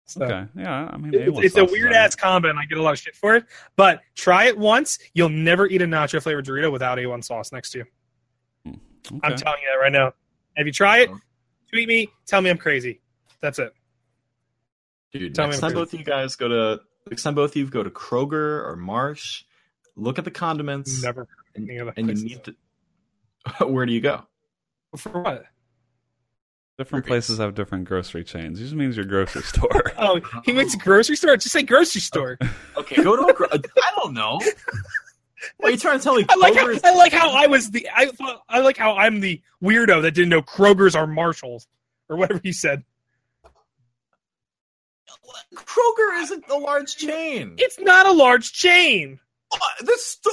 So, 0.05 0.25
Okay, 0.25 0.47
yeah, 0.57 0.91
I 0.93 0.97
mean, 0.99 1.15
It's, 1.15 1.31
A1 1.31 1.45
it's 1.45 1.55
a 1.57 1.61
sauce 1.61 1.69
is 1.69 1.73
weird 1.73 1.93
ass 1.93 2.15
combo, 2.15 2.51
and 2.51 2.59
I 2.59 2.65
get 2.67 2.77
a 2.77 2.83
lot 2.83 2.93
of 2.93 2.99
shit 2.99 3.15
for 3.17 3.35
it. 3.37 3.45
But 3.77 4.01
try 4.15 4.45
it 4.47 4.59
once, 4.59 4.99
you'll 5.15 5.29
never 5.31 5.67
eat 5.67 5.81
a 5.81 5.87
nacho 5.87 6.23
flavored 6.23 6.45
Dorito 6.45 6.71
without 6.73 6.99
A1 6.99 7.25
sauce 7.25 7.53
next 7.53 7.71
to 7.71 7.79
you. 7.79 7.85
Hmm. 8.67 9.19
I'm 9.23 9.37
telling 9.37 9.61
you 9.63 9.69
that 9.73 9.81
right 9.81 9.93
now. 9.93 10.13
If 10.57 10.67
you 10.67 10.73
try 10.73 10.99
it, 10.99 11.11
Oh. 11.11 11.19
tweet 11.71 11.89
me, 11.89 12.09
tell 12.27 12.43
me 12.43 12.51
I'm 12.51 12.59
crazy. 12.59 13.01
That's 13.41 13.59
it. 13.59 13.73
Dude, 15.13 15.35
Tell 15.35 15.47
me 15.47 15.51
next 15.51 15.63
I'm 15.63 15.71
time 15.71 15.79
both 15.79 15.93
of 15.93 15.99
you 15.99 16.05
guys 16.05 16.37
go 16.37 16.49
to 16.49 16.81
next 17.09 17.23
time 17.23 17.35
both 17.35 17.51
of 17.53 17.57
you 17.57 17.67
go 17.69 17.83
to 17.83 17.91
Kroger 17.91 18.67
or 18.67 18.77
Marsh, 18.77 19.45
look 19.97 20.19
at 20.19 20.25
the 20.25 20.31
condiments 20.31 21.03
Never. 21.03 21.27
and, 21.55 21.69
and 21.97 22.09
you 22.19 22.25
need 22.25 22.45
to 22.45 22.55
where 23.67 23.85
do 23.87 23.93
you 23.93 24.01
go? 24.01 24.23
For 24.97 25.11
what? 25.23 25.45
Different 26.85 27.05
Rupees. 27.07 27.27
places 27.27 27.39
have 27.39 27.55
different 27.55 27.85
grocery 27.85 28.25
chains. 28.25 28.59
It 28.61 28.65
just 28.65 28.75
means 28.75 28.97
your 28.97 29.05
grocery 29.07 29.43
store. 29.45 29.93
Oh, 29.99 30.21
he 30.45 30.53
means 30.53 30.73
to 30.73 30.79
grocery 30.79 31.17
store. 31.17 31.37
Just 31.37 31.53
say 31.53 31.63
grocery 31.63 32.01
store. 32.01 32.39
Okay, 32.77 33.03
go 33.03 33.15
to 33.17 33.27
a 33.27 33.33
gro- 33.35 33.49
I 33.53 33.93
don't 33.97 34.15
know. 34.15 34.41
What 35.59 35.69
are 35.69 35.71
you 35.73 35.77
trying 35.79 35.99
to 35.99 36.03
tell 36.05 36.15
me? 36.17 36.25
I 36.29 36.35
like 36.37 36.55
how 36.55 36.67
Kroger's- 36.67 36.81
I 36.85 36.95
like 36.95 37.13
how 37.13 37.31
I 37.31 37.47
was 37.47 37.71
the 37.71 37.89
I 37.95 38.07
thought- 38.07 38.43
I 38.49 38.61
like 38.61 38.77
how 38.77 38.97
I'm 38.97 39.21
the 39.21 39.41
weirdo 39.63 40.03
that 40.03 40.13
didn't 40.13 40.31
know 40.31 40.43
Kroger's 40.43 40.95
are 40.97 41.07
Marshalls 41.07 41.67
or 42.09 42.17
whatever 42.17 42.41
he 42.43 42.53
said. 42.53 42.83
Kroger 45.55 46.23
isn't 46.23 46.45
a 46.49 46.57
large 46.57 46.97
chain. 46.97 47.55
It's 47.59 47.79
not 47.79 48.07
a 48.07 48.13
large 48.13 48.53
chain. 48.53 49.21
Uh, 49.53 49.59
this 49.83 50.05
sto- 50.07 50.31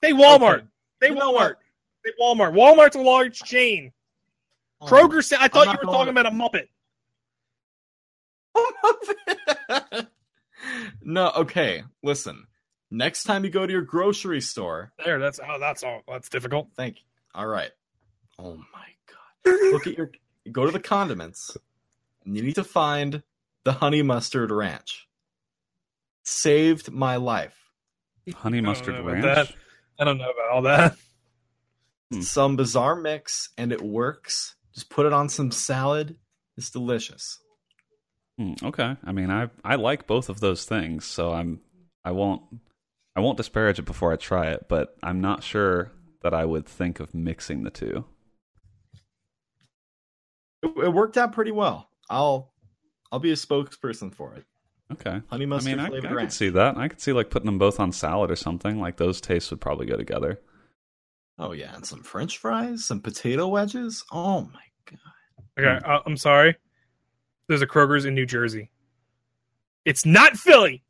They 0.00 0.12
Walmart. 0.12 0.54
Okay. 0.58 0.64
They 1.00 1.08
You 1.08 1.14
know 1.14 1.32
Walmart. 1.34 1.54
They 2.04 2.10
Walmart. 2.20 2.52
Walmart's 2.52 2.96
a 2.96 3.00
large 3.00 3.38
chain. 3.40 3.92
Oh. 4.80 4.86
Kroger 4.86 5.22
said 5.24 5.38
I 5.40 5.48
thought 5.48 5.66
you 5.66 5.72
were 5.72 5.84
going- 5.84 6.06
talking 6.06 6.10
about 6.10 6.26
a 6.26 6.30
Muppet. 6.30 6.68
no, 11.02 11.30
okay. 11.36 11.82
Listen. 12.02 12.46
Next 12.90 13.24
time 13.24 13.44
you 13.44 13.50
go 13.50 13.66
to 13.66 13.72
your 13.72 13.82
grocery 13.82 14.40
store, 14.40 14.92
There, 15.04 15.18
that's 15.18 15.40
oh 15.40 15.58
that's 15.58 15.82
all 15.82 16.02
that's 16.06 16.28
difficult. 16.28 16.68
thank 16.76 16.96
you. 16.98 17.02
All 17.34 17.46
right. 17.46 17.70
Oh 18.38 18.54
my 18.54 18.86
god. 19.08 19.56
Look 19.72 19.86
at 19.88 19.98
your 19.98 20.12
go 20.52 20.64
to 20.66 20.70
the 20.70 20.78
condiments. 20.80 21.56
And 22.24 22.36
you 22.36 22.42
need 22.42 22.54
to 22.54 22.64
find 22.64 23.22
the 23.64 23.72
honey 23.72 24.02
mustard 24.02 24.50
ranch. 24.52 25.08
Saved 26.22 26.92
my 26.92 27.16
life. 27.16 27.56
Honey 28.36 28.60
mustard 28.60 28.94
know 28.94 29.02
ranch. 29.10 29.24
that. 29.24 29.52
I 29.98 30.04
don't 30.04 30.18
know 30.18 30.30
about 30.30 30.50
all 30.52 30.62
that. 30.62 30.96
Hmm. 32.12 32.20
Some 32.20 32.54
bizarre 32.56 32.94
mix 32.96 33.48
and 33.58 33.72
it 33.72 33.82
works. 33.82 34.54
Just 34.74 34.90
put 34.90 35.06
it 35.06 35.12
on 35.12 35.28
some 35.28 35.50
salad. 35.50 36.16
It's 36.56 36.70
delicious. 36.70 37.38
Hmm, 38.38 38.54
okay. 38.62 38.96
I 39.04 39.12
mean, 39.12 39.30
I 39.30 39.50
I 39.64 39.76
like 39.76 40.06
both 40.06 40.28
of 40.28 40.40
those 40.40 40.64
things, 40.64 41.04
so 41.04 41.32
I'm 41.32 41.60
I 42.04 42.10
won't 42.10 42.42
I 43.16 43.20
won't 43.20 43.36
disparage 43.36 43.78
it 43.78 43.84
before 43.84 44.12
I 44.12 44.16
try 44.16 44.48
it, 44.48 44.66
but 44.68 44.96
I'm 45.02 45.20
not 45.20 45.44
sure 45.44 45.92
that 46.22 46.34
I 46.34 46.44
would 46.44 46.66
think 46.66 47.00
of 47.00 47.14
mixing 47.14 47.62
the 47.62 47.70
two. 47.70 48.04
It, 50.62 50.72
it 50.84 50.92
worked 50.92 51.16
out 51.16 51.32
pretty 51.32 51.52
well. 51.52 51.88
I'll 52.10 52.52
I'll 53.12 53.20
be 53.20 53.30
a 53.30 53.36
spokesperson 53.36 54.12
for 54.12 54.34
it. 54.34 54.44
Okay. 54.92 55.22
Honey 55.28 55.44
I 55.44 55.46
mustard 55.46 55.76
mean, 55.76 55.80
I, 55.80 56.10
I 56.10 56.20
could 56.20 56.32
see 56.32 56.50
that. 56.50 56.76
I 56.76 56.88
could 56.88 57.00
see 57.00 57.12
like 57.12 57.30
putting 57.30 57.46
them 57.46 57.58
both 57.58 57.78
on 57.78 57.92
salad 57.92 58.30
or 58.30 58.36
something. 58.36 58.80
Like 58.80 58.96
those 58.96 59.20
tastes 59.20 59.50
would 59.50 59.60
probably 59.60 59.86
go 59.86 59.96
together. 59.96 60.40
Oh 61.38 61.52
yeah, 61.52 61.74
and 61.74 61.84
some 61.84 62.02
French 62.02 62.38
fries, 62.38 62.84
some 62.84 63.00
potato 63.00 63.48
wedges. 63.48 64.04
Oh 64.12 64.42
my 64.42 64.60
god! 64.90 64.98
Okay, 65.58 65.86
uh, 65.86 66.00
I'm 66.06 66.16
sorry. 66.16 66.56
There's 67.48 67.62
a 67.62 67.66
Kroger's 67.66 68.04
in 68.04 68.14
New 68.14 68.26
Jersey. 68.26 68.70
It's 69.84 70.06
not 70.06 70.36
Philly. 70.36 70.82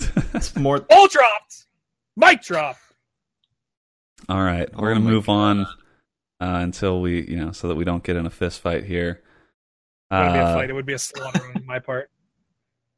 It's 0.34 0.54
more. 0.56 0.84
All 0.90 1.08
dropped. 1.08 1.66
Mic 2.16 2.42
drop. 2.42 2.76
All 4.28 4.42
right, 4.42 4.68
we're 4.76 4.90
Oh 4.90 4.94
gonna 4.94 5.04
my 5.04 5.10
move 5.10 5.28
on 5.28 5.60
uh, 5.60 5.66
until 6.40 7.00
we, 7.00 7.26
you 7.26 7.36
know, 7.36 7.50
so 7.52 7.68
that 7.68 7.74
we 7.76 7.84
don't 7.84 8.04
get 8.04 8.14
in 8.16 8.26
a 8.26 8.30
fist 8.30 8.60
fight 8.60 8.84
here. 8.84 9.22
It 10.10 10.14
wouldn't 10.14 10.34
be 10.34 10.38
a 10.38 10.44
Uh, 10.44 10.54
fight. 10.54 10.70
It 10.70 10.74
would 10.74 10.86
be 10.86 10.92
a 10.92 10.98
slaughter 10.98 11.42
on 11.54 11.64
my 11.66 11.78
part. 11.78 12.10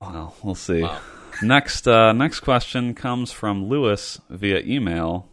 Well, 0.01 0.35
we'll 0.43 0.55
see. 0.55 0.83
Wow. 0.83 1.01
Next, 1.43 1.87
uh, 1.89 2.13
next 2.13 2.41
question 2.41 2.95
comes 2.95 3.33
from 3.33 3.69
Lewis 3.69 4.21
via 4.29 4.61
email. 4.61 5.30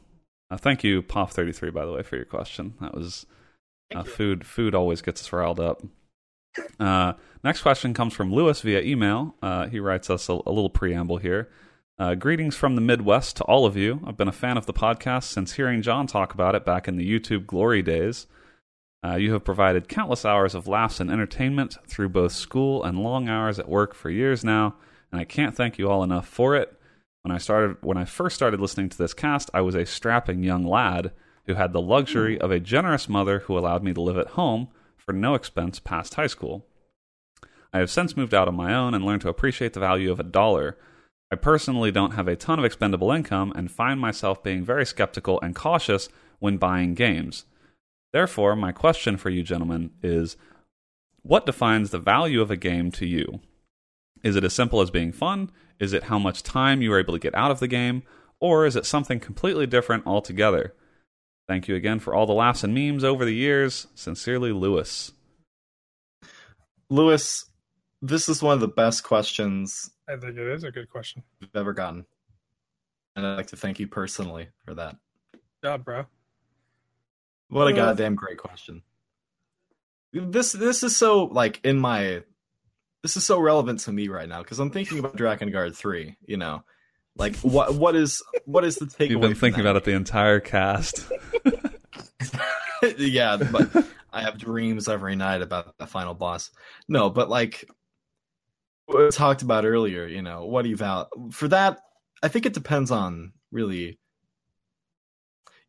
Uh, 0.49 0.57
thank 0.57 0.83
you, 0.83 1.01
Poff33, 1.03 1.73
by 1.73 1.85
the 1.85 1.91
way, 1.91 2.03
for 2.03 2.15
your 2.15 2.25
question. 2.25 2.75
That 2.81 2.93
was 2.95 3.25
Uh, 3.95 4.03
food 4.03 4.45
food 4.45 4.75
always 4.75 5.01
gets 5.01 5.21
us 5.21 5.31
riled 5.31 5.59
up. 5.61 5.81
Uh, 6.79 7.13
next 7.43 7.61
question 7.61 7.93
comes 7.93 8.13
from 8.13 8.33
Lewis 8.33 8.61
via 8.61 8.81
email. 8.81 9.35
Uh, 9.41 9.67
he 9.67 9.79
writes 9.79 10.09
us 10.09 10.27
a, 10.27 10.33
a 10.33 10.51
little 10.51 10.69
preamble 10.69 11.17
here. 11.17 11.49
Uh, 11.99 12.13
greetings 12.13 12.55
from 12.55 12.75
the 12.75 12.81
Midwest 12.81 13.37
to 13.37 13.43
all 13.45 13.65
of 13.65 13.77
you. 13.77 14.01
I've 14.05 14.17
been 14.17 14.27
a 14.27 14.33
fan 14.33 14.57
of 14.57 14.65
the 14.65 14.73
podcast 14.73 15.23
since 15.23 15.53
hearing 15.53 15.81
John 15.81 16.05
talk 16.05 16.33
about 16.33 16.53
it 16.55 16.65
back 16.65 16.87
in 16.87 16.97
the 16.97 17.09
YouTube 17.09 17.45
glory 17.47 17.81
days. 17.81 18.27
Uh, 19.05 19.15
you 19.15 19.31
have 19.33 19.43
provided 19.45 19.87
countless 19.87 20.25
hours 20.25 20.53
of 20.53 20.67
laughs 20.67 20.99
and 20.99 21.09
entertainment 21.09 21.77
through 21.87 22.09
both 22.09 22.33
school 22.33 22.83
and 22.83 22.99
long 22.99 23.29
hours 23.29 23.57
at 23.57 23.69
work 23.69 23.93
for 23.93 24.09
years 24.09 24.43
now, 24.43 24.75
and 25.11 25.21
I 25.21 25.23
can't 25.23 25.55
thank 25.55 25.77
you 25.77 25.89
all 25.89 26.03
enough 26.03 26.27
for 26.27 26.55
it. 26.55 26.76
When 27.27 27.35
I 27.35 27.39
started, 27.39 27.75
when 27.81 27.97
I 27.97 28.05
first 28.05 28.37
started 28.37 28.61
listening 28.61 28.87
to 28.87 28.97
this 28.97 29.13
cast, 29.13 29.49
I 29.53 29.59
was 29.59 29.75
a 29.75 29.85
strapping 29.85 30.43
young 30.43 30.63
lad 30.63 31.11
who 31.45 31.55
had 31.55 31.73
the 31.73 31.81
luxury 31.81 32.37
hmm. 32.37 32.41
of 32.41 32.51
a 32.51 32.59
generous 32.61 33.09
mother 33.09 33.39
who 33.39 33.57
allowed 33.57 33.83
me 33.83 33.93
to 33.93 33.99
live 33.99 34.17
at 34.17 34.37
home 34.39 34.69
for 34.95 35.11
no 35.11 35.35
expense 35.35 35.77
past 35.77 36.13
high 36.13 36.27
school. 36.27 36.65
I 37.73 37.79
have 37.79 37.91
since 37.91 38.15
moved 38.15 38.33
out 38.33 38.47
on 38.47 38.55
my 38.55 38.73
own 38.73 38.93
and 38.93 39.03
learned 39.03 39.23
to 39.23 39.29
appreciate 39.29 39.73
the 39.73 39.81
value 39.81 40.09
of 40.09 40.21
a 40.21 40.23
dollar. 40.23 40.77
I 41.29 41.35
personally 41.35 41.91
don't 41.91 42.13
have 42.13 42.29
a 42.29 42.37
ton 42.37 42.59
of 42.59 42.65
expendable 42.65 43.11
income 43.11 43.51
and 43.57 43.69
find 43.69 43.99
myself 43.99 44.41
being 44.41 44.63
very 44.63 44.85
skeptical 44.85 45.37
and 45.41 45.53
cautious 45.53 46.07
when 46.39 46.55
buying 46.55 46.93
games. 46.93 47.43
Therefore, 48.13 48.55
my 48.55 48.71
question 48.71 49.17
for 49.17 49.29
you 49.29 49.43
gentlemen 49.43 49.91
is 50.01 50.37
what 51.23 51.45
defines 51.45 51.89
the 51.89 51.99
value 51.99 52.39
of 52.39 52.51
a 52.51 52.55
game 52.55 52.89
to 52.91 53.05
you? 53.05 53.41
Is 54.23 54.37
it 54.37 54.45
as 54.45 54.53
simple 54.53 54.79
as 54.79 54.91
being 54.91 55.11
fun? 55.11 55.51
Is 55.79 55.93
it 55.93 56.03
how 56.03 56.17
much 56.19 56.43
time 56.43 56.81
you 56.81 56.89
were 56.89 56.99
able 56.99 57.13
to 57.13 57.19
get 57.19 57.35
out 57.35 57.51
of 57.51 57.59
the 57.59 57.67
game? 57.67 58.03
Or 58.39 58.65
is 58.65 58.75
it 58.75 58.85
something 58.85 59.19
completely 59.19 59.65
different 59.67 60.05
altogether? 60.05 60.73
Thank 61.47 61.67
you 61.67 61.75
again 61.75 61.99
for 61.99 62.13
all 62.13 62.25
the 62.25 62.33
laughs 62.33 62.63
and 62.63 62.73
memes 62.73 63.03
over 63.03 63.25
the 63.25 63.33
years. 63.33 63.87
Sincerely, 63.95 64.51
Lewis. 64.51 65.11
Lewis, 66.89 67.45
this 68.01 68.29
is 68.29 68.41
one 68.41 68.53
of 68.53 68.59
the 68.59 68.67
best 68.67 69.03
questions 69.03 69.91
I 70.09 70.15
think 70.15 70.37
it 70.37 70.47
is 70.47 70.63
a 70.63 70.71
good 70.71 70.89
question. 70.89 71.23
we've 71.41 71.49
ever 71.55 71.73
gotten. 71.73 72.05
And 73.15 73.25
I'd 73.25 73.35
like 73.35 73.47
to 73.47 73.57
thank 73.57 73.79
you 73.79 73.87
personally 73.87 74.49
for 74.65 74.73
that. 74.75 74.95
Good 75.33 75.41
job, 75.63 75.83
bro. 75.85 76.05
What 77.49 77.67
a 77.67 77.71
Uh, 77.71 77.75
goddamn 77.75 78.15
great 78.15 78.37
question. 78.37 78.83
This 80.13 80.51
this 80.53 80.83
is 80.83 80.95
so 80.95 81.25
like 81.25 81.59
in 81.65 81.79
my 81.79 82.23
this 83.03 83.17
is 83.17 83.25
so 83.25 83.39
relevant 83.39 83.81
to 83.81 83.91
me 83.91 84.07
right 84.07 84.27
now 84.27 84.41
because 84.41 84.59
I'm 84.59 84.71
thinking 84.71 84.99
about 84.99 85.15
Drakengard 85.15 85.75
3, 85.75 86.15
you 86.25 86.37
know. 86.37 86.63
Like 87.15 87.35
what 87.37 87.73
what 87.73 87.95
is 87.95 88.21
what 88.45 88.63
is 88.63 88.75
the 88.75 88.85
takeaway? 88.85 89.09
You've 89.09 89.21
been 89.21 89.31
from 89.31 89.39
thinking 89.39 89.63
that? 89.63 89.71
about 89.71 89.75
it 89.77 89.85
the 89.85 89.93
entire 89.93 90.39
cast. 90.39 91.11
yeah, 92.97 93.37
but 93.37 93.87
I 94.13 94.21
have 94.21 94.37
dreams 94.37 94.87
every 94.87 95.15
night 95.15 95.41
about 95.41 95.77
the 95.77 95.87
final 95.87 96.13
boss. 96.13 96.51
No, 96.87 97.09
but 97.09 97.29
like 97.29 97.65
what 98.85 98.99
we 98.99 99.09
talked 99.09 99.41
about 99.41 99.65
earlier, 99.65 100.05
you 100.05 100.21
know, 100.21 100.45
what 100.45 100.61
do 100.61 100.69
you 100.69 100.75
val 100.75 101.09
for 101.31 101.47
that? 101.49 101.79
I 102.21 102.27
think 102.27 102.45
it 102.45 102.53
depends 102.53 102.91
on 102.91 103.33
really. 103.51 103.99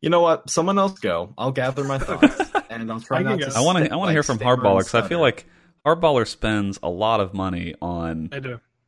You 0.01 0.09
know 0.09 0.21
what? 0.21 0.49
Someone 0.49 0.79
else 0.79 0.97
go. 0.99 1.33
I'll 1.37 1.51
gather 1.51 1.83
my 1.83 1.97
thoughts, 1.97 2.39
and 2.69 2.89
I'll 2.89 3.01
try 3.01 3.19
I 3.19 3.23
not 3.23 3.39
to. 3.39 3.53
I 3.53 3.61
want 3.61 3.83
to. 3.83 3.91
I 3.91 3.97
want 3.97 4.09
to 4.09 4.13
hear 4.13 4.23
from 4.23 4.37
stammer 4.37 4.55
Hardballer 4.55 4.79
because 4.79 4.95
I 4.95 5.07
feel 5.07 5.19
like 5.19 5.45
Hardballer 5.85 6.27
spends 6.27 6.79
a 6.83 6.89
lot 6.89 7.19
of 7.19 7.33
money 7.33 7.73
on 7.81 8.29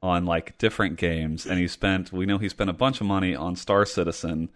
on 0.01 0.26
like 0.26 0.57
different 0.57 0.97
games, 0.97 1.45
and 1.45 1.59
he 1.59 1.68
spent. 1.68 2.11
We 2.11 2.26
know 2.26 2.38
he 2.38 2.49
spent 2.49 2.69
a 2.69 2.73
bunch 2.73 3.01
of 3.01 3.07
money 3.07 3.35
on 3.35 3.55
Star 3.55 3.85
Citizen. 3.85 4.49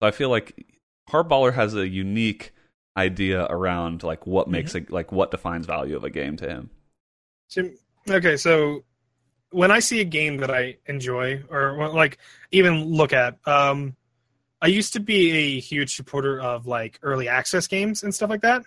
So 0.00 0.06
I 0.08 0.10
feel 0.10 0.28
like 0.30 0.66
Hardballer 1.10 1.54
has 1.54 1.74
a 1.74 1.88
unique 1.88 2.52
idea 2.96 3.46
around 3.46 4.02
like 4.02 4.26
what 4.26 4.48
makes 4.48 4.72
Mm-hmm. 4.72 4.84
it 4.84 4.90
like 4.92 5.12
what 5.12 5.30
defines 5.30 5.66
value 5.66 5.96
of 5.96 6.04
a 6.04 6.10
game 6.10 6.36
to 6.36 6.48
him. 6.48 6.70
Okay, 8.10 8.36
so 8.36 8.84
when 9.50 9.70
I 9.70 9.80
see 9.80 10.00
a 10.00 10.04
game 10.04 10.38
that 10.38 10.50
I 10.50 10.76
enjoy 10.86 11.42
or 11.50 11.88
like 11.90 12.18
even 12.50 12.84
look 12.84 13.12
at, 13.12 13.36
um, 13.46 13.94
I 14.60 14.68
used 14.68 14.92
to 14.94 15.00
be 15.00 15.30
a 15.32 15.60
huge 15.60 15.94
supporter 15.94 16.40
of 16.40 16.66
like 16.66 16.98
early 17.02 17.28
access 17.28 17.66
games 17.66 18.02
and 18.02 18.14
stuff 18.14 18.30
like 18.30 18.40
that, 18.42 18.62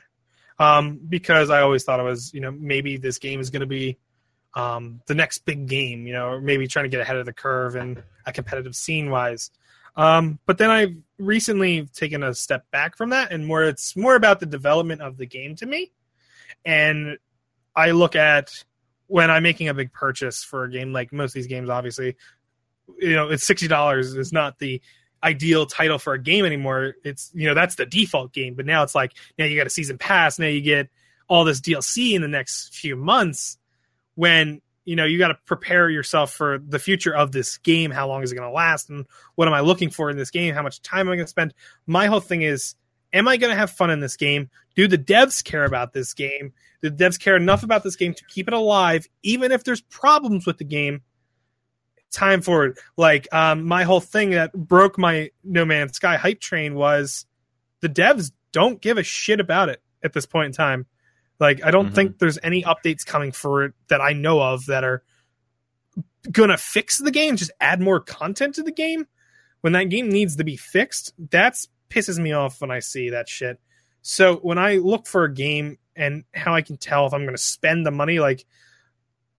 um, 0.59 0.99
because 1.07 1.49
I 1.49 1.61
always 1.61 1.83
thought 1.83 1.99
it 1.99 2.03
was 2.03 2.33
you 2.33 2.41
know 2.41 2.51
maybe 2.51 2.97
this 2.97 3.17
game 3.17 3.39
is 3.39 3.49
going 3.49 3.61
to 3.61 3.67
be 3.67 3.97
um, 4.55 5.01
the 5.05 5.15
next 5.15 5.39
big 5.39 5.67
game, 5.67 6.07
you 6.07 6.13
know, 6.13 6.27
or 6.27 6.41
maybe 6.41 6.67
trying 6.67 6.85
to 6.85 6.89
get 6.89 7.01
ahead 7.01 7.17
of 7.17 7.25
the 7.25 7.33
curve 7.33 7.75
and 7.75 8.01
a 8.25 8.31
competitive 8.31 8.75
scene 8.75 9.09
wise. 9.09 9.51
Um, 9.97 10.39
but 10.45 10.57
then 10.57 10.71
I've 10.71 10.95
recently 11.17 11.85
taken 11.93 12.23
a 12.23 12.33
step 12.33 12.69
back 12.71 12.97
from 12.97 13.09
that, 13.09 13.31
and 13.31 13.45
more 13.45 13.63
it's 13.63 13.95
more 13.95 14.15
about 14.15 14.39
the 14.39 14.45
development 14.45 15.01
of 15.01 15.17
the 15.17 15.25
game 15.25 15.55
to 15.57 15.65
me, 15.65 15.91
and 16.65 17.17
I 17.75 17.91
look 17.91 18.15
at 18.15 18.51
when 19.07 19.29
I'm 19.29 19.43
making 19.43 19.69
a 19.69 19.73
big 19.73 19.93
purchase 19.93 20.43
for 20.43 20.63
a 20.63 20.71
game, 20.71 20.91
like 20.91 21.13
most 21.13 21.31
of 21.31 21.35
these 21.35 21.47
games, 21.47 21.69
obviously, 21.69 22.15
you 22.99 23.15
know, 23.15 23.29
it's 23.29 23.45
sixty 23.45 23.67
dollars 23.67 24.13
It's 24.15 24.33
not 24.33 24.59
the 24.59 24.81
ideal 25.25 25.65
title 25.65 25.97
for 25.97 26.13
a 26.13 26.21
game 26.21 26.45
anymore. 26.45 26.93
It's 27.03 27.31
you 27.33 27.47
know 27.47 27.53
that's 27.53 27.75
the 27.75 27.85
default 27.85 28.31
game, 28.31 28.53
but 28.53 28.65
now 28.65 28.83
it's 28.83 28.95
like 28.95 29.13
now 29.37 29.45
you 29.45 29.57
got 29.57 29.67
a 29.67 29.71
season 29.71 29.97
pass, 29.97 30.39
now 30.39 30.47
you 30.47 30.61
get 30.61 30.89
all 31.27 31.43
this 31.43 31.59
DLC 31.59 32.13
in 32.13 32.21
the 32.21 32.27
next 32.27 32.73
few 32.73 32.95
months. 32.95 33.57
When 34.13 34.61
you 34.85 34.95
know 34.95 35.05
you 35.05 35.17
got 35.17 35.29
to 35.29 35.37
prepare 35.45 35.89
yourself 35.89 36.31
for 36.31 36.59
the 36.59 36.79
future 36.79 37.13
of 37.13 37.31
this 37.31 37.57
game. 37.57 37.91
How 37.91 38.07
long 38.07 38.23
is 38.23 38.31
it 38.31 38.35
going 38.35 38.47
to 38.47 38.53
last, 38.53 38.89
and 38.89 39.05
what 39.33 39.47
am 39.47 39.53
I 39.53 39.61
looking 39.61 39.89
for 39.89 40.09
in 40.09 40.17
this 40.17 40.29
game? 40.29 40.53
How 40.53 40.61
much 40.61 40.81
time 40.81 41.07
am 41.07 41.09
I 41.09 41.15
going 41.15 41.25
to 41.25 41.29
spend? 41.29 41.53
My 41.87 42.05
whole 42.05 42.19
thing 42.19 42.43
is, 42.43 42.75
am 43.11 43.27
I 43.27 43.37
going 43.37 43.51
to 43.51 43.57
have 43.57 43.71
fun 43.71 43.89
in 43.89 43.99
this 43.99 44.15
game? 44.15 44.49
Do 44.75 44.87
the 44.87 44.97
devs 44.97 45.43
care 45.43 45.65
about 45.65 45.93
this 45.93 46.13
game? 46.13 46.53
Do 46.81 46.89
the 46.91 47.03
devs 47.03 47.19
care 47.19 47.35
enough 47.35 47.63
about 47.63 47.83
this 47.83 47.95
game 47.95 48.13
to 48.13 48.25
keep 48.25 48.47
it 48.47 48.53
alive, 48.53 49.07
even 49.23 49.51
if 49.51 49.63
there's 49.63 49.81
problems 49.81 50.45
with 50.45 50.59
the 50.59 50.65
game. 50.65 51.01
Time 52.11 52.41
for 52.41 52.65
it. 52.65 52.77
Like 52.97 53.27
um, 53.33 53.65
my 53.65 53.83
whole 53.83 53.99
thing 53.99 54.31
that 54.31 54.53
broke 54.53 54.97
my 54.97 55.31
No 55.43 55.65
Man's 55.65 55.95
Sky 55.95 56.15
hype 56.17 56.39
train 56.39 56.75
was 56.75 57.25
the 57.81 57.89
devs 57.89 58.31
don't 58.51 58.81
give 58.81 58.97
a 58.97 59.03
shit 59.03 59.39
about 59.39 59.69
it 59.69 59.81
at 60.03 60.13
this 60.13 60.25
point 60.25 60.47
in 60.47 60.51
time. 60.53 60.85
Like 61.39 61.63
I 61.63 61.71
don't 61.71 61.89
Mhm. 61.91 61.95
think 61.95 62.19
there's 62.19 62.39
any 62.41 62.63
updates 62.63 63.05
coming 63.05 63.31
for 63.33 63.65
it 63.65 63.73
that 63.89 63.99
I 64.01 64.13
know 64.13 64.41
of 64.41 64.65
that 64.67 64.83
are 64.85 65.03
gonna 66.31 66.57
fix 66.57 66.97
the 66.97 67.11
game. 67.11 67.35
Just 67.35 67.51
add 67.59 67.81
more 67.81 67.99
content 67.99 68.55
to 68.55 68.63
the 68.63 68.71
game 68.71 69.07
when 69.61 69.73
that 69.73 69.89
game 69.89 70.09
needs 70.09 70.37
to 70.37 70.43
be 70.43 70.55
fixed. 70.55 71.13
That's 71.31 71.67
pisses 71.89 72.17
me 72.17 72.31
off 72.31 72.61
when 72.61 72.71
I 72.71 72.79
see 72.79 73.09
that 73.09 73.27
shit. 73.29 73.59
So 74.01 74.37
when 74.37 74.57
I 74.57 74.75
look 74.77 75.07
for 75.07 75.23
a 75.23 75.33
game 75.33 75.77
and 75.95 76.23
how 76.33 76.53
I 76.53 76.61
can 76.61 76.77
tell 76.77 77.05
if 77.07 77.13
I'm 77.13 77.23
going 77.23 77.35
to 77.35 77.41
spend 77.41 77.85
the 77.85 77.91
money, 77.91 78.19
like 78.19 78.45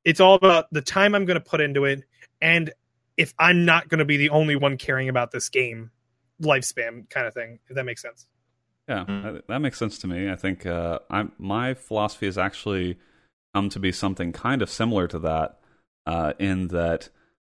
it's 0.05 0.20
all 0.20 0.34
about 0.34 0.72
the 0.72 0.80
time 0.80 1.14
I'm 1.14 1.24
going 1.24 1.40
to 1.40 1.44
put 1.48 1.60
into 1.60 1.84
it, 1.84 2.02
and 2.40 2.72
if 3.16 3.32
I'm 3.38 3.64
not 3.64 3.88
going 3.88 3.98
to 4.00 4.04
be 4.04 4.16
the 4.16 4.30
only 4.30 4.56
one 4.56 4.76
caring 4.76 5.08
about 5.08 5.30
this 5.30 5.48
game 5.48 5.90
lifespan 6.42 7.08
kind 7.08 7.26
of 7.26 7.34
thing. 7.34 7.58
If 7.68 7.76
that 7.76 7.84
makes 7.84 8.02
sense. 8.02 8.26
Yeah, 8.88 9.04
Mm. 9.08 9.22
that, 9.22 9.48
that 9.48 9.58
makes 9.60 9.78
sense 9.78 9.98
to 10.00 10.06
me. 10.06 10.30
I 10.30 10.36
think 10.36 10.66
uh, 10.66 10.98
I'm, 11.10 11.32
my 11.38 11.74
philosophy 11.74 12.26
has 12.26 12.38
actually 12.38 12.98
come 13.54 13.68
to 13.70 13.78
be 13.80 13.90
something 13.90 14.32
kind 14.32 14.62
of 14.62 14.70
similar 14.70 15.08
to 15.08 15.18
that, 15.20 15.58
uh, 16.06 16.34
in 16.38 16.68
that 16.68 17.08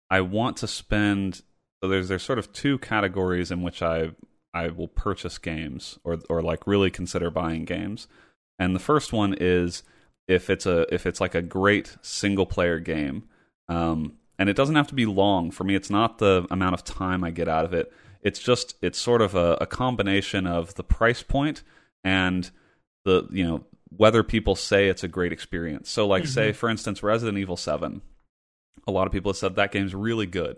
I 0.09 0.21
want 0.21 0.57
to 0.57 0.67
spend. 0.67 1.41
So 1.83 1.89
there's 1.89 2.07
there's 2.07 2.23
sort 2.23 2.39
of 2.39 2.51
two 2.51 2.77
categories 2.79 3.51
in 3.51 3.61
which 3.61 3.81
I 3.81 4.11
I 4.53 4.69
will 4.69 4.87
purchase 4.87 5.37
games 5.37 5.99
or 6.03 6.17
or 6.29 6.41
like 6.41 6.65
really 6.65 6.89
consider 6.89 7.29
buying 7.29 7.65
games, 7.65 8.07
and 8.57 8.75
the 8.75 8.79
first 8.79 9.13
one 9.13 9.35
is 9.39 9.83
if 10.27 10.49
it's 10.49 10.65
a 10.65 10.91
if 10.93 11.05
it's 11.05 11.21
like 11.21 11.35
a 11.35 11.41
great 11.41 11.95
single 12.01 12.45
player 12.47 12.79
game, 12.79 13.29
um, 13.67 14.13
and 14.39 14.49
it 14.49 14.55
doesn't 14.55 14.75
have 14.75 14.87
to 14.87 14.95
be 14.95 15.05
long. 15.05 15.51
For 15.51 15.63
me, 15.63 15.75
it's 15.75 15.91
not 15.91 16.17
the 16.17 16.47
amount 16.49 16.73
of 16.73 16.83
time 16.83 17.23
I 17.23 17.29
get 17.29 17.47
out 17.47 17.65
of 17.65 17.73
it. 17.73 17.93
It's 18.23 18.39
just 18.39 18.75
it's 18.81 18.97
sort 18.97 19.21
of 19.21 19.35
a, 19.35 19.57
a 19.61 19.67
combination 19.67 20.47
of 20.47 20.73
the 20.73 20.83
price 20.83 21.21
point 21.21 21.61
and 22.03 22.49
the 23.05 23.27
you 23.31 23.43
know 23.45 23.65
whether 23.95 24.23
people 24.23 24.55
say 24.55 24.87
it's 24.87 25.03
a 25.03 25.07
great 25.07 25.31
experience. 25.33 25.89
So 25.91 26.07
like 26.07 26.25
say 26.25 26.51
for 26.53 26.69
instance 26.69 27.03
resident 27.03 27.37
evil 27.37 27.57
7 27.57 28.01
a 28.87 28.91
lot 28.91 29.07
of 29.07 29.13
people 29.13 29.29
have 29.31 29.37
said 29.37 29.55
that 29.55 29.71
game's 29.71 29.93
really 29.93 30.25
good. 30.25 30.57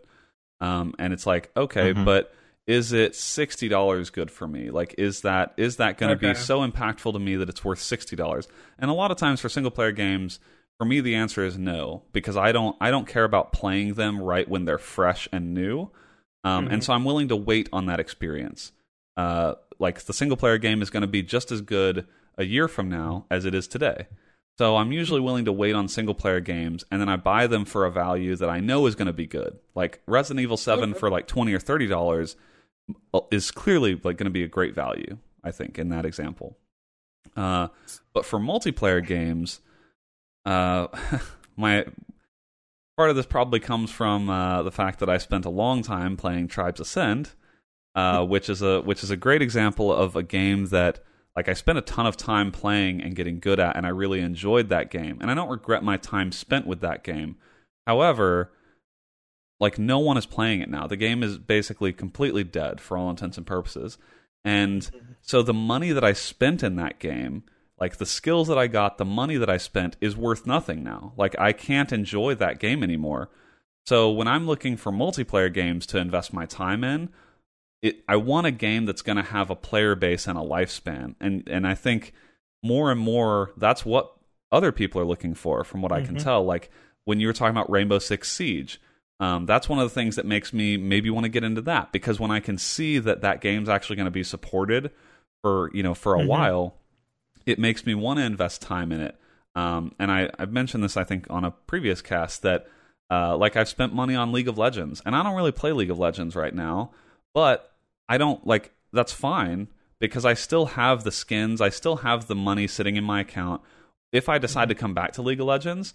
Um, 0.59 0.93
and 0.99 1.11
it's 1.13 1.25
like 1.25 1.49
okay 1.57 1.93
Mhm. 1.93 2.05
but 2.05 2.33
is 2.67 2.93
it 2.93 3.13
$60 3.13 4.11
good 4.13 4.29
for 4.29 4.47
me? 4.47 4.69
Like 4.69 4.93
is 4.97 5.21
that 5.21 5.53
is 5.57 5.77
that 5.77 5.97
going 5.97 6.11
to 6.11 6.15
be 6.15 6.33
so 6.35 6.59
impactful 6.67 7.13
to 7.13 7.19
me 7.19 7.35
that 7.35 7.49
it's 7.49 7.63
worth 7.65 7.79
$60 7.79 8.47
and 8.79 8.91
a 8.91 8.93
lot 8.93 9.11
of 9.11 9.17
times 9.17 9.39
for 9.41 9.49
single 9.49 9.71
player 9.71 9.91
games 9.91 10.39
for 10.81 10.85
me 10.85 10.99
the 10.99 11.13
answer 11.13 11.45
is 11.45 11.59
no 11.59 12.01
because 12.11 12.35
i 12.35 12.51
don't 12.51 12.75
i 12.81 12.89
don't 12.89 13.07
care 13.07 13.23
about 13.23 13.51
playing 13.53 13.93
them 13.93 14.19
right 14.19 14.49
when 14.49 14.65
they're 14.65 14.79
fresh 14.79 15.29
and 15.31 15.53
new 15.53 15.91
um, 16.43 16.69
and 16.69 16.81
Mhm. 16.81 16.85
so 16.85 16.93
I'm 16.93 17.05
willing 17.05 17.27
to 17.27 17.35
wait 17.35 17.69
on 17.71 17.85
that 17.85 17.99
experience. 17.99 18.71
Uh, 19.15 19.53
like 19.77 20.01
the 20.05 20.13
single 20.13 20.35
player 20.37 20.57
game 20.57 20.81
is 20.81 20.89
going 20.89 21.01
to 21.01 21.07
be 21.07 21.21
just 21.21 21.51
as 21.51 21.61
good 21.61 22.07
a 22.35 22.43
year 22.45 22.67
from 22.67 22.89
now 22.89 23.27
as 23.29 23.45
it 23.45 23.53
is 23.53 23.67
today. 23.67 24.07
So 24.57 24.75
I'm 24.77 24.91
usually 24.91 25.19
willing 25.21 25.45
to 25.45 25.51
wait 25.51 25.75
on 25.75 25.87
single 25.87 26.15
player 26.15 26.39
games, 26.39 26.83
and 26.89 26.99
then 26.99 27.09
I 27.09 27.15
buy 27.17 27.45
them 27.45 27.63
for 27.63 27.85
a 27.85 27.91
value 27.91 28.35
that 28.37 28.49
I 28.49 28.59
know 28.59 28.87
is 28.87 28.95
going 28.95 29.05
to 29.05 29.13
be 29.13 29.27
good. 29.27 29.59
Like 29.75 30.01
Resident 30.07 30.41
Evil 30.41 30.57
Seven 30.57 30.95
for 30.95 31.11
like 31.11 31.27
twenty 31.27 31.53
or 31.53 31.59
thirty 31.59 31.85
dollars 31.85 32.35
is 33.29 33.51
clearly 33.51 33.93
like 34.03 34.17
going 34.17 34.25
to 34.25 34.31
be 34.31 34.41
a 34.43 34.47
great 34.47 34.73
value. 34.73 35.19
I 35.43 35.51
think 35.51 35.77
in 35.77 35.89
that 35.89 36.07
example. 36.07 36.57
Uh, 37.37 37.67
but 38.13 38.25
for 38.25 38.39
multiplayer 38.39 39.05
games, 39.05 39.59
uh, 40.45 40.87
my 41.55 41.85
part 42.97 43.09
of 43.09 43.15
this 43.15 43.25
probably 43.25 43.59
comes 43.59 43.91
from 43.91 44.29
uh, 44.29 44.63
the 44.63 44.71
fact 44.71 44.99
that 44.99 45.09
I 45.09 45.17
spent 45.17 45.45
a 45.45 45.49
long 45.49 45.81
time 45.81 46.17
playing 46.17 46.47
Tribes 46.47 46.79
Ascend, 46.79 47.31
uh, 47.95 48.25
which 48.25 48.49
is 48.49 48.61
a 48.61 48.81
which 48.81 49.03
is 49.03 49.11
a 49.11 49.17
great 49.17 49.41
example 49.41 49.91
of 49.91 50.15
a 50.15 50.23
game 50.23 50.67
that 50.67 50.99
like 51.35 51.47
I 51.47 51.53
spent 51.53 51.77
a 51.77 51.81
ton 51.81 52.05
of 52.05 52.17
time 52.17 52.51
playing 52.51 53.01
and 53.01 53.15
getting 53.15 53.39
good 53.39 53.59
at, 53.59 53.75
and 53.75 53.85
I 53.85 53.89
really 53.89 54.19
enjoyed 54.19 54.69
that 54.69 54.91
game, 54.91 55.17
and 55.21 55.31
I 55.31 55.33
don't 55.33 55.49
regret 55.49 55.83
my 55.83 55.97
time 55.97 56.31
spent 56.31 56.67
with 56.67 56.81
that 56.81 57.03
game. 57.03 57.37
However, 57.87 58.51
like 59.59 59.77
no 59.77 59.99
one 59.99 60.17
is 60.17 60.25
playing 60.25 60.61
it 60.61 60.69
now. 60.69 60.87
The 60.87 60.97
game 60.97 61.23
is 61.23 61.37
basically 61.37 61.93
completely 61.93 62.43
dead 62.43 62.81
for 62.81 62.97
all 62.97 63.09
intents 63.09 63.37
and 63.37 63.45
purposes. 63.45 63.97
And 64.43 64.89
so 65.21 65.43
the 65.43 65.53
money 65.53 65.91
that 65.91 66.03
I 66.03 66.13
spent 66.13 66.63
in 66.63 66.75
that 66.77 66.99
game, 66.99 67.43
like 67.81 67.97
the 67.97 68.05
skills 68.05 68.47
that 68.47 68.57
I 68.59 68.67
got, 68.67 68.97
the 68.99 69.05
money 69.05 69.35
that 69.37 69.49
I 69.49 69.57
spent 69.57 69.97
is 69.99 70.15
worth 70.15 70.45
nothing 70.45 70.83
now. 70.83 71.13
Like 71.17 71.35
I 71.39 71.51
can't 71.51 71.91
enjoy 71.91 72.35
that 72.35 72.59
game 72.59 72.83
anymore. 72.83 73.29
So 73.87 74.11
when 74.11 74.27
I'm 74.27 74.45
looking 74.45 74.77
for 74.77 74.91
multiplayer 74.91 75.51
games 75.51 75.87
to 75.87 75.97
invest 75.97 76.31
my 76.31 76.45
time 76.45 76.83
in, 76.83 77.09
it, 77.81 78.03
I 78.07 78.17
want 78.17 78.45
a 78.45 78.51
game 78.51 78.85
that's 78.85 79.01
going 79.01 79.15
to 79.15 79.23
have 79.23 79.49
a 79.49 79.55
player 79.55 79.95
base 79.95 80.27
and 80.27 80.37
a 80.37 80.41
lifespan. 80.41 81.15
And 81.19 81.49
and 81.49 81.65
I 81.65 81.73
think 81.73 82.13
more 82.63 82.91
and 82.91 82.99
more 83.01 83.51
that's 83.57 83.83
what 83.83 84.13
other 84.51 84.71
people 84.71 85.01
are 85.01 85.05
looking 85.05 85.33
for 85.33 85.63
from 85.63 85.81
what 85.81 85.91
I 85.91 86.01
can 86.01 86.15
Mhm. 86.15 86.23
tell. 86.23 86.43
Like 86.45 86.69
when 87.05 87.19
you 87.19 87.25
were 87.25 87.33
talking 87.33 87.57
about 87.57 87.71
Rainbow 87.71 87.97
Six 87.97 88.31
Siege, 88.31 88.79
um, 89.19 89.47
that's 89.47 89.67
one 89.67 89.79
of 89.79 89.89
the 89.89 89.93
things 89.95 90.15
that 90.17 90.25
makes 90.27 90.53
me 90.53 90.77
maybe 90.77 91.09
want 91.09 91.23
to 91.23 91.29
get 91.29 91.43
into 91.43 91.61
that 91.61 91.91
because 91.91 92.19
when 92.19 92.29
I 92.29 92.39
can 92.39 92.59
see 92.59 92.99
that 92.99 93.21
that 93.21 93.41
game's 93.41 93.69
actually 93.69 93.95
going 93.95 94.05
to 94.05 94.11
be 94.11 94.23
supported 94.23 94.91
for 95.41 95.71
you 95.73 95.81
know 95.81 95.95
for 95.95 96.13
a 96.13 96.19
Mhm. 96.19 96.27
while, 96.27 96.75
it 97.45 97.59
makes 97.59 97.85
me 97.85 97.95
want 97.95 98.19
to 98.19 98.25
invest 98.25 98.61
time 98.61 98.91
in 98.91 99.01
it. 99.01 99.15
Um, 99.55 99.93
and 99.99 100.11
I, 100.11 100.29
I've 100.39 100.51
mentioned 100.51 100.83
this 100.83 100.95
I 100.95 101.03
think 101.03 101.27
on 101.29 101.43
a 101.43 101.51
previous 101.51 102.01
cast 102.01 102.41
that 102.43 102.67
uh, 103.09 103.35
like 103.35 103.57
I've 103.57 103.67
spent 103.67 103.93
money 103.93 104.15
on 104.15 104.31
League 104.31 104.47
of 104.47 104.57
Legends, 104.57 105.01
and 105.05 105.15
I 105.15 105.23
don't 105.23 105.35
really 105.35 105.51
play 105.51 105.73
League 105.73 105.91
of 105.91 105.99
Legends 105.99 106.35
right 106.35 106.55
now, 106.55 106.91
but 107.33 107.73
I 108.07 108.17
don't 108.17 108.45
like 108.47 108.71
that's 108.93 109.11
fine 109.11 109.67
because 109.99 110.25
I 110.25 110.33
still 110.33 110.67
have 110.67 111.03
the 111.03 111.11
skins, 111.11 111.59
I 111.59 111.69
still 111.69 111.97
have 111.97 112.27
the 112.27 112.35
money 112.35 112.67
sitting 112.67 112.95
in 112.95 113.03
my 113.03 113.21
account. 113.21 113.61
If 114.13 114.29
I 114.29 114.37
decide 114.37 114.69
to 114.69 114.75
come 114.75 114.93
back 114.93 115.13
to 115.13 115.21
League 115.21 115.39
of 115.39 115.47
Legends, 115.47 115.93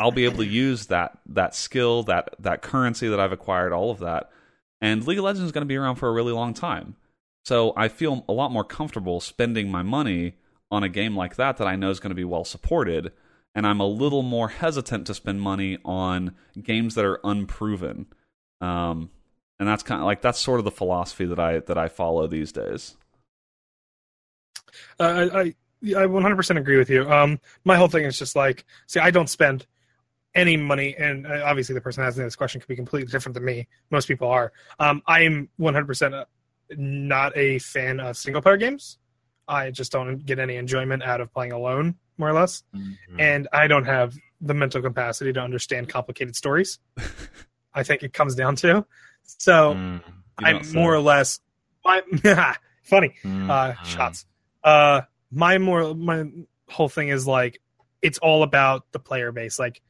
I'll 0.00 0.10
be 0.10 0.24
able 0.24 0.38
to 0.38 0.46
use 0.46 0.86
that 0.86 1.18
that 1.26 1.54
skill, 1.54 2.02
that 2.04 2.34
that 2.40 2.62
currency 2.62 3.08
that 3.08 3.20
I've 3.20 3.32
acquired, 3.32 3.72
all 3.72 3.92
of 3.92 4.00
that. 4.00 4.30
And 4.80 5.06
League 5.06 5.18
of 5.18 5.24
Legends 5.24 5.46
is 5.46 5.52
going 5.52 5.62
to 5.62 5.66
be 5.66 5.76
around 5.76 5.96
for 5.96 6.08
a 6.08 6.12
really 6.12 6.32
long 6.32 6.52
time. 6.52 6.96
So 7.44 7.72
I 7.76 7.86
feel 7.86 8.24
a 8.28 8.32
lot 8.32 8.50
more 8.50 8.64
comfortable 8.64 9.20
spending 9.20 9.70
my 9.70 9.82
money 9.82 10.34
on 10.70 10.82
a 10.82 10.88
game 10.88 11.16
like 11.16 11.36
that 11.36 11.56
that 11.58 11.66
I 11.66 11.76
know 11.76 11.90
is 11.90 12.00
going 12.00 12.10
to 12.10 12.16
be 12.16 12.24
well 12.24 12.44
supported, 12.44 13.12
and 13.54 13.66
I'm 13.66 13.80
a 13.80 13.86
little 13.86 14.22
more 14.22 14.48
hesitant 14.48 15.06
to 15.06 15.14
spend 15.14 15.40
money 15.40 15.78
on 15.84 16.34
games 16.60 16.94
that 16.94 17.04
are 17.04 17.20
unproven. 17.24 18.06
Um, 18.60 19.10
and 19.58 19.68
that's 19.68 19.82
kind 19.82 20.00
of 20.00 20.06
like 20.06 20.22
that's 20.22 20.38
sort 20.38 20.60
of 20.60 20.64
the 20.64 20.70
philosophy 20.70 21.24
that 21.26 21.38
I 21.38 21.60
that 21.60 21.78
I 21.78 21.88
follow 21.88 22.26
these 22.26 22.52
days. 22.52 22.96
Uh, 25.00 25.28
I, 25.32 25.40
I 25.40 25.54
I 25.82 26.06
100% 26.06 26.58
agree 26.58 26.78
with 26.78 26.90
you. 26.90 27.10
Um, 27.10 27.38
my 27.64 27.76
whole 27.76 27.88
thing 27.88 28.04
is 28.04 28.18
just 28.18 28.34
like, 28.34 28.64
see, 28.86 28.98
I 28.98 29.10
don't 29.10 29.28
spend 29.28 29.66
any 30.34 30.56
money, 30.56 30.94
and 30.98 31.26
uh, 31.26 31.42
obviously 31.44 31.74
the 31.74 31.80
person 31.80 32.02
asking 32.02 32.24
this 32.24 32.36
question 32.36 32.60
could 32.60 32.68
be 32.68 32.76
completely 32.76 33.10
different 33.10 33.34
than 33.34 33.44
me. 33.44 33.68
Most 33.90 34.08
people 34.08 34.28
are. 34.28 34.52
Um, 34.78 35.02
I'm 35.06 35.48
100% 35.60 36.24
not 36.76 37.36
a 37.36 37.58
fan 37.60 38.00
of 38.00 38.16
single 38.16 38.42
player 38.42 38.56
games. 38.56 38.98
I 39.48 39.70
just 39.70 39.92
don't 39.92 40.24
get 40.24 40.38
any 40.38 40.56
enjoyment 40.56 41.02
out 41.02 41.20
of 41.20 41.32
playing 41.32 41.52
alone, 41.52 41.96
more 42.18 42.28
or 42.28 42.32
less. 42.32 42.62
Mm-hmm. 42.74 43.20
And 43.20 43.48
I 43.52 43.66
don't 43.66 43.84
have 43.84 44.16
the 44.40 44.54
mental 44.54 44.82
capacity 44.82 45.32
to 45.32 45.40
understand 45.40 45.88
complicated 45.88 46.36
stories. 46.36 46.78
I 47.74 47.82
think 47.82 48.02
it 48.02 48.12
comes 48.12 48.34
down 48.34 48.56
to. 48.56 48.86
So 49.24 49.74
Mm, 49.74 50.02
I'm 50.38 50.64
say. 50.64 50.78
more 50.78 50.94
or 50.94 51.00
less. 51.00 51.40
My, 51.84 52.02
funny 52.82 53.14
mm, 53.22 53.50
uh, 53.50 53.74
mm. 53.74 53.84
shots. 53.84 54.26
Uh, 54.64 55.02
my 55.30 55.58
more 55.58 55.94
my 55.94 56.24
whole 56.68 56.88
thing 56.88 57.08
is 57.08 57.26
like 57.26 57.60
it's 58.02 58.18
all 58.18 58.42
about 58.42 58.90
the 58.92 58.98
player 58.98 59.32
base. 59.32 59.58
Like 59.58 59.80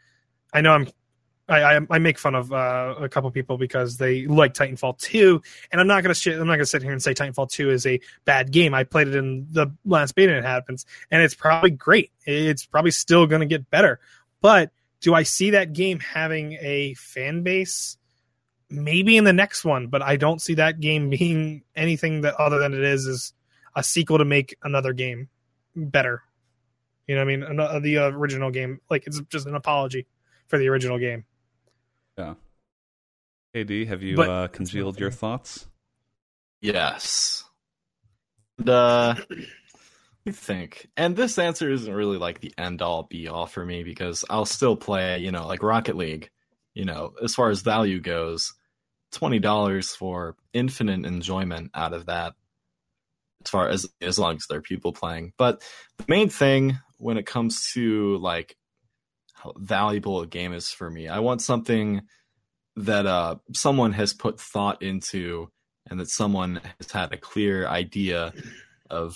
I 0.52 0.60
know 0.60 0.72
I'm. 0.72 0.88
I, 1.48 1.76
I, 1.76 1.80
I 1.90 1.98
make 1.98 2.18
fun 2.18 2.34
of 2.34 2.52
uh, 2.52 2.96
a 2.98 3.08
couple 3.08 3.30
people 3.30 3.56
because 3.56 3.96
they 3.96 4.26
like 4.26 4.54
Titanfall 4.54 4.98
2, 4.98 5.40
and 5.70 5.80
I'm 5.80 5.86
not 5.86 6.02
gonna 6.02 6.14
shit, 6.14 6.38
I'm 6.38 6.46
not 6.46 6.54
gonna 6.54 6.66
sit 6.66 6.82
here 6.82 6.92
and 6.92 7.02
say 7.02 7.14
Titanfall 7.14 7.50
2 7.50 7.70
is 7.70 7.86
a 7.86 8.00
bad 8.24 8.50
game. 8.50 8.74
I 8.74 8.84
played 8.84 9.08
it 9.08 9.14
in 9.14 9.46
the 9.50 9.68
last 9.84 10.14
beta 10.14 10.34
and 10.34 10.44
it 10.44 10.48
happens, 10.48 10.86
and 11.10 11.22
it's 11.22 11.34
probably 11.34 11.70
great. 11.70 12.10
It's 12.24 12.66
probably 12.66 12.90
still 12.90 13.26
gonna 13.26 13.46
get 13.46 13.70
better. 13.70 14.00
But 14.40 14.72
do 15.00 15.14
I 15.14 15.22
see 15.22 15.50
that 15.50 15.72
game 15.72 16.00
having 16.00 16.54
a 16.54 16.94
fan 16.94 17.42
base? 17.42 17.96
Maybe 18.68 19.16
in 19.16 19.22
the 19.22 19.32
next 19.32 19.64
one, 19.64 19.86
but 19.86 20.02
I 20.02 20.16
don't 20.16 20.42
see 20.42 20.54
that 20.54 20.80
game 20.80 21.10
being 21.18 21.62
anything 21.76 22.22
that 22.22 22.34
other 22.34 22.58
than 22.58 22.74
it 22.74 22.82
is 22.82 23.06
is 23.06 23.32
a 23.76 23.84
sequel 23.84 24.18
to 24.18 24.24
make 24.24 24.56
another 24.62 24.92
game 24.92 25.28
better. 25.76 26.22
You 27.06 27.14
know 27.14 27.24
what 27.24 27.32
I 27.32 27.36
mean? 27.36 27.82
The 27.82 28.06
original 28.06 28.50
game, 28.50 28.80
like 28.90 29.06
it's 29.06 29.20
just 29.28 29.46
an 29.46 29.54
apology 29.54 30.08
for 30.48 30.58
the 30.58 30.68
original 30.68 30.98
game. 30.98 31.24
KD, 32.18 33.86
have 33.86 34.02
you 34.02 34.16
But- 34.16 34.28
uh, 34.30 34.48
congealed 34.48 34.98
your 34.98 35.10
thoughts? 35.10 35.66
Yes. 36.60 37.44
And, 38.58 38.68
uh, 38.68 39.14
let 39.28 40.34
think. 40.34 40.88
And 40.96 41.14
this 41.16 41.38
answer 41.38 41.70
isn't 41.70 41.92
really 41.92 42.18
like 42.18 42.40
the 42.40 42.52
end 42.58 42.82
all 42.82 43.02
be 43.04 43.28
all 43.28 43.46
for 43.46 43.64
me 43.64 43.82
because 43.84 44.24
I'll 44.30 44.46
still 44.46 44.76
play, 44.76 45.18
you 45.18 45.30
know, 45.30 45.46
like 45.46 45.62
Rocket 45.62 45.96
League. 45.96 46.30
You 46.74 46.84
know, 46.84 47.14
as 47.22 47.34
far 47.34 47.48
as 47.50 47.62
value 47.62 48.00
goes, 48.00 48.52
twenty 49.12 49.38
dollars 49.38 49.94
for 49.94 50.36
infinite 50.52 51.06
enjoyment 51.06 51.70
out 51.74 51.94
of 51.94 52.06
that. 52.06 52.34
As 53.44 53.50
far 53.50 53.68
as 53.68 53.86
as 54.02 54.18
long 54.18 54.36
as 54.36 54.46
there 54.48 54.58
are 54.58 54.62
people 54.62 54.92
playing, 54.92 55.32
but 55.38 55.62
the 55.98 56.04
main 56.08 56.28
thing 56.28 56.78
when 56.98 57.16
it 57.16 57.24
comes 57.24 57.70
to 57.72 58.18
like 58.18 58.56
how 59.36 59.52
valuable 59.56 60.20
a 60.22 60.26
game 60.26 60.52
is 60.52 60.70
for 60.70 60.90
me, 60.90 61.08
I 61.08 61.20
want 61.20 61.42
something 61.42 62.02
that 62.76 63.06
uh 63.06 63.36
someone 63.54 63.92
has 63.92 64.12
put 64.12 64.40
thought 64.40 64.82
into 64.82 65.48
and 65.88 66.00
that 66.00 66.10
someone 66.10 66.60
has 66.78 66.90
had 66.90 67.12
a 67.12 67.16
clear 67.16 67.66
idea 67.66 68.32
of 68.90 69.14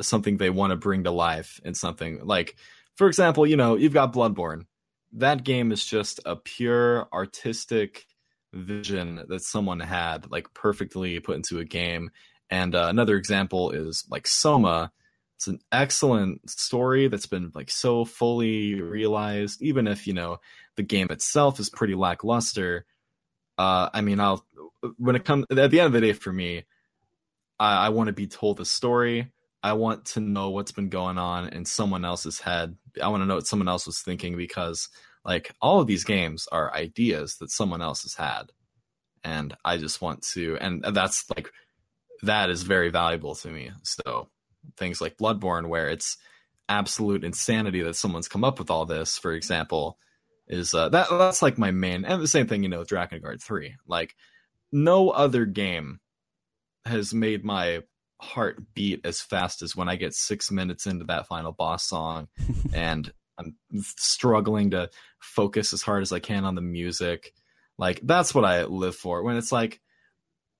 something 0.00 0.36
they 0.36 0.50
want 0.50 0.72
to 0.72 0.76
bring 0.76 1.04
to 1.04 1.10
life 1.10 1.60
in 1.64 1.74
something. 1.74 2.20
Like 2.24 2.56
for 2.96 3.06
example 3.06 3.46
you 3.46 3.56
know 3.56 3.76
you've 3.76 3.94
got 3.94 4.12
bloodborne. 4.12 4.66
That 5.12 5.44
game 5.44 5.72
is 5.72 5.84
just 5.84 6.20
a 6.26 6.36
pure 6.36 7.08
artistic 7.12 8.06
vision 8.52 9.24
that 9.28 9.42
someone 9.42 9.80
had 9.80 10.30
like 10.30 10.52
perfectly 10.54 11.18
put 11.20 11.36
into 11.36 11.58
a 11.58 11.64
game. 11.64 12.10
And 12.50 12.74
uh, 12.74 12.88
another 12.88 13.16
example 13.16 13.70
is 13.70 14.04
like 14.10 14.26
soma 14.26 14.92
it's 15.42 15.48
an 15.48 15.58
excellent 15.72 16.48
story 16.48 17.08
that's 17.08 17.26
been 17.26 17.50
like 17.52 17.68
so 17.68 18.04
fully 18.04 18.80
realized 18.80 19.60
even 19.60 19.88
if 19.88 20.06
you 20.06 20.14
know 20.14 20.38
the 20.76 20.84
game 20.84 21.08
itself 21.10 21.58
is 21.58 21.68
pretty 21.68 21.96
lackluster. 21.96 22.86
Uh 23.58 23.90
i 23.92 24.02
mean 24.02 24.20
i'll 24.20 24.46
when 24.98 25.16
it 25.16 25.24
comes 25.24 25.44
at 25.50 25.70
the 25.72 25.80
end 25.80 25.86
of 25.88 25.92
the 25.92 26.00
day 26.00 26.12
for 26.12 26.32
me 26.32 26.62
i, 27.58 27.86
I 27.86 27.88
want 27.88 28.06
to 28.06 28.12
be 28.12 28.28
told 28.28 28.60
a 28.60 28.64
story. 28.64 29.32
I 29.64 29.72
want 29.72 30.04
to 30.06 30.20
know 30.20 30.50
what's 30.50 30.72
been 30.72 30.88
going 30.88 31.18
on 31.18 31.48
in 31.48 31.64
someone 31.64 32.04
else's 32.04 32.40
head. 32.40 32.76
I 33.00 33.08
want 33.08 33.22
to 33.22 33.26
know 33.26 33.36
what 33.36 33.46
someone 33.46 33.68
else 33.68 33.86
was 33.86 34.00
thinking 34.00 34.36
because 34.36 34.88
like 35.24 35.52
all 35.60 35.80
of 35.80 35.86
these 35.88 36.04
games 36.04 36.48
are 36.50 36.74
ideas 36.74 37.36
that 37.38 37.50
someone 37.50 37.82
else 37.82 38.02
has 38.02 38.14
had. 38.14 38.52
And 39.24 39.56
i 39.64 39.76
just 39.76 40.00
want 40.00 40.22
to 40.34 40.56
and 40.60 40.84
that's 40.92 41.28
like 41.30 41.50
that 42.22 42.48
is 42.48 42.62
very 42.62 42.90
valuable 42.90 43.34
to 43.36 43.48
me. 43.48 43.72
So 43.82 44.28
things 44.76 45.00
like 45.00 45.16
bloodborne 45.16 45.68
where 45.68 45.88
it's 45.88 46.16
absolute 46.68 47.24
insanity 47.24 47.82
that 47.82 47.96
someone's 47.96 48.28
come 48.28 48.44
up 48.44 48.58
with 48.58 48.70
all 48.70 48.86
this 48.86 49.18
for 49.18 49.32
example 49.32 49.98
is 50.48 50.74
uh, 50.74 50.88
that 50.88 51.08
that's 51.10 51.42
like 51.42 51.58
my 51.58 51.70
main 51.70 52.04
and 52.04 52.22
the 52.22 52.28
same 52.28 52.46
thing 52.46 52.62
you 52.62 52.68
know 52.68 52.80
with 52.80 52.88
Drakengard 52.88 53.42
3 53.42 53.76
like 53.86 54.14
no 54.70 55.10
other 55.10 55.44
game 55.44 56.00
has 56.84 57.12
made 57.14 57.44
my 57.44 57.80
heart 58.20 58.62
beat 58.74 59.04
as 59.04 59.20
fast 59.20 59.62
as 59.62 59.76
when 59.76 59.88
I 59.88 59.96
get 59.96 60.14
6 60.14 60.50
minutes 60.50 60.86
into 60.86 61.04
that 61.06 61.26
final 61.26 61.52
boss 61.52 61.84
song 61.84 62.28
and 62.72 63.12
I'm 63.38 63.56
struggling 63.96 64.70
to 64.70 64.90
focus 65.18 65.72
as 65.72 65.82
hard 65.82 66.02
as 66.02 66.12
I 66.12 66.20
can 66.20 66.44
on 66.44 66.54
the 66.54 66.60
music. 66.60 67.32
Like 67.78 68.00
that's 68.02 68.34
what 68.34 68.44
I 68.44 68.64
live 68.64 68.94
for. 68.94 69.22
When 69.22 69.36
it's 69.36 69.52
like 69.52 69.80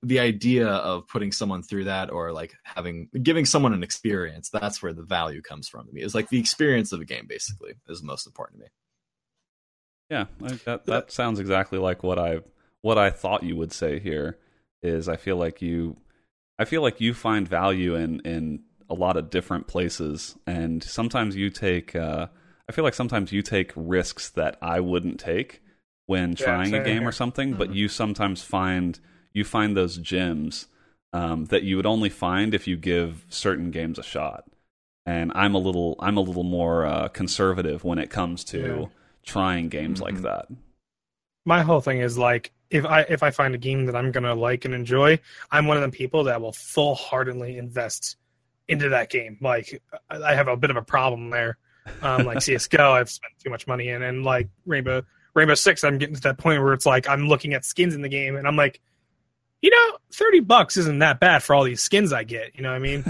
the 0.03 0.19
idea 0.19 0.67
of 0.67 1.07
putting 1.07 1.31
someone 1.31 1.63
through 1.63 1.85
that 1.85 2.11
or 2.11 2.31
like 2.31 2.53
having 2.63 3.09
giving 3.21 3.45
someone 3.45 3.73
an 3.73 3.83
experience 3.83 4.49
that's 4.49 4.83
where 4.83 4.93
the 4.93 5.03
value 5.03 5.41
comes 5.41 5.67
from 5.67 5.87
to 5.87 5.93
me 5.93 6.01
is 6.01 6.13
like 6.13 6.29
the 6.29 6.39
experience 6.39 6.91
of 6.91 7.01
a 7.01 7.05
game 7.05 7.25
basically 7.27 7.73
is 7.87 8.03
most 8.03 8.27
important 8.27 8.59
to 8.59 8.65
me 8.65 8.69
Yeah, 10.09 10.25
like 10.39 10.63
that 10.65 10.85
that 10.85 11.11
sounds 11.11 11.39
exactly 11.39 11.79
like 11.79 12.03
what 12.03 12.19
I 12.19 12.41
what 12.81 12.97
I 12.97 13.09
thought 13.09 13.43
you 13.43 13.55
would 13.55 13.71
say 13.71 13.99
here 13.99 14.37
is 14.81 15.07
I 15.07 15.15
feel 15.15 15.37
like 15.37 15.61
you 15.61 15.97
I 16.59 16.65
feel 16.65 16.81
like 16.81 17.01
you 17.01 17.13
find 17.13 17.47
value 17.47 17.95
in 17.95 18.19
in 18.21 18.63
a 18.89 18.93
lot 18.93 19.17
of 19.17 19.29
different 19.29 19.67
places, 19.67 20.37
and 20.45 20.83
sometimes 20.83 21.35
you 21.35 21.49
take. 21.49 21.95
Uh, 21.95 22.27
I 22.69 22.71
feel 22.71 22.83
like 22.83 22.93
sometimes 22.93 23.31
you 23.31 23.41
take 23.41 23.71
risks 23.75 24.29
that 24.31 24.57
I 24.61 24.79
wouldn't 24.79 25.19
take 25.19 25.61
when 26.05 26.35
Yeah, 26.37 26.43
trying 26.43 26.73
a 26.75 26.79
game 26.79 26.99
here. 26.99 27.07
or 27.07 27.11
something, 27.11 27.53
but 27.55 27.69
Mhm. 27.69 27.75
you 27.75 27.87
sometimes 27.87 28.43
find 28.43 28.99
you 29.33 29.43
find 29.43 29.75
those 29.75 29.97
gems 29.97 30.67
um, 31.13 31.45
that 31.45 31.63
you 31.63 31.75
would 31.77 31.85
only 31.85 32.09
find 32.09 32.53
if 32.53 32.67
you 32.67 32.77
give 32.77 33.25
certain 33.29 33.71
games 33.71 33.99
a 33.99 34.03
shot. 34.03 34.45
And 35.05 35.31
I'm 35.35 35.55
a 35.55 35.59
little 35.59 35.95
I'm 35.99 36.17
a 36.17 36.21
little 36.21 36.43
more 36.43 36.85
uh, 36.85 37.07
conservative 37.09 37.83
when 37.83 37.99
it 37.99 38.09
comes 38.09 38.43
to 38.45 38.87
Yeah. 38.87 38.89
trying 39.25 39.69
games 39.69 40.01
like 40.01 40.17
Mhm. 40.17 40.23
that. 40.23 40.47
my 41.45 41.61
whole 41.61 41.81
thing 41.81 41.99
is 41.99 42.17
like 42.17 42.51
if 42.69 42.85
I 42.85 43.01
if 43.01 43.21
I 43.23 43.31
find 43.31 43.53
a 43.53 43.57
game 43.57 43.85
that 43.85 43.95
I'm 43.95 44.11
gonna 44.11 44.33
like 44.35 44.65
and 44.65 44.73
enjoy, 44.73 45.19
I'm 45.51 45.67
one 45.67 45.77
of 45.77 45.83
the 45.83 45.95
people 45.95 46.23
that 46.25 46.41
will 46.41 46.53
full 46.53 46.95
heartedly 46.95 47.57
invest 47.57 48.17
into 48.67 48.89
that 48.89 49.09
game. 49.09 49.37
Like 49.41 49.81
I 50.09 50.17
I 50.31 50.35
have 50.35 50.47
a 50.47 50.57
bit 50.57 50.69
of 50.71 50.77
a 50.77 50.81
problem 50.81 51.29
there. 51.29 51.57
Um, 52.01 52.25
like 52.25 52.41
CS:GO, 52.41 52.93
I've 52.93 53.09
spent 53.09 53.33
too 53.39 53.49
much 53.49 53.67
money 53.67 53.89
in, 53.89 54.01
and 54.03 54.23
like 54.23 54.49
Rainbow 54.65 55.03
Rainbow 55.35 55.55
Six, 55.55 55.83
I'm 55.83 55.97
getting 55.97 56.15
to 56.15 56.21
that 56.21 56.37
point 56.37 56.61
where 56.63 56.73
it's 56.73 56.85
like 56.85 57.07
I'm 57.09 57.27
looking 57.27 57.53
at 57.53 57.65
skins 57.65 57.93
in 57.95 58.01
the 58.01 58.09
game, 58.09 58.35
and 58.35 58.47
I'm 58.47 58.55
like, 58.55 58.79
you 59.63 59.69
know, 59.69 59.97
thirty 60.11 60.41
bucks 60.41 60.75
isn't 60.75 60.99
that 60.99 61.21
bad 61.21 61.41
for 61.41 61.55
all 61.55 61.63
these 61.63 61.81
skins 61.81 62.11
I 62.11 62.25
get. 62.25 62.53
You 62.53 62.63
know 62.63 62.69
what 62.69 62.75
I 62.75 62.79
mean? 62.79 63.05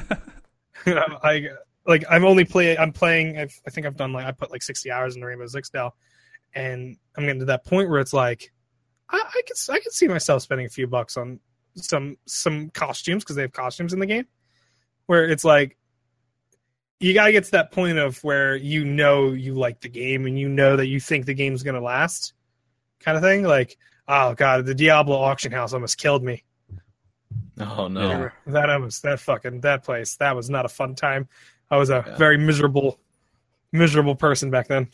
you 0.86 0.94
know, 0.96 1.20
I 1.24 1.50
like 1.86 2.06
I'm 2.10 2.24
only 2.24 2.46
play 2.46 2.78
I'm 2.78 2.94
playing. 2.94 3.40
I've, 3.40 3.60
I 3.68 3.72
think 3.72 3.88
I've 3.88 3.98
done 3.98 4.14
like 4.14 4.26
I 4.26 4.32
put 4.32 4.52
like 4.52 4.62
sixty 4.62 4.92
hours 4.92 5.16
into 5.16 5.28
Rainbow 5.28 5.48
Six 5.48 5.72
now, 5.74 5.96
and 6.54 6.96
I'm 7.18 7.26
getting 7.26 7.40
to 7.40 7.46
that 7.46 7.66
point 7.66 7.90
where 7.90 8.00
it's 8.00 8.14
like 8.14 8.54
I, 9.10 9.18
I 9.18 9.42
could 9.48 9.74
I 9.74 9.80
could 9.80 9.94
see 9.94 10.08
myself 10.08 10.44
spending 10.44 10.68
a 10.68 10.70
few 10.70 10.86
bucks 10.86 11.18
on 11.18 11.40
some 11.76 12.18
some 12.28 12.70
costumes 12.70 13.24
because 13.24 13.36
they 13.36 13.42
have 13.42 13.52
costumes 13.52 13.92
in 13.92 14.00
the 14.00 14.06
game, 14.06 14.28
where 15.08 15.28
it's 15.28 15.44
like 15.44 15.76
you 17.00 17.16
gotta 17.16 17.32
get 17.32 17.46
to 17.46 17.52
that 17.52 17.72
point 17.72 17.98
of 17.98 18.24
where 18.24 18.56
you 18.56 18.86
know 18.86 19.32
you 19.32 19.56
like 19.56 19.82
the 19.82 19.90
game 19.90 20.28
and 20.28 20.38
you 20.38 20.48
know 20.48 20.78
that 20.78 20.86
you 20.86 21.00
think 21.00 21.26
the 21.26 21.34
game's 21.34 21.64
gonna 21.64 21.82
last, 21.82 22.34
kind 23.00 23.18
of 23.18 23.24
thing. 23.24 23.42
Like 23.42 23.76
oh 24.08 24.34
god, 24.34 24.66
the 24.66 24.76
Diablo 24.76 25.16
auction 25.18 25.52
house 25.52 25.74
almost 25.74 25.98
killed 25.98 26.24
me. 26.24 26.44
Oh 27.60 27.88
no. 27.88 28.10
Yeah. 28.10 28.30
That 28.48 28.70
almost 28.70 29.04
that 29.04 29.20
fucking 29.20 29.62
that 29.62 29.84
place 29.84 30.16
that 30.18 30.36
was 30.36 30.50
not 30.50 30.66
a 30.66 30.70
fun 30.70 30.96
time. 30.96 31.28
I 31.70 31.78
was 31.78 31.90
a 31.90 32.04
Yeah. 32.08 32.16
very 32.18 32.38
miserable 32.38 33.00
miserable 33.72 34.16
person 34.16 34.50
back 34.50 34.68
then. 34.68 34.88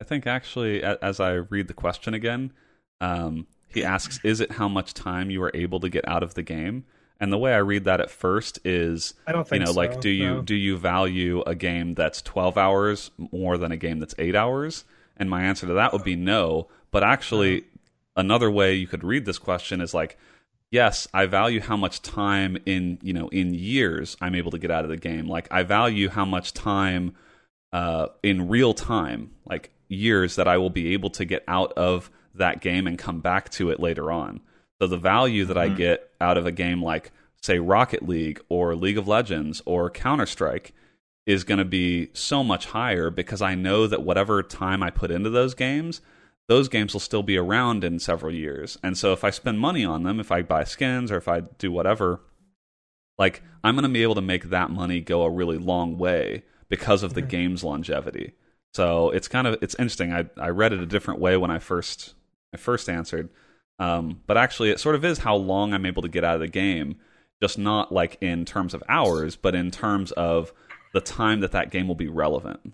I 0.00 0.04
think 0.04 0.26
actually, 0.26 0.82
as 0.82 1.20
I 1.20 1.34
read 1.34 1.68
the 1.68 1.74
question 1.74 2.14
again, 2.14 2.52
um, 3.00 3.46
he 3.68 3.84
asks, 3.84 4.20
"Is 4.22 4.40
it 4.40 4.52
how 4.52 4.68
much 4.68 4.92
time 4.92 5.30
you 5.30 5.42
are 5.42 5.50
able 5.54 5.80
to 5.80 5.88
get 5.88 6.06
out 6.08 6.22
of 6.22 6.34
the 6.34 6.42
game?" 6.42 6.84
And 7.20 7.32
the 7.32 7.38
way 7.38 7.54
I 7.54 7.58
read 7.58 7.84
that 7.84 8.00
at 8.00 8.10
first 8.10 8.58
is, 8.64 9.14
I 9.26 9.32
don't 9.32 9.46
think 9.48 9.60
you 9.60 9.66
know, 9.66 9.72
so, 9.72 9.78
like, 9.78 10.00
do 10.00 10.10
you 10.10 10.34
no. 10.34 10.42
do 10.42 10.54
you 10.54 10.76
value 10.76 11.42
a 11.46 11.54
game 11.54 11.94
that's 11.94 12.20
twelve 12.20 12.58
hours 12.58 13.10
more 13.32 13.56
than 13.56 13.72
a 13.72 13.76
game 13.76 14.00
that's 14.00 14.14
eight 14.18 14.34
hours? 14.34 14.84
And 15.16 15.30
my 15.30 15.42
answer 15.44 15.66
to 15.66 15.72
that 15.74 15.92
would 15.92 16.04
be 16.04 16.16
no. 16.16 16.68
But 16.90 17.04
actually. 17.04 17.64
Another 18.16 18.50
way 18.50 18.74
you 18.74 18.86
could 18.86 19.04
read 19.04 19.24
this 19.24 19.38
question 19.38 19.80
is 19.80 19.94
like, 19.94 20.18
yes, 20.70 21.06
I 21.14 21.26
value 21.26 21.60
how 21.60 21.76
much 21.76 22.02
time 22.02 22.56
in 22.66 22.98
you 23.02 23.12
know 23.12 23.28
in 23.28 23.54
years 23.54 24.16
I'm 24.20 24.34
able 24.34 24.50
to 24.52 24.58
get 24.58 24.70
out 24.70 24.84
of 24.84 24.90
the 24.90 24.96
game. 24.96 25.28
Like, 25.28 25.48
I 25.52 25.62
value 25.62 26.08
how 26.08 26.24
much 26.24 26.52
time 26.52 27.14
uh, 27.72 28.08
in 28.22 28.48
real 28.48 28.72
time, 28.74 29.32
like 29.44 29.70
years 29.88 30.36
that 30.36 30.46
I 30.48 30.58
will 30.58 30.70
be 30.70 30.92
able 30.94 31.10
to 31.10 31.24
get 31.24 31.42
out 31.48 31.72
of 31.72 32.10
that 32.34 32.60
game 32.60 32.86
and 32.86 32.98
come 32.98 33.20
back 33.20 33.50
to 33.50 33.70
it 33.70 33.80
later 33.80 34.10
on. 34.10 34.40
So 34.80 34.86
the 34.88 34.96
value 34.96 35.44
that 35.44 35.58
I 35.58 35.68
Mhm. 35.68 35.76
get 35.76 36.10
out 36.20 36.36
of 36.36 36.46
a 36.46 36.52
game 36.52 36.82
like, 36.82 37.10
say, 37.42 37.58
Rocket 37.58 38.06
League 38.08 38.40
or 38.48 38.74
League 38.74 38.98
of 38.98 39.06
Legends 39.08 39.60
or 39.66 39.90
Counter 39.90 40.26
Strike 40.26 40.72
is 41.26 41.44
going 41.44 41.58
to 41.58 41.64
be 41.64 42.10
so 42.12 42.42
much 42.44 42.66
higher 42.66 43.10
because 43.10 43.40
I 43.42 43.54
know 43.54 43.86
that 43.86 44.02
whatever 44.02 44.42
time 44.42 44.82
I 44.82 44.90
put 44.90 45.10
into 45.10 45.30
those 45.30 45.54
games, 45.54 46.00
those 46.48 46.68
games 46.68 46.92
will 46.92 47.00
still 47.00 47.22
be 47.22 47.36
around 47.36 47.84
in 47.84 47.98
several 47.98 48.32
years. 48.32 48.76
And 48.82 48.98
so 48.98 49.12
if 49.12 49.24
I 49.24 49.30
spend 49.30 49.58
money 49.60 49.84
on 49.84 50.02
them, 50.02 50.20
if 50.20 50.30
I 50.30 50.42
buy 50.42 50.64
skins 50.64 51.10
or 51.10 51.16
if 51.16 51.28
I 51.28 51.40
do 51.40 51.72
whatever, 51.72 52.20
like 53.18 53.42
I'm 53.62 53.74
going 53.74 53.84
to 53.84 53.88
be 53.88 54.02
able 54.02 54.16
to 54.16 54.20
make 54.20 54.44
that 54.50 54.70
money 54.70 55.00
go 55.00 55.22
a 55.22 55.30
really 55.30 55.58
long 55.58 55.96
way 55.96 56.42
because 56.68 57.02
of 57.02 57.14
the 57.14 57.22
Mhm. 57.22 57.28
game's 57.28 57.64
longevity. 57.64 58.32
So 58.74 59.10
it's 59.10 59.28
kind 59.28 59.46
of 59.46 59.56
it's 59.62 59.76
interesting. 59.76 60.12
I 60.12 60.26
I 60.36 60.48
read 60.48 60.72
it 60.72 60.80
a 60.80 60.86
different 60.86 61.20
way 61.20 61.36
when 61.36 61.50
I 61.50 61.58
first 61.58 62.14
I 62.52 62.56
first 62.56 62.88
answered, 62.88 63.30
um, 63.78 64.20
but 64.26 64.36
actually 64.36 64.70
it 64.70 64.80
sort 64.80 64.96
of 64.96 65.04
is 65.04 65.18
how 65.18 65.36
long 65.36 65.72
I'm 65.72 65.86
able 65.86 66.02
to 66.02 66.08
get 66.08 66.24
out 66.24 66.34
of 66.34 66.40
the 66.40 66.48
game, 66.48 66.96
just 67.42 67.58
not 67.58 67.92
like 67.92 68.18
in 68.20 68.44
terms 68.44 68.74
of 68.74 68.82
hours, 68.88 69.36
but 69.36 69.54
in 69.54 69.70
terms 69.70 70.12
of 70.12 70.52
the 70.92 71.00
time 71.00 71.40
that 71.40 71.52
that 71.52 71.70
game 71.70 71.88
will 71.88 71.94
be 71.94 72.08
relevant. 72.08 72.72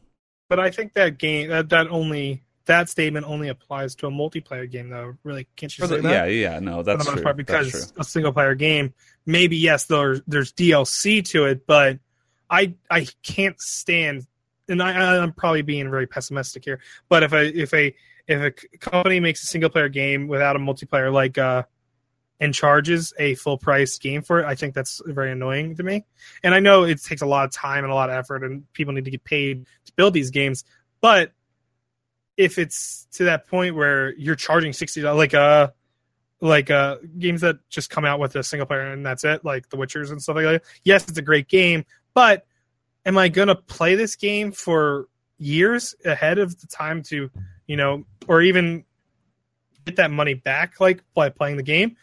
But 0.49 0.59
I 0.59 0.71
think 0.71 0.95
that 0.95 1.19
game 1.19 1.49
that, 1.51 1.69
that 1.69 1.89
only 1.89 2.43
that 2.67 2.89
statement 2.89 3.27
only 3.27 3.49
applies 3.49 3.95
to 3.97 4.07
a 4.07 4.11
multiplayer 4.11 4.71
game 4.71 4.91
though. 4.91 5.15
Really, 5.25 5.47
can't 5.57 5.77
you 5.77 5.83
For 5.85 5.89
say 5.89 5.97
the- 5.97 6.03
that? 6.03 6.31
yeah, 6.31 6.51
yeah, 6.53 6.59
no, 6.61 6.83
that's 6.83 6.99
For 7.05 7.05
the 7.05 7.11
most 7.11 7.15
true. 7.19 7.25
part, 7.25 7.37
because 7.37 7.93
a 7.99 8.05
single 8.05 8.33
player 8.33 8.55
game, 8.55 8.95
maybe 9.27 9.57
yes, 9.57 9.87
there's 9.87 10.21
there's 10.27 10.53
DLC 10.53 11.25
to 11.31 11.47
it, 11.47 11.67
but 11.67 11.99
I 12.49 12.75
I 12.91 13.07
can't 13.23 13.61
stand, 13.61 14.27
and 14.69 14.83
I 14.83 15.17
I'm 15.19 15.33
probably 15.33 15.63
being 15.63 15.91
very 15.91 16.07
pessimistic 16.07 16.65
here, 16.65 16.81
but 17.09 17.23
if 17.23 17.33
a 17.33 17.47
if 17.61 17.73
a 17.75 17.95
if 18.29 18.41
a 18.41 18.79
company 18.79 19.19
makes 19.21 19.43
a 19.43 19.47
single 19.47 19.71
player 19.71 19.89
game 19.89 20.29
without 20.29 20.55
a 20.55 20.59
multiplayer 20.59 21.13
like 21.13 21.37
uh 21.39 21.65
and 22.43 22.55
charges 22.55 23.13
a 23.19 23.35
full 23.35 23.59
price 23.59 23.99
game 23.99 24.23
for 24.23 24.41
it, 24.41 24.47
I 24.47 24.55
think 24.55 24.75
that's 24.75 25.03
very 25.05 25.31
annoying 25.33 25.77
to 25.77 25.83
me. 25.83 26.07
And 26.43 26.55
I 26.55 26.61
know 26.61 26.85
it 26.85 27.03
takes 27.03 27.21
a 27.21 27.27
lot 27.27 27.45
of 27.45 27.51
time 27.53 27.85
and 27.85 27.93
a 27.93 27.95
lot 27.95 28.09
of 28.09 28.17
effort, 28.17 28.43
and 28.45 28.71
people 28.73 28.95
need 28.95 29.05
to 29.05 29.11
get 29.11 29.25
paid 29.25 29.67
to 29.87 29.93
build 29.95 30.15
these 30.15 30.31
games. 30.31 30.65
But 31.03 31.33
if 32.41 32.59
it's 32.59 33.07
to 33.13 33.25
that 33.25 33.47
point 33.47 33.75
where 33.75 34.15
you're 34.15 34.35
charging 34.35 34.73
sixty 34.73 35.03
dollars, 35.03 35.19
like 35.19 35.35
uh, 35.35 35.69
like 36.41 36.71
uh, 36.71 36.97
games 37.19 37.43
that 37.43 37.59
just 37.69 37.91
come 37.91 38.07
out 38.07 38.19
with 38.19 38.35
a 38.35 38.43
single 38.43 38.67
player 38.67 38.93
and 38.93 39.05
that's 39.05 39.25
it, 39.25 39.45
like 39.45 39.69
The 39.69 39.77
Witchers 39.77 40.11
and 40.11 40.23
stuff 40.23 40.37
like 40.37 40.47
that. 40.47 40.63
Yes, 40.83 41.07
it's 41.07 41.19
a 41.19 41.23
great 41.23 41.49
game, 41.49 41.85
but 42.15 42.47
am 43.05 43.19
I 43.19 43.29
gonna 43.29 43.55
play 43.55 43.95
this 43.95 44.17
game 44.17 44.53
for 44.53 45.07
years 45.37 45.95
ahead 46.07 46.39
of 46.39 46.59
the 46.59 46.67
time 46.67 47.03
to, 47.05 47.31
you 47.67 47.77
know, 47.77 48.07
or 48.27 48.41
even 48.41 48.87
get 49.85 49.97
that 49.97 50.11
money 50.11 50.33
back, 50.33 50.81
like 50.81 51.05
by 51.15 51.29
playing 51.29 51.59
the 51.59 51.63
game? 51.63 51.95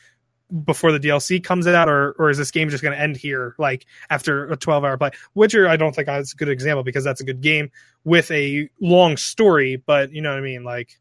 Before 0.66 0.92
the 0.92 1.00
DLC 1.00 1.44
comes 1.44 1.68
out, 1.68 1.90
or 1.90 2.14
or 2.20 2.30
is 2.30 2.38
this 2.38 2.52
game 2.52 2.70
just 2.70 2.82
going 2.84 2.96
to 2.96 3.02
end 3.02 3.18
here, 3.18 3.56
like 3.58 3.86
after 4.10 4.50
a 4.52 4.56
twelve 4.56 4.84
hour 4.86 4.98
play? 4.98 5.12
Witcher, 5.36 5.68
I 5.68 5.76
don't 5.78 5.94
think 5.96 6.08
that's 6.08 6.34
a 6.34 6.38
good 6.38 6.50
example 6.50 6.84
because 6.84 7.04
that's 7.04 7.22
a 7.22 7.26
good 7.26 7.42
game 7.42 7.72
with 8.04 8.32
a 8.32 8.70
long 8.82 9.18
story, 9.18 9.76
but 9.76 10.12
you 10.14 10.22
know 10.22 10.30
what 10.32 10.40
I 10.40 10.42
mean, 10.42 10.64
like 10.64 10.98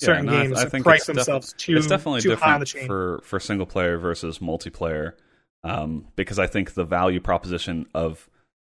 Yeah, 0.00 0.06
certain 0.06 0.26
no, 0.26 0.32
I- 0.36 0.42
games 0.44 0.58
I 0.58 0.68
think 0.68 0.84
price 0.84 1.06
themselves 1.06 1.54
too 1.54 1.76
it's 1.76 1.86
definitely 1.86 2.20
too 2.20 2.36
high 2.36 2.54
on 2.54 2.60
the 2.60 2.66
different 2.66 2.82
chain. 2.82 2.86
for 2.88 3.20
for 3.24 3.40
single 3.40 3.66
player 3.66 3.96
versus 3.98 4.38
multiplayer 4.40 5.12
um, 5.62 6.06
because 6.16 6.38
I 6.38 6.46
think 6.46 6.74
the 6.74 6.84
value 6.84 7.20
proposition 7.20 7.86
of 7.94 8.28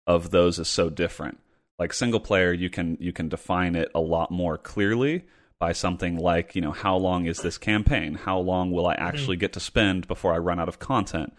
of 0.05 0.31
those 0.31 0.57
is 0.57 0.69
so 0.69 0.89
different. 0.89 1.39
Like 1.77 1.91
single 1.91 2.21
player, 2.21 2.53
you 2.53 2.69
can 2.69 2.97
you 3.01 3.11
can 3.11 3.27
define 3.27 3.75
it 3.75 3.91
a 3.93 3.99
lot 3.99 4.31
more 4.31 4.57
clearly 4.57 5.25
by 5.59 5.71
something 5.71 6.17
like 6.17 6.55
you 6.55 6.61
know 6.61 6.71
how 6.71 6.95
long 6.97 7.25
is 7.25 7.39
this 7.39 7.57
campaign? 7.57 8.15
How 8.15 8.37
long 8.39 8.71
will 8.71 8.87
I 8.87 8.93
actually 8.95 9.37
get 9.37 9.53
to 9.53 9.59
spend 9.59 10.07
before 10.07 10.33
I 10.33 10.37
run 10.37 10.59
out 10.59 10.69
of 10.69 10.79
content? 10.79 11.33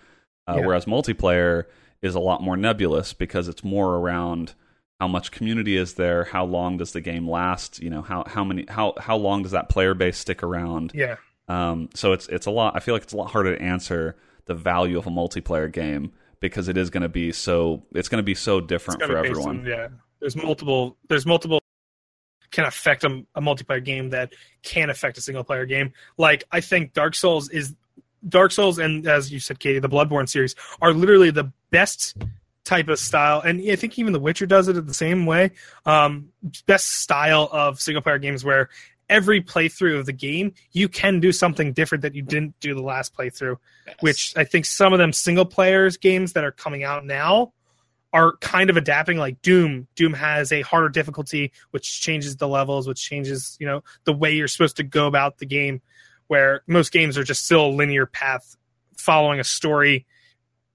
Uh, 0.47 0.57
Yeah. 0.59 0.67
Whereas 0.67 0.85
multiplayer 0.87 1.65
is 2.03 2.15
a 2.15 2.21
lot 2.21 2.43
more 2.43 2.57
nebulous 2.57 3.13
because 3.13 3.49
it's 3.49 3.63
more 3.65 3.97
around 3.97 4.55
how 5.01 5.07
much 5.09 5.31
community 5.31 5.77
is 5.77 5.95
there, 5.95 6.25
how 6.25 6.45
long 6.45 6.77
does 6.79 6.93
the 6.93 7.01
game 7.01 7.29
last, 7.31 7.81
you 7.81 7.91
know 7.91 8.03
how 8.03 8.25
how 8.27 8.43
many 8.45 8.65
how 8.69 8.95
how 8.99 9.17
long 9.17 9.43
does 9.43 9.53
that 9.53 9.69
player 9.69 9.95
base 9.95 10.19
stick 10.19 10.43
around? 10.43 10.91
yeah, 10.95 11.17
Um, 11.49 11.89
so 11.95 12.13
it's 12.13 12.27
it's 12.29 12.47
a 12.47 12.51
lot. 12.51 12.75
I 12.77 12.81
feel 12.81 12.95
like 12.95 13.03
it's 13.05 13.13
a 13.13 13.17
lot 13.17 13.31
harder 13.31 13.57
to 13.57 13.63
answer 13.63 14.17
the 14.47 14.55
value 14.55 14.99
of 14.99 15.07
a 15.07 15.11
multiplayer 15.11 15.71
game 15.71 16.11
because 16.41 16.67
it 16.69 16.77
is 16.77 16.91
going 16.91 17.03
to 17.03 17.09
be 17.09 17.31
so 17.33 17.83
it's 17.95 18.09
going 18.09 18.19
to 18.19 18.25
be 18.25 18.35
so 18.35 18.61
different 18.61 19.03
for 19.03 19.17
everyone. 19.17 19.61
on- 19.61 19.65
yeah, 19.67 19.89
there's 20.21 20.35
multiple. 20.35 20.97
There's 21.09 21.27
multiple 21.27 21.61
can 22.51 22.65
affect 22.65 23.05
a, 23.05 23.25
a 23.35 23.41
multiplayer 23.41 23.85
game 23.85 24.11
that 24.11 24.33
can 24.63 24.91
affect 24.91 25.19
a 25.19 25.21
single 25.21 25.45
player 25.45 25.67
game. 25.67 25.93
Like 26.17 26.45
I 26.51 26.61
think 26.61 26.93
Dark 26.93 27.15
Souls 27.15 27.49
is 27.49 27.75
Dark 28.29 28.53
Souls 28.53 28.79
and 28.79 29.07
as 29.07 29.33
you 29.33 29.41
said, 29.41 29.59
KD, 29.59 29.81
the 29.81 29.89
Bloodborne 29.89 30.29
series 30.29 30.55
are 30.81 30.93
literally 30.93 31.31
the 31.31 31.53
best 31.71 32.17
type 32.65 32.89
of 32.89 32.99
style, 32.99 33.41
and 33.41 33.63
I 33.71 33.77
think 33.77 33.99
even 33.99 34.13
The 34.13 34.21
Witcher 34.21 34.47
does 34.47 34.69
it 34.69 34.87
the 34.87 34.95
same 34.95 35.25
way. 35.25 35.53
Um, 35.87 36.29
best 36.67 37.01
style 37.01 37.49
of 37.51 37.81
single 37.81 38.03
player 38.03 38.19
games 38.19 38.45
where 38.45 38.69
every 39.09 39.41
playthrough 39.41 39.99
of 39.99 40.07
the 40.07 40.13
game 40.13 40.53
you 40.73 40.89
can 40.89 41.19
do 41.21 41.33
something 41.33 41.73
different 41.73 42.03
that 42.03 42.15
you 42.15 42.23
didn't 42.23 42.59
do 42.61 42.75
the 42.75 42.83
last 42.83 43.17
playthrough 43.17 43.57
which 44.01 44.35
I 44.37 44.45
think 44.45 44.67
some 44.67 44.93
of 44.93 44.99
them 44.99 45.15
single 45.15 45.47
players 45.47 45.97
games 45.97 46.35
that 46.35 46.45
are 46.45 46.53
coming 46.53 46.85
out 46.85 47.07
now 47.07 47.55
are 48.13 48.37
kind 48.39 48.71
of 48.71 48.77
adapting 48.77 49.19
like 49.19 49.41
Doom. 49.43 49.87
Doom 49.95 50.15
has 50.15 50.51
a 50.53 50.63
harder 50.63 50.89
difficulty, 50.89 51.53
which 51.73 52.01
changes 52.01 52.37
the 52.37 52.49
levels, 52.49 52.89
which 52.89 53.03
changes, 53.03 53.57
you 53.61 53.67
know, 53.67 53.83
the 54.05 54.13
way 54.13 54.35
you're 54.35 54.49
supposed 54.49 54.77
to 54.79 54.83
go 54.83 55.07
about 55.07 55.39
the 55.39 55.47
game, 55.47 55.83
where 56.29 56.63
most 56.67 56.91
games 56.93 57.19
are 57.19 57.25
just 57.25 57.45
still 57.45 57.67
a 57.67 57.69
linear 57.69 58.07
path 58.07 58.57
following 58.97 59.41
a 59.41 59.45
story 59.45 60.07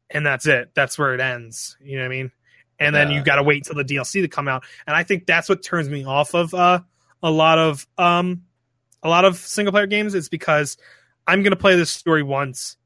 and 0.09 0.25
that's 0.25 0.45
it. 0.45 0.69
That's 0.75 0.97
where 0.99 1.13
it 1.15 1.19
ends. 1.19 1.75
You 1.81 1.97
know 1.97 2.03
what 2.03 2.07
I 2.13 2.15
mean? 2.15 2.31
and 2.79 2.93
then 2.95 3.09
Yeah. 3.09 3.17
you 3.17 3.23
got 3.23 3.35
to 3.37 3.43
wait 3.43 3.57
until 3.67 3.75
the 3.83 3.85
DLC 3.95 4.21
to 4.21 4.27
come 4.27 4.47
out. 4.47 4.63
And 4.87 4.95
I 4.95 5.03
think 5.03 5.25
that's 5.25 5.47
what 5.47 5.63
turns 5.63 5.87
me 5.89 6.05
off 6.05 6.33
of 6.33 6.53
uh, 6.53 6.79
a 7.21 7.31
lot 7.31 7.57
of 7.57 7.87
um, 7.97 8.43
a 9.01 9.09
lot 9.09 9.25
of 9.25 9.37
single 9.37 9.71
player 9.71 9.87
games. 9.87 10.15
Is 10.15 10.27
because 10.29 10.77
I'm 11.27 11.43
going 11.43 11.51
to 11.51 11.57
play 11.57 11.75
this 11.75 11.91
story 11.91 12.23
once, 12.23 12.77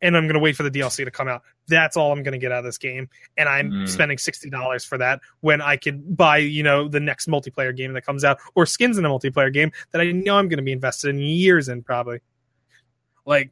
and 0.00 0.16
I'm 0.16 0.24
going 0.24 0.34
to 0.34 0.40
wait 0.40 0.56
for 0.56 0.62
the 0.62 0.70
DLC 0.70 1.04
to 1.04 1.10
come 1.10 1.28
out. 1.28 1.42
That's 1.66 1.96
all 1.96 2.12
I'm 2.12 2.22
going 2.22 2.32
to 2.32 2.38
get 2.38 2.52
out 2.52 2.58
of 2.58 2.64
this 2.64 2.76
game, 2.78 3.08
and 3.38 3.48
I'm 3.48 3.70
Mm. 3.70 3.88
spending 3.88 4.18
sixty 4.18 4.50
dollars 4.50 4.84
for 4.84 4.98
that 4.98 5.20
when 5.40 5.60
I 5.62 5.76
could 5.76 6.16
buy 6.16 6.38
you 6.38 6.62
know 6.62 6.88
the 6.88 7.00
next 7.00 7.26
multiplayer 7.28 7.74
game 7.74 7.92
that 7.94 8.04
comes 8.04 8.22
out 8.24 8.38
or 8.54 8.66
skins 8.66 8.98
in 8.98 9.04
a 9.04 9.08
multiplayer 9.08 9.52
game 9.52 9.72
that 9.92 10.00
I 10.00 10.12
know 10.12 10.36
I'm 10.36 10.48
going 10.48 10.58
to 10.58 10.62
be 10.64 10.72
invested 10.72 11.08
in 11.10 11.18
years 11.20 11.68
in 11.68 11.82
probably. 11.82 12.20
Like 13.24 13.50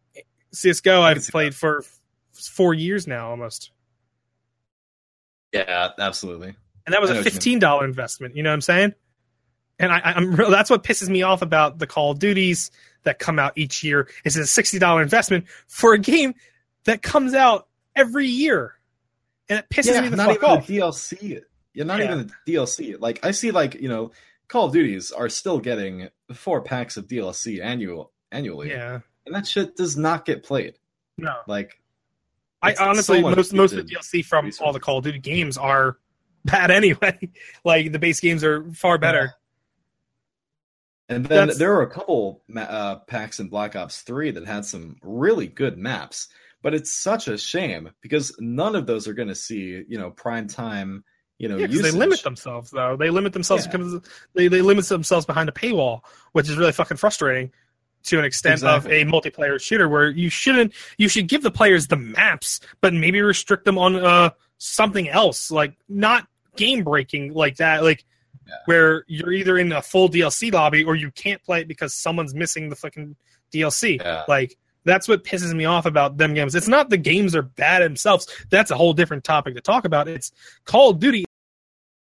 CS:GO, 0.52 1.00
I've 1.00 1.26
played 1.28 1.54
for 1.54 1.78
f- 1.78 1.98
four 2.34 2.74
years 2.74 3.06
now 3.06 3.30
almost. 3.30 3.70
Yeah, 5.52 5.90
absolutely. 5.98 6.54
and 6.86 6.92
that 6.94 7.00
was 7.00 7.10
a 7.10 7.14
what 7.14 7.18
you 7.18 7.24
mean. 7.24 7.32
fifteen 7.32 7.58
dollar 7.58 7.84
investment. 7.84 8.36
You 8.36 8.42
know 8.42 8.50
what 8.50 8.54
I'm 8.54 8.60
saying? 8.62 8.94
And 9.78 9.92
I, 9.92 10.00
I'm 10.04 10.34
real. 10.34 10.50
That's 10.50 10.70
what 10.70 10.84
pisses 10.84 11.08
me 11.08 11.22
off 11.22 11.42
about 11.42 11.78
the 11.78 11.86
Call 11.86 12.10
of 12.12 12.18
Duties 12.18 12.70
that 13.04 13.18
come 13.18 13.38
out 13.38 13.52
each 13.56 13.82
year. 13.82 14.08
Is 14.24 14.36
a 14.36 14.46
sixty 14.46 14.78
dollar 14.78 15.02
investment 15.02 15.46
for 15.68 15.92
a 15.94 15.98
game 15.98 16.34
that 16.84 17.02
comes 17.02 17.34
out 17.34 17.68
every 17.96 18.26
year, 18.26 18.74
and 19.48 19.58
it 19.58 19.66
pisses 19.70 20.00
me 20.02 20.08
the 20.08 20.16
not 20.16 20.28
fuck 20.28 20.36
even 20.38 20.48
off. 20.50 20.66
the 20.66 20.78
DLC. 20.78 21.42
Yeah, 21.74 21.84
not 21.84 22.00
Yeah. 22.00 22.04
even 22.06 22.30
the 22.46 22.52
DLC. 22.52 22.96
Like 23.00 23.24
I 23.24 23.30
see, 23.30 23.50
like 23.50 23.74
you 23.74 23.88
know, 23.88 24.12
Call 24.48 24.66
of 24.66 24.72
Duties 24.72 25.10
are 25.12 25.28
still 25.28 25.58
getting 25.58 26.08
four 26.32 26.60
packs 26.62 26.96
of 26.96 27.06
DLC 27.08 27.62
annual 27.62 28.12
annually, 28.30 28.70
Yeah, 28.70 29.00
and 29.26 29.34
that 29.34 29.46
shit 29.46 29.76
does 29.76 29.96
not 29.96 30.24
get 30.24 30.42
played. 30.42 30.74
no. 31.18 31.34
Like, 31.46 31.80
I 32.62 32.70
it's 32.70 32.78
so 32.78 32.84
honestly 32.86 33.22
most 33.22 33.52
most 33.52 33.72
of 33.72 33.86
the 33.86 33.94
DLC 33.94 34.24
from 34.24 34.50
all 34.60 34.72
the 34.72 34.80
Call 34.80 34.98
of 34.98 35.04
Duty 35.04 35.18
games 35.18 35.56
are 35.58 35.98
bad 36.44 36.70
anyway. 36.70 37.18
like 37.64 37.92
the 37.92 37.98
base 37.98 38.20
games 38.20 38.42
are 38.44 38.64
far 38.72 38.98
better. 38.98 39.34
And 41.08 41.26
then 41.26 41.38
That's- 41.48 41.58
there 41.58 41.72
were 41.74 41.82
a 41.82 41.90
couple 41.90 42.42
uh, 42.56 42.96
packs 43.00 43.38
in 43.40 43.48
Black 43.48 43.76
Ops 43.76 44.00
3 44.02 44.30
that 44.32 44.46
had 44.46 44.64
some 44.64 44.96
really 45.02 45.46
good 45.46 45.76
maps, 45.76 46.28
but 46.62 46.74
it's 46.74 46.92
such 46.92 47.28
a 47.28 47.36
shame 47.36 47.90
because 48.00 48.34
none 48.40 48.74
of 48.76 48.86
those 48.86 49.06
are 49.08 49.14
going 49.14 49.28
to 49.28 49.34
see, 49.34 49.84
you 49.88 49.98
know, 49.98 50.10
prime 50.10 50.46
time, 50.48 51.04
you 51.38 51.48
know, 51.48 51.56
Yeah, 51.56 51.66
they 51.66 51.90
limit 51.90 52.22
themselves 52.22 52.70
though. 52.70 52.96
They 52.96 53.10
limit 53.10 53.32
themselves 53.32 53.66
Yeah. 53.66 53.72
because 53.72 54.00
they 54.34 54.48
they 54.48 54.62
limit 54.62 54.86
themselves 54.88 55.26
behind 55.26 55.48
a 55.48 55.52
paywall, 55.52 56.00
which 56.32 56.48
is 56.48 56.56
really 56.56 56.72
fucking 56.72 56.96
frustrating 56.98 57.50
to 58.04 58.18
an 58.18 58.24
extent 58.24 58.54
Exactly. 58.54 59.00
of 59.02 59.08
a 59.08 59.10
multiplayer 59.10 59.60
shooter 59.60 59.88
where 59.88 60.08
you 60.10 60.28
shouldn't 60.30 60.72
you 60.98 61.08
should 61.08 61.28
give 61.28 61.42
the 61.42 61.50
players 61.50 61.88
the 61.88 61.96
maps, 61.96 62.60
but 62.80 62.92
maybe 62.94 63.20
restrict 63.22 63.64
them 63.64 63.78
on 63.78 63.96
uh 63.96 64.30
something 64.58 65.08
else, 65.08 65.50
like 65.50 65.74
not 65.88 66.26
game 66.56 66.84
breaking 66.84 67.32
like 67.34 67.56
that, 67.56 67.82
like 67.82 68.04
Yeah. 68.46 68.54
where 68.66 69.04
you're 69.08 69.32
either 69.32 69.56
in 69.58 69.72
a 69.72 69.82
full 69.82 70.08
DLC 70.08 70.52
lobby 70.52 70.84
or 70.84 70.94
you 70.96 71.10
can't 71.10 71.42
play 71.42 71.60
it 71.60 71.68
because 71.68 71.94
someone's 71.94 72.34
missing 72.34 72.68
the 72.68 72.76
fucking 72.76 73.16
DLC. 73.52 73.98
Yeah. 74.00 74.24
Like 74.28 74.56
that's 74.84 75.06
what 75.08 75.24
pisses 75.24 75.52
me 75.54 75.64
off 75.64 75.86
about 75.86 76.16
them 76.16 76.34
games. 76.34 76.54
It's 76.54 76.68
not 76.68 76.90
the 76.90 76.96
games 76.96 77.34
are 77.36 77.42
bad 77.42 77.82
themselves. 77.82 78.26
That's 78.50 78.70
a 78.70 78.76
whole 78.76 78.92
different 78.92 79.24
topic 79.24 79.54
to 79.54 79.60
talk 79.60 79.84
about. 79.84 80.08
It's 80.08 80.32
Call 80.64 80.90
of 80.90 80.98
Duty 80.98 81.24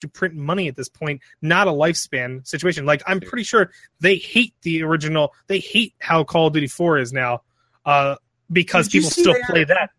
to 0.01 0.07
print 0.07 0.35
money 0.35 0.67
at 0.67 0.75
this 0.75 0.89
point, 0.89 1.21
not 1.41 1.67
a 1.67 1.71
lifespan 1.71 2.45
situation. 2.47 2.85
Like 2.85 3.01
I'm 3.07 3.19
pretty 3.19 3.43
sure 3.43 3.71
they 3.99 4.15
hate 4.15 4.53
the 4.63 4.83
original. 4.83 5.33
They 5.47 5.59
hate 5.59 5.93
how 5.99 6.23
Call 6.23 6.47
of 6.47 6.53
Duty 6.53 6.67
4 6.67 6.97
is 6.97 7.13
now, 7.13 7.41
uh, 7.85 8.15
because 8.51 8.89
people 8.89 9.09
still 9.09 9.35
play 9.45 9.61
added- 9.61 9.67
that. 9.69 9.89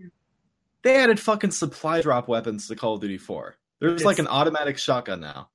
They 0.82 0.96
added 0.96 1.18
fucking 1.18 1.52
supply 1.52 2.02
drop 2.02 2.28
weapons 2.28 2.68
to 2.68 2.76
Call 2.76 2.94
of 2.96 3.00
Duty 3.00 3.16
4. 3.16 3.56
There's 3.80 3.92
It's- 3.92 4.04
like 4.04 4.18
an 4.18 4.26
automatic 4.28 4.76
shotgun 4.78 5.20
now. 5.20 5.48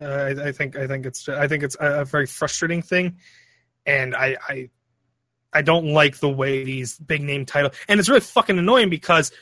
Uh, 0.00 0.06
I, 0.06 0.48
I 0.48 0.52
think 0.52 0.76
I 0.76 0.86
think 0.86 1.04
it's 1.04 1.28
I 1.28 1.46
think 1.46 1.62
it's 1.62 1.76
a, 1.78 2.00
a 2.00 2.04
very 2.06 2.24
frustrating 2.26 2.80
thing, 2.80 3.18
and 3.84 4.16
I, 4.16 4.38
I 4.48 4.70
I 5.52 5.62
don't 5.62 5.86
like 5.92 6.18
the 6.18 6.28
way 6.28 6.64
these 6.64 6.98
big 6.98 7.22
name 7.22 7.44
titles, 7.46 7.74
and 7.88 7.98
it's 7.98 8.08
really 8.08 8.20
fucking 8.20 8.58
annoying 8.58 8.90
because 8.90 9.32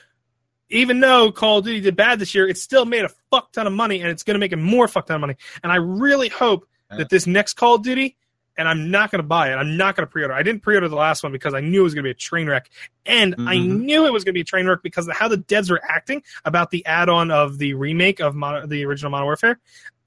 even 0.71 1.01
though 1.01 1.33
Call 1.33 1.59
of 1.59 1.65
Duty 1.65 1.81
did 1.81 1.97
bad 1.97 2.19
this 2.19 2.35
year, 2.35 2.47
it 2.47 2.59
still 2.59 2.85
made 2.85 3.05
a 3.05 3.11
fuck 3.31 3.53
ton 3.53 3.67
of 3.67 3.73
money 3.73 4.01
and 4.01 4.11
it's 4.11 4.23
going 4.23 4.35
to 4.35 4.39
make 4.39 4.53
it 4.53 4.57
more 4.57 4.87
fuck 4.87 5.07
ton 5.07 5.15
of 5.17 5.21
money. 5.23 5.37
And 5.63 5.73
I 5.73 5.77
really 5.77 6.29
hope 6.29 6.67
that 6.91 7.09
this 7.09 7.27
next 7.27 7.55
Call 7.55 7.77
of 7.77 7.83
Duty, 7.83 8.17
and 8.59 8.69
I'm 8.69 8.91
not 8.91 9.11
going 9.11 9.23
to 9.23 9.27
buy 9.27 9.51
it. 9.51 9.57
I'm 9.57 9.77
not 9.79 9.97
going 9.97 10.07
to 10.07 10.11
pre-order. 10.11 10.35
I 10.35 10.43
didn't 10.43 10.63
pre-order 10.63 10.89
the 10.89 10.97
last 10.97 11.23
one 11.23 11.33
because 11.33 11.55
I 11.55 11.61
knew 11.61 11.81
it 11.81 11.85
was 11.85 11.95
going 11.95 12.03
to 12.03 12.09
be 12.09 12.11
a 12.11 12.15
train 12.15 12.49
wreck, 12.49 12.69
and 13.07 13.35
I 13.47 13.57
Mhm. 13.57 13.81
knew 13.81 14.05
it 14.07 14.13
was 14.13 14.25
going 14.25 14.33
to 14.33 14.37
be 14.37 14.43
a 14.43 14.45
train 14.45 14.67
wreck 14.67 14.81
because 14.83 15.09
of 15.09 15.15
how 15.17 15.29
the 15.29 15.39
devs 15.39 15.71
were 15.71 15.81
acting 15.89 16.23
about 16.45 16.71
the 16.71 16.85
add-on 16.85 17.31
of 17.31 17.59
the 17.59 17.73
remake 17.75 18.21
of 18.21 18.35
Modern, 18.35 18.69
the 18.69 18.85
original 18.85 19.11
Modern 19.11 19.27
Warfare. 19.27 19.59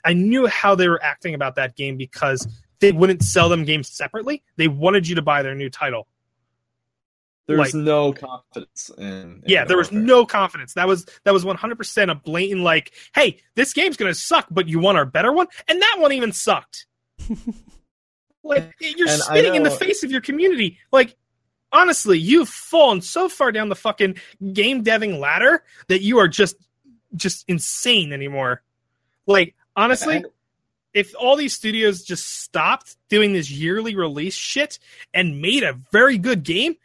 I 0.04 0.14
knew 0.14 0.48
how 0.48 0.76
they 0.76 0.90
were 0.90 1.02
acting 1.04 1.34
about 1.34 1.56
that 1.56 1.76
game 1.76 1.98
because 1.98 2.48
they 2.82 2.92
wouldn't 2.92 3.24
sell 3.24 3.48
them 3.48 3.64
games 3.64 3.88
separately. 3.90 4.44
They 4.58 4.68
wanted 4.68 5.08
you 5.08 5.16
to 5.16 5.22
buy 5.22 5.42
their 5.44 5.56
new 5.56 5.70
title. 5.70 6.08
There's 7.48 7.60
Like- 7.60 7.74
no 7.74 8.14
confidence 8.14 8.92
in. 8.98 9.04
in 9.06 9.44
Yeah, 9.48 9.66
there 9.66 9.78
was 9.78 9.92
no 9.92 10.26
confidence. 10.26 10.74
That 10.74 10.88
was 10.88 11.06
that 11.24 11.34
was 11.34 11.44
100% 11.44 12.12
a 12.12 12.16
blatant 12.16 12.62
like, 12.62 12.92
"Hey, 13.16 13.42
this 13.56 13.74
game's 13.74 13.98
going 13.98 14.12
to 14.14 14.18
suck, 14.20 14.48
but 14.52 14.68
you 14.68 14.80
want 14.80 14.98
our 14.98 15.06
better 15.06 15.32
one?" 15.32 15.48
And 15.68 15.82
that 15.82 15.96
one 16.00 16.12
even 16.12 16.32
sucked. 16.32 16.86
like 18.44 18.74
you're 18.80 19.08
And 19.10 19.22
spitting 19.22 19.56
in 19.56 19.64
the 19.64 19.72
face 19.72 20.04
of 20.04 20.12
your 20.12 20.22
community. 20.22 20.80
Like 20.92 21.16
honestly, 21.72 22.18
you've 22.20 22.50
fallen 22.50 23.02
so 23.02 23.28
far 23.30 23.52
down 23.52 23.70
the 23.70 23.76
fucking 23.76 24.16
game 24.54 24.84
deving 24.84 25.20
ladder 25.20 25.64
that 25.88 26.02
you 26.02 26.20
are 26.20 26.28
just 26.28 26.56
just 27.16 27.44
insane 27.48 28.14
anymore. 28.14 28.62
Like 29.26 29.56
honestly, 29.76 30.24
if 30.94 31.14
all 31.20 31.36
these 31.36 31.54
studios 31.54 32.04
just 32.04 32.42
stopped 32.42 32.98
doing 33.10 33.34
this 33.34 33.50
yearly 33.50 33.96
release 33.96 34.34
shit 34.36 34.80
and 35.14 35.42
made 35.42 35.64
a 35.64 35.80
very 35.92 36.18
good 36.18 36.44
game, 36.44 36.76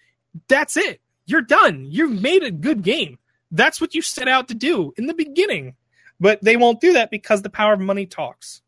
that's 0.49 0.77
it. 0.77 1.01
You're 1.27 1.43
done. 1.43 1.87
You've 1.91 2.21
made 2.23 2.43
a 2.45 2.51
good 2.51 2.83
game. 2.83 3.19
That's 3.51 3.81
what 3.81 3.95
you 3.95 4.03
set 4.03 4.29
out 4.29 4.49
to 4.49 4.55
do 4.55 4.93
in 4.97 5.07
the 5.07 5.15
beginning. 5.15 5.75
But 6.21 6.43
they 6.43 6.57
won't 6.57 6.81
do 6.81 6.93
that 6.95 7.11
because 7.11 7.43
the 7.43 7.51
power 7.51 7.73
of 7.75 7.81
money 7.81 8.07
talks. 8.07 8.63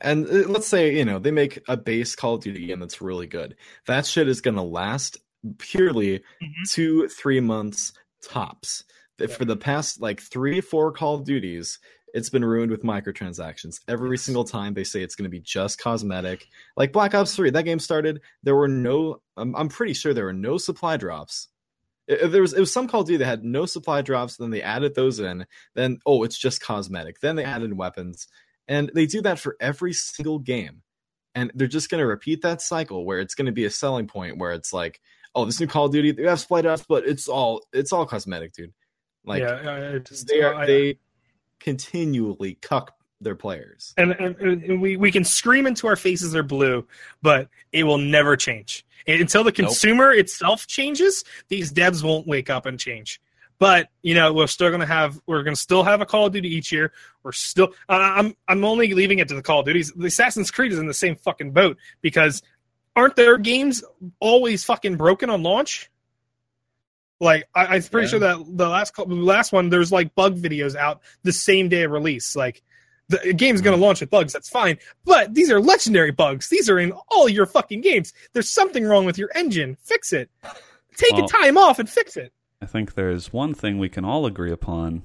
And 0.00 0.26
uh, 0.26 0.48
let's 0.48 0.66
say, 0.66 0.94
you 0.96 1.04
know, 1.04 1.18
they 1.18 1.30
make 1.30 1.60
a 1.66 1.76
base 1.76 2.14
Call 2.14 2.34
of 2.34 2.42
Duty 2.42 2.66
game 2.66 2.80
that's 2.80 3.00
really 3.00 3.26
good. 3.26 3.56
That 3.86 4.04
shit 4.06 4.28
is 4.28 4.40
going 4.42 4.56
to 4.56 4.62
last 4.62 5.16
purely 5.58 6.18
Mhm. 6.42 6.70
two, 6.70 7.08
three 7.08 7.40
months 7.40 7.92
tops. 8.22 8.84
Th- 9.18 9.30
For 9.30 9.44
the 9.44 9.56
past 9.56 10.00
like 10.00 10.20
three, 10.20 10.60
four 10.60 10.92
Call 10.92 11.14
of 11.16 11.24
Duties, 11.24 11.78
it's 12.14 12.30
been 12.30 12.44
ruined 12.44 12.70
with 12.70 12.82
microtransactions. 12.82 13.80
Every 13.88 14.10
Yes. 14.10 14.22
single 14.22 14.44
time 14.44 14.74
they 14.74 14.84
say 14.84 15.02
it's 15.02 15.14
going 15.14 15.24
to 15.24 15.30
be 15.30 15.40
just 15.40 15.78
cosmetic. 15.80 16.46
Like 16.76 16.92
Black 16.92 17.14
Ops 17.14 17.34
3, 17.34 17.50
that 17.50 17.64
game 17.64 17.78
started, 17.78 18.20
there 18.42 18.54
were 18.56 18.68
no, 18.68 19.20
I'm, 19.36 19.54
I'm 19.56 19.68
pretty 19.68 19.92
sure 19.94 20.14
there 20.14 20.24
were 20.24 20.32
no 20.32 20.58
supply 20.58 20.96
drops. 20.96 21.48
There 22.06 22.40
was, 22.40 22.54
it 22.54 22.60
was 22.60 22.72
some 22.72 22.88
Call 22.88 23.02
of 23.02 23.06
Duty 23.06 23.18
that 23.18 23.26
had 23.26 23.44
no 23.44 23.66
supply 23.66 24.00
drops, 24.00 24.36
then 24.38 24.50
they 24.50 24.62
added 24.62 24.94
those 24.94 25.18
in. 25.20 25.44
Then, 25.74 25.98
oh, 26.06 26.22
it's 26.22 26.38
just 26.38 26.62
cosmetic. 26.62 27.20
Then 27.20 27.36
they 27.36 27.44
added 27.44 27.76
weapons. 27.76 28.28
And 28.66 28.90
they 28.94 29.04
do 29.06 29.20
that 29.22 29.38
for 29.38 29.56
every 29.60 29.92
single 29.92 30.38
game. 30.38 30.82
And 31.34 31.52
they're 31.54 31.68
just 31.68 31.90
going 31.90 32.00
to 32.00 32.06
repeat 32.06 32.40
that 32.42 32.62
cycle 32.62 33.04
where 33.04 33.18
it's 33.20 33.34
going 33.34 33.46
to 33.46 33.52
be 33.52 33.66
a 33.66 33.70
selling 33.70 34.06
point 34.06 34.38
where 34.38 34.52
it's 34.52 34.72
like, 34.72 35.00
oh, 35.34 35.44
this 35.44 35.60
new 35.60 35.66
Call 35.66 35.84
of 35.86 35.92
Duty, 35.92 36.12
they 36.12 36.22
have 36.24 36.40
supply 36.40 36.62
drops, 36.62 36.84
but 36.88 37.06
it's 37.06 37.28
all 37.28 37.62
it's 37.72 37.92
all 37.92 38.06
cosmetic, 38.06 38.54
dude. 38.54 38.72
Like 39.24 39.42
yeah, 39.42 39.98
just- 39.98 40.26
they 40.26 40.40
are 40.42 40.54
I- 40.54 40.66
they 40.66 40.98
continually 41.60 42.58
cuck 42.60 42.94
their 43.20 43.34
players. 43.34 43.94
and, 43.96 44.12
and, 44.12 44.62
and 44.62 44.80
we, 44.80 44.96
we 44.96 45.10
can 45.10 45.24
scream 45.24 45.66
into 45.66 45.86
our 45.86 45.96
faces 45.96 46.32
they're 46.32 46.42
blue, 46.42 46.86
but 47.20 47.48
it 47.72 47.84
will 47.84 47.98
never 47.98 48.36
change. 48.36 48.84
Until 49.06 49.42
the 49.42 49.52
consumer 49.52 50.12
itself 50.12 50.66
changes, 50.66 51.24
these 51.48 51.72
devs 51.72 52.04
won't 52.04 52.26
wake 52.26 52.50
up 52.50 52.66
and 52.66 52.78
change. 52.78 53.20
But 53.58 53.88
you 54.02 54.14
know, 54.14 54.32
we're 54.32 54.46
still 54.46 54.70
gonna 54.70 54.86
have 54.86 55.20
we're 55.26 55.42
gonna 55.42 55.56
still 55.56 55.82
have 55.82 56.00
a 56.00 56.06
Call 56.06 56.26
of 56.26 56.32
Duty 56.32 56.48
each 56.54 56.70
year. 56.70 56.92
We're 57.22 57.32
still 57.32 57.72
I'm 57.88 58.36
I'm 58.46 58.64
only 58.64 58.94
leaving 58.94 59.18
it 59.18 59.28
to 59.28 59.34
the 59.34 59.42
Call 59.42 59.60
of 59.60 59.66
Duties. 59.66 59.92
The 59.92 60.06
Assassin's 60.06 60.50
Creed 60.50 60.72
is 60.72 60.78
in 60.78 60.86
the 60.86 60.94
same 60.94 61.16
fucking 61.16 61.52
boat 61.52 61.76
because 62.00 62.42
aren't 62.94 63.16
their 63.16 63.36
games 63.36 63.82
always 64.20 64.62
fucking 64.62 64.96
broken 64.96 65.28
on 65.30 65.42
launch? 65.42 65.90
Like 67.20 67.48
I, 67.54 67.66
I'm 67.66 67.82
pretty 67.82 68.06
Yeah. 68.06 68.10
sure 68.10 68.18
that 68.20 68.44
the 68.48 68.68
last 68.68 68.94
the 68.96 69.04
last 69.06 69.52
one 69.52 69.70
there's 69.70 69.90
like 69.92 70.14
bug 70.14 70.36
videos 70.36 70.76
out 70.76 71.00
the 71.22 71.32
same 71.32 71.68
day 71.68 71.82
of 71.82 71.90
release. 71.90 72.36
Like 72.36 72.62
the 73.08 73.32
game's 73.32 73.60
going 73.60 73.74
to 73.76 73.78
mm. 73.78 73.86
launch 73.86 74.00
with 74.00 74.10
bugs. 74.10 74.32
That's 74.32 74.48
fine. 74.48 74.78
But 75.04 75.34
these 75.34 75.50
are 75.50 75.60
legendary 75.60 76.10
bugs. 76.10 76.48
These 76.48 76.68
are 76.68 76.78
in 76.78 76.92
all 77.10 77.28
your 77.28 77.46
fucking 77.46 77.80
games. 77.80 78.12
There's 78.34 78.50
something 78.50 78.84
wrong 78.84 79.06
with 79.06 79.16
your 79.18 79.30
engine. 79.34 79.76
Fix 79.82 80.12
it. 80.12 80.30
Take 80.96 81.12
Well- 81.14 81.24
a 81.24 81.28
time 81.28 81.56
off 81.56 81.78
and 81.78 81.88
fix 81.88 82.16
it. 82.16 82.32
I 82.60 82.66
think 82.66 82.94
there's 82.94 83.32
one 83.32 83.54
thing 83.54 83.78
we 83.78 83.88
can 83.88 84.04
all 84.04 84.26
agree 84.26 84.50
upon, 84.50 85.02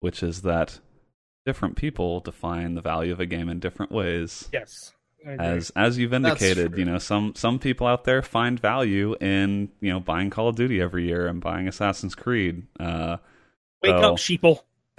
which 0.00 0.22
is 0.22 0.42
that 0.42 0.80
different 1.46 1.76
people 1.76 2.18
define 2.20 2.74
the 2.74 2.82
value 2.82 3.12
of 3.12 3.20
a 3.20 3.26
game 3.26 3.48
in 3.48 3.60
different 3.60 3.92
ways. 3.92 4.48
Yes. 4.52 4.92
I 5.26 5.32
agree. 5.32 5.46
As 5.46 5.70
as 5.76 5.98
you've 5.98 6.14
indicated, 6.14 6.76
you 6.78 6.84
know, 6.84 6.98
some 6.98 7.34
some 7.34 7.58
people 7.58 7.86
out 7.86 8.04
there 8.04 8.22
find 8.22 8.58
value 8.60 9.16
in 9.20 9.70
you 9.80 9.92
know 9.92 10.00
buying 10.00 10.30
Call 10.30 10.48
of 10.48 10.56
Duty 10.56 10.80
every 10.80 11.06
year 11.06 11.26
and 11.26 11.40
buying 11.40 11.66
Assassin's 11.68 12.14
Creed. 12.14 12.62
Uh, 12.78 13.16
Wake 13.82 13.92
oh. 13.94 14.12
up, 14.12 14.16
sheeple. 14.16 14.60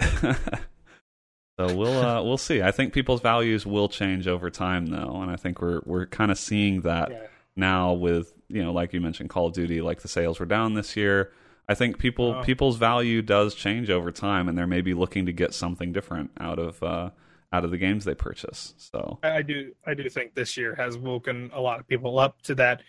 so 1.58 1.74
we'll 1.76 1.98
uh, 1.98 2.22
we'll 2.22 2.38
see. 2.38 2.62
I 2.62 2.70
think 2.70 2.92
people's 2.92 3.20
values 3.20 3.66
will 3.66 3.88
change 3.88 4.28
over 4.28 4.50
time, 4.50 4.86
though, 4.86 5.20
and 5.22 5.30
I 5.30 5.36
think 5.36 5.60
we're 5.60 5.80
we're 5.84 6.06
kind 6.06 6.30
of 6.30 6.38
seeing 6.38 6.82
that 6.82 7.10
Yeah. 7.10 7.26
now 7.56 7.92
with 7.94 8.32
you 8.48 8.62
know, 8.62 8.72
like 8.72 8.92
you 8.92 9.00
mentioned, 9.00 9.30
Call 9.30 9.46
of 9.46 9.54
Duty. 9.54 9.80
Like 9.80 10.00
the 10.02 10.08
sales 10.08 10.38
were 10.40 10.46
down 10.46 10.74
this 10.74 10.96
year. 10.96 11.32
I 11.68 11.74
think 11.74 11.98
people 11.98 12.36
Oh. 12.38 12.42
people's 12.44 12.76
value 12.76 13.22
does 13.22 13.54
change 13.54 13.90
over 13.90 14.10
time, 14.12 14.48
and 14.48 14.56
they're 14.56 14.66
maybe 14.66 14.94
looking 14.94 15.26
to 15.26 15.32
get 15.32 15.52
something 15.54 15.92
different 15.92 16.30
out 16.38 16.58
of 16.58 16.82
uh, 16.82 17.10
out 17.52 17.64
of 17.64 17.70
the 17.70 17.78
games 17.78 18.04
they 18.04 18.14
purchase. 18.14 18.74
So 18.76 19.18
I 19.22 19.42
do 19.42 19.72
I 19.86 19.94
do 19.94 20.08
think 20.08 20.34
this 20.34 20.56
year 20.56 20.74
has 20.74 20.98
woken 20.98 21.50
a 21.52 21.60
lot 21.60 21.80
of 21.80 21.86
people 21.86 22.18
up 22.18 22.42
to 22.42 22.54
that 22.56 22.82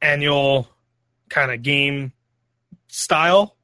annual 0.00 0.68
kind 1.28 1.50
of 1.50 1.62
game 1.62 2.12
style 2.88 3.56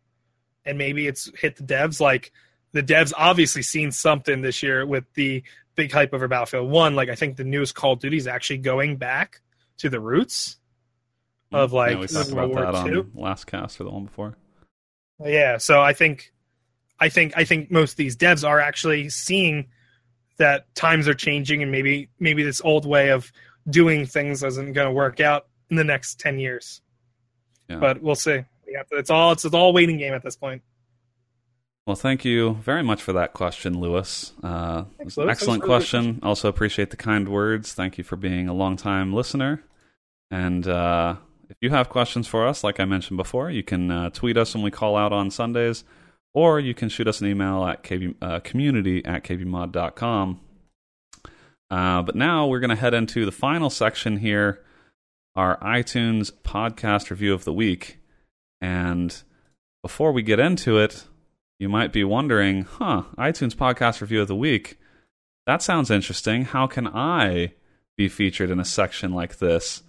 and 0.65 0.79
maybe 0.79 1.07
it's 1.07 1.31
hit 1.39 1.57
the 1.57 1.63
devs 1.63 2.01
like 2.01 2.33
the 2.73 2.83
devs 2.83 3.13
obviously 3.17 3.63
seen 3.63 3.93
something 3.93 4.41
this 4.41 4.63
year 4.63 4.85
with 4.85 5.05
the 5.15 5.43
big 5.75 5.93
hype 5.93 6.13
over 6.13 6.27
Battlefield 6.27 6.71
1 6.71 6.95
like 6.95 7.09
I 7.09 7.15
think 7.15 7.37
the 7.37 7.45
newest 7.45 7.75
Call 7.75 7.93
of 7.93 8.01
Duty 8.01 8.17
is 8.17 8.27
actually 8.27 8.59
going 8.59 8.97
back 8.97 9.41
to 9.79 9.89
the 9.89 10.01
roots 10.01 10.57
mm, 11.53 11.59
of 11.59 11.73
like 11.73 11.93
yeah, 11.93 12.01
we 12.01 12.07
talked 12.07 12.31
World 12.31 12.53
about 12.53 12.75
War 12.75 12.83
that 12.83 12.93
II. 12.93 12.99
on 12.99 13.11
last 13.15 13.47
cast 13.47 13.81
or 13.81 13.85
the 13.85 13.91
one 13.91 14.05
before. 14.05 14.37
Yeah, 15.25 15.59
so 15.59 15.81
I 15.81 15.93
think, 15.93 16.33
I 16.99 17.09
think, 17.09 17.35
I 17.37 17.45
think 17.45 17.71
most 17.71 17.93
of 17.93 17.97
these 17.97 18.17
devs 18.17 18.47
are 18.47 18.59
actually 18.59 19.09
seeing 19.09 19.69
that 20.43 20.75
times 20.75 21.07
are 21.07 21.15
changing, 21.15 21.63
and 21.63 21.71
maybe 21.71 22.09
maybe 22.19 22.43
this 22.43 22.61
old 22.65 22.85
way 22.85 23.11
of 23.11 23.31
doing 23.71 24.07
things 24.07 24.43
isn't 24.43 24.73
going 24.73 24.89
to 24.89 24.93
work 24.93 25.21
out 25.21 25.47
in 25.71 25.77
the 25.77 25.85
next 25.85 26.19
ten 26.19 26.39
years. 26.39 26.83
Yeah. 27.69 27.79
But 27.79 28.03
we'll 28.03 28.17
see. 28.27 28.45
We 28.67 28.73
to, 28.75 28.97
it's 28.99 29.11
all 29.11 29.33
it's, 29.33 29.45
it's 29.45 29.55
all 29.55 29.73
waiting 29.73 29.99
game 29.99 30.15
at 30.15 30.23
this 30.23 30.37
point. 30.37 30.63
Well, 31.87 31.97
thank 31.97 32.25
you 32.25 32.55
very 32.63 32.83
much 32.83 33.03
for 33.03 33.13
that 33.15 33.33
question, 33.33 33.81
Lewis. 33.81 34.33
Uh, 34.43 34.85
an 35.01 35.11
Lewis. 35.17 35.31
Excellent 35.31 35.63
question. 35.65 36.21
Also 36.23 36.49
appreciate 36.49 36.91
the 36.91 36.97
kind 36.97 37.29
words. 37.29 37.73
Thank 37.73 37.99
you 37.99 38.05
for 38.05 38.17
being 38.17 38.49
a 38.49 38.55
longtime 38.55 39.13
listener. 39.13 39.65
And 40.31 40.67
uh, 40.69 41.17
if 41.51 41.57
you 41.61 41.71
have 41.71 41.89
questions 41.89 42.29
for 42.29 42.47
us, 42.47 42.63
like 42.63 42.79
I 42.79 42.85
mentioned 42.85 43.17
before, 43.17 43.51
you 43.51 43.65
can 43.65 43.91
uh, 43.91 44.11
tweet 44.11 44.37
us 44.37 44.55
when 44.55 44.63
we 44.63 44.71
call 44.71 44.97
out 44.97 45.13
on 45.13 45.31
Sundays, 45.31 45.83
or 46.35 46.59
you 46.61 46.75
can 46.75 46.89
shoot 46.89 47.09
us 47.09 47.21
an 47.21 47.27
email 47.27 47.65
at 47.65 47.83
kb, 47.83 48.15
uh, 48.23 48.41
community 48.41 49.05
at 49.05 49.25
kbmod.com. 49.25 50.41
Uh, 51.71 52.03
but 52.03 52.15
now 52.15 52.47
we're 52.47 52.61
going 52.61 52.71
to 52.71 52.77
head 52.77 52.95
into 52.95 53.25
the 53.25 53.33
final 53.33 53.71
section 53.71 54.19
here, 54.19 54.63
our 55.35 55.59
iTunes 55.61 56.31
podcast 56.31 57.11
review 57.11 57.33
of 57.33 57.45
the 57.45 57.53
week. 57.53 57.99
And 58.61 59.23
before 59.83 60.13
we 60.13 60.23
get 60.23 60.39
into 60.39 60.79
it, 60.79 61.05
you 61.59 61.69
might 61.69 61.93
be 61.93 62.05
wondering, 62.05 62.63
huh, 62.63 63.05
iTunes 63.17 63.55
Podcast 63.55 64.01
Review 64.01 64.21
of 64.21 64.29
the 64.29 64.35
Week. 64.35 64.79
That 65.47 65.63
sounds 65.63 65.91
interesting. 65.91 66.45
How 66.45 66.67
can 66.67 66.89
I 66.89 67.55
be 67.97 68.09
featured 68.09 68.51
in 68.51 68.59
a 68.59 68.65
section 68.65 69.13
like 69.13 69.39
this? 69.39 69.83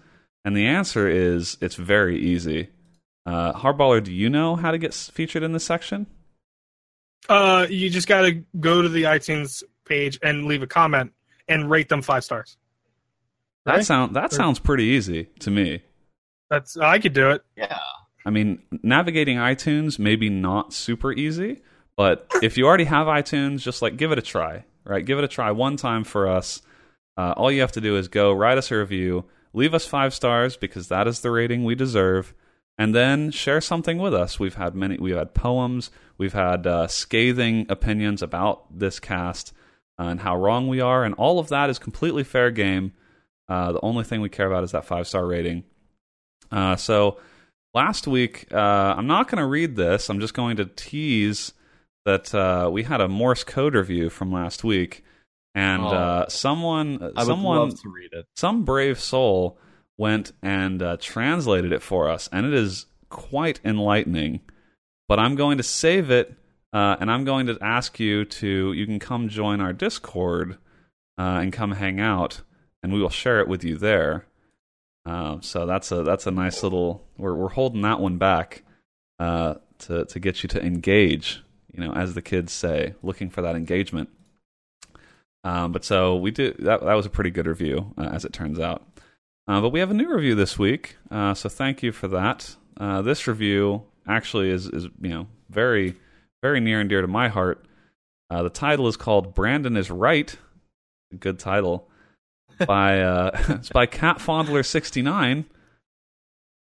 And 0.46 0.56
the 0.56 0.68
answer 0.68 1.08
is 1.08 1.58
it's 1.62 1.76
very 1.76 2.20
easy. 2.20 2.70
Uh, 3.26 4.00
do 4.02 4.14
you 4.14 4.30
know 4.30 4.56
how 4.56 4.72
to 4.72 4.78
get 4.78 4.94
featured 4.94 5.44
in 5.44 5.54
this 5.54 5.66
section? 5.66 6.08
Uh, 7.30 7.66
you 7.70 7.90
just 7.90 8.08
got 8.08 8.22
to 8.22 8.44
go 8.60 8.82
to 8.82 8.90
the 8.90 9.04
iTunes 9.04 9.64
page 9.86 10.20
and 10.22 10.46
leave 10.46 10.62
a 10.64 10.68
comment 10.68 11.14
and 11.48 11.70
rate 11.70 11.90
them 11.90 12.02
five 12.02 12.24
stars. 12.24 12.58
That 13.66 13.76
Right? 13.76 13.86
sound 13.86 14.16
that 14.16 14.34
sounds 14.34 14.60
pretty 14.60 14.84
easy 14.86 15.26
to 15.40 15.50
me. 15.52 15.82
That's 16.50 16.76
I 16.78 17.00
could 17.00 17.14
do 17.14 17.30
it. 17.32 17.44
Yeah. 17.56 17.78
I 18.26 18.30
mean, 18.30 18.62
navigating 18.84 19.38
iTunes 19.38 20.00
maybe 20.00 20.30
not 20.30 20.74
super 20.74 21.12
easy, 21.14 21.62
but 21.96 22.26
if 22.44 22.58
you 22.58 22.66
already 22.66 22.84
have 22.86 23.08
iTunes, 23.08 23.60
just 23.62 23.82
like 23.82 23.96
give 23.98 24.12
it 24.12 24.18
a 24.18 24.22
try, 24.22 24.66
right? 24.86 25.06
Give 25.06 25.18
it 25.18 25.24
a 25.24 25.30
try 25.30 25.52
one 25.52 25.78
time 25.78 26.04
for 26.04 26.28
us. 26.28 26.62
Uh, 27.18 27.34
all 27.38 27.52
you 27.52 27.62
have 27.62 27.72
to 27.74 27.82
do 27.82 27.96
is 27.96 28.08
go 28.08 28.34
write 28.34 28.58
us 28.58 28.72
a 28.72 28.78
review, 28.78 29.24
leave 29.54 29.74
us 29.74 29.86
five 29.86 30.14
stars 30.14 30.58
because 30.58 30.88
that 30.90 31.08
is 31.08 31.22
the 31.22 31.32
rating 31.32 31.64
we 31.64 31.76
deserve, 31.76 32.34
and 32.78 32.94
then 32.96 33.32
share 33.32 33.62
something 33.62 33.98
with 33.98 34.14
us. 34.14 34.40
We've 34.40 34.56
had 34.56 34.76
many, 34.76 34.98
we've 34.98 35.16
had 35.16 35.34
poems, 35.34 35.92
we've 36.18 36.34
had 36.34 36.66
uh, 36.68 36.88
scathing 36.88 37.66
opinions 37.70 38.22
about 38.22 38.78
this 38.78 39.00
cast 39.00 39.54
and 39.98 40.20
how 40.22 40.36
wrong 40.38 40.68
we 40.68 40.82
are, 40.82 41.04
and 41.04 41.14
all 41.16 41.38
of 41.40 41.50
that 41.50 41.70
is 41.70 41.78
completely 41.80 42.24
fair 42.24 42.50
game. 42.52 42.94
Uh, 43.48 43.74
the 43.74 43.82
only 43.82 44.04
thing 44.04 44.22
we 44.22 44.30
care 44.30 44.48
about 44.48 44.64
is 44.64 44.72
that 44.72 44.86
five 44.86 45.08
star 45.08 45.26
rating. 45.26 45.64
Uh, 46.52 46.76
so 46.76 47.18
last 47.74 48.08
week, 48.08 48.48
uh, 48.52 48.58
I'm 48.98 49.08
not 49.08 49.28
going 49.28 49.40
to 49.42 49.46
read 49.48 49.76
this. 49.76 50.10
I'm 50.10 50.20
just 50.20 50.34
going 50.34 50.58
to 50.58 50.66
tease 50.66 51.54
that 52.06 52.34
uh, 52.34 52.70
we 52.72 52.84
had 52.84 53.02
a 53.02 53.08
Morse 53.08 53.44
code 53.44 53.76
review 53.76 54.10
from 54.10 54.32
last 54.32 54.64
week, 54.64 55.04
and 55.56 55.82
Oh. 55.84 55.88
uh, 55.88 56.28
someone, 56.30 57.00
someone, 57.24 57.58
love 57.70 57.82
to 57.82 57.90
read 57.90 58.10
it. 58.14 58.26
some 58.36 58.66
brave 58.66 59.00
soul 59.00 59.58
went 59.98 60.32
and 60.42 60.82
uh, 60.82 60.98
translated 61.00 61.72
it 61.72 61.82
for 61.82 62.10
us, 62.10 62.30
and 62.32 62.46
it 62.46 62.54
is 62.54 62.86
quite 63.10 63.60
enlightening. 63.64 64.42
But 65.08 65.20
I'm 65.20 65.36
going 65.36 65.58
to 65.58 65.64
save 65.64 66.10
it, 66.10 66.34
uh, 66.72 66.98
and 67.00 67.12
I'm 67.12 67.26
going 67.26 67.48
to 67.48 67.58
ask 67.62 68.00
you 68.00 68.26
to. 68.26 68.74
You 68.74 68.86
can 68.86 69.00
come 69.00 69.30
join 69.30 69.62
our 69.62 69.74
Discord 69.74 70.58
uh, 71.18 71.40
and 71.42 71.54
come 71.54 71.74
hang 71.74 72.00
out, 72.00 72.42
and 72.82 72.94
we 72.94 73.02
will 73.02 73.10
share 73.10 73.40
it 73.40 73.48
with 73.48 73.64
you 73.64 73.78
there. 73.78 74.26
Um, 75.06 75.42
so 75.42 75.66
that's 75.66 75.92
a 75.92 76.04
that's 76.04 76.28
a 76.28 76.32
nice 76.32 76.64
little. 76.64 77.06
We're 77.18 77.36
we're 77.36 77.50
holding 77.50 77.82
that 77.82 78.00
one 78.00 78.18
back 78.18 78.64
uh, 79.20 79.56
to 79.80 80.06
to 80.06 80.20
get 80.20 80.44
you 80.44 80.50
to 80.50 80.64
engage. 80.64 81.44
You 81.74 81.84
know, 81.84 81.94
as 81.94 82.14
the 82.14 82.22
kids 82.22 82.54
say, 82.54 82.94
looking 83.02 83.30
for 83.30 83.42
that 83.42 83.56
engagement. 83.56 84.10
Um, 85.44 85.72
but 85.72 85.84
so 85.84 86.16
we 86.16 86.32
did 86.32 86.58
that. 86.60 86.82
That 86.82 86.94
was 86.94 87.06
a 87.06 87.10
pretty 87.10 87.32
good 87.32 87.48
review, 87.48 87.94
uh, 87.98 88.10
as 88.14 88.26
it 88.26 88.32
turns 88.32 88.60
out. 88.60 88.84
Uh, 89.48 89.60
but 89.60 89.70
we 89.70 89.80
have 89.80 89.92
a 89.92 89.94
new 89.94 90.14
review 90.14 90.36
this 90.36 90.58
week, 90.58 90.96
uh, 91.12 91.34
so 91.34 91.50
thank 91.50 91.84
you 91.84 91.92
for 91.92 92.08
that. 92.08 92.56
Uh, 92.78 93.02
this 93.02 93.28
review 93.28 93.84
actually 94.08 94.50
is 94.50 94.68
is 94.68 94.86
you 95.02 95.10
know 95.10 95.28
very 95.50 95.96
very 96.42 96.60
near 96.60 96.80
and 96.80 96.90
dear 96.90 97.02
to 97.02 97.08
my 97.08 97.28
heart. 97.28 97.66
Uh, 98.30 98.44
the 98.44 98.50
title 98.50 98.88
is 98.88 98.98
called 98.98 99.36
"Brandon 99.36 99.76
is 99.76 99.92
Right." 99.92 100.36
A 101.12 101.18
good 101.18 101.40
title 101.40 101.90
by 102.66 103.02
uh, 103.02 103.32
it's 103.50 103.70
by 103.70 103.86
Cat 103.86 104.18
Fondler 104.18 104.66
sixty 104.66 105.02
nine. 105.02 105.46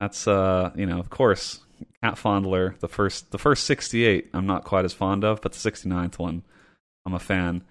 That's 0.01 0.27
uh 0.27 0.73
you 0.75 0.86
know 0.86 0.99
of 0.99 1.11
course 1.11 1.61
Cat 2.03 2.15
Fondler 2.15 2.78
the 2.81 2.89
first 2.89 3.31
the 3.31 3.39
first 3.39 3.65
sixty 3.65 4.05
eight 4.05 4.31
I'm 4.35 4.47
not 4.47 4.65
quite 4.65 4.85
as 4.85 4.93
fond 4.93 5.25
of, 5.25 5.41
but 5.41 5.53
the 5.53 5.70
69th 5.70 6.19
one 6.19 6.43
I'm 7.07 7.15
a 7.15 7.19
fan. 7.19 7.62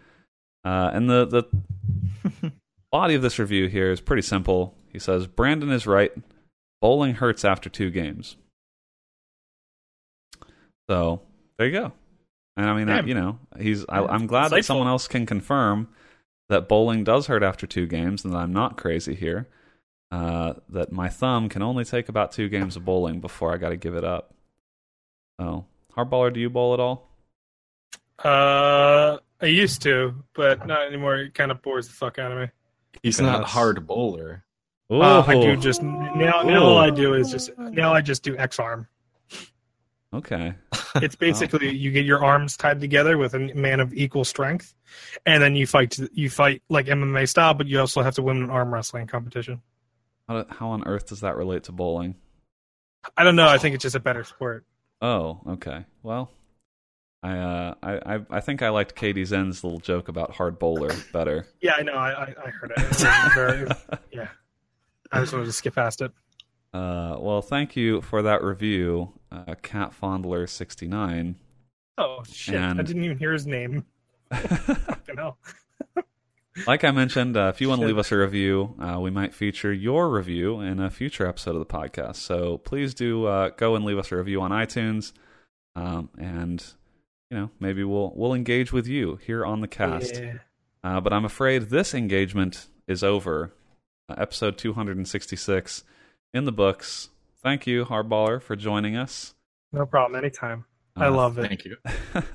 Uh, 0.63 0.91
and 0.93 1.09
the 1.09 1.25
the 1.25 2.51
body 2.91 3.15
of 3.15 3.21
this 3.21 3.37
review 3.37 3.67
here 3.67 3.91
is 3.91 3.99
pretty 3.99 4.21
simple. 4.21 4.75
He 4.93 4.99
says 4.99 5.27
Brandon 5.27 5.71
is 5.71 5.85
right. 5.85 6.13
Bowling 6.81 7.15
hurts 7.15 7.43
after 7.43 7.69
two 7.69 7.89
games. 7.89 8.37
So 10.89 11.21
there 11.57 11.67
you 11.67 11.73
go. 11.73 11.93
And 12.55 12.69
I 12.69 12.75
mean, 12.75 12.89
I, 12.89 13.01
you 13.01 13.15
know, 13.15 13.39
he's. 13.59 13.83
I, 13.89 14.03
I'm 14.03 14.27
glad 14.27 14.51
that 14.51 14.63
someone 14.63 14.87
else 14.87 15.07
can 15.07 15.25
confirm 15.25 15.87
that 16.49 16.69
bowling 16.69 17.03
does 17.03 17.25
hurt 17.27 17.41
after 17.41 17.65
two 17.65 17.87
games, 17.87 18.23
and 18.23 18.33
that 18.33 18.37
I'm 18.37 18.53
not 18.53 18.77
crazy 18.77 19.15
here. 19.15 19.47
Uh, 20.11 20.53
that 20.69 20.91
my 20.91 21.09
thumb 21.09 21.49
can 21.49 21.63
only 21.63 21.83
take 21.83 22.09
about 22.09 22.31
two 22.31 22.47
games 22.47 22.75
of 22.75 22.85
bowling 22.85 23.19
before 23.19 23.51
I 23.51 23.57
got 23.57 23.69
to 23.69 23.77
give 23.77 23.95
it 23.95 24.03
up. 24.03 24.35
Oh, 25.39 25.65
hardballer, 25.97 26.31
do 26.31 26.39
you 26.39 26.51
bowl 26.51 26.75
at 26.75 26.79
all? 26.79 27.09
Uh, 28.23 29.17
I 29.41 29.45
used 29.47 29.81
to, 29.81 30.13
but 30.35 30.67
not 30.67 30.85
anymore. 30.85 31.15
It 31.15 31.33
kind 31.33 31.49
of 31.49 31.63
bores 31.63 31.87
the 31.87 31.93
fuck 31.93 32.19
out 32.19 32.31
of 32.31 32.37
me. 32.37 32.47
He's 33.01 33.19
not 33.19 33.37
that's- 33.37 33.51
hard 33.51 33.87
bowler. 33.87 34.45
Uh, 34.89 35.23
I 35.25 35.33
do 35.33 35.55
just 35.57 35.81
now. 35.81 36.41
Now 36.43 36.63
all 36.63 36.77
I 36.77 36.89
do 36.89 37.13
is 37.13 37.31
just 37.31 37.49
now 37.57 37.93
I 37.93 38.01
just 38.01 38.23
do 38.23 38.37
X 38.37 38.59
arm. 38.59 38.87
Okay. 40.13 40.53
It's 40.97 41.15
basically 41.15 41.75
you 41.75 41.89
get 41.89 42.05
your 42.05 42.23
arms 42.23 42.55
tied 42.55 42.79
together 42.79 43.17
with 43.17 43.33
a 43.33 43.39
man 43.39 43.79
of 43.79 43.95
equal 43.95 44.23
strength, 44.23 44.75
and 45.25 45.41
then 45.41 45.55
you 45.55 45.65
fight. 45.65 45.97
You 46.13 46.29
fight 46.29 46.61
like 46.69 46.85
MMA 46.85 47.27
style, 47.27 47.55
but 47.55 47.65
you 47.65 47.79
also 47.79 48.03
have 48.03 48.13
to 48.13 48.21
win 48.21 48.37
an 48.43 48.51
arm 48.51 48.71
wrestling 48.71 49.07
competition. 49.07 49.59
How, 50.29 50.45
how 50.49 50.67
on 50.69 50.85
earth 50.85 51.07
does 51.07 51.21
that 51.21 51.35
relate 51.35 51.63
to 51.63 51.71
bowling? 51.71 52.13
I 53.17 53.23
don't 53.23 53.35
know. 53.35 53.47
I 53.47 53.57
think 53.57 53.73
it's 53.73 53.81
just 53.81 53.95
a 53.95 53.99
better 53.99 54.23
sport. 54.23 54.65
Oh, 55.01 55.41
okay. 55.47 55.85
Well, 56.03 56.29
I 57.23 57.37
uh, 57.39 57.73
I, 57.81 58.15
I 58.15 58.19
I 58.29 58.39
think 58.41 58.61
I 58.61 58.69
liked 58.69 58.93
KD 58.95 59.25
Zen's 59.25 59.63
little 59.63 59.79
joke 59.79 60.09
about 60.09 60.29
hard 60.35 60.59
bowler 60.59 60.91
better. 61.11 61.47
Yeah, 61.59 61.73
I 61.75 61.81
know. 61.81 61.93
I 61.93 62.11
I, 62.11 62.35
I 62.45 62.49
heard 62.51 62.71
it. 62.77 62.79
It 62.79 63.33
very- 63.33 63.67
yeah, 64.11 64.27
I 65.13 65.19
just 65.19 65.31
wanted 65.31 65.45
to 65.45 65.51
skip 65.51 65.75
past 65.75 66.01
it. 66.01 66.11
Uh, 66.73 67.17
well, 67.19 67.43
thank 67.43 67.75
you 67.75 68.01
for 68.01 68.23
that 68.23 68.43
review, 68.43 69.13
uh, 69.31 69.53
Cat 69.61 69.93
Fondler 69.99 70.49
sixty 70.49 70.87
nine. 70.87 71.35
Oh 71.99 72.23
shit! 72.27 72.59
I 72.59 72.81
didn't 72.81 73.03
even 73.03 73.19
hear 73.19 73.31
his 73.31 73.45
name. 73.45 73.85
Fucking 74.33 75.17
hell. 75.17 75.37
Like 76.67 76.83
I 76.83 76.91
mentioned, 76.91 77.37
uh, 77.37 77.51
if 77.53 77.61
you 77.61 77.69
want 77.69 77.81
to 77.81 77.87
leave 77.87 77.97
us 77.97 78.11
a 78.11 78.17
review, 78.17 78.75
uh, 78.79 78.99
we 78.99 79.11
might 79.11 79.33
feature 79.33 79.71
your 79.71 80.09
review 80.09 80.59
in 80.61 80.79
a 80.79 80.89
future 80.89 81.27
episode 81.27 81.55
of 81.55 81.59
the 81.59 81.65
podcast. 81.65 82.17
So 82.17 82.59
please 82.59 82.93
do 82.93 83.25
uh, 83.25 83.49
go 83.49 83.75
and 83.75 83.85
leave 83.85 83.97
us 83.97 84.11
a 84.11 84.17
review 84.17 84.41
on 84.41 84.49
iTunes, 84.49 85.13
um, 85.75 86.09
and 86.17 86.63
you 87.29 87.37
know, 87.37 87.49
maybe 87.59 87.83
we'll 87.83 88.13
we'll 88.15 88.33
engage 88.33 88.73
with 88.73 88.87
you 88.87 89.17
here 89.17 89.45
on 89.45 89.61
the 89.61 89.67
cast. 89.67 90.15
Yeah. 90.15 90.33
Uh, 90.83 90.99
but 91.01 91.13
I'm 91.13 91.25
afraid 91.25 91.69
this 91.69 91.93
engagement 91.93 92.67
is 92.87 93.03
over. 93.03 93.53
Uh, 94.09 94.15
episode 94.17 94.57
266 94.57 95.83
in 96.33 96.43
the 96.45 96.51
books. 96.51 97.09
Thank 97.41 97.65
you, 97.65 97.85
Hardballer, 97.85 98.41
for 98.41 98.55
joining 98.55 98.97
us. 98.97 99.33
No 99.71 99.85
problem. 99.85 100.17
Anytime. 100.21 100.65
I 100.95 101.07
Uh, 101.07 101.11
love 101.11 101.37
it. 101.39 101.47
Thank 101.47 101.63
you. 101.65 101.77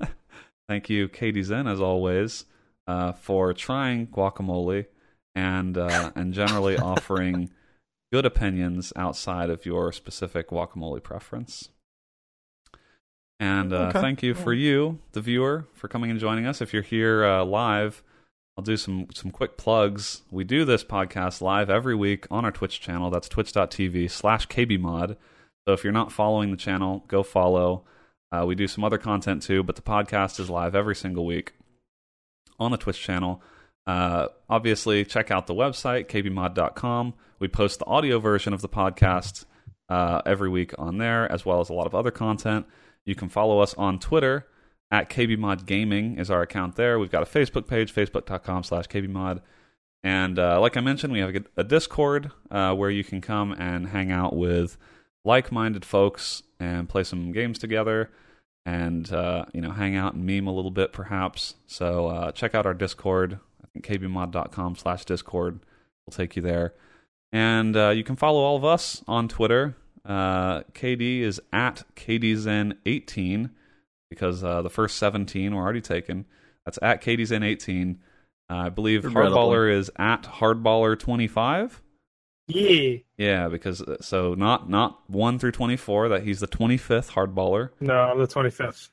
Thank 0.68 0.88
you, 0.90 1.08
KD 1.08 1.42
Zen, 1.44 1.66
as 1.66 1.80
always, 1.80 2.46
uh, 2.86 3.12
for 3.12 3.52
trying 3.52 4.06
guacamole 4.06 4.86
and 5.34 5.76
uh, 5.78 6.10
and 6.14 6.32
generally 6.32 6.76
offering 6.78 7.50
good 8.12 8.24
opinions 8.24 8.92
outside 8.96 9.50
of 9.50 9.66
your 9.66 9.92
specific 9.92 10.48
guacamole 10.48 11.02
preference. 11.02 11.68
And 13.40 13.72
uh, 13.72 13.88
Okay. 13.90 14.00
thank 14.00 14.22
you 14.22 14.34
for 14.34 14.52
you, 14.52 14.98
the 15.12 15.20
viewer, 15.20 15.66
for 15.74 15.86
coming 15.86 16.10
and 16.10 16.18
joining 16.18 16.44
us. 16.46 16.60
If 16.60 16.72
you're 16.72 16.82
here 16.82 17.24
uh, 17.24 17.44
live, 17.44 18.02
I'll 18.58 18.64
do 18.64 18.76
some 18.76 19.06
some 19.14 19.30
quick 19.30 19.56
plugs. 19.56 20.22
We 20.32 20.42
do 20.42 20.64
this 20.64 20.82
podcast 20.82 21.40
live 21.40 21.70
every 21.70 21.94
week 21.94 22.26
on 22.28 22.44
our 22.44 22.50
Twitch 22.50 22.80
channel. 22.80 23.08
That's 23.08 23.28
twitch.tv 23.28 24.10
slash 24.10 24.48
kbmod. 24.48 25.16
So 25.64 25.74
if 25.74 25.84
you're 25.84 25.92
not 25.92 26.10
following 26.10 26.50
the 26.50 26.56
channel, 26.56 27.04
go 27.06 27.22
follow. 27.22 27.84
Uh, 28.32 28.44
we 28.48 28.56
do 28.56 28.66
some 28.66 28.82
other 28.82 28.98
content 28.98 29.44
too, 29.44 29.62
but 29.62 29.76
the 29.76 29.82
podcast 29.82 30.40
is 30.40 30.50
live 30.50 30.74
every 30.74 30.96
single 30.96 31.24
week 31.24 31.52
on 32.58 32.72
the 32.72 32.76
Twitch 32.76 33.00
channel. 33.00 33.40
Uh, 33.86 34.26
obviously, 34.50 35.04
check 35.04 35.30
out 35.30 35.46
the 35.46 35.54
website, 35.54 36.08
kbmod.com. 36.08 37.14
We 37.38 37.46
post 37.46 37.78
the 37.78 37.86
audio 37.86 38.18
version 38.18 38.52
of 38.52 38.60
the 38.60 38.68
podcast 38.68 39.44
uh, 39.88 40.20
every 40.26 40.50
week 40.50 40.74
on 40.76 40.98
there, 40.98 41.30
as 41.30 41.46
well 41.46 41.60
as 41.60 41.68
a 41.68 41.74
lot 41.74 41.86
of 41.86 41.94
other 41.94 42.10
content. 42.10 42.66
You 43.04 43.14
can 43.14 43.28
follow 43.28 43.60
us 43.60 43.74
on 43.74 44.00
Twitter 44.00 44.48
at 44.90 45.10
kbmodgaming 45.10 46.18
is 46.18 46.30
our 46.30 46.42
account 46.42 46.76
there. 46.76 46.98
We've 46.98 47.10
got 47.10 47.22
a 47.22 47.26
Facebook 47.26 47.66
page, 47.66 47.94
facebook.com 47.94 48.62
slash 48.64 48.86
kbmod. 48.86 49.40
And 50.02 50.38
uh, 50.38 50.60
like 50.60 50.76
I 50.76 50.80
mentioned, 50.80 51.12
we 51.12 51.18
have 51.18 51.34
a, 51.56 51.64
Discord 51.64 52.30
uh, 52.50 52.74
where 52.74 52.90
you 52.90 53.02
can 53.02 53.20
come 53.20 53.52
and 53.52 53.88
hang 53.88 54.12
out 54.12 54.34
with 54.34 54.78
like-minded 55.24 55.84
folks 55.84 56.42
and 56.60 56.88
play 56.88 57.04
some 57.04 57.32
games 57.32 57.58
together 57.58 58.10
and 58.68 59.12
uh, 59.12 59.46
you 59.54 59.60
know 59.60 59.70
hang 59.70 59.96
out 59.96 60.14
and 60.14 60.24
meme 60.24 60.46
a 60.46 60.52
little 60.52 60.70
bit 60.70 60.92
perhaps 60.92 61.54
so 61.66 62.08
uh, 62.08 62.32
check 62.32 62.54
out 62.54 62.66
our 62.66 62.74
discord 62.74 63.38
i 63.62 63.66
think 63.72 63.86
kbmod.com 63.86 64.76
slash 64.76 65.04
discord 65.04 65.60
will 66.04 66.12
take 66.12 66.36
you 66.36 66.42
there 66.42 66.74
and 67.32 67.76
uh, 67.76 67.88
you 67.90 68.04
can 68.04 68.16
follow 68.16 68.40
all 68.40 68.56
of 68.56 68.64
us 68.64 69.02
on 69.08 69.26
twitter 69.26 69.74
uh, 70.04 70.60
kd 70.72 71.20
is 71.20 71.40
at 71.52 71.84
kdzen18 71.96 73.50
because 74.10 74.42
uh, 74.44 74.62
the 74.62 74.70
first 74.70 74.96
17 74.98 75.54
were 75.54 75.62
already 75.62 75.80
taken 75.80 76.24
that's 76.64 76.78
at 76.82 77.02
kdzen18 77.02 77.96
uh, 78.50 78.54
i 78.54 78.68
believe 78.68 79.04
Regrettable. 79.04 79.36
hardballer 79.36 79.72
is 79.72 79.90
at 79.96 80.22
hardballer25 80.24 81.72
Yeah. 82.48 82.96
yeah, 83.18 83.48
because 83.48 83.82
uh, 83.82 83.96
so 84.00 84.34
not 84.34 84.70
not 84.70 85.00
one 85.10 85.38
through 85.38 85.52
twenty 85.52 85.76
four. 85.76 86.08
That 86.08 86.22
he's 86.22 86.40
the 86.40 86.46
twenty 86.46 86.78
fifth 86.78 87.10
hardballer 87.12 87.70
No, 87.80 87.94
I'm 87.94 88.18
the 88.18 88.26
25th. 88.26 88.88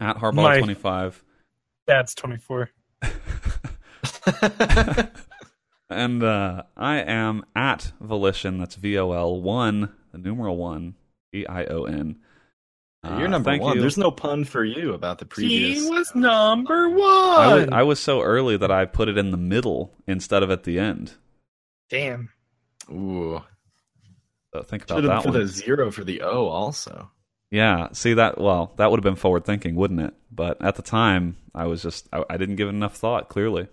at 0.00 0.16
hardballer 0.16 0.34
My- 0.34 0.58
twenty 0.58 0.74
five, 0.74 1.22
That's 1.86 2.14
24. 2.16 2.70
and 5.90 6.22
uh, 6.22 6.62
I 6.76 6.96
am 6.98 7.44
at 7.54 7.92
volition. 8.00 8.58
That's 8.58 8.74
V 8.76 8.98
O 8.98 9.12
L 9.12 9.40
one, 9.40 9.92
the 10.12 10.18
numeral 10.18 10.56
one, 10.56 10.94
V 11.32 11.46
I 11.46 11.64
O 11.66 11.84
N. 11.84 12.16
You're 13.02 13.12
Uh, 13.12 13.28
number 13.28 13.50
thank 13.50 13.62
one. 13.62 13.76
you. 13.76 13.80
There's 13.80 13.96
no 13.96 14.10
pun 14.10 14.44
for 14.44 14.62
you 14.64 14.92
about 14.92 15.18
the 15.18 15.24
previous. 15.24 15.82
He 15.84 15.88
was 15.90 16.14
number 16.14 16.88
one. 16.90 17.00
I 17.00 17.54
was, 17.54 17.68
I 17.72 17.82
was 17.82 17.98
so 18.00 18.20
early 18.20 18.56
that 18.58 18.70
I 18.70 18.84
put 18.84 19.08
it 19.08 19.16
in 19.16 19.30
the 19.30 19.36
middle 19.38 19.94
instead 20.06 20.42
of 20.42 20.50
at 20.50 20.64
the 20.64 20.78
end. 20.78 21.12
Damn. 21.88 22.28
Ooh. 22.90 23.42
So 24.54 24.62
think 24.62 24.84
about 24.84 24.96
Should 24.96 25.04
have 25.04 25.22
that 25.22 25.24
put 25.24 25.32
one. 25.34 25.42
a 25.42 25.46
zero 25.46 25.90
for 25.90 26.04
the 26.04 26.20
O 26.22 26.46
also. 26.48 27.10
Yeah, 27.50 27.88
see 27.92 28.14
that? 28.14 28.38
Well, 28.38 28.72
that 28.76 28.90
would 28.90 28.98
have 28.98 29.04
been 29.04 29.16
forward 29.16 29.44
thinking, 29.44 29.74
wouldn't 29.76 30.00
it? 30.00 30.14
But 30.30 30.62
at 30.62 30.76
the 30.76 30.82
time, 30.82 31.36
I 31.54 31.64
was 31.66 31.82
just 31.82 32.06
I, 32.12 32.22
I 32.28 32.36
didn't 32.36 32.56
give 32.56 32.68
it 32.68 32.72
enough 32.72 32.96
thought. 32.96 33.28
Clearly. 33.28 33.66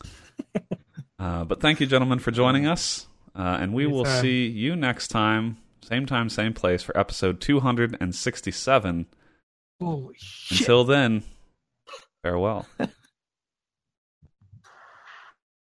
uh, 1.18 1.44
but 1.44 1.60
thank 1.60 1.80
you, 1.80 1.86
gentlemen, 1.86 2.18
for 2.18 2.30
joining 2.30 2.66
us, 2.66 3.06
uh, 3.34 3.58
and 3.60 3.74
we 3.74 3.86
will 3.86 4.06
Anytime. 4.06 4.22
see 4.22 4.46
you 4.46 4.76
next 4.76 5.08
time, 5.08 5.58
same 5.88 6.04
time, 6.04 6.28
same 6.28 6.52
place 6.52 6.82
for 6.82 6.96
episode 6.96 7.40
two 7.40 7.60
hundred 7.60 7.96
and 7.98 8.14
sixty-seven. 8.14 9.06
Holy 9.80 10.14
shit. 10.18 10.60
Until 10.60 10.84
then, 10.84 11.22
farewell. 12.22 12.66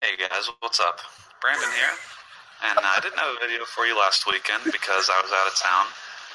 Hey 0.05 0.21
guys, 0.21 0.51
what's 0.61 0.81
up? 0.81 1.01
Brandon 1.41 1.71
here. 1.81 1.97
And 2.69 2.79
I 2.79 3.01
didn't 3.01 3.19
have 3.19 3.37
a 3.37 3.41
video 3.41 3.65
for 3.65 3.87
you 3.87 3.97
last 3.97 4.27
weekend 4.27 4.63
because 4.65 5.09
I 5.09 5.19
was 5.23 5.33
out 5.33 5.49
of 5.49 5.57
town, 5.57 5.87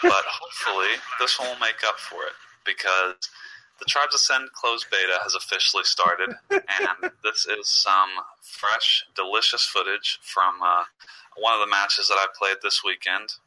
but 0.02 0.26
hopefully 0.26 0.98
this 1.20 1.38
one 1.38 1.50
will 1.50 1.60
make 1.60 1.86
up 1.88 2.00
for 2.00 2.24
it 2.24 2.34
because 2.66 3.14
the 3.78 3.86
Tribes 3.86 4.16
Ascend 4.16 4.52
closed 4.54 4.88
beta 4.90 5.20
has 5.22 5.36
officially 5.36 5.84
started, 5.84 6.34
and 6.50 7.12
this 7.24 7.46
is 7.46 7.70
some 7.70 8.10
fresh, 8.42 9.06
delicious 9.16 9.64
footage 9.64 10.18
from 10.24 10.56
uh, 10.66 10.86
one 11.38 11.54
of 11.54 11.60
the 11.60 11.70
matches 11.70 12.08
that 12.08 12.18
I 12.18 12.26
played 12.36 12.58
this 12.64 12.84
weekend 12.84 13.38